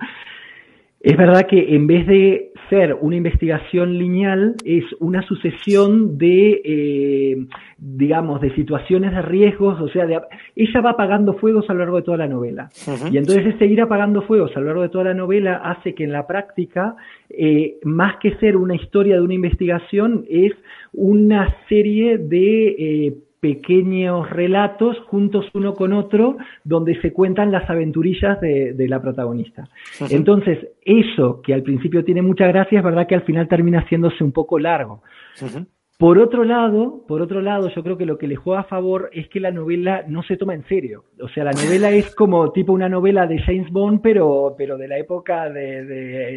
es 0.99 1.15
verdad 1.15 1.47
que 1.47 1.73
en 1.75 1.87
vez 1.87 2.05
de 2.05 2.46
ser 2.69 2.95
una 2.99 3.15
investigación 3.15 3.97
lineal, 3.97 4.55
es 4.65 4.83
una 4.99 5.21
sucesión 5.21 6.17
de, 6.17 6.61
eh, 6.63 7.45
digamos, 7.77 8.41
de 8.41 8.53
situaciones 8.55 9.11
de 9.11 9.21
riesgos, 9.21 9.79
o 9.79 9.87
sea, 9.89 10.05
ella 10.55 10.81
va 10.81 10.91
apagando 10.91 11.33
fuegos 11.33 11.69
a 11.69 11.73
lo 11.73 11.79
largo 11.79 11.97
de 11.97 12.03
toda 12.03 12.17
la 12.17 12.27
novela. 12.27 12.69
Y 13.11 13.17
entonces 13.17 13.55
ese 13.55 13.65
ir 13.65 13.81
apagando 13.81 14.21
fuegos 14.21 14.55
a 14.55 14.59
lo 14.59 14.67
largo 14.67 14.81
de 14.81 14.89
toda 14.89 15.05
la 15.05 15.13
novela 15.13 15.55
hace 15.63 15.93
que 15.95 16.03
en 16.03 16.11
la 16.11 16.27
práctica, 16.27 16.95
eh, 17.29 17.77
más 17.83 18.17
que 18.17 18.35
ser 18.37 18.57
una 18.57 18.75
historia 18.75 19.15
de 19.15 19.21
una 19.21 19.33
investigación, 19.33 20.25
es 20.29 20.53
una 20.93 21.55
serie 21.69 22.17
de 22.17 22.67
eh, 22.67 23.13
pequeños 23.47 24.29
relatos 24.29 24.99
juntos 25.07 25.45
uno 25.53 25.73
con 25.73 25.93
otro 25.93 26.35
donde 26.65 26.99
se 26.99 27.13
cuentan 27.13 27.49
las 27.49 27.69
aventurillas 27.69 28.41
de, 28.41 28.87
la 28.89 29.01
protagonista. 29.01 29.69
Entonces, 30.09 30.67
eso 30.83 31.41
que 31.41 31.53
al 31.53 31.63
principio 31.63 32.03
tiene 32.03 32.21
mucha 32.21 32.45
gracia 32.47 32.79
es 32.79 32.83
verdad 32.83 33.07
que 33.07 33.15
al 33.15 33.21
final 33.21 33.47
termina 33.47 33.79
haciéndose 33.79 34.21
un 34.21 34.33
poco 34.33 34.59
largo. 34.59 35.01
Por 35.97 36.19
otro 36.19 36.43
lado, 36.43 37.05
por 37.07 37.21
otro 37.21 37.41
lado, 37.41 37.69
yo 37.73 37.83
creo 37.83 37.97
que 37.97 38.05
lo 38.05 38.17
que 38.17 38.27
le 38.27 38.35
juega 38.35 38.59
a 38.59 38.65
favor 38.65 39.09
es 39.13 39.29
que 39.29 39.39
la 39.39 39.51
novela 39.51 40.03
no 40.09 40.23
se 40.23 40.35
toma 40.35 40.53
en 40.53 40.67
serio. 40.67 41.05
O 41.21 41.29
sea, 41.29 41.45
la 41.45 41.53
novela 41.53 41.89
es 41.91 42.13
como 42.13 42.51
tipo 42.51 42.73
una 42.73 42.89
novela 42.89 43.27
de 43.27 43.39
James 43.39 43.71
Bond, 43.71 44.01
pero, 44.03 44.55
pero 44.57 44.77
de 44.77 44.89
la 44.89 44.97
época 44.97 45.49
de, 45.49 45.85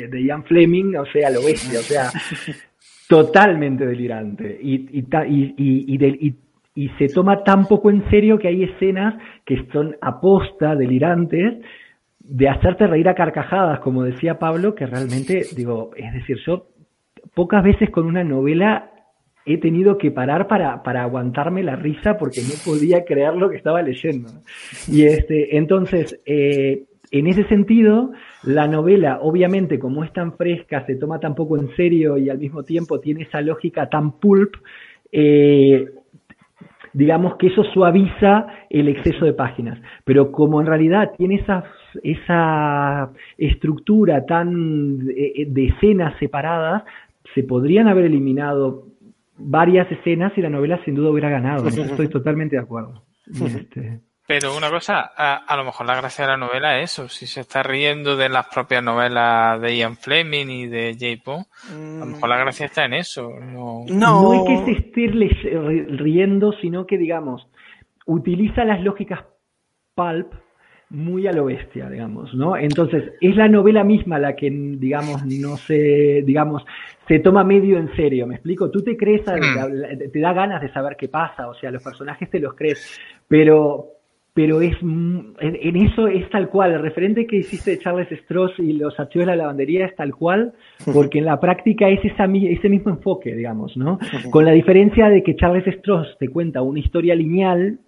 de, 0.09 0.23
Ian 0.23 0.45
Fleming, 0.45 0.95
o 0.95 1.07
sea, 1.07 1.29
lo 1.29 1.45
bestia, 1.45 1.81
o 1.81 1.83
sea, 1.83 2.09
totalmente 3.09 3.85
delirante. 3.85 4.61
Y, 4.63 4.97
y, 4.97 5.05
y, 5.27 5.55
y, 5.59 6.29
y 6.29 6.35
se 6.99 7.09
toma 7.09 7.45
tan 7.45 7.67
poco 7.67 7.91
en 7.91 8.09
serio 8.11 8.39
que 8.39 8.49
hay 8.49 8.65
escenas 8.65 9.15
que 9.45 9.67
son 9.73 9.97
aposta, 10.01 10.77
delirantes, 10.77 11.63
de 12.21 12.49
hacerte 12.49 12.87
reír 12.87 13.09
a 13.09 13.15
carcajadas, 13.15 13.81
como 13.81 14.05
decía 14.05 14.39
Pablo, 14.39 14.75
que 14.75 14.87
realmente, 14.87 15.43
digo, 15.57 15.91
es 15.97 16.13
decir, 16.13 16.39
yo 16.47 16.69
pocas 17.35 17.63
veces 17.63 17.91
con 17.91 18.07
una 18.07 18.25
novela 18.25 18.91
he 19.47 19.59
tenido 19.59 19.99
que 19.99 20.11
parar 20.11 20.47
para, 20.47 20.83
para 20.83 21.03
aguantarme 21.03 21.63
la 21.63 21.77
risa 21.77 22.19
porque 22.19 22.41
no 22.43 22.55
podía 22.65 23.05
creer 23.05 23.35
lo 23.35 23.51
que 23.51 23.57
estaba 23.57 23.83
leyendo. 23.83 24.29
Y 24.87 25.05
este, 25.05 25.57
entonces, 25.57 26.21
eh, 26.27 26.85
en 27.11 27.27
ese 27.27 27.45
sentido, 27.45 28.13
la 28.45 28.69
novela, 28.69 29.19
obviamente, 29.23 29.79
como 29.79 30.05
es 30.05 30.13
tan 30.13 30.37
fresca, 30.37 30.85
se 30.87 30.95
toma 30.95 31.19
tan 31.19 31.35
poco 31.35 31.59
en 31.59 31.75
serio 31.75 32.17
y 32.17 32.31
al 32.31 32.39
mismo 32.39 32.63
tiempo 32.63 33.01
tiene 33.01 33.23
esa 33.23 33.41
lógica 33.41 33.89
tan 33.89 34.13
pulp, 34.21 34.55
eh, 35.11 35.87
digamos 36.93 37.37
que 37.37 37.49
eso 37.49 37.65
suaviza 37.65 38.47
el 38.69 38.89
exceso 38.89 39.25
de 39.25 39.33
páginas. 39.33 39.79
Pero 40.05 40.33
como 40.33 40.61
en 40.61 40.67
realidad 40.67 41.13
tiene 41.17 41.37
esa, 41.37 41.65
esa 42.03 43.11
estructura 43.39 44.27
tan 44.27 45.09
eh, 45.17 45.47
de, 45.47 45.67
escenas 45.67 46.19
separadas, 46.19 46.85
se 47.35 47.43
podrían 47.43 47.89
haber 47.89 48.07
eliminado 48.07 48.87
varias 49.37 49.91
escenas 49.91 50.33
y 50.37 50.43
la 50.43 50.51
novela 50.51 50.81
sin 50.85 50.95
duda 50.95 51.11
hubiera 51.11 51.31
ganado. 51.31 51.69
estoy 51.69 52.09
totalmente 52.09 52.57
de 52.57 52.63
acuerdo. 52.63 53.03
Este, 53.27 54.01
pero 54.31 54.57
una 54.57 54.71
cosa, 54.71 55.11
a, 55.17 55.57
lo 55.57 55.65
mejor 55.65 55.89
la 55.89 55.97
gracia 55.97 56.25
de 56.25 56.31
la 56.31 56.37
novela 56.37 56.79
es 56.79 56.93
eso. 56.93 57.09
Si 57.09 57.27
se 57.27 57.41
está 57.41 57.65
riendo 57.65 58.17
de 58.17 58.29
las 58.29 58.47
propias 58.47 58.81
novelas 58.81 59.61
de 59.61 59.77
Ian 59.77 59.97
Fleming 59.97 60.47
y 60.47 60.67
de 60.69 60.93
J. 60.95 61.33
a 61.35 61.99
lo 61.99 62.07
mejor 62.07 62.29
la 62.29 62.37
mm. 62.37 62.41
gracia 62.41 62.67
está 62.67 62.85
en 62.85 62.95
eso. 62.95 63.29
No, 63.41 63.87
no. 63.89 64.35
es 64.35 64.43
que 64.47 64.65
se 64.67 64.81
esté 64.83 65.09
riendo, 65.09 66.53
sino 66.61 66.87
que, 66.87 66.97
digamos, 66.97 67.45
utiliza 68.07 68.65
las 68.65 68.81
lógicas 68.83 69.19
pulp 69.97 70.33
muy 70.91 71.27
a 71.27 71.33
lo 71.33 71.47
bestia, 71.47 71.91
digamos, 71.91 72.33
¿no? 72.33 72.57
Entonces, 72.57 73.13
es 73.21 73.35
la 73.35 73.49
novela 73.49 73.83
misma 73.83 74.21
la 74.21 74.37
que, 74.37 74.49
digamos, 74.49 75.27
no 75.27 75.57
se, 75.57 76.23
digamos, 76.25 76.65
se 77.09 77.19
toma 77.19 77.43
medio 77.43 77.79
en 77.79 77.93
serio, 77.97 78.29
¿me 78.29 78.37
explico? 78.37 78.71
Tú 78.71 78.81
te 78.85 78.97
crees, 78.97 79.23
mm. 79.23 80.13
te 80.13 80.21
da 80.21 80.33
ganas 80.33 80.63
de 80.63 80.73
saber 80.73 80.97
qué 80.97 81.09
pasa, 81.09 81.49
o 81.49 81.55
sea, 81.55 81.73
los 81.73 81.83
personajes 81.83 82.31
te 82.31 82.39
los 82.39 82.55
crees, 82.55 82.97
pero, 83.27 84.00
pero 84.35 84.61
es 84.61 84.77
en, 84.83 85.35
eso 85.77 86.07
es 86.07 86.29
tal 86.31 86.49
cual. 86.49 86.73
El 86.73 86.83
referente 86.83 87.27
que 87.27 87.37
hiciste 87.37 87.73
de 87.73 87.79
Charles 87.79 88.09
Stross 88.25 88.59
y 88.59 88.73
los 88.75 88.99
archivos 88.99 89.27
de 89.27 89.33
la 89.33 89.37
lavandería 89.37 89.87
es 89.87 89.97
tal 89.97 90.15
cual, 90.15 90.53
porque 90.93 91.19
en 91.19 91.25
la 91.25 91.41
práctica 91.41 91.89
es 91.89 92.05
esa, 92.05 92.25
ese 92.25 92.69
mismo 92.69 92.91
enfoque, 92.91 93.35
digamos, 93.35 93.77
¿no? 93.77 93.99
Con 94.31 94.45
la 94.45 94.53
diferencia 94.53 95.09
de 95.09 95.23
que 95.23 95.37
Charles 95.37 95.65
Stross 95.79 96.17
te 96.19 96.29
cuenta 96.29 96.63
una 96.63 96.81
historia 96.81 97.15
lineal 97.15 97.79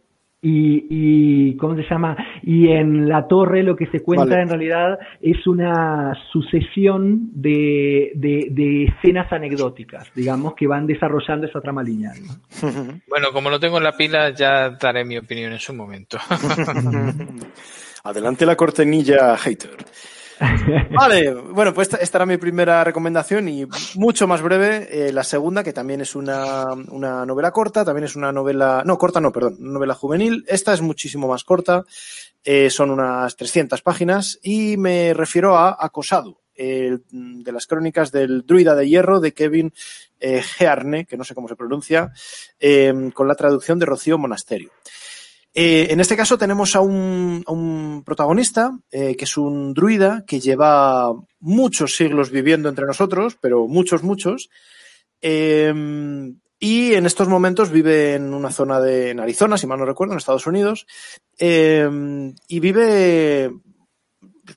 y, 0.44 0.86
y, 0.90 1.56
¿cómo 1.56 1.76
se 1.76 1.84
llama? 1.88 2.16
Y 2.42 2.66
en 2.66 3.08
la 3.08 3.28
torre 3.28 3.62
lo 3.62 3.76
que 3.76 3.86
se 3.86 4.00
cuenta 4.00 4.42
en 4.42 4.48
realidad 4.48 4.98
es 5.20 5.46
una 5.46 6.12
sucesión 6.32 7.30
de, 7.32 8.10
de, 8.16 8.84
escenas 8.84 9.32
anecdóticas, 9.32 10.12
digamos, 10.16 10.54
que 10.54 10.66
van 10.66 10.88
desarrollando 10.88 11.46
esa 11.46 11.60
trama 11.60 11.82
lineal. 11.82 12.18
Bueno, 13.08 13.28
como 13.32 13.50
lo 13.50 13.60
tengo 13.60 13.76
en 13.76 13.84
la 13.84 13.92
pila, 13.92 14.30
ya 14.30 14.70
daré 14.70 15.04
mi 15.04 15.18
opinión 15.18 15.52
en 15.52 15.58
su 15.58 15.74
momento. 15.74 16.18
Adelante 18.04 18.46
la 18.46 18.56
cortenilla, 18.56 19.36
hater. 19.36 19.76
Vale, 20.90 21.34
bueno, 21.34 21.72
pues 21.72 21.88
esta, 22.00 22.18
era 22.18 22.26
mi 22.26 22.36
primera 22.36 22.82
recomendación 22.84 23.48
y 23.48 23.66
mucho 23.94 24.26
más 24.26 24.42
breve. 24.42 24.88
Eh, 24.90 25.12
la 25.12 25.24
segunda, 25.24 25.62
que 25.62 25.72
también 25.72 26.00
es 26.00 26.14
una, 26.14 26.64
una, 26.88 27.24
novela 27.24 27.52
corta, 27.52 27.84
también 27.84 28.04
es 28.04 28.16
una 28.16 28.32
novela, 28.32 28.82
no, 28.84 28.98
corta 28.98 29.20
no, 29.20 29.32
perdón, 29.32 29.56
novela 29.60 29.94
juvenil. 29.94 30.44
Esta 30.48 30.72
es 30.72 30.80
muchísimo 30.80 31.28
más 31.28 31.44
corta, 31.44 31.84
eh, 32.44 32.70
son 32.70 32.90
unas 32.90 33.36
300 33.36 33.82
páginas 33.82 34.38
y 34.42 34.76
me 34.76 35.14
refiero 35.14 35.56
a 35.56 35.76
Acosado, 35.78 36.40
de 36.54 37.52
las 37.52 37.66
crónicas 37.66 38.12
del 38.12 38.44
druida 38.46 38.76
de 38.76 38.88
hierro 38.88 39.20
de 39.20 39.32
Kevin 39.32 39.72
eh, 40.20 40.42
Gearne, 40.42 41.06
que 41.06 41.16
no 41.16 41.24
sé 41.24 41.34
cómo 41.34 41.48
se 41.48 41.56
pronuncia, 41.56 42.12
con 43.14 43.28
la 43.28 43.34
traducción 43.34 43.78
de 43.78 43.86
Rocío 43.86 44.18
Monasterio. 44.18 44.70
Eh, 45.54 45.88
en 45.90 46.00
este 46.00 46.16
caso 46.16 46.38
tenemos 46.38 46.74
a 46.76 46.80
un, 46.80 48.02
protagonista 48.06 48.78
eh, 48.90 49.16
que 49.16 49.24
es 49.24 49.36
un 49.36 49.74
druida 49.74 50.24
que 50.26 50.40
lleva 50.40 51.12
muchos 51.40 51.94
siglos 51.96 52.30
viviendo 52.30 52.68
entre 52.68 52.86
nosotros, 52.86 53.36
pero 53.40 53.68
muchos, 53.68 54.02
muchos. 54.02 54.48
Em, 55.20 56.38
y 56.58 56.94
en 56.94 57.06
estos 57.06 57.28
momentos 57.28 57.70
vive 57.70 58.14
en 58.14 58.32
una 58.32 58.50
zona 58.50 58.80
de 58.80 59.16
Arizona, 59.20 59.58
si 59.58 59.66
mal 59.66 59.78
no 59.78 59.84
recuerdo, 59.84 60.14
en 60.14 60.18
Estados 60.18 60.46
Unidos. 60.46 60.86
Em, 61.38 62.34
y 62.48 62.60
vive 62.60 63.52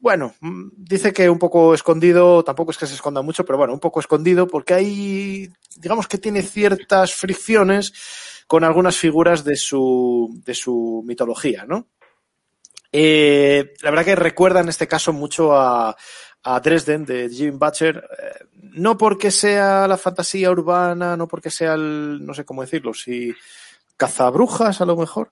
bueno, 0.01 0.33
dice 0.41 1.13
que 1.13 1.29
un 1.29 1.39
poco 1.39 1.73
escondido, 1.73 2.43
tampoco 2.43 2.71
es 2.71 2.77
que 2.77 2.87
se 2.87 2.95
esconda 2.95 3.21
mucho, 3.21 3.45
pero 3.45 3.57
bueno, 3.57 3.73
un 3.73 3.79
poco 3.79 3.99
escondido 3.99 4.47
porque 4.47 4.73
hay, 4.73 5.49
digamos 5.77 6.07
que 6.07 6.17
tiene 6.17 6.41
ciertas 6.41 7.13
fricciones 7.13 7.93
con 8.47 8.63
algunas 8.63 8.97
figuras 8.97 9.43
de 9.43 9.55
su, 9.55 10.41
de 10.45 10.53
su 10.53 11.03
mitología, 11.05 11.65
¿no? 11.65 11.87
Eh, 12.91 13.73
la 13.81 13.89
verdad 13.89 14.05
que 14.05 14.15
recuerda 14.15 14.61
en 14.61 14.69
este 14.69 14.87
caso 14.87 15.11
mucho 15.11 15.53
a, 15.53 15.95
a 16.43 16.59
Dresden 16.59 17.05
de 17.05 17.29
Jim 17.29 17.57
Butcher, 17.57 17.97
eh, 17.97 18.45
no 18.53 18.97
porque 18.97 19.31
sea 19.31 19.87
la 19.87 19.97
fantasía 19.97 20.51
urbana, 20.51 21.17
no 21.17 21.27
porque 21.27 21.49
sea 21.49 21.73
el, 21.73 22.25
no 22.25 22.33
sé 22.33 22.45
cómo 22.45 22.61
decirlo, 22.61 22.93
si 22.93 23.33
cazabrujas 23.97 24.79
a 24.79 24.85
lo 24.85 24.95
mejor, 24.95 25.31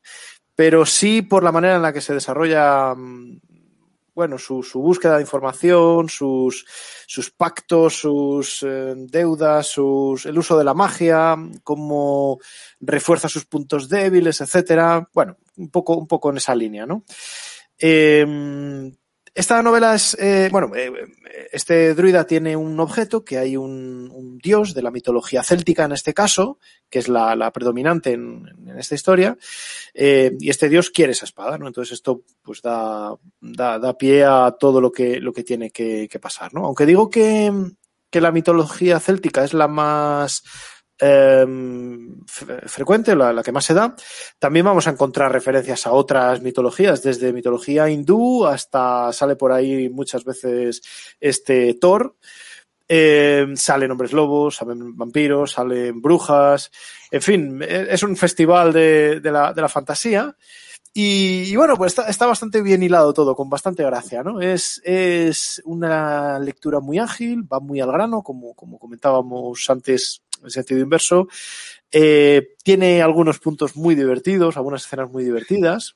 pero 0.56 0.86
sí 0.86 1.22
por 1.22 1.44
la 1.44 1.52
manera 1.52 1.76
en 1.76 1.84
la 1.84 1.94
que 1.94 2.02
se 2.02 2.14
desarrolla 2.14 2.96
mm, 2.96 3.40
bueno, 4.16 4.38
su, 4.38 4.64
su 4.64 4.80
búsqueda 4.80 5.16
de 5.16 5.22
información, 5.22 6.10
sus, 6.10 6.66
sus 7.08 7.32
pactos, 7.32 7.96
sus 7.96 8.64
eh, 8.64 8.94
deudas, 8.96 9.68
sus, 9.68 10.26
el 10.26 10.38
uso 10.38 10.58
de 10.58 10.64
la 10.64 10.74
magia, 10.74 11.36
cómo 11.64 12.40
refuerza 12.80 13.28
sus 13.28 13.46
puntos 13.46 13.90
débiles, 13.90 14.42
etcétera. 14.42 15.10
Bueno, 15.14 15.38
un 15.58 15.70
poco, 15.70 15.96
un 15.98 16.08
poco 16.08 16.30
en 16.30 16.38
esa 16.38 16.56
línea, 16.56 16.86
¿no? 16.86 17.04
Eh, 17.78 18.92
esta 19.36 19.64
novela 19.64 19.96
es, 19.96 20.16
eh, 20.20 20.50
bueno, 20.52 20.72
eh, 20.76 20.92
este 21.52 21.96
druida 21.96 22.26
tiene 22.26 22.56
un 22.56 22.80
objeto, 22.80 23.26
que 23.26 23.40
hay 23.40 23.58
un, 23.58 24.38
dios 24.38 24.74
de 24.74 24.84
la 24.84 24.92
mitología 24.92 25.42
céltica 25.42 25.86
en 25.86 25.94
este 25.94 26.14
caso, 26.14 26.60
que 26.90 27.00
es 27.00 27.08
la, 27.08 27.36
la 27.36 27.52
predominante 27.52 28.12
en, 28.12 28.46
esta 28.78 28.94
historia, 28.94 29.38
eh, 29.94 30.36
y 30.40 30.50
este 30.50 30.70
dios 30.70 30.92
quiere 30.92 31.14
esa 31.14 31.26
espada, 31.26 31.58
¿no? 31.58 31.66
Entonces 31.66 31.94
esto 31.94 32.22
pues 32.44 32.62
da, 32.62 33.16
da, 33.40 33.80
da 33.80 33.98
pie 33.98 34.24
a 34.24 34.56
todo 34.60 34.80
lo 34.82 34.92
que, 34.92 35.20
lo 35.20 35.34
que 35.34 35.44
tiene 35.44 35.72
que, 35.72 36.08
que 36.12 36.20
pasar, 36.20 36.54
¿no? 36.54 36.66
Aunque 36.66 36.86
digo 36.86 37.10
que, 37.10 37.52
que 38.12 38.22
la 38.22 38.32
mitología 38.32 39.00
céltica 39.00 39.44
es 39.44 39.54
la 39.54 39.68
más 39.68 40.44
eh, 41.00 41.46
frecuente, 42.66 43.16
la, 43.16 43.42
que 43.44 43.52
más 43.52 43.66
se 43.66 43.74
da. 43.74 43.96
También 44.40 44.66
vamos 44.66 44.88
a 44.88 44.92
encontrar 44.92 45.32
referencias 45.32 45.86
a 45.88 45.92
otras 45.92 46.42
mitologías, 46.42 47.02
desde 47.02 47.34
mitología 47.34 47.90
hindú 47.90 48.46
hasta 48.46 49.12
sale 49.12 49.36
por 49.36 49.52
ahí 49.52 49.90
muchas 49.90 50.24
veces 50.24 50.82
este 51.20 51.74
Thor. 51.76 52.16
Eh, 52.88 53.48
salen 53.56 53.92
hombres 53.92 54.14
lobos, 54.14 54.58
salen 54.58 54.96
vampiros, 54.96 55.54
salen 55.54 56.02
brujas, 56.02 56.70
en 57.10 57.22
fin, 57.22 57.62
es 57.64 58.04
un 58.04 58.16
festival 58.18 58.74
de, 58.74 59.20
la, 59.24 59.54
de 59.54 59.62
la, 59.62 59.70
fantasía. 59.70 60.36
Y, 60.94 61.46
y, 61.46 61.56
bueno, 61.56 61.76
pues 61.76 61.94
está, 61.94 62.08
está, 62.08 62.28
bastante 62.28 62.62
bien 62.62 62.84
hilado 62.84 63.14
todo, 63.14 63.36
con 63.36 63.50
bastante 63.50 63.84
gracia, 63.84 64.22
¿no? 64.22 64.42
Es, 64.42 64.80
es 64.84 65.60
una 65.66 66.38
lectura 66.38 66.82
muy 66.82 67.00
ágil, 67.00 67.52
va 67.52 67.60
muy 67.60 67.80
al 67.80 67.92
grano, 67.92 68.22
como, 68.22 68.54
como 68.54 68.78
comentábamos 68.78 69.68
antes 69.72 70.23
en 70.44 70.50
sentido 70.50 70.82
inverso. 70.82 71.28
Eh, 71.92 72.56
tiene 72.64 73.02
algunos 73.02 73.40
puntos 73.40 73.76
muy 73.76 73.96
divertidos, 73.96 74.58
algunas 74.58 74.86
escenas 74.86 75.12
muy 75.12 75.24
divertidas. 75.24 75.96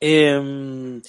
Eh, 0.00 1.00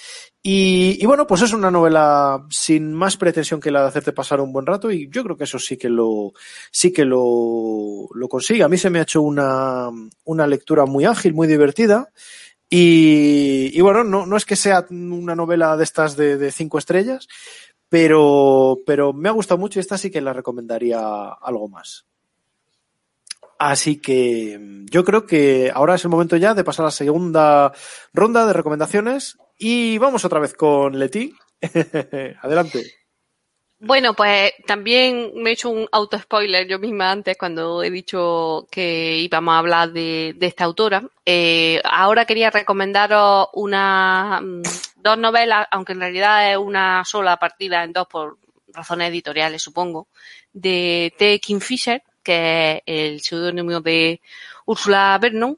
y, 0.48 1.06
bueno, 1.06 1.26
pues 1.26 1.42
es 1.42 1.54
una 1.54 1.72
novela 1.72 2.46
sin 2.52 2.94
más 2.94 3.18
pretensión 3.18 3.60
que 3.60 3.72
la 3.72 3.82
de 3.82 3.88
hacerte 3.88 4.14
pasar 4.14 4.40
un 4.40 4.54
buen 4.54 4.66
rato 4.66 4.92
y 4.92 5.10
yo 5.10 5.24
creo 5.24 5.36
que 5.36 5.46
eso 5.46 5.58
sí 5.58 5.76
que 5.76 5.90
lo, 5.90 6.34
sí 6.72 6.94
que 6.94 7.04
lo, 7.04 8.08
consigue. 8.30 8.64
A 8.64 8.70
mí 8.70 8.78
se 8.78 8.92
me 8.92 9.00
ha 9.00 9.02
hecho 9.02 9.24
una, 9.24 9.90
una 10.24 10.48
lectura 10.48 10.86
muy 10.86 11.06
ágil, 11.06 11.34
muy 11.34 11.48
divertida. 11.48 12.12
Y, 12.70 13.72
y 13.74 13.82
bueno, 13.82 14.04
no, 14.04 14.26
no, 14.26 14.38
es 14.38 14.46
que 14.46 14.56
sea 14.56 14.86
una 14.92 15.36
novela 15.36 15.76
de 15.78 15.84
estas 15.84 16.16
de, 16.16 16.38
de 16.38 16.52
cinco 16.52 16.78
estrellas, 16.78 17.28
pero, 17.90 18.78
pero 18.86 19.14
me 19.14 19.30
ha 19.30 19.34
gustado 19.34 19.58
mucho 19.60 19.80
y 19.80 19.82
esta 19.82 19.98
sí 19.98 20.12
que 20.12 20.22
la 20.22 20.34
recomendaría 20.34 21.00
algo 21.42 21.68
más. 21.70 22.06
Así 23.58 24.02
que 24.02 24.60
yo 24.92 25.04
creo 25.06 25.26
que 25.26 25.72
ahora 25.74 25.96
es 25.96 26.04
el 26.04 26.10
momento 26.10 26.36
ya 26.36 26.54
de 26.54 26.64
pasar 26.64 26.84
a 26.84 26.88
la 26.88 26.92
segunda 26.92 27.72
ronda 28.14 28.46
de 28.46 28.54
recomendaciones 28.54 29.38
y 29.58 29.98
vamos 29.98 30.26
otra 30.26 30.40
vez 30.40 30.54
con 30.54 31.00
Leti. 31.00 31.34
Adelante. 32.42 32.84
Bueno, 33.78 34.14
pues 34.14 34.54
también 34.66 35.32
me 35.36 35.50
he 35.50 35.54
hecho 35.54 35.70
un 35.70 35.88
auto 35.92 36.18
spoiler 36.18 36.68
yo 36.68 36.80
misma 36.80 37.12
antes 37.12 37.38
cuando 37.38 37.84
he 37.84 37.92
dicho 37.92 38.68
que 38.72 39.18
íbamos 39.18 39.54
a 39.54 39.60
hablar 39.60 39.92
de, 39.92 40.34
de 40.38 40.48
esta 40.48 40.64
autora. 40.64 41.04
Eh, 41.26 41.82
ahora 41.84 42.26
quería 42.26 42.50
recomendaros 42.50 43.50
una 43.54 44.42
mm, 44.42 44.62
dos 44.96 45.18
novelas, 45.18 45.68
aunque 45.72 45.94
en 45.94 46.00
realidad 46.00 46.52
es 46.52 46.58
una 46.58 47.04
sola 47.06 47.38
partida 47.38 47.84
en 47.84 47.94
dos 47.94 48.08
por 48.08 48.38
razones 48.68 49.10
editoriales, 49.10 49.62
supongo, 49.62 50.08
de 50.54 51.14
T. 51.18 51.40
Kingfisher 51.40 52.02
que 52.26 52.84
es 52.86 53.12
el 53.12 53.22
seudónimo 53.22 53.80
de 53.80 54.20
Ursula 54.66 55.18
Vernon. 55.22 55.58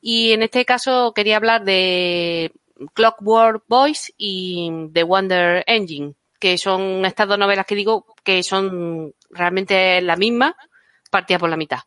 Y 0.00 0.32
en 0.32 0.42
este 0.42 0.64
caso 0.64 1.12
quería 1.14 1.36
hablar 1.36 1.64
de 1.64 2.52
Clockwork 2.94 3.64
Boys 3.68 4.12
y 4.16 4.70
The 4.92 5.02
Wonder 5.02 5.64
Engine, 5.66 6.14
que 6.38 6.56
son 6.56 7.04
estas 7.04 7.28
dos 7.28 7.38
novelas 7.38 7.66
que 7.66 7.74
digo 7.74 8.06
que 8.22 8.42
son 8.42 9.12
realmente 9.30 10.00
la 10.00 10.16
misma, 10.16 10.56
partida 11.10 11.38
por 11.38 11.50
la 11.50 11.56
mitad. 11.56 11.80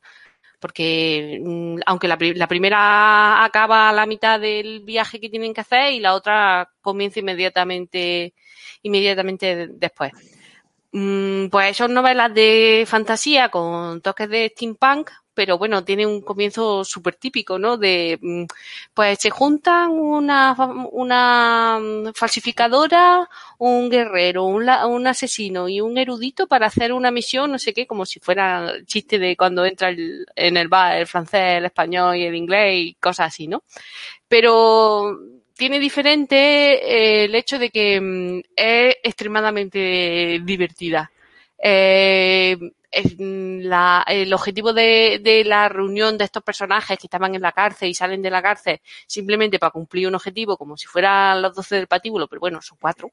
Porque 0.60 1.40
mm, 1.42 1.80
aunque 1.86 2.08
la, 2.08 2.18
la, 2.20 2.48
primera 2.48 3.44
acaba 3.44 3.90
a 3.90 3.94
la 3.94 4.06
mitad 4.06 4.40
del 4.40 4.82
viaje 4.82 5.20
que 5.20 5.30
tienen 5.30 5.54
que 5.54 5.62
hacer 5.62 5.94
y 5.94 6.00
la 6.00 6.16
otra 6.16 6.70
comienza 6.82 7.20
inmediatamente, 7.20 8.34
inmediatamente 8.82 9.68
después. 9.70 10.12
Mm, 11.00 11.50
pues 11.50 11.78
son 11.78 11.94
novelas 11.94 12.34
de 12.34 12.84
fantasía 12.88 13.50
con 13.50 14.02
toques 14.02 14.28
de 14.30 14.50
steampunk, 14.50 15.12
pero 15.36 15.60
bueno, 15.60 15.84
tiene 15.84 16.08
un 16.08 16.22
comienzo 16.22 16.84
súper 16.84 17.14
típico, 17.16 17.60
¿no? 17.60 17.78
De, 17.78 18.18
mm, 18.20 18.46
pues 18.96 19.20
se 19.20 19.30
juntan 19.30 19.92
una, 19.92 20.56
una 20.92 21.80
falsificadora, 22.16 23.30
un 23.60 23.92
guerrero, 23.92 24.46
un, 24.46 24.68
un, 24.68 25.06
asesino 25.08 25.70
y 25.70 25.82
un 25.82 26.00
erudito 26.00 26.48
para 26.48 26.66
hacer 26.66 26.92
una 26.94 27.12
misión, 27.12 27.52
no 27.52 27.60
sé 27.60 27.74
qué, 27.76 27.86
como 27.86 28.04
si 28.08 28.20
fuera 28.20 28.72
el 28.72 28.86
chiste 28.88 29.20
de 29.20 29.38
cuando 29.38 29.66
entra 29.66 29.90
el, 29.90 30.26
en 30.36 30.58
el 30.58 30.68
bar 30.68 30.98
el 30.98 31.06
francés, 31.06 31.58
el 31.60 31.66
español 31.66 32.16
y 32.18 32.24
el 32.24 32.36
inglés 32.36 32.74
y 32.76 32.96
cosas 32.96 33.28
así, 33.28 33.48
¿no? 33.48 33.64
Pero 34.28 35.16
tiene 35.58 35.80
diferente 35.80 36.36
eh, 36.36 37.26
el 37.26 37.36
hecho 37.36 37.60
de 37.60 37.70
que 37.70 38.00
mm, 38.00 38.40
es 38.56 38.96
extremadamente 39.04 40.40
divertida. 40.44 41.12
Eh, 41.62 42.58
la, 43.20 44.04
el 44.08 44.34
objetivo 44.34 44.74
de, 44.74 45.44
la 45.46 45.70
reunión 45.70 46.18
de 46.18 46.24
estos 46.26 46.44
personajes 46.44 46.98
que 46.98 47.08
estaban 47.08 47.36
en 47.36 47.42
la 47.42 47.52
cárcel 47.52 47.90
y 47.90 47.94
salen 47.94 48.22
de 48.22 48.30
la 48.32 48.42
cárcel 48.42 48.80
simplemente 49.06 49.60
para 49.60 49.72
cumplir 49.72 50.08
un 50.08 50.16
objetivo 50.16 50.58
como 50.58 50.78
si 50.78 50.88
fueran 50.88 51.42
los 51.42 51.54
doce 51.54 51.76
del 51.76 51.88
patíbulo, 51.88 52.28
pero 52.28 52.40
bueno, 52.40 52.62
son 52.62 52.78
cuatro. 52.80 53.12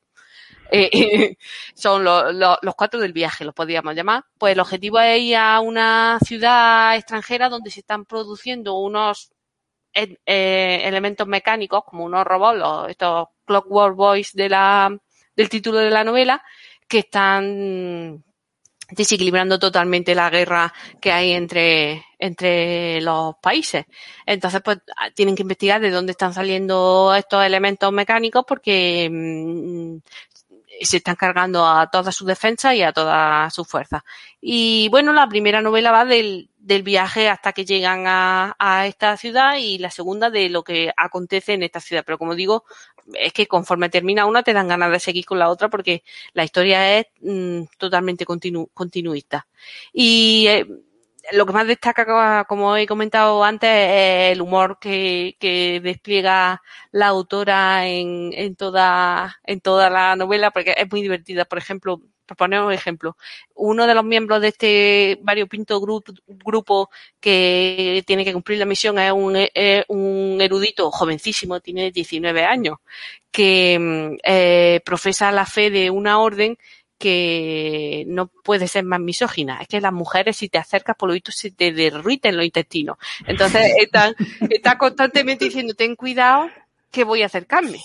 Eh, 0.70 1.36
son 1.74 2.04
lo, 2.04 2.32
lo, 2.32 2.58
los 2.62 2.74
cuatro 2.74 3.00
del 3.00 3.12
viaje, 3.12 3.44
los 3.44 3.54
podríamos 3.54 3.94
llamar. 3.94 4.24
Pues 4.38 4.52
el 4.52 4.60
objetivo 4.60 5.00
es 5.00 5.20
ir 5.20 5.36
a 5.36 5.60
una 5.60 6.18
ciudad 6.24 6.96
extranjera 6.96 7.48
donde 7.48 7.70
se 7.70 7.80
están 7.80 8.04
produciendo 8.04 8.74
unos 8.78 9.33
eh, 9.94 10.80
elementos 10.84 11.26
mecánicos 11.26 11.84
como 11.84 12.04
unos 12.04 12.24
robots, 12.24 12.90
estos 12.90 13.28
Clockwork 13.44 13.96
Boys 13.96 14.32
de 14.32 14.48
la, 14.48 14.96
del 15.36 15.48
título 15.48 15.78
de 15.78 15.90
la 15.90 16.04
novela, 16.04 16.42
que 16.88 16.98
están 16.98 18.22
desequilibrando 18.90 19.58
totalmente 19.58 20.14
la 20.14 20.30
guerra 20.30 20.72
que 21.00 21.10
hay 21.10 21.32
entre, 21.32 22.04
entre 22.18 23.00
los 23.00 23.36
países. 23.36 23.86
Entonces, 24.26 24.60
pues 24.62 24.78
tienen 25.14 25.34
que 25.34 25.42
investigar 25.42 25.80
de 25.80 25.90
dónde 25.90 26.12
están 26.12 26.34
saliendo 26.34 27.14
estos 27.14 27.44
elementos 27.44 27.92
mecánicos 27.92 28.44
porque 28.46 29.08
mmm, 29.10 29.96
se 30.84 30.98
están 30.98 31.16
cargando 31.16 31.66
a 31.66 31.88
toda 31.90 32.12
su 32.12 32.24
defensa 32.24 32.74
y 32.74 32.82
a 32.82 32.92
toda 32.92 33.50
su 33.50 33.64
fuerza. 33.64 34.04
Y 34.40 34.88
bueno, 34.90 35.12
la 35.12 35.28
primera 35.28 35.60
novela 35.60 35.90
va 35.90 36.04
del, 36.04 36.50
del 36.58 36.82
viaje 36.82 37.28
hasta 37.28 37.52
que 37.52 37.64
llegan 37.64 38.06
a, 38.06 38.56
a, 38.58 38.86
esta 38.86 39.16
ciudad 39.16 39.56
y 39.58 39.78
la 39.78 39.90
segunda 39.90 40.30
de 40.30 40.48
lo 40.48 40.62
que 40.62 40.92
acontece 40.96 41.54
en 41.54 41.62
esta 41.62 41.80
ciudad. 41.80 42.02
Pero 42.04 42.18
como 42.18 42.34
digo, 42.34 42.64
es 43.12 43.32
que 43.32 43.46
conforme 43.46 43.88
termina 43.88 44.26
una 44.26 44.42
te 44.42 44.52
dan 44.52 44.68
ganas 44.68 44.90
de 44.90 45.00
seguir 45.00 45.24
con 45.24 45.38
la 45.38 45.50
otra 45.50 45.68
porque 45.68 46.02
la 46.32 46.44
historia 46.44 46.98
es 46.98 47.06
mmm, 47.20 47.62
totalmente 47.78 48.24
continu, 48.24 48.68
continuista. 48.72 49.46
Y 49.92 50.46
eh, 50.48 50.66
lo 51.32 51.46
que 51.46 51.52
más 51.52 51.66
destaca, 51.66 52.44
como 52.44 52.76
he 52.76 52.86
comentado 52.86 53.44
antes, 53.44 53.70
es 53.70 54.32
el 54.32 54.42
humor 54.42 54.78
que, 54.80 55.36
que 55.40 55.80
despliega 55.82 56.62
la 56.92 57.08
autora 57.08 57.86
en, 57.88 58.30
en, 58.34 58.56
toda, 58.56 59.36
en 59.44 59.60
toda 59.60 59.90
la 59.90 60.16
novela, 60.16 60.50
porque 60.50 60.74
es 60.76 60.90
muy 60.90 61.02
divertida. 61.02 61.44
Por 61.44 61.58
ejemplo, 61.58 62.00
por 62.26 62.36
poner 62.36 62.60
un 62.60 62.72
ejemplo, 62.72 63.16
uno 63.54 63.86
de 63.86 63.94
los 63.94 64.04
miembros 64.04 64.40
de 64.40 64.48
este 64.48 65.18
variopinto 65.22 65.80
grupo, 65.80 66.12
grupo 66.26 66.90
que 67.20 68.02
tiene 68.06 68.24
que 68.24 68.32
cumplir 68.32 68.58
la 68.58 68.64
misión 68.64 68.98
es 68.98 69.12
un, 69.12 69.36
es 69.36 69.84
un 69.88 70.38
erudito 70.40 70.90
jovencísimo, 70.90 71.60
tiene 71.60 71.90
19 71.90 72.44
años, 72.44 72.78
que 73.30 73.78
mm, 73.78 74.16
eh, 74.24 74.80
profesa 74.84 75.32
la 75.32 75.46
fe 75.46 75.70
de 75.70 75.90
una 75.90 76.18
orden 76.18 76.56
que 77.04 78.04
no 78.06 78.28
puede 78.28 78.66
ser 78.66 78.82
más 78.82 78.98
misógina. 78.98 79.58
Es 79.60 79.68
que 79.68 79.78
las 79.78 79.92
mujeres, 79.92 80.38
si 80.38 80.48
te 80.48 80.56
acercas, 80.56 80.96
por 80.96 81.10
lo 81.10 81.12
visto, 81.12 81.32
se 81.32 81.50
te 81.50 81.70
derriten 81.70 82.34
los 82.34 82.46
intestinos. 82.46 82.96
Entonces, 83.26 83.60
están, 83.78 84.14
está 84.48 84.78
constantemente 84.78 85.44
diciendo, 85.44 85.74
ten 85.74 85.96
cuidado 85.96 86.48
que 86.90 87.04
voy 87.04 87.20
a 87.20 87.26
acercarme. 87.26 87.78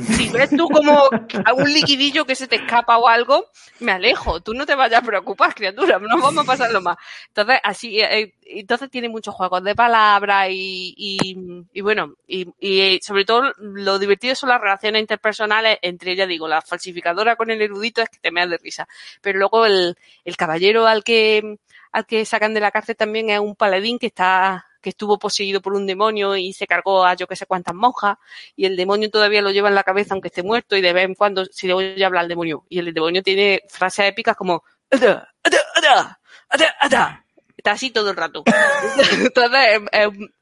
Si 0.00 0.28
ves 0.30 0.50
tú 0.50 0.68
como 0.68 1.08
algún 1.44 1.72
liquidillo 1.72 2.24
que 2.24 2.34
se 2.34 2.48
te 2.48 2.56
escapa 2.56 2.98
o 2.98 3.08
algo, 3.08 3.46
me 3.80 3.92
alejo. 3.92 4.40
Tú 4.40 4.54
no 4.54 4.66
te 4.66 4.74
vayas 4.74 5.02
a 5.02 5.06
preocupar, 5.06 5.54
criatura. 5.54 5.98
No 5.98 6.20
vamos 6.20 6.44
a 6.44 6.46
pasarlo 6.46 6.80
más. 6.80 6.96
Entonces, 7.28 7.58
así, 7.62 8.00
eh, 8.00 8.34
entonces 8.42 8.90
tiene 8.90 9.08
muchos 9.08 9.34
juegos 9.34 9.62
de 9.62 9.74
palabras 9.74 10.48
y, 10.50 10.94
y, 10.96 11.36
y 11.72 11.80
bueno, 11.80 12.14
y, 12.26 12.46
y, 12.60 13.00
sobre 13.02 13.24
todo 13.24 13.52
lo 13.58 13.98
divertido 13.98 14.34
son 14.34 14.48
las 14.48 14.60
relaciones 14.60 15.00
interpersonales 15.00 15.78
entre 15.82 16.12
ella, 16.12 16.26
digo, 16.26 16.48
la 16.48 16.62
falsificadora 16.62 17.36
con 17.36 17.50
el 17.50 17.62
erudito 17.62 18.02
es 18.02 18.08
que 18.08 18.18
te 18.18 18.30
me 18.30 18.46
de 18.46 18.58
risa. 18.58 18.88
Pero 19.20 19.38
luego 19.38 19.66
el, 19.66 19.96
el 20.24 20.36
caballero 20.36 20.86
al 20.86 21.04
que, 21.04 21.58
al 21.92 22.06
que 22.06 22.24
sacan 22.24 22.54
de 22.54 22.60
la 22.60 22.70
cárcel 22.70 22.96
también 22.96 23.30
es 23.30 23.40
un 23.40 23.54
paladín 23.54 23.98
que 23.98 24.06
está 24.06 24.69
que 24.80 24.90
estuvo 24.90 25.18
poseído 25.18 25.60
por 25.60 25.74
un 25.74 25.86
demonio 25.86 26.36
y 26.36 26.52
se 26.52 26.66
cargó 26.66 27.04
a 27.04 27.14
yo 27.14 27.26
que 27.26 27.36
sé 27.36 27.46
cuántas 27.46 27.74
monjas 27.74 28.16
y 28.56 28.64
el 28.64 28.76
demonio 28.76 29.10
todavía 29.10 29.42
lo 29.42 29.50
lleva 29.50 29.68
en 29.68 29.74
la 29.74 29.84
cabeza 29.84 30.14
aunque 30.14 30.28
esté 30.28 30.42
muerto 30.42 30.76
y 30.76 30.80
de 30.80 30.92
vez 30.92 31.04
en 31.04 31.14
cuando 31.14 31.44
se 31.46 31.66
le 31.66 31.74
oye 31.74 32.04
hablar 32.04 32.22
al 32.22 32.28
demonio 32.28 32.64
y 32.68 32.78
el 32.78 32.92
demonio 32.92 33.22
tiene 33.22 33.62
frases 33.68 34.06
épicas 34.06 34.36
como 34.36 34.62
ada, 34.90 36.20
ada, 36.48 36.76
ada. 36.80 37.24
Está 37.60 37.72
así 37.72 37.90
todo 37.90 38.08
el 38.10 38.16
rato. 38.16 38.42
Entonces, 39.12 39.82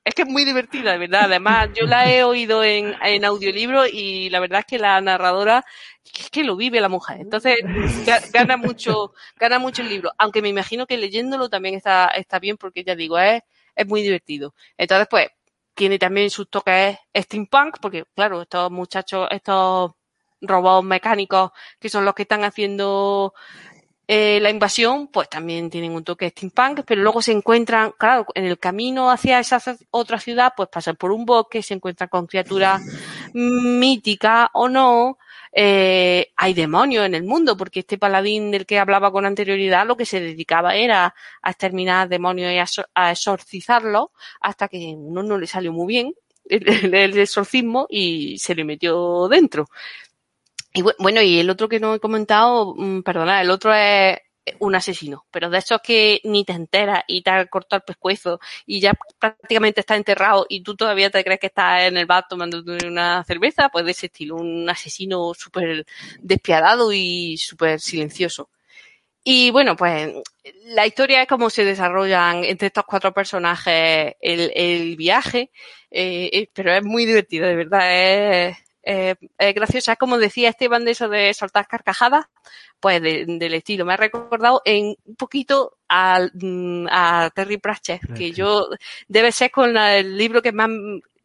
es 0.05 0.15
que 0.15 0.23
es 0.23 0.29
muy 0.29 0.45
divertida, 0.45 0.93
de 0.93 0.99
verdad. 0.99 1.25
Además, 1.25 1.69
yo 1.75 1.85
la 1.85 2.09
he 2.09 2.23
oído 2.23 2.63
en, 2.63 2.95
en 3.03 3.25
audiolibro 3.25 3.89
y 3.89 4.31
la 4.31 4.39
verdad 4.39 4.61
es 4.61 4.67
que 4.67 4.79
la 4.79 5.01
narradora 5.01 5.65
es 6.05 6.31
que 6.31 6.45
lo 6.45 6.55
vive 6.55 6.81
la 6.81 6.89
mujer. 6.89 7.19
Entonces, 7.21 7.57
gana 8.33 8.57
mucho, 8.57 9.15
gana 9.35 9.59
mucho 9.59 9.83
el 9.83 9.89
libro. 9.89 10.13
Aunque 10.17 10.43
me 10.43 10.49
imagino 10.49 10.87
que 10.87 10.97
leyéndolo 10.97 11.51
también 11.51 11.75
está, 11.75 12.07
está 12.07 12.39
bien 12.39 12.57
porque 12.57 12.85
ya 12.85 12.95
digo, 12.95 13.19
es, 13.19 13.43
es 13.79 13.87
muy 13.87 14.03
divertido. 14.03 14.55
Entonces, 14.77 15.07
pues, 15.09 15.29
tiene 15.75 15.99
también 15.99 16.29
sus 16.29 16.51
toques 16.51 16.99
steampunk, 17.17 17.79
porque 17.81 18.05
claro, 18.15 18.43
estos 18.43 18.71
muchachos, 18.71 19.29
estos 19.31 19.93
robots 20.41 20.85
mecánicos 20.85 21.53
que 21.79 21.89
son 21.89 22.05
los 22.05 22.15
que 22.15 22.23
están 22.23 22.43
haciendo 22.43 23.33
eh, 24.09 24.41
la 24.41 24.51
invasión, 24.51 25.07
pues 25.09 25.29
también 25.29 25.71
tienen 25.71 25.93
un 25.93 26.03
toque 26.03 26.31
steampunk, 26.31 26.81
pero 26.85 27.03
luego 27.03 27.23
se 27.23 27.31
encuentran, 27.33 27.93
claro, 27.97 28.27
en 28.35 28.47
el 28.47 28.59
camino 28.59 29.11
hacia 29.11 29.39
esa 29.39 29.61
otra 29.93 30.19
ciudad, 30.19 30.53
pues 30.57 30.69
pasan 30.69 30.97
por 30.97 31.13
un 31.13 31.25
bosque, 31.25 31.63
se 31.63 31.75
encuentran 31.75 32.09
con 32.09 32.27
criaturas 32.27 32.83
míticas 33.33 34.49
o 34.55 34.69
no, 34.69 35.19
eh, 35.61 36.31
hay 36.37 36.55
demonios 36.55 37.05
en 37.05 37.17
el 37.17 37.25
mundo, 37.25 37.57
porque 37.57 37.81
este 37.81 37.99
paladín 37.99 38.53
del 38.53 38.65
que 38.65 38.79
hablaba 38.79 39.11
con 39.11 39.27
anterioridad 39.27 39.89
lo 39.89 39.97
que 39.97 40.07
se 40.07 40.21
dedicaba 40.21 40.77
era 40.77 41.17
a 41.43 41.51
exterminar 41.51 42.09
demonios 42.09 42.53
y 42.53 42.85
a, 42.95 43.11
exorcizarlos 43.11 44.11
hasta 44.41 44.69
que 44.69 44.95
uno 44.97 45.25
no 45.25 45.37
le 45.37 45.49
salió 45.49 45.73
muy 45.73 45.89
bien 45.89 46.15
el, 46.49 46.95
el 46.95 47.19
exorcismo 47.19 47.89
y 47.91 48.39
se 48.39 48.55
le 48.55 48.63
metió 48.63 49.27
dentro. 49.27 49.69
Y 50.73 50.83
bueno, 51.01 51.23
y 51.23 51.41
el 51.41 51.51
otro 51.51 51.69
que 51.69 51.81
no 51.81 51.93
he 51.93 51.99
comentado, 51.99 52.77
mm, 52.77 53.03
perdona, 53.03 53.43
el 53.43 53.51
otro 53.51 53.75
es 53.75 54.17
un 54.59 54.75
asesino, 54.75 55.27
pero 55.31 55.51
de 55.51 55.59
esos 55.59 55.81
que 55.83 56.21
ni 56.25 56.45
te 56.45 56.53
enteras 56.53 57.03
y 57.07 57.23
te 57.23 57.31
ha 57.31 57.47
cortado 57.47 57.79
el 57.79 57.85
pescuezo 57.85 58.41
y 58.67 58.81
ya 58.81 58.95
prácticamente 59.19 59.81
está 59.81 59.97
enterrado 59.97 60.47
y 60.49 60.63
tú 60.63 60.77
todavía 60.77 61.11
te 61.11 61.25
crees 61.25 61.41
que 61.41 61.49
estás 61.49 61.83
en 61.83 61.97
el 61.97 62.07
bar 62.07 62.27
tomando 62.29 62.63
una 62.87 63.25
cerveza, 63.25 63.69
pues 63.71 63.85
de 63.85 63.93
ese 63.93 64.07
estilo, 64.07 64.37
un 64.37 64.69
asesino 64.69 65.33
súper 65.35 65.87
despiadado 66.21 66.93
y 66.93 67.37
súper 67.39 67.81
silencioso. 67.81 68.51
Y 69.25 69.51
bueno, 69.51 69.77
pues 69.77 70.11
la 70.67 70.87
historia 70.87 71.23
es 71.23 71.29
cómo 71.29 71.51
se 71.51 71.65
desarrollan 71.65 72.45
entre 72.45 72.69
estos 72.69 72.85
cuatro 72.87 73.13
personajes 73.13 74.15
el, 74.21 74.53
el 74.55 74.97
viaje, 74.97 75.51
eh, 75.91 76.49
pero 76.55 76.73
es 76.73 76.83
muy 76.83 77.05
divertido, 77.05 77.47
de 77.47 77.57
verdad, 77.57 78.49
es, 78.49 78.57
eh, 78.83 79.17
eh, 79.39 79.53
graciosa, 79.53 79.97
como 79.97 80.19
decía 80.19 80.49
Esteban 80.49 80.85
de 80.85 80.93
eso 80.93 81.09
de 81.09 81.35
soltar 81.35 81.67
carcajadas, 81.67 82.27
pues 82.81 83.03
de, 83.03 83.25
del 83.27 83.55
estilo. 83.55 83.85
Me 83.85 83.95
ha 83.95 83.97
recordado 83.97 84.63
en 84.65 84.97
un 85.05 85.17
poquito 85.17 85.77
a, 85.89 86.21
mm, 86.33 86.87
a 86.91 87.31
Terry 87.35 87.59
Pratchett, 87.59 88.01
que 88.15 88.33
yo 88.33 88.69
debe 89.09 89.33
ser 89.33 89.51
con 89.51 89.77
el 89.77 90.17
libro 90.17 90.43
que 90.43 90.53
más 90.53 90.71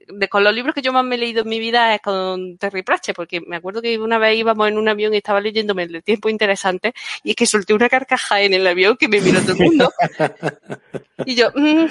de, 0.07 0.27
con 0.27 0.43
los 0.43 0.53
libros 0.53 0.75
que 0.75 0.81
yo 0.81 0.91
más 0.91 1.05
me 1.05 1.15
he 1.15 1.17
leído 1.17 1.43
en 1.43 1.49
mi 1.49 1.59
vida 1.59 1.95
es 1.95 2.01
con 2.01 2.57
Terry 2.57 2.83
Pratchett, 2.83 3.15
porque 3.15 3.41
me 3.41 3.55
acuerdo 3.55 3.81
que 3.81 3.97
una 3.97 4.17
vez 4.17 4.37
íbamos 4.37 4.67
en 4.67 4.77
un 4.77 4.89
avión 4.89 5.13
y 5.13 5.17
estaba 5.17 5.39
leyéndome 5.39 5.83
el 5.83 6.03
tiempo 6.03 6.29
interesante 6.29 6.93
y 7.23 7.31
es 7.31 7.35
que 7.35 7.45
solté 7.45 7.73
una 7.73 7.89
carcajada 7.89 8.41
en 8.41 8.53
el 8.53 8.67
avión 8.67 8.97
que 8.97 9.07
me 9.07 9.21
miró 9.21 9.41
todo 9.41 9.53
el 9.53 9.59
mundo. 9.59 9.93
y 11.25 11.35
yo 11.35 11.51
mm, 11.55 11.85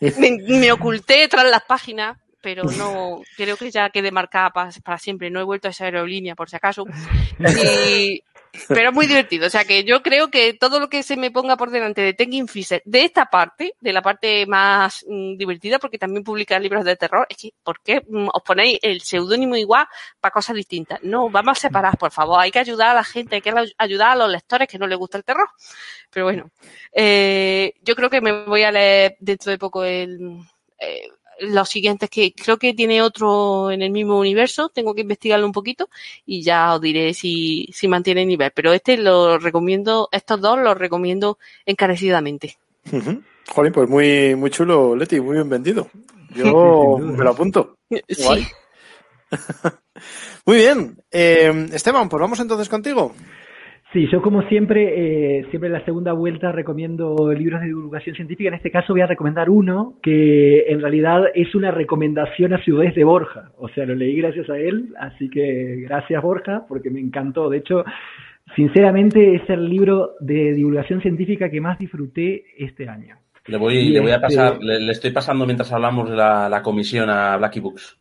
me, 0.00 0.58
me 0.58 0.72
oculté 0.72 1.28
tras 1.28 1.48
las 1.50 1.64
páginas 1.64 2.18
pero 2.44 2.62
no, 2.64 3.22
creo 3.36 3.56
que 3.56 3.70
ya 3.70 3.88
quede 3.88 4.12
marcada 4.12 4.50
para, 4.50 4.70
para, 4.84 4.98
siempre. 4.98 5.30
No 5.30 5.40
he 5.40 5.44
vuelto 5.44 5.66
a 5.66 5.70
esa 5.70 5.86
aerolínea, 5.86 6.36
por 6.36 6.48
si 6.48 6.56
acaso. 6.56 6.84
Y, 7.40 8.22
pero 8.68 8.90
es 8.90 8.94
muy 8.94 9.06
divertido. 9.06 9.46
O 9.46 9.50
sea 9.50 9.64
que 9.64 9.82
yo 9.82 10.02
creo 10.02 10.30
que 10.30 10.54
todo 10.54 10.78
lo 10.78 10.88
que 10.88 11.02
se 11.02 11.16
me 11.16 11.32
ponga 11.32 11.56
por 11.56 11.70
delante 11.70 12.02
de 12.02 12.14
Tenguin 12.14 12.46
Fisher, 12.46 12.82
de 12.84 13.04
esta 13.04 13.26
parte, 13.26 13.74
de 13.80 13.92
la 13.92 14.02
parte 14.02 14.46
más 14.46 15.04
mm, 15.08 15.36
divertida, 15.36 15.80
porque 15.80 15.98
también 15.98 16.22
publica 16.22 16.58
libros 16.60 16.84
de 16.84 16.94
terror, 16.94 17.26
es 17.28 17.36
que, 17.36 17.52
¿por 17.64 17.80
qué 17.80 18.02
mm, 18.06 18.28
os 18.32 18.42
ponéis 18.42 18.78
el 18.82 19.00
seudónimo 19.00 19.56
igual 19.56 19.86
para 20.20 20.32
cosas 20.32 20.54
distintas? 20.54 21.02
No, 21.02 21.30
vamos 21.30 21.58
a 21.58 21.60
separar, 21.62 21.98
por 21.98 22.12
favor. 22.12 22.40
Hay 22.40 22.52
que 22.52 22.60
ayudar 22.60 22.90
a 22.90 22.94
la 22.94 23.04
gente, 23.04 23.36
hay 23.36 23.42
que 23.42 23.52
ayudar 23.78 24.10
a 24.10 24.16
los 24.16 24.30
lectores 24.30 24.68
que 24.68 24.78
no 24.78 24.86
les 24.86 24.98
gusta 24.98 25.18
el 25.18 25.24
terror. 25.24 25.48
Pero 26.10 26.26
bueno, 26.26 26.50
eh, 26.92 27.74
yo 27.82 27.96
creo 27.96 28.10
que 28.10 28.20
me 28.20 28.44
voy 28.44 28.62
a 28.62 28.70
leer 28.70 29.16
dentro 29.18 29.50
de 29.50 29.58
poco 29.58 29.82
el, 29.84 30.38
eh, 30.78 31.08
los 31.40 31.68
siguientes 31.68 32.10
que 32.10 32.32
creo 32.32 32.58
que 32.58 32.74
tiene 32.74 33.02
otro 33.02 33.70
en 33.70 33.82
el 33.82 33.90
mismo 33.90 34.18
universo, 34.18 34.68
tengo 34.68 34.94
que 34.94 35.02
investigarlo 35.02 35.46
un 35.46 35.52
poquito 35.52 35.88
y 36.26 36.42
ya 36.42 36.74
os 36.74 36.80
diré 36.80 37.14
si, 37.14 37.68
si 37.72 37.88
mantiene 37.88 38.26
nivel. 38.26 38.50
Pero 38.54 38.72
este 38.72 38.96
lo 38.96 39.38
recomiendo, 39.38 40.08
estos 40.12 40.40
dos 40.40 40.58
los 40.58 40.76
recomiendo 40.76 41.38
encarecidamente. 41.66 42.58
Uh 42.92 42.96
-huh. 42.96 43.22
Joder, 43.48 43.72
pues 43.72 43.88
muy, 43.88 44.34
muy 44.34 44.50
chulo, 44.50 44.96
Leti, 44.96 45.20
muy 45.20 45.34
bien 45.34 45.48
vendido. 45.48 45.88
Yo 46.34 46.98
me 46.98 47.22
lo 47.22 47.30
apunto. 47.30 47.76
Sí. 48.08 48.46
muy 50.46 50.56
bien. 50.56 50.96
Eh, 51.10 51.68
Esteban, 51.72 52.08
pues 52.08 52.20
vamos 52.20 52.40
entonces 52.40 52.68
contigo. 52.68 53.14
Sí, 53.94 54.08
yo 54.10 54.20
como 54.20 54.42
siempre, 54.48 55.38
eh, 55.38 55.46
siempre 55.50 55.68
en 55.68 55.74
la 55.74 55.84
segunda 55.84 56.12
vuelta 56.12 56.50
recomiendo 56.50 57.32
libros 57.32 57.60
de 57.60 57.68
divulgación 57.68 58.16
científica. 58.16 58.48
En 58.48 58.54
este 58.54 58.72
caso 58.72 58.92
voy 58.92 59.02
a 59.02 59.06
recomendar 59.06 59.48
uno 59.48 60.00
que 60.02 60.64
en 60.66 60.80
realidad 60.80 61.22
es 61.32 61.54
una 61.54 61.70
recomendación 61.70 62.52
a 62.54 62.64
Ciudades 62.64 62.96
de 62.96 63.04
Borja. 63.04 63.52
O 63.56 63.68
sea, 63.68 63.86
lo 63.86 63.94
leí 63.94 64.16
gracias 64.16 64.50
a 64.50 64.58
él, 64.58 64.92
así 64.98 65.30
que 65.30 65.76
gracias 65.82 66.20
Borja, 66.20 66.64
porque 66.68 66.90
me 66.90 66.98
encantó. 66.98 67.48
De 67.48 67.58
hecho, 67.58 67.84
sinceramente 68.56 69.36
es 69.36 69.48
el 69.48 69.70
libro 69.70 70.14
de 70.18 70.54
divulgación 70.54 71.00
científica 71.00 71.48
que 71.48 71.60
más 71.60 71.78
disfruté 71.78 72.46
este 72.58 72.88
año. 72.88 73.16
Le 73.46 73.58
voy, 73.58 73.76
y 73.76 73.90
le 73.90 74.00
voy 74.00 74.10
a 74.10 74.20
pasar, 74.20 74.54
este... 74.54 74.64
le, 74.64 74.80
le, 74.80 74.90
estoy 74.90 75.12
pasando 75.12 75.46
mientras 75.46 75.72
hablamos 75.72 76.10
de 76.10 76.16
la, 76.16 76.48
la 76.48 76.62
comisión 76.62 77.10
a 77.10 77.36
Blacky 77.36 77.60
Books. 77.60 77.96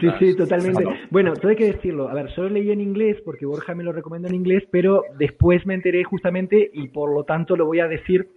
Sí, 0.00 0.08
sí, 0.20 0.36
totalmente. 0.36 0.84
Bueno, 1.10 1.34
todo 1.34 1.48
hay 1.48 1.56
que 1.56 1.72
decirlo. 1.72 2.08
A 2.08 2.14
ver, 2.14 2.30
solo 2.30 2.50
leí 2.50 2.70
en 2.70 2.80
inglés 2.80 3.16
porque 3.24 3.46
Borja 3.46 3.74
me 3.74 3.82
lo 3.82 3.92
recomendó 3.92 4.28
en 4.28 4.36
inglés, 4.36 4.62
pero 4.70 5.02
después 5.18 5.66
me 5.66 5.74
enteré 5.74 6.04
justamente 6.04 6.70
y 6.72 6.88
por 6.88 7.12
lo 7.12 7.24
tanto 7.24 7.56
lo 7.56 7.66
voy 7.66 7.80
a 7.80 7.88
decir 7.88 8.28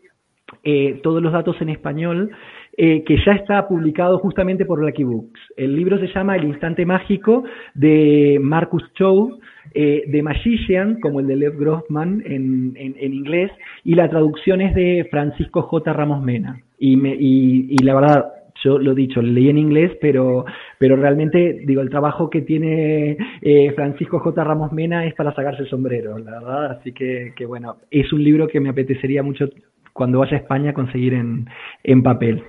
eh, 0.63 0.99
todos 1.03 1.21
los 1.21 1.31
datos 1.31 1.55
en 1.61 1.69
español, 1.69 2.31
eh, 2.75 3.03
que 3.03 3.17
ya 3.23 3.33
está 3.33 3.67
publicado 3.67 4.17
justamente 4.17 4.65
por 4.65 4.81
Lucky 4.83 5.03
Books. 5.03 5.39
El 5.55 5.75
libro 5.75 5.99
se 5.99 6.07
llama 6.07 6.35
El 6.35 6.45
Instante 6.45 6.85
Mágico 6.85 7.43
de 7.75 8.39
Marcus 8.41 8.91
Chow, 8.93 9.39
eh, 9.75 10.03
de 10.07 10.23
Magician, 10.23 10.99
como 10.99 11.19
el 11.19 11.27
de 11.27 11.35
Lev 11.35 11.59
Grossman 11.59 12.23
en, 12.25 12.73
en, 12.75 12.95
en, 12.97 13.13
inglés, 13.13 13.51
y 13.83 13.93
la 13.93 14.09
traducción 14.09 14.61
es 14.61 14.73
de 14.73 15.07
Francisco 15.11 15.61
J. 15.61 15.93
Ramos 15.93 16.23
Mena. 16.23 16.59
Y, 16.79 16.95
me, 16.95 17.13
y, 17.13 17.67
y 17.69 17.83
la 17.83 17.93
verdad, 17.93 18.25
yo 18.63 18.77
lo 18.77 18.91
he 18.91 18.95
dicho, 18.95 19.21
leí 19.21 19.49
en 19.49 19.57
inglés, 19.57 19.97
pero, 20.01 20.45
pero 20.77 20.95
realmente, 20.95 21.61
digo, 21.65 21.81
el 21.81 21.89
trabajo 21.89 22.29
que 22.29 22.41
tiene 22.41 23.17
eh, 23.41 23.71
Francisco 23.75 24.19
J. 24.19 24.43
Ramos 24.43 24.71
Mena 24.71 25.05
es 25.05 25.13
para 25.13 25.33
sacarse 25.33 25.63
el 25.63 25.69
sombrero, 25.69 26.17
la 26.17 26.31
verdad. 26.31 26.71
Así 26.71 26.91
que, 26.91 27.33
que, 27.35 27.45
bueno, 27.45 27.77
es 27.91 28.11
un 28.11 28.23
libro 28.23 28.47
que 28.47 28.59
me 28.59 28.69
apetecería 28.69 29.23
mucho 29.23 29.49
cuando 29.93 30.19
vaya 30.19 30.37
a 30.37 30.39
España 30.41 30.73
conseguir 30.73 31.13
en, 31.13 31.47
en 31.83 32.03
papel. 32.03 32.43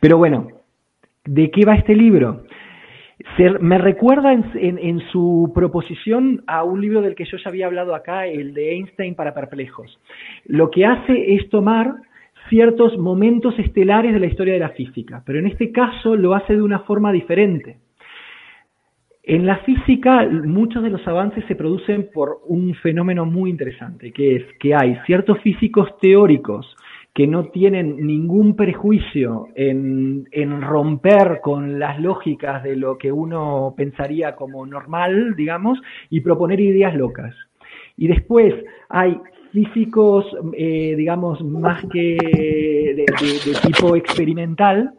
Pero 0.00 0.18
bueno, 0.18 0.48
¿de 1.24 1.50
qué 1.50 1.64
va 1.64 1.74
este 1.74 1.94
libro? 1.94 2.44
me 3.60 3.78
recuerda 3.78 4.32
en, 4.32 4.44
en, 4.54 4.78
en, 4.78 5.00
su 5.10 5.50
proposición 5.54 6.44
a 6.46 6.64
un 6.64 6.80
libro 6.80 7.00
del 7.00 7.14
que 7.14 7.24
yo 7.24 7.38
ya 7.38 7.48
había 7.48 7.66
hablado 7.66 7.94
acá, 7.94 8.26
el 8.26 8.52
de 8.52 8.72
Einstein 8.72 9.14
para 9.14 9.32
perplejos. 9.32 9.98
Lo 10.44 10.70
que 10.70 10.84
hace 10.84 11.34
es 11.34 11.48
tomar 11.48 11.94
ciertos 12.48 12.96
momentos 12.98 13.58
estelares 13.58 14.12
de 14.12 14.20
la 14.20 14.26
historia 14.26 14.54
de 14.54 14.60
la 14.60 14.70
física, 14.70 15.22
pero 15.24 15.38
en 15.38 15.46
este 15.46 15.72
caso 15.72 16.16
lo 16.16 16.34
hace 16.34 16.54
de 16.54 16.62
una 16.62 16.80
forma 16.80 17.12
diferente. 17.12 17.78
En 19.22 19.44
la 19.44 19.58
física 19.58 20.28
muchos 20.28 20.84
de 20.84 20.90
los 20.90 21.06
avances 21.08 21.44
se 21.46 21.56
producen 21.56 22.10
por 22.14 22.38
un 22.46 22.74
fenómeno 22.76 23.26
muy 23.26 23.50
interesante, 23.50 24.12
que 24.12 24.36
es 24.36 24.44
que 24.60 24.72
hay 24.74 24.98
ciertos 25.04 25.40
físicos 25.40 25.98
teóricos 26.00 26.76
que 27.16 27.26
no 27.26 27.46
tienen 27.46 28.06
ningún 28.06 28.54
prejuicio 28.54 29.48
en, 29.54 30.26
romper 30.60 31.40
con 31.42 31.78
las 31.78 31.98
lógicas 31.98 32.62
de 32.62 32.76
lo 32.76 32.98
que 32.98 33.10
uno 33.10 33.72
pensaría 33.74 34.36
como 34.36 34.66
normal, 34.66 35.34
digamos, 35.34 35.80
y 36.10 36.20
proponer 36.20 36.60
ideas 36.60 36.94
locas. 36.94 37.34
Y 37.96 38.08
después 38.08 38.54
hay 38.90 39.18
físicos, 39.56 40.26
eh, 40.52 40.94
digamos, 40.98 41.42
más 41.42 41.82
que 41.90 42.18
de, 42.94 43.06
tipo 43.66 43.96
experimental, 43.96 44.92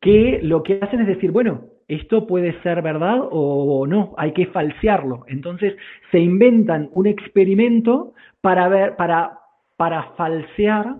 que 0.00 0.40
lo 0.42 0.62
que 0.62 0.78
hacen 0.80 1.00
es 1.00 1.06
decir, 1.06 1.30
bueno, 1.32 1.64
esto 1.86 2.26
puede 2.26 2.58
ser 2.62 2.80
verdad 2.80 3.18
o 3.30 3.86
no, 3.86 4.14
hay 4.16 4.32
que 4.32 4.46
falsearlo. 4.46 5.24
Entonces 5.28 5.74
se 6.10 6.18
inventan 6.18 6.88
un 6.94 7.06
experimento 7.06 8.14
para 8.40 8.70
ver, 8.70 8.96
para, 8.96 9.38
para 9.76 10.14
falsear, 10.16 10.96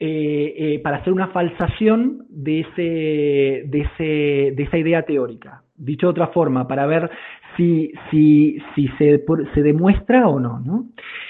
eh, 0.00 0.54
eh, 0.58 0.80
para 0.82 0.96
hacer 0.96 1.12
una 1.12 1.28
falsación 1.28 2.26
de, 2.30 2.60
ese, 2.60 3.68
de, 3.68 3.80
ese, 3.80 4.56
de 4.56 4.62
esa 4.64 4.78
idea 4.78 5.02
teórica. 5.02 5.62
Dicho 5.76 6.08
de 6.08 6.10
otra 6.10 6.28
forma, 6.28 6.66
para 6.66 6.86
ver 6.86 7.10
si, 7.56 7.92
si, 8.10 8.58
si 8.74 8.88
se, 8.98 9.24
se 9.54 9.62
demuestra 9.62 10.26
o 10.26 10.40
¿no? 10.40 10.86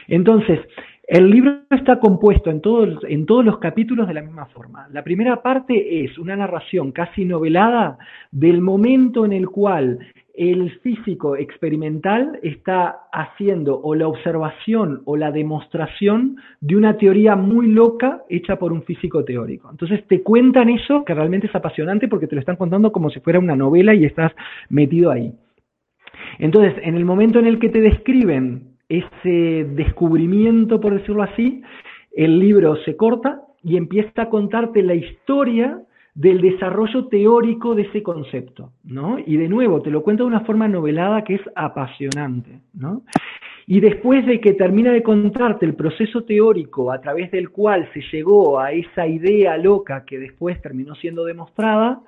Entonces, 0.09 0.61
el 1.07 1.31
libro 1.31 1.61
está 1.71 2.01
compuesto 2.01 2.51
en 2.51 2.61
todos, 2.61 3.05
en 3.07 3.27
todos 3.27 3.45
los 3.45 3.59
capítulos 3.59 4.09
de 4.09 4.15
la 4.15 4.23
misma 4.23 4.47
forma. 4.47 4.89
La 4.91 5.05
primera 5.05 5.43
parte 5.43 6.05
es 6.05 6.19
una 6.19 6.35
narración 6.35 6.93
casi 6.93 7.25
novelada 7.25 7.99
del 8.31 8.63
momento 8.63 9.25
en 9.25 9.33
el 9.33 9.49
cual 9.49 9.99
el 10.35 10.71
físico 10.81 11.37
experimental 11.37 12.41
está 12.43 13.03
haciendo 13.13 13.81
o 13.81 13.95
la 13.95 14.09
observación 14.09 15.03
o 15.05 15.17
la 15.17 15.31
demostración 15.31 16.37
de 16.61 16.77
una 16.77 16.97
teoría 16.97 17.37
muy 17.37 17.69
loca 17.69 18.23
hecha 18.29 18.57
por 18.59 18.73
un 18.73 18.83
físico 18.83 19.25
teórico. 19.25 19.71
Entonces 19.71 20.05
te 20.09 20.23
cuentan 20.23 20.71
eso 20.71 21.05
que 21.05 21.15
realmente 21.15 21.47
es 21.47 21.55
apasionante 21.55 22.09
porque 22.09 22.27
te 22.27 22.35
lo 22.35 22.41
están 22.41 22.57
contando 22.57 22.91
como 22.91 23.11
si 23.11 23.21
fuera 23.21 23.39
una 23.39 23.55
novela 23.55 23.95
y 23.95 24.05
estás 24.05 24.33
metido 24.71 25.11
ahí. 25.11 25.33
Entonces, 26.39 26.75
en 26.83 26.97
el 26.97 27.05
momento 27.05 27.39
en 27.39 27.47
el 27.47 27.59
que 27.59 27.69
te 27.69 27.81
describen 27.81 28.74
ese 28.89 29.65
descubrimiento, 29.75 30.81
por 30.81 30.95
decirlo 30.95 31.23
así, 31.23 31.63
el 32.15 32.39
libro 32.39 32.77
se 32.85 32.97
corta 32.97 33.43
y 33.63 33.77
empieza 33.77 34.23
a 34.23 34.29
contarte 34.29 34.83
la 34.83 34.95
historia 34.95 35.81
del 36.15 36.41
desarrollo 36.41 37.07
teórico 37.07 37.75
de 37.75 37.83
ese 37.83 38.03
concepto, 38.03 38.71
¿no? 38.85 39.19
Y 39.19 39.37
de 39.37 39.49
nuevo, 39.49 39.83
te 39.83 39.91
lo 39.91 40.03
cuento 40.03 40.25
de 40.25 40.29
una 40.29 40.45
forma 40.45 40.69
novelada 40.69 41.25
que 41.25 41.35
es 41.35 41.41
apasionante, 41.57 42.61
¿no? 42.73 43.03
Y 43.67 43.81
después 43.81 44.25
de 44.27 44.41
que 44.41 44.53
termina 44.53 44.93
de 44.93 45.03
contarte 45.03 45.65
el 45.67 45.75
proceso 45.75 46.23
teórico 46.25 46.93
a 46.93 47.01
través 47.01 47.31
del 47.31 47.51
cual 47.51 47.89
se 47.95 48.03
llegó 48.13 48.61
a 48.61 48.73
esa 48.73 49.07
idea 49.07 49.57
loca 49.57 50.05
que 50.05 50.19
después 50.19 50.61
terminó 50.61 50.95
siendo 50.95 51.25
demostrada, 51.25 52.01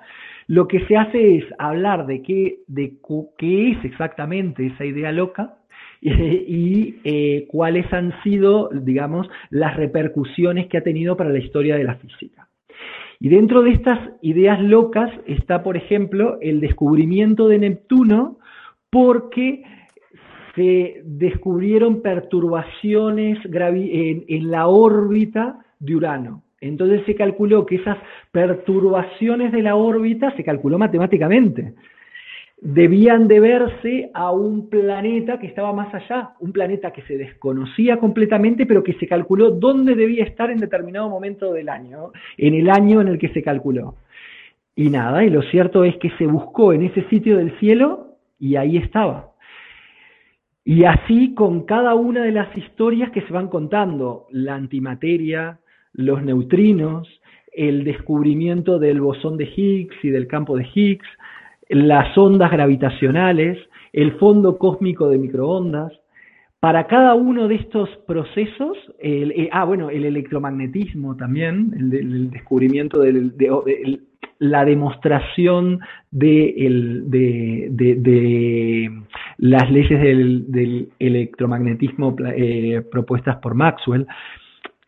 lo 0.45 0.67
que 0.67 0.85
se 0.85 0.95
hace 0.95 1.37
es 1.37 1.45
hablar 1.57 2.05
de 2.05 2.21
qué, 2.21 2.59
de 2.67 2.93
qué 3.37 3.71
es 3.71 3.83
exactamente 3.83 4.67
esa 4.67 4.85
idea 4.85 5.11
loca, 5.11 5.56
y, 6.01 6.95
eh, 7.03 7.45
cuáles 7.49 7.91
han 7.91 8.13
sido, 8.23 8.69
digamos, 8.71 9.27
las 9.49 9.75
repercusiones 9.75 10.67
que 10.67 10.77
ha 10.77 10.83
tenido 10.83 11.17
para 11.17 11.29
la 11.29 11.39
historia 11.39 11.75
de 11.75 11.83
la 11.83 11.95
física. 11.95 12.47
Y 13.19 13.29
dentro 13.29 13.63
de 13.63 13.71
estas 13.71 13.99
ideas 14.21 14.61
locas 14.61 15.11
está, 15.25 15.63
por 15.63 15.75
ejemplo, 15.75 16.37
el 16.39 16.59
descubrimiento 16.59 17.47
de 17.47 17.57
Neptuno 17.57 18.37
porque 18.91 19.63
se 20.55 21.01
descubrieron 21.03 22.01
perturbaciones 22.01 23.39
en, 23.45 24.25
en 24.27 24.51
la 24.51 24.67
órbita 24.67 25.65
de 25.79 25.95
Urano. 25.95 26.43
Entonces 26.61 27.03
se 27.05 27.15
calculó 27.15 27.65
que 27.65 27.75
esas 27.75 27.97
perturbaciones 28.31 29.51
de 29.51 29.61
la 29.61 29.75
órbita 29.75 30.35
se 30.35 30.43
calculó 30.43 30.77
matemáticamente 30.77 31.73
debían 32.59 33.27
deberse 33.27 34.09
a 34.13 34.31
un 34.31 34.69
planeta 34.69 35.39
que 35.39 35.47
estaba 35.47 35.73
más 35.73 35.93
allá, 35.93 36.31
un 36.39 36.51
planeta 36.51 36.91
que 36.91 37.03
se 37.03 37.17
desconocía 37.17 37.97
completamente, 37.97 38.65
pero 38.65 38.83
que 38.83 38.93
se 38.93 39.07
calculó 39.07 39.51
dónde 39.51 39.95
debía 39.95 40.23
estar 40.23 40.49
en 40.49 40.57
determinado 40.57 41.09
momento 41.09 41.53
del 41.53 41.69
año, 41.69 42.11
en 42.37 42.55
el 42.55 42.69
año 42.69 43.01
en 43.01 43.09
el 43.09 43.19
que 43.19 43.29
se 43.29 43.43
calculó. 43.43 43.95
Y 44.75 44.89
nada, 44.89 45.23
y 45.23 45.29
lo 45.29 45.41
cierto 45.43 45.83
es 45.83 45.97
que 45.97 46.09
se 46.17 46.25
buscó 46.25 46.73
en 46.73 46.83
ese 46.83 47.03
sitio 47.09 47.37
del 47.37 47.57
cielo 47.59 48.17
y 48.39 48.55
ahí 48.55 48.77
estaba. 48.77 49.31
Y 50.63 50.83
así 50.83 51.33
con 51.33 51.63
cada 51.63 51.95
una 51.95 52.23
de 52.23 52.31
las 52.31 52.55
historias 52.57 53.11
que 53.11 53.21
se 53.21 53.33
van 53.33 53.47
contando, 53.47 54.27
la 54.31 54.55
antimateria, 54.55 55.59
los 55.93 56.21
neutrinos, 56.23 57.07
el 57.53 57.83
descubrimiento 57.83 58.77
del 58.77 58.99
bosón 59.01 59.37
de 59.37 59.45
Higgs 59.45 59.95
y 60.03 60.09
del 60.09 60.27
campo 60.27 60.57
de 60.57 60.67
Higgs, 60.73 61.07
las 61.69 62.17
ondas 62.17 62.51
gravitacionales, 62.51 63.57
el 63.93 64.13
fondo 64.13 64.57
cósmico 64.57 65.09
de 65.09 65.17
microondas. 65.17 65.91
Para 66.59 66.87
cada 66.87 67.13
uno 67.13 67.47
de 67.47 67.55
estos 67.55 67.89
procesos, 68.07 68.77
el, 68.99 69.31
eh, 69.31 69.49
ah, 69.51 69.63
bueno, 69.63 69.89
el 69.89 70.05
electromagnetismo 70.05 71.15
también, 71.15 71.71
el, 71.77 72.31
descubrimiento 72.31 72.99
de, 72.99 73.99
la 74.39 74.65
demostración 74.65 75.79
de, 76.09 76.53
las 79.37 79.71
leyes 79.71 80.01
del, 80.01 80.51
del 80.51 80.89
electromagnetismo 80.97 82.15
eh, 82.35 82.81
propuestas 82.91 83.37
por 83.37 83.53
Maxwell. 83.53 84.07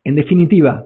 En 0.03 0.15
definitiva, 0.15 0.85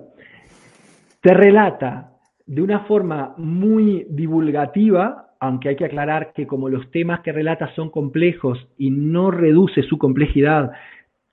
te 1.22 1.34
relata 1.34 2.12
de 2.46 2.62
una 2.62 2.82
forma 2.82 3.34
muy 3.38 4.06
divulgativa 4.10 5.23
aunque 5.44 5.68
hay 5.68 5.76
que 5.76 5.84
aclarar 5.84 6.32
que 6.34 6.48
como 6.48 6.70
los 6.70 6.90
temas 6.92 7.20
que 7.20 7.34
relata 7.34 7.76
son 7.76 7.90
complejos 7.90 8.66
y 8.78 8.92
no 8.92 9.30
reduce 9.30 9.84
su 9.84 9.98
complejidad, 9.98 10.72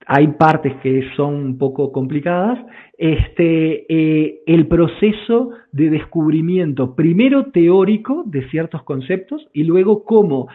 hay 0.05 0.27
partes 0.27 0.73
que 0.83 1.07
son 1.15 1.35
un 1.35 1.57
poco 1.57 1.93
complicadas, 1.93 2.59
este, 2.97 3.85
eh, 3.87 4.41
el 4.47 4.67
proceso 4.67 5.51
de 5.71 5.89
descubrimiento, 5.89 6.93
primero 6.93 7.51
teórico 7.51 8.23
de 8.25 8.49
ciertos 8.49 8.83
conceptos 8.83 9.47
y 9.53 9.63
luego 9.63 10.03
cómo 10.03 10.49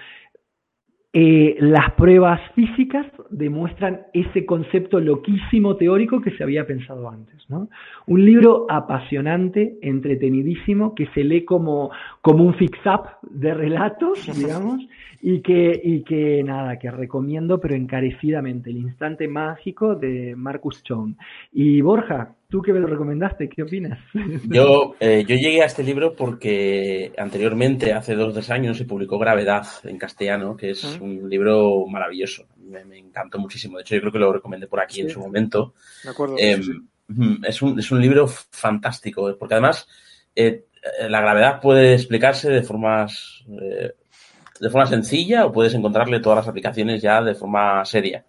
eh, 1.18 1.56
las 1.60 1.92
pruebas 1.92 2.42
físicas 2.54 3.06
demuestran 3.30 4.02
ese 4.12 4.44
concepto 4.44 5.00
loquísimo 5.00 5.74
teórico 5.76 6.20
que 6.20 6.30
se 6.32 6.42
había 6.42 6.66
pensado 6.66 7.08
antes. 7.08 7.42
¿no? 7.48 7.70
Un 8.06 8.22
libro 8.26 8.66
apasionante, 8.68 9.78
entretenidísimo, 9.80 10.94
que 10.94 11.06
se 11.14 11.24
lee 11.24 11.46
como, 11.46 11.90
como 12.20 12.44
un 12.44 12.52
fix-up 12.52 13.08
de 13.22 13.54
relatos, 13.54 14.26
digamos, 14.38 14.86
y 15.22 15.40
que, 15.40 15.80
y 15.82 16.02
que 16.02 16.42
nada, 16.44 16.78
que 16.78 16.90
recomiendo, 16.90 17.58
pero 17.62 17.74
encarecidamente, 17.74 18.68
El 18.68 18.76
Instante 18.76 19.26
Mágico 19.26 19.94
de 19.94 20.36
Marcus 20.36 20.82
Chong. 20.82 21.14
Y 21.50 21.80
Borja, 21.80 22.34
¿Tú 22.56 22.62
qué 22.62 22.72
me 22.72 22.80
lo 22.80 22.86
recomendaste? 22.86 23.50
¿Qué 23.50 23.64
opinas? 23.64 23.98
Yo, 24.48 24.94
eh, 24.98 25.26
yo 25.28 25.36
llegué 25.36 25.60
a 25.60 25.66
este 25.66 25.82
libro 25.82 26.16
porque 26.16 27.12
anteriormente, 27.18 27.92
hace 27.92 28.14
dos 28.14 28.30
o 28.30 28.32
tres 28.32 28.48
años, 28.48 28.78
se 28.78 28.86
publicó 28.86 29.18
Gravedad 29.18 29.66
en 29.84 29.98
castellano, 29.98 30.56
que 30.56 30.70
es 30.70 30.82
uh 30.82 30.88
-huh. 30.96 31.02
un 31.02 31.28
libro 31.28 31.86
maravilloso. 31.86 32.46
Me, 32.56 32.82
me, 32.86 32.96
encantó 32.96 33.38
muchísimo. 33.38 33.76
De 33.76 33.82
hecho, 33.82 33.96
yo 33.96 34.00
creo 34.00 34.12
que 34.12 34.18
lo 34.20 34.32
recomendé 34.32 34.68
por 34.68 34.80
aquí 34.80 34.94
sí. 34.94 35.00
en 35.02 35.10
su 35.10 35.20
momento. 35.20 35.74
De 36.02 36.08
acuerdo. 36.08 36.36
Eh, 36.38 36.62
sí. 36.62 36.72
es, 37.46 37.60
un, 37.60 37.78
es 37.78 37.90
un 37.90 38.00
libro 38.00 38.26
fantástico, 38.26 39.36
porque 39.38 39.54
además 39.54 39.86
eh, 40.34 40.64
la 41.10 41.20
gravedad 41.20 41.60
puede 41.60 41.92
explicarse 41.92 42.48
de 42.48 42.62
formas 42.62 43.44
eh, 43.50 43.92
de 44.60 44.70
forma 44.70 44.86
sencilla 44.86 45.44
o 45.44 45.52
puedes 45.52 45.74
encontrarle 45.74 46.20
todas 46.20 46.38
las 46.38 46.48
aplicaciones 46.48 47.02
ya 47.02 47.20
de 47.20 47.34
forma 47.34 47.84
seria. 47.84 48.24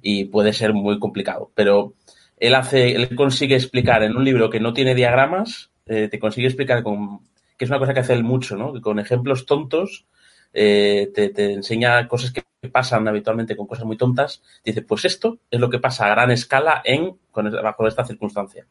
Y 0.00 0.26
puede 0.26 0.52
ser 0.52 0.72
muy 0.72 1.00
complicado. 1.00 1.50
Pero 1.54 1.94
él 2.42 2.56
hace, 2.56 2.96
él 2.96 3.14
consigue 3.14 3.54
explicar 3.54 4.02
en 4.02 4.16
un 4.16 4.24
libro 4.24 4.50
que 4.50 4.58
no 4.58 4.72
tiene 4.72 4.96
diagramas, 4.96 5.70
eh, 5.86 6.08
te 6.08 6.18
consigue 6.18 6.48
explicar 6.48 6.82
con, 6.82 7.20
que 7.56 7.64
es 7.64 7.70
una 7.70 7.78
cosa 7.78 7.94
que 7.94 8.00
hace 8.00 8.14
él 8.14 8.24
mucho, 8.24 8.56
¿no? 8.56 8.72
Que 8.72 8.80
con 8.80 8.98
ejemplos 8.98 9.46
tontos 9.46 10.06
eh, 10.52 11.12
te, 11.14 11.28
te, 11.28 11.52
enseña 11.52 12.08
cosas 12.08 12.32
que 12.32 12.42
pasan 12.72 13.06
habitualmente 13.06 13.56
con 13.56 13.68
cosas 13.68 13.84
muy 13.84 13.96
tontas. 13.96 14.42
Dice, 14.64 14.82
pues 14.82 15.04
esto 15.04 15.38
es 15.52 15.60
lo 15.60 15.70
que 15.70 15.78
pasa 15.78 16.06
a 16.06 16.10
gran 16.10 16.32
escala 16.32 16.82
en, 16.84 17.16
bajo 17.32 17.86
esta 17.86 18.04
circunstancia. 18.04 18.66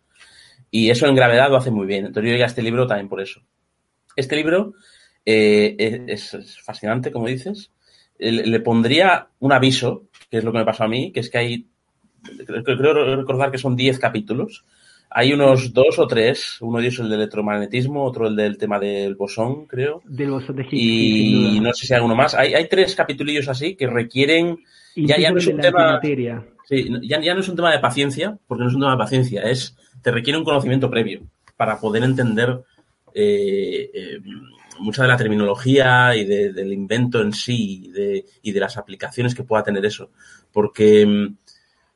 Y 0.69 0.89
eso 0.89 1.07
en 1.07 1.15
gravedad 1.15 1.49
lo 1.49 1.55
hace 1.55 1.71
muy 1.71 1.87
bien. 1.87 2.07
Entonces 2.07 2.27
yo 2.27 2.33
llegué 2.33 2.43
a 2.43 2.47
este 2.47 2.61
libro 2.61 2.87
también 2.87 3.07
por 3.07 3.21
eso. 3.21 3.41
Este 4.17 4.35
libro 4.35 4.73
Eh, 5.25 5.75
es, 6.07 6.33
es 6.33 6.59
fascinante, 6.61 7.11
como 7.11 7.27
dices. 7.27 7.71
Le, 8.17 8.45
le 8.45 8.59
pondría 8.59 9.29
un 9.39 9.51
aviso, 9.51 10.09
que 10.29 10.37
es 10.39 10.43
lo 10.43 10.51
que 10.51 10.59
me 10.59 10.65
pasó 10.65 10.83
a 10.83 10.87
mí, 10.87 11.11
que 11.11 11.21
es 11.21 11.29
que 11.29 11.37
hay, 11.37 11.67
creo, 12.45 13.15
recordar 13.15 13.51
que 13.51 13.57
son 13.57 13.75
10 13.75 13.99
capítulos. 13.99 14.63
Hay 15.13 15.33
unos 15.33 15.73
dos 15.73 15.99
o 15.99 16.07
tres, 16.07 16.57
uno 16.61 16.77
de 16.79 16.85
ellos 16.87 16.99
el 16.99 17.09
del 17.09 17.19
electromagnetismo, 17.19 18.03
otro 18.05 18.27
el 18.27 18.35
del 18.35 18.57
tema 18.57 18.79
del 18.79 19.15
bosón, 19.15 19.65
creo. 19.65 20.01
Del 20.05 20.31
bosón 20.31 20.55
de 20.55 20.63
Higgs. 20.63 20.73
Y 20.73 21.59
no 21.59 21.73
sé 21.73 21.85
si 21.87 21.93
hay 21.93 21.99
uno 22.01 22.15
más. 22.15 22.33
Hay, 22.33 22.53
hay 22.53 22.69
tres 22.69 22.95
capitulillos 22.95 23.49
así 23.49 23.75
que 23.75 23.87
requieren 23.87 24.59
ya, 25.05 25.17
ya 25.17 25.31
no 25.31 25.37
es 25.37 25.47
un 25.47 25.59
tema, 25.61 25.99
sí, 26.67 26.89
ya, 27.03 27.21
ya 27.21 27.33
no 27.33 27.41
es 27.41 27.49
un 27.49 27.55
tema 27.57 27.71
de 27.71 27.79
paciencia, 27.79 28.37
porque 28.47 28.63
no 28.63 28.69
es 28.69 28.75
un 28.75 28.81
tema 28.81 28.91
de 28.93 28.97
paciencia, 28.97 29.41
es 29.43 29.75
te 30.01 30.11
requiere 30.11 30.39
un 30.39 30.45
conocimiento 30.45 30.89
previo 30.89 31.21
para 31.57 31.77
poder 31.79 32.03
entender 32.03 32.61
eh, 33.13 33.89
eh, 33.93 34.19
mucha 34.79 35.01
de 35.03 35.09
la 35.09 35.17
terminología 35.17 36.15
y 36.15 36.23
de- 36.25 36.53
del 36.53 36.71
invento 36.73 37.21
en 37.21 37.33
sí 37.33 37.83
y 37.85 37.91
de, 37.91 38.25
y 38.41 38.51
de 38.53 38.59
las 38.61 38.77
aplicaciones 38.77 39.35
que 39.35 39.43
pueda 39.43 39.63
tener 39.63 39.85
eso. 39.85 40.09
Porque 40.51 41.05
mm, 41.05 41.35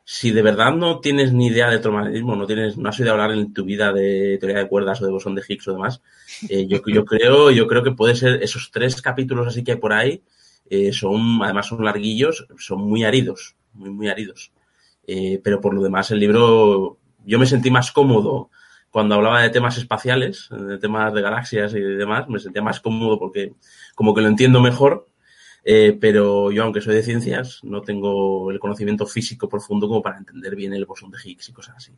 si 0.07 0.29
de 0.29 0.43
verdad 0.43 0.71
no 0.71 0.99
tienes 0.99 1.33
ni 1.33 1.47
idea 1.47 1.65
de 1.65 1.71
electromagnetismo, 1.71 2.35
no 2.35 2.45
tienes, 2.45 2.77
no 2.77 2.89
has 2.89 2.99
oído 2.99 3.11
hablar 3.11 3.31
en 3.31 3.51
tu 3.53 3.65
vida 3.65 3.91
de 3.91 4.37
teoría 4.39 4.59
de 4.59 4.67
cuerdas 4.67 5.01
o 5.01 5.05
de 5.05 5.11
bosón 5.11 5.33
de 5.33 5.41
Higgs 5.45 5.67
o 5.67 5.73
demás, 5.73 6.01
eh, 6.47 6.67
yo, 6.67 6.79
yo 6.85 7.03
creo, 7.03 7.49
yo 7.49 7.65
creo 7.65 7.83
que 7.83 7.91
puede 7.91 8.13
ser 8.13 8.43
esos 8.43 8.69
tres 8.71 9.01
capítulos 9.01 9.47
así 9.47 9.63
que 9.63 9.71
hay 9.71 9.77
por 9.79 9.93
ahí, 9.93 10.21
eh, 10.69 10.93
son, 10.93 11.41
además 11.41 11.65
son 11.67 11.83
larguillos, 11.83 12.45
son 12.59 12.81
muy 12.81 13.03
áridos, 13.03 13.55
muy, 13.73 13.89
muy 13.89 14.07
áridos. 14.07 14.51
Eh, 15.07 15.41
pero 15.43 15.59
por 15.59 15.73
lo 15.73 15.81
demás, 15.81 16.11
el 16.11 16.19
libro, 16.19 16.99
yo 17.25 17.39
me 17.39 17.47
sentí 17.47 17.71
más 17.71 17.91
cómodo 17.91 18.51
cuando 18.91 19.15
hablaba 19.15 19.41
de 19.41 19.49
temas 19.49 19.77
espaciales, 19.77 20.49
de 20.51 20.77
temas 20.77 21.13
de 21.15 21.21
galaxias 21.21 21.73
y 21.73 21.79
demás, 21.79 22.29
me 22.29 22.39
sentía 22.39 22.61
más 22.61 22.79
cómodo 22.79 23.19
porque 23.19 23.53
como 23.95 24.13
que 24.13 24.21
lo 24.21 24.27
entiendo 24.27 24.61
mejor, 24.61 25.07
eh, 25.67 25.97
pero 25.99 26.51
yo, 26.51 26.63
aunque 26.63 26.79
soy 26.79 26.93
de 26.93 27.01
ciencias, 27.01 27.59
no 27.63 27.81
tengo 27.81 28.51
el 28.51 28.59
conocimiento 28.59 29.07
físico 29.07 29.49
profundo 29.49 29.87
como 29.87 30.03
para 30.03 30.19
entender 30.19 30.55
bien 30.55 30.73
el 30.73 30.85
bosón 30.85 31.09
de 31.09 31.17
Higgs 31.23 31.49
y 31.49 31.53
cosas 31.53 31.77
así. 31.77 31.91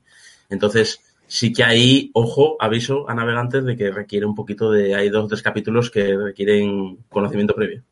Entonces, 0.50 1.02
sí 1.28 1.52
que 1.52 1.66
ahí, 1.66 2.10
ojo, 2.14 2.56
aviso 2.62 3.10
a 3.10 3.14
navegantes 3.14 3.66
de 3.66 3.76
que 3.76 3.92
requiere 3.92 4.26
un 4.26 4.36
poquito 4.36 4.72
de, 4.72 4.96
hay 4.96 5.10
dos 5.10 5.26
o 5.26 5.28
tres 5.28 5.42
capítulos 5.42 5.92
que 5.92 6.16
requieren 6.16 7.00
conocimiento 7.10 7.54
previo. 7.54 7.84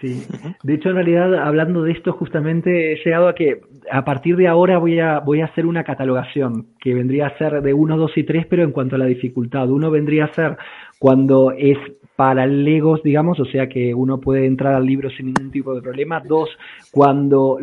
Sí. 0.00 0.22
De 0.62 0.74
hecho, 0.74 0.90
en 0.90 0.94
realidad, 0.94 1.34
hablando 1.34 1.82
de 1.82 1.90
esto, 1.90 2.12
justamente 2.12 2.92
he 2.92 3.04
llegado 3.04 3.26
a 3.26 3.34
que 3.34 3.62
a 3.90 4.04
partir 4.04 4.36
de 4.36 4.46
ahora 4.46 4.78
voy 4.78 5.00
a, 5.00 5.18
voy 5.18 5.40
a 5.40 5.46
hacer 5.46 5.66
una 5.66 5.82
catalogación 5.82 6.68
que 6.78 6.94
vendría 6.94 7.26
a 7.26 7.38
ser 7.38 7.62
de 7.62 7.74
1, 7.74 7.96
2 7.96 8.12
y 8.16 8.22
3, 8.22 8.46
pero 8.46 8.62
en 8.62 8.70
cuanto 8.70 8.94
a 8.94 8.98
la 8.98 9.06
dificultad. 9.06 9.68
Uno 9.68 9.90
vendría 9.90 10.26
a 10.26 10.34
ser 10.34 10.56
cuando 11.00 11.50
es 11.50 11.78
para 12.16 12.46
legos, 12.46 13.02
digamos, 13.02 13.40
o 13.40 13.44
sea 13.44 13.68
que 13.68 13.94
uno 13.94 14.20
puede 14.20 14.46
entrar 14.46 14.74
al 14.74 14.86
libro 14.86 15.10
sin 15.10 15.26
ningún 15.26 15.50
tipo 15.50 15.74
de 15.74 15.82
problema. 15.82 16.20
Dos, 16.20 16.48
cuando, 16.90 17.58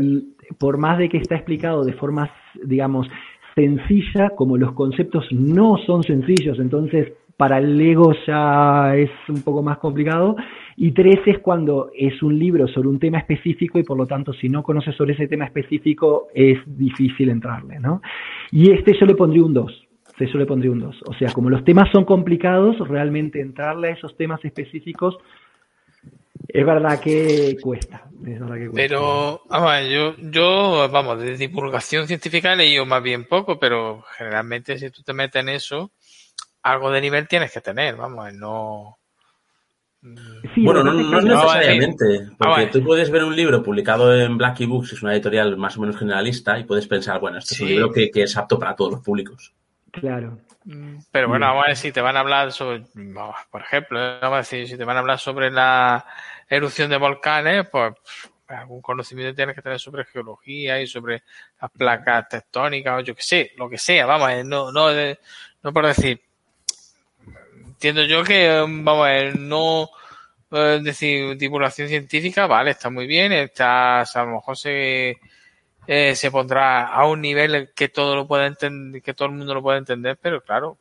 por 0.57 0.77
más 0.77 0.97
de 0.97 1.09
que 1.09 1.17
está 1.17 1.35
explicado 1.35 1.83
de 1.83 1.93
forma, 1.93 2.29
digamos, 2.63 3.07
sencilla, 3.55 4.31
como 4.35 4.57
los 4.57 4.73
conceptos 4.73 5.25
no 5.31 5.77
son 5.85 6.03
sencillos, 6.03 6.59
entonces 6.59 7.13
para 7.41 7.57
el 7.57 7.75
Lego 7.75 8.13
ya 8.27 8.95
es 8.95 9.09
un 9.27 9.41
poco 9.41 9.63
más 9.63 9.79
complicado. 9.79 10.35
Y 10.77 10.91
tres 10.91 11.19
es 11.25 11.39
cuando 11.39 11.89
es 11.97 12.21
un 12.21 12.37
libro 12.37 12.67
sobre 12.67 12.87
un 12.87 12.99
tema 12.99 13.17
específico 13.17 13.79
y 13.79 13.83
por 13.83 13.97
lo 13.97 14.05
tanto 14.05 14.31
si 14.33 14.47
no 14.47 14.61
conoces 14.61 14.95
sobre 14.95 15.13
ese 15.13 15.27
tema 15.27 15.45
específico 15.45 16.27
es 16.35 16.59
difícil 16.65 17.29
entrarle, 17.29 17.79
¿no? 17.79 18.01
Y 18.51 18.71
este 18.71 18.93
yo 18.93 19.07
le 19.07 19.15
pondría 19.15 19.43
un 19.43 19.55
2. 19.55 19.87
Yo 20.27 20.37
le 20.37 20.45
pondría 20.45 20.71
un 20.71 20.79
2. 20.79 21.03
O 21.07 21.13
sea, 21.13 21.31
como 21.31 21.49
los 21.49 21.63
temas 21.63 21.89
son 21.91 22.05
complicados, 22.05 22.77
realmente 22.87 23.39
entrarle 23.39 23.89
a 23.89 23.93
esos 23.93 24.15
temas 24.17 24.43
específicos 24.43 25.17
es 26.47 26.65
verdad 26.65 26.99
que 26.99 27.57
cuesta. 27.61 28.03
Es 28.25 28.39
verdad 28.39 28.55
que 28.55 28.69
cuesta. 28.69 28.75
Pero, 28.75 29.41
vamos, 29.49 29.71
a 29.71 29.79
ver, 29.79 29.89
yo, 29.89 30.15
yo, 30.17 30.89
vamos, 30.91 31.19
de 31.19 31.37
divulgación 31.37 32.07
científica 32.07 32.53
he 32.53 32.57
leído 32.57 32.85
más 32.85 33.01
bien 33.01 33.25
poco, 33.25 33.59
pero 33.59 34.03
generalmente 34.17 34.77
si 34.77 34.89
tú 34.89 35.03
te 35.03 35.13
metes 35.13 35.41
en 35.41 35.49
eso, 35.49 35.91
algo 36.63 36.91
de 36.91 37.01
nivel 37.01 37.27
tienes 37.27 37.51
que 37.51 37.61
tener, 37.61 37.95
vamos, 37.95 38.33
no. 38.33 38.97
Sí, 40.55 40.63
bueno, 40.63 40.83
no, 40.83 40.93
no 40.93 41.21
necesariamente, 41.21 42.05
porque 42.05 42.35
vamos 42.39 42.57
a 42.57 42.61
ver. 42.61 42.71
tú 42.71 42.83
puedes 42.83 43.11
ver 43.11 43.23
un 43.23 43.35
libro 43.35 43.61
publicado 43.61 44.19
en 44.19 44.35
Blackie 44.35 44.65
Books, 44.65 44.93
es 44.93 45.03
una 45.03 45.13
editorial 45.13 45.57
más 45.57 45.77
o 45.77 45.81
menos 45.81 45.97
generalista, 45.97 46.57
y 46.57 46.63
puedes 46.63 46.87
pensar, 46.87 47.19
bueno, 47.19 47.37
este 47.37 47.53
es 47.53 47.61
un 47.61 47.67
libro 47.67 47.91
que, 47.91 48.09
que 48.09 48.23
es 48.23 48.35
apto 48.35 48.57
para 48.57 48.75
todos 48.75 48.93
los 48.93 49.01
públicos. 49.01 49.53
Claro. 49.91 50.37
Pero 51.11 51.27
bueno, 51.27 51.45
Bien. 51.45 51.49
vamos 51.49 51.63
a 51.65 51.67
ver 51.67 51.77
si 51.77 51.91
te 51.91 52.01
van 52.01 52.15
a 52.15 52.21
hablar 52.21 52.51
sobre, 52.51 52.83
vamos, 52.93 53.35
por 53.49 53.61
ejemplo, 53.61 53.99
eh, 53.99 54.19
vamos 54.21 54.35
a 54.35 54.37
decir, 54.39 54.67
si 54.67 54.77
te 54.77 54.83
van 54.85 54.95
a 54.95 54.99
hablar 54.99 55.19
sobre 55.19 55.49
la 55.51 56.05
erupción 56.49 56.89
de 56.89 56.97
volcanes, 56.97 57.67
pues 57.69 57.93
algún 58.47 58.81
conocimiento 58.81 59.33
tienes 59.35 59.55
que 59.55 59.61
tener 59.61 59.79
sobre 59.79 60.03
geología 60.05 60.81
y 60.81 60.87
sobre 60.87 61.23
las 61.61 61.71
placas 61.71 62.27
tectónicas 62.29 62.99
o 62.99 63.01
yo 63.01 63.15
qué 63.15 63.21
sé, 63.21 63.51
lo 63.57 63.69
que 63.69 63.77
sea, 63.77 64.05
vamos, 64.05 64.29
eh, 64.31 64.43
no, 64.43 64.71
no, 64.71 64.89
de- 64.89 65.19
no 65.63 65.71
por 65.73 65.85
decir, 65.87 66.21
entiendo 67.65 68.03
yo 68.03 68.23
que, 68.23 68.45
eh, 68.57 68.59
vamos 68.61 69.05
a 69.05 69.09
ver, 69.09 69.37
no 69.39 69.89
eh, 70.51 70.79
decir 70.83 71.37
divulgación 71.37 71.87
científica, 71.87 72.45
vale, 72.45 72.71
está 72.71 72.89
muy 72.89 73.07
bien, 73.07 73.31
está, 73.31 74.01
a 74.01 74.25
lo 74.25 74.35
mejor 74.35 74.57
se, 74.57 75.17
eh, 75.87 76.15
se 76.15 76.31
pondrá 76.31 76.87
a 76.87 77.05
un 77.07 77.21
nivel 77.21 77.71
que 77.75 77.89
todo 77.89 78.15
lo 78.15 78.27
pueda 78.27 78.45
entender, 78.45 79.01
que 79.01 79.13
todo 79.13 79.27
el 79.29 79.35
mundo 79.35 79.53
lo 79.53 79.61
pueda 79.61 79.77
entender, 79.77 80.17
pero 80.21 80.41
claro, 80.41 80.77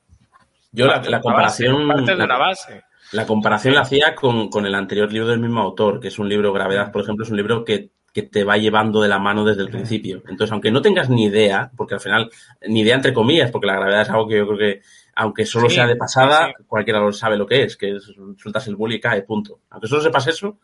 Yo 0.72 0.86
la, 0.86 0.98
base, 0.98 1.20
comparación, 1.20 1.88
parte 1.88 2.02
de 2.12 2.16
la- 2.16 2.24
una 2.24 2.38
base. 2.38 2.82
La 3.12 3.26
comparación 3.26 3.74
la 3.74 3.80
hacía 3.80 4.14
con, 4.14 4.48
con 4.50 4.66
el 4.66 4.74
anterior 4.74 5.12
libro 5.12 5.28
del 5.28 5.40
mismo 5.40 5.60
autor, 5.60 5.98
que 5.98 6.08
es 6.08 6.18
un 6.20 6.28
libro 6.28 6.52
Gravedad, 6.52 6.92
por 6.92 7.02
ejemplo, 7.02 7.24
es 7.24 7.30
un 7.30 7.38
libro 7.38 7.64
que, 7.64 7.90
que 8.12 8.22
te 8.22 8.44
va 8.44 8.56
llevando 8.56 9.00
de 9.02 9.08
la 9.08 9.18
mano 9.18 9.44
desde 9.44 9.62
el 9.62 9.70
principio. 9.70 10.22
Entonces, 10.28 10.52
aunque 10.52 10.70
no 10.70 10.80
tengas 10.80 11.10
ni 11.10 11.24
idea, 11.24 11.72
porque 11.76 11.94
al 11.94 12.00
final, 12.00 12.30
ni 12.68 12.82
idea 12.82 12.94
entre 12.94 13.12
comillas, 13.12 13.50
porque 13.50 13.66
la 13.66 13.74
gravedad 13.74 14.02
es 14.02 14.10
algo 14.10 14.28
que 14.28 14.36
yo 14.36 14.46
creo 14.46 14.58
que, 14.58 14.82
aunque 15.16 15.44
solo 15.44 15.68
Sí, 15.68 15.74
sea 15.74 15.88
de 15.88 15.96
pasada, 15.96 16.52
sí. 16.56 16.64
cualquiera 16.68 17.00
lo 17.00 17.12
sabe 17.12 17.36
lo 17.36 17.46
que 17.48 17.64
es, 17.64 17.76
que 17.76 17.96
es, 17.96 18.12
sueltas 18.38 18.68
el 18.68 18.76
boli 18.76 18.96
y 18.96 19.00
cae, 19.00 19.22
punto. 19.22 19.58
Aunque 19.70 19.88
solo 19.88 20.02
sepas 20.02 20.28
eso, 20.28 20.58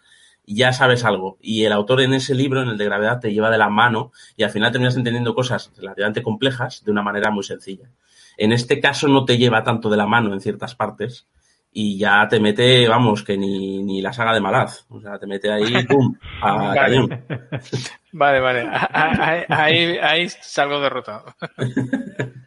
ya 0.46 0.72
sabes 0.72 1.04
algo. 1.04 1.38
Y 1.40 1.64
el 1.64 1.72
autor 1.72 2.00
en 2.02 2.14
ese 2.14 2.34
libro, 2.34 2.62
en 2.62 2.68
el 2.68 2.78
de 2.78 2.84
gravedad, 2.84 3.20
te 3.20 3.32
lleva 3.32 3.50
de 3.50 3.58
la 3.58 3.68
mano 3.68 4.12
y 4.36 4.42
al 4.44 4.50
final 4.50 4.70
terminas 4.72 4.96
entendiendo 4.96 5.34
cosas 5.34 5.72
relativamente 5.76 6.22
complejas 6.22 6.84
de 6.84 6.92
una 6.92 7.02
manera 7.02 7.30
muy 7.30 7.42
sencilla. 7.44 7.90
En 8.38 8.52
este 8.52 8.80
caso 8.80 9.08
no 9.08 9.24
te 9.24 9.38
lleva 9.38 9.64
tanto 9.64 9.88
de 9.90 9.96
la 9.96 10.06
mano 10.06 10.32
en 10.32 10.40
ciertas 10.40 10.74
partes 10.74 11.26
y 11.72 11.98
ya 11.98 12.26
te 12.28 12.40
mete, 12.40 12.88
vamos, 12.88 13.22
que 13.22 13.36
ni, 13.36 13.82
ni 13.82 14.00
la 14.00 14.12
saga 14.12 14.32
de 14.32 14.40
Malaz. 14.40 14.86
O 14.88 15.00
sea, 15.00 15.18
te 15.18 15.26
mete 15.26 15.50
ahí, 15.52 15.84
¡pum! 15.88 16.14
a 16.42 16.52
Vale. 16.54 16.80
cañón. 16.80 17.24
Vale, 18.12 18.40
vale. 18.40 18.66
Ahí, 18.70 19.42
ahí, 19.48 19.98
ahí 19.98 20.28
salgo 20.28 20.80
derrotado. 20.80 21.34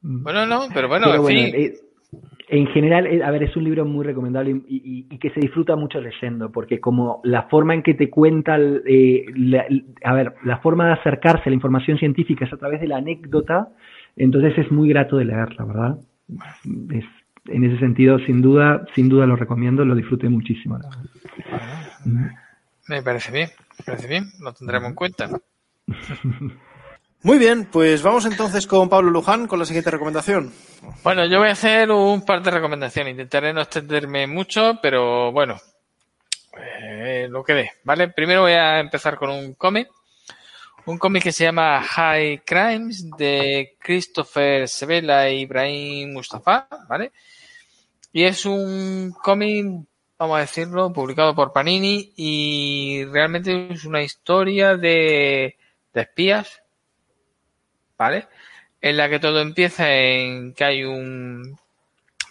Bueno, 0.00 0.46
no, 0.46 0.68
pero 0.74 0.88
bueno, 0.88 1.06
Pero 1.06 1.16
en 1.16 1.22
bueno, 1.22 1.40
fin. 1.42 1.54
eh, 1.54 1.74
en 2.52 2.66
general, 2.66 3.06
eh, 3.06 3.24
a 3.24 3.30
ver, 3.30 3.44
es 3.44 3.56
un 3.56 3.64
libro 3.64 3.86
muy 3.86 4.04
recomendable 4.04 4.50
y, 4.68 4.76
y- 4.76 5.06
y 5.10 5.18
que 5.18 5.30
se 5.30 5.40
disfruta 5.40 5.74
mucho 5.74 6.00
leyendo, 6.02 6.52
porque 6.52 6.80
como 6.80 7.22
la 7.24 7.44
forma 7.44 7.72
en 7.74 7.82
que 7.82 7.94
te 7.94 8.10
cuenta, 8.10 8.58
eh, 8.58 9.24
la- 9.34 9.64
a 10.04 10.12
ver, 10.12 10.34
la 10.44 10.58
forma 10.58 10.86
de 10.86 10.92
acercarse 10.92 11.44
a 11.46 11.48
la 11.48 11.54
información 11.54 11.96
científica 11.96 12.44
es 12.44 12.52
a 12.52 12.58
través 12.58 12.80
de 12.82 12.88
la 12.88 12.98
anécdota, 12.98 13.70
entonces 14.16 14.56
es 14.58 14.70
muy 14.70 14.90
grato 14.90 15.16
de 15.16 15.24
leerla, 15.24 15.64
¿verdad? 15.64 15.98
Es, 16.90 17.04
en 17.46 17.64
ese 17.64 17.78
sentido, 17.78 18.18
sin 18.20 18.42
duda, 18.42 18.84
sin 18.94 19.08
duda 19.08 19.24
lo 19.26 19.34
recomiendo, 19.36 19.84
lo 19.86 19.94
disfruté 19.94 20.28
muchísimo. 20.28 20.76
verdad. 20.76 20.90
Me 22.86 23.02
parece 23.02 23.32
bien, 23.32 23.48
me 23.78 23.84
parece 23.86 24.08
bien, 24.08 24.24
lo 24.40 24.52
tendremos 24.52 24.90
en 24.90 24.94
cuenta. 24.94 25.30
Muy 27.24 27.38
bien, 27.38 27.66
pues 27.66 28.02
vamos 28.02 28.24
entonces 28.24 28.66
con 28.66 28.88
Pablo 28.88 29.08
Luján 29.10 29.46
con 29.46 29.60
la 29.60 29.64
siguiente 29.64 29.92
recomendación. 29.92 30.52
Bueno, 31.04 31.24
yo 31.26 31.38
voy 31.38 31.50
a 31.50 31.52
hacer 31.52 31.88
un 31.92 32.24
par 32.24 32.42
de 32.42 32.50
recomendaciones. 32.50 33.12
Intentaré 33.12 33.52
no 33.52 33.60
extenderme 33.60 34.26
mucho, 34.26 34.80
pero 34.82 35.30
bueno, 35.30 35.60
eh, 36.58 37.28
lo 37.30 37.44
que 37.44 37.54
dé, 37.54 37.70
¿vale? 37.84 38.08
Primero 38.08 38.42
voy 38.42 38.54
a 38.54 38.80
empezar 38.80 39.16
con 39.16 39.30
un 39.30 39.54
cómic. 39.54 39.88
Un 40.84 40.98
cómic 40.98 41.22
que 41.22 41.30
se 41.30 41.44
llama 41.44 41.80
High 41.80 42.42
Crimes 42.44 43.08
de 43.16 43.76
Christopher 43.78 44.66
Sebela 44.66 45.28
e 45.28 45.36
Ibrahim 45.36 46.12
Mustafa, 46.12 46.66
¿vale? 46.88 47.12
Y 48.12 48.24
es 48.24 48.44
un 48.44 49.14
cómic, 49.22 49.64
vamos 50.18 50.38
a 50.38 50.40
decirlo, 50.40 50.92
publicado 50.92 51.36
por 51.36 51.52
Panini 51.52 52.12
y 52.16 53.04
realmente 53.04 53.72
es 53.72 53.84
una 53.84 54.02
historia 54.02 54.76
de 54.76 55.56
espías, 55.94 56.61
¿vale? 58.02 58.28
En 58.80 58.96
la 58.96 59.08
que 59.08 59.18
todo 59.18 59.40
empieza 59.40 59.92
en 59.92 60.54
que 60.54 60.64
hay 60.64 60.84
un 60.84 61.58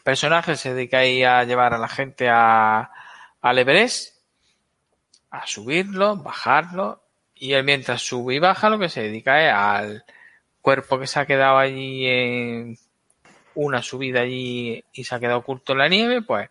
personaje 0.04 0.52
que 0.52 0.58
se 0.58 0.74
dedica 0.74 1.00
ahí 1.00 1.24
a 1.24 1.44
llevar 1.44 1.74
a 1.74 1.78
la 1.78 1.88
gente 1.88 2.30
a, 2.30 2.92
al 3.42 3.60
Everest, 3.60 4.18
a 5.30 5.48
subirlo, 5.48 6.18
bajarlo, 6.18 7.02
y 7.36 7.54
él 7.54 7.64
mientras 7.64 8.02
sube 8.02 8.36
y 8.36 8.40
baja 8.40 8.70
lo 8.70 8.80
que 8.80 8.90
se 8.90 9.02
dedica 9.02 9.48
es 9.48 9.54
al 9.54 10.06
cuerpo 10.62 11.00
que 11.00 11.08
se 11.08 11.20
ha 11.20 11.26
quedado 11.26 11.58
allí 11.58 12.06
en, 12.06 12.78
una 13.56 13.82
subida 13.82 14.22
allí 14.22 14.84
y 14.94 15.04
se 15.04 15.16
ha 15.16 15.20
quedado 15.20 15.40
oculto 15.40 15.74
en 15.74 15.80
la 15.80 15.88
nieve, 15.88 16.22
pues 16.22 16.50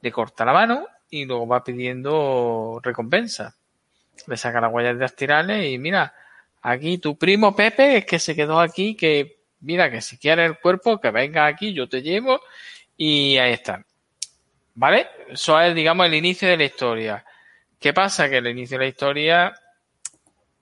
le 0.00 0.12
corta 0.12 0.44
la 0.44 0.52
mano 0.52 0.86
y 1.10 1.24
luego 1.24 1.46
va 1.46 1.64
pidiendo 1.64 2.80
recompensa. 2.82 3.54
Le 4.26 4.36
saca 4.36 4.60
las 4.60 4.72
huellas 4.72 4.98
dactilares 4.98 5.70
y 5.70 5.78
mira, 5.78 6.14
aquí 6.62 6.98
tu 6.98 7.18
primo 7.18 7.54
Pepe 7.54 7.98
es 7.98 8.06
que 8.06 8.18
se 8.18 8.34
quedó 8.34 8.60
aquí, 8.60 8.96
que 8.96 9.42
mira, 9.60 9.90
que 9.90 10.00
si 10.00 10.18
quieres 10.18 10.46
el 10.46 10.58
cuerpo, 10.58 11.00
que 11.00 11.10
venga 11.10 11.46
aquí, 11.46 11.72
yo 11.72 11.88
te 11.88 12.02
llevo 12.02 12.40
y 12.96 13.36
ahí 13.38 13.52
está. 13.52 13.84
¿Vale? 14.74 15.08
Eso 15.28 15.60
es, 15.60 15.74
digamos, 15.74 16.06
el 16.06 16.14
inicio 16.14 16.48
de 16.48 16.56
la 16.56 16.64
historia. 16.64 17.24
¿Qué 17.78 17.92
pasa? 17.92 18.30
Que 18.30 18.38
el 18.38 18.46
inicio 18.46 18.78
de 18.78 18.84
la 18.84 18.88
historia 18.88 19.54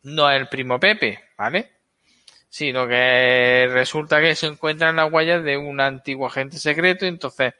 no 0.02 0.30
es 0.30 0.40
el 0.40 0.48
primo 0.48 0.80
Pepe, 0.80 1.28
¿vale? 1.36 1.70
Sino 2.48 2.88
que 2.88 3.68
resulta 3.70 4.20
que 4.20 4.34
se 4.34 4.46
encuentran 4.46 4.96
las 4.96 5.12
huellas 5.12 5.44
de 5.44 5.56
un 5.56 5.80
antiguo 5.80 6.26
agente 6.26 6.58
secreto, 6.58 7.04
y 7.04 7.08
entonces 7.08 7.54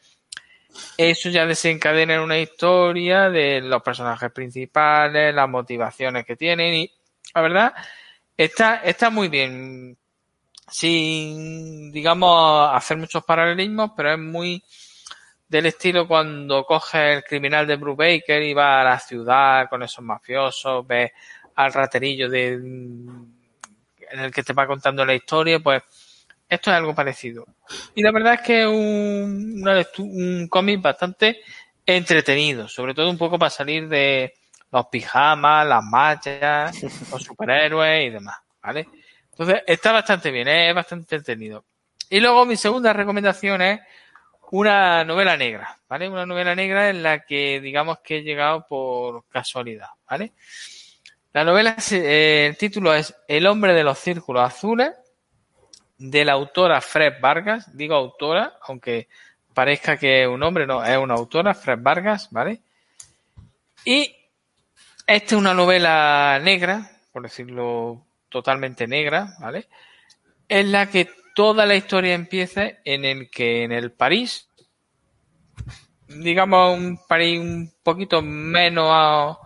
eso 0.96 1.28
ya 1.28 1.46
desencadena 1.46 2.14
en 2.14 2.20
una 2.20 2.38
historia 2.38 3.28
de 3.28 3.60
los 3.60 3.82
personajes 3.82 4.32
principales, 4.32 5.34
las 5.34 5.48
motivaciones 5.48 6.24
que 6.24 6.36
tienen 6.36 6.74
y 6.74 6.92
la 7.34 7.40
verdad 7.42 7.74
está, 8.44 8.76
está 8.76 9.10
muy 9.10 9.28
bien. 9.28 9.96
Sin, 10.70 11.90
digamos, 11.90 12.70
hacer 12.72 12.96
muchos 12.96 13.24
paralelismos, 13.24 13.90
pero 13.96 14.12
es 14.12 14.18
muy 14.18 14.62
del 15.48 15.66
estilo 15.66 16.06
cuando 16.06 16.64
coge 16.64 17.14
el 17.14 17.24
criminal 17.24 17.66
de 17.66 17.76
Brubaker 17.76 18.40
y 18.40 18.54
va 18.54 18.80
a 18.80 18.84
la 18.84 18.98
ciudad 19.00 19.68
con 19.68 19.82
esos 19.82 20.04
mafiosos, 20.04 20.86
ve 20.86 21.12
al 21.56 21.72
raterillo 21.72 22.30
de, 22.30 22.52
en 22.52 23.34
el 24.12 24.32
que 24.32 24.44
te 24.44 24.52
va 24.52 24.68
contando 24.68 25.04
la 25.04 25.14
historia, 25.14 25.58
pues 25.58 25.82
esto 26.48 26.70
es 26.70 26.76
algo 26.76 26.94
parecido. 26.94 27.44
Y 27.96 28.02
la 28.02 28.12
verdad 28.12 28.34
es 28.34 28.40
que 28.42 28.60
es 28.62 28.68
un, 28.68 29.64
un 29.98 30.48
cómic 30.48 30.80
bastante 30.80 31.40
entretenido, 31.84 32.68
sobre 32.68 32.94
todo 32.94 33.10
un 33.10 33.18
poco 33.18 33.38
para 33.38 33.50
salir 33.50 33.88
de 33.88 34.34
los 34.72 34.86
pijamas, 34.86 35.66
las 35.66 35.84
mallas, 35.84 36.82
los 37.10 37.22
superhéroes 37.22 38.06
y 38.06 38.10
demás, 38.10 38.38
¿vale? 38.62 38.88
Entonces, 39.30 39.62
está 39.66 39.92
bastante 39.92 40.30
bien, 40.30 40.48
es 40.48 40.74
bastante 40.74 41.16
entretenido. 41.16 41.64
Y 42.09 42.20
luego 42.20 42.44
mi 42.44 42.56
segunda 42.56 42.92
recomendación 42.92 43.62
es 43.62 43.80
una 44.51 45.05
novela 45.05 45.36
negra, 45.36 45.78
¿vale? 45.88 46.09
Una 46.09 46.26
novela 46.26 46.55
negra 46.55 46.90
en 46.90 47.02
la 47.02 47.20
que 47.20 47.60
digamos 47.60 48.01
que 48.01 48.18
he 48.18 48.22
llegado 48.22 48.66
por 48.66 49.24
casualidad, 49.28 49.88
¿vale? 50.09 50.32
La 51.32 51.44
novela, 51.44 51.76
eh, 51.92 52.47
el 52.51 52.56
título 52.56 52.92
es 52.92 53.14
El 53.28 53.47
hombre 53.47 53.72
de 53.72 53.84
los 53.84 53.98
círculos 53.98 54.42
azules, 54.42 54.90
de 55.97 56.24
la 56.24 56.32
autora 56.32 56.80
Fred 56.80 57.20
Vargas, 57.20 57.76
digo 57.76 57.94
autora, 57.94 58.55
aunque 58.62 59.09
parezca 59.55 59.97
que 59.97 60.22
es 60.22 60.28
un 60.28 60.42
hombre, 60.42 60.66
no, 60.66 60.82
es 60.82 60.97
una 60.97 61.14
autora, 61.14 61.55
Fred 61.55 61.78
Vargas, 61.80 62.28
¿vale? 62.30 62.62
Y 63.84 64.16
esta 65.16 65.35
es 65.35 65.41
una 65.41 65.55
novela 65.55 66.39
negra, 66.41 66.89
por 67.12 67.24
decirlo 67.24 68.07
totalmente 68.28 68.87
negra, 68.87 69.35
¿vale? 69.41 69.66
En 70.49 70.70
la 70.70 70.89
que 70.89 71.09
toda 71.35 71.66
la 71.66 71.74
historia 71.74 72.15
empieza 72.15 72.62
en 72.85 73.05
el 73.05 73.28
que 73.28 73.65
en 73.65 73.73
el 73.73 73.91
París, 73.91 74.49
digamos 76.07 76.78
un 76.78 77.01
París 77.09 77.41
un 77.41 77.73
poquito 77.82 78.23
menos, 78.23 79.37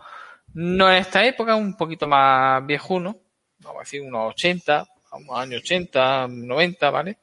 no 0.53 0.91
en 0.91 0.97
esta 0.97 1.25
época, 1.25 1.55
un 1.55 1.79
poquito 1.79 2.07
más 2.07 2.65
viejuno, 2.67 3.17
vamos 3.61 3.79
a 3.79 3.85
decir 3.85 4.03
unos 4.03 4.35
80, 4.35 4.87
unos 5.13 5.39
años 5.39 5.63
80, 5.63 6.29
90, 6.29 6.91
¿vale? 6.91 7.19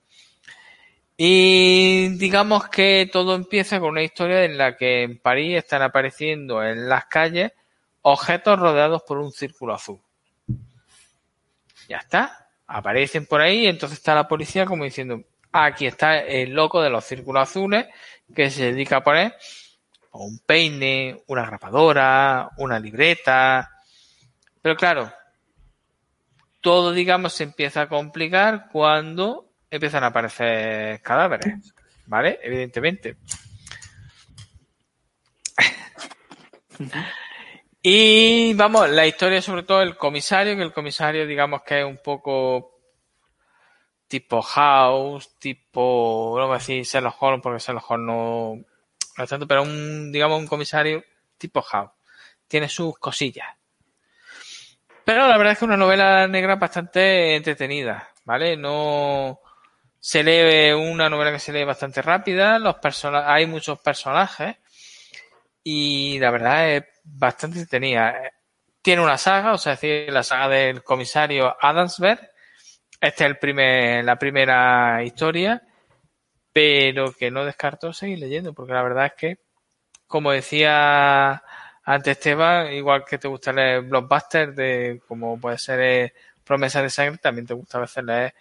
Y 1.16 2.18
digamos 2.18 2.70
que 2.70 3.08
todo 3.12 3.36
empieza 3.36 3.80
con 3.80 3.90
una 3.90 4.02
historia 4.02 4.44
en 4.46 4.58
la 4.58 4.76
que 4.76 5.04
en 5.04 5.20
París 5.20 5.58
están 5.58 5.84
apareciendo 5.84 6.64
en 6.64 6.90
las 6.90 7.06
calles 7.06 7.52
objetos 8.02 8.60
rodeados 8.60 9.04
por 9.04 9.18
un 9.18 9.32
círculo 9.32 9.74
azul. 9.74 10.00
Ya 11.88 11.98
está 11.98 12.42
aparecen 12.72 13.26
por 13.26 13.42
ahí 13.42 13.64
y 13.64 13.68
entonces 13.68 13.98
está 13.98 14.16
la 14.16 14.28
policía 14.28 14.66
como 14.66 14.86
diciendo, 14.86 15.22
aquí 15.52 15.86
está 15.86 16.20
el 16.20 16.52
loco 16.52 16.82
de 16.82 16.90
los 16.90 17.04
círculos 17.04 17.50
azules 17.50 17.88
que 18.34 18.50
se 18.50 18.72
dedica 18.72 18.98
a 18.98 19.04
poner 19.04 19.36
un 20.14 20.40
peine, 20.40 21.22
una 21.28 21.46
grapadora, 21.46 22.50
una 22.58 22.80
libreta. 22.80 23.72
Pero 24.62 24.76
claro, 24.76 25.12
todo, 26.62 26.92
digamos, 26.92 27.34
se 27.34 27.44
empieza 27.44 27.82
a 27.82 27.90
complicar 27.90 28.70
cuando 28.72 29.50
empiezan 29.70 30.04
a 30.04 30.08
aparecer 30.08 31.02
cadáveres, 31.02 31.74
¿vale? 32.06 32.40
Evidentemente. 32.42 33.18
Y 37.84 38.54
vamos, 38.54 38.90
la 38.90 39.08
historia 39.08 39.42
sobre 39.42 39.64
todo 39.64 39.82
el 39.82 39.98
comisario, 39.98 40.56
que 40.56 40.62
el 40.62 40.74
comisario 40.74 41.26
digamos 41.26 41.64
que 41.64 41.80
es 41.80 41.86
un 41.86 41.98
poco 41.98 42.80
tipo 44.08 44.42
House, 44.42 45.40
tipo, 45.40 46.36
no 46.38 46.46
voy 46.46 46.56
a 46.56 46.60
decir 46.60 46.84
Sherlock 46.84 47.22
Holmes 47.22 47.42
porque 47.42 47.60
Sherlock 47.60 47.90
Holmes 47.90 48.06
no, 48.08 48.56
no 49.18 49.24
es 49.24 49.30
tanto, 49.30 49.48
pero 49.48 49.64
un, 49.64 50.12
digamos 50.12 50.40
un 50.40 50.48
comisario 50.48 51.04
tipo 51.38 51.62
House. 51.62 51.92
Tiene 52.48 52.70
sus 52.70 53.00
cosillas. 53.00 53.48
Pero 55.04 55.28
la 55.28 55.38
verdad 55.38 55.54
es 55.54 55.60
que 55.60 55.66
es 55.66 55.68
una 55.68 55.78
novela 55.78 56.28
negra 56.28 56.58
bastante 56.58 57.36
entretenida, 57.36 58.10
¿vale? 58.26 58.58
No 58.58 59.40
se 60.00 60.24
lee 60.24 60.74
una 60.74 61.10
novela 61.10 61.32
que 61.32 61.40
se 61.40 61.52
lee 61.52 61.64
bastante 61.64 62.02
rápida, 62.02 62.60
los 62.60 62.76
hay 63.26 63.48
muchos 63.48 63.80
personajes 63.80 64.58
y 65.64 66.20
la 66.20 66.32
verdad 66.32 66.70
es 66.70 66.84
bastante 67.04 67.60
entretenida. 67.60 68.16
Tiene 68.82 69.02
una 69.02 69.18
saga, 69.18 69.54
o 69.54 69.58
sea, 69.58 69.74
es 69.74 69.82
decir, 69.82 70.12
la 70.12 70.24
saga 70.24 70.50
del 70.50 70.84
comisario 70.84 71.56
Adamsberg. 71.60 72.20
Esta 73.00 73.24
es 73.26 73.30
el 73.32 73.38
primer, 73.38 74.06
la 74.06 74.18
primera 74.18 75.04
historia, 75.04 75.62
pero 76.54 77.14
que 77.14 77.32
no 77.32 77.46
descarto 77.46 77.94
seguir 77.94 78.20
leyendo, 78.20 78.54
porque 78.54 78.74
la 78.74 78.84
verdad 78.84 79.08
es 79.08 79.14
que, 79.14 79.40
como 80.08 80.32
decía 80.32 81.42
antes 81.84 82.18
Esteban, 82.18 82.72
igual 82.74 83.04
que 83.06 83.18
te 83.18 83.28
gusta 83.28 83.52
leer 83.52 83.82
blockbuster 83.82 84.54
de 84.54 85.02
como 85.08 85.40
puede 85.40 85.58
ser 85.58 85.80
eh, 85.82 86.14
Promesa 86.44 86.82
de 86.82 86.90
Sangre, 86.90 87.18
también 87.18 87.48
te 87.48 87.54
gusta 87.54 87.78
a 87.78 87.82
veces 87.82 88.04
leer 88.04 88.34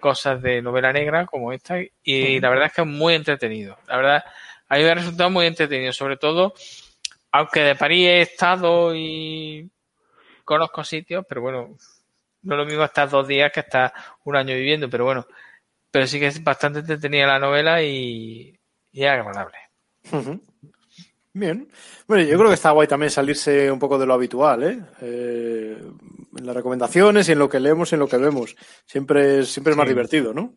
cosas 0.00 0.40
de 0.40 0.62
novela 0.62 0.92
negra 0.92 1.26
como 1.26 1.52
esta, 1.52 1.76
y 2.02 2.40
la 2.40 2.48
verdad 2.48 2.66
es 2.66 2.72
que 2.72 2.82
es 2.82 2.86
muy 2.86 3.14
entretenido. 3.14 3.78
La 3.86 3.96
verdad, 3.96 4.24
a 4.68 4.76
mí 4.76 4.82
me 4.82 4.90
ha 4.90 4.94
resultado 4.94 5.30
muy 5.30 5.46
entretenido, 5.46 5.92
sobre 5.92 6.16
todo 6.16 6.54
aunque 7.36 7.60
de 7.60 7.74
París 7.74 8.06
he 8.06 8.20
estado 8.22 8.94
y 8.94 9.70
conozco 10.44 10.82
sitios, 10.82 11.24
pero 11.28 11.42
bueno, 11.42 11.76
no 12.42 12.54
es 12.54 12.58
lo 12.58 12.64
mismo 12.64 12.84
estar 12.84 13.08
dos 13.10 13.28
días 13.28 13.52
que 13.52 13.60
estar 13.60 13.92
un 14.24 14.36
año 14.36 14.54
viviendo, 14.54 14.88
pero 14.88 15.04
bueno, 15.04 15.26
pero 15.90 16.06
sí 16.06 16.18
que 16.18 16.28
es 16.28 16.42
bastante 16.42 16.78
entretenida 16.78 17.26
la 17.26 17.38
novela 17.38 17.82
y, 17.82 18.58
y 18.92 19.04
es 19.04 19.10
agradable. 19.10 19.58
Bien. 21.34 21.68
Bueno, 22.06 22.22
yo 22.24 22.38
creo 22.38 22.48
que 22.48 22.54
está 22.54 22.70
guay 22.70 22.88
también 22.88 23.10
salirse 23.10 23.70
un 23.70 23.78
poco 23.78 23.98
de 23.98 24.06
lo 24.06 24.14
habitual, 24.14 24.62
¿eh? 24.62 24.80
eh 25.02 25.78
en 26.38 26.46
las 26.46 26.54
recomendaciones 26.54 27.28
y 27.28 27.32
en 27.32 27.38
lo 27.38 27.48
que 27.48 27.60
leemos 27.60 27.92
y 27.92 27.94
en 27.94 28.00
lo 28.00 28.08
que 28.08 28.16
vemos. 28.18 28.56
Siempre 28.84 29.40
es, 29.40 29.48
siempre 29.48 29.72
es 29.72 29.76
más 29.76 29.88
divertido, 29.88 30.34
¿no? 30.34 30.54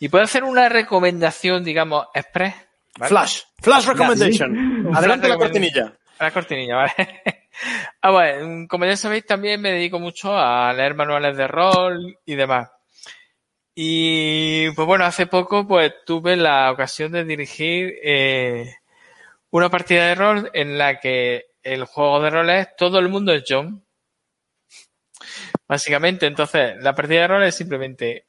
Y 0.00 0.08
puede 0.08 0.24
hacer 0.24 0.44
una 0.44 0.68
recomendación, 0.68 1.62
digamos, 1.62 2.06
express. 2.14 2.54
Flash. 2.94 3.42
Flash 3.60 3.86
recommendation. 3.86 4.94
Adelante 4.94 5.28
la 5.28 5.36
cortinilla. 5.36 5.99
La 6.20 6.30
cortinilla, 6.30 6.76
¿vale? 6.76 6.92
ah, 8.02 8.10
bueno, 8.10 8.68
como 8.68 8.84
ya 8.84 8.96
sabéis, 8.96 9.26
también 9.26 9.60
me 9.60 9.72
dedico 9.72 9.98
mucho 9.98 10.36
a 10.36 10.72
leer 10.72 10.94
manuales 10.94 11.36
de 11.36 11.48
rol 11.48 12.18
y 12.26 12.34
demás. 12.34 12.70
Y 13.74 14.70
pues 14.72 14.86
bueno, 14.86 15.04
hace 15.06 15.26
poco 15.26 15.66
pues 15.66 15.92
tuve 16.04 16.36
la 16.36 16.70
ocasión 16.70 17.12
de 17.12 17.24
dirigir 17.24 17.94
eh, 18.02 18.74
una 19.50 19.70
partida 19.70 20.08
de 20.08 20.14
rol 20.14 20.50
en 20.52 20.76
la 20.76 21.00
que 21.00 21.46
el 21.62 21.84
juego 21.84 22.20
de 22.20 22.30
rol 22.30 22.50
es 22.50 22.76
todo 22.76 22.98
el 22.98 23.08
mundo 23.08 23.32
es 23.32 23.44
John. 23.48 23.84
Básicamente, 25.66 26.26
entonces, 26.26 26.76
la 26.80 26.94
partida 26.94 27.22
de 27.22 27.28
rol 27.28 27.42
es 27.44 27.54
simplemente 27.54 28.26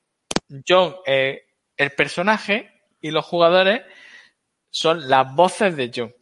John, 0.67 0.95
eh, 1.05 1.43
el 1.75 1.91
personaje, 1.91 2.71
y 3.01 3.11
los 3.11 3.25
jugadores 3.25 3.81
son 4.69 5.09
las 5.09 5.33
voces 5.35 5.75
de 5.75 5.91
John. 5.93 6.13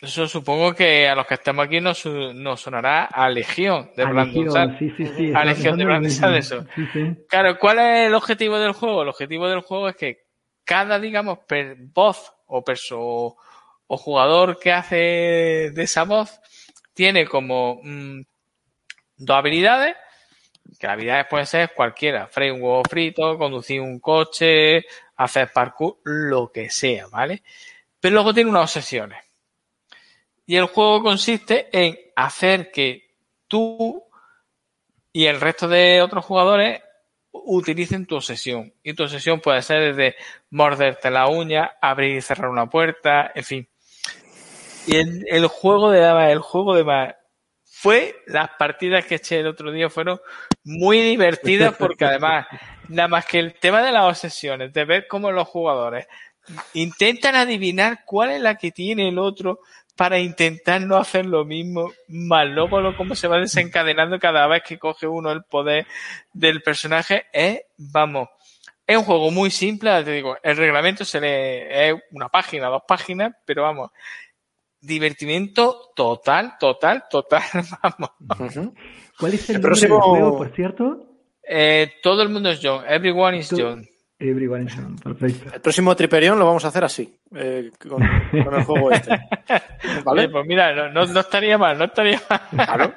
Eso 0.00 0.28
supongo 0.28 0.74
que 0.74 1.08
a 1.08 1.14
los 1.16 1.26
que 1.26 1.34
estamos 1.34 1.66
aquí 1.66 1.80
nos, 1.80 2.06
nos 2.06 2.60
sonará 2.60 3.06
a 3.06 3.28
Legión 3.28 3.90
de 3.96 4.04
Brandon 4.04 4.78
Sí, 4.78 4.92
sí, 4.96 5.06
sí, 5.16 5.32
a 5.34 5.44
Legión 5.44 5.76
de 5.76 5.84
Brandon 5.84 6.34
eso. 6.34 6.64
Claro, 7.28 7.58
¿cuál 7.58 7.80
es 7.80 8.06
el 8.06 8.14
objetivo 8.14 8.58
del 8.58 8.72
juego? 8.72 9.02
El 9.02 9.08
objetivo 9.08 9.48
del 9.48 9.60
juego 9.60 9.88
es 9.88 9.96
que 9.96 10.26
cada, 10.64 11.00
digamos, 11.00 11.40
voz 11.92 12.32
o, 12.46 12.62
perso 12.62 13.36
o 13.88 13.96
jugador 13.96 14.60
que 14.60 14.72
hace 14.72 14.96
de 15.74 15.82
esa 15.82 16.04
voz 16.04 16.40
tiene 16.94 17.26
como 17.26 17.80
mm, 17.82 18.20
dos 19.16 19.36
habilidades 19.36 19.96
que 20.78 20.86
la 20.86 20.92
habilidades 20.94 21.26
pueden 21.28 21.46
ser 21.46 21.72
cualquiera, 21.74 22.26
freír 22.26 22.52
un 22.52 22.62
huevo 22.62 22.82
frito, 22.88 23.38
conducir 23.38 23.80
un 23.80 23.98
coche, 24.00 24.84
hacer 25.16 25.50
parkour, 25.52 25.98
lo 26.04 26.50
que 26.52 26.70
sea, 26.70 27.06
¿vale? 27.08 27.42
Pero 28.00 28.14
luego 28.14 28.34
tiene 28.34 28.50
unas 28.50 28.64
obsesiones. 28.64 29.18
Y 30.48 30.56
el 30.56 30.64
juego 30.64 31.02
consiste 31.02 31.68
en 31.72 31.98
hacer 32.16 32.70
que 32.70 33.10
tú 33.48 34.02
y 35.12 35.26
el 35.26 35.42
resto 35.42 35.68
de 35.68 36.00
otros 36.00 36.24
jugadores 36.24 36.80
utilicen 37.30 38.06
tu 38.06 38.16
obsesión. 38.16 38.72
Y 38.82 38.94
tu 38.94 39.02
obsesión 39.02 39.40
puede 39.40 39.60
ser 39.60 39.94
desde 39.94 40.16
morderte 40.48 41.10
la 41.10 41.28
uña, 41.28 41.72
abrir 41.82 42.16
y 42.16 42.22
cerrar 42.22 42.48
una 42.48 42.64
puerta, 42.64 43.30
en 43.34 43.44
fin. 43.44 43.68
Y 44.86 44.96
el, 44.96 45.46
juego 45.48 45.90
de 45.90 46.32
el 46.32 46.38
juego 46.38 46.74
de 46.74 46.84
más, 46.84 47.14
fue, 47.62 48.16
las 48.26 48.48
partidas 48.58 49.04
que 49.04 49.16
eché 49.16 49.40
el 49.40 49.48
otro 49.48 49.70
día 49.70 49.90
fueron 49.90 50.18
muy 50.64 51.02
divertidas 51.02 51.74
porque 51.76 52.06
además, 52.06 52.46
nada 52.88 53.08
más 53.08 53.26
que 53.26 53.38
el 53.38 53.52
tema 53.52 53.82
de 53.82 53.92
las 53.92 54.04
obsesiones, 54.04 54.72
de 54.72 54.86
ver 54.86 55.06
cómo 55.08 55.30
los 55.30 55.46
jugadores 55.46 56.06
intentan 56.72 57.34
adivinar 57.34 58.06
cuál 58.06 58.30
es 58.30 58.40
la 58.40 58.54
que 58.54 58.70
tiene 58.70 59.10
el 59.10 59.18
otro 59.18 59.60
para 59.98 60.20
intentar 60.20 60.80
no 60.80 60.96
hacer 60.96 61.26
lo 61.26 61.44
mismo, 61.44 61.90
más 62.06 62.46
luego 62.46 62.80
lo 62.80 62.96
cómo 62.96 63.16
se 63.16 63.26
va 63.26 63.38
desencadenando 63.38 64.20
cada 64.20 64.46
vez 64.46 64.62
que 64.62 64.78
coge 64.78 65.08
uno 65.08 65.32
el 65.32 65.42
poder 65.42 65.86
del 66.32 66.62
personaje, 66.62 67.26
es, 67.32 67.62
vamos, 67.76 68.28
es 68.86 68.96
un 68.96 69.02
juego 69.02 69.32
muy 69.32 69.50
simple, 69.50 70.04
te 70.04 70.12
digo, 70.12 70.36
el 70.40 70.56
reglamento 70.56 71.04
se 71.04 71.20
le, 71.20 71.88
es 71.90 71.94
una 72.12 72.28
página, 72.28 72.68
dos 72.68 72.82
páginas, 72.86 73.34
pero 73.44 73.62
vamos, 73.64 73.90
divertimiento 74.80 75.90
total, 75.96 76.54
total, 76.58 77.04
total, 77.10 77.42
vamos. 77.82 78.10
¿Cuál 79.18 79.34
es 79.34 79.50
el, 79.50 79.56
El 79.56 79.62
nombre 79.62 79.88
próximo- 79.88 79.94
del 79.96 80.02
juego, 80.22 80.36
por 80.38 80.54
cierto? 80.54 81.04
Eh, 81.42 81.94
todo 82.02 82.22
el 82.22 82.28
mundo 82.28 82.50
es 82.50 82.60
John, 82.62 82.84
everyone 82.88 83.38
is 83.38 83.48
Tú- 83.48 83.56
John. 83.60 83.86
Everyone 84.20 84.64
is. 84.64 84.76
Perfecto. 85.02 85.54
El 85.54 85.60
próximo 85.60 85.94
Triperión 85.94 86.38
lo 86.38 86.46
vamos 86.46 86.64
a 86.64 86.68
hacer 86.68 86.82
así, 86.84 87.16
eh, 87.34 87.70
con, 87.88 88.00
con 88.44 88.54
el 88.54 88.64
juego 88.64 88.90
este. 88.90 89.12
Oye, 89.12 90.02
¿Vale? 90.04 90.28
pues 90.28 90.44
mira, 90.46 90.74
no, 90.74 90.90
no, 90.90 91.06
no 91.12 91.20
estaría 91.20 91.56
mal, 91.56 91.78
no 91.78 91.84
estaría 91.84 92.20
mal. 92.28 92.40
Claro. 92.50 92.94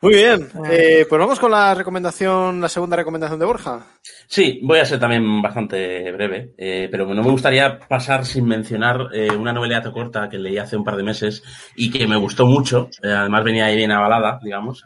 Muy 0.00 0.14
bien, 0.16 0.48
eh, 0.70 1.06
pues 1.08 1.18
vamos 1.18 1.38
con 1.40 1.50
la 1.50 1.72
recomendación, 1.74 2.60
la 2.60 2.68
segunda 2.68 2.96
recomendación 2.96 3.38
de 3.38 3.46
Borja. 3.46 3.86
Sí, 4.26 4.60
voy 4.62 4.78
a 4.78 4.84
ser 4.84 4.98
también 4.98 5.40
bastante 5.40 6.12
breve, 6.12 6.52
eh, 6.58 6.88
pero 6.90 7.06
no 7.06 7.22
me 7.22 7.30
gustaría 7.30 7.78
pasar 7.78 8.26
sin 8.26 8.44
mencionar 8.46 9.06
eh, 9.14 9.30
una 9.34 9.52
noveleta 9.54 9.92
corta 9.92 10.28
que 10.28 10.36
leí 10.38 10.58
hace 10.58 10.76
un 10.76 10.84
par 10.84 10.96
de 10.96 11.04
meses 11.04 11.42
y 11.74 11.90
que 11.90 12.06
me 12.06 12.16
gustó 12.16 12.44
mucho. 12.44 12.90
eh, 13.02 13.10
además 13.12 13.44
venía 13.44 13.64
ahí 13.66 13.76
bien 13.76 13.92
avalada, 13.92 14.38
digamos. 14.42 14.84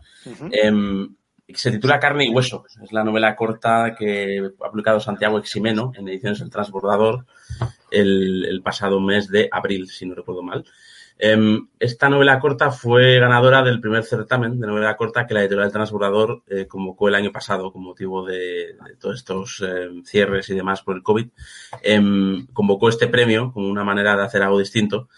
Se 1.55 1.71
titula 1.71 1.99
Carne 1.99 2.27
y 2.27 2.29
Hueso. 2.29 2.65
Es 2.83 2.93
la 2.93 3.05
novela 3.05 3.35
corta 3.35 3.95
que 3.99 4.51
ha 4.61 4.71
publicado 4.71 5.01
Santiago 5.01 5.39
Eximeno 5.39 5.93
en 5.97 6.09
ediciones 6.09 6.41
El 6.41 6.51
Transbordador 6.51 7.25
el, 7.91 8.61
pasado 8.63 9.01
mes 9.01 9.29
de 9.29 9.49
abril, 9.51 9.89
si 9.89 10.07
no 10.07 10.15
recuerdo 10.15 10.43
mal. 10.43 10.65
Em, 11.21 11.67
esta 11.81 12.09
novela 12.09 12.39
corta 12.39 12.71
fue 12.71 13.19
ganadora 13.19 13.63
del 13.63 13.81
primer 13.81 14.05
certamen 14.05 14.61
de 14.61 14.67
novela 14.69 14.97
corta 14.97 15.27
que 15.27 15.35
la 15.35 15.41
editorial 15.41 15.67
El 15.67 15.73
Transbordador 15.73 16.43
eh, 16.47 16.67
convocó 16.67 17.09
el 17.09 17.17
año 17.17 17.33
pasado 17.33 17.73
con 17.73 17.83
motivo 17.83 18.25
de, 18.25 18.77
todos 19.01 19.17
estos 19.17 19.65
em, 19.67 20.05
cierres 20.05 20.49
y 20.51 20.55
demás 20.55 20.83
por 20.83 20.97
el 20.97 21.03
COVID. 21.03 21.29
Em, 21.83 22.47
convocó 22.53 22.89
este 22.89 23.09
premio 23.09 23.53
como 23.53 23.69
una 23.69 23.85
manera 23.85 24.17
de 24.17 24.23
hacer 24.23 24.43
algo 24.43 24.59
distinto 24.59 25.09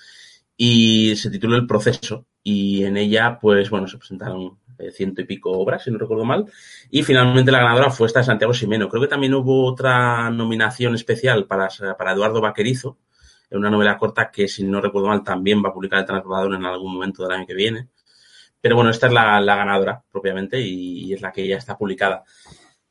y 0.57 1.17
se 1.17 1.31
tituló 1.31 1.57
El 1.57 1.67
proceso 1.67 2.27
y 2.43 2.85
en 2.85 2.97
ella 2.97 3.39
pues 3.41 3.69
bueno 3.69 3.87
se 3.87 3.99
presentaron 3.99 4.59
ciento 4.93 5.21
y 5.21 5.25
pico 5.25 5.51
obras 5.51 5.85
si 5.85 5.91
no 5.91 5.99
recuerdo 5.99 6.25
mal 6.25 6.47
y 6.91 7.03
finalmente 7.03 7.53
la 7.53 7.61
ganadora 7.61 7.91
fue 7.91 8.07
esta 8.07 8.21
de 8.21 8.27
Santiago 8.27 8.55
Ximeno. 8.55 8.89
Creo 8.89 9.03
que 9.03 9.09
también 9.09 9.35
hubo 9.35 9.67
otra 9.67 10.31
nominación 10.31 10.95
especial 10.95 11.47
para, 11.47 11.69
para 11.97 12.13
Eduardo 12.13 12.41
Vaquerizo 12.41 12.99
en 13.51 13.59
una 13.59 13.71
novela 13.71 13.99
corta 13.99 14.31
que 14.31 14.49
si 14.49 14.65
no 14.65 14.81
recuerdo 14.81 15.09
mal 15.09 15.23
también 15.23 15.63
va 15.63 15.71
a 15.71 15.73
publicar 15.73 15.99
el 15.99 16.07
Transbordador 16.07 16.55
en 16.55 16.65
algún 16.65 16.95
momento 16.95 17.23
del 17.25 17.33
año 17.33 17.47
que 17.47 17.55
viene. 17.55 17.89
Pero 18.61 18.77
bueno, 18.77 18.91
esta 18.91 19.07
es 19.07 19.13
la, 19.13 19.41
la 19.41 19.57
ganadora 19.57 20.03
propiamente 20.11 20.61
y, 20.61 21.13
es 21.13 21.21
la 21.21 21.33
que 21.33 21.47
ya 21.47 21.57
está 21.57 21.77
publicada. 21.77 22.25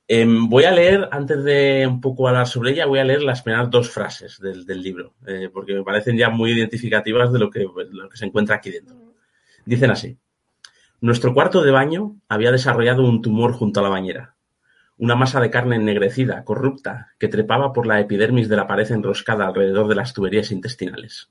Em, 0.07 0.49
voy 0.49 0.63
a 0.63 0.71
leer, 0.71 1.07
antes 1.11 1.43
de 1.43 1.85
un 1.87 2.01
poco 2.01 2.27
hablar 2.27 2.47
sobre 2.47 2.71
ella, 2.71 2.87
voy 2.87 2.99
a 2.99 3.03
leer 3.03 3.21
las 3.21 3.43
primeras 3.43 3.69
dos 3.69 3.89
frases 3.91 4.39
del, 4.39 4.65
del 4.65 4.81
libro, 4.81 5.13
eh, 5.27 5.49
porque 5.53 5.73
me 5.73 5.83
parecen 5.83 6.17
ya 6.17 6.29
muy 6.29 6.51
identificativas 6.51 7.31
de 7.31 7.39
lo 7.39 7.51
que, 7.51 7.59
lo 7.91 8.09
que 8.09 8.17
se 8.17 8.25
encuentra 8.25 8.55
aquí 8.55 8.71
dentro. 8.71 8.95
Dicen 9.65 9.91
así. 9.91 10.17
Nuestro 11.01 11.33
cuarto 11.33 11.61
de 11.63 11.71
baño 11.71 12.17
había 12.27 12.51
desarrollado 12.51 13.03
un 13.03 13.21
tumor 13.21 13.53
junto 13.53 13.79
a 13.79 13.83
la 13.83 13.89
bañera. 13.89 14.35
Una 14.97 15.15
masa 15.15 15.39
de 15.39 15.49
carne 15.49 15.77
ennegrecida, 15.77 16.43
corrupta, 16.43 17.09
que 17.17 17.29
trepaba 17.29 17.71
por 17.71 17.87
la 17.87 17.99
epidermis 17.99 18.49
de 18.49 18.57
la 18.57 18.67
pared 18.67 18.91
enroscada 18.91 19.47
alrededor 19.47 19.87
de 19.87 19.95
las 19.95 20.13
tuberías 20.13 20.51
intestinales. 20.51 21.29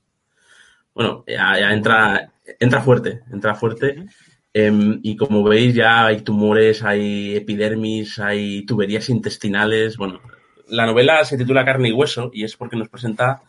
Bueno, 0.93 1.23
ya, 1.27 1.59
ya 1.59 1.71
entra, 1.71 2.31
entra 2.59 2.81
fuerte, 2.81 3.21
entra 3.31 3.53
fuerte. 3.55 4.07
Em, 4.53 4.99
y 5.03 5.15
como 5.15 5.43
veis, 5.43 5.75
ya 5.75 6.07
hay 6.07 6.21
tumores, 6.21 6.83
hay 6.83 7.35
epidermis, 7.35 8.17
hay 8.19 8.65
tuberías 8.65 9.09
intestinales. 9.09 9.97
Bueno, 9.97 10.19
la 10.67 10.85
novela 10.85 11.23
se 11.25 11.37
titula 11.37 11.65
Carne 11.65 11.89
y 11.89 11.91
Hueso 11.93 12.31
y 12.33 12.43
es 12.43 12.55
porque 12.57 12.75
nos 12.75 12.89
presenta 12.89 13.43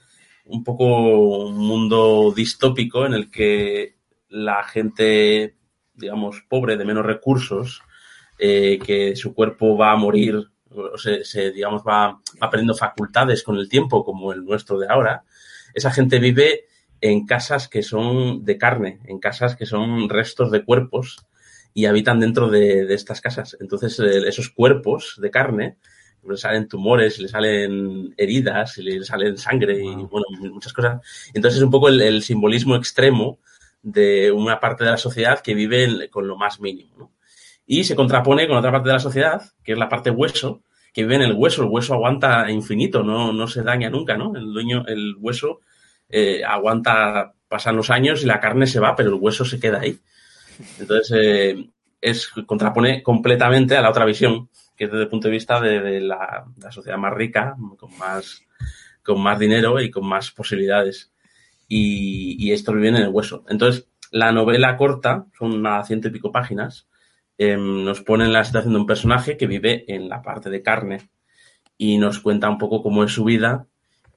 un 0.44 0.64
poco 0.64 1.46
un 1.46 1.56
mundo 1.56 2.32
distópico 2.36 3.06
en 3.06 3.14
el 3.14 3.30
que 3.30 3.94
la 4.28 4.62
gente, 4.64 5.54
digamos, 6.00 6.42
pobre, 6.48 6.76
de 6.76 6.84
menos 6.84 7.06
recursos, 7.06 7.82
eh, 8.38 8.78
que 8.84 9.14
su 9.14 9.34
cuerpo 9.34 9.76
va 9.76 9.92
a 9.92 9.96
morir, 9.96 10.48
o 10.70 10.96
se, 10.96 11.24
se, 11.24 11.50
digamos, 11.50 11.82
va, 11.82 12.20
va 12.42 12.50
perdiendo 12.50 12.74
facultades 12.74 13.42
con 13.42 13.56
el 13.56 13.68
tiempo, 13.68 14.04
como 14.04 14.32
el 14.32 14.44
nuestro 14.44 14.78
de 14.78 14.88
ahora, 14.88 15.24
esa 15.74 15.90
gente 15.90 16.18
vive 16.18 16.64
en 17.00 17.26
casas 17.26 17.68
que 17.68 17.82
son 17.82 18.44
de 18.44 18.58
carne, 18.58 19.00
en 19.06 19.18
casas 19.18 19.56
que 19.56 19.66
son 19.66 20.08
restos 20.08 20.50
de 20.50 20.64
cuerpos 20.64 21.26
y 21.72 21.86
habitan 21.86 22.20
dentro 22.20 22.48
de, 22.50 22.84
de 22.84 22.94
estas 22.94 23.20
casas. 23.20 23.56
Entonces, 23.60 23.98
eh, 24.00 24.28
esos 24.28 24.50
cuerpos 24.50 25.18
de 25.20 25.30
carne 25.30 25.76
le 26.28 26.36
salen 26.36 26.68
tumores, 26.68 27.18
le 27.18 27.28
salen 27.28 28.14
heridas, 28.16 28.76
le 28.78 29.02
salen 29.04 29.38
sangre 29.38 29.82
y 29.82 29.94
bueno, 29.94 30.26
muchas 30.52 30.72
cosas. 30.72 31.00
Entonces 31.32 31.58
es 31.58 31.64
un 31.64 31.70
poco 31.70 31.88
el, 31.88 32.00
el 32.00 32.22
simbolismo 32.22 32.76
extremo 32.76 33.38
de 33.82 34.30
una 34.30 34.60
parte 34.60 34.84
de 34.84 34.90
la 34.90 34.96
sociedad 34.96 35.40
que 35.40 35.54
vive 35.54 36.08
con 36.10 36.26
lo 36.26 36.36
más 36.36 36.60
mínimo. 36.60 37.12
Y 37.66 37.84
se 37.84 37.94
contrapone 37.94 38.48
con 38.48 38.56
otra 38.56 38.72
parte 38.72 38.88
de 38.88 38.94
la 38.94 39.00
sociedad, 39.00 39.42
que 39.62 39.72
es 39.72 39.78
la 39.78 39.88
parte 39.88 40.10
hueso, 40.10 40.62
que 40.92 41.02
vive 41.02 41.16
en 41.16 41.22
el 41.22 41.34
hueso. 41.34 41.62
El 41.62 41.68
hueso 41.68 41.94
aguanta 41.94 42.50
infinito, 42.50 43.02
no, 43.02 43.32
no 43.32 43.46
se 43.46 43.62
daña 43.62 43.90
nunca, 43.90 44.16
¿no? 44.16 44.34
El 44.36 44.52
dueño, 44.52 44.84
el 44.86 45.14
hueso 45.18 45.60
eh, 46.08 46.42
aguanta, 46.44 47.34
pasan 47.48 47.76
los 47.76 47.90
años 47.90 48.22
y 48.22 48.26
la 48.26 48.40
carne 48.40 48.66
se 48.66 48.80
va, 48.80 48.96
pero 48.96 49.10
el 49.10 49.20
hueso 49.20 49.44
se 49.44 49.60
queda 49.60 49.80
ahí. 49.80 49.98
Entonces, 50.78 51.16
eh, 51.16 51.70
es 52.00 52.28
contrapone 52.46 53.02
completamente 53.02 53.76
a 53.76 53.82
la 53.82 53.90
otra 53.90 54.04
visión, 54.04 54.48
que 54.76 54.84
es 54.84 54.90
desde 54.90 55.04
el 55.04 55.08
punto 55.08 55.28
de 55.28 55.32
vista 55.32 55.60
de, 55.60 55.80
de, 55.80 56.00
la, 56.00 56.44
de 56.56 56.64
la, 56.64 56.72
sociedad 56.72 56.98
más 56.98 57.12
rica, 57.12 57.56
con 57.78 57.96
más, 57.98 58.42
con 59.02 59.20
más 59.22 59.38
dinero 59.38 59.80
y 59.80 59.90
con 59.90 60.06
más 60.06 60.30
posibilidades. 60.30 61.12
Y, 61.72 62.50
estos 62.52 62.74
viven 62.74 62.96
en 62.96 63.04
el 63.04 63.10
hueso. 63.10 63.44
Entonces, 63.48 63.88
la 64.10 64.32
novela 64.32 64.76
corta, 64.76 65.26
son 65.38 65.52
unas 65.52 65.86
ciento 65.86 66.08
y 66.08 66.10
pico 66.10 66.32
páginas, 66.32 66.88
eh, 67.38 67.56
nos 67.56 68.00
pone 68.00 68.24
en 68.24 68.32
la 68.32 68.44
situación 68.44 68.74
de 68.74 68.80
un 68.80 68.86
personaje 68.86 69.36
que 69.36 69.46
vive 69.46 69.84
en 69.86 70.08
la 70.08 70.20
parte 70.20 70.50
de 70.50 70.62
carne 70.62 71.08
y 71.78 71.96
nos 71.98 72.18
cuenta 72.18 72.50
un 72.50 72.58
poco 72.58 72.82
cómo 72.82 73.04
es 73.04 73.12
su 73.12 73.24
vida 73.24 73.68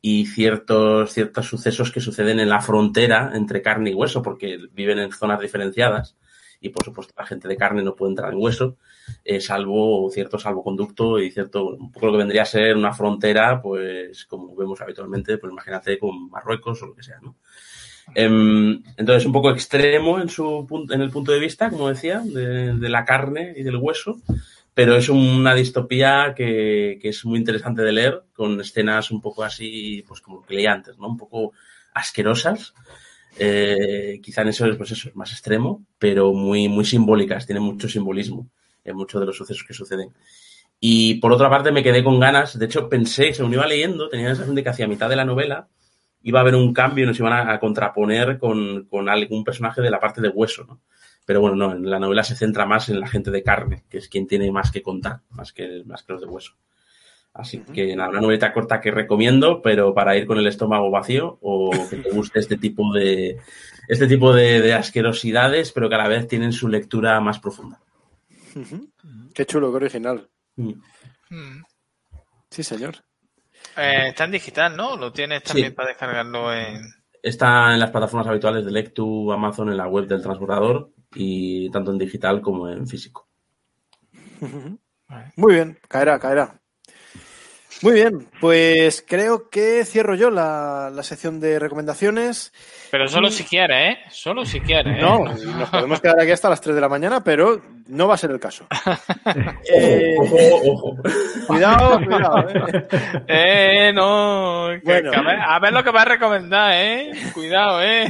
y 0.02 0.26
ciertos, 0.26 1.14
ciertos 1.14 1.48
sucesos 1.48 1.92
que 1.92 2.02
suceden 2.02 2.40
en 2.40 2.50
la 2.50 2.60
frontera 2.60 3.32
entre 3.36 3.62
carne 3.62 3.92
y 3.92 3.94
hueso, 3.94 4.24
porque 4.24 4.58
viven 4.74 4.98
en 4.98 5.12
zonas 5.12 5.40
diferenciadas 5.40 6.18
y 6.60 6.70
por 6.70 6.84
supuesto 6.84 7.14
la 7.18 7.26
gente 7.26 7.48
de 7.48 7.56
carne 7.56 7.84
no 7.84 7.96
puede 7.96 8.14
entrar 8.14 8.34
en 8.34 8.42
hueso, 8.42 8.78
eh, 9.24 9.40
salvo 9.40 10.10
cierto 10.12 10.38
salvoconducto 10.38 11.20
y 11.20 11.32
cierto, 11.32 11.76
un 11.76 11.92
poco 11.92 12.08
lo 12.08 12.12
que 12.14 12.18
vendría 12.20 12.44
a 12.44 12.46
ser 12.46 12.76
una 12.76 12.94
frontera, 12.94 13.62
pues 13.62 14.26
como 14.26 14.56
vemos 14.56 14.82
habitualmente, 14.82 15.38
pues 15.38 15.52
imagínate 15.52 15.98
con 15.98 16.30
Marruecos 16.30 16.82
o 16.84 16.88
lo 16.88 16.96
que 16.96 17.04
sea, 17.04 17.20
¿no? 17.22 17.36
Eh, 18.16 18.26
entonces, 18.98 19.26
un 19.26 19.32
poco 19.32 19.52
extremo 19.52 20.20
en 20.20 20.30
su 20.30 20.68
en 20.92 21.02
el 21.02 21.10
punto 21.10 21.32
de 21.32 21.40
vista, 21.40 21.70
como 21.70 21.90
decía, 21.90 22.20
de, 22.20 22.90
la 22.90 23.06
carne 23.06 23.54
y 23.56 23.64
del 23.64 23.78
hueso, 23.78 24.18
pero 24.74 24.96
es 24.96 25.10
una 25.10 25.56
distopía 25.56 26.34
que, 26.36 27.00
que, 27.02 27.10
es 27.10 27.24
muy 27.26 27.40
interesante 27.40 27.82
de 27.82 27.92
leer, 27.94 28.24
con 28.34 28.60
escenas 28.60 29.12
un 29.12 29.22
poco 29.22 29.44
así, 29.44 30.04
pues 30.08 30.22
como 30.22 30.42
que 30.46 30.62
¿no? 31.00 31.08
Un 31.08 31.18
poco 31.18 31.54
asquerosas. 31.94 32.74
Eh, 33.40 34.20
quizá 34.22 34.44
en 34.44 34.50
eso, 34.50 34.66
pues 34.78 34.92
eso 34.92 35.10
es 35.10 35.16
más 35.16 35.32
extremo, 35.32 35.86
pero 35.98 36.34
muy, 36.34 36.68
muy 36.68 36.86
simbólicas, 36.86 37.46
tiene 37.46 37.62
mucho 37.62 37.88
simbolismo 37.90 38.50
en 38.84 38.96
muchos 38.96 39.20
de 39.20 39.28
los 39.28 39.38
sucesos 39.38 39.64
que 39.64 39.74
suceden. 39.74 40.14
Y 40.80 41.16
por 41.16 41.32
otra 41.32 41.50
parte 41.50 41.72
me 41.72 41.84
quedé 41.84 42.04
con 42.04 42.20
ganas, 42.20 42.60
de 42.60 42.66
hecho 42.66 42.90
pensé, 42.90 43.34
según 43.34 43.54
iba 43.54 43.66
leyendo, 43.66 44.10
tenía 44.10 44.28
la 44.28 44.32
sensación 44.34 44.56
de 44.56 44.64
que 44.64 44.70
hacia 44.70 44.88
mitad 44.88 45.10
de 45.10 45.16
la 45.16 45.26
novela 45.26 45.68
iba 46.24 46.40
a 46.40 46.42
haber 46.42 46.56
un 46.56 46.74
cambio 46.74 47.04
y 47.04 47.08
nos 47.08 47.20
iban 47.20 47.50
a, 47.50 47.60
contraponer 47.60 48.38
con, 48.38 48.86
con, 48.86 49.10
algún 49.10 49.44
personaje 49.44 49.82
de 49.82 49.90
la 49.90 50.00
parte 50.00 50.22
de 50.22 50.30
hueso, 50.30 50.66
¿no? 50.66 50.82
Pero 51.26 51.40
bueno, 51.40 51.56
no, 51.56 51.72
en 51.74 51.90
la 51.90 52.00
novela 52.00 52.24
se 52.24 52.36
centra 52.36 52.66
más 52.66 52.90
en 52.90 53.00
la 53.00 53.08
gente 53.08 53.32
de 53.32 53.44
carne, 53.44 53.84
que 53.90 53.98
es 53.98 54.10
quien 54.10 54.28
tiene 54.28 54.52
más 54.52 54.72
que 54.72 54.82
contar, 54.82 55.22
más 55.30 55.54
que, 55.54 55.84
más 55.86 56.04
que 56.04 56.14
los 56.14 56.22
de 56.22 56.28
hueso. 56.28 56.54
Así 57.34 57.60
que 57.60 57.96
nada, 57.96 58.10
una 58.10 58.22
novelita 58.22 58.54
corta 58.54 58.80
que 58.80 58.92
recomiendo, 58.92 59.62
pero 59.62 59.94
para 59.94 60.16
ir 60.16 60.28
con 60.28 60.38
el 60.38 60.46
estómago 60.46 60.92
vacío 60.92 61.40
o 61.42 61.72
que 61.90 61.98
te 61.98 62.12
guste 62.12 62.40
este 62.40 62.58
tipo 62.58 62.94
de 62.94 63.38
este 63.88 64.08
tipo 64.08 64.34
de, 64.34 64.62
de 64.62 64.74
asquerosidades, 64.74 65.72
pero 65.72 65.90
que 65.90 65.96
a 65.96 66.00
la 66.00 66.08
vez 66.08 66.28
tienen 66.28 66.54
su 66.54 66.68
lectura 66.68 67.20
más 67.22 67.40
profunda. 67.40 67.80
Qué 69.34 69.46
chulo, 69.46 69.72
qué 69.72 69.78
original. 69.78 70.30
Mm. 70.56 70.74
Mm. 71.30 71.64
Sí, 72.50 72.64
señor. 72.64 72.96
Eh, 73.78 74.10
está 74.10 74.26
en 74.26 74.32
digital, 74.32 74.76
¿no? 74.76 74.96
Lo 74.98 75.12
tienes 75.12 75.44
también 75.44 75.70
Sí. 75.70 75.74
para 75.74 75.90
descargarlo 75.90 76.54
en. 76.54 76.82
Está 77.22 77.74
en 77.74 77.80
las 77.80 77.90
plataformas 77.92 78.28
habituales 78.28 78.66
de 78.66 78.72
Lectu, 78.72 79.32
Amazon, 79.32 79.70
en 79.70 79.78
la 79.78 79.88
web 79.88 80.08
del 80.08 80.22
transbordador 80.22 80.92
y 81.16 81.70
tanto 81.72 81.92
en 81.92 81.98
digital 81.98 82.42
como 82.42 82.70
en 82.70 82.86
físico. 82.88 83.30
Muy 85.38 85.54
bien, 85.54 85.80
caerá, 85.88 86.20
caerá. 86.20 86.60
Muy 87.82 87.94
bien, 87.94 88.30
pues 88.40 89.04
creo 89.08 89.50
que 89.50 89.84
cierro 89.86 90.16
yo 90.16 90.30
la, 90.30 90.90
la 90.94 91.04
sección 91.04 91.40
de 91.40 91.60
recomendaciones. 91.60 92.54
Pero 92.92 93.08
solo 93.08 93.30
si 93.30 93.44
quieres, 93.44 93.98
¿eh? 93.98 94.00
Solo 94.10 94.46
si 94.46 94.60
quieres. 94.62 94.98
¿eh? 94.98 95.02
No, 95.02 95.24
nos 95.26 95.70
podemos 95.70 96.00
quedar 96.02 96.20
aquí 96.20 96.32
hasta 96.32 96.50
las 96.50 96.62
3 96.62 96.76
de 96.76 96.82
la 96.82 96.90
mañana, 96.90 97.24
pero 97.24 97.62
no 97.88 98.08
va 98.08 98.16
a 98.16 98.18
ser 98.18 98.32
el 98.32 98.40
caso. 98.40 98.66
Eh, 99.76 100.16
Ojo, 100.20 100.38
ojo. 100.72 100.98
cuidado, 101.48 102.00
cuidado. 102.06 102.48
eh. 102.50 102.88
Eh, 103.28 103.92
no. 103.94 104.68
que- 104.74 104.82
Bueno. 104.84 105.12
que 105.12 105.18
a, 105.18 105.22
ver, 105.22 105.40
a 105.40 105.60
ver 105.60 105.74
lo 105.74 105.84
que 105.84 105.92
va 105.92 106.02
a 106.02 106.06
recomendar, 106.06 106.72
¿eh? 106.76 107.12
Cuidado, 107.34 107.82
¿eh? 107.82 108.06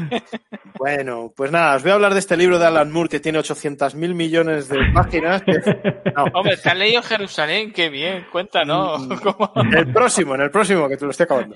Bueno, 0.85 1.31
pues 1.34 1.49
nada, 1.49 1.77
os 1.77 1.81
voy 1.84 1.91
a 1.91 1.95
hablar 1.95 2.11
de 2.14 2.19
este 2.19 2.35
libro 2.35 2.60
de 2.60 2.65
Alan 2.65 2.91
Moore 2.91 3.07
que 3.07 3.22
tiene 3.22 3.39
800 3.39 3.95
mil 3.95 4.14
millones 4.15 4.68
de 4.68 4.80
páginas. 4.93 5.41
que- 5.41 5.53
no, 6.14 6.26
Hombre, 6.34 6.57
¿te 6.57 6.69
has 6.69 6.76
leído 6.77 7.01
Jerusalén? 7.01 7.72
Qué 7.72 7.88
bien, 7.88 8.26
cuéntanos. 8.30 9.07
Mm. 9.07 9.14
¿Cómo? 9.23 9.53
En 9.55 9.73
el 9.73 9.93
próximo, 9.93 10.35
en 10.35 10.41
el 10.41 10.51
próximo, 10.51 10.89
que 10.89 10.97
te 10.97 11.05
lo 11.05 11.11
estoy 11.11 11.23
acabando. 11.23 11.55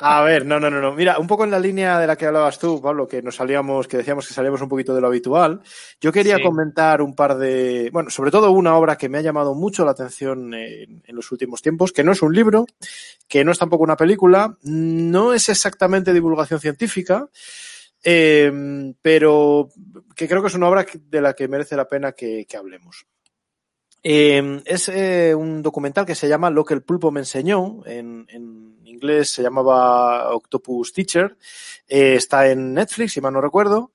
A 0.00 0.22
ver, 0.24 0.44
no, 0.46 0.58
no, 0.58 0.68
no, 0.68 0.80
no. 0.80 0.92
Mira, 0.94 1.16
un 1.20 1.28
poco 1.28 1.44
en 1.44 1.52
la 1.52 1.60
línea 1.60 2.00
de 2.00 2.08
la 2.08 2.16
que 2.16 2.26
hablabas 2.26 2.58
tú, 2.58 2.82
Pablo, 2.82 3.06
que 3.06 3.22
nos 3.22 3.36
salíamos, 3.36 3.86
que 3.86 3.98
decíamos 3.98 4.26
que 4.26 4.34
salíamos 4.34 4.60
un 4.60 4.68
poquito 4.68 4.96
de 4.96 5.00
lo 5.00 5.06
habitual. 5.06 5.60
Yo 6.00 6.10
quería 6.10 6.38
Sí. 6.38 6.42
comentar 6.42 7.02
un 7.02 7.14
par 7.14 7.36
de, 7.38 7.88
bueno, 7.92 8.10
sobre 8.10 8.32
todo 8.32 8.50
una 8.50 8.74
obra 8.74 8.96
que 8.98 9.08
me 9.08 9.18
ha 9.18 9.22
llamado 9.22 9.54
mucho 9.54 9.84
la 9.84 9.92
atención 9.92 10.52
en, 10.54 11.04
en 11.06 11.14
los 11.14 11.30
últimos 11.30 11.62
tiempos, 11.62 11.92
que 11.92 12.02
no 12.02 12.10
es 12.10 12.20
un 12.20 12.34
libro, 12.34 12.66
que 13.28 13.44
no 13.44 13.52
es 13.52 13.60
tampoco 13.60 13.84
una 13.84 13.96
película, 13.96 14.56
no 14.64 15.32
es 15.34 15.48
exactamente 15.48 16.12
divulgación 16.12 16.58
científica, 16.58 17.28
eh, 18.04 18.52
pero 19.02 19.68
que 20.14 20.28
creo 20.28 20.42
que 20.42 20.48
es 20.48 20.54
una 20.54 20.68
obra 20.68 20.86
de 20.94 21.20
la 21.20 21.34
que 21.34 21.48
merece 21.48 21.76
la 21.76 21.88
pena 21.88 22.12
que, 22.12 22.46
hablemos. 22.56 23.06
Eh, 24.02 24.62
es 24.66 24.88
eh, 24.88 25.34
un 25.34 25.62
documental 25.62 26.04
que 26.06 26.14
se 26.14 26.28
llama 26.28 26.50
Lo 26.50 26.64
que 26.64 26.74
el 26.74 26.82
pulpo 26.82 27.10
me 27.10 27.20
enseñó. 27.20 27.82
En, 27.86 28.26
inglés 28.84 29.30
se 29.30 29.42
llamaba 29.42 30.32
Octopus 30.34 30.92
Teacher. 30.92 31.36
Eh, 31.88 32.14
está 32.14 32.48
en 32.48 32.74
Netflix, 32.74 33.12
si 33.12 33.20
mal 33.20 33.32
no 33.32 33.40
recuerdo. 33.40 33.92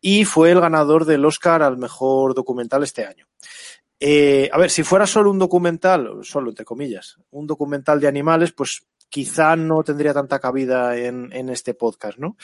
Y 0.00 0.24
fue 0.24 0.50
el 0.50 0.60
ganador 0.60 1.04
del 1.04 1.24
Oscar 1.24 1.62
al 1.62 1.76
mejor 1.76 2.34
documental 2.34 2.82
este 2.82 3.04
año. 3.04 3.26
Eh, 4.00 4.48
a 4.50 4.58
ver, 4.58 4.70
si 4.70 4.82
fuera 4.82 5.06
solo 5.06 5.30
un 5.30 5.38
documental, 5.38 6.20
solo 6.22 6.48
entre 6.50 6.64
comillas, 6.64 7.18
un 7.30 7.46
documental 7.46 8.00
de 8.00 8.08
animales, 8.08 8.52
pues 8.52 8.86
quizá 9.10 9.56
no 9.56 9.84
tendría 9.84 10.14
tanta 10.14 10.38
cabida 10.38 10.96
en 10.96 11.48
este 11.50 11.74
podcast, 11.74 12.18
¿no? 12.18 12.36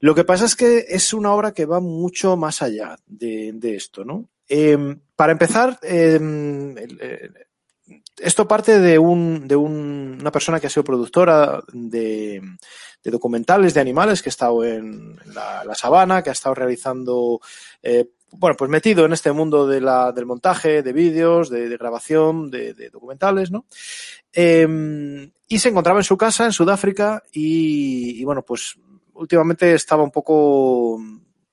Lo 0.00 0.14
que 0.14 0.24
pasa 0.24 0.44
es 0.44 0.54
que 0.56 0.86
es 0.88 1.12
una 1.12 1.32
obra 1.32 1.52
que 1.52 1.66
va 1.66 1.80
mucho 1.80 2.36
más 2.36 2.62
allá 2.62 2.96
de, 3.06 3.52
de 3.54 3.74
esto, 3.76 4.04
¿no? 4.04 4.28
Eh, 4.48 4.96
para 5.16 5.32
empezar, 5.32 5.78
eh, 5.82 6.18
esto 8.18 8.46
parte 8.48 8.80
de, 8.80 8.98
un, 8.98 9.46
de 9.48 9.56
un- 9.56 10.18
una 10.20 10.32
persona 10.32 10.60
que 10.60 10.66
ha 10.66 10.70
sido 10.70 10.84
productora 10.84 11.62
de, 11.72 12.40
de 13.02 13.10
documentales 13.10 13.74
de 13.74 13.80
animales, 13.80 14.22
que 14.22 14.28
ha 14.28 14.30
estado 14.30 14.64
en 14.64 15.16
la, 15.34 15.74
sabana, 15.74 16.22
que 16.22 16.30
ha 16.30 16.32
estado 16.32 16.54
realizando, 16.54 17.40
eh, 17.82 18.08
bueno, 18.32 18.56
pues 18.56 18.70
metido 18.70 19.04
en 19.06 19.12
este 19.12 19.32
mundo 19.32 19.66
de 19.66 19.80
la, 19.80 20.12
del 20.12 20.26
montaje, 20.26 20.82
de 20.82 20.92
vídeos, 20.92 21.48
de, 21.50 21.76
grabación, 21.76 22.50
de, 22.50 22.74
documentales, 22.90 23.50
¿no? 23.50 23.66
Eh, 24.32 25.30
y 25.48 25.58
se 25.58 25.68
encontraba 25.70 26.00
en 26.00 26.04
su 26.04 26.16
casa 26.18 26.44
en 26.44 26.52
Sudáfrica 26.52 27.22
y, 27.32 28.20
y 28.20 28.24
bueno, 28.24 28.42
pues 28.42 28.76
últimamente 29.18 29.74
estaba 29.74 30.02
un 30.02 30.10
poco 30.10 30.98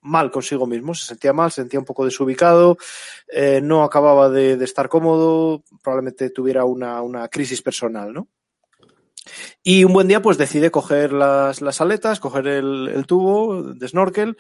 mal 0.01 0.31
consigo 0.31 0.67
mismo, 0.67 0.93
se 0.93 1.07
sentía 1.07 1.33
mal, 1.33 1.51
se 1.51 1.61
sentía 1.61 1.79
un 1.79 1.85
poco 1.85 2.05
desubicado, 2.05 2.77
eh, 3.27 3.59
no 3.61 3.83
acababa 3.83 4.29
de, 4.29 4.53
estar 4.63 4.87
cómodo, 4.87 5.63
probablemente 5.83 6.29
tuviera 6.29 6.63
una, 6.63 7.27
crisis 7.27 7.61
personal, 7.61 8.13
¿no? 8.13 8.27
Y 9.63 9.83
un 9.83 9.93
buen 9.93 10.07
día, 10.07 10.21
pues 10.21 10.37
decide 10.37 10.69
coger 10.69 11.11
las, 11.11 11.81
aletas, 11.81 12.19
coger 12.19 12.45
el, 12.45 13.03
tubo 13.07 13.63
de 13.63 13.87
snorkel 13.87 14.37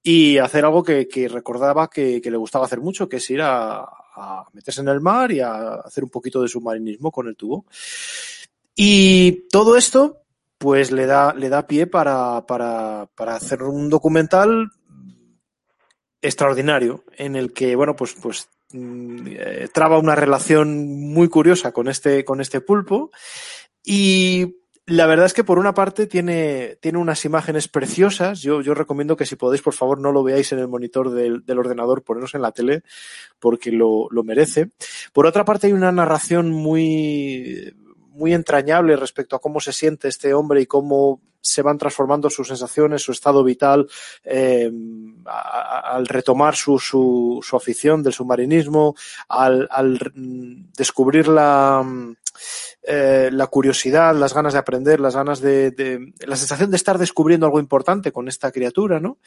y 0.00 0.38
hacer 0.38 0.64
algo 0.64 0.84
que, 0.84 1.28
recordaba 1.28 1.90
que, 1.90 2.22
le 2.24 2.36
gustaba 2.36 2.66
hacer 2.66 2.80
mucho, 2.80 3.08
que 3.08 3.16
es 3.16 3.28
ir 3.30 3.40
a 3.42 3.88
meterse 4.52 4.80
en 4.80 4.88
el 4.88 5.00
mar 5.00 5.32
y 5.32 5.40
a 5.40 5.74
hacer 5.74 6.04
un 6.04 6.10
poquito 6.10 6.40
de 6.40 6.48
submarinismo 6.48 7.10
con 7.10 7.26
el 7.26 7.36
tubo. 7.36 7.66
Y 8.80 9.48
todo 9.48 9.76
esto, 9.76 10.22
pues 10.58 10.90
le 10.90 11.06
da, 11.06 11.32
le 11.34 11.48
da 11.48 11.66
pie 11.66 11.86
para, 11.86 12.44
para, 12.46 13.08
para 13.14 13.36
hacer 13.36 13.62
un 13.62 13.88
documental 13.88 14.70
extraordinario 16.20 17.04
en 17.16 17.36
el 17.36 17.52
que, 17.52 17.76
bueno, 17.76 17.94
pues, 17.94 18.14
pues 18.20 18.48
mm, 18.72 19.26
eh, 19.28 19.68
traba 19.72 19.98
una 19.98 20.16
relación 20.16 20.86
muy 21.12 21.28
curiosa 21.28 21.72
con 21.72 21.88
este, 21.88 22.24
con 22.24 22.40
este 22.40 22.60
pulpo 22.60 23.10
y 23.84 24.56
la 24.88 25.06
verdad 25.06 25.26
es 25.26 25.34
que 25.34 25.44
por 25.44 25.58
una 25.58 25.74
parte 25.74 26.06
tiene, 26.06 26.78
tiene 26.80 26.98
unas 26.98 27.24
imágenes 27.26 27.68
preciosas. 27.68 28.40
Yo, 28.40 28.62
yo 28.62 28.72
recomiendo 28.72 29.16
que 29.16 29.26
si 29.26 29.36
podéis, 29.36 29.60
por 29.60 29.74
favor, 29.74 30.00
no 30.00 30.12
lo 30.12 30.22
veáis 30.22 30.50
en 30.52 30.60
el 30.60 30.68
monitor 30.68 31.10
del, 31.10 31.44
del 31.44 31.58
ordenador, 31.58 32.02
poneros 32.02 32.34
en 32.34 32.40
la 32.40 32.52
tele, 32.52 32.82
porque 33.38 33.70
lo, 33.70 34.08
lo 34.10 34.24
merece. 34.24 34.70
Por 35.12 35.26
otra 35.26 35.44
parte, 35.44 35.66
hay 35.66 35.74
una 35.74 35.92
narración 35.92 36.50
muy, 36.50 37.74
muy 38.18 38.34
entrañable 38.34 38.96
respecto 38.96 39.36
a 39.36 39.40
cómo 39.40 39.60
se 39.60 39.72
siente 39.72 40.08
este 40.08 40.34
hombre 40.34 40.60
y 40.60 40.66
cómo 40.66 41.20
se 41.40 41.62
van 41.62 41.78
transformando 41.78 42.28
sus 42.28 42.48
sensaciones, 42.48 43.00
su 43.02 43.12
estado 43.12 43.44
vital, 43.44 43.88
eh, 44.24 44.70
al 45.24 46.06
retomar 46.06 46.56
su, 46.56 46.78
su, 46.80 47.38
su 47.42 47.56
afición 47.56 48.02
del 48.02 48.12
submarinismo, 48.12 48.94
al, 49.28 49.68
descubrir 50.76 51.28
la, 51.28 51.86
eh, 52.82 53.30
la 53.32 53.46
curiosidad, 53.46 54.14
las 54.16 54.34
ganas 54.34 54.52
de 54.52 54.58
aprender, 54.58 54.98
las 54.98 55.14
ganas 55.14 55.40
de, 55.40 55.70
de- 55.70 56.12
la 56.26 56.36
sensación 56.36 56.70
de 56.70 56.76
estar 56.76 56.98
descubriendo 56.98 57.46
algo 57.46 57.60
importante 57.60 58.10
con 58.12 58.26
esta 58.28 58.50
criatura, 58.50 58.98
¿no? 58.98 59.18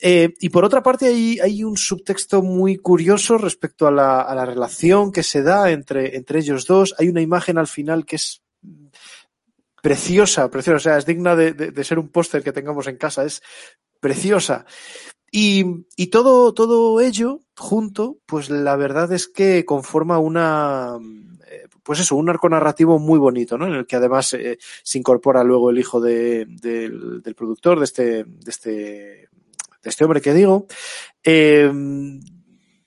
Eh, 0.00 0.34
y 0.40 0.48
por 0.50 0.64
otra 0.64 0.82
parte 0.82 1.06
hay, 1.06 1.38
hay 1.40 1.64
un 1.64 1.76
subtexto 1.76 2.42
muy 2.42 2.76
curioso 2.76 3.36
respecto 3.36 3.86
a 3.86 3.90
la, 3.90 4.20
a 4.20 4.34
la 4.34 4.44
relación 4.46 5.10
que 5.10 5.22
se 5.24 5.42
da 5.42 5.70
entre, 5.70 6.16
entre 6.16 6.38
ellos 6.38 6.66
dos. 6.66 6.94
Hay 6.98 7.08
una 7.08 7.20
imagen 7.20 7.58
al 7.58 7.66
final 7.66 8.04
que 8.06 8.16
es 8.16 8.42
preciosa, 9.82 10.50
preciosa, 10.50 10.76
o 10.76 10.80
sea, 10.80 10.98
es 10.98 11.06
digna 11.06 11.36
de, 11.36 11.52
de- 11.52 11.84
ser 11.84 11.98
un 11.98 12.08
póster 12.08 12.42
que 12.42 12.52
tengamos 12.52 12.86
en 12.88 12.96
casa, 12.96 13.24
es 13.24 13.42
preciosa. 14.00 14.66
Y, 15.30 15.64
y 15.96 16.06
todo, 16.08 16.52
todo 16.54 17.00
ello 17.00 17.40
junto, 17.56 18.18
pues 18.26 18.50
la 18.50 18.76
verdad 18.76 19.12
es 19.12 19.28
que 19.28 19.64
conforma 19.64 20.18
una, 20.18 20.96
eh, 21.50 21.66
pues 21.82 22.00
eso, 22.00 22.16
un 22.16 22.28
arco 22.30 22.48
narrativo 22.48 22.98
muy 22.98 23.18
bonito, 23.18 23.58
¿no? 23.58 23.66
En 23.66 23.74
el 23.74 23.86
que 23.86 23.96
además 23.96 24.32
eh, 24.34 24.58
se 24.82 24.98
incorpora 24.98 25.44
luego 25.44 25.70
el 25.70 25.78
hijo 25.78 26.00
de- 26.00 26.46
del, 26.48 27.20
del 27.22 27.34
productor, 27.34 27.78
de 27.78 27.84
este, 27.84 28.24
de 28.24 28.50
este, 28.50 29.28
de 29.82 29.90
este 29.90 30.04
hombre 30.04 30.20
que 30.20 30.34
digo. 30.34 30.66
Eh, 31.22 31.70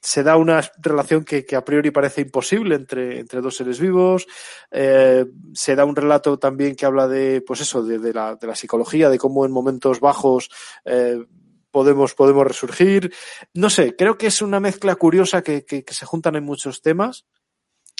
se 0.01 0.23
da 0.23 0.35
una 0.35 0.61
relación 0.79 1.23
que, 1.23 1.45
a 1.55 1.63
priori 1.63 1.91
parece 1.91 2.21
imposible 2.21 2.73
entre, 2.75 3.19
entre 3.19 3.39
dos 3.39 3.55
seres 3.55 3.79
vivos. 3.79 4.25
Eh, 4.71 5.25
se 5.53 5.75
da 5.75 5.85
un 5.85 5.95
relato 5.95 6.39
también 6.39 6.75
que 6.75 6.87
habla 6.87 7.07
de, 7.07 7.41
pues 7.41 7.61
eso, 7.61 7.83
de, 7.83 7.99
de 7.99 8.11
la, 8.11 8.35
de 8.35 8.47
la 8.47 8.55
psicología, 8.55 9.09
de 9.09 9.19
cómo 9.19 9.45
en 9.45 9.51
momentos 9.51 9.99
bajos 9.99 10.49
eh, 10.85 11.23
podemos, 11.69 12.15
podemos 12.15 12.47
resurgir. 12.47 13.13
No 13.53 13.69
sé, 13.69 13.95
creo 13.95 14.17
que 14.17 14.27
es 14.27 14.41
una 14.41 14.59
mezcla 14.59 14.95
curiosa 14.95 15.43
que, 15.43 15.65
que, 15.65 15.83
se 15.87 16.05
juntan 16.07 16.35
en 16.35 16.45
muchos 16.45 16.81
temas 16.81 17.25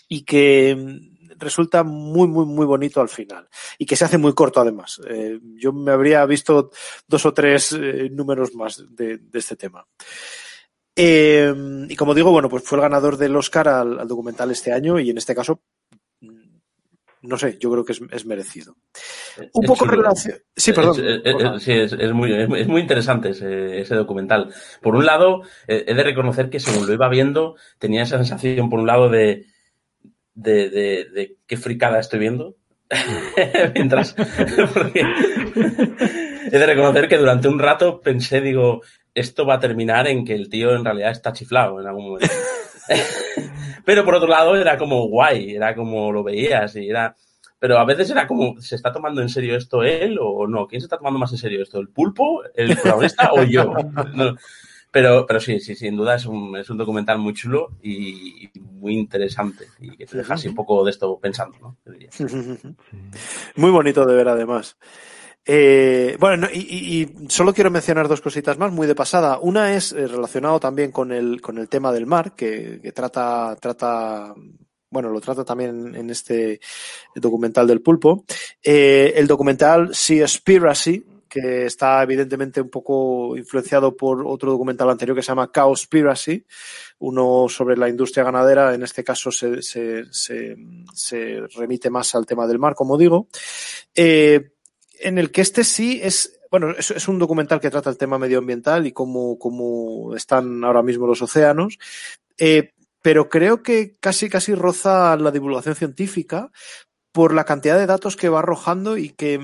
y 0.07 0.23
que 0.23 1.10
resulta 1.41 1.83
muy, 1.83 2.27
muy, 2.27 2.45
muy 2.45 2.65
bonito 2.65 3.01
al 3.01 3.09
final. 3.09 3.47
Y 3.77 3.85
que 3.85 3.95
se 3.97 4.05
hace 4.05 4.17
muy 4.17 4.33
corto 4.33 4.61
además. 4.61 5.01
Eh, 5.09 5.39
yo 5.55 5.73
me 5.73 5.91
habría 5.91 6.25
visto 6.25 6.71
dos 7.07 7.25
o 7.25 7.33
tres 7.33 7.73
eh, 7.73 8.09
números 8.11 8.55
más 8.55 8.83
de, 8.89 9.17
de 9.17 9.39
este 9.39 9.55
tema. 9.57 9.85
Eh, 10.95 11.53
y 11.89 11.95
como 11.95 12.13
digo, 12.13 12.31
bueno, 12.31 12.49
pues 12.49 12.63
fue 12.63 12.77
el 12.77 12.81
ganador 12.83 13.17
del 13.17 13.35
Oscar 13.35 13.67
al, 13.69 13.99
al 13.99 14.07
documental 14.07 14.51
este 14.51 14.71
año 14.73 14.99
y 14.99 15.09
en 15.09 15.17
este 15.17 15.33
caso, 15.33 15.61
mm, 16.19 16.57
no 17.23 17.37
sé, 17.37 17.57
yo 17.59 17.71
creo 17.71 17.85
que 17.85 17.93
es, 17.93 18.01
es 18.11 18.25
merecido. 18.25 18.75
un 19.53 19.63
Es 19.63 19.67
poco 19.67 19.85
chulo. 19.85 19.91
relación. 20.01 20.37
Sí, 20.55 20.73
perdón. 20.73 20.97
Es, 21.23 21.63
sí, 21.63 21.71
es- 21.71 21.93
es 21.93 22.11
muy, 22.13 22.33
es 22.33 22.49
muy- 22.49 22.59
es 22.61 22.67
muy 22.67 22.81
interesante 22.81 23.29
ese, 23.29 23.79
ese 23.79 23.95
documental. 23.95 24.53
Por 24.81 24.95
un 24.95 25.05
lado, 25.05 25.43
he 25.67 25.93
de 25.93 26.03
reconocer 26.03 26.49
que 26.49 26.59
según 26.59 26.85
lo 26.85 26.93
iba 26.93 27.07
viendo, 27.09 27.55
tenía 27.79 28.03
esa 28.03 28.17
sensación, 28.17 28.69
por 28.69 28.79
un 28.79 28.87
lado, 28.87 29.09
de, 29.09 29.45
de, 30.33 30.69
de, 30.69 31.05
de 31.13 31.35
qué 31.47 31.57
fricada 31.57 31.99
estoy 31.99 32.19
viendo. 32.19 32.55
Mientras. 33.73 34.13
porque 34.73 35.03
he 36.51 36.57
de 36.57 36.65
reconocer 36.65 37.07
que 37.07 37.17
durante 37.17 37.47
un 37.47 37.59
rato 37.59 38.01
pensé, 38.01 38.41
digo, 38.41 38.81
esto 39.13 39.45
va 39.45 39.55
a 39.55 39.59
terminar 39.59 40.07
en 40.07 40.25
que 40.25 40.33
el 40.33 40.49
tío 40.49 40.75
en 40.75 40.85
realidad 40.85 41.11
está 41.11 41.33
chiflado 41.33 41.79
en 41.79 41.87
algún 41.87 42.09
momento. 42.09 42.33
Pero 43.85 44.05
por 44.05 44.15
otro 44.15 44.27
lado, 44.27 44.55
era 44.55 44.77
como 44.77 45.07
guay, 45.07 45.55
era 45.55 45.75
como 45.75 46.11
lo 46.11 46.23
veías 46.23 46.75
y 46.75 46.89
era. 46.89 47.15
Pero 47.59 47.77
a 47.77 47.85
veces 47.85 48.09
era 48.09 48.27
como, 48.27 48.59
¿se 48.59 48.75
está 48.75 48.91
tomando 48.91 49.21
en 49.21 49.29
serio 49.29 49.55
esto 49.55 49.83
él 49.83 50.17
o 50.19 50.47
no? 50.47 50.67
¿Quién 50.67 50.81
se 50.81 50.85
está 50.85 50.97
tomando 50.97 51.19
más 51.19 51.31
en 51.31 51.37
serio 51.37 51.61
esto? 51.61 51.79
¿El 51.79 51.89
pulpo, 51.89 52.41
el 52.55 52.75
protagonista 52.75 53.31
o 53.33 53.43
yo? 53.43 53.73
No. 54.15 54.35
Pero, 54.91 55.25
pero 55.25 55.39
sí, 55.39 55.59
sí, 55.61 55.73
sin 55.75 55.95
duda 55.95 56.15
es 56.15 56.25
un, 56.25 56.57
es 56.57 56.69
un 56.69 56.77
documental 56.77 57.17
muy 57.17 57.33
chulo 57.33 57.69
y 57.81 58.49
muy 58.59 58.93
interesante 58.97 59.65
y 59.79 59.95
que 59.95 60.05
te 60.05 60.17
deja 60.17 60.33
así 60.33 60.49
un 60.49 60.55
poco 60.55 60.83
de 60.83 60.91
esto 60.91 61.17
pensando, 61.17 61.57
¿no? 61.59 61.77
Muy 63.55 63.71
bonito 63.71 64.05
de 64.05 64.15
ver, 64.15 64.27
además. 64.27 64.77
Eh, 65.45 66.17
bueno, 66.19 66.37
no, 66.37 66.47
y, 66.53 66.59
y- 66.59 67.29
solo 67.29 67.53
quiero 67.53 67.71
mencionar 67.71 68.07
dos 68.07 68.21
cositas 68.21 68.57
más, 68.57 68.71
muy 68.71 68.85
de 68.85 68.93
pasada. 68.95 69.39
Una 69.39 69.73
es 69.75 69.91
eh, 69.93 70.07
relacionado 70.07 70.59
también 70.59 70.91
con 70.91 71.11
el, 71.11 71.41
con 71.41 71.57
el 71.57 71.67
tema 71.69 71.91
del 71.91 72.05
mar, 72.05 72.35
que, 72.35 72.79
que 72.81 72.91
trata, 72.91 73.55
trata, 73.59 74.35
bueno, 74.89 75.09
lo 75.09 75.19
trata 75.21 75.43
también 75.43 75.95
en 75.95 76.09
este 76.09 76.59
documental 77.15 77.65
del 77.65 77.81
pulpo. 77.81 78.23
Eh, 78.63 79.13
el 79.15 79.25
documental 79.25 79.95
Seaspiracy, 79.95 81.05
que 81.31 81.65
está 81.65 82.03
evidentemente 82.03 82.59
un 82.59 82.69
poco 82.69 83.37
influenciado 83.37 83.95
por 83.95 84.27
otro 84.27 84.51
documental 84.51 84.89
anterior 84.89 85.15
que 85.15 85.23
se 85.23 85.29
llama 85.29 85.49
Cowspiracy, 85.49 86.45
uno 86.99 87.47
sobre 87.47 87.77
la 87.77 87.87
industria 87.87 88.25
ganadera, 88.25 88.73
en 88.75 88.83
este 88.83 89.01
caso 89.01 89.31
se, 89.31 89.61
se, 89.61 91.47
remite 91.55 91.89
más 91.89 92.13
al 92.15 92.25
tema 92.25 92.45
del 92.47 92.59
mar, 92.59 92.75
como 92.75 92.97
digo. 92.97 93.29
Eh, 93.95 94.51
en 94.99 95.17
el 95.17 95.31
que 95.31 95.39
este 95.39 95.63
sí 95.63 96.01
es, 96.03 96.37
bueno, 96.51 96.71
es, 96.71 96.91
es 96.91 97.07
un 97.07 97.17
documental 97.17 97.61
que 97.61 97.69
trata 97.69 97.89
el 97.89 97.97
tema 97.97 98.19
medioambiental 98.19 98.85
y 98.85 98.91
cómo, 98.91 99.39
cómo 99.39 100.13
están 100.17 100.65
ahora 100.65 100.83
mismo 100.83 101.07
los 101.07 101.21
océanos, 101.21 101.79
eh, 102.37 102.73
pero 103.01 103.29
creo 103.29 103.63
que 103.63 103.95
casi, 104.01 104.27
casi 104.27 104.53
roza 104.53 105.15
la 105.15 105.31
divulgación 105.31 105.75
científica 105.75 106.51
por 107.13 107.33
la 107.33 107.45
cantidad 107.45 107.77
de 107.77 107.85
datos 107.85 108.17
que 108.17 108.27
va 108.27 108.39
arrojando 108.39 108.97
y 108.97 109.11
que 109.11 109.39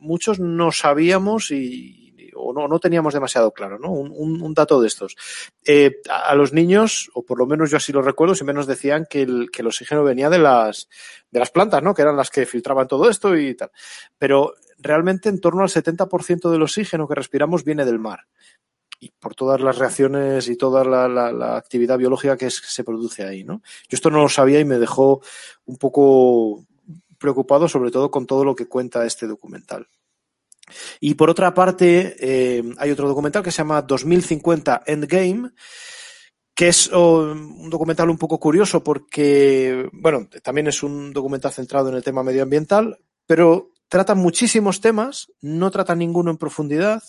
muchos 0.00 0.40
no 0.40 0.72
sabíamos 0.72 1.50
y 1.50 2.00
o 2.34 2.52
no, 2.52 2.68
no 2.68 2.78
teníamos 2.78 3.14
demasiado 3.14 3.52
claro, 3.52 3.78
¿no? 3.78 3.90
Un, 3.90 4.54
dato 4.54 4.80
de 4.80 4.88
estos. 4.88 5.16
Eh, 5.64 6.00
a, 6.08 6.34
los 6.34 6.52
niños, 6.52 7.10
o 7.14 7.22
por 7.24 7.38
lo 7.38 7.46
menos 7.46 7.70
yo 7.70 7.76
así 7.76 7.92
lo 7.92 8.02
recuerdo, 8.02 8.34
siempre 8.34 8.54
nos 8.54 8.66
decían 8.66 9.06
que 9.08 9.22
el, 9.22 9.50
que 9.50 9.62
el 9.62 9.68
oxígeno 9.68 10.02
venía 10.02 10.28
de 10.30 10.38
las, 10.38 10.88
de 11.30 11.38
las 11.38 11.50
plantas, 11.50 11.82
¿no? 11.82 11.94
Que 11.94 12.02
eran 12.02 12.16
las 12.16 12.30
que 12.30 12.46
filtraban 12.46 12.88
todo 12.88 13.08
esto 13.08 13.36
y 13.36 13.54
tal. 13.54 13.70
Pero 14.18 14.54
realmente 14.78 15.28
en 15.28 15.40
torno 15.40 15.62
al 15.62 15.68
70% 15.68 16.50
del 16.50 16.62
oxígeno 16.62 17.06
que 17.06 17.14
respiramos 17.14 17.64
viene 17.64 17.84
del 17.84 17.98
mar. 17.98 18.26
Y 18.98 19.12
por 19.12 19.34
todas 19.34 19.60
las 19.60 19.78
reacciones 19.78 20.48
y 20.48 20.56
toda 20.56 20.84
la, 20.84 21.08
la, 21.08 21.32
la 21.32 21.56
actividad 21.56 21.96
biológica 21.96 22.36
que, 22.36 22.46
que, 22.46 22.50
se 22.50 22.84
produce 22.84 23.24
ahí, 23.24 23.44
¿no? 23.44 23.62
Yo 23.88 23.96
esto 23.96 24.10
no 24.10 24.20
lo 24.20 24.28
sabía 24.28 24.60
y 24.60 24.64
me 24.66 24.78
dejó 24.78 25.22
un 25.64 25.78
poco 25.78 26.66
preocupado, 27.20 27.68
sobre 27.68 27.90
todo 27.90 28.10
con 28.10 28.26
todo 28.26 28.44
lo 28.44 28.56
que 28.56 28.66
cuenta 28.66 29.06
este 29.06 29.26
documental. 29.26 29.86
Y 31.00 31.14
por 31.14 31.30
otra 31.30 31.54
parte, 31.54 32.16
eh, 32.18 32.62
hay 32.78 32.90
otro 32.90 33.08
documental 33.08 33.42
que 33.42 33.50
se 33.50 33.58
llama 33.58 33.82
2050 33.82 34.82
Endgame, 34.86 35.50
que 36.54 36.68
es 36.68 36.90
oh, 36.92 37.32
un 37.32 37.70
documental 37.70 38.10
un 38.10 38.18
poco 38.18 38.38
curioso 38.38 38.82
porque, 38.82 39.88
bueno, 39.92 40.28
también 40.42 40.66
es 40.66 40.82
un 40.82 41.12
documental 41.12 41.52
centrado 41.52 41.88
en 41.88 41.96
el 41.96 42.04
tema 42.04 42.22
medioambiental, 42.22 42.98
pero 43.26 43.72
trata 43.88 44.14
muchísimos 44.14 44.80
temas, 44.80 45.32
no 45.40 45.70
trata 45.70 45.94
ninguno 45.94 46.30
en 46.30 46.36
profundidad, 46.36 47.02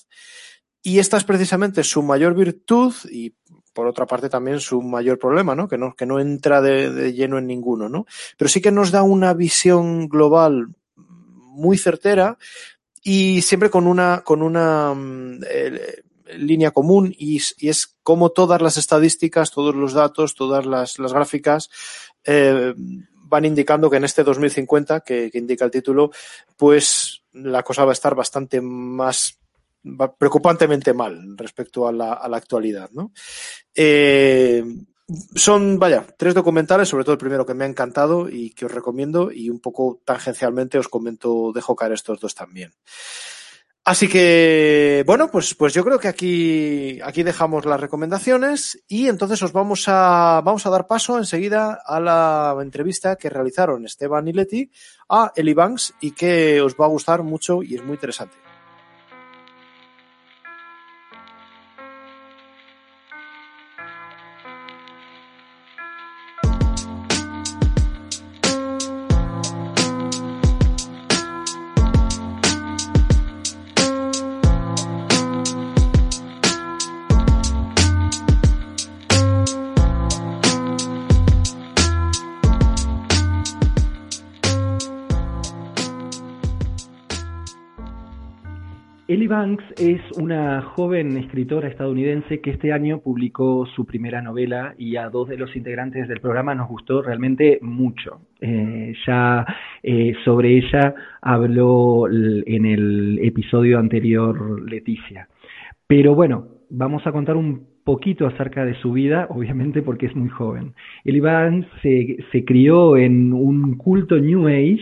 y 0.83 0.99
esta 0.99 1.17
es 1.17 1.23
precisamente 1.23 1.83
su 1.83 2.01
mayor 2.01 2.33
virtud 2.33 2.93
y 3.11 3.35
por 3.73 3.88
otra 3.88 4.06
parte 4.06 4.30
también 4.30 4.60
su 4.60 4.81
mayor 4.81 5.18
problema, 5.19 5.56
¿no? 5.56 5.68
Que 5.68 5.77
no, 5.77 5.95
que 5.95 6.06
no 6.06 6.19
entra 6.19 6.61
de, 6.61 7.14
lleno 7.14 7.38
en 7.38 7.48
ninguno, 7.48 7.89
¿no? 7.89 8.06
Pero 8.38 8.49
sí 8.49 8.61
que 8.61 8.72
nos 8.72 8.91
da 8.91 9.03
una 9.03 9.34
visión 9.34 10.07
global 10.07 10.68
muy 10.95 11.77
certera 11.77 12.38
y 13.03 13.41
siempre 13.41 13.69
con 13.69 13.88
una, 13.88 14.22
con 14.23 14.41
una 14.41 14.93
eh, 15.49 16.03
línea 16.38 16.72
común 16.72 17.14
y, 17.18 17.38
es 17.38 17.98
como 18.03 18.30
todas 18.31 18.61
las 18.61 18.77
estadísticas, 18.77 19.52
todos 19.52 19.76
los 19.76 19.93
datos, 19.93 20.35
todas 20.35 20.65
las, 20.65 20.99
las 20.99 21.14
gráficas 21.14 21.69
eh, 22.23 22.73
van 22.76 23.45
indicando 23.45 23.89
que 23.89 23.98
en 23.98 24.03
este 24.03 24.23
2050, 24.23 25.02
que, 25.02 25.31
que, 25.31 25.38
indica 25.38 25.65
el 25.65 25.72
título, 25.72 26.11
pues 26.57 27.23
la 27.34 27.64
cosa 27.64 27.85
va 27.85 27.91
a 27.91 27.93
estar 27.93 28.14
bastante 28.14 28.60
más 28.61 29.40
preocupantemente 30.18 30.94
mal 30.94 31.38
respecto 31.38 31.88
a 31.88 31.91
la, 31.91 32.14
a 32.14 32.28
la 32.28 32.38
actualidad, 32.38 32.90
¿no? 32.91 33.12
Eh, 33.74 34.64
son, 35.36 35.80
vaya, 35.80 36.06
tres 36.18 36.34
documentales, 36.34 36.88
sobre 36.88 37.03
todo 37.03 37.14
el 37.14 37.20
primero 37.20 37.45
que 37.45 37.53
me 37.53 37.66
ha 37.66 37.68
encantado 37.68 38.30
y 38.30 38.52
que 38.52 38.66
os 38.66 38.72
recomiendo 38.72 39.32
y 39.32 39.49
un 39.49 39.60
poco 39.60 40.02
tangencialmente 40.06 40.78
os 40.78 40.88
comento, 40.88 41.52
dejo 41.53 41.76
caer 41.76 41.94
estos 41.94 42.20
dos 42.20 42.36
también. 42.36 42.74
Así 43.84 44.08
que, 44.08 45.03
bueno, 45.08 45.32
pues, 45.32 45.56
pues 45.56 45.74
yo 45.74 45.84
creo 45.84 45.98
que 45.98 46.08
aquí, 46.08 46.99
aquí 47.03 47.24
dejamos 47.24 47.66
las 47.66 47.82
recomendaciones 47.82 48.80
y 48.88 49.08
entonces 49.08 49.41
os 49.41 49.53
vamos 49.53 49.86
a, 49.88 50.41
vamos 50.45 50.68
a 50.68 50.70
dar 50.70 50.86
paso 50.86 51.18
enseguida 51.18 51.82
a 51.84 51.99
la 51.99 52.56
entrevista 52.62 53.16
que 53.16 53.30
realizaron 53.30 53.86
Esteban 53.86 54.28
y 54.28 54.34
Leti 54.34 54.72
a 55.10 55.32
Eli 55.36 55.56
Banks 55.56 55.95
y 55.99 56.12
que 56.12 56.62
os 56.62 56.76
va 56.76 56.86
a 56.86 56.90
gustar 56.90 57.24
mucho 57.24 57.64
y 57.64 57.74
es 57.74 57.84
muy 57.84 57.95
interesante. 57.95 58.51
Banks 89.32 89.64
es 89.78 90.02
una 90.18 90.62
joven 90.62 91.16
escritora 91.16 91.70
estadounidense 91.70 92.41
que 92.41 92.52
este 92.52 92.74
año 92.74 92.99
publicó 92.99 93.66
su 93.66 93.86
primera 93.86 94.22
novela 94.22 94.76
y 94.78 94.98
a 94.98 95.10
dos 95.10 95.30
de 95.30 95.38
los 95.38 95.56
integrantes 95.56 96.10
del 96.10 96.20
programa 96.20 96.53
nos 96.53 96.68
gustó 96.68 97.02
realmente 97.02 97.58
mucho. 97.62 98.20
Eh, 98.41 98.94
ya 99.08 99.45
eh, 99.82 100.14
sobre 100.26 100.58
ella 100.58 100.94
habló 101.22 102.10
en 102.10 102.66
el 102.66 103.20
episodio 103.24 103.80
anterior 103.80 104.70
Leticia. 104.70 105.30
Pero 105.88 106.14
bueno, 106.14 106.49
vamos 106.70 107.08
a 107.08 107.14
contar 107.14 107.38
un 107.38 107.70
poquito 107.84 108.28
acerca 108.28 108.66
de 108.66 108.76
su 108.76 108.91
vida, 108.94 109.28
obviamente 109.30 109.82
porque 109.82 110.08
es 110.08 110.16
muy 110.16 110.30
joven. 110.30 110.74
Ellie 111.06 111.22
Banks 111.22 111.68
se, 111.82 112.18
se 112.32 112.45
crió 112.45 112.98
en 112.98 113.34
un 113.34 113.78
culto 113.78 114.18
New 114.18 114.48
Age 114.48 114.82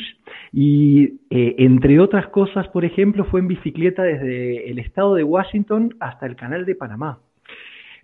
y 0.51 1.19
eh, 1.29 1.55
entre 1.59 1.99
otras 1.99 2.27
cosas, 2.27 2.67
por 2.69 2.85
ejemplo, 2.85 3.25
fue 3.25 3.39
en 3.39 3.47
bicicleta 3.47 4.03
desde 4.03 4.69
el 4.69 4.79
estado 4.79 5.15
de 5.15 5.23
Washington 5.23 5.95
hasta 5.99 6.25
el 6.25 6.35
canal 6.35 6.65
de 6.65 6.75
Panamá. 6.75 7.19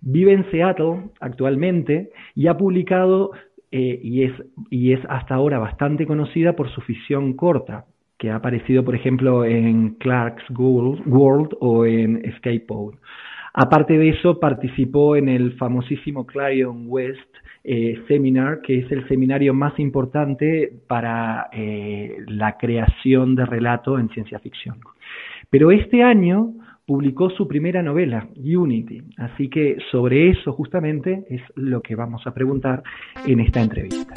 Vive 0.02 0.32
en 0.32 0.50
Seattle 0.50 1.10
actualmente 1.20 2.10
y 2.34 2.46
ha 2.46 2.56
publicado 2.56 3.32
eh, 3.72 3.98
y, 4.02 4.22
es, 4.24 4.32
y 4.70 4.92
es 4.92 5.00
hasta 5.08 5.34
ahora 5.34 5.58
bastante 5.58 6.06
conocida 6.06 6.54
por 6.54 6.70
su 6.70 6.80
ficción 6.82 7.34
corta, 7.34 7.86
que 8.18 8.30
ha 8.30 8.36
aparecido, 8.36 8.84
por 8.84 8.94
ejemplo, 8.94 9.44
en 9.44 9.94
Clark's 9.96 10.44
World 10.50 11.56
o 11.60 11.84
en 11.84 12.22
Pod. 12.66 12.94
Aparte 13.58 13.96
de 13.96 14.10
eso, 14.10 14.38
participó 14.38 15.16
en 15.16 15.30
el 15.30 15.54
famosísimo 15.54 16.26
Clarion 16.26 16.84
West 16.88 17.18
eh, 17.64 17.98
Seminar, 18.06 18.60
que 18.60 18.80
es 18.80 18.92
el 18.92 19.08
seminario 19.08 19.54
más 19.54 19.78
importante 19.78 20.70
para 20.86 21.48
eh, 21.52 22.18
la 22.26 22.58
creación 22.58 23.34
de 23.34 23.46
relato 23.46 23.98
en 23.98 24.10
ciencia 24.10 24.38
ficción. 24.40 24.78
Pero 25.48 25.70
este 25.70 26.02
año 26.02 26.52
publicó 26.84 27.30
su 27.30 27.48
primera 27.48 27.82
novela, 27.82 28.28
Unity, 28.36 29.02
así 29.16 29.48
que 29.48 29.78
sobre 29.90 30.28
eso 30.28 30.52
justamente 30.52 31.24
es 31.30 31.40
lo 31.54 31.80
que 31.80 31.96
vamos 31.96 32.26
a 32.26 32.34
preguntar 32.34 32.82
en 33.26 33.40
esta 33.40 33.62
entrevista. 33.62 34.12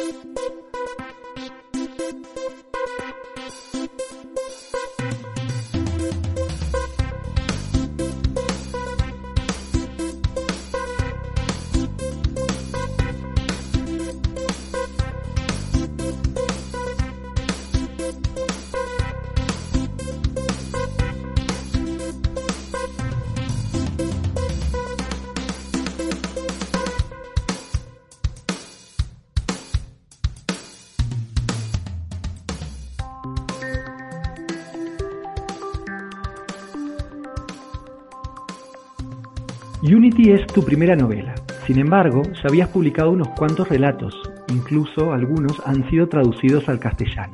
Tu 40.59 40.65
primera 40.65 40.95
novela. 40.95 41.33
Sin 41.65 41.79
embargo, 41.79 42.21
ya 42.23 42.49
habías 42.49 42.67
publicado 42.69 43.11
unos 43.11 43.29
cuantos 43.29 43.69
relatos, 43.69 44.13
incluso 44.49 45.13
algunos 45.13 45.53
han 45.65 45.89
sido 45.89 46.09
traducidos 46.09 46.67
al 46.67 46.79
castellano. 46.79 47.33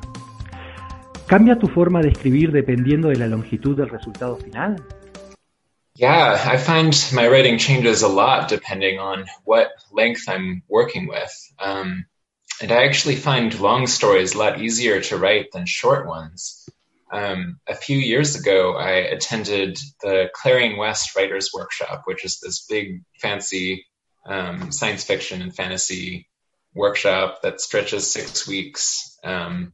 ¿Cambia 1.25 1.57
tu 1.57 1.67
forma 1.67 2.01
de 2.01 2.09
escribir 2.09 2.51
dependiendo 2.51 3.07
de 3.07 3.15
la 3.15 3.27
longitud 3.27 3.75
del 3.75 3.89
resultado 3.89 4.37
final? 4.37 4.75
Yeah, 5.95 6.35
I 6.35 6.57
find 6.57 6.93
my 7.13 7.27
writing 7.27 7.57
changes 7.57 8.03
a 8.03 8.07
lot 8.07 8.47
depending 8.47 8.99
on 8.99 9.25
what 9.43 9.69
length 9.91 10.27
I'm 10.27 10.61
working 10.67 11.07
with. 11.07 11.31
Um, 11.59 12.05
and 12.61 12.71
I 12.71 12.85
actually 12.85 13.15
find 13.15 13.59
long 13.59 13.87
stories 13.87 14.35
a 14.35 14.37
lot 14.37 14.61
easier 14.61 15.01
to 15.01 15.17
write 15.17 15.51
than 15.51 15.65
short 15.65 16.05
ones. 16.05 16.69
Um, 17.15 17.59
a 17.65 17.75
few 17.75 17.97
years 17.97 18.35
ago, 18.35 18.75
I 18.75 18.91
attended 18.91 19.77
the 20.01 20.29
Clarion 20.33 20.77
West 20.77 21.15
Writers 21.15 21.49
Workshop, 21.53 22.01
which 22.05 22.25
is 22.25 22.41
this 22.41 22.65
big, 22.69 23.03
fancy 23.21 23.85
um, 24.25 24.73
science 24.73 25.05
fiction 25.05 25.41
and 25.41 25.55
fantasy 25.55 26.27
workshop 26.73 27.41
that 27.43 27.61
stretches 27.61 28.11
six 28.11 28.45
weeks. 28.45 29.17
Um, 29.23 29.71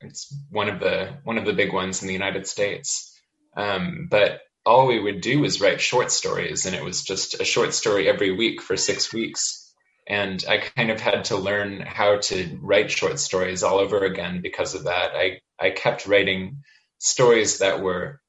it's 0.00 0.34
one 0.50 0.68
of 0.68 0.80
the 0.80 1.18
one 1.22 1.38
of 1.38 1.44
the 1.44 1.52
big 1.52 1.72
ones 1.72 2.02
in 2.02 2.08
the 2.08 2.14
United 2.14 2.48
States. 2.48 3.16
Um, 3.56 4.08
but 4.10 4.40
all 4.64 4.88
we 4.88 4.98
would 4.98 5.20
do 5.20 5.38
was 5.38 5.60
write 5.60 5.80
short 5.80 6.10
stories, 6.10 6.66
and 6.66 6.74
it 6.74 6.82
was 6.82 7.04
just 7.04 7.40
a 7.40 7.44
short 7.44 7.74
story 7.74 8.08
every 8.08 8.32
week 8.32 8.60
for 8.60 8.76
six 8.76 9.12
weeks. 9.12 9.72
And 10.08 10.44
I 10.48 10.58
kind 10.58 10.90
of 10.90 11.00
had 11.00 11.26
to 11.26 11.36
learn 11.36 11.80
how 11.80 12.18
to 12.18 12.58
write 12.60 12.90
short 12.90 13.20
stories 13.20 13.62
all 13.62 13.78
over 13.78 14.04
again 14.04 14.40
because 14.42 14.74
of 14.74 14.84
that. 14.84 15.12
I, 15.14 15.40
I 15.60 15.70
kept 15.70 16.06
writing 16.06 16.62
stories 16.98 17.58
that 17.58 17.82
were 17.82 18.20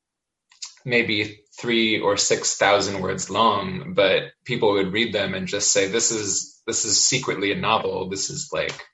maybe 0.86 1.42
three 1.60 2.00
or 2.00 2.18
six 2.18 2.56
thousand 2.56 3.02
words 3.02 3.30
long, 3.30 3.94
but 3.94 4.32
people 4.46 4.74
would 4.74 4.94
read 4.94 5.14
them 5.14 5.34
and 5.34 5.48
just 5.48 5.72
say, 5.72 5.88
"This 5.88 6.12
is 6.12 6.62
this 6.66 6.86
is 6.86 7.04
secretly 7.04 7.52
a 7.52 7.56
novel. 7.56 8.10
This 8.10 8.30
is 8.30 8.50
like 8.54 8.86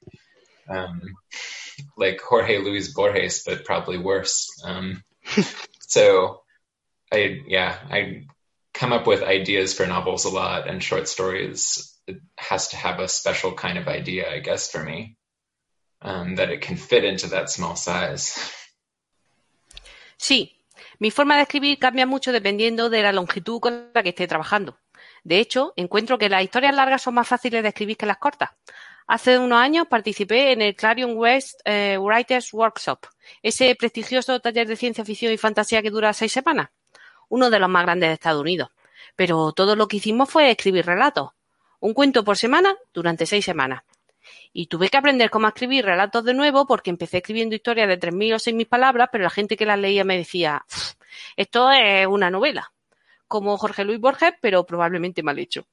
um, 0.69 1.01
like 1.97 2.21
Jorge 2.21 2.59
Luis 2.59 2.93
Borges, 2.93 3.43
but 3.45 3.65
probably 3.65 3.97
worse." 3.97 4.47
Um, 4.65 5.03
so 5.81 6.41
I 7.11 7.41
yeah, 7.47 7.77
I 7.89 8.25
come 8.73 8.93
up 8.93 9.05
with 9.05 9.21
ideas 9.21 9.73
for 9.73 9.85
novels 9.85 10.25
a 10.25 10.29
lot 10.29 10.67
and 10.67 10.81
short 10.81 11.07
stories. 11.07 11.89
It 12.07 12.17
has 12.37 12.69
to 12.69 12.75
have 12.75 12.99
a 12.99 13.07
special 13.07 13.53
kind 13.53 13.77
of 13.77 13.87
idea, 13.87 14.29
I 14.29 14.39
guess, 14.39 14.69
for 14.69 14.83
me, 14.83 15.15
um, 16.03 16.35
that 16.35 16.51
it 16.51 16.65
can 16.65 16.77
fit 16.77 17.03
into 17.03 17.27
that 17.29 17.47
small 17.47 17.75
size. 17.75 18.33
Sí, 20.17 20.63
mi 20.99 21.11
forma 21.11 21.35
de 21.35 21.43
escribir 21.43 21.79
cambia 21.79 22.05
mucho 22.05 22.31
dependiendo 22.31 22.89
de 22.89 23.01
la 23.01 23.11
longitud 23.11 23.59
con 23.59 23.89
la 23.93 24.03
que 24.03 24.09
esté 24.09 24.27
trabajando. 24.27 24.77
De 25.23 25.39
hecho, 25.39 25.73
encuentro 25.75 26.17
que 26.17 26.29
las 26.29 26.43
historias 26.43 26.75
largas 26.75 27.01
son 27.01 27.15
más 27.15 27.27
fáciles 27.27 27.63
de 27.63 27.69
escribir 27.69 27.97
que 27.97 28.05
las 28.05 28.17
cortas. 28.17 28.51
Hace 29.07 29.37
unos 29.37 29.59
años 29.59 29.87
participé 29.87 30.53
en 30.53 30.61
el 30.61 30.75
Clarion 30.75 31.17
West 31.17 31.59
eh, 31.65 31.97
Writers 31.97 32.53
Workshop, 32.53 32.99
ese 33.41 33.75
prestigioso 33.75 34.39
taller 34.39 34.67
de 34.67 34.77
ciencia 34.77 35.03
ficción 35.03 35.33
y 35.33 35.37
fantasía 35.37 35.81
que 35.81 35.89
dura 35.89 36.13
seis 36.13 36.31
semanas, 36.31 36.69
uno 37.27 37.49
de 37.49 37.59
los 37.59 37.69
más 37.69 37.83
grandes 37.83 38.09
de 38.09 38.13
Estados 38.13 38.41
Unidos. 38.41 38.69
Pero 39.15 39.51
todo 39.51 39.75
lo 39.75 39.87
que 39.87 39.97
hicimos 39.97 40.29
fue 40.29 40.51
escribir 40.51 40.85
relatos, 40.85 41.31
un 41.79 41.93
cuento 41.93 42.23
por 42.23 42.37
semana 42.37 42.75
durante 42.93 43.25
seis 43.25 43.43
semanas. 43.43 43.83
Y 44.51 44.67
tuve 44.67 44.89
que 44.89 44.97
aprender 44.97 45.29
cómo 45.29 45.47
escribir 45.47 45.85
relatos 45.85 46.23
de 46.23 46.33
nuevo 46.33 46.65
porque 46.65 46.89
empecé 46.89 47.17
escribiendo 47.17 47.55
historias 47.55 47.87
de 47.87 47.99
3.000 47.99 48.33
o 48.33 48.37
6.000 48.37 48.67
palabras, 48.67 49.09
pero 49.11 49.23
la 49.23 49.29
gente 49.29 49.57
que 49.57 49.65
las 49.65 49.79
leía 49.79 50.03
me 50.03 50.17
decía, 50.17 50.63
esto 51.35 51.71
es 51.71 52.07
una 52.07 52.29
novela, 52.29 52.71
como 53.27 53.57
Jorge 53.57 53.85
Luis 53.85 53.99
Borges, 53.99 54.33
pero 54.41 54.65
probablemente 54.65 55.23
mal 55.23 55.39
hecho. 55.39 55.65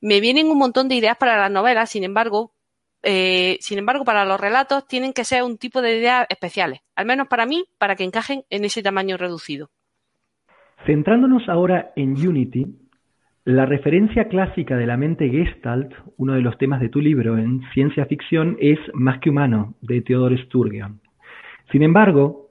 Me 0.00 0.20
vienen 0.20 0.48
un 0.48 0.58
montón 0.58 0.88
de 0.88 0.94
ideas 0.94 1.16
para 1.16 1.36
las 1.36 1.50
novelas, 1.50 1.90
sin 1.90 2.04
embargo, 2.04 2.52
eh, 3.02 3.56
sin 3.60 3.78
embargo, 3.78 4.04
para 4.04 4.24
los 4.24 4.40
relatos 4.40 4.86
tienen 4.86 5.12
que 5.12 5.24
ser 5.24 5.42
un 5.42 5.56
tipo 5.58 5.80
de 5.80 5.98
ideas 5.98 6.26
especiales, 6.28 6.80
al 6.94 7.06
menos 7.06 7.28
para 7.28 7.46
mí, 7.46 7.64
para 7.78 7.96
que 7.96 8.04
encajen 8.04 8.44
en 8.50 8.64
ese 8.64 8.82
tamaño 8.82 9.16
reducido. 9.16 9.70
Centrándonos 10.86 11.48
ahora 11.48 11.92
en 11.96 12.12
Unity, 12.12 12.66
la 13.44 13.64
referencia 13.64 14.28
clásica 14.28 14.76
de 14.76 14.86
la 14.86 14.98
mente 14.98 15.30
Gestalt, 15.30 15.94
uno 16.18 16.34
de 16.34 16.42
los 16.42 16.58
temas 16.58 16.80
de 16.80 16.90
tu 16.90 17.00
libro 17.00 17.38
en 17.38 17.62
ciencia 17.72 18.04
ficción, 18.04 18.56
es 18.60 18.78
Más 18.92 19.18
que 19.20 19.30
humano, 19.30 19.74
de 19.80 20.02
Theodor 20.02 20.38
Sturgeon. 20.38 21.00
Sin 21.72 21.82
embargo, 21.82 22.50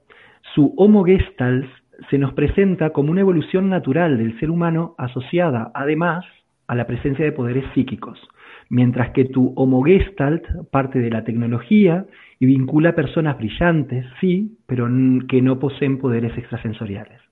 su 0.54 0.74
Homo 0.76 1.04
Gestalt 1.04 1.66
se 2.10 2.18
nos 2.18 2.32
presenta 2.32 2.90
como 2.90 3.12
una 3.12 3.20
evolución 3.20 3.68
natural 3.68 4.18
del 4.18 4.38
ser 4.40 4.50
humano 4.50 4.96
asociada, 4.98 5.70
además, 5.74 6.24
a 6.66 6.74
la 6.74 6.86
presencia 6.88 7.24
de 7.24 7.32
poderes 7.32 7.64
psíquicos, 7.72 8.18
mientras 8.68 9.10
que 9.10 9.26
tu 9.26 9.52
Homo 9.54 9.82
Gestalt 9.84 10.44
parte 10.72 10.98
de 10.98 11.10
la 11.10 11.22
tecnología 11.22 12.06
y 12.40 12.46
vincula 12.46 12.96
personas 12.96 13.38
brillantes, 13.38 14.06
sí, 14.20 14.56
pero 14.66 14.88
que 15.28 15.40
no 15.40 15.60
poseen 15.60 15.98
poderes 15.98 16.36
extrasensoriales. 16.36 17.29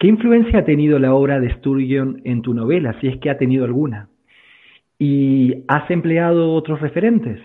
¿Qué 0.00 0.06
influencia 0.06 0.60
ha 0.60 0.64
tenido 0.64 0.98
la 0.98 1.12
obra 1.12 1.38
de 1.40 1.54
Sturgeon 1.58 2.22
en 2.24 2.40
tu 2.40 2.54
novela, 2.54 2.98
si 3.02 3.08
es 3.08 3.20
que 3.20 3.28
ha 3.28 3.36
tenido 3.36 3.66
alguna? 3.66 4.08
¿Y 4.98 5.62
has 5.68 5.90
empleado 5.90 6.54
otros 6.54 6.80
referentes? 6.80 7.38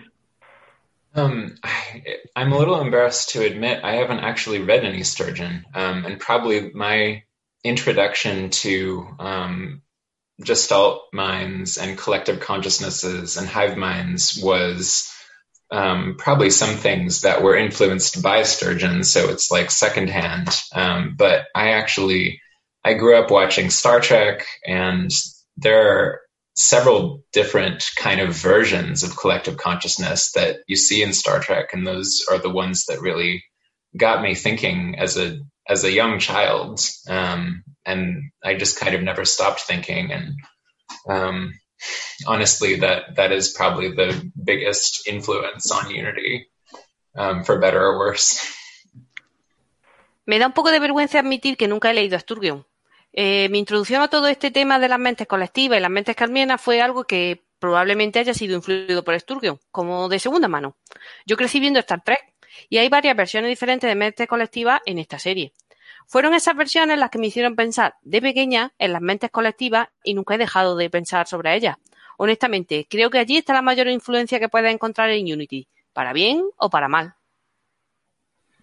Um, 1.14 1.54
I, 1.62 2.00
I'm 2.34 2.54
a 2.54 2.58
little 2.58 2.80
embarrassed 2.80 3.34
to 3.34 3.44
admit 3.44 3.84
I 3.84 3.96
haven't 3.96 4.20
actually 4.20 4.60
read 4.60 4.86
any 4.86 5.02
Sturgeon, 5.02 5.66
um, 5.74 6.06
and 6.06 6.18
probably 6.18 6.70
my 6.72 7.24
introduction 7.62 8.48
to 8.62 9.06
um, 9.18 9.82
Gestalt 10.42 11.12
minds 11.12 11.76
and 11.76 11.98
collective 11.98 12.40
consciousnesses 12.40 13.36
and 13.36 13.46
hive 13.46 13.76
minds 13.76 14.40
was 14.42 15.12
um, 15.70 16.14
probably 16.16 16.48
some 16.48 16.76
things 16.76 17.20
that 17.20 17.42
were 17.42 17.56
influenced 17.56 18.22
by 18.22 18.44
Sturgeon, 18.44 19.04
so 19.04 19.28
it's 19.28 19.50
like 19.50 19.70
secondhand. 19.70 20.48
Um, 20.72 21.16
but 21.18 21.44
I 21.54 21.72
actually 21.72 22.40
I 22.86 22.94
grew 22.94 23.16
up 23.16 23.32
watching 23.32 23.70
Star 23.70 23.98
Trek, 23.98 24.46
and 24.64 25.10
there 25.56 25.88
are 25.88 26.20
several 26.54 27.24
different 27.32 27.90
kind 27.96 28.20
of 28.20 28.32
versions 28.32 29.02
of 29.02 29.16
collective 29.16 29.56
consciousness 29.56 30.30
that 30.36 30.58
you 30.68 30.76
see 30.76 31.02
in 31.02 31.12
Star 31.12 31.40
Trek, 31.40 31.70
and 31.72 31.84
those 31.84 32.24
are 32.30 32.38
the 32.38 32.48
ones 32.48 32.86
that 32.86 33.00
really 33.00 33.42
got 33.96 34.22
me 34.22 34.36
thinking 34.36 34.94
as 35.00 35.16
a 35.16 35.40
as 35.68 35.82
a 35.82 35.90
young 35.90 36.20
child. 36.20 36.78
Um, 37.08 37.64
and 37.84 38.30
I 38.44 38.54
just 38.54 38.78
kind 38.78 38.94
of 38.94 39.02
never 39.02 39.24
stopped 39.24 39.62
thinking. 39.62 40.12
And 40.12 40.34
um, 41.08 41.54
honestly, 42.24 42.78
that 42.80 43.16
that 43.16 43.32
is 43.32 43.48
probably 43.48 43.90
the 43.96 44.30
biggest 44.40 45.08
influence 45.08 45.72
on 45.72 45.90
Unity, 45.90 46.46
um, 47.18 47.42
for 47.42 47.58
better 47.58 47.84
or 47.84 47.98
worse. 47.98 48.38
Me 50.24 50.38
da 50.38 50.46
un 50.46 50.52
poco 50.52 50.70
de 50.70 50.78
vergüenza 50.78 51.18
admitir 51.18 51.56
que 51.56 51.66
nunca 51.66 51.90
he 51.90 51.94
leído 51.94 52.14
a 52.14 52.20
Sturgeon. 52.20 52.64
Eh, 53.18 53.48
mi 53.48 53.58
introducción 53.58 54.02
a 54.02 54.08
todo 54.08 54.28
este 54.28 54.50
tema 54.50 54.78
de 54.78 54.88
las 54.88 54.98
mentes 54.98 55.26
colectivas 55.26 55.78
y 55.78 55.80
las 55.80 55.90
mentes 55.90 56.14
carmienas 56.14 56.60
fue 56.60 56.82
algo 56.82 57.04
que 57.04 57.46
probablemente 57.58 58.18
haya 58.18 58.34
sido 58.34 58.54
influido 58.54 59.04
por 59.04 59.18
Sturgeon, 59.18 59.58
como 59.70 60.10
de 60.10 60.18
segunda 60.18 60.48
mano. 60.48 60.76
Yo 61.24 61.38
crecí 61.38 61.58
viendo 61.58 61.80
Star 61.80 62.04
Trek 62.04 62.34
y 62.68 62.76
hay 62.76 62.90
varias 62.90 63.16
versiones 63.16 63.48
diferentes 63.48 63.88
de 63.88 63.94
mentes 63.94 64.28
colectivas 64.28 64.82
en 64.84 64.98
esta 64.98 65.18
serie. 65.18 65.54
Fueron 66.06 66.34
esas 66.34 66.56
versiones 66.56 66.98
las 66.98 67.08
que 67.08 67.18
me 67.18 67.28
hicieron 67.28 67.56
pensar 67.56 67.94
de 68.02 68.20
pequeña 68.20 68.74
en 68.78 68.92
las 68.92 69.00
mentes 69.00 69.30
colectivas 69.30 69.88
y 70.04 70.12
nunca 70.12 70.34
he 70.34 70.38
dejado 70.38 70.76
de 70.76 70.90
pensar 70.90 71.26
sobre 71.26 71.54
ellas. 71.54 71.78
Honestamente, 72.18 72.86
creo 72.88 73.08
que 73.08 73.18
allí 73.18 73.38
está 73.38 73.54
la 73.54 73.62
mayor 73.62 73.88
influencia 73.88 74.38
que 74.38 74.50
puedes 74.50 74.72
encontrar 74.72 75.08
en 75.08 75.32
Unity, 75.32 75.68
para 75.94 76.12
bien 76.12 76.44
o 76.58 76.68
para 76.68 76.88
mal. 76.88 77.14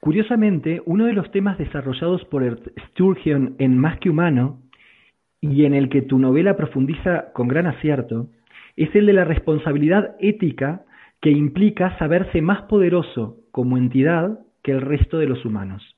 Curiosamente, 0.04 0.82
uno 0.86 1.06
de 1.06 1.14
los 1.14 1.32
temas 1.32 1.58
desarrollados 1.58 2.26
por 2.26 2.44
Sturgeon 2.90 3.56
en 3.58 3.78
Más 3.78 4.00
que 4.00 4.10
Humano, 4.10 4.60
y 5.40 5.64
en 5.64 5.74
el 5.74 5.88
que 5.88 6.02
tu 6.02 6.20
novela 6.20 6.58
profundiza 6.58 7.32
con 7.32 7.48
gran 7.48 7.68
acierto, 7.68 8.28
es 8.76 8.94
el 8.96 9.06
de 9.06 9.14
la 9.14 9.24
responsabilidad 9.24 10.18
ética 10.20 10.82
que 11.22 11.32
implica 11.32 11.98
saberse 12.00 12.42
más 12.42 12.64
poderoso 12.64 13.38
como 13.52 13.78
entidad 13.78 14.40
que 14.62 14.74
el 14.74 14.82
resto 14.82 15.20
de 15.20 15.28
los 15.28 15.46
humanos. 15.46 15.96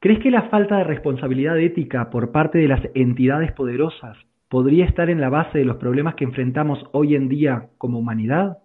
¿Crees 0.00 0.20
que 0.20 0.30
la 0.30 0.48
falta 0.48 0.78
de 0.78 0.84
responsabilidad 0.84 1.58
ética 1.58 2.08
por 2.08 2.32
parte 2.32 2.56
de 2.56 2.68
las 2.68 2.80
entidades 2.94 3.52
poderosas 3.52 4.16
podría 4.48 4.86
estar 4.86 5.10
en 5.10 5.20
la 5.20 5.28
base 5.28 5.58
de 5.58 5.66
los 5.66 5.76
problemas 5.76 6.14
que 6.14 6.24
enfrentamos 6.24 6.82
hoy 6.92 7.14
en 7.14 7.28
día 7.28 7.66
como 7.76 7.98
humanidad? 7.98 8.56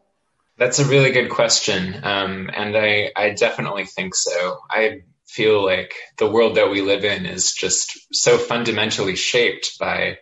That's 0.59 0.79
a 0.79 0.85
really 0.85 1.11
good 1.11 1.29
question. 1.29 1.95
Um, 2.03 2.49
and 2.53 2.75
I, 2.75 3.11
I 3.15 3.29
definitely 3.29 3.85
think 3.85 4.13
so. 4.13 4.59
I 4.69 5.03
feel 5.25 5.63
like 5.63 5.93
the 6.17 6.29
world 6.29 6.57
that 6.57 6.69
we 6.69 6.81
live 6.81 7.05
in 7.05 7.25
is 7.25 7.53
just 7.53 7.97
so 8.11 8.37
fundamentally 8.37 9.15
shaped 9.15 9.79
by 9.79 10.17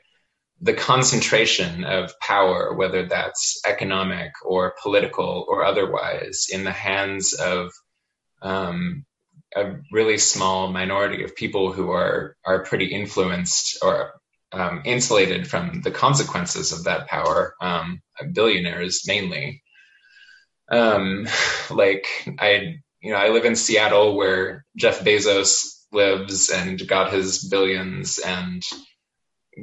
the 0.62 0.74
concentration 0.74 1.84
of 1.84 2.20
power, 2.20 2.76
whether 2.76 3.08
that's 3.08 3.62
economic 3.66 4.32
or 4.46 4.76
political 4.84 5.44
or 5.48 5.66
otherwise, 5.66 6.46
in 6.52 6.64
the 6.64 6.72
hands 6.72 7.34
of 7.34 7.72
um, 8.44 9.06
a 9.56 9.78
really 9.92 10.20
small 10.20 10.72
minority 10.72 11.24
of 11.24 11.36
people 11.36 11.72
who 11.72 11.90
are 11.90 12.36
are 12.46 12.64
pretty 12.64 12.86
influenced 12.86 13.80
or 13.82 14.14
um, 14.52 14.84
insulated 14.86 15.48
from 15.48 15.82
the 15.82 15.92
consequences 15.92 16.74
of 16.74 16.84
that 16.84 17.08
power. 17.08 17.56
Um, 17.60 18.02
billionaires 18.34 19.04
mainly. 19.08 19.64
Um, 20.72 21.28
like 21.70 22.06
I, 22.40 22.80
you 23.02 23.12
know, 23.12 23.18
I 23.18 23.30
live 23.30 23.46
in 23.46 23.56
Seattle 23.56 24.16
where 24.16 24.66
Jeff 24.76 25.02
Bezos 25.02 25.84
lives 25.92 26.50
and 26.50 26.86
got 26.88 27.14
his 27.14 27.48
billions, 27.48 28.20
and 28.20 28.64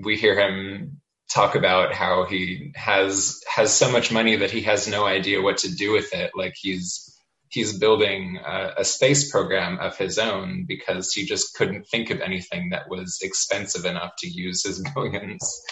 we 0.03 0.17
hear 0.17 0.39
him 0.39 1.01
talk 1.31 1.55
about 1.57 1.93
how 1.93 2.25
he 2.25 2.73
has 2.77 3.41
has 3.53 3.75
so 3.75 3.91
much 3.91 4.13
money 4.13 4.37
that 4.37 4.51
he 4.51 4.63
has 4.63 4.87
no 4.87 5.05
idea 5.05 5.43
what 5.43 5.59
to 5.59 5.75
do 5.75 5.93
with 5.93 6.15
it. 6.15 6.33
Like 6.35 6.55
he's 6.57 7.15
he's 7.49 7.79
building 7.79 8.39
a, 8.45 8.75
a, 8.79 8.85
space 8.85 9.31
program 9.31 9.79
of 9.79 9.97
his 9.97 10.19
own 10.19 10.65
because 10.67 11.13
he 11.13 11.25
just 11.25 11.55
couldn't 11.55 11.87
think 11.87 12.11
of 12.11 12.21
anything 12.21 12.71
that 12.71 12.89
was 12.89 13.21
expensive 13.23 13.85
enough 13.85 14.11
to 14.19 14.29
use 14.29 14.65
his 14.65 14.83
billions 14.95 15.63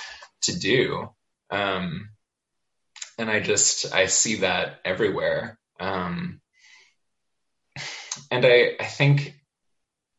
to 0.43 0.57
do. 0.57 1.09
Um, 1.51 2.11
and 3.19 3.31
I 3.31 3.41
just 3.41 3.93
I 3.93 4.07
see 4.07 4.37
that 4.37 4.81
everywhere. 4.85 5.59
Um, 5.81 6.41
and 8.31 8.45
I 8.45 8.73
I 8.81 8.85
think 8.85 9.35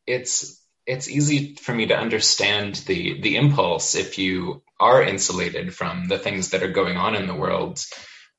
it's 0.06 0.62
it's 0.86 1.10
easy 1.10 1.56
for 1.56 1.74
me 1.74 1.88
to 1.88 1.98
understand 1.98 2.76
the 2.76 3.22
the 3.22 3.38
impulse 3.38 3.96
if 3.96 4.18
you 4.18 4.62
are 4.80 5.02
insulated 5.02 5.74
from 5.74 6.08
the 6.08 6.20
things 6.20 6.50
that 6.50 6.64
are 6.64 6.72
going 6.72 6.98
on 6.98 7.16
in 7.16 7.28
the 7.28 7.36
world 7.36 7.80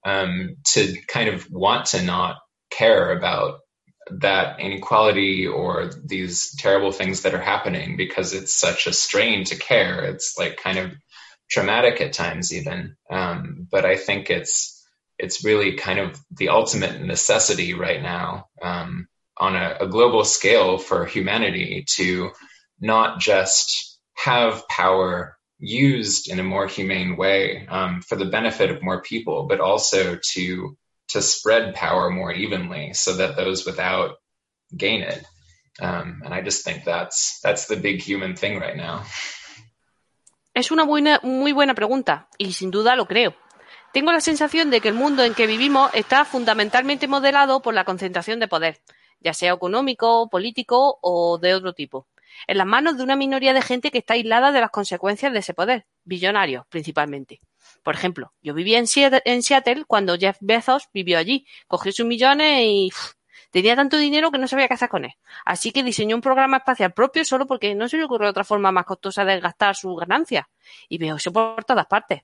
um, 0.04 0.56
to 0.64 0.94
kind 1.08 1.28
of 1.28 1.50
want 1.50 1.86
to 1.86 2.02
not 2.02 2.36
care 2.70 3.16
about 3.16 3.60
that 4.10 4.60
inequality 4.60 5.46
or 5.46 5.90
these 6.04 6.54
terrible 6.56 6.92
things 6.92 7.22
that 7.22 7.34
are 7.34 7.40
happening 7.40 7.96
because 7.96 8.34
it's 8.34 8.54
such 8.54 8.86
a 8.86 8.92
strain 8.92 9.44
to 9.44 9.56
care. 9.56 10.04
It's 10.04 10.36
like 10.38 10.58
kind 10.58 10.78
of 10.78 10.92
traumatic 11.54 12.00
at 12.00 12.12
times 12.12 12.52
even. 12.52 12.96
Um, 13.08 13.68
but 13.70 13.84
I 13.84 13.96
think 13.96 14.28
it's 14.28 14.84
it's 15.18 15.44
really 15.44 15.76
kind 15.76 16.00
of 16.00 16.20
the 16.32 16.48
ultimate 16.48 17.00
necessity 17.00 17.72
right 17.72 18.02
now 18.02 18.48
um, 18.60 19.06
on 19.38 19.54
a, 19.54 19.76
a 19.82 19.86
global 19.86 20.24
scale 20.24 20.76
for 20.78 21.06
humanity 21.06 21.84
to 21.96 22.32
not 22.80 23.20
just 23.20 24.00
have 24.16 24.66
power 24.66 25.38
used 25.60 26.28
in 26.28 26.40
a 26.40 26.44
more 26.44 26.66
humane 26.66 27.16
way 27.16 27.66
um, 27.68 28.02
for 28.02 28.16
the 28.16 28.24
benefit 28.24 28.70
of 28.70 28.82
more 28.82 29.02
people, 29.02 29.46
but 29.46 29.60
also 29.60 30.18
to 30.32 30.76
to 31.10 31.22
spread 31.22 31.76
power 31.76 32.10
more 32.10 32.32
evenly 32.32 32.94
so 32.94 33.14
that 33.16 33.36
those 33.36 33.64
without 33.64 34.16
gain 34.76 35.02
it. 35.02 35.24
Um, 35.80 36.22
and 36.24 36.34
I 36.34 36.40
just 36.42 36.64
think 36.64 36.82
that's 36.84 37.38
that's 37.44 37.66
the 37.66 37.76
big 37.76 38.02
human 38.02 38.34
thing 38.34 38.58
right 38.58 38.76
now. 38.76 39.04
Es 40.54 40.70
una 40.70 40.84
buena, 40.84 41.18
muy 41.24 41.50
buena 41.50 41.74
pregunta 41.74 42.28
y 42.38 42.52
sin 42.52 42.70
duda 42.70 42.94
lo 42.94 43.06
creo. 43.06 43.34
Tengo 43.92 44.12
la 44.12 44.20
sensación 44.20 44.70
de 44.70 44.80
que 44.80 44.86
el 44.86 44.94
mundo 44.94 45.24
en 45.24 45.34
que 45.34 45.48
vivimos 45.48 45.90
está 45.94 46.24
fundamentalmente 46.24 47.08
modelado 47.08 47.60
por 47.60 47.74
la 47.74 47.84
concentración 47.84 48.38
de 48.38 48.46
poder, 48.46 48.80
ya 49.18 49.34
sea 49.34 49.52
económico, 49.52 50.28
político 50.30 51.00
o 51.02 51.38
de 51.38 51.54
otro 51.54 51.72
tipo, 51.72 52.06
en 52.46 52.58
las 52.58 52.68
manos 52.68 52.96
de 52.96 53.02
una 53.02 53.16
minoría 53.16 53.52
de 53.52 53.62
gente 53.62 53.90
que 53.90 53.98
está 53.98 54.14
aislada 54.14 54.52
de 54.52 54.60
las 54.60 54.70
consecuencias 54.70 55.32
de 55.32 55.40
ese 55.40 55.54
poder, 55.54 55.86
billonarios 56.04 56.64
principalmente. 56.68 57.40
Por 57.82 57.96
ejemplo, 57.96 58.32
yo 58.40 58.54
vivía 58.54 58.78
en 58.78 58.86
Seattle, 58.86 59.84
cuando 59.88 60.16
Jeff 60.16 60.36
Bezos 60.40 60.88
vivió 60.94 61.18
allí, 61.18 61.46
cogió 61.66 61.90
sus 61.90 62.06
millones 62.06 62.60
y 62.62 62.92
tenía 63.54 63.76
tanto 63.76 63.96
dinero 63.96 64.32
que 64.32 64.38
no 64.38 64.48
sabía 64.48 64.66
qué 64.66 64.74
hacer 64.74 64.88
con 64.88 65.04
él. 65.04 65.12
Así 65.44 65.70
que 65.70 65.84
diseñó 65.84 66.16
un 66.16 66.20
programa 66.20 66.56
espacial 66.56 66.92
propio 66.92 67.24
solo 67.24 67.46
porque 67.46 67.72
no 67.76 67.88
se 67.88 67.96
le 67.96 68.02
ocurrió 68.02 68.28
otra 68.28 68.42
forma 68.42 68.72
más 68.72 68.84
costosa 68.84 69.24
de 69.24 69.38
gastar 69.38 69.76
sus 69.76 69.96
ganancias. 69.96 70.46
Y 70.88 70.98
veo 70.98 71.14
eso 71.14 71.32
por 71.32 71.64
todas 71.64 71.86
partes. 71.86 72.22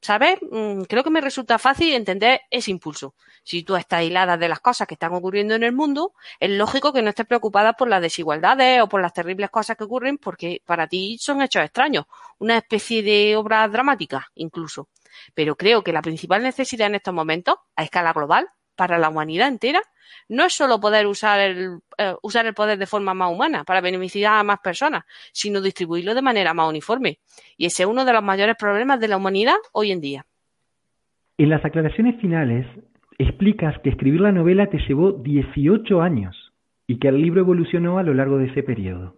¿Sabes? 0.00 0.38
Mm, 0.50 0.84
creo 0.84 1.04
que 1.04 1.10
me 1.10 1.20
resulta 1.20 1.58
fácil 1.58 1.92
entender 1.92 2.40
ese 2.50 2.70
impulso. 2.70 3.14
Si 3.44 3.64
tú 3.64 3.76
estás 3.76 3.98
aislada 3.98 4.38
de 4.38 4.48
las 4.48 4.60
cosas 4.60 4.88
que 4.88 4.94
están 4.94 5.12
ocurriendo 5.12 5.54
en 5.54 5.62
el 5.62 5.72
mundo, 5.72 6.14
es 6.40 6.48
lógico 6.48 6.90
que 6.94 7.02
no 7.02 7.10
estés 7.10 7.26
preocupada 7.26 7.74
por 7.74 7.88
las 7.88 8.00
desigualdades 8.00 8.80
o 8.80 8.88
por 8.88 9.02
las 9.02 9.12
terribles 9.12 9.50
cosas 9.50 9.76
que 9.76 9.84
ocurren 9.84 10.16
porque 10.16 10.62
para 10.64 10.86
ti 10.86 11.18
son 11.20 11.42
hechos 11.42 11.64
extraños, 11.64 12.06
una 12.38 12.56
especie 12.56 13.02
de 13.02 13.36
obra 13.36 13.68
dramática 13.68 14.30
incluso. 14.36 14.88
Pero 15.34 15.54
creo 15.54 15.84
que 15.84 15.92
la 15.92 16.00
principal 16.00 16.42
necesidad 16.42 16.86
en 16.86 16.94
estos 16.94 17.12
momentos, 17.12 17.56
a 17.76 17.84
escala 17.84 18.14
global, 18.14 18.48
para 18.82 18.98
la 18.98 19.10
humanidad 19.10 19.46
entera, 19.46 19.80
no 20.28 20.44
es 20.44 20.54
solo 20.54 20.80
poder 20.80 21.06
usar 21.06 21.38
el, 21.38 21.78
eh, 21.98 22.14
usar 22.20 22.46
el 22.46 22.52
poder 22.52 22.76
de 22.78 22.86
forma 22.86 23.14
más 23.14 23.30
humana 23.30 23.62
para 23.62 23.80
beneficiar 23.80 24.40
a 24.40 24.42
más 24.42 24.58
personas, 24.58 25.04
sino 25.32 25.60
distribuirlo 25.60 26.16
de 26.16 26.22
manera 26.22 26.52
más 26.52 26.68
uniforme. 26.68 27.18
Y 27.56 27.66
ese 27.66 27.84
es 27.84 27.88
uno 27.88 28.04
de 28.04 28.12
los 28.12 28.24
mayores 28.24 28.56
problemas 28.56 28.98
de 28.98 29.06
la 29.06 29.18
humanidad 29.18 29.54
hoy 29.72 29.92
en 29.92 30.00
día. 30.00 30.26
En 31.38 31.48
las 31.48 31.64
aclaraciones 31.64 32.20
finales 32.20 32.66
explicas 33.18 33.78
que 33.84 33.90
escribir 33.90 34.20
la 34.20 34.32
novela 34.32 34.66
te 34.66 34.78
llevó 34.88 35.12
18 35.12 36.02
años 36.02 36.34
y 36.88 36.98
que 36.98 37.06
el 37.06 37.22
libro 37.22 37.42
evolucionó 37.42 37.98
a 37.98 38.02
lo 38.02 38.14
largo 38.14 38.38
de 38.38 38.46
ese 38.46 38.64
periodo. 38.64 39.14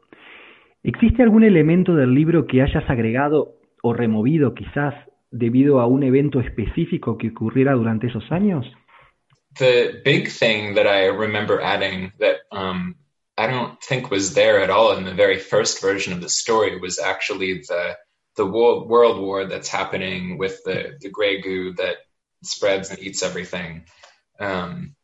¿Existe 0.83 1.23
algún 1.23 1.43
elemento 1.43 1.95
del 1.95 2.13
libro 2.15 2.47
que 2.47 2.61
hayas 2.61 2.85
agregado 2.91 3.55
o 3.83 3.95
removido 3.95 4.53
quizás 4.53 4.95
debido 5.31 5.81
a 5.81 5.87
un 5.87 6.03
evento 6.03 6.41
específico 6.41 7.17
que 7.17 7.31
ocurriera 7.31 7.73
durante 7.73 8.09
esos 8.09 8.31
años? 8.31 8.71
The 9.59 10.01
big 10.05 10.31
thing 10.31 10.75
that 10.75 10.87
I 10.87 11.07
remember 11.07 11.61
adding 11.61 12.13
that 12.19 12.39
um, 12.51 12.97
I 13.37 13.47
don't 13.47 13.81
think 13.83 14.11
was 14.11 14.35
there 14.35 14.61
at 14.61 14.71
all 14.71 14.97
in 14.97 15.05
the 15.05 15.15
very 15.15 15.39
first 15.39 15.81
version 15.81 16.13
of 16.13 16.21
the 16.21 16.29
story 16.29 16.79
was 16.79 16.99
actually 16.99 17.65
the 17.69 17.97
the 18.37 18.47
world, 18.47 18.89
world 18.89 19.21
war 19.21 19.45
that's 19.45 19.69
happening 19.69 20.39
with 20.39 20.63
the 20.65 20.99
the 21.01 21.11
gray 21.11 21.41
goo 21.41 21.75
that 21.75 21.97
spreads 22.43 22.91
and 22.91 22.99
eats 22.99 23.23
everything. 23.23 23.85
Um, 24.39 24.95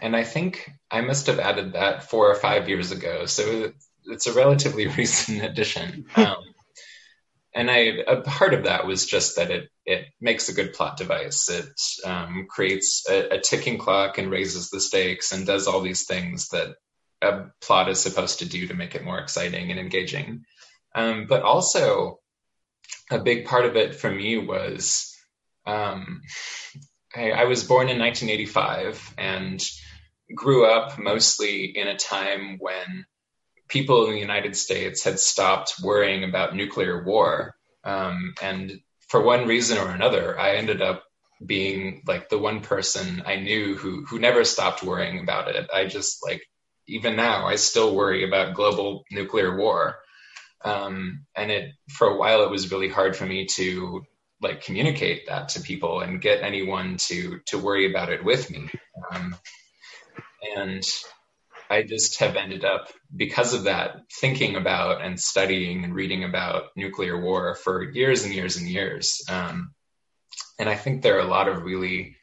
and 0.00 0.16
I 0.16 0.24
think 0.24 0.70
I 0.90 1.00
must 1.00 1.26
have 1.26 1.38
added 1.38 1.72
that 1.72 2.10
four 2.10 2.30
or 2.30 2.34
five 2.34 2.68
years 2.68 2.92
ago, 2.92 3.26
so 3.26 3.72
it's 4.06 4.26
a 4.26 4.32
relatively 4.32 4.86
recent 4.98 5.42
addition. 5.42 6.06
Um, 6.16 6.36
and 7.54 7.70
I 7.70 7.98
a 8.06 8.22
part 8.22 8.54
of 8.54 8.64
that 8.64 8.86
was 8.86 9.06
just 9.06 9.36
that 9.36 9.50
it 9.50 9.68
it 9.84 10.06
makes 10.20 10.48
a 10.48 10.54
good 10.54 10.72
plot 10.74 10.96
device. 10.96 11.48
It 11.48 12.08
um, 12.08 12.46
creates 12.48 13.04
a, 13.10 13.36
a, 13.36 13.40
ticking 13.40 13.78
clock 13.78 14.18
and 14.18 14.30
raises 14.30 14.70
the 14.70 14.80
stakes 14.80 15.32
and 15.32 15.46
does 15.46 15.66
all 15.66 15.80
these 15.80 16.06
things 16.06 16.48
that 16.48 16.76
a 17.20 17.46
plot 17.60 17.88
is 17.88 18.00
supposed 18.00 18.40
to 18.40 18.48
do 18.48 18.68
to 18.68 18.74
make 18.74 18.94
it 18.94 19.04
more 19.04 19.18
exciting 19.18 19.70
and 19.70 19.80
engaging. 19.80 20.44
Um, 20.94 21.26
but 21.28 21.42
also, 21.42 22.20
a 23.10 23.18
big 23.18 23.46
part 23.46 23.64
of 23.64 23.76
it 23.76 23.94
for 23.94 24.10
me 24.10 24.38
was 24.38 25.16
um, 25.66 26.22
I, 27.14 27.30
I 27.30 27.44
was 27.44 27.64
born 27.64 27.88
in 27.88 27.98
1985 27.98 29.14
and 29.18 29.62
grew 30.34 30.66
up 30.66 30.98
mostly 30.98 31.64
in 31.64 31.88
a 31.88 31.96
time 31.96 32.58
when 32.58 33.04
people 33.68 34.06
in 34.06 34.12
the 34.12 34.20
United 34.20 34.56
States 34.56 35.04
had 35.04 35.18
stopped 35.18 35.74
worrying 35.82 36.24
about 36.24 36.54
nuclear 36.54 37.02
war. 37.04 37.54
Um, 37.84 38.34
and 38.40 38.80
for 39.12 39.20
one 39.20 39.46
reason 39.46 39.76
or 39.76 39.90
another, 39.90 40.40
I 40.40 40.56
ended 40.56 40.80
up 40.80 41.04
being 41.44 42.02
like 42.06 42.30
the 42.30 42.38
one 42.38 42.60
person 42.60 43.22
I 43.26 43.36
knew 43.36 43.76
who 43.76 44.06
who 44.06 44.18
never 44.18 44.42
stopped 44.42 44.82
worrying 44.82 45.20
about 45.20 45.54
it. 45.54 45.68
I 45.72 45.84
just 45.84 46.24
like 46.24 46.40
even 46.88 47.14
now 47.14 47.46
I 47.46 47.56
still 47.56 47.94
worry 47.94 48.24
about 48.26 48.54
global 48.54 49.04
nuclear 49.10 49.54
war. 49.54 49.98
Um, 50.64 51.26
and 51.36 51.50
it 51.50 51.72
for 51.90 52.06
a 52.06 52.16
while 52.16 52.42
it 52.44 52.50
was 52.50 52.72
really 52.72 52.88
hard 52.88 53.14
for 53.14 53.26
me 53.26 53.44
to 53.56 54.02
like 54.40 54.64
communicate 54.64 55.26
that 55.26 55.50
to 55.50 55.60
people 55.60 56.00
and 56.00 56.22
get 56.22 56.42
anyone 56.42 56.96
to 57.08 57.40
to 57.48 57.58
worry 57.58 57.90
about 57.90 58.10
it 58.10 58.24
with 58.24 58.50
me. 58.50 58.70
Um, 59.10 59.36
and 60.56 60.82
I 61.72 61.82
just 61.82 62.20
have 62.20 62.36
ended 62.36 62.64
up, 62.64 62.88
because 63.14 63.54
of 63.54 63.64
that, 63.64 64.02
thinking 64.20 64.56
about 64.56 65.02
and 65.02 65.18
studying 65.18 65.84
and 65.84 65.94
reading 65.94 66.22
about 66.24 66.64
nuclear 66.76 67.18
war 67.18 67.54
for 67.54 67.82
years 67.82 68.24
and 68.24 68.34
years 68.34 68.56
and 68.58 68.68
years. 68.68 69.22
Um, 69.28 69.72
and 70.58 70.68
I 70.68 70.76
think 70.76 71.00
there 71.00 71.16
are 71.16 71.26
a 71.26 71.34
lot 71.38 71.48
of 71.48 71.62
really, 71.62 72.16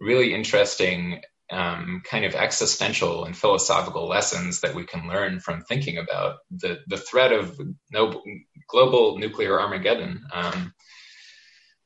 really 0.00 0.32
interesting 0.32 1.22
um, 1.50 2.02
kind 2.08 2.24
of 2.24 2.34
existential 2.34 3.24
and 3.24 3.36
philosophical 3.36 4.08
lessons 4.08 4.60
that 4.60 4.74
we 4.74 4.84
can 4.84 5.08
learn 5.08 5.40
from 5.40 5.62
thinking 5.62 5.98
about 5.98 6.36
the, 6.50 6.78
the 6.86 6.96
threat 6.96 7.32
of 7.32 7.60
no, 7.90 8.22
global 8.68 9.18
nuclear 9.18 9.60
Armageddon. 9.60 10.24
Um, 10.32 10.72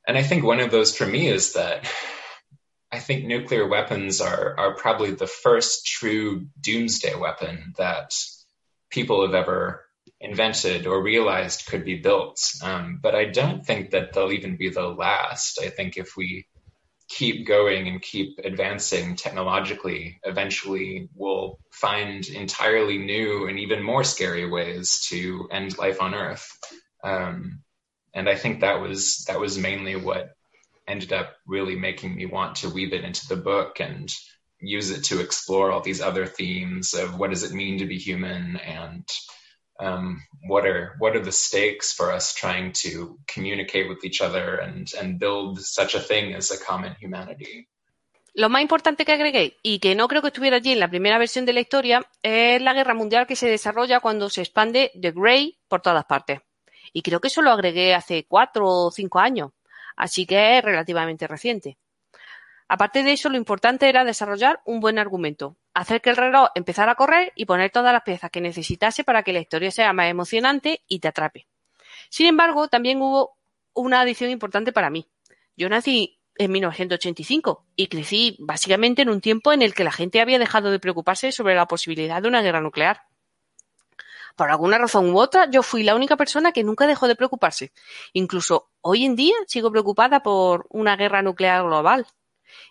and 0.07 0.17
I 0.17 0.23
think 0.23 0.43
one 0.43 0.59
of 0.59 0.71
those 0.71 0.95
for 0.95 1.05
me 1.05 1.27
is 1.27 1.53
that 1.53 1.91
I 2.91 2.99
think 2.99 3.25
nuclear 3.25 3.67
weapons 3.67 4.19
are 4.21 4.57
are 4.57 4.75
probably 4.75 5.11
the 5.11 5.27
first 5.27 5.85
true 5.85 6.47
doomsday 6.59 7.15
weapon 7.15 7.73
that 7.77 8.13
people 8.89 9.21
have 9.25 9.35
ever 9.35 9.85
invented 10.19 10.87
or 10.87 11.01
realized 11.01 11.67
could 11.67 11.85
be 11.85 11.99
built. 11.99 12.39
Um, 12.63 12.99
but 13.01 13.15
I 13.15 13.25
don't 13.25 13.65
think 13.65 13.91
that 13.91 14.13
they'll 14.13 14.31
even 14.31 14.57
be 14.57 14.69
the 14.69 14.87
last. 14.87 15.59
I 15.61 15.69
think 15.69 15.97
if 15.97 16.17
we 16.17 16.47
keep 17.07 17.47
going 17.47 17.87
and 17.87 18.01
keep 18.01 18.39
advancing 18.43 19.15
technologically, 19.15 20.19
eventually 20.23 21.09
we'll 21.15 21.59
find 21.71 22.27
entirely 22.27 22.97
new 22.97 23.47
and 23.47 23.59
even 23.59 23.81
more 23.81 24.03
scary 24.03 24.47
ways 24.49 25.05
to 25.09 25.47
end 25.51 25.77
life 25.77 26.01
on 26.01 26.13
Earth. 26.13 26.57
Um, 27.03 27.61
and 28.13 28.27
I 28.29 28.35
think 28.35 28.61
that 28.61 28.81
was 28.81 29.25
that 29.27 29.39
was 29.39 29.57
mainly 29.57 29.95
what 29.95 30.35
ended 30.89 31.13
up 31.13 31.35
really 31.45 31.75
making 31.75 32.15
me 32.15 32.25
want 32.25 32.55
to 32.57 32.69
weave 32.69 32.93
it 32.93 33.03
into 33.03 33.27
the 33.27 33.35
book 33.35 33.79
and 33.79 34.13
use 34.59 34.91
it 34.91 35.05
to 35.05 35.21
explore 35.21 35.71
all 35.71 35.81
these 35.81 36.01
other 36.01 36.25
themes 36.25 36.93
of 36.93 37.17
what 37.17 37.29
does 37.29 37.43
it 37.43 37.53
mean 37.53 37.79
to 37.79 37.85
be 37.85 37.97
human 37.97 38.57
and 38.57 39.07
um, 39.79 40.21
what 40.47 40.65
are 40.65 40.95
what 40.99 41.15
are 41.15 41.23
the 41.23 41.31
stakes 41.31 41.93
for 41.93 42.11
us 42.11 42.33
trying 42.33 42.73
to 42.73 43.17
communicate 43.27 43.87
with 43.87 44.03
each 44.03 44.21
other 44.21 44.55
and 44.55 44.91
and 44.99 45.19
build 45.19 45.61
such 45.61 45.95
a 45.95 45.99
thing 45.99 46.33
as 46.33 46.51
a 46.51 46.57
common 46.57 46.95
humanity. 46.99 47.67
Lo 48.35 48.47
más 48.47 48.61
importante 48.61 49.05
que 49.05 49.13
agregué, 49.13 49.57
y 49.63 49.79
que 49.79 49.95
no 49.95 50.07
creo 50.07 50.21
que 50.21 50.27
estuviera 50.27 50.57
allí 50.57 50.71
en 50.71 50.79
la 50.79 50.87
primera 50.87 51.17
versión 51.17 51.45
de 51.45 51.53
la 51.53 51.61
historia, 51.61 52.05
es 52.21 52.61
la 52.61 52.73
guerra 52.73 52.93
mundial 52.93 53.25
que 53.25 53.35
se 53.35 53.49
desarrolla 53.49 53.99
cuando 53.99 54.29
se 54.29 54.41
expande 54.41 54.91
The 54.99 55.11
Grey 55.11 55.57
por 55.67 55.81
todas 55.81 56.05
partes. 56.05 56.39
Y 56.93 57.01
creo 57.01 57.19
que 57.19 57.27
eso 57.27 57.41
lo 57.41 57.51
agregué 57.51 57.95
hace 57.95 58.25
cuatro 58.27 58.67
o 58.67 58.91
cinco 58.91 59.19
años, 59.19 59.51
así 59.99 60.25
que 60.25 60.57
es 60.57 60.63
relativamente 60.63 61.27
reciente. 61.27 61.77
Aparte 62.67 63.03
de 63.03 63.11
eso, 63.11 63.29
lo 63.29 63.37
importante 63.37 63.89
era 63.89 64.03
desarrollar 64.03 64.61
un 64.65 64.79
buen 64.79 64.97
argumento, 64.97 65.57
hacer 65.73 66.01
que 66.01 66.09
el 66.09 66.15
reloj 66.15 66.49
empezara 66.55 66.93
a 66.93 66.95
correr 66.95 67.33
y 67.35 67.45
poner 67.45 67.69
todas 67.69 67.91
las 67.91 68.03
piezas 68.03 68.31
que 68.31 68.41
necesitase 68.41 69.03
para 69.03 69.23
que 69.23 69.33
la 69.33 69.39
historia 69.39 69.71
sea 69.71 69.91
más 69.91 70.09
emocionante 70.09 70.83
y 70.87 70.99
te 70.99 71.09
atrape. 71.09 71.47
Sin 72.09 72.27
embargo, 72.27 72.67
también 72.67 73.01
hubo 73.01 73.37
una 73.73 74.01
adición 74.01 74.29
importante 74.29 74.71
para 74.71 74.89
mí. 74.89 75.07
Yo 75.57 75.67
nací 75.67 76.19
en 76.35 76.51
1985 76.51 77.65
y 77.75 77.87
crecí 77.87 78.37
básicamente 78.39 79.01
en 79.01 79.09
un 79.09 79.19
tiempo 79.19 79.51
en 79.51 79.61
el 79.61 79.73
que 79.73 79.83
la 79.83 79.91
gente 79.91 80.21
había 80.21 80.39
dejado 80.39 80.71
de 80.71 80.79
preocuparse 80.79 81.31
sobre 81.33 81.55
la 81.55 81.67
posibilidad 81.67 82.21
de 82.21 82.29
una 82.29 82.41
guerra 82.41 82.61
nuclear. 82.61 83.01
Por 84.39 84.49
alguna 84.49 84.77
razón 84.77 85.09
u 85.13 85.19
otra, 85.19 85.49
yo 85.51 85.61
fui 85.63 85.83
la 85.83 85.95
única 85.95 86.15
persona 86.15 86.53
que 86.53 86.63
nunca 86.63 86.87
dejó 86.87 87.09
de 87.09 87.17
preocuparse. 87.17 87.73
Incluso 88.13 88.69
hoy 88.79 89.03
en 89.03 89.17
día 89.17 89.35
sigo 89.47 89.69
preocupada 89.69 90.23
por 90.23 90.65
una 90.69 90.95
guerra 90.95 91.21
nuclear 91.21 91.61
global 91.63 92.07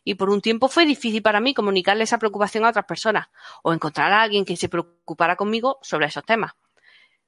y 0.02 0.14
por 0.14 0.30
un 0.30 0.40
tiempo 0.40 0.68
fue 0.68 0.86
difícil 0.86 1.20
para 1.20 1.40
mí 1.40 1.52
comunicarle 1.52 2.04
esa 2.04 2.16
preocupación 2.16 2.64
a 2.64 2.70
otras 2.70 2.86
personas 2.86 3.28
o 3.62 3.74
encontrar 3.74 4.10
a 4.12 4.22
alguien 4.22 4.46
que 4.46 4.56
se 4.56 4.70
preocupara 4.70 5.36
conmigo 5.36 5.78
sobre 5.82 6.06
esos 6.06 6.24
temas. 6.24 6.52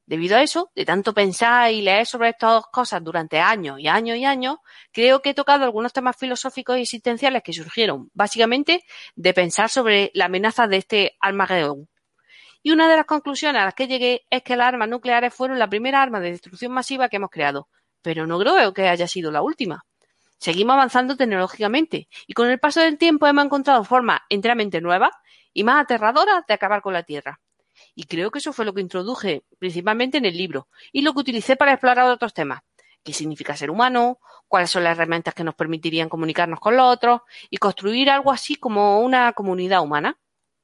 Debido 0.06 0.38
a 0.38 0.42
eso, 0.42 0.70
de 0.74 0.86
tanto 0.86 1.12
pensar 1.12 1.70
y 1.70 1.82
leer 1.82 2.06
sobre 2.06 2.30
estas 2.30 2.64
cosas 2.72 3.04
durante 3.04 3.40
años 3.40 3.78
y 3.78 3.88
años 3.88 4.16
y 4.16 4.24
años, 4.24 4.56
creo 4.90 5.20
que 5.20 5.30
he 5.30 5.34
tocado 5.34 5.64
algunos 5.64 5.92
temas 5.92 6.16
filosóficos 6.16 6.78
y 6.78 6.80
existenciales 6.80 7.42
que 7.42 7.52
surgieron, 7.52 8.08
básicamente, 8.14 8.84
de 9.16 9.34
pensar 9.34 9.68
sobre 9.68 10.10
la 10.14 10.24
amenaza 10.24 10.66
de 10.66 10.78
este 10.78 11.18
Armagedón. 11.20 11.90
Y 12.62 12.72
una 12.72 12.88
de 12.88 12.96
las 12.96 13.06
conclusiones 13.06 13.62
a 13.62 13.64
las 13.64 13.74
que 13.74 13.88
llegué 13.88 14.26
es 14.30 14.42
que 14.42 14.56
las 14.56 14.68
armas 14.68 14.88
nucleares 14.88 15.32
fueron 15.34 15.58
la 15.58 15.68
primera 15.68 16.02
arma 16.02 16.20
de 16.20 16.30
destrucción 16.30 16.72
masiva 16.72 17.08
que 17.08 17.16
hemos 17.16 17.30
creado, 17.30 17.68
pero 18.02 18.26
no 18.26 18.38
creo 18.38 18.74
que 18.74 18.88
haya 18.88 19.06
sido 19.06 19.30
la 19.30 19.42
última. 19.42 19.84
Seguimos 20.38 20.74
avanzando 20.74 21.16
tecnológicamente 21.16 22.08
y 22.26 22.32
con 22.32 22.48
el 22.50 22.58
paso 22.58 22.80
del 22.80 22.98
tiempo 22.98 23.26
hemos 23.26 23.44
encontrado 23.44 23.84
formas 23.84 24.20
enteramente 24.28 24.80
nuevas 24.80 25.10
y 25.52 25.64
más 25.64 25.82
aterradoras 25.82 26.46
de 26.46 26.54
acabar 26.54 26.82
con 26.82 26.92
la 26.92 27.02
Tierra. 27.02 27.40
Y 27.94 28.04
creo 28.04 28.30
que 28.30 28.38
eso 28.38 28.52
fue 28.52 28.64
lo 28.64 28.74
que 28.74 28.80
introduje 28.80 29.44
principalmente 29.58 30.18
en 30.18 30.24
el 30.24 30.36
libro 30.36 30.68
y 30.92 31.02
lo 31.02 31.12
que 31.12 31.20
utilicé 31.20 31.56
para 31.56 31.72
explorar 31.72 32.10
otros 32.10 32.34
temas. 32.34 32.60
¿Qué 33.02 33.12
significa 33.12 33.56
ser 33.56 33.70
humano? 33.70 34.18
¿Cuáles 34.48 34.70
son 34.70 34.84
las 34.84 34.96
herramientas 34.96 35.34
que 35.34 35.44
nos 35.44 35.54
permitirían 35.54 36.08
comunicarnos 36.08 36.60
con 36.60 36.76
los 36.76 36.86
otros? 36.86 37.20
Y 37.48 37.56
construir 37.56 38.10
algo 38.10 38.30
así 38.30 38.56
como 38.56 39.00
una 39.00 39.32
comunidad 39.32 39.82
humana. 39.82 40.18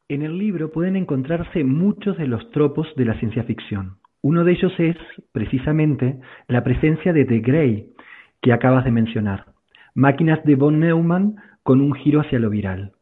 En 0.08 0.22
el 0.22 0.38
libro 0.38 0.70
pueden 0.70 0.94
encontrarse 0.94 1.64
muchos 1.64 2.16
de 2.16 2.28
los 2.28 2.50
tropos 2.52 2.86
de 2.94 3.04
la 3.04 3.18
ciencia 3.18 3.42
ficción. 3.42 3.98
Uno 4.22 4.44
de 4.44 4.52
ellos 4.52 4.72
es, 4.78 4.96
precisamente, 5.32 6.20
la 6.46 6.62
presencia 6.62 7.12
de 7.12 7.24
The 7.24 7.40
Grey, 7.40 7.92
que 8.40 8.52
acabas 8.52 8.84
de 8.84 8.92
mencionar. 8.92 9.46
Máquinas 9.94 10.44
de 10.44 10.54
von 10.54 10.78
Neumann 10.78 11.36
con 11.64 11.80
un 11.80 11.92
giro 11.94 12.20
hacia 12.20 12.38
lo 12.38 12.50
viral. 12.50 12.92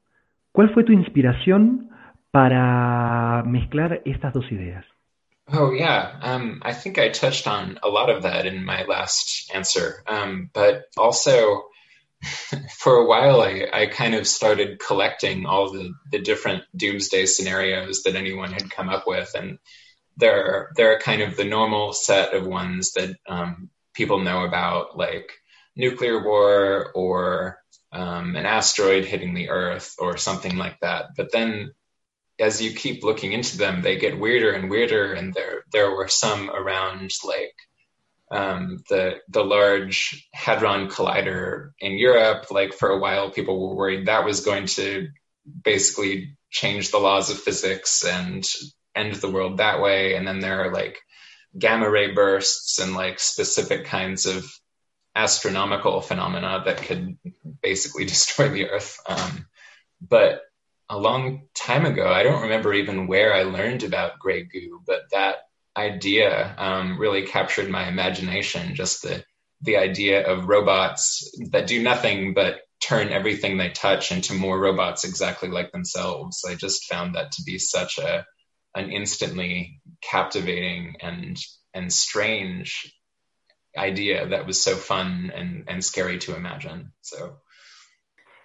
¿Cuál 0.50 0.72
fue 0.72 0.84
tu 0.84 0.92
inspiración 0.92 1.90
para 2.30 3.42
mezclar 3.46 4.00
estas 4.06 4.32
dos 4.32 4.50
ideas? 4.50 4.86
Oh 5.52 5.72
yeah, 5.74 6.18
um, 6.22 6.62
I 6.64 6.72
think 6.72 6.96
I 6.96 7.10
touched 7.10 7.46
on 7.46 7.78
a 7.82 7.88
lot 7.88 8.08
of 8.08 8.22
that 8.22 8.46
in 8.46 8.64
my 8.64 8.82
last 8.88 9.54
answer, 9.54 10.02
um, 10.08 10.48
but 10.54 10.86
also 10.96 11.66
for 12.78 12.96
a 12.96 13.06
while 13.06 13.40
I, 13.40 13.66
I 13.72 13.86
kind 13.86 14.14
of 14.14 14.26
started 14.26 14.78
collecting 14.78 15.46
all 15.46 15.72
the, 15.72 15.92
the 16.10 16.18
different 16.18 16.64
doomsday 16.76 17.26
scenarios 17.26 18.02
that 18.04 18.16
anyone 18.16 18.52
had 18.52 18.70
come 18.70 18.88
up 18.88 19.06
with, 19.06 19.30
and 19.34 19.58
there 20.16 20.70
there 20.76 20.94
are 20.94 21.00
kind 21.00 21.22
of 21.22 21.36
the 21.36 21.44
normal 21.44 21.92
set 21.92 22.34
of 22.34 22.46
ones 22.46 22.92
that 22.92 23.16
um, 23.28 23.70
people 23.94 24.20
know 24.20 24.44
about, 24.44 24.96
like 24.96 25.32
nuclear 25.76 26.22
war 26.22 26.90
or 26.94 27.58
um, 27.92 28.36
an 28.36 28.44
asteroid 28.44 29.04
hitting 29.04 29.34
the 29.34 29.50
Earth 29.50 29.94
or 29.98 30.16
something 30.16 30.56
like 30.56 30.78
that. 30.80 31.10
But 31.16 31.32
then 31.32 31.72
as 32.38 32.60
you 32.60 32.72
keep 32.72 33.04
looking 33.04 33.32
into 33.32 33.56
them, 33.56 33.82
they 33.82 33.96
get 33.96 34.18
weirder 34.18 34.50
and 34.50 34.68
weirder. 34.68 35.12
And 35.12 35.32
there, 35.32 35.64
there 35.72 35.90
were 35.90 36.08
some 36.08 36.50
around 36.50 37.10
like 37.24 37.54
um, 38.34 38.82
the 38.88 39.20
the 39.28 39.44
large 39.44 40.28
hadron 40.34 40.88
collider 40.88 41.70
in 41.78 41.92
Europe. 41.92 42.50
Like 42.50 42.74
for 42.74 42.90
a 42.90 42.98
while, 42.98 43.30
people 43.30 43.68
were 43.68 43.76
worried 43.76 44.06
that 44.06 44.24
was 44.24 44.44
going 44.44 44.66
to 44.66 45.08
basically 45.62 46.36
change 46.50 46.90
the 46.90 46.98
laws 46.98 47.30
of 47.30 47.38
physics 47.38 48.04
and 48.04 48.44
end 48.94 49.14
the 49.14 49.30
world 49.30 49.58
that 49.58 49.80
way. 49.80 50.14
And 50.14 50.26
then 50.26 50.40
there 50.40 50.64
are 50.64 50.72
like 50.72 50.98
gamma 51.56 51.88
ray 51.88 52.12
bursts 52.12 52.78
and 52.80 52.94
like 52.94 53.20
specific 53.20 53.84
kinds 53.86 54.26
of 54.26 54.44
astronomical 55.14 56.00
phenomena 56.00 56.62
that 56.64 56.78
could 56.78 57.16
basically 57.62 58.04
destroy 58.14 58.48
the 58.48 58.68
Earth. 58.68 58.98
Um, 59.06 59.46
but 60.00 60.42
a 60.88 60.98
long 60.98 61.46
time 61.54 61.86
ago, 61.86 62.08
I 62.12 62.24
don't 62.24 62.42
remember 62.42 62.74
even 62.74 63.06
where 63.06 63.32
I 63.32 63.44
learned 63.44 63.84
about 63.84 64.18
gray 64.18 64.42
goo, 64.42 64.82
but 64.84 65.02
that 65.12 65.36
idea 65.76 66.54
um, 66.58 66.98
really 66.98 67.26
captured 67.26 67.70
my 67.70 67.88
imagination. 67.88 68.74
Just 68.74 69.02
the 69.02 69.24
the 69.62 69.76
idea 69.76 70.26
of 70.26 70.48
robots 70.48 71.30
that 71.50 71.66
do 71.66 71.82
nothing 71.82 72.34
but 72.34 72.60
turn 72.80 73.08
everything 73.08 73.56
they 73.56 73.70
touch 73.70 74.12
into 74.12 74.34
more 74.34 74.60
robots 74.60 75.04
exactly 75.04 75.48
like 75.48 75.72
themselves. 75.72 76.44
I 76.46 76.54
just 76.54 76.84
found 76.84 77.14
that 77.14 77.32
to 77.32 77.42
be 77.42 77.58
such 77.58 77.98
a 77.98 78.26
an 78.74 78.90
instantly 78.90 79.80
captivating 80.02 80.96
and 81.00 81.38
and 81.72 81.92
strange 81.92 82.92
idea 83.76 84.28
that 84.28 84.46
was 84.46 84.62
so 84.62 84.76
fun 84.76 85.32
and, 85.34 85.64
and 85.66 85.84
scary 85.84 86.18
to 86.18 86.36
imagine. 86.36 86.92
So. 87.02 87.38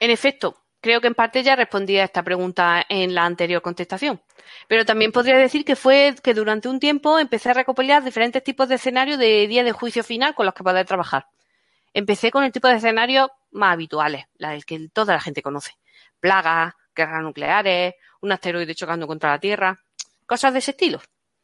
in 0.01 0.09
efecto, 0.09 0.53
creo 0.81 1.01
que 1.01 1.07
en 1.07 1.15
parte 1.15 1.43
ya 1.43 1.55
respondí 1.55 1.97
a 1.97 2.05
esta 2.05 2.23
pregunta 2.23 2.85
en 2.87 3.13
la 3.13 3.25
anterior 3.25 3.61
contestación. 3.61 4.21
Pero 4.67 4.85
también 4.85 5.11
podría 5.11 5.37
decir 5.37 5.65
que 5.65 5.75
fue 5.75 6.15
que 6.23 6.33
durante 6.33 6.69
un 6.69 6.79
tiempo 6.79 7.19
empecé 7.19 7.49
a 7.49 7.53
recopilar 7.53 8.03
diferentes 8.03 8.43
tipos 8.43 8.69
de 8.69 8.75
escenarios 8.75 9.19
de 9.19 9.47
día 9.47 9.63
de 9.63 9.71
juicio 9.71 10.03
final 10.03 10.35
con 10.35 10.45
los 10.45 10.55
que 10.55 10.63
poder 10.63 10.85
trabajar. 10.85 11.27
Empecé 11.93 12.31
con 12.31 12.43
el 12.43 12.51
tipo 12.51 12.67
de 12.67 12.75
escenarios 12.75 13.29
más 13.51 13.73
habituales, 13.73 14.25
el 14.37 14.65
que 14.65 14.89
toda 14.89 15.15
la 15.15 15.21
gente 15.21 15.41
conoce. 15.41 15.71
Plagas, 16.19 16.73
guerras 16.95 17.23
nucleares, 17.23 17.95
un 18.21 18.31
asteroide 18.31 18.75
chocando 18.75 19.07
contra 19.07 19.31
la 19.31 19.39
Tierra, 19.39 19.79
cosas 20.25 20.53
de 20.53 20.59
ese 20.59 20.71
estilo. 20.71 21.01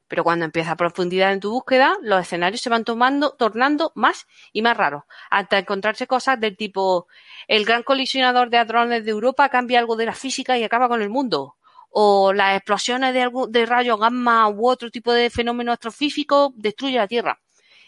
Pero 0.07 0.23
cuando 0.23 0.45
empieza 0.45 0.71
a 0.71 0.75
profundidad 0.75 1.33
en 1.33 1.39
tu 1.39 1.51
búsqueda, 1.51 1.97
los 2.01 2.21
escenarios 2.21 2.61
se 2.61 2.69
van 2.69 2.83
tomando, 2.83 3.31
tornando 3.31 3.91
más 3.95 4.27
y 4.53 4.61
más 4.61 4.77
raros, 4.77 5.03
hasta 5.31 5.57
encontrarse 5.57 6.07
cosas 6.07 6.39
del 6.39 6.55
tipo 6.57 7.07
el 7.47 7.65
gran 7.65 7.83
colisionador 7.83 8.49
de 8.49 8.57
hadrones 8.57 9.05
de 9.05 9.11
Europa 9.11 9.49
cambia 9.49 9.79
algo 9.79 9.95
de 9.95 10.05
la 10.05 10.13
física 10.13 10.57
y 10.57 10.63
acaba 10.63 10.87
con 10.87 11.01
el 11.01 11.09
mundo, 11.09 11.55
o 11.89 12.33
las 12.33 12.57
explosiones 12.57 13.13
de, 13.13 13.29
de 13.49 13.65
rayos 13.65 13.99
gamma 13.99 14.49
u 14.49 14.67
otro 14.67 14.91
tipo 14.91 15.11
de 15.13 15.29
fenómeno 15.29 15.71
astrofísico 15.71 16.53
destruye 16.55 16.97
la 16.97 17.07
Tierra. 17.07 17.41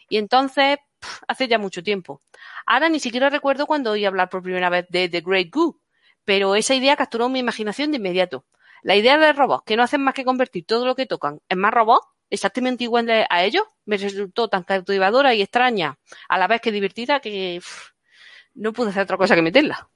Y 0.10 0.18
entonces, 0.18 0.78
hace 1.28 1.48
ya 1.48 1.58
mucho 1.58 1.84
tiempo. 1.84 2.22
Ahora 2.66 2.90
ni 2.90 3.00
siquiera 3.00 3.30
recuerdo 3.30 3.68
cuando 3.68 3.92
oí 3.92 4.06
hablar 4.06 4.30
por 4.30 4.42
primera 4.44 4.70
vez 4.70 4.86
de 4.90 5.10
The 5.10 5.22
Great 5.22 5.50
Goo, 5.52 5.80
pero 6.26 6.56
esa 6.56 6.76
idea 6.76 6.96
capturó 6.96 7.30
mi 7.30 7.40
imaginación 7.40 7.92
de 7.92 7.98
inmediato. 7.98 8.46
La 8.84 8.96
idea 8.96 9.18
de 9.18 9.34
robots 9.34 9.64
que 9.66 9.76
no 9.76 9.84
hacen 9.84 10.02
más 10.02 10.14
que 10.14 10.26
convertir 10.26 10.66
todo 10.66 10.86
lo 10.86 10.96
que 10.96 11.06
tocan 11.06 11.40
en 11.50 11.60
más 11.60 11.74
robots, 11.74 12.08
exactamente 12.30 12.84
igual 12.84 13.10
a 13.10 13.44
ellos, 13.44 13.64
me 13.86 13.98
resultó 13.98 14.48
tan 14.50 14.64
cautivadora 14.64 15.34
y 15.34 15.42
extraña, 15.42 15.98
a 16.30 16.38
la 16.38 16.48
vez 16.48 16.62
que 16.62 16.72
divertida, 16.72 17.20
que 17.20 17.62
no 18.56 18.74
pude 18.74 18.90
hacer 18.90 19.04
otra 19.04 19.18
cosa 19.18 19.36
que 19.36 19.42
meterla. 19.42 19.90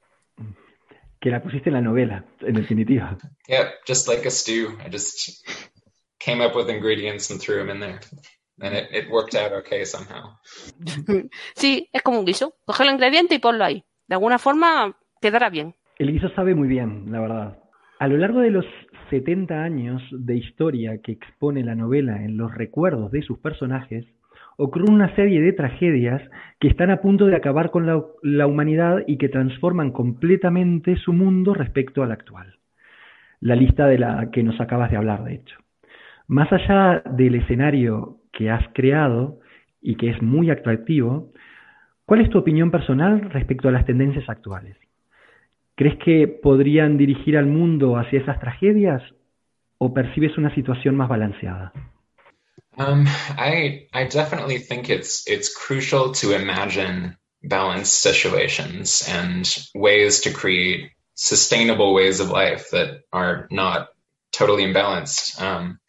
Que 1.19 1.29
la 1.29 1.41
pusiste 1.41 1.69
en 1.69 1.75
la 1.75 1.81
novela, 1.81 2.25
en 2.39 2.53
definitiva. 2.53 3.17
Yeah, 3.47 3.71
just 3.87 4.07
like 4.07 4.27
a 4.27 4.31
stew. 4.31 4.77
I 4.83 4.89
just 4.89 5.45
came 6.17 6.43
up 6.43 6.55
with 6.55 6.69
ingredients 6.69 7.29
and 7.29 7.39
threw 7.39 7.57
them 7.57 7.69
in 7.69 7.79
there. 7.79 7.99
And 8.59 8.75
it, 8.75 8.89
it 8.91 9.09
worked 9.09 9.35
out 9.35 9.51
okay 9.63 9.85
somehow. 9.85 10.37
sí, 11.55 11.89
es 11.91 12.01
como 12.01 12.19
un 12.19 12.25
guiso. 12.25 12.55
Coge 12.65 12.83
el 12.83 12.91
ingrediente 12.91 13.35
y 13.35 13.39
ponlo 13.39 13.63
ahí. 13.63 13.83
De 14.07 14.15
alguna 14.15 14.39
forma 14.39 14.97
quedará 15.21 15.49
bien. 15.49 15.75
El 15.97 16.11
guiso 16.11 16.29
sabe 16.35 16.55
muy 16.55 16.67
bien, 16.67 17.11
la 17.11 17.19
verdad. 17.19 17.60
A 18.01 18.07
lo 18.07 18.17
largo 18.17 18.39
de 18.39 18.49
los 18.49 18.65
70 19.11 19.63
años 19.63 20.01
de 20.09 20.35
historia 20.35 21.03
que 21.03 21.11
expone 21.11 21.63
la 21.63 21.75
novela 21.75 22.23
en 22.23 22.35
los 22.35 22.51
recuerdos 22.51 23.11
de 23.11 23.21
sus 23.21 23.37
personajes, 23.37 24.07
ocurre 24.57 24.91
una 24.91 25.13
serie 25.15 25.39
de 25.39 25.53
tragedias 25.53 26.19
que 26.59 26.67
están 26.67 26.89
a 26.89 26.99
punto 26.99 27.27
de 27.27 27.35
acabar 27.35 27.69
con 27.69 27.85
la, 27.85 28.03
la 28.23 28.47
humanidad 28.47 29.03
y 29.05 29.19
que 29.19 29.29
transforman 29.29 29.91
completamente 29.91 30.95
su 30.95 31.13
mundo 31.13 31.53
respecto 31.53 32.01
al 32.01 32.11
actual. 32.11 32.55
La 33.39 33.55
lista 33.55 33.85
de 33.85 33.99
la 33.99 34.31
que 34.31 34.41
nos 34.41 34.59
acabas 34.59 34.89
de 34.89 34.97
hablar, 34.97 35.23
de 35.23 35.35
hecho. 35.35 35.59
Más 36.27 36.51
allá 36.51 37.03
del 37.05 37.35
escenario 37.35 38.17
que 38.33 38.49
has 38.49 38.67
creado 38.73 39.41
y 39.79 39.93
que 39.93 40.09
es 40.09 40.23
muy 40.23 40.49
atractivo, 40.49 41.33
¿cuál 42.07 42.21
es 42.21 42.31
tu 42.31 42.39
opinión 42.39 42.71
personal 42.71 43.29
respecto 43.29 43.69
a 43.69 43.71
las 43.71 43.85
tendencias 43.85 44.27
actuales? 44.27 44.75
¿Crees 45.81 45.97
que 45.97 46.27
podrían 46.27 46.95
dirigir 46.95 47.35
al 47.35 47.47
mundo 47.47 47.97
hacia 47.97 48.19
esas 48.19 48.39
tragedias 48.39 49.01
o 49.79 49.91
percibes 49.91 50.37
una 50.37 50.53
situación 50.53 50.95
más 50.95 51.09
balanceada? 51.09 51.73
Um, 52.77 53.07
I 53.35 53.87
I 53.91 54.03
definitely 54.03 54.59
think 54.59 54.91
it's 54.91 55.23
it's 55.25 55.49
crucial 55.49 56.11
to 56.21 56.35
imagine 56.35 57.17
balanced 57.41 57.99
situations 57.99 59.09
and 59.09 59.43
ways 59.73 60.21
to 60.21 60.31
create 60.31 60.91
sustainable 61.15 61.95
ways 61.95 62.19
of 62.19 62.29
life 62.29 62.69
that 62.73 63.01
are 63.11 63.47
not 63.49 63.87
totally 64.31 64.63
imbalanced. 64.63 65.41
Um, 65.41 65.79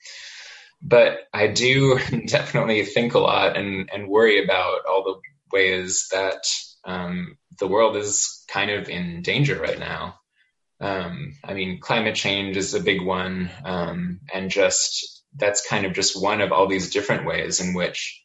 but 0.81 1.19
I 1.35 1.49
do 1.49 1.99
definitely 2.27 2.83
think 2.87 3.13
a 3.13 3.19
lot 3.19 3.59
and, 3.59 3.91
and 3.93 4.09
worry 4.09 4.43
about 4.43 4.87
all 4.89 5.05
the 5.05 5.21
ways 5.55 6.09
that 6.13 6.45
um, 6.83 7.37
the 7.59 7.69
world 7.69 7.97
is 7.97 8.42
kind 8.53 8.71
of 8.71 8.89
in 8.89 9.23
danger 9.23 9.61
right 9.61 9.79
now. 9.79 10.17
Um, 10.81 11.37
I 11.45 11.55
mean, 11.55 11.81
climate 11.81 12.17
change 12.17 12.57
is 12.57 12.75
a 12.75 12.83
big 12.83 13.03
one, 13.03 13.51
um, 13.65 14.21
and 14.33 14.51
just 14.51 15.23
that's 15.37 15.67
kind 15.67 15.87
of 15.87 15.95
just 15.95 16.21
one 16.21 16.41
of 16.41 16.53
all 16.53 16.67
these 16.67 16.91
different 16.91 17.25
ways 17.25 17.61
in 17.61 17.73
which 17.73 18.21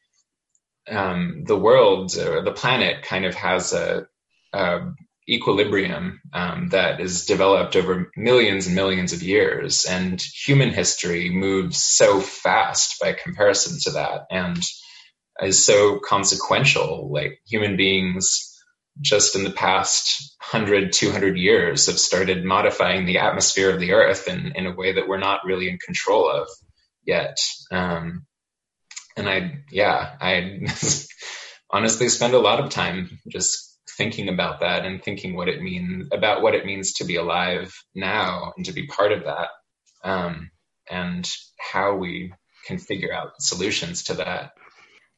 um, 0.89 1.43
the 1.45 1.57
world 1.57 2.17
or 2.17 2.41
the 2.41 2.51
planet 2.51 3.03
kind 3.03 3.25
of 3.25 3.35
has 3.35 3.73
a, 3.73 4.07
a 4.53 4.91
equilibrium 5.29 6.19
um, 6.33 6.69
that 6.69 6.99
is 6.99 7.25
developed 7.25 7.75
over 7.75 8.11
millions 8.15 8.65
and 8.65 8.75
millions 8.75 9.13
of 9.13 9.21
years, 9.21 9.85
and 9.85 10.21
human 10.21 10.71
history 10.71 11.29
moves 11.29 11.77
so 11.77 12.19
fast 12.19 12.99
by 12.99 13.13
comparison 13.13 13.77
to 13.83 13.91
that, 13.91 14.25
and 14.31 14.61
is 15.41 15.63
so 15.63 15.99
consequential. 15.99 17.11
Like 17.11 17.39
human 17.45 17.77
beings 17.77 18.46
just 19.01 19.35
in 19.35 19.43
the 19.43 19.51
past 19.51 20.35
100, 20.51 20.93
200 20.93 21.37
years 21.37 21.87
have 21.87 21.99
started 21.99 22.43
modifying 22.43 23.05
the 23.05 23.19
atmosphere 23.19 23.71
of 23.71 23.79
the 23.79 23.93
earth 23.93 24.27
in, 24.27 24.53
in 24.55 24.65
a 24.65 24.75
way 24.75 24.93
that 24.93 25.07
we're 25.07 25.17
not 25.17 25.45
really 25.45 25.69
in 25.69 25.77
control 25.77 26.29
of 26.29 26.47
yet. 27.05 27.37
Um, 27.71 28.25
and 29.15 29.27
I, 29.29 29.59
yeah, 29.71 30.15
I 30.21 30.61
honestly 31.71 32.09
spend 32.09 32.33
a 32.33 32.39
lot 32.39 32.59
of 32.59 32.69
time 32.69 33.19
just 33.27 33.77
thinking 33.97 34.29
about 34.29 34.59
that 34.59 34.85
and 34.85 35.03
thinking 35.03 35.35
what 35.35 35.49
it 35.49 35.61
means 35.61 36.07
about 36.11 36.41
what 36.41 36.53
it 36.53 36.65
means 36.65 36.93
to 36.93 37.05
be 37.05 37.15
alive 37.15 37.73
now 37.95 38.53
and 38.55 38.65
to 38.67 38.73
be 38.73 38.87
part 38.87 39.11
of 39.11 39.23
that. 39.23 39.49
Um, 40.03 40.51
and 40.89 41.29
how 41.59 41.95
we 41.95 42.33
can 42.65 42.77
figure 42.77 43.13
out 43.13 43.41
solutions 43.41 44.03
to 44.03 44.15
that. 44.15 44.51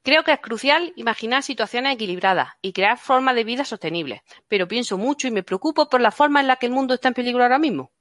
Creo 0.02 0.24
que 0.24 0.32
es 0.32 0.40
crucial 0.40 0.94
imaginar 0.96 1.44
situaciones 1.44 1.94
equilibradas 1.94 2.54
y 2.62 2.72
crear 2.72 2.98
formas 2.98 3.36
de 3.36 3.44
vida 3.44 3.66
sostenibles, 3.66 4.22
pero 4.48 4.68
pienso 4.68 4.98
mucho 4.98 5.28
y 5.28 5.32
me 5.32 5.44
preocupo 5.44 5.90
por 5.90 6.00
la 6.00 6.12
forma 6.12 6.40
en 6.40 6.48
la 6.48 6.56
que 6.56 6.68
el 6.68 6.72
mundo 6.72 6.94
está 6.94 7.10
en 7.10 7.14
peligro 7.14 7.44
ahora 7.44 7.60
mismo. 7.60 7.92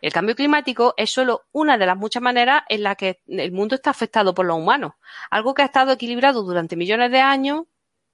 El 0.00 0.12
cambio 0.12 0.34
climático 0.34 0.94
es 0.96 1.10
solo 1.10 1.42
una 1.52 1.78
de 1.78 1.86
las 1.86 1.96
muchas 1.96 2.22
maneras 2.22 2.64
en 2.68 2.82
las 2.82 2.96
que 2.96 3.20
el 3.28 3.52
mundo 3.52 3.76
está 3.76 3.90
afectado 3.90 4.34
por 4.34 4.46
los 4.46 4.58
humanos, 4.58 4.94
algo 5.30 5.54
que 5.54 5.62
ha 5.62 5.66
estado 5.66 5.92
equilibrado 5.92 6.42
durante 6.42 6.76
millones 6.76 7.12
de 7.12 7.20
años, 7.20 7.62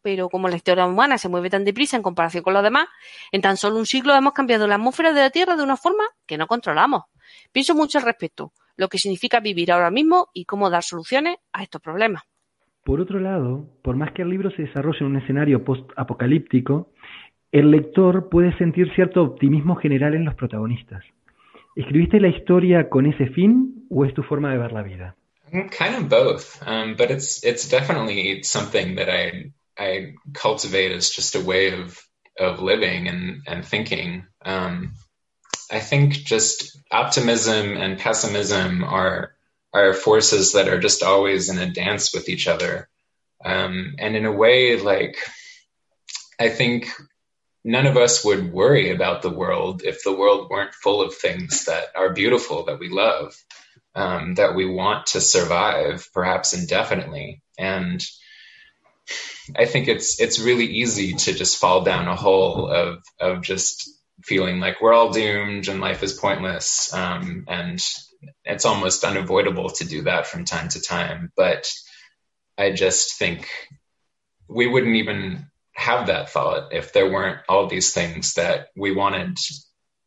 pero 0.02 0.28
como 0.28 0.48
la 0.48 0.56
historia 0.56 0.86
humana 0.86 1.16
se 1.16 1.28
mueve 1.28 1.50
tan 1.50 1.64
deprisa 1.64 1.96
en 1.96 2.02
comparación 2.02 2.42
con 2.42 2.52
los 2.54 2.62
demás, 2.62 2.88
en 3.32 3.40
tan 3.40 3.56
solo 3.56 3.76
un 3.76 3.86
siglo 3.86 4.14
hemos 4.14 4.34
cambiado 4.34 4.66
la 4.66 4.74
atmósfera 4.74 5.12
de 5.12 5.20
la 5.22 5.30
Tierra 5.30 5.56
de 5.56 5.62
una 5.62 5.76
forma 5.76 6.04
que 6.26 6.38
no 6.38 6.46
controlamos. 6.46 7.04
Pienso 7.52 7.74
mucho 7.74 7.98
al 7.98 8.04
respecto, 8.04 8.52
lo 8.76 8.88
que 8.88 8.98
significa 8.98 9.40
vivir 9.40 9.72
ahora 9.72 9.90
mismo 9.90 10.28
y 10.34 10.44
cómo 10.44 10.68
dar 10.68 10.84
soluciones 10.84 11.38
a 11.52 11.62
estos 11.62 11.80
problemas. 11.80 12.22
Por 12.84 13.00
otro 13.00 13.20
lado, 13.20 13.68
por 13.82 13.96
más 13.96 14.12
que 14.12 14.22
el 14.22 14.30
libro 14.30 14.50
se 14.50 14.62
desarrolle 14.62 14.98
en 15.00 15.06
un 15.06 15.16
escenario 15.16 15.64
post-apocalíptico, 15.64 16.90
el 17.52 17.70
lector 17.70 18.28
puede 18.28 18.56
sentir 18.56 18.92
cierto 18.94 19.22
optimismo 19.22 19.76
general 19.76 20.14
en 20.14 20.24
los 20.24 20.34
protagonistas. 20.34 21.04
¿Escribiste 21.76 22.20
la 22.20 22.28
historia 22.28 22.88
con 22.88 23.06
ese 23.06 23.26
fin 23.26 23.86
o 23.90 24.04
es 24.04 24.14
tu 24.14 24.22
forma 24.22 24.50
de 24.52 24.58
ver 24.58 24.72
la 24.72 24.82
vida? 24.82 25.16
Kind 25.50 25.96
of 25.96 26.08
both, 26.08 26.62
um, 26.66 26.94
but 26.96 27.10
it's 27.10 27.42
it's 27.42 27.68
definitely 27.68 28.42
something 28.44 28.94
that 28.96 29.08
I 29.08 29.52
I 29.76 30.14
cultivate 30.32 30.94
as 30.94 31.10
just 31.10 31.34
a 31.34 31.40
way 31.40 31.72
of 31.72 31.98
of 32.38 32.60
living 32.60 33.08
and 33.08 33.42
and 33.48 33.64
thinking. 33.64 34.26
Um, 34.44 34.92
I 35.72 35.80
think 35.80 36.24
just 36.24 36.78
optimism 36.92 37.76
and 37.76 37.98
pessimism 37.98 38.84
are 38.84 39.32
are 39.72 39.94
forces 39.94 40.52
that 40.52 40.68
are 40.68 40.80
just 40.80 41.02
always 41.02 41.48
in 41.48 41.58
a 41.58 41.70
dance 41.70 42.12
with 42.12 42.28
each 42.28 42.48
other. 42.48 42.88
Um, 43.44 43.94
and 43.98 44.16
in 44.16 44.26
a 44.26 44.32
way, 44.32 44.78
like, 44.78 45.16
I 46.38 46.48
think 46.48 46.88
none 47.64 47.86
of 47.86 47.96
us 47.96 48.24
would 48.24 48.52
worry 48.52 48.90
about 48.90 49.22
the 49.22 49.30
world 49.30 49.82
if 49.84 50.02
the 50.02 50.14
world 50.14 50.48
weren't 50.50 50.74
full 50.74 51.02
of 51.02 51.14
things 51.14 51.66
that 51.66 51.86
are 51.94 52.12
beautiful, 52.12 52.64
that 52.64 52.78
we 52.78 52.88
love, 52.88 53.34
um, 53.94 54.34
that 54.34 54.54
we 54.54 54.66
want 54.66 55.06
to 55.06 55.20
survive, 55.20 56.08
perhaps 56.12 56.52
indefinitely. 56.52 57.42
And 57.58 58.02
I 59.56 59.66
think 59.66 59.88
it's 59.88 60.20
it's 60.20 60.38
really 60.38 60.66
easy 60.66 61.14
to 61.14 61.32
just 61.32 61.58
fall 61.58 61.82
down 61.82 62.08
a 62.08 62.16
hole 62.16 62.68
of 62.68 63.02
of 63.18 63.42
just 63.42 63.90
feeling 64.22 64.60
like 64.60 64.80
we're 64.80 64.92
all 64.92 65.10
doomed 65.10 65.68
and 65.68 65.80
life 65.80 66.02
is 66.02 66.12
pointless 66.12 66.92
um, 66.92 67.44
and 67.48 67.82
it's 68.44 68.64
almost 68.64 69.04
unavoidable 69.04 69.70
to 69.70 69.84
do 69.84 70.02
that 70.02 70.26
from 70.26 70.44
time 70.44 70.68
to 70.68 70.80
time. 70.80 71.32
But 71.36 71.70
I 72.58 72.72
just 72.72 73.18
think 73.18 73.48
we 74.48 74.66
wouldn't 74.66 74.96
even 74.96 75.46
have 75.72 76.08
that 76.08 76.30
thought 76.30 76.72
if 76.72 76.92
there 76.92 77.10
weren't 77.10 77.40
all 77.48 77.66
these 77.66 77.92
things 77.92 78.34
that 78.34 78.68
we 78.76 78.92
wanted 78.92 79.38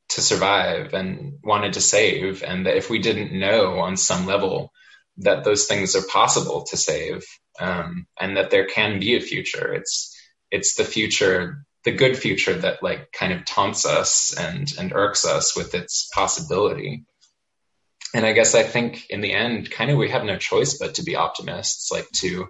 to 0.09 0.21
survive 0.21 0.93
and 0.93 1.39
wanted 1.43 1.73
to 1.73 1.81
save. 1.81 2.43
And 2.43 2.65
that 2.65 2.77
if 2.77 2.89
we 2.89 2.99
didn't 2.99 3.37
know 3.37 3.79
on 3.79 3.97
some 3.97 4.25
level 4.25 4.71
that 5.17 5.43
those 5.43 5.65
things 5.65 5.95
are 5.95 6.05
possible 6.07 6.65
to 6.69 6.77
save 6.77 7.23
um, 7.59 8.07
and 8.19 8.37
that 8.37 8.51
there 8.51 8.67
can 8.67 8.99
be 8.99 9.15
a 9.15 9.21
future, 9.21 9.73
it's, 9.73 10.15
it's 10.51 10.75
the 10.75 10.83
future 10.83 11.65
the 11.83 11.91
good 11.91 12.17
future 12.17 12.53
that 12.53 12.81
like 12.81 13.11
kind 13.11 13.33
of 13.33 13.45
taunts 13.45 13.85
us 13.85 14.33
and 14.37 14.71
and 14.79 14.93
irks 14.93 15.25
us 15.25 15.55
with 15.55 15.75
its 15.75 16.09
possibility 16.13 17.05
and 18.13 18.25
I 18.25 18.33
guess 18.33 18.55
I 18.55 18.63
think 18.63 19.09
in 19.09 19.21
the 19.21 19.33
end, 19.33 19.71
kind 19.71 19.89
of 19.89 19.97
we 19.97 20.09
have 20.09 20.23
no 20.23 20.37
choice 20.37 20.77
but 20.77 20.95
to 20.95 21.03
be 21.03 21.15
optimists, 21.15 21.91
like 21.91 22.09
to 22.21 22.47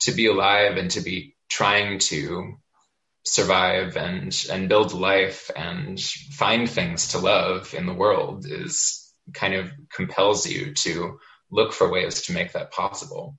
to 0.00 0.12
be 0.12 0.26
alive 0.26 0.76
and 0.76 0.90
to 0.92 1.00
be 1.00 1.36
trying 1.48 1.98
to 1.98 2.54
survive 3.24 3.96
and 3.96 4.34
and 4.50 4.68
build 4.68 4.92
life 4.92 5.50
and 5.54 6.00
find 6.00 6.70
things 6.70 7.08
to 7.08 7.18
love 7.18 7.74
in 7.74 7.86
the 7.86 7.94
world 7.94 8.46
is 8.46 9.12
kind 9.34 9.54
of 9.54 9.70
compels 9.94 10.46
you 10.46 10.74
to 10.74 11.18
look 11.50 11.72
for 11.72 11.90
ways 11.90 12.22
to 12.22 12.32
make 12.32 12.52
that 12.52 12.70
possible. 12.70 13.36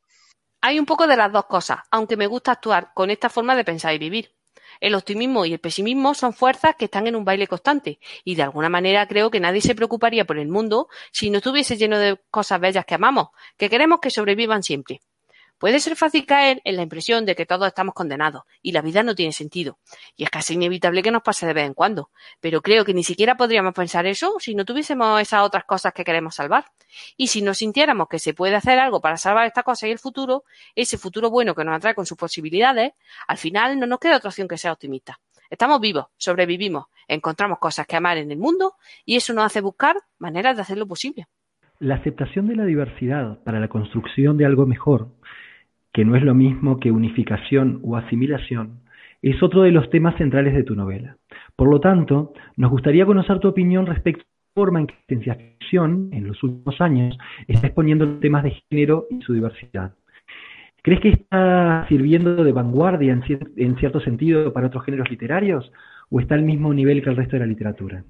Hay 0.63 0.77
un 0.77 0.85
poco 0.85 1.07
de 1.07 1.15
las 1.15 1.31
dos 1.31 1.45
cosas, 1.45 1.79
aunque 1.91 2.15
me 2.15 2.27
gusta 2.27 2.51
actuar 2.51 2.93
con 2.93 3.09
esta 3.09 3.29
forma 3.29 3.55
de 3.55 3.63
pensar 3.63 3.93
y 3.93 3.97
vivir. 3.97 4.29
El 4.81 4.95
optimismo 4.95 5.45
y 5.45 5.53
el 5.53 5.59
pesimismo 5.59 6.15
son 6.15 6.33
fuerzas 6.33 6.75
que 6.75 6.85
están 6.85 7.05
en 7.05 7.15
un 7.15 7.23
baile 7.23 7.47
constante, 7.47 7.99
y 8.25 8.35
de 8.35 8.41
alguna 8.41 8.67
manera 8.67 9.07
creo 9.07 9.29
que 9.29 9.39
nadie 9.39 9.61
se 9.61 9.75
preocuparía 9.75 10.25
por 10.25 10.39
el 10.39 10.49
mundo 10.49 10.89
si 11.11 11.29
no 11.29 11.37
estuviese 11.37 11.77
lleno 11.77 11.99
de 11.99 12.19
cosas 12.31 12.59
bellas 12.59 12.85
que 12.85 12.95
amamos, 12.95 13.29
que 13.57 13.69
queremos 13.69 13.99
que 14.01 14.09
sobrevivan 14.09 14.63
siempre. 14.63 15.01
Puede 15.61 15.79
ser 15.79 15.95
fácil 15.95 16.25
caer 16.25 16.59
en 16.63 16.75
la 16.75 16.81
impresión 16.81 17.23
de 17.23 17.35
que 17.35 17.45
todos 17.45 17.67
estamos 17.67 17.93
condenados 17.93 18.45
y 18.63 18.71
la 18.71 18.81
vida 18.81 19.03
no 19.03 19.13
tiene 19.13 19.31
sentido. 19.31 19.77
Y 20.17 20.23
es 20.23 20.31
casi 20.31 20.55
inevitable 20.55 21.03
que 21.03 21.11
nos 21.11 21.21
pase 21.21 21.45
de 21.45 21.53
vez 21.53 21.67
en 21.67 21.75
cuando. 21.75 22.09
Pero 22.39 22.63
creo 22.63 22.83
que 22.83 22.95
ni 22.95 23.03
siquiera 23.03 23.37
podríamos 23.37 23.75
pensar 23.75 24.07
eso 24.07 24.37
si 24.39 24.55
no 24.55 24.65
tuviésemos 24.65 25.21
esas 25.21 25.43
otras 25.43 25.65
cosas 25.65 25.93
que 25.93 26.03
queremos 26.03 26.33
salvar. 26.33 26.65
Y 27.15 27.27
si 27.27 27.43
nos 27.43 27.59
sintiéramos 27.59 28.07
que 28.07 28.17
se 28.17 28.33
puede 28.33 28.55
hacer 28.55 28.79
algo 28.79 29.01
para 29.01 29.17
salvar 29.17 29.45
esta 29.45 29.61
cosa 29.61 29.87
y 29.87 29.91
el 29.91 29.99
futuro, 29.99 30.45
ese 30.73 30.97
futuro 30.97 31.29
bueno 31.29 31.53
que 31.53 31.63
nos 31.63 31.75
atrae 31.75 31.93
con 31.93 32.07
sus 32.07 32.17
posibilidades, 32.17 32.93
al 33.27 33.37
final 33.37 33.79
no 33.79 33.85
nos 33.85 33.99
queda 33.99 34.17
otra 34.17 34.29
opción 34.29 34.47
que 34.47 34.57
ser 34.57 34.71
optimista. 34.71 35.19
Estamos 35.47 35.79
vivos, 35.79 36.07
sobrevivimos, 36.17 36.85
encontramos 37.07 37.59
cosas 37.59 37.85
que 37.85 37.97
amar 37.97 38.17
en 38.17 38.31
el 38.31 38.39
mundo 38.39 38.77
y 39.05 39.15
eso 39.15 39.31
nos 39.31 39.45
hace 39.45 39.61
buscar 39.61 39.95
maneras 40.17 40.55
de 40.55 40.63
hacerlo 40.63 40.87
posible. 40.87 41.27
La 41.77 41.97
aceptación 41.97 42.47
de 42.47 42.55
la 42.55 42.65
diversidad 42.65 43.43
para 43.43 43.59
la 43.59 43.67
construcción 43.67 44.37
de 44.37 44.45
algo 44.47 44.65
mejor 44.65 45.11
que 45.93 46.05
no 46.05 46.15
es 46.15 46.23
lo 46.23 46.33
mismo 46.33 46.79
que 46.79 46.91
unificación 46.91 47.79
o 47.83 47.97
asimilación, 47.97 48.81
es 49.21 49.41
otro 49.43 49.61
de 49.61 49.71
los 49.71 49.89
temas 49.89 50.15
centrales 50.17 50.53
de 50.53 50.63
tu 50.63 50.75
novela. 50.75 51.17
Por 51.55 51.69
lo 51.69 51.79
tanto, 51.79 52.33
nos 52.57 52.71
gustaría 52.71 53.05
conocer 53.05 53.39
tu 53.39 53.49
opinión 53.49 53.85
respecto 53.85 54.23
a 54.23 54.25
la 54.25 54.61
forma 54.61 54.79
en 54.79 54.87
que 54.87 54.95
la 54.95 55.05
ciencia 55.07 55.35
ficción, 55.35 56.09
en 56.11 56.27
los 56.27 56.41
últimos 56.43 56.79
años, 56.81 57.17
está 57.47 57.67
exponiendo 57.67 58.19
temas 58.19 58.43
de 58.43 58.61
género 58.69 59.07
y 59.09 59.21
su 59.21 59.33
diversidad. 59.33 59.93
¿Crees 60.83 60.99
que 61.01 61.09
está 61.09 61.85
sirviendo 61.87 62.43
de 62.43 62.51
vanguardia 62.51 63.13
en 63.13 63.77
cierto 63.77 63.99
sentido 63.99 64.51
para 64.51 64.67
otros 64.67 64.83
géneros 64.83 65.11
literarios 65.11 65.71
o 66.09 66.19
está 66.19 66.33
al 66.33 66.41
mismo 66.41 66.73
nivel 66.73 67.03
que 67.03 67.09
el 67.11 67.15
resto 67.17 67.35
de 67.35 67.41
la 67.41 67.45
literatura? 67.45 68.03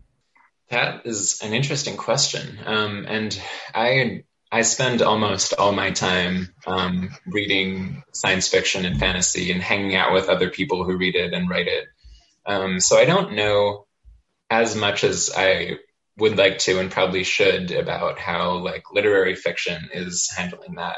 That 0.69 1.01
is 1.03 1.41
an 1.43 1.53
interesting 1.53 1.97
question. 1.97 2.57
Um, 2.65 3.05
and 3.05 3.37
I 3.75 4.23
I 4.51 4.63
spend 4.63 5.01
almost 5.01 5.53
all 5.53 5.71
my 5.71 5.91
time 5.91 6.53
um, 6.67 7.09
reading 7.25 8.03
science 8.13 8.49
fiction 8.49 8.85
and 8.85 8.99
fantasy 8.99 9.51
and 9.51 9.61
hanging 9.61 9.95
out 9.95 10.13
with 10.13 10.27
other 10.27 10.49
people 10.49 10.83
who 10.83 10.97
read 10.97 11.15
it 11.15 11.33
and 11.33 11.49
write 11.49 11.67
it. 11.67 11.85
Um, 12.45 12.79
so 12.81 12.97
I 12.97 13.05
don't 13.05 13.33
know 13.33 13.85
as 14.49 14.75
much 14.75 15.05
as 15.05 15.31
I 15.35 15.77
would 16.17 16.37
like 16.37 16.57
to 16.59 16.79
and 16.79 16.91
probably 16.91 17.23
should 17.23 17.71
about 17.71 18.19
how 18.19 18.57
like 18.57 18.83
literary 18.91 19.35
fiction 19.35 19.89
is 19.93 20.29
handling 20.35 20.75
that. 20.75 20.97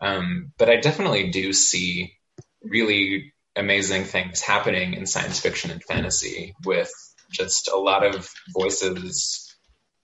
Um, 0.00 0.52
but 0.56 0.70
I 0.70 0.76
definitely 0.76 1.30
do 1.30 1.52
see 1.52 2.14
really 2.62 3.32
amazing 3.56 4.04
things 4.04 4.40
happening 4.40 4.94
in 4.94 5.06
science 5.06 5.40
fiction 5.40 5.72
and 5.72 5.82
fantasy 5.82 6.54
with 6.64 6.92
just 7.30 7.68
a 7.68 7.76
lot 7.76 8.04
of 8.04 8.30
voices 8.56 9.43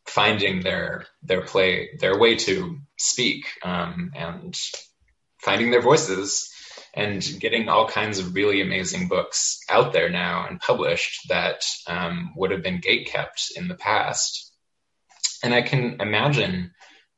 finding 0.07 0.62
their 0.62 1.07
their 1.23 1.43
play 1.43 1.91
their 1.99 2.19
way 2.19 2.37
to 2.37 2.79
speak 2.99 3.47
um, 3.62 4.12
and 4.15 4.59
finding 5.39 5.70
their 5.70 5.83
voices 5.83 6.51
and 6.95 7.23
getting 7.39 7.69
all 7.69 7.87
kinds 7.87 8.19
of 8.19 8.35
really 8.35 8.61
amazing 8.61 9.07
books 9.07 9.61
out 9.69 9.93
there 9.93 10.11
now 10.11 10.47
and 10.49 10.59
published 10.61 11.29
that 11.29 11.62
um, 11.87 12.33
would 12.37 12.51
have 12.51 12.62
been 12.62 12.81
gatekept 12.81 13.53
in 13.57 13.69
the 13.69 13.77
past. 13.77 14.53
And 15.43 15.55
i 15.55 15.62
can 15.62 16.01
imagine 16.01 16.73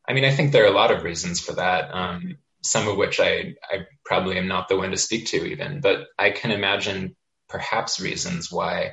i 0.09 0.13
mean 0.13 0.25
i 0.25 0.31
think 0.31 0.53
there 0.53 0.65
are 0.65 0.73
a 0.73 0.77
lot 0.77 0.93
of 0.93 1.03
reasons 1.03 1.41
for 1.41 1.55
that 1.55 1.93
um, 1.93 2.37
some 2.63 2.87
of 2.87 2.97
which 2.97 3.19
I, 3.19 3.55
I 3.69 3.87
probably 4.05 4.39
am 4.39 4.47
not 4.47 4.69
the 4.69 4.77
one 4.77 4.93
to 4.93 4.97
speak 4.97 5.27
to 5.27 5.45
even 5.45 5.81
but 5.81 6.07
i 6.19 6.31
can 6.31 6.53
imagine 6.53 7.17
perhaps 7.49 8.01
reasons 8.01 8.53
why 8.53 8.93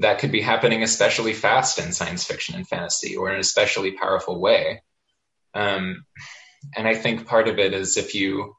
that 0.00 0.18
could 0.18 0.32
be 0.32 0.40
happening 0.40 0.82
especially 0.82 1.32
fast 1.32 1.78
in 1.78 1.92
science 1.92 2.24
fiction 2.24 2.54
and 2.54 2.66
fantasy 2.66 3.16
or 3.16 3.28
in 3.28 3.34
an 3.34 3.40
especially 3.40 3.92
powerful 3.92 4.40
way. 4.40 4.82
Um, 5.54 6.04
and 6.76 6.86
I 6.86 6.94
think 6.94 7.26
part 7.26 7.48
of 7.48 7.58
it 7.58 7.72
is 7.72 7.96
if 7.96 8.14
you 8.14 8.54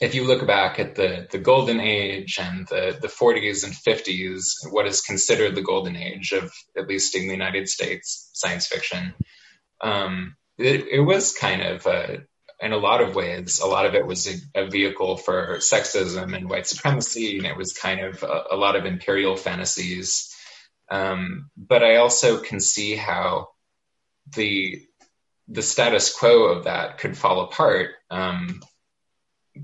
if 0.00 0.14
you 0.14 0.24
look 0.24 0.46
back 0.46 0.78
at 0.78 0.94
the 0.94 1.26
the 1.30 1.38
golden 1.38 1.80
age 1.80 2.38
and 2.40 2.66
the 2.68 2.98
the 3.00 3.08
40s 3.08 3.64
and 3.64 3.72
50s, 3.72 4.70
what 4.70 4.86
is 4.86 5.02
considered 5.02 5.54
the 5.54 5.62
golden 5.62 5.96
age 5.96 6.32
of 6.32 6.52
at 6.76 6.88
least 6.88 7.14
in 7.14 7.26
the 7.26 7.32
United 7.32 7.68
States 7.68 8.30
science 8.32 8.66
fiction, 8.66 9.14
um, 9.80 10.36
it, 10.58 10.86
it 10.88 11.00
was 11.00 11.32
kind 11.32 11.62
of 11.62 11.86
a, 11.86 12.18
in 12.60 12.72
a 12.72 12.78
lot 12.78 13.00
of 13.00 13.14
ways, 13.14 13.60
a 13.60 13.66
lot 13.66 13.86
of 13.86 13.94
it 13.94 14.06
was 14.06 14.26
a, 14.26 14.64
a, 14.64 14.68
vehicle 14.68 15.16
for 15.16 15.56
sexism 15.58 16.36
and 16.36 16.50
white 16.50 16.66
supremacy, 16.66 17.38
and 17.38 17.46
it 17.46 17.56
was 17.56 17.72
kind 17.72 18.00
of 18.00 18.22
a, 18.22 18.44
a 18.50 18.56
lot 18.56 18.76
of 18.76 18.84
imperial 18.84 19.36
fantasies. 19.36 20.29
Um, 20.90 21.50
but 21.56 21.84
I 21.84 21.96
also 21.96 22.38
can 22.38 22.60
see 22.60 22.96
how 22.96 23.48
the 24.34 24.82
the 25.48 25.62
status 25.62 26.14
quo 26.16 26.44
of 26.44 26.64
that 26.64 26.98
could 26.98 27.16
fall 27.16 27.40
apart 27.40 27.90
um, 28.10 28.60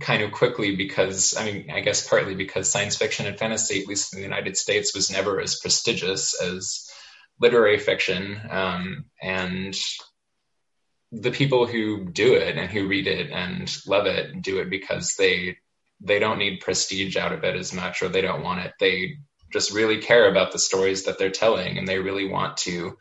kind 0.00 0.22
of 0.22 0.32
quickly 0.32 0.74
because 0.74 1.36
I 1.36 1.44
mean 1.44 1.70
I 1.70 1.80
guess 1.80 2.06
partly 2.06 2.34
because 2.34 2.70
science 2.70 2.96
fiction 2.96 3.26
and 3.26 3.38
fantasy, 3.38 3.80
at 3.80 3.86
least 3.86 4.12
in 4.12 4.18
the 4.18 4.24
United 4.24 4.56
States, 4.56 4.94
was 4.94 5.10
never 5.10 5.40
as 5.40 5.60
prestigious 5.60 6.40
as 6.40 6.88
literary 7.40 7.78
fiction, 7.78 8.40
um, 8.50 9.04
and 9.20 9.76
the 11.12 11.30
people 11.30 11.66
who 11.66 12.04
do 12.04 12.34
it 12.34 12.56
and 12.56 12.70
who 12.70 12.88
read 12.88 13.06
it 13.06 13.30
and 13.30 13.74
love 13.86 14.06
it 14.06 14.42
do 14.42 14.58
it 14.58 14.68
because 14.70 15.14
they 15.16 15.56
they 16.00 16.18
don't 16.18 16.38
need 16.38 16.60
prestige 16.60 17.16
out 17.16 17.32
of 17.32 17.44
it 17.44 17.56
as 17.56 17.72
much 17.72 18.02
or 18.02 18.08
they 18.08 18.20
don't 18.20 18.42
want 18.42 18.60
it. 18.60 18.72
They 18.78 19.16
just 19.52 19.72
really 19.72 20.00
care 20.00 20.30
about 20.30 20.52
the 20.52 20.58
stories 20.58 21.04
that 21.04 21.18
they're 21.18 21.30
telling 21.30 21.78
and 21.78 21.86
they 21.86 21.98
really 21.98 22.28
want 22.28 22.56
to 22.58 22.96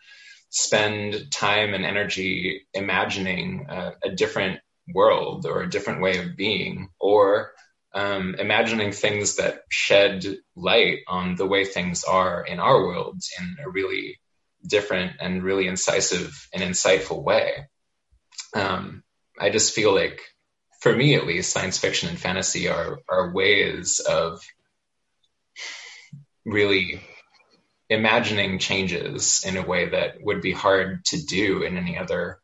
spend 0.50 1.32
time 1.32 1.74
and 1.74 1.86
energy 1.86 2.66
imagining 2.74 3.66
a, 3.70 3.94
a 4.04 4.10
different 4.12 4.60
world 4.94 5.46
or 5.46 5.62
a 5.62 5.70
different 5.70 6.02
way 6.02 6.18
of 6.20 6.38
being 6.38 6.90
or 7.00 7.52
um, 7.94 8.36
imagining 8.38 8.92
things 8.92 9.38
that 9.38 9.62
shed 9.70 10.26
light 10.56 11.00
on 11.08 11.36
the 11.36 11.48
way 11.48 11.66
things 11.66 12.04
are 12.04 12.44
in 12.44 12.60
our 12.60 12.86
world 12.86 13.22
in 13.40 13.56
a 13.66 13.70
really 13.70 14.20
different 14.68 15.14
and 15.20 15.44
really 15.44 15.68
incisive 15.68 16.48
and 16.54 16.62
insightful 16.62 17.24
way. 17.24 17.68
Um, 18.54 19.04
I 19.40 19.50
just 19.50 19.74
feel 19.74 19.94
like, 19.94 20.22
for 20.82 20.96
me 20.96 21.16
at 21.16 21.26
least, 21.26 21.52
science 21.52 21.78
fiction 21.78 22.10
and 22.10 22.20
fantasy 22.20 22.68
are 22.68 23.00
are 23.10 23.34
ways 23.34 24.00
of 24.00 24.42
really 26.46 27.02
imagining 27.90 28.60
changes 28.60 29.44
in 29.46 29.58
a 29.58 29.62
way 29.62 29.90
that 29.90 30.16
would 30.22 30.42
be 30.42 30.54
hard 30.54 31.04
to 31.06 31.18
do 31.18 31.64
in 31.64 31.78
any 31.78 31.98
other 31.98 32.40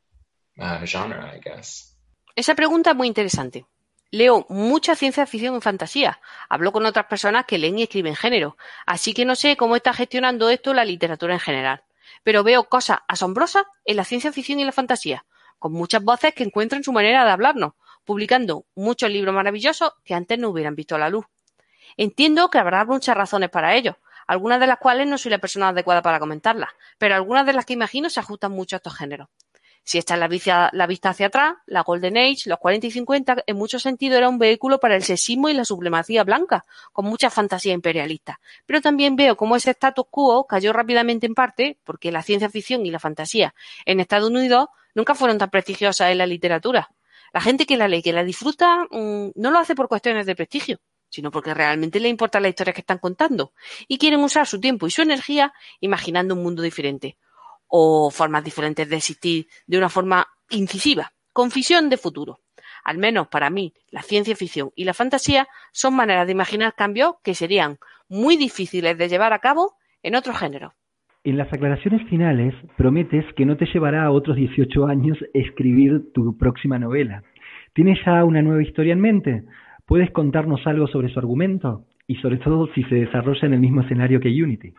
uh, 0.60 0.86
genre, 0.86 1.24
I 1.24 1.40
guess. 1.40 1.96
Esa 2.36 2.56
pregunta 2.56 2.92
es 2.92 2.96
muy 2.96 3.08
interesante. 3.08 3.66
Leo 4.12 4.46
mucha 4.50 4.96
ciencia 4.96 5.26
ficción 5.26 5.56
y 5.56 5.62
fantasía. 5.62 6.20
Hablo 6.50 6.72
con 6.72 6.86
otras 6.86 7.06
personas 7.06 7.46
que 7.46 7.58
leen 7.58 7.80
y 7.80 7.84
escriben 7.84 8.16
género. 8.16 8.58
Así 8.86 9.14
que 9.14 9.26
no 9.26 9.36
sé 9.36 9.56
cómo 9.56 9.76
está 9.76 9.94
gestionando 9.94 10.50
esto 10.50 10.74
la 10.74 10.84
literatura 10.84 11.34
en 11.34 11.40
general. 11.40 11.84
Pero 12.24 12.44
veo 12.44 12.66
cosas 12.66 13.00
asombrosas 13.08 13.64
en 13.86 13.96
la 13.96 14.04
ciencia 14.04 14.34
ficción 14.34 14.60
y 14.60 14.66
la 14.66 14.72
fantasía 14.74 15.26
con 15.62 15.74
muchas 15.74 16.04
voces 16.04 16.34
que 16.34 16.44
encuentran 16.44 16.84
su 16.84 16.92
manera 16.92 17.24
de 17.24 17.30
hablarnos, 17.30 17.74
publicando 18.04 18.66
muchos 18.74 19.12
libros 19.12 19.36
maravillosos 19.36 19.94
que 20.04 20.16
antes 20.16 20.40
no 20.40 20.50
hubieran 20.50 20.76
visto 20.76 20.98
la 20.98 21.08
luz. 21.08 21.24
Entiendo 21.98 22.50
que 22.50 22.58
habrá 22.58 22.86
muchas 22.86 23.16
razones 23.16 23.50
para 23.50 23.76
ello, 23.76 23.98
algunas 24.28 24.60
de 24.60 24.68
las 24.68 24.78
cuales 24.78 25.08
no 25.08 25.18
soy 25.18 25.32
la 25.32 25.40
persona 25.40 25.70
adecuada 25.70 26.02
para 26.02 26.20
comentarlas, 26.20 26.70
pero 26.98 27.16
algunas 27.16 27.46
de 27.46 27.54
las 27.54 27.66
que 27.66 27.74
imagino 27.74 28.10
se 28.10 28.20
ajustan 28.20 28.52
mucho 28.52 28.76
a 28.76 28.78
estos 28.78 28.96
géneros. 28.96 29.28
Si 29.84 29.98
esta 29.98 30.14
es 30.14 30.20
la 30.20 30.28
vista, 30.28 30.70
la 30.74 30.86
vista 30.86 31.10
hacia 31.10 31.28
atrás, 31.28 31.56
la 31.66 31.82
Golden 31.82 32.16
Age, 32.16 32.44
los 32.46 32.60
40 32.60 32.88
y 32.88 32.92
50, 32.92 33.44
en 33.48 33.58
muchos 33.58 33.82
sentidos 33.82 34.18
era 34.20 34.30
un 34.30 34.38
vehículo 34.38 34.80
para 34.80 34.96
el 34.96 35.04
sexismo 35.04 35.50
y 35.50 35.54
la 35.54 35.66
supremacía 35.66 36.24
blanca, 36.24 36.66
con 36.94 37.06
mucha 37.06 37.32
fantasía 37.32 37.74
imperialista. 37.74 38.40
Pero 38.68 38.82
también 38.82 39.16
veo 39.16 39.36
cómo 39.36 39.56
ese 39.56 39.72
status 39.72 40.06
quo 40.10 40.46
cayó 40.46 40.72
rápidamente 40.72 41.26
en 41.26 41.34
parte 41.34 41.80
porque 41.84 42.12
la 42.12 42.22
ciencia 42.22 42.50
ficción 42.50 42.86
y 42.86 42.92
la 42.92 43.00
fantasía 43.00 43.56
en 43.86 44.00
Estados 44.00 44.30
Unidos 44.30 44.68
nunca 44.94 45.16
fueron 45.16 45.40
tan 45.40 45.50
prestigiosas 45.50 46.12
en 46.12 46.20
la 46.20 46.28
literatura. 46.28 46.92
La 47.34 47.42
gente 47.42 47.66
que 47.66 47.78
la 47.78 47.88
lee, 47.88 48.04
que 48.04 48.14
la 48.14 48.24
disfruta, 48.24 48.86
mmm, 48.92 49.30
no 49.36 49.52
lo 49.52 49.58
hace 49.58 49.74
por 49.74 49.88
cuestiones 49.88 50.26
de 50.26 50.36
prestigio, 50.36 50.80
sino 51.12 51.30
porque 51.30 51.54
realmente 51.54 52.00
le 52.00 52.10
importa 52.10 52.40
la 52.40 52.50
historia 52.50 52.74
que 52.74 52.82
están 52.82 52.98
contando 52.98 53.52
y 53.88 54.00
quieren 54.00 54.22
usar 54.22 54.48
su 54.48 54.60
tiempo 54.60 54.88
y 54.88 54.92
su 54.92 55.04
energía 55.04 55.54
imaginando 55.82 56.34
un 56.34 56.42
mundo 56.42 56.64
diferente 56.64 57.18
o 57.68 58.10
formas 58.10 58.44
diferentes 58.44 58.90
de 58.90 58.96
existir 58.96 59.48
de 59.68 59.78
una 59.78 59.90
forma 59.90 60.28
incisiva, 60.50 61.14
con 61.32 61.50
visión 61.50 61.90
de 61.90 61.98
futuro. 61.98 62.40
Al 62.84 62.98
menos 62.98 63.28
para 63.28 63.50
mí, 63.50 63.74
la 63.92 64.02
ciencia 64.02 64.36
ficción 64.36 64.72
y 64.76 64.86
la 64.86 64.94
fantasía 64.94 65.48
son 65.72 65.96
maneras 65.96 66.26
de 66.26 66.32
imaginar 66.32 66.74
cambios 66.74 67.16
que 67.24 67.36
serían 67.36 67.78
muy 68.10 68.38
difíciles 68.38 68.98
de 68.98 69.08
llevar 69.08 69.34
a 69.34 69.40
cabo 69.40 69.76
en 70.02 70.16
otros 70.16 70.38
géneros. 70.38 70.74
En 71.24 71.38
las 71.38 71.54
aclaraciones 71.54 72.08
finales 72.10 72.56
prometes 72.78 73.24
que 73.36 73.46
no 73.46 73.56
te 73.56 73.68
llevará 73.68 74.06
a 74.06 74.12
otros 74.12 74.36
18 74.36 74.88
años 74.88 75.18
escribir 75.34 76.12
tu 76.14 76.36
próxima 76.36 76.80
novela. 76.80 77.24
¿Tienes 77.74 78.00
ya 78.04 78.26
una 78.26 78.42
nueva 78.42 78.64
historia 78.64 78.94
en 78.94 79.02
mente? 79.02 79.44
¿Puedes 79.92 80.12
contarnos 80.12 80.62
algo 80.68 80.88
sobre 80.88 81.12
su 81.12 81.20
argumento? 81.20 81.84
Y 82.08 82.16
sobre 82.22 82.38
todo 82.38 82.70
si 82.74 82.82
se 82.84 82.96
desarrolla 82.96 83.46
en 83.46 83.56
el 83.56 83.60
mismo 83.60 83.82
escenario 83.82 84.22
que 84.22 84.30
Unity. 84.30 84.74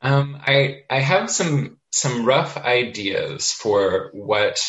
Um, 0.00 0.36
I, 0.46 0.84
I 0.88 1.00
have 1.00 1.28
some, 1.28 1.78
some 1.90 2.24
rough 2.24 2.56
ideas 2.58 3.50
for 3.50 4.12
what 4.12 4.60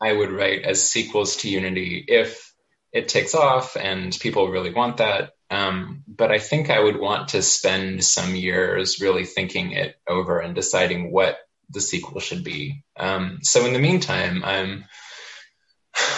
I 0.00 0.14
would 0.14 0.30
write 0.30 0.64
as 0.64 0.88
sequels 0.90 1.36
to 1.42 1.50
Unity 1.50 2.02
if 2.08 2.54
it 2.92 3.08
takes 3.08 3.34
off 3.34 3.76
and 3.76 4.18
people 4.18 4.48
really 4.48 4.72
want 4.72 4.96
that. 4.96 5.34
Um, 5.50 6.02
but 6.08 6.30
I 6.30 6.38
think 6.38 6.70
I 6.70 6.80
would 6.80 6.98
want 6.98 7.28
to 7.32 7.42
spend 7.42 8.02
some 8.04 8.34
years 8.34 9.02
really 9.02 9.26
thinking 9.26 9.72
it 9.72 9.96
over 10.08 10.40
and 10.40 10.54
deciding 10.54 11.12
what 11.12 11.36
the 11.68 11.82
sequel 11.82 12.20
should 12.20 12.42
be. 12.42 12.84
Um, 12.98 13.40
so 13.42 13.66
in 13.66 13.74
the 13.74 13.80
meantime, 13.80 14.42
I'm 14.42 14.86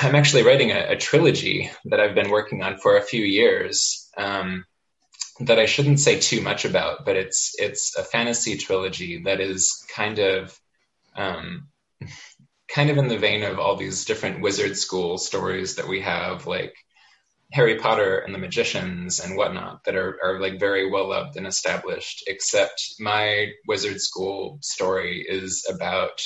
I'm 0.00 0.14
actually 0.14 0.44
writing 0.44 0.70
a, 0.70 0.92
a, 0.92 0.96
trilogy 0.96 1.70
that 1.86 2.00
I've 2.00 2.14
been 2.14 2.30
working 2.30 2.62
on 2.62 2.78
for 2.78 2.96
a 2.96 3.02
few 3.02 3.22
years 3.22 4.08
um, 4.16 4.64
that 5.40 5.58
I 5.58 5.66
shouldn't 5.66 6.00
say 6.00 6.20
too 6.20 6.40
much 6.40 6.64
about, 6.64 7.04
but 7.04 7.16
it's 7.16 7.54
it's 7.58 7.96
a 7.96 8.04
fantasy 8.04 8.56
trilogy 8.56 9.22
that 9.24 9.40
is 9.40 9.84
kind 9.94 10.18
of 10.18 10.58
um, 11.16 11.68
kind 12.68 12.90
of 12.90 12.98
in 12.98 13.08
the 13.08 13.18
vein 13.18 13.42
of 13.42 13.58
all 13.58 13.76
these 13.76 14.04
different 14.04 14.40
wizard 14.40 14.76
school 14.76 15.18
stories 15.18 15.76
that 15.76 15.88
we 15.88 16.00
have, 16.02 16.46
like 16.46 16.74
Harry 17.52 17.76
Potter 17.76 18.18
and 18.18 18.34
the 18.34 18.38
Magicians 18.38 19.20
and 19.20 19.36
whatnot 19.36 19.84
that 19.84 19.96
are, 19.96 20.18
are 20.22 20.40
like 20.40 20.60
very 20.60 20.90
well 20.90 21.08
loved 21.08 21.36
and 21.36 21.46
established, 21.46 22.24
except 22.26 22.94
my 23.00 23.48
wizard 23.66 24.00
school 24.00 24.58
story 24.60 25.24
is 25.28 25.66
about 25.68 26.20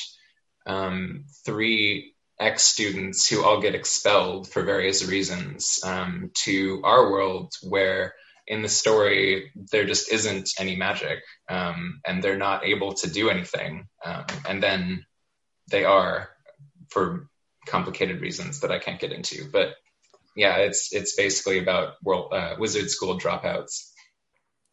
um, 0.67 1.25
three 1.45 2.12
ex 2.43 2.65
students 2.65 3.29
who 3.29 3.45
all 3.45 3.61
get 3.61 3.75
expelled 3.75 4.49
for 4.49 4.63
various 4.63 5.07
reasons 5.07 5.81
um, 5.85 6.31
to 6.35 6.81
our 6.85 7.11
world 7.11 7.53
where 7.63 8.15
in 8.47 8.63
the 8.63 8.69
story 8.69 9.53
there 9.71 9.85
just 9.85 10.13
isn't 10.13 10.51
any 10.59 10.77
magic 10.77 11.21
um, 11.49 12.01
and 12.07 12.23
they're 12.23 12.37
not 12.37 12.65
able 12.65 12.93
to 12.95 13.09
do 13.09 13.31
anything 13.31 13.87
um, 14.05 14.25
and 14.49 14.63
then 14.63 15.07
they 15.71 15.85
are 15.85 16.29
for 16.91 17.29
complicated 17.67 18.21
reasons 18.21 18.61
that 18.61 18.73
I 18.73 18.79
can't 18.79 19.01
get 19.01 19.13
into. 19.13 19.49
But 19.51 19.75
yeah 20.35 20.57
it's 20.57 20.93
it's 20.93 21.15
basically 21.15 21.59
about 21.59 21.95
world 22.03 22.33
uh, 22.33 22.57
wizard 22.59 22.91
school 22.91 23.19
dropouts. 23.19 23.93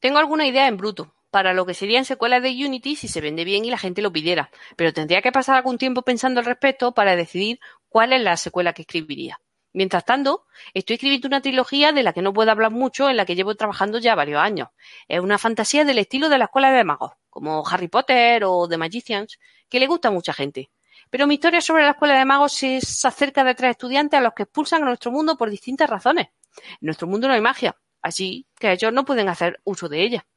Tengo 0.02 0.20
alguna 0.20 0.44
idea 0.44 0.64
en 0.64 0.78
bruto 0.78 1.10
para 1.32 1.54
lo 1.54 1.66
que 1.66 1.74
serían 1.74 2.06
secuelas 2.06 2.42
de 2.42 2.50
Unity 2.50 2.96
si 2.96 3.08
se 3.08 3.22
vende 3.22 3.44
bien 3.44 3.66
y 3.66 3.70
la 3.70 3.78
gente 3.78 4.02
lo 4.02 4.12
pidiera, 4.12 4.50
pero 4.76 4.94
tendría 4.94 5.22
que 5.22 5.32
pasar 5.32 5.56
algún 5.56 5.78
tiempo 5.78 6.02
pensando 6.02 6.40
al 6.40 6.46
respecto 6.46 6.94
para 6.94 7.16
decidir 7.16 7.60
cuál 7.88 8.14
es 8.14 8.22
la 8.22 8.38
secuela 8.38 8.74
que 8.74 8.84
escribiría. 8.84 9.40
Mientras 9.72 10.04
tanto, 10.04 10.46
estoy 10.74 10.96
escribiendo 10.96 11.28
una 11.28 11.42
trilogía 11.42 11.92
de 11.92 12.02
la 12.02 12.14
que 12.14 12.24
no 12.24 12.34
puedo 12.34 12.50
hablar 12.50 12.72
mucho, 12.72 13.10
en 13.10 13.18
la 13.18 13.26
que 13.26 13.36
llevo 13.36 13.56
trabajando 13.56 14.00
ya 14.00 14.16
varios 14.16 14.42
años. 14.42 14.70
Es 15.08 15.20
una 15.20 15.38
fantasía 15.38 15.86
del 15.86 16.00
estilo 16.00 16.28
de 16.28 16.40
la 16.40 16.46
escuela 16.46 16.72
de 16.72 16.84
magos, 16.84 17.12
como 17.30 17.64
Harry 17.68 17.88
Potter 17.88 18.44
o 18.46 18.68
The 18.68 18.78
Magicians, 18.78 19.40
que 19.70 19.80
le 19.80 19.86
gusta 19.86 20.08
a 20.08 20.12
mucha 20.12 20.34
gente. 20.34 20.72
Pero 21.12 21.28
mi 21.28 21.36
historia 21.36 21.62
sobre 21.62 21.84
la 21.84 21.92
escuela 21.92 22.18
de 22.18 22.26
magos 22.26 22.62
es 22.64 23.06
acerca 23.06 23.44
de 23.44 23.56
tres 23.56 23.72
estudiantes 23.72 24.18
a 24.18 24.22
los 24.22 24.34
que 24.34 24.44
expulsan 24.44 24.82
a 24.84 24.88
nuestro 24.88 25.12
mundo 25.12 25.38
por 25.38 25.50
distintas 25.50 25.90
razones. 25.90 26.30
En 26.58 26.78
nuestro 26.82 27.08
mundo 27.08 27.28
no 27.28 27.36
hay 27.36 27.42
magia, 27.42 27.78
así 28.02 28.48
que 28.60 28.72
ellos 28.72 28.92
no 28.92 29.06
pueden 29.06 29.30
hacer 29.30 29.60
uso 29.64 29.88
de 29.88 30.02
ella. 30.02 30.28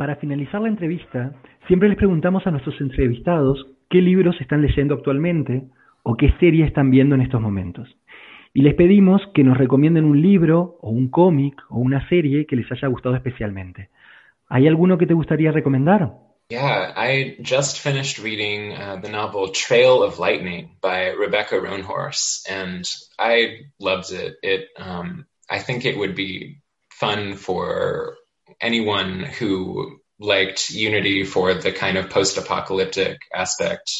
Para 0.00 0.16
finalizar 0.16 0.62
la 0.62 0.68
entrevista, 0.68 1.34
siempre 1.66 1.90
les 1.90 1.98
preguntamos 1.98 2.46
a 2.46 2.50
nuestros 2.50 2.80
entrevistados 2.80 3.66
qué 3.90 4.00
libros 4.00 4.34
están 4.40 4.62
leyendo 4.62 4.94
actualmente 4.94 5.64
o 6.04 6.16
qué 6.16 6.32
serie 6.40 6.64
están 6.64 6.90
viendo 6.90 7.16
en 7.16 7.20
estos 7.20 7.38
momentos. 7.38 7.86
Y 8.54 8.62
les 8.62 8.74
pedimos 8.76 9.20
que 9.34 9.44
nos 9.44 9.58
recomienden 9.58 10.06
un 10.06 10.22
libro 10.22 10.78
o 10.80 10.88
un 10.88 11.10
cómic 11.10 11.54
o 11.68 11.76
una 11.76 12.08
serie 12.08 12.46
que 12.46 12.56
les 12.56 12.72
haya 12.72 12.88
gustado 12.88 13.14
especialmente. 13.14 13.90
¿Hay 14.48 14.66
alguno 14.66 14.96
que 14.96 15.06
te 15.06 15.12
gustaría 15.12 15.52
recomendar? 15.52 16.12
Yeah, 16.48 16.94
I 16.96 17.36
just 17.42 17.82
finished 17.82 18.24
reading 18.24 18.72
uh, 18.72 19.02
the 19.02 19.10
novel 19.10 19.52
Trail 19.52 20.02
of 20.02 20.18
Lightning 20.18 20.78
by 20.80 21.10
Rebecca 21.10 21.56
Roanhorse, 21.60 22.48
and 22.48 22.86
I 23.18 23.66
loved 23.78 24.12
it. 24.12 24.38
It, 24.42 24.70
um, 24.78 25.26
I 25.50 25.58
think 25.58 25.84
it 25.84 25.98
would 25.98 26.14
be 26.14 26.62
fun 26.88 27.34
for 27.34 28.16
anyone 28.60 29.20
who 29.20 29.98
liked 30.18 30.70
Unity 30.70 31.24
for 31.24 31.54
the 31.54 31.72
kind 31.72 31.96
of 31.96 32.10
post-apocalyptic 32.10 33.18
aspect. 33.34 33.90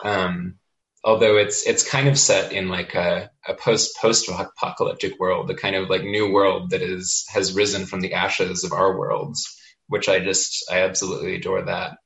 Um, 0.00 0.56
although 1.02 1.36
it's 1.36 1.66
it's 1.66 1.88
kind 1.88 2.08
of 2.08 2.18
set 2.18 2.52
in 2.52 2.68
like 2.68 2.94
a, 2.94 3.30
a 3.46 3.54
post 3.54 3.96
post 4.00 4.28
apocalyptic 4.28 5.18
world, 5.18 5.48
the 5.48 5.54
kind 5.54 5.76
of 5.76 5.88
like 5.88 6.02
new 6.02 6.30
world 6.32 6.70
that 6.70 6.82
is 6.82 7.26
has 7.30 7.54
risen 7.54 7.86
from 7.86 8.00
the 8.00 8.14
ashes 8.14 8.64
of 8.64 8.72
our 8.72 8.98
worlds, 8.98 9.56
which 9.88 10.08
I 10.08 10.20
just 10.20 10.70
I 10.70 10.82
absolutely 10.82 11.36
adore 11.36 11.62
that. 11.62 11.98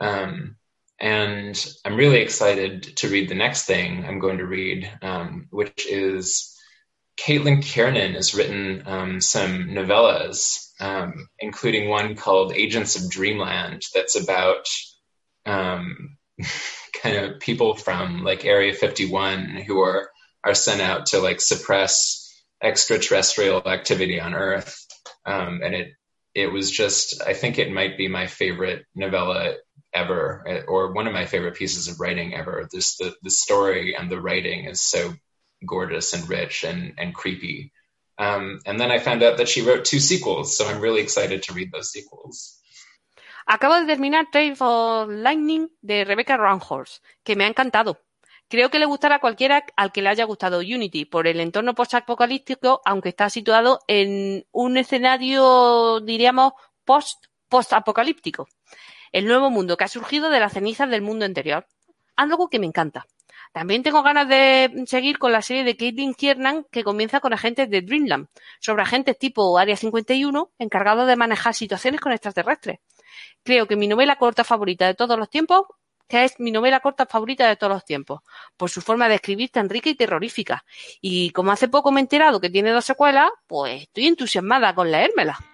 Um, 0.00 0.56
and 0.98 1.66
I'm 1.84 1.96
really 1.96 2.20
excited 2.20 2.96
to 2.98 3.08
read 3.08 3.28
the 3.28 3.34
next 3.34 3.64
thing 3.64 4.04
I'm 4.04 4.18
going 4.18 4.38
to 4.38 4.46
read, 4.46 4.90
um, 5.00 5.46
which 5.50 5.86
is 5.86 6.54
Caitlin 7.18 7.62
Kiernan 7.62 8.14
has 8.14 8.34
written 8.34 8.82
um, 8.86 9.20
some 9.20 9.68
novellas, 9.70 10.69
um, 10.80 11.28
including 11.38 11.88
one 11.88 12.16
called 12.16 12.52
Agents 12.54 12.96
of 12.96 13.10
Dreamland, 13.10 13.82
that's 13.94 14.20
about 14.20 14.66
um, 15.46 16.16
kind 17.02 17.16
of 17.16 17.40
people 17.40 17.74
from 17.74 18.24
like 18.24 18.44
Area 18.44 18.72
51 18.72 19.62
who 19.66 19.80
are 19.80 20.10
are 20.42 20.54
sent 20.54 20.80
out 20.80 21.06
to 21.06 21.18
like 21.18 21.40
suppress 21.40 22.26
extraterrestrial 22.62 23.62
activity 23.66 24.20
on 24.20 24.34
Earth, 24.34 24.86
um, 25.26 25.60
and 25.62 25.74
it 25.74 25.88
it 26.34 26.46
was 26.46 26.70
just 26.70 27.22
I 27.22 27.34
think 27.34 27.58
it 27.58 27.72
might 27.72 27.98
be 27.98 28.08
my 28.08 28.26
favorite 28.26 28.84
novella 28.94 29.54
ever, 29.92 30.64
or 30.68 30.92
one 30.92 31.06
of 31.06 31.12
my 31.12 31.26
favorite 31.26 31.56
pieces 31.56 31.88
of 31.88 32.00
writing 32.00 32.34
ever. 32.34 32.68
This 32.72 32.96
the 32.96 33.14
the 33.22 33.30
story 33.30 33.96
and 33.96 34.10
the 34.10 34.20
writing 34.20 34.66
is 34.66 34.80
so 34.80 35.14
gorgeous 35.66 36.14
and 36.14 36.28
rich 36.28 36.64
and 36.64 36.94
and 36.98 37.14
creepy. 37.14 37.72
Um, 38.20 38.60
and 38.66 38.78
then 38.78 38.90
I 38.90 38.98
found 38.98 39.22
out 39.22 39.38
that 39.38 39.48
she 39.48 39.62
wrote 39.62 39.86
two 39.86 39.98
sequels, 39.98 40.54
so 40.54 40.68
I'm 40.68 40.82
really 40.82 41.00
excited 41.00 41.42
to 41.44 41.54
read 41.54 41.72
those 41.72 41.90
sequels. 41.90 42.60
Acabo 43.46 43.80
de 43.80 43.86
terminar 43.86 44.30
Trail 44.30 44.54
of 44.60 45.08
Lightning 45.08 45.70
de 45.80 46.04
Rebecca 46.04 46.36
Roanhorse, 46.36 47.00
que 47.24 47.34
me 47.34 47.44
ha 47.44 47.48
encantado. 47.48 47.98
Creo 48.48 48.68
que 48.68 48.78
le 48.78 48.84
gustará 48.84 49.16
a 49.16 49.20
cualquiera 49.20 49.64
al 49.74 49.90
que 49.90 50.02
le 50.02 50.10
haya 50.10 50.24
gustado 50.24 50.58
Unity 50.58 51.06
por 51.06 51.26
el 51.26 51.40
entorno 51.40 51.74
post-apocalíptico, 51.74 52.82
aunque 52.84 53.08
está 53.08 53.30
situado 53.30 53.80
en 53.86 54.44
un 54.52 54.76
escenario, 54.76 56.00
diríamos, 56.00 56.52
post-post-apocalíptico. 56.84 58.48
El 59.12 59.26
nuevo 59.26 59.48
mundo 59.48 59.78
que 59.78 59.84
ha 59.84 59.88
surgido 59.88 60.28
de 60.28 60.40
las 60.40 60.52
cenizas 60.52 60.90
del 60.90 61.00
mundo 61.00 61.24
anterior. 61.24 61.66
Algo 62.16 62.50
que 62.50 62.58
me 62.58 62.66
encanta. 62.66 63.06
También 63.52 63.82
tengo 63.82 64.02
ganas 64.02 64.28
de 64.28 64.84
seguir 64.86 65.18
con 65.18 65.32
la 65.32 65.42
serie 65.42 65.64
de 65.64 65.76
Caitlin 65.76 66.14
Kiernan 66.14 66.66
que 66.70 66.84
comienza 66.84 67.18
con 67.18 67.32
agentes 67.32 67.68
de 67.68 67.82
Dreamland, 67.82 68.28
sobre 68.60 68.82
agentes 68.82 69.18
tipo 69.18 69.58
Área 69.58 69.76
51 69.76 70.52
encargados 70.58 71.08
de 71.08 71.16
manejar 71.16 71.54
situaciones 71.54 72.00
con 72.00 72.12
extraterrestres. 72.12 72.78
Creo 73.42 73.66
que 73.66 73.74
mi 73.74 73.88
novela 73.88 74.16
corta 74.16 74.44
favorita 74.44 74.86
de 74.86 74.94
todos 74.94 75.18
los 75.18 75.28
tiempos, 75.28 75.62
que 76.06 76.24
es 76.24 76.38
mi 76.38 76.52
novela 76.52 76.80
corta 76.80 77.06
favorita 77.06 77.48
de 77.48 77.56
todos 77.56 77.72
los 77.72 77.84
tiempos, 77.84 78.20
por 78.56 78.70
su 78.70 78.80
forma 78.82 79.08
de 79.08 79.16
escribir 79.16 79.50
tan 79.50 79.68
rica 79.68 79.90
y 79.90 79.96
terrorífica. 79.96 80.64
Y 81.00 81.30
como 81.30 81.50
hace 81.50 81.68
poco 81.68 81.90
me 81.90 82.00
he 82.00 82.02
enterado 82.02 82.40
que 82.40 82.50
tiene 82.50 82.70
dos 82.70 82.84
secuelas, 82.84 83.30
pues 83.48 83.82
estoy 83.82 84.06
entusiasmada 84.06 84.74
con 84.74 84.90
leérmela. 84.90 85.49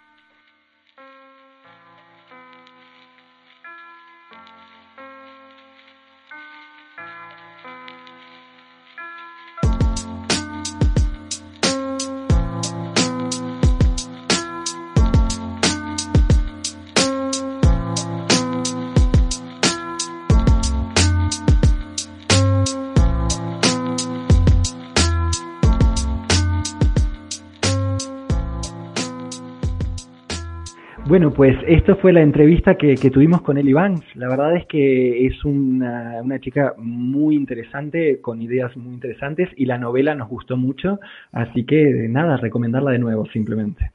Bueno, 31.09 31.33
pues 31.33 31.57
esto 31.69 31.95
fue 31.95 32.13
la 32.13 32.21
entrevista 32.21 32.75
que, 32.75 32.97
que 32.97 33.11
tuvimos 33.11 33.41
con 33.43 33.57
Eli 33.57 33.73
Banks. 33.73 34.05
La 34.17 34.29
verdad 34.29 34.57
es 34.57 34.67
que 34.67 35.25
es 35.25 35.45
una, 35.45 36.21
una, 36.21 36.41
chica 36.41 36.75
muy 36.79 37.37
interesante, 37.37 38.21
con 38.21 38.43
ideas 38.43 38.77
muy 38.77 38.95
interesantes, 38.95 39.49
y 39.57 39.67
la 39.67 39.79
novela 39.79 40.17
nos 40.17 40.29
gustó 40.29 40.57
mucho, 40.57 40.99
así 41.31 41.65
que 41.65 42.09
nada, 42.09 42.39
recomendarla 42.39 42.91
de 42.91 42.99
nuevo 42.99 43.25
simplemente. 43.27 43.93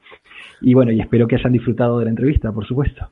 Y 0.62 0.72
bueno, 0.72 0.90
y 0.90 1.00
espero 1.00 1.28
que 1.28 1.36
hayan 1.36 1.52
disfrutado 1.52 1.98
de 1.98 2.06
la 2.06 2.10
entrevista, 2.12 2.50
por 2.50 2.66
supuesto. 2.66 3.06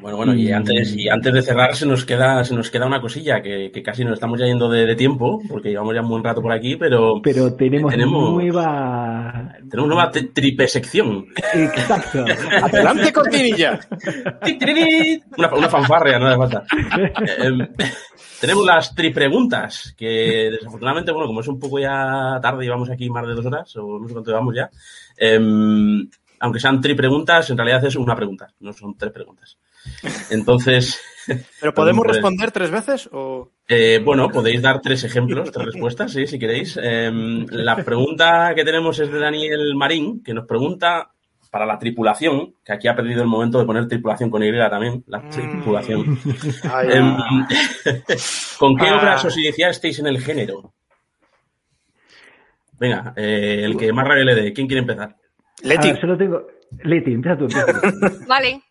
Bueno, 0.00 0.16
bueno, 0.16 0.34
y 0.34 0.50
antes, 0.50 0.96
y 0.96 1.08
antes 1.08 1.32
de 1.32 1.42
cerrar 1.42 1.74
se 1.76 1.86
nos 1.86 2.04
queda, 2.04 2.42
se 2.44 2.54
nos 2.54 2.70
queda 2.70 2.86
una 2.86 3.00
cosilla, 3.00 3.42
que, 3.42 3.70
que 3.70 3.82
casi 3.82 4.04
nos 4.04 4.14
estamos 4.14 4.40
ya 4.40 4.46
yendo 4.46 4.70
de, 4.70 4.86
de, 4.86 4.96
tiempo, 4.96 5.40
porque 5.48 5.68
llevamos 5.68 5.94
ya 5.94 6.00
un 6.00 6.08
buen 6.08 6.24
rato 6.24 6.40
por 6.40 6.52
aquí, 6.52 6.76
pero. 6.76 7.20
Pero 7.22 7.54
tenemos, 7.54 7.92
tenemos 7.92 8.32
nueva. 8.32 9.56
Tenemos 9.68 9.88
nueva 9.88 10.10
tripesección. 10.10 11.26
Exacto. 11.52 12.24
Adelante, 12.62 13.12
cortinilla. 13.12 13.78
una, 15.36 15.54
una 15.54 15.68
fanfarria, 15.68 16.18
no 16.18 16.26
hace 16.26 16.36
falta. 16.36 16.64
Eh, 17.20 17.68
tenemos 18.40 18.64
las 18.64 18.94
tripreguntas, 18.94 19.94
que 19.96 20.48
desafortunadamente, 20.50 21.12
bueno, 21.12 21.26
como 21.26 21.40
es 21.40 21.48
un 21.48 21.58
poco 21.58 21.78
ya 21.78 22.38
tarde, 22.40 22.64
llevamos 22.64 22.90
aquí 22.90 23.08
más 23.10 23.26
de 23.26 23.34
dos 23.34 23.46
horas, 23.46 23.76
o 23.76 23.98
no 23.98 24.08
sé 24.08 24.14
cuánto 24.14 24.30
llevamos 24.30 24.54
ya. 24.54 24.70
Eh, 25.16 25.38
aunque 26.40 26.58
sean 26.58 26.80
tripreguntas, 26.80 27.50
en 27.50 27.58
realidad 27.58 27.84
es 27.84 27.96
una 27.96 28.16
pregunta, 28.16 28.48
no 28.60 28.72
son 28.72 28.96
tres 28.96 29.12
preguntas. 29.12 29.58
Entonces. 30.30 31.00
¿Pero 31.60 31.74
podemos 31.74 32.06
responder 32.06 32.50
tres 32.50 32.70
veces? 32.70 33.08
O... 33.12 33.50
Eh, 33.68 34.00
bueno, 34.04 34.28
podéis 34.30 34.60
dar 34.62 34.80
tres 34.80 35.04
ejemplos, 35.04 35.52
tres 35.52 35.66
respuestas, 35.66 36.12
sí, 36.12 36.26
si 36.26 36.38
queréis. 36.38 36.78
Eh, 36.82 37.10
la 37.50 37.76
pregunta 37.76 38.52
que 38.56 38.64
tenemos 38.64 38.98
es 38.98 39.12
de 39.12 39.18
Daniel 39.18 39.74
Marín, 39.76 40.22
que 40.24 40.34
nos 40.34 40.46
pregunta 40.46 41.12
para 41.50 41.66
la 41.66 41.78
tripulación, 41.78 42.54
que 42.64 42.72
aquí 42.72 42.88
ha 42.88 42.94
perdido 42.94 43.22
el 43.22 43.28
momento 43.28 43.58
de 43.58 43.64
poner 43.64 43.86
tripulación 43.88 44.30
con 44.30 44.42
Y 44.42 44.50
también, 44.56 45.04
la 45.08 45.28
tripulación. 45.28 46.18
Ay, 46.72 46.88
eh, 46.92 47.02
¿Con 48.58 48.76
qué 48.76 48.86
Ah. 48.88 48.96
obras 48.98 49.24
os 49.24 49.36
iniciasteis 49.36 49.98
en 49.98 50.06
el 50.06 50.20
género? 50.20 50.74
Venga, 52.78 53.12
eh, 53.16 53.62
el 53.64 53.76
que 53.76 53.92
más 53.92 54.06
rabia 54.06 54.24
le 54.24 54.34
dé. 54.34 54.52
¿Quién 54.52 54.66
quiere 54.66 54.80
empezar? 54.80 55.14
Leti. 55.62 55.90
Ah, 55.90 55.98
yo 56.00 56.06
lo 56.08 56.16
tengo. 56.16 56.46
Leti, 56.84 57.12
empieza 57.12 57.36
tú. 57.36 57.44
Empieza 57.44 57.66
tú. 57.80 58.24
Vale. 58.28 58.62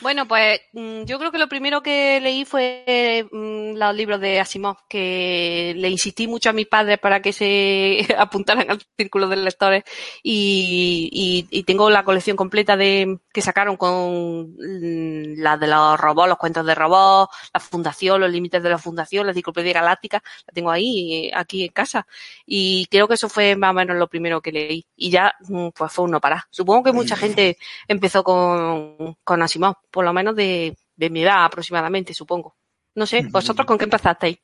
Bueno, 0.00 0.26
pues 0.28 0.60
mm, 0.72 1.04
yo 1.04 1.18
creo 1.18 1.32
que 1.32 1.38
lo 1.38 1.48
primero 1.48 1.82
que 1.82 2.20
leí 2.20 2.44
fue 2.44 3.26
mm, 3.32 3.76
los 3.76 3.94
libros 3.94 4.20
de 4.20 4.38
Asimov, 4.40 4.76
que 4.88 5.74
le 5.76 5.88
insistí 5.90 6.26
mucho 6.28 6.50
a 6.50 6.52
mis 6.52 6.66
padres 6.66 6.98
para 6.98 7.20
que 7.22 7.32
se 7.32 8.06
apuntaran 8.18 8.70
al 8.70 8.80
círculo 8.96 9.28
de 9.28 9.36
lectores 9.36 9.84
y, 10.22 11.08
y- 11.50 11.58
y 11.58 11.62
tengo 11.64 11.90
la 11.90 12.04
colección 12.04 12.36
completa 12.36 12.76
de 12.76 13.18
que 13.32 13.42
sacaron 13.42 13.76
con 13.76 14.52
mm, 14.56 15.34
la 15.40 15.56
de 15.56 15.66
los 15.68 15.98
robots, 16.00 16.28
los 16.28 16.38
cuentos 16.38 16.66
de 16.66 16.74
robots, 16.74 17.34
la 17.52 17.60
fundación, 17.60 18.20
los 18.20 18.30
límites 18.30 18.62
de 18.62 18.70
la 18.70 18.78
fundación, 18.78 19.26
la 19.26 19.32
enciclopedia 19.32 19.72
galáctica, 19.72 20.22
la 20.46 20.52
tengo 20.52 20.70
ahí, 20.70 21.30
aquí 21.34 21.64
en 21.64 21.72
casa. 21.72 22.06
Y 22.46 22.86
creo 22.90 23.08
que 23.08 23.14
eso 23.14 23.28
fue 23.28 23.56
más 23.56 23.70
o 23.70 23.74
menos 23.74 23.96
lo 23.96 24.08
primero 24.08 24.40
que 24.40 24.52
leí. 24.52 24.86
Y 24.96 25.10
ya, 25.10 25.34
pues 25.74 25.92
fue 25.92 26.04
un 26.04 26.10
no 26.12 26.20
parar. 26.20 26.42
Supongo 26.50 26.82
que 26.84 26.92
mucha 26.92 27.16
gente 27.16 27.56
empezó 27.88 28.22
con, 28.24 29.16
con 29.24 29.42
Asimov, 29.42 29.71
por 29.90 30.04
lo 30.04 30.12
menos 30.12 30.36
de, 30.36 30.76
de 30.96 31.10
mi 31.10 31.22
edad 31.22 31.44
aproximadamente, 31.44 32.14
supongo. 32.14 32.54
No 32.94 33.06
sé, 33.06 33.26
¿vosotros 33.30 33.66
con 33.66 33.78
qué 33.78 33.84
empezasteis? 33.84 34.38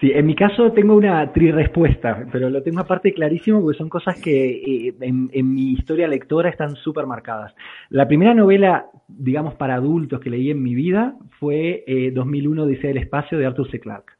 Sí, 0.00 0.12
en 0.12 0.26
mi 0.26 0.36
caso 0.36 0.70
tengo 0.72 0.94
una 0.94 1.32
tri-respuesta, 1.32 2.24
pero 2.30 2.50
lo 2.50 2.62
tengo 2.62 2.80
aparte 2.80 3.12
clarísimo 3.12 3.60
porque 3.60 3.78
son 3.78 3.88
cosas 3.88 4.20
que 4.22 4.50
eh, 4.50 4.94
en, 5.00 5.28
en 5.32 5.54
mi 5.54 5.72
historia 5.72 6.06
lectora 6.06 6.50
están 6.50 6.76
súper 6.76 7.06
marcadas. 7.06 7.52
La 7.90 8.06
primera 8.06 8.32
novela, 8.32 8.86
digamos, 9.08 9.54
para 9.54 9.74
adultos 9.74 10.20
que 10.20 10.30
leí 10.30 10.52
en 10.52 10.62
mi 10.62 10.76
vida 10.76 11.16
fue 11.40 11.82
eh, 11.88 12.12
2001 12.12 12.62
Odisea 12.62 12.88
del 12.88 12.98
Espacio 12.98 13.38
de 13.38 13.46
Arthur 13.46 13.70
C. 13.72 13.80
Clarke. 13.80 14.12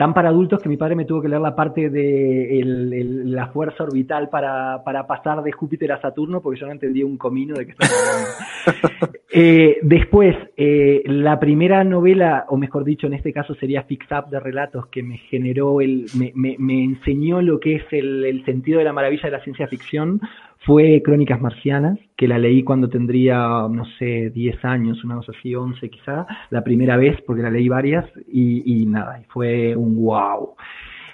Tan 0.00 0.14
para 0.14 0.30
adultos 0.30 0.62
que 0.62 0.70
mi 0.70 0.78
padre 0.78 0.96
me 0.96 1.04
tuvo 1.04 1.20
que 1.20 1.28
leer 1.28 1.42
la 1.42 1.54
parte 1.54 1.90
de 1.90 2.58
el- 2.58 2.90
el- 2.90 3.32
la 3.32 3.48
fuerza 3.48 3.84
orbital 3.84 4.30
para, 4.30 4.82
para 4.82 5.06
pasar 5.06 5.42
de 5.42 5.52
Júpiter 5.52 5.92
a 5.92 6.00
Saturno 6.00 6.40
porque 6.40 6.58
yo 6.58 6.64
no 6.64 6.72
entendía 6.72 7.04
un 7.04 7.18
comino 7.18 7.54
de 7.54 7.66
qué 7.66 7.72
estaba 7.72 7.90
hablando. 7.92 9.10
Eh, 9.32 9.78
después, 9.82 10.34
eh, 10.56 11.02
la 11.06 11.38
primera 11.38 11.84
novela, 11.84 12.46
o 12.48 12.56
mejor 12.56 12.82
dicho, 12.82 13.06
en 13.06 13.12
este 13.14 13.32
caso 13.32 13.54
sería 13.54 13.84
Fix 13.84 14.04
Up 14.10 14.28
de 14.28 14.40
relatos, 14.40 14.86
que 14.88 15.04
me 15.04 15.18
generó, 15.18 15.80
el, 15.80 16.06
me, 16.18 16.32
me- 16.34 16.56
me 16.58 16.82
enseñó 16.82 17.40
lo 17.40 17.60
que 17.60 17.76
es 17.76 17.84
el, 17.92 18.24
el 18.24 18.44
sentido 18.44 18.78
de 18.80 18.84
la 18.86 18.92
maravilla 18.92 19.22
de 19.26 19.30
la 19.30 19.44
ciencia 19.44 19.68
ficción, 19.68 20.20
fue 20.60 21.02
Crónicas 21.02 21.40
Marcianas, 21.40 21.98
que 22.16 22.28
la 22.28 22.38
leí 22.38 22.62
cuando 22.62 22.88
tendría, 22.88 23.36
no 23.70 23.84
sé, 23.98 24.30
10 24.30 24.64
años, 24.64 25.02
una 25.04 25.16
cosa 25.16 25.32
así, 25.38 25.54
11 25.54 25.88
quizá, 25.88 26.26
la 26.50 26.62
primera 26.62 26.96
vez, 26.96 27.20
porque 27.26 27.42
la 27.42 27.50
leí 27.50 27.68
varias, 27.68 28.04
y, 28.30 28.82
y 28.82 28.86
nada, 28.86 29.20
y 29.20 29.24
fue 29.24 29.74
un 29.74 29.96
wow. 29.96 30.54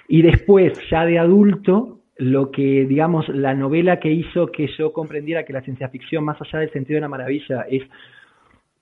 Y 0.09 0.21
después, 0.21 0.73
ya 0.89 1.05
de 1.05 1.19
adulto, 1.19 1.99
lo 2.17 2.51
que, 2.51 2.85
digamos, 2.85 3.29
la 3.29 3.53
novela 3.53 3.99
que 3.99 4.11
hizo 4.11 4.47
que 4.47 4.67
yo 4.77 4.91
comprendiera 4.91 5.45
que 5.45 5.53
la 5.53 5.61
ciencia 5.61 5.89
ficción, 5.89 6.25
más 6.25 6.41
allá 6.41 6.59
del 6.59 6.71
sentido 6.71 6.97
de 6.97 7.01
la 7.01 7.09
maravilla, 7.09 7.65
es 7.69 7.83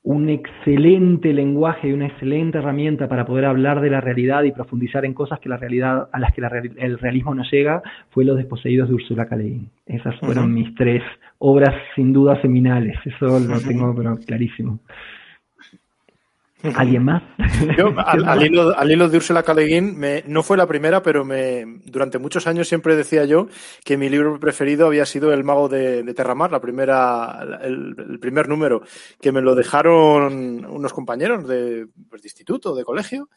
un 0.06 0.30
excelente 0.30 1.34
lenguaje 1.34 1.90
y 1.90 1.94
una 1.94 2.06
excelente 2.06 2.60
herramienta 2.60 3.08
para 3.08 3.26
poder 3.26 3.46
hablar 3.46 3.82
de 3.82 3.90
la 3.90 4.02
realidad 4.02 4.44
y 4.44 4.52
profundizar 4.52 5.04
en 5.04 5.16
cosas 5.16 5.40
que 5.40 5.50
la 5.50 5.58
realidad 5.58 6.10
a 6.12 6.20
las 6.20 6.32
que 6.32 6.42
la 6.42 6.50
el 6.78 7.00
realismo 7.00 7.34
no 7.34 7.44
llega 7.44 7.82
fue 8.12 8.24
Los 8.24 8.38
desposeídos 8.38 8.88
de 8.88 8.94
Ursula 8.94 9.26
K. 9.26 9.36
Le 9.36 9.44
Guin. 9.46 9.70
Esas 9.88 10.16
fueron 10.20 10.54
mis 10.54 10.74
tres 10.76 11.02
obras 11.40 11.74
sin 11.96 12.14
duda 12.14 12.40
seminales, 12.40 12.96
eso 13.04 13.40
lo 13.40 13.60
tengo 13.68 13.96
pero 13.96 14.16
clarísimo. 14.18 14.80
¿Alguien 16.76 17.04
más? 17.04 17.24
Yo, 17.78 17.94
al, 18.06 18.26
al 18.26 18.44
hilo, 18.46 18.78
al 18.78 18.92
hilo 18.92 19.10
de 19.10 19.18
Ursula 19.18 19.44
K. 19.44 19.54
Le 19.54 19.66
Guin, 19.66 19.98
me- 19.98 20.24
no 20.28 20.44
fue 20.44 20.58
la 20.58 20.68
primera, 20.68 21.02
pero 21.04 21.24
me, 21.26 21.66
durante 21.86 22.18
muchos 22.20 22.48
años 22.48 22.68
siempre 22.68 22.96
decía 22.96 23.26
yo 23.26 23.48
que 23.84 23.98
mi 23.98 24.10
libro 24.10 24.40
preferido 24.40 24.88
había 24.88 25.06
sido 25.06 25.32
El 25.34 25.44
mago 25.44 25.70
de, 25.70 26.04
de 26.04 26.14
Terramar, 26.14 26.52
la 26.52 26.62
primera, 26.62 27.60
el, 27.62 27.96
el 28.10 28.20
primer 28.20 28.48
número, 28.50 28.82
que 29.22 29.32
me 29.32 29.42
lo 29.42 29.56
dejaron 29.56 30.66
unos 30.66 30.94
compañeros 30.94 31.48
de, 31.48 31.88
pues, 32.10 32.22
de 32.22 32.28
instituto, 32.28 32.76
de 32.76 32.84
colegio, 32.84 33.30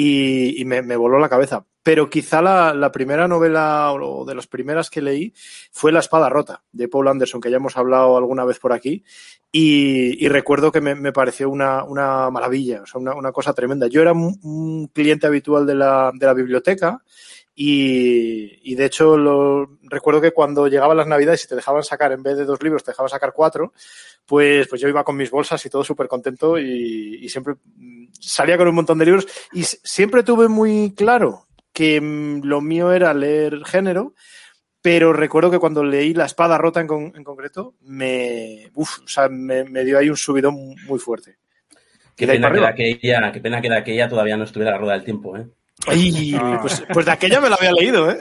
y, 0.00 0.64
me, 0.64 0.96
voló 0.96 1.18
la 1.18 1.28
cabeza. 1.28 1.66
Pero 1.82 2.10
quizá 2.10 2.42
la, 2.42 2.92
primera 2.92 3.26
novela 3.26 3.92
o 3.92 4.24
de 4.24 4.34
las 4.34 4.46
primeras 4.46 4.90
que 4.90 5.02
leí 5.02 5.32
fue 5.72 5.90
La 5.90 6.00
espada 6.00 6.28
rota, 6.28 6.62
de 6.70 6.88
Paul 6.88 7.08
Anderson, 7.08 7.40
que 7.40 7.50
ya 7.50 7.56
hemos 7.56 7.76
hablado 7.76 8.16
alguna 8.16 8.44
vez 8.44 8.58
por 8.58 8.72
aquí, 8.72 9.02
y, 9.50 10.24
y 10.24 10.28
recuerdo 10.28 10.70
que 10.70 10.80
me, 10.80 10.94
me 10.94 11.12
pareció 11.12 11.48
una, 11.50 11.82
una 11.84 12.30
maravilla, 12.30 12.82
o 12.82 12.86
sea, 12.86 13.00
una, 13.00 13.14
una 13.14 13.32
cosa 13.32 13.54
tremenda. 13.54 13.86
Yo 13.88 14.02
era 14.02 14.12
un, 14.12 14.38
un 14.42 14.88
cliente 14.88 15.26
habitual 15.26 15.66
de 15.66 15.74
la, 15.74 16.12
de 16.14 16.26
la 16.26 16.34
biblioteca 16.34 17.02
y, 17.60 18.70
y 18.70 18.76
de 18.76 18.84
hecho 18.84 19.16
lo, 19.16 19.78
recuerdo 19.82 20.20
que 20.20 20.30
cuando 20.30 20.68
llegaban 20.68 20.96
las 20.96 21.08
navidades 21.08 21.44
y 21.44 21.48
te 21.48 21.56
dejaban 21.56 21.82
sacar, 21.82 22.12
en 22.12 22.22
vez 22.22 22.38
de 22.38 22.44
dos 22.44 22.62
libros, 22.62 22.84
te 22.84 22.92
dejaban 22.92 23.10
sacar 23.10 23.32
cuatro, 23.34 23.72
pues, 24.26 24.68
pues 24.68 24.80
yo 24.80 24.86
iba 24.86 25.02
con 25.02 25.16
mis 25.16 25.28
bolsas 25.28 25.66
y 25.66 25.68
todo 25.68 25.82
súper 25.82 26.06
contento 26.06 26.56
y, 26.56 27.18
y 27.20 27.28
siempre 27.28 27.54
mm, 27.74 28.10
salía 28.12 28.56
con 28.56 28.68
un 28.68 28.76
montón 28.76 28.98
de 28.98 29.06
libros 29.06 29.26
y 29.52 29.64
siempre 29.64 30.22
tuve 30.22 30.46
muy 30.46 30.94
claro 30.94 31.46
que 31.72 32.00
mm, 32.00 32.42
lo 32.44 32.60
mío 32.60 32.92
era 32.92 33.12
leer 33.12 33.64
género, 33.64 34.14
pero 34.80 35.12
recuerdo 35.12 35.50
que 35.50 35.58
cuando 35.58 35.82
leí 35.82 36.14
La 36.14 36.26
espada 36.26 36.58
rota 36.58 36.80
en, 36.80 36.86
con- 36.86 37.12
en 37.16 37.24
concreto, 37.24 37.74
me, 37.80 38.70
uf, 38.74 39.00
o 39.04 39.08
sea, 39.08 39.28
me, 39.28 39.64
me 39.64 39.84
dio 39.84 39.98
ahí 39.98 40.08
un 40.08 40.16
subidón 40.16 40.54
muy 40.86 41.00
fuerte. 41.00 41.38
Qué 42.14 42.24
pena, 42.34 42.52
que 42.52 42.84
aquella, 42.84 43.32
qué 43.32 43.40
pena 43.40 43.60
que 43.60 43.68
de 43.68 43.76
aquella 43.76 44.08
todavía 44.08 44.36
no 44.36 44.44
estuviera 44.44 44.70
la 44.70 44.78
rueda 44.78 44.92
del 44.94 45.04
tiempo, 45.04 45.36
¿eh? 45.36 45.48
Ay, 45.86 46.34
Ah. 46.36 46.58
pues, 46.60 46.82
pues 46.92 47.06
de 47.06 47.12
aquella 47.12 47.40
me 47.40 47.48
la 47.48 47.54
había 47.56 47.72
leído, 47.72 48.10
¿eh? 48.10 48.18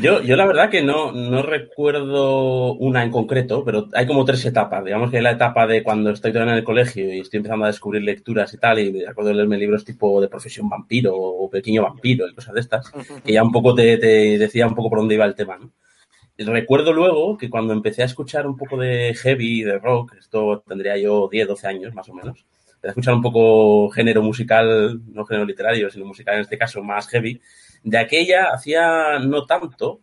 Yo, 0.00 0.22
yo 0.22 0.36
la 0.36 0.46
verdad 0.46 0.70
que 0.70 0.82
no, 0.82 1.12
no 1.12 1.42
recuerdo 1.42 2.74
una 2.74 3.02
en 3.02 3.10
concreto, 3.10 3.64
pero 3.64 3.88
hay 3.94 4.06
como 4.06 4.24
tres 4.24 4.44
etapas. 4.44 4.84
Digamos 4.84 5.10
que 5.10 5.18
hay 5.18 5.22
la 5.22 5.32
etapa 5.32 5.66
de 5.66 5.82
cuando 5.82 6.10
estoy 6.10 6.32
todavía 6.32 6.52
en 6.54 6.58
el 6.58 6.64
colegio 6.64 7.12
y 7.12 7.20
estoy 7.20 7.38
empezando 7.38 7.64
a 7.64 7.68
descubrir 7.68 8.02
lecturas 8.02 8.52
y 8.54 8.58
tal, 8.58 8.78
y 8.78 8.92
me 8.92 9.06
acuerdo 9.06 9.30
de 9.30 9.36
leerme 9.36 9.58
libros 9.58 9.84
tipo 9.84 10.20
de 10.20 10.28
profesión 10.28 10.68
vampiro 10.68 11.14
o 11.16 11.50
pequeño 11.50 11.82
vampiro 11.82 12.28
y 12.28 12.34
cosas 12.34 12.54
de 12.54 12.60
estas, 12.60 12.92
que 13.24 13.32
ya 13.32 13.42
un 13.42 13.52
poco 13.52 13.74
te, 13.74 13.98
te 13.98 14.38
decía 14.38 14.66
un 14.66 14.74
poco 14.74 14.90
por 14.90 14.98
dónde 14.98 15.14
iba 15.14 15.24
el 15.24 15.34
tema, 15.34 15.58
¿no? 15.58 15.70
Y 16.36 16.44
Recuerdo 16.44 16.92
luego 16.92 17.36
que 17.36 17.50
cuando 17.50 17.72
empecé 17.72 18.02
a 18.02 18.06
escuchar 18.06 18.46
un 18.46 18.56
poco 18.56 18.76
de 18.78 19.14
heavy, 19.14 19.62
de 19.62 19.78
rock, 19.78 20.14
esto 20.18 20.64
tendría 20.66 20.96
yo 20.96 21.28
10, 21.30 21.46
12 21.48 21.66
años 21.66 21.94
más 21.94 22.08
o 22.08 22.14
menos, 22.14 22.46
escuchar 22.82 23.14
un 23.14 23.22
poco 23.22 23.90
género 23.90 24.22
musical, 24.22 25.00
no 25.12 25.24
género 25.24 25.46
literario, 25.46 25.90
sino 25.90 26.04
musical 26.06 26.34
en 26.36 26.40
este 26.42 26.58
caso 26.58 26.82
más 26.82 27.06
heavy, 27.08 27.40
de 27.84 27.98
aquella 27.98 28.48
hacía 28.52 29.18
no 29.20 29.46
tanto 29.46 30.00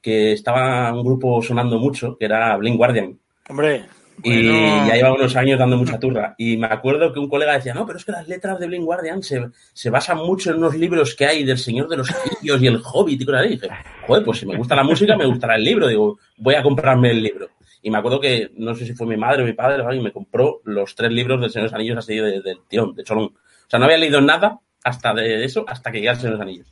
que 0.00 0.32
estaba 0.32 0.92
un 0.92 1.04
grupo 1.04 1.42
sonando 1.42 1.78
mucho, 1.78 2.16
que 2.16 2.24
era 2.26 2.56
Blink 2.56 2.76
Guardian. 2.76 3.18
Hombre, 3.48 3.84
Y 4.22 4.48
Bueno. 4.48 4.86
ya 4.88 4.94
lleva 4.94 5.12
unos 5.14 5.36
años 5.36 5.58
dando 5.58 5.76
mucha 5.76 5.98
turra. 5.98 6.34
Y 6.38 6.56
me 6.56 6.66
acuerdo 6.66 7.12
que 7.12 7.20
un 7.20 7.28
colega 7.28 7.54
decía, 7.54 7.72
no, 7.74 7.86
pero 7.86 7.98
es 7.98 8.04
que 8.04 8.12
las 8.12 8.26
letras 8.26 8.58
de 8.58 8.66
Blink 8.66 8.84
Guardian 8.84 9.22
se, 9.22 9.46
se 9.72 9.90
basan 9.90 10.18
mucho 10.18 10.50
en 10.50 10.56
unos 10.56 10.74
libros 10.76 11.14
que 11.14 11.26
hay 11.26 11.44
del 11.44 11.58
Señor 11.58 11.88
de 11.88 11.98
los 11.98 12.10
Anillos 12.10 12.60
y 12.62 12.66
el 12.66 12.80
Hobbit 12.82 13.20
y 13.20 13.24
cosas 13.24 13.40
así. 13.42 13.48
Y 13.48 13.56
dije, 13.56 13.68
joder, 14.06 14.24
pues 14.24 14.38
si 14.38 14.46
me 14.46 14.56
gusta 14.56 14.74
la 14.74 14.82
música, 14.82 15.16
me 15.16 15.26
gustará 15.26 15.54
el 15.56 15.64
libro. 15.64 15.86
Digo, 15.88 16.18
voy 16.38 16.54
a 16.56 16.62
comprarme 16.62 17.10
el 17.10 17.22
libro. 17.22 17.48
Y 17.82 17.90
me 17.90 17.98
acuerdo 17.98 18.20
que, 18.20 18.50
no 18.56 18.74
sé 18.74 18.86
si 18.86 18.94
fue 18.94 19.06
mi 19.06 19.16
madre 19.16 19.42
o 19.42 19.46
mi 19.46 19.52
padre, 19.52 19.82
o 19.82 19.86
alguien 19.86 20.04
me 20.04 20.12
compró 20.12 20.60
los 20.64 20.94
tres 20.94 21.12
libros 21.12 21.40
del 21.40 21.50
Señor 21.50 21.64
de 21.64 21.70
los 21.70 21.74
Anillos 21.74 21.98
así 21.98 22.16
de- 22.16 22.40
del 22.42 22.60
tirón, 22.68 22.94
de 22.94 23.04
cholón. 23.04 23.26
O 23.34 23.70
sea, 23.70 23.78
no 23.78 23.84
había 23.84 23.98
leído 23.98 24.20
nada 24.20 24.60
hasta 24.84 25.14
de 25.14 25.44
eso, 25.44 25.64
hasta 25.68 25.90
que 25.92 25.98
llegué 25.98 26.08
al 26.10 26.16
Señor 26.16 26.32
de 26.32 26.38
los 26.38 26.42
Anillos. 26.46 26.66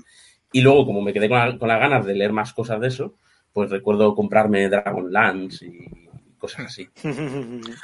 Y 0.52 0.60
luego, 0.62 0.86
como 0.86 1.00
me 1.02 1.12
quedé 1.12 1.28
con, 1.28 1.38
la- 1.38 1.58
con 1.58 1.68
las 1.68 1.78
ganas 1.80 2.04
de 2.06 2.14
leer 2.14 2.32
más 2.32 2.52
cosas 2.52 2.80
de 2.80 2.88
eso, 2.88 3.14
pues 3.52 3.70
recuerdo 3.70 4.14
comprarme 4.14 4.68
Dragonlance 4.68 5.66
y 5.66 6.08
cosas 6.38 6.66
así. 6.66 6.88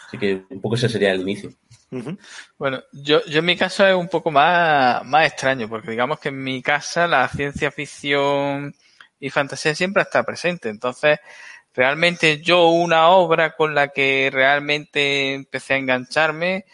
Así 0.08 0.18
que 0.18 0.42
un 0.50 0.60
poco 0.60 0.74
ese 0.74 0.88
sería 0.88 1.12
el 1.12 1.22
inicio. 1.22 1.50
Bueno, 2.58 2.82
yo, 2.92 3.24
yo 3.26 3.38
en 3.40 3.44
mi 3.44 3.56
caso 3.56 3.86
es 3.86 3.94
un 3.94 4.08
poco 4.08 4.30
más, 4.30 5.04
más 5.04 5.26
extraño, 5.26 5.68
porque 5.68 5.90
digamos 5.90 6.18
que 6.20 6.28
en 6.30 6.42
mi 6.42 6.62
casa 6.62 7.06
la 7.06 7.26
ciencia 7.28 7.70
ficción 7.70 8.74
y 9.20 9.30
fantasía 9.30 9.74
siempre 9.74 10.02
está 10.02 10.22
presente. 10.24 10.68
Entonces, 10.68 11.18
realmente 11.74 12.40
yo 12.40 12.68
una 12.68 13.08
obra 13.08 13.54
con 13.54 13.74
la 13.74 13.88
que 13.88 14.30
realmente 14.32 15.34
empecé 15.34 15.74
a 15.74 15.78
engancharme, 15.78 16.64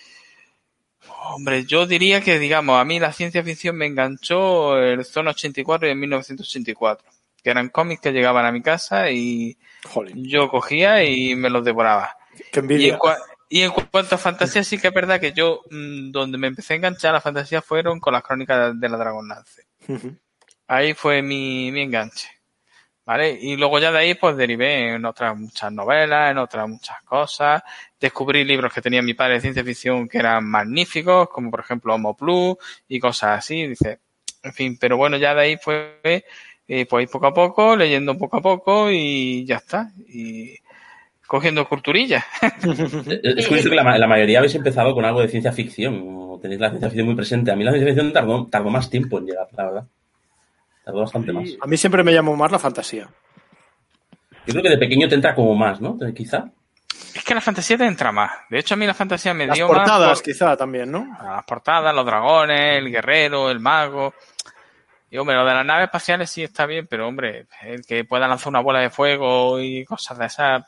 hombre, 1.31 1.65
yo 1.65 1.87
diría 1.87 2.21
que, 2.21 2.39
digamos, 2.39 2.81
a 2.81 2.85
mí 2.85 2.99
la 2.99 3.13
ciencia 3.13 3.43
ficción 3.43 3.77
me 3.77 3.87
enganchó 3.87 4.79
el 4.79 5.05
Zona 5.05 5.31
84 5.31 5.89
y 5.89 5.93
en 5.93 6.01
1984, 6.01 7.09
que 7.43 7.51
eran 7.51 7.69
cómics 7.69 8.01
que 8.01 8.13
llegaban 8.13 8.45
a 8.45 8.53
mi 8.53 8.63
casa 8.63 9.11
y 9.11 9.57
jolín, 9.85 10.25
yo 10.25 10.49
cogía 10.49 11.05
y 11.05 11.35
me 11.35 11.51
los 11.51 11.65
devoraba. 11.65 12.17
qué 12.53 12.63
Y 12.69 12.91
en, 12.91 12.99
y 13.49 13.63
en 13.63 13.71
cuanto 13.71 14.15
a 14.15 14.19
fantasía, 14.19 14.63
sí 14.65 14.79
que 14.79 14.89
es 14.89 14.95
verdad 14.95 15.21
que 15.21 15.33
yo, 15.33 15.63
mm, 15.71 16.11
donde 16.11 16.39
me 16.39 16.49
empecé 16.49 16.75
a 16.75 16.77
enganchar 16.77 17.11
a 17.11 17.15
la 17.15 17.21
fantasía 17.21 17.63
fueron 17.63 18.01
con 18.01 18.13
las 18.13 18.23
crónicas 18.23 18.79
de 18.79 18.89
la 18.89 18.97
Dragonlance. 18.97 19.63
Ujú. 19.87 20.17
Ahí 20.67 20.93
fue 20.93 21.23
mi, 21.23 21.73
mi 21.73 21.83
enganche. 21.83 22.29
¿Vale? 23.09 23.39
Y 23.41 23.57
luego 23.57 23.79
ya 23.79 23.91
de 23.91 24.01
ahí 24.01 24.15
pues 24.17 24.37
derivé 24.37 24.97
en 24.97 25.07
otras 25.07 25.35
muchas 25.35 25.73
novelas, 25.73 26.31
en 26.31 26.37
otras 26.37 26.69
muchas 26.69 27.01
cosas. 27.05 27.63
Descubrí 27.99 28.45
libros 28.45 28.71
que 28.71 28.83
tenía 28.83 29.01
mi 29.01 29.15
padre 29.15 29.37
de 29.37 29.41
ciencia 29.41 29.65
ficción 29.65 30.07
que 30.07 30.19
eran 30.19 30.45
magníficos, 30.45 31.31
como 31.31 31.51
por 31.51 31.61
ejemplo 31.61 31.95
Homo 31.95 32.15
Plus 32.15 32.59
y 32.87 33.01
cosas 33.01 33.39
así. 33.39 33.67
Dice, 33.67 34.01
en 34.43 34.53
fin, 34.53 34.77
pero 34.79 34.99
bueno, 34.99 35.17
ya 35.17 35.35
de 35.35 35.41
ahí 35.41 35.57
fue 35.57 36.23
Y 36.67 36.85
pues 36.85 37.09
poco 37.11 37.29
a 37.29 37.33
poco, 37.33 37.77
leyendo 37.77 38.19
poco 38.19 38.37
a 38.37 38.43
poco 38.43 38.91
y 38.91 39.47
ya 39.47 39.57
está. 39.57 39.91
Y 40.07 40.57
cogiendo 41.27 41.67
culturilla. 41.67 42.27
Es 43.23 43.49
curioso 43.49 43.71
que 43.71 43.77
la, 43.77 43.97
la, 43.97 44.07
mayoría 44.07 44.41
habéis 44.41 44.55
empezado 44.55 44.93
con 44.93 45.07
algo 45.07 45.23
de 45.23 45.29
ciencia 45.29 45.53
ficción, 45.53 46.05
o 46.07 46.39
tenéis 46.43 46.61
la 46.61 46.69
ciencia 46.69 46.91
ficción 46.91 47.07
muy 47.07 47.17
presente. 47.17 47.53
A 47.53 47.57
mí 47.57 47.65
la 47.65 47.73
ciencia 47.73 47.95
ficción 47.95 48.13
tardó, 48.13 48.47
tardó 48.49 48.69
más 48.69 48.91
tiempo 48.91 49.17
en 49.19 49.25
llegar, 49.25 49.49
la 49.57 49.65
verdad. 49.65 49.89
Tardó 50.89 51.01
bastante 51.01 51.33
más. 51.35 51.51
A 51.61 51.67
mí 51.67 51.77
siempre 51.77 52.03
me 52.03 52.15
llamó 52.15 52.35
más 52.35 52.51
la 52.51 52.59
fantasía. 52.59 53.07
Yo 54.47 54.53
creo 54.55 54.63
que 54.63 54.71
de 54.71 54.79
pequeño 54.79 55.07
te 55.07 55.17
entra 55.17 55.35
como 55.35 55.55
más, 55.55 55.83
¿no? 55.83 55.99
Quizá. 56.15 56.47
Es 57.15 57.23
que 57.23 57.35
la 57.35 57.43
fantasía 57.43 57.77
te 57.77 57.85
entra 57.85 58.11
más. 58.11 58.31
De 58.49 58.59
hecho, 58.59 58.73
a 58.73 58.79
mí 58.79 58.87
la 58.87 58.95
fantasía 58.95 59.35
me 59.35 59.47
Las 59.47 59.55
dio 59.57 59.67
portadas, 59.67 60.09
más. 60.09 60.19
por- 60.21 60.25
quizá 60.25 60.57
también, 60.57 60.91
¿no? 60.91 61.07
Las 61.23 61.45
portadas, 61.45 61.95
los 61.95 62.07
dragones, 62.07 62.79
el 62.79 62.91
guerrero, 62.91 63.51
el 63.51 63.61
mago. 63.61 64.15
Y 65.11 65.19
hombre, 65.19 65.37
lo 65.37 65.45
de 65.45 65.53
las 65.53 65.67
naves 65.67 65.85
espaciales 65.85 66.31
sí 66.31 66.43
está 66.43 66.65
bien, 66.65 66.87
pero 66.89 67.07
hombre, 67.07 67.47
el 67.63 67.85
que 67.85 68.05
pueda 68.07 68.27
lanzar 68.27 68.49
una 68.49 68.61
bola 68.61 68.81
de 68.81 68.89
fuego 68.89 69.61
y 69.61 69.85
cosas 69.85 70.17
de 70.19 70.25
esas. 70.25 70.65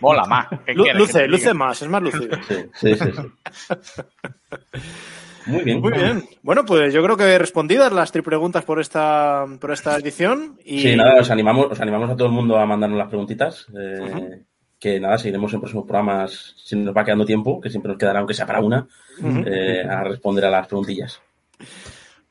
Mola 0.00 0.24
más. 0.26 0.46
¿Qué 0.64 0.72
Lu- 0.72 0.84
quieres 0.84 0.92
que 0.92 0.98
luce, 0.98 1.26
luce 1.28 1.52
más, 1.54 1.82
es 1.82 1.88
más 1.88 2.02
lucido. 2.04 2.38
Sí, 2.46 2.70
sí, 2.74 2.94
sí. 2.94 3.10
sí. 3.12 4.02
Muy 5.46 5.62
bien. 5.64 5.80
Muy 5.80 5.92
bien. 5.92 6.24
Bueno, 6.42 6.64
pues 6.64 6.92
yo 6.92 7.02
creo 7.02 7.16
que 7.16 7.38
respondidas 7.38 7.92
las 7.92 8.10
tri 8.12 8.22
preguntas 8.22 8.64
por 8.64 8.80
esta, 8.80 9.44
por 9.60 9.70
esta 9.72 9.96
edición. 9.96 10.58
Y 10.64 10.80
Sí, 10.80 10.96
nada, 10.96 11.20
os 11.20 11.30
animamos, 11.30 11.66
os 11.70 11.80
animamos 11.80 12.10
a 12.10 12.16
todo 12.16 12.28
el 12.28 12.34
mundo 12.34 12.58
a 12.58 12.66
mandarnos 12.66 12.98
las 12.98 13.08
preguntitas. 13.08 13.66
eh, 13.78 14.42
Que 14.78 15.00
nada, 15.00 15.16
seguiremos 15.18 15.52
en 15.54 15.60
próximos 15.60 15.86
programas, 15.86 16.54
si 16.62 16.76
nos 16.76 16.94
va 16.94 17.04
quedando 17.04 17.24
tiempo, 17.24 17.60
que 17.60 17.70
siempre 17.70 17.90
nos 17.90 17.98
quedará, 17.98 18.18
aunque 18.18 18.34
sea 18.34 18.46
para 18.46 18.60
una, 18.60 18.86
eh, 19.46 19.82
a 19.88 20.04
responder 20.04 20.44
a 20.44 20.50
las 20.50 20.66
preguntillas. 20.66 21.20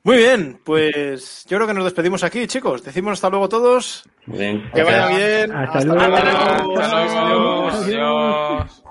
Muy 0.04 0.18
bien, 0.18 0.60
pues 0.64 1.46
yo 1.50 1.58
creo 1.58 1.68
que 1.68 1.74
nos 1.74 1.86
despedimos 1.86 2.24
aquí, 2.24 2.46
chicos. 2.46 2.84
Decimos 2.84 3.14
hasta 3.14 3.32
luego 3.32 3.50
todos. 3.50 4.04
Muy 4.28 4.38
bien. 4.38 4.70
Que 4.72 4.84
vaya 4.84 5.08
bien. 5.08 5.52
Hasta 5.52 5.82
luego. 5.84 6.08
luego. 6.08 6.80
Hasta 6.80 7.26
luego. 7.30 7.68
Adiós. 7.70 8.84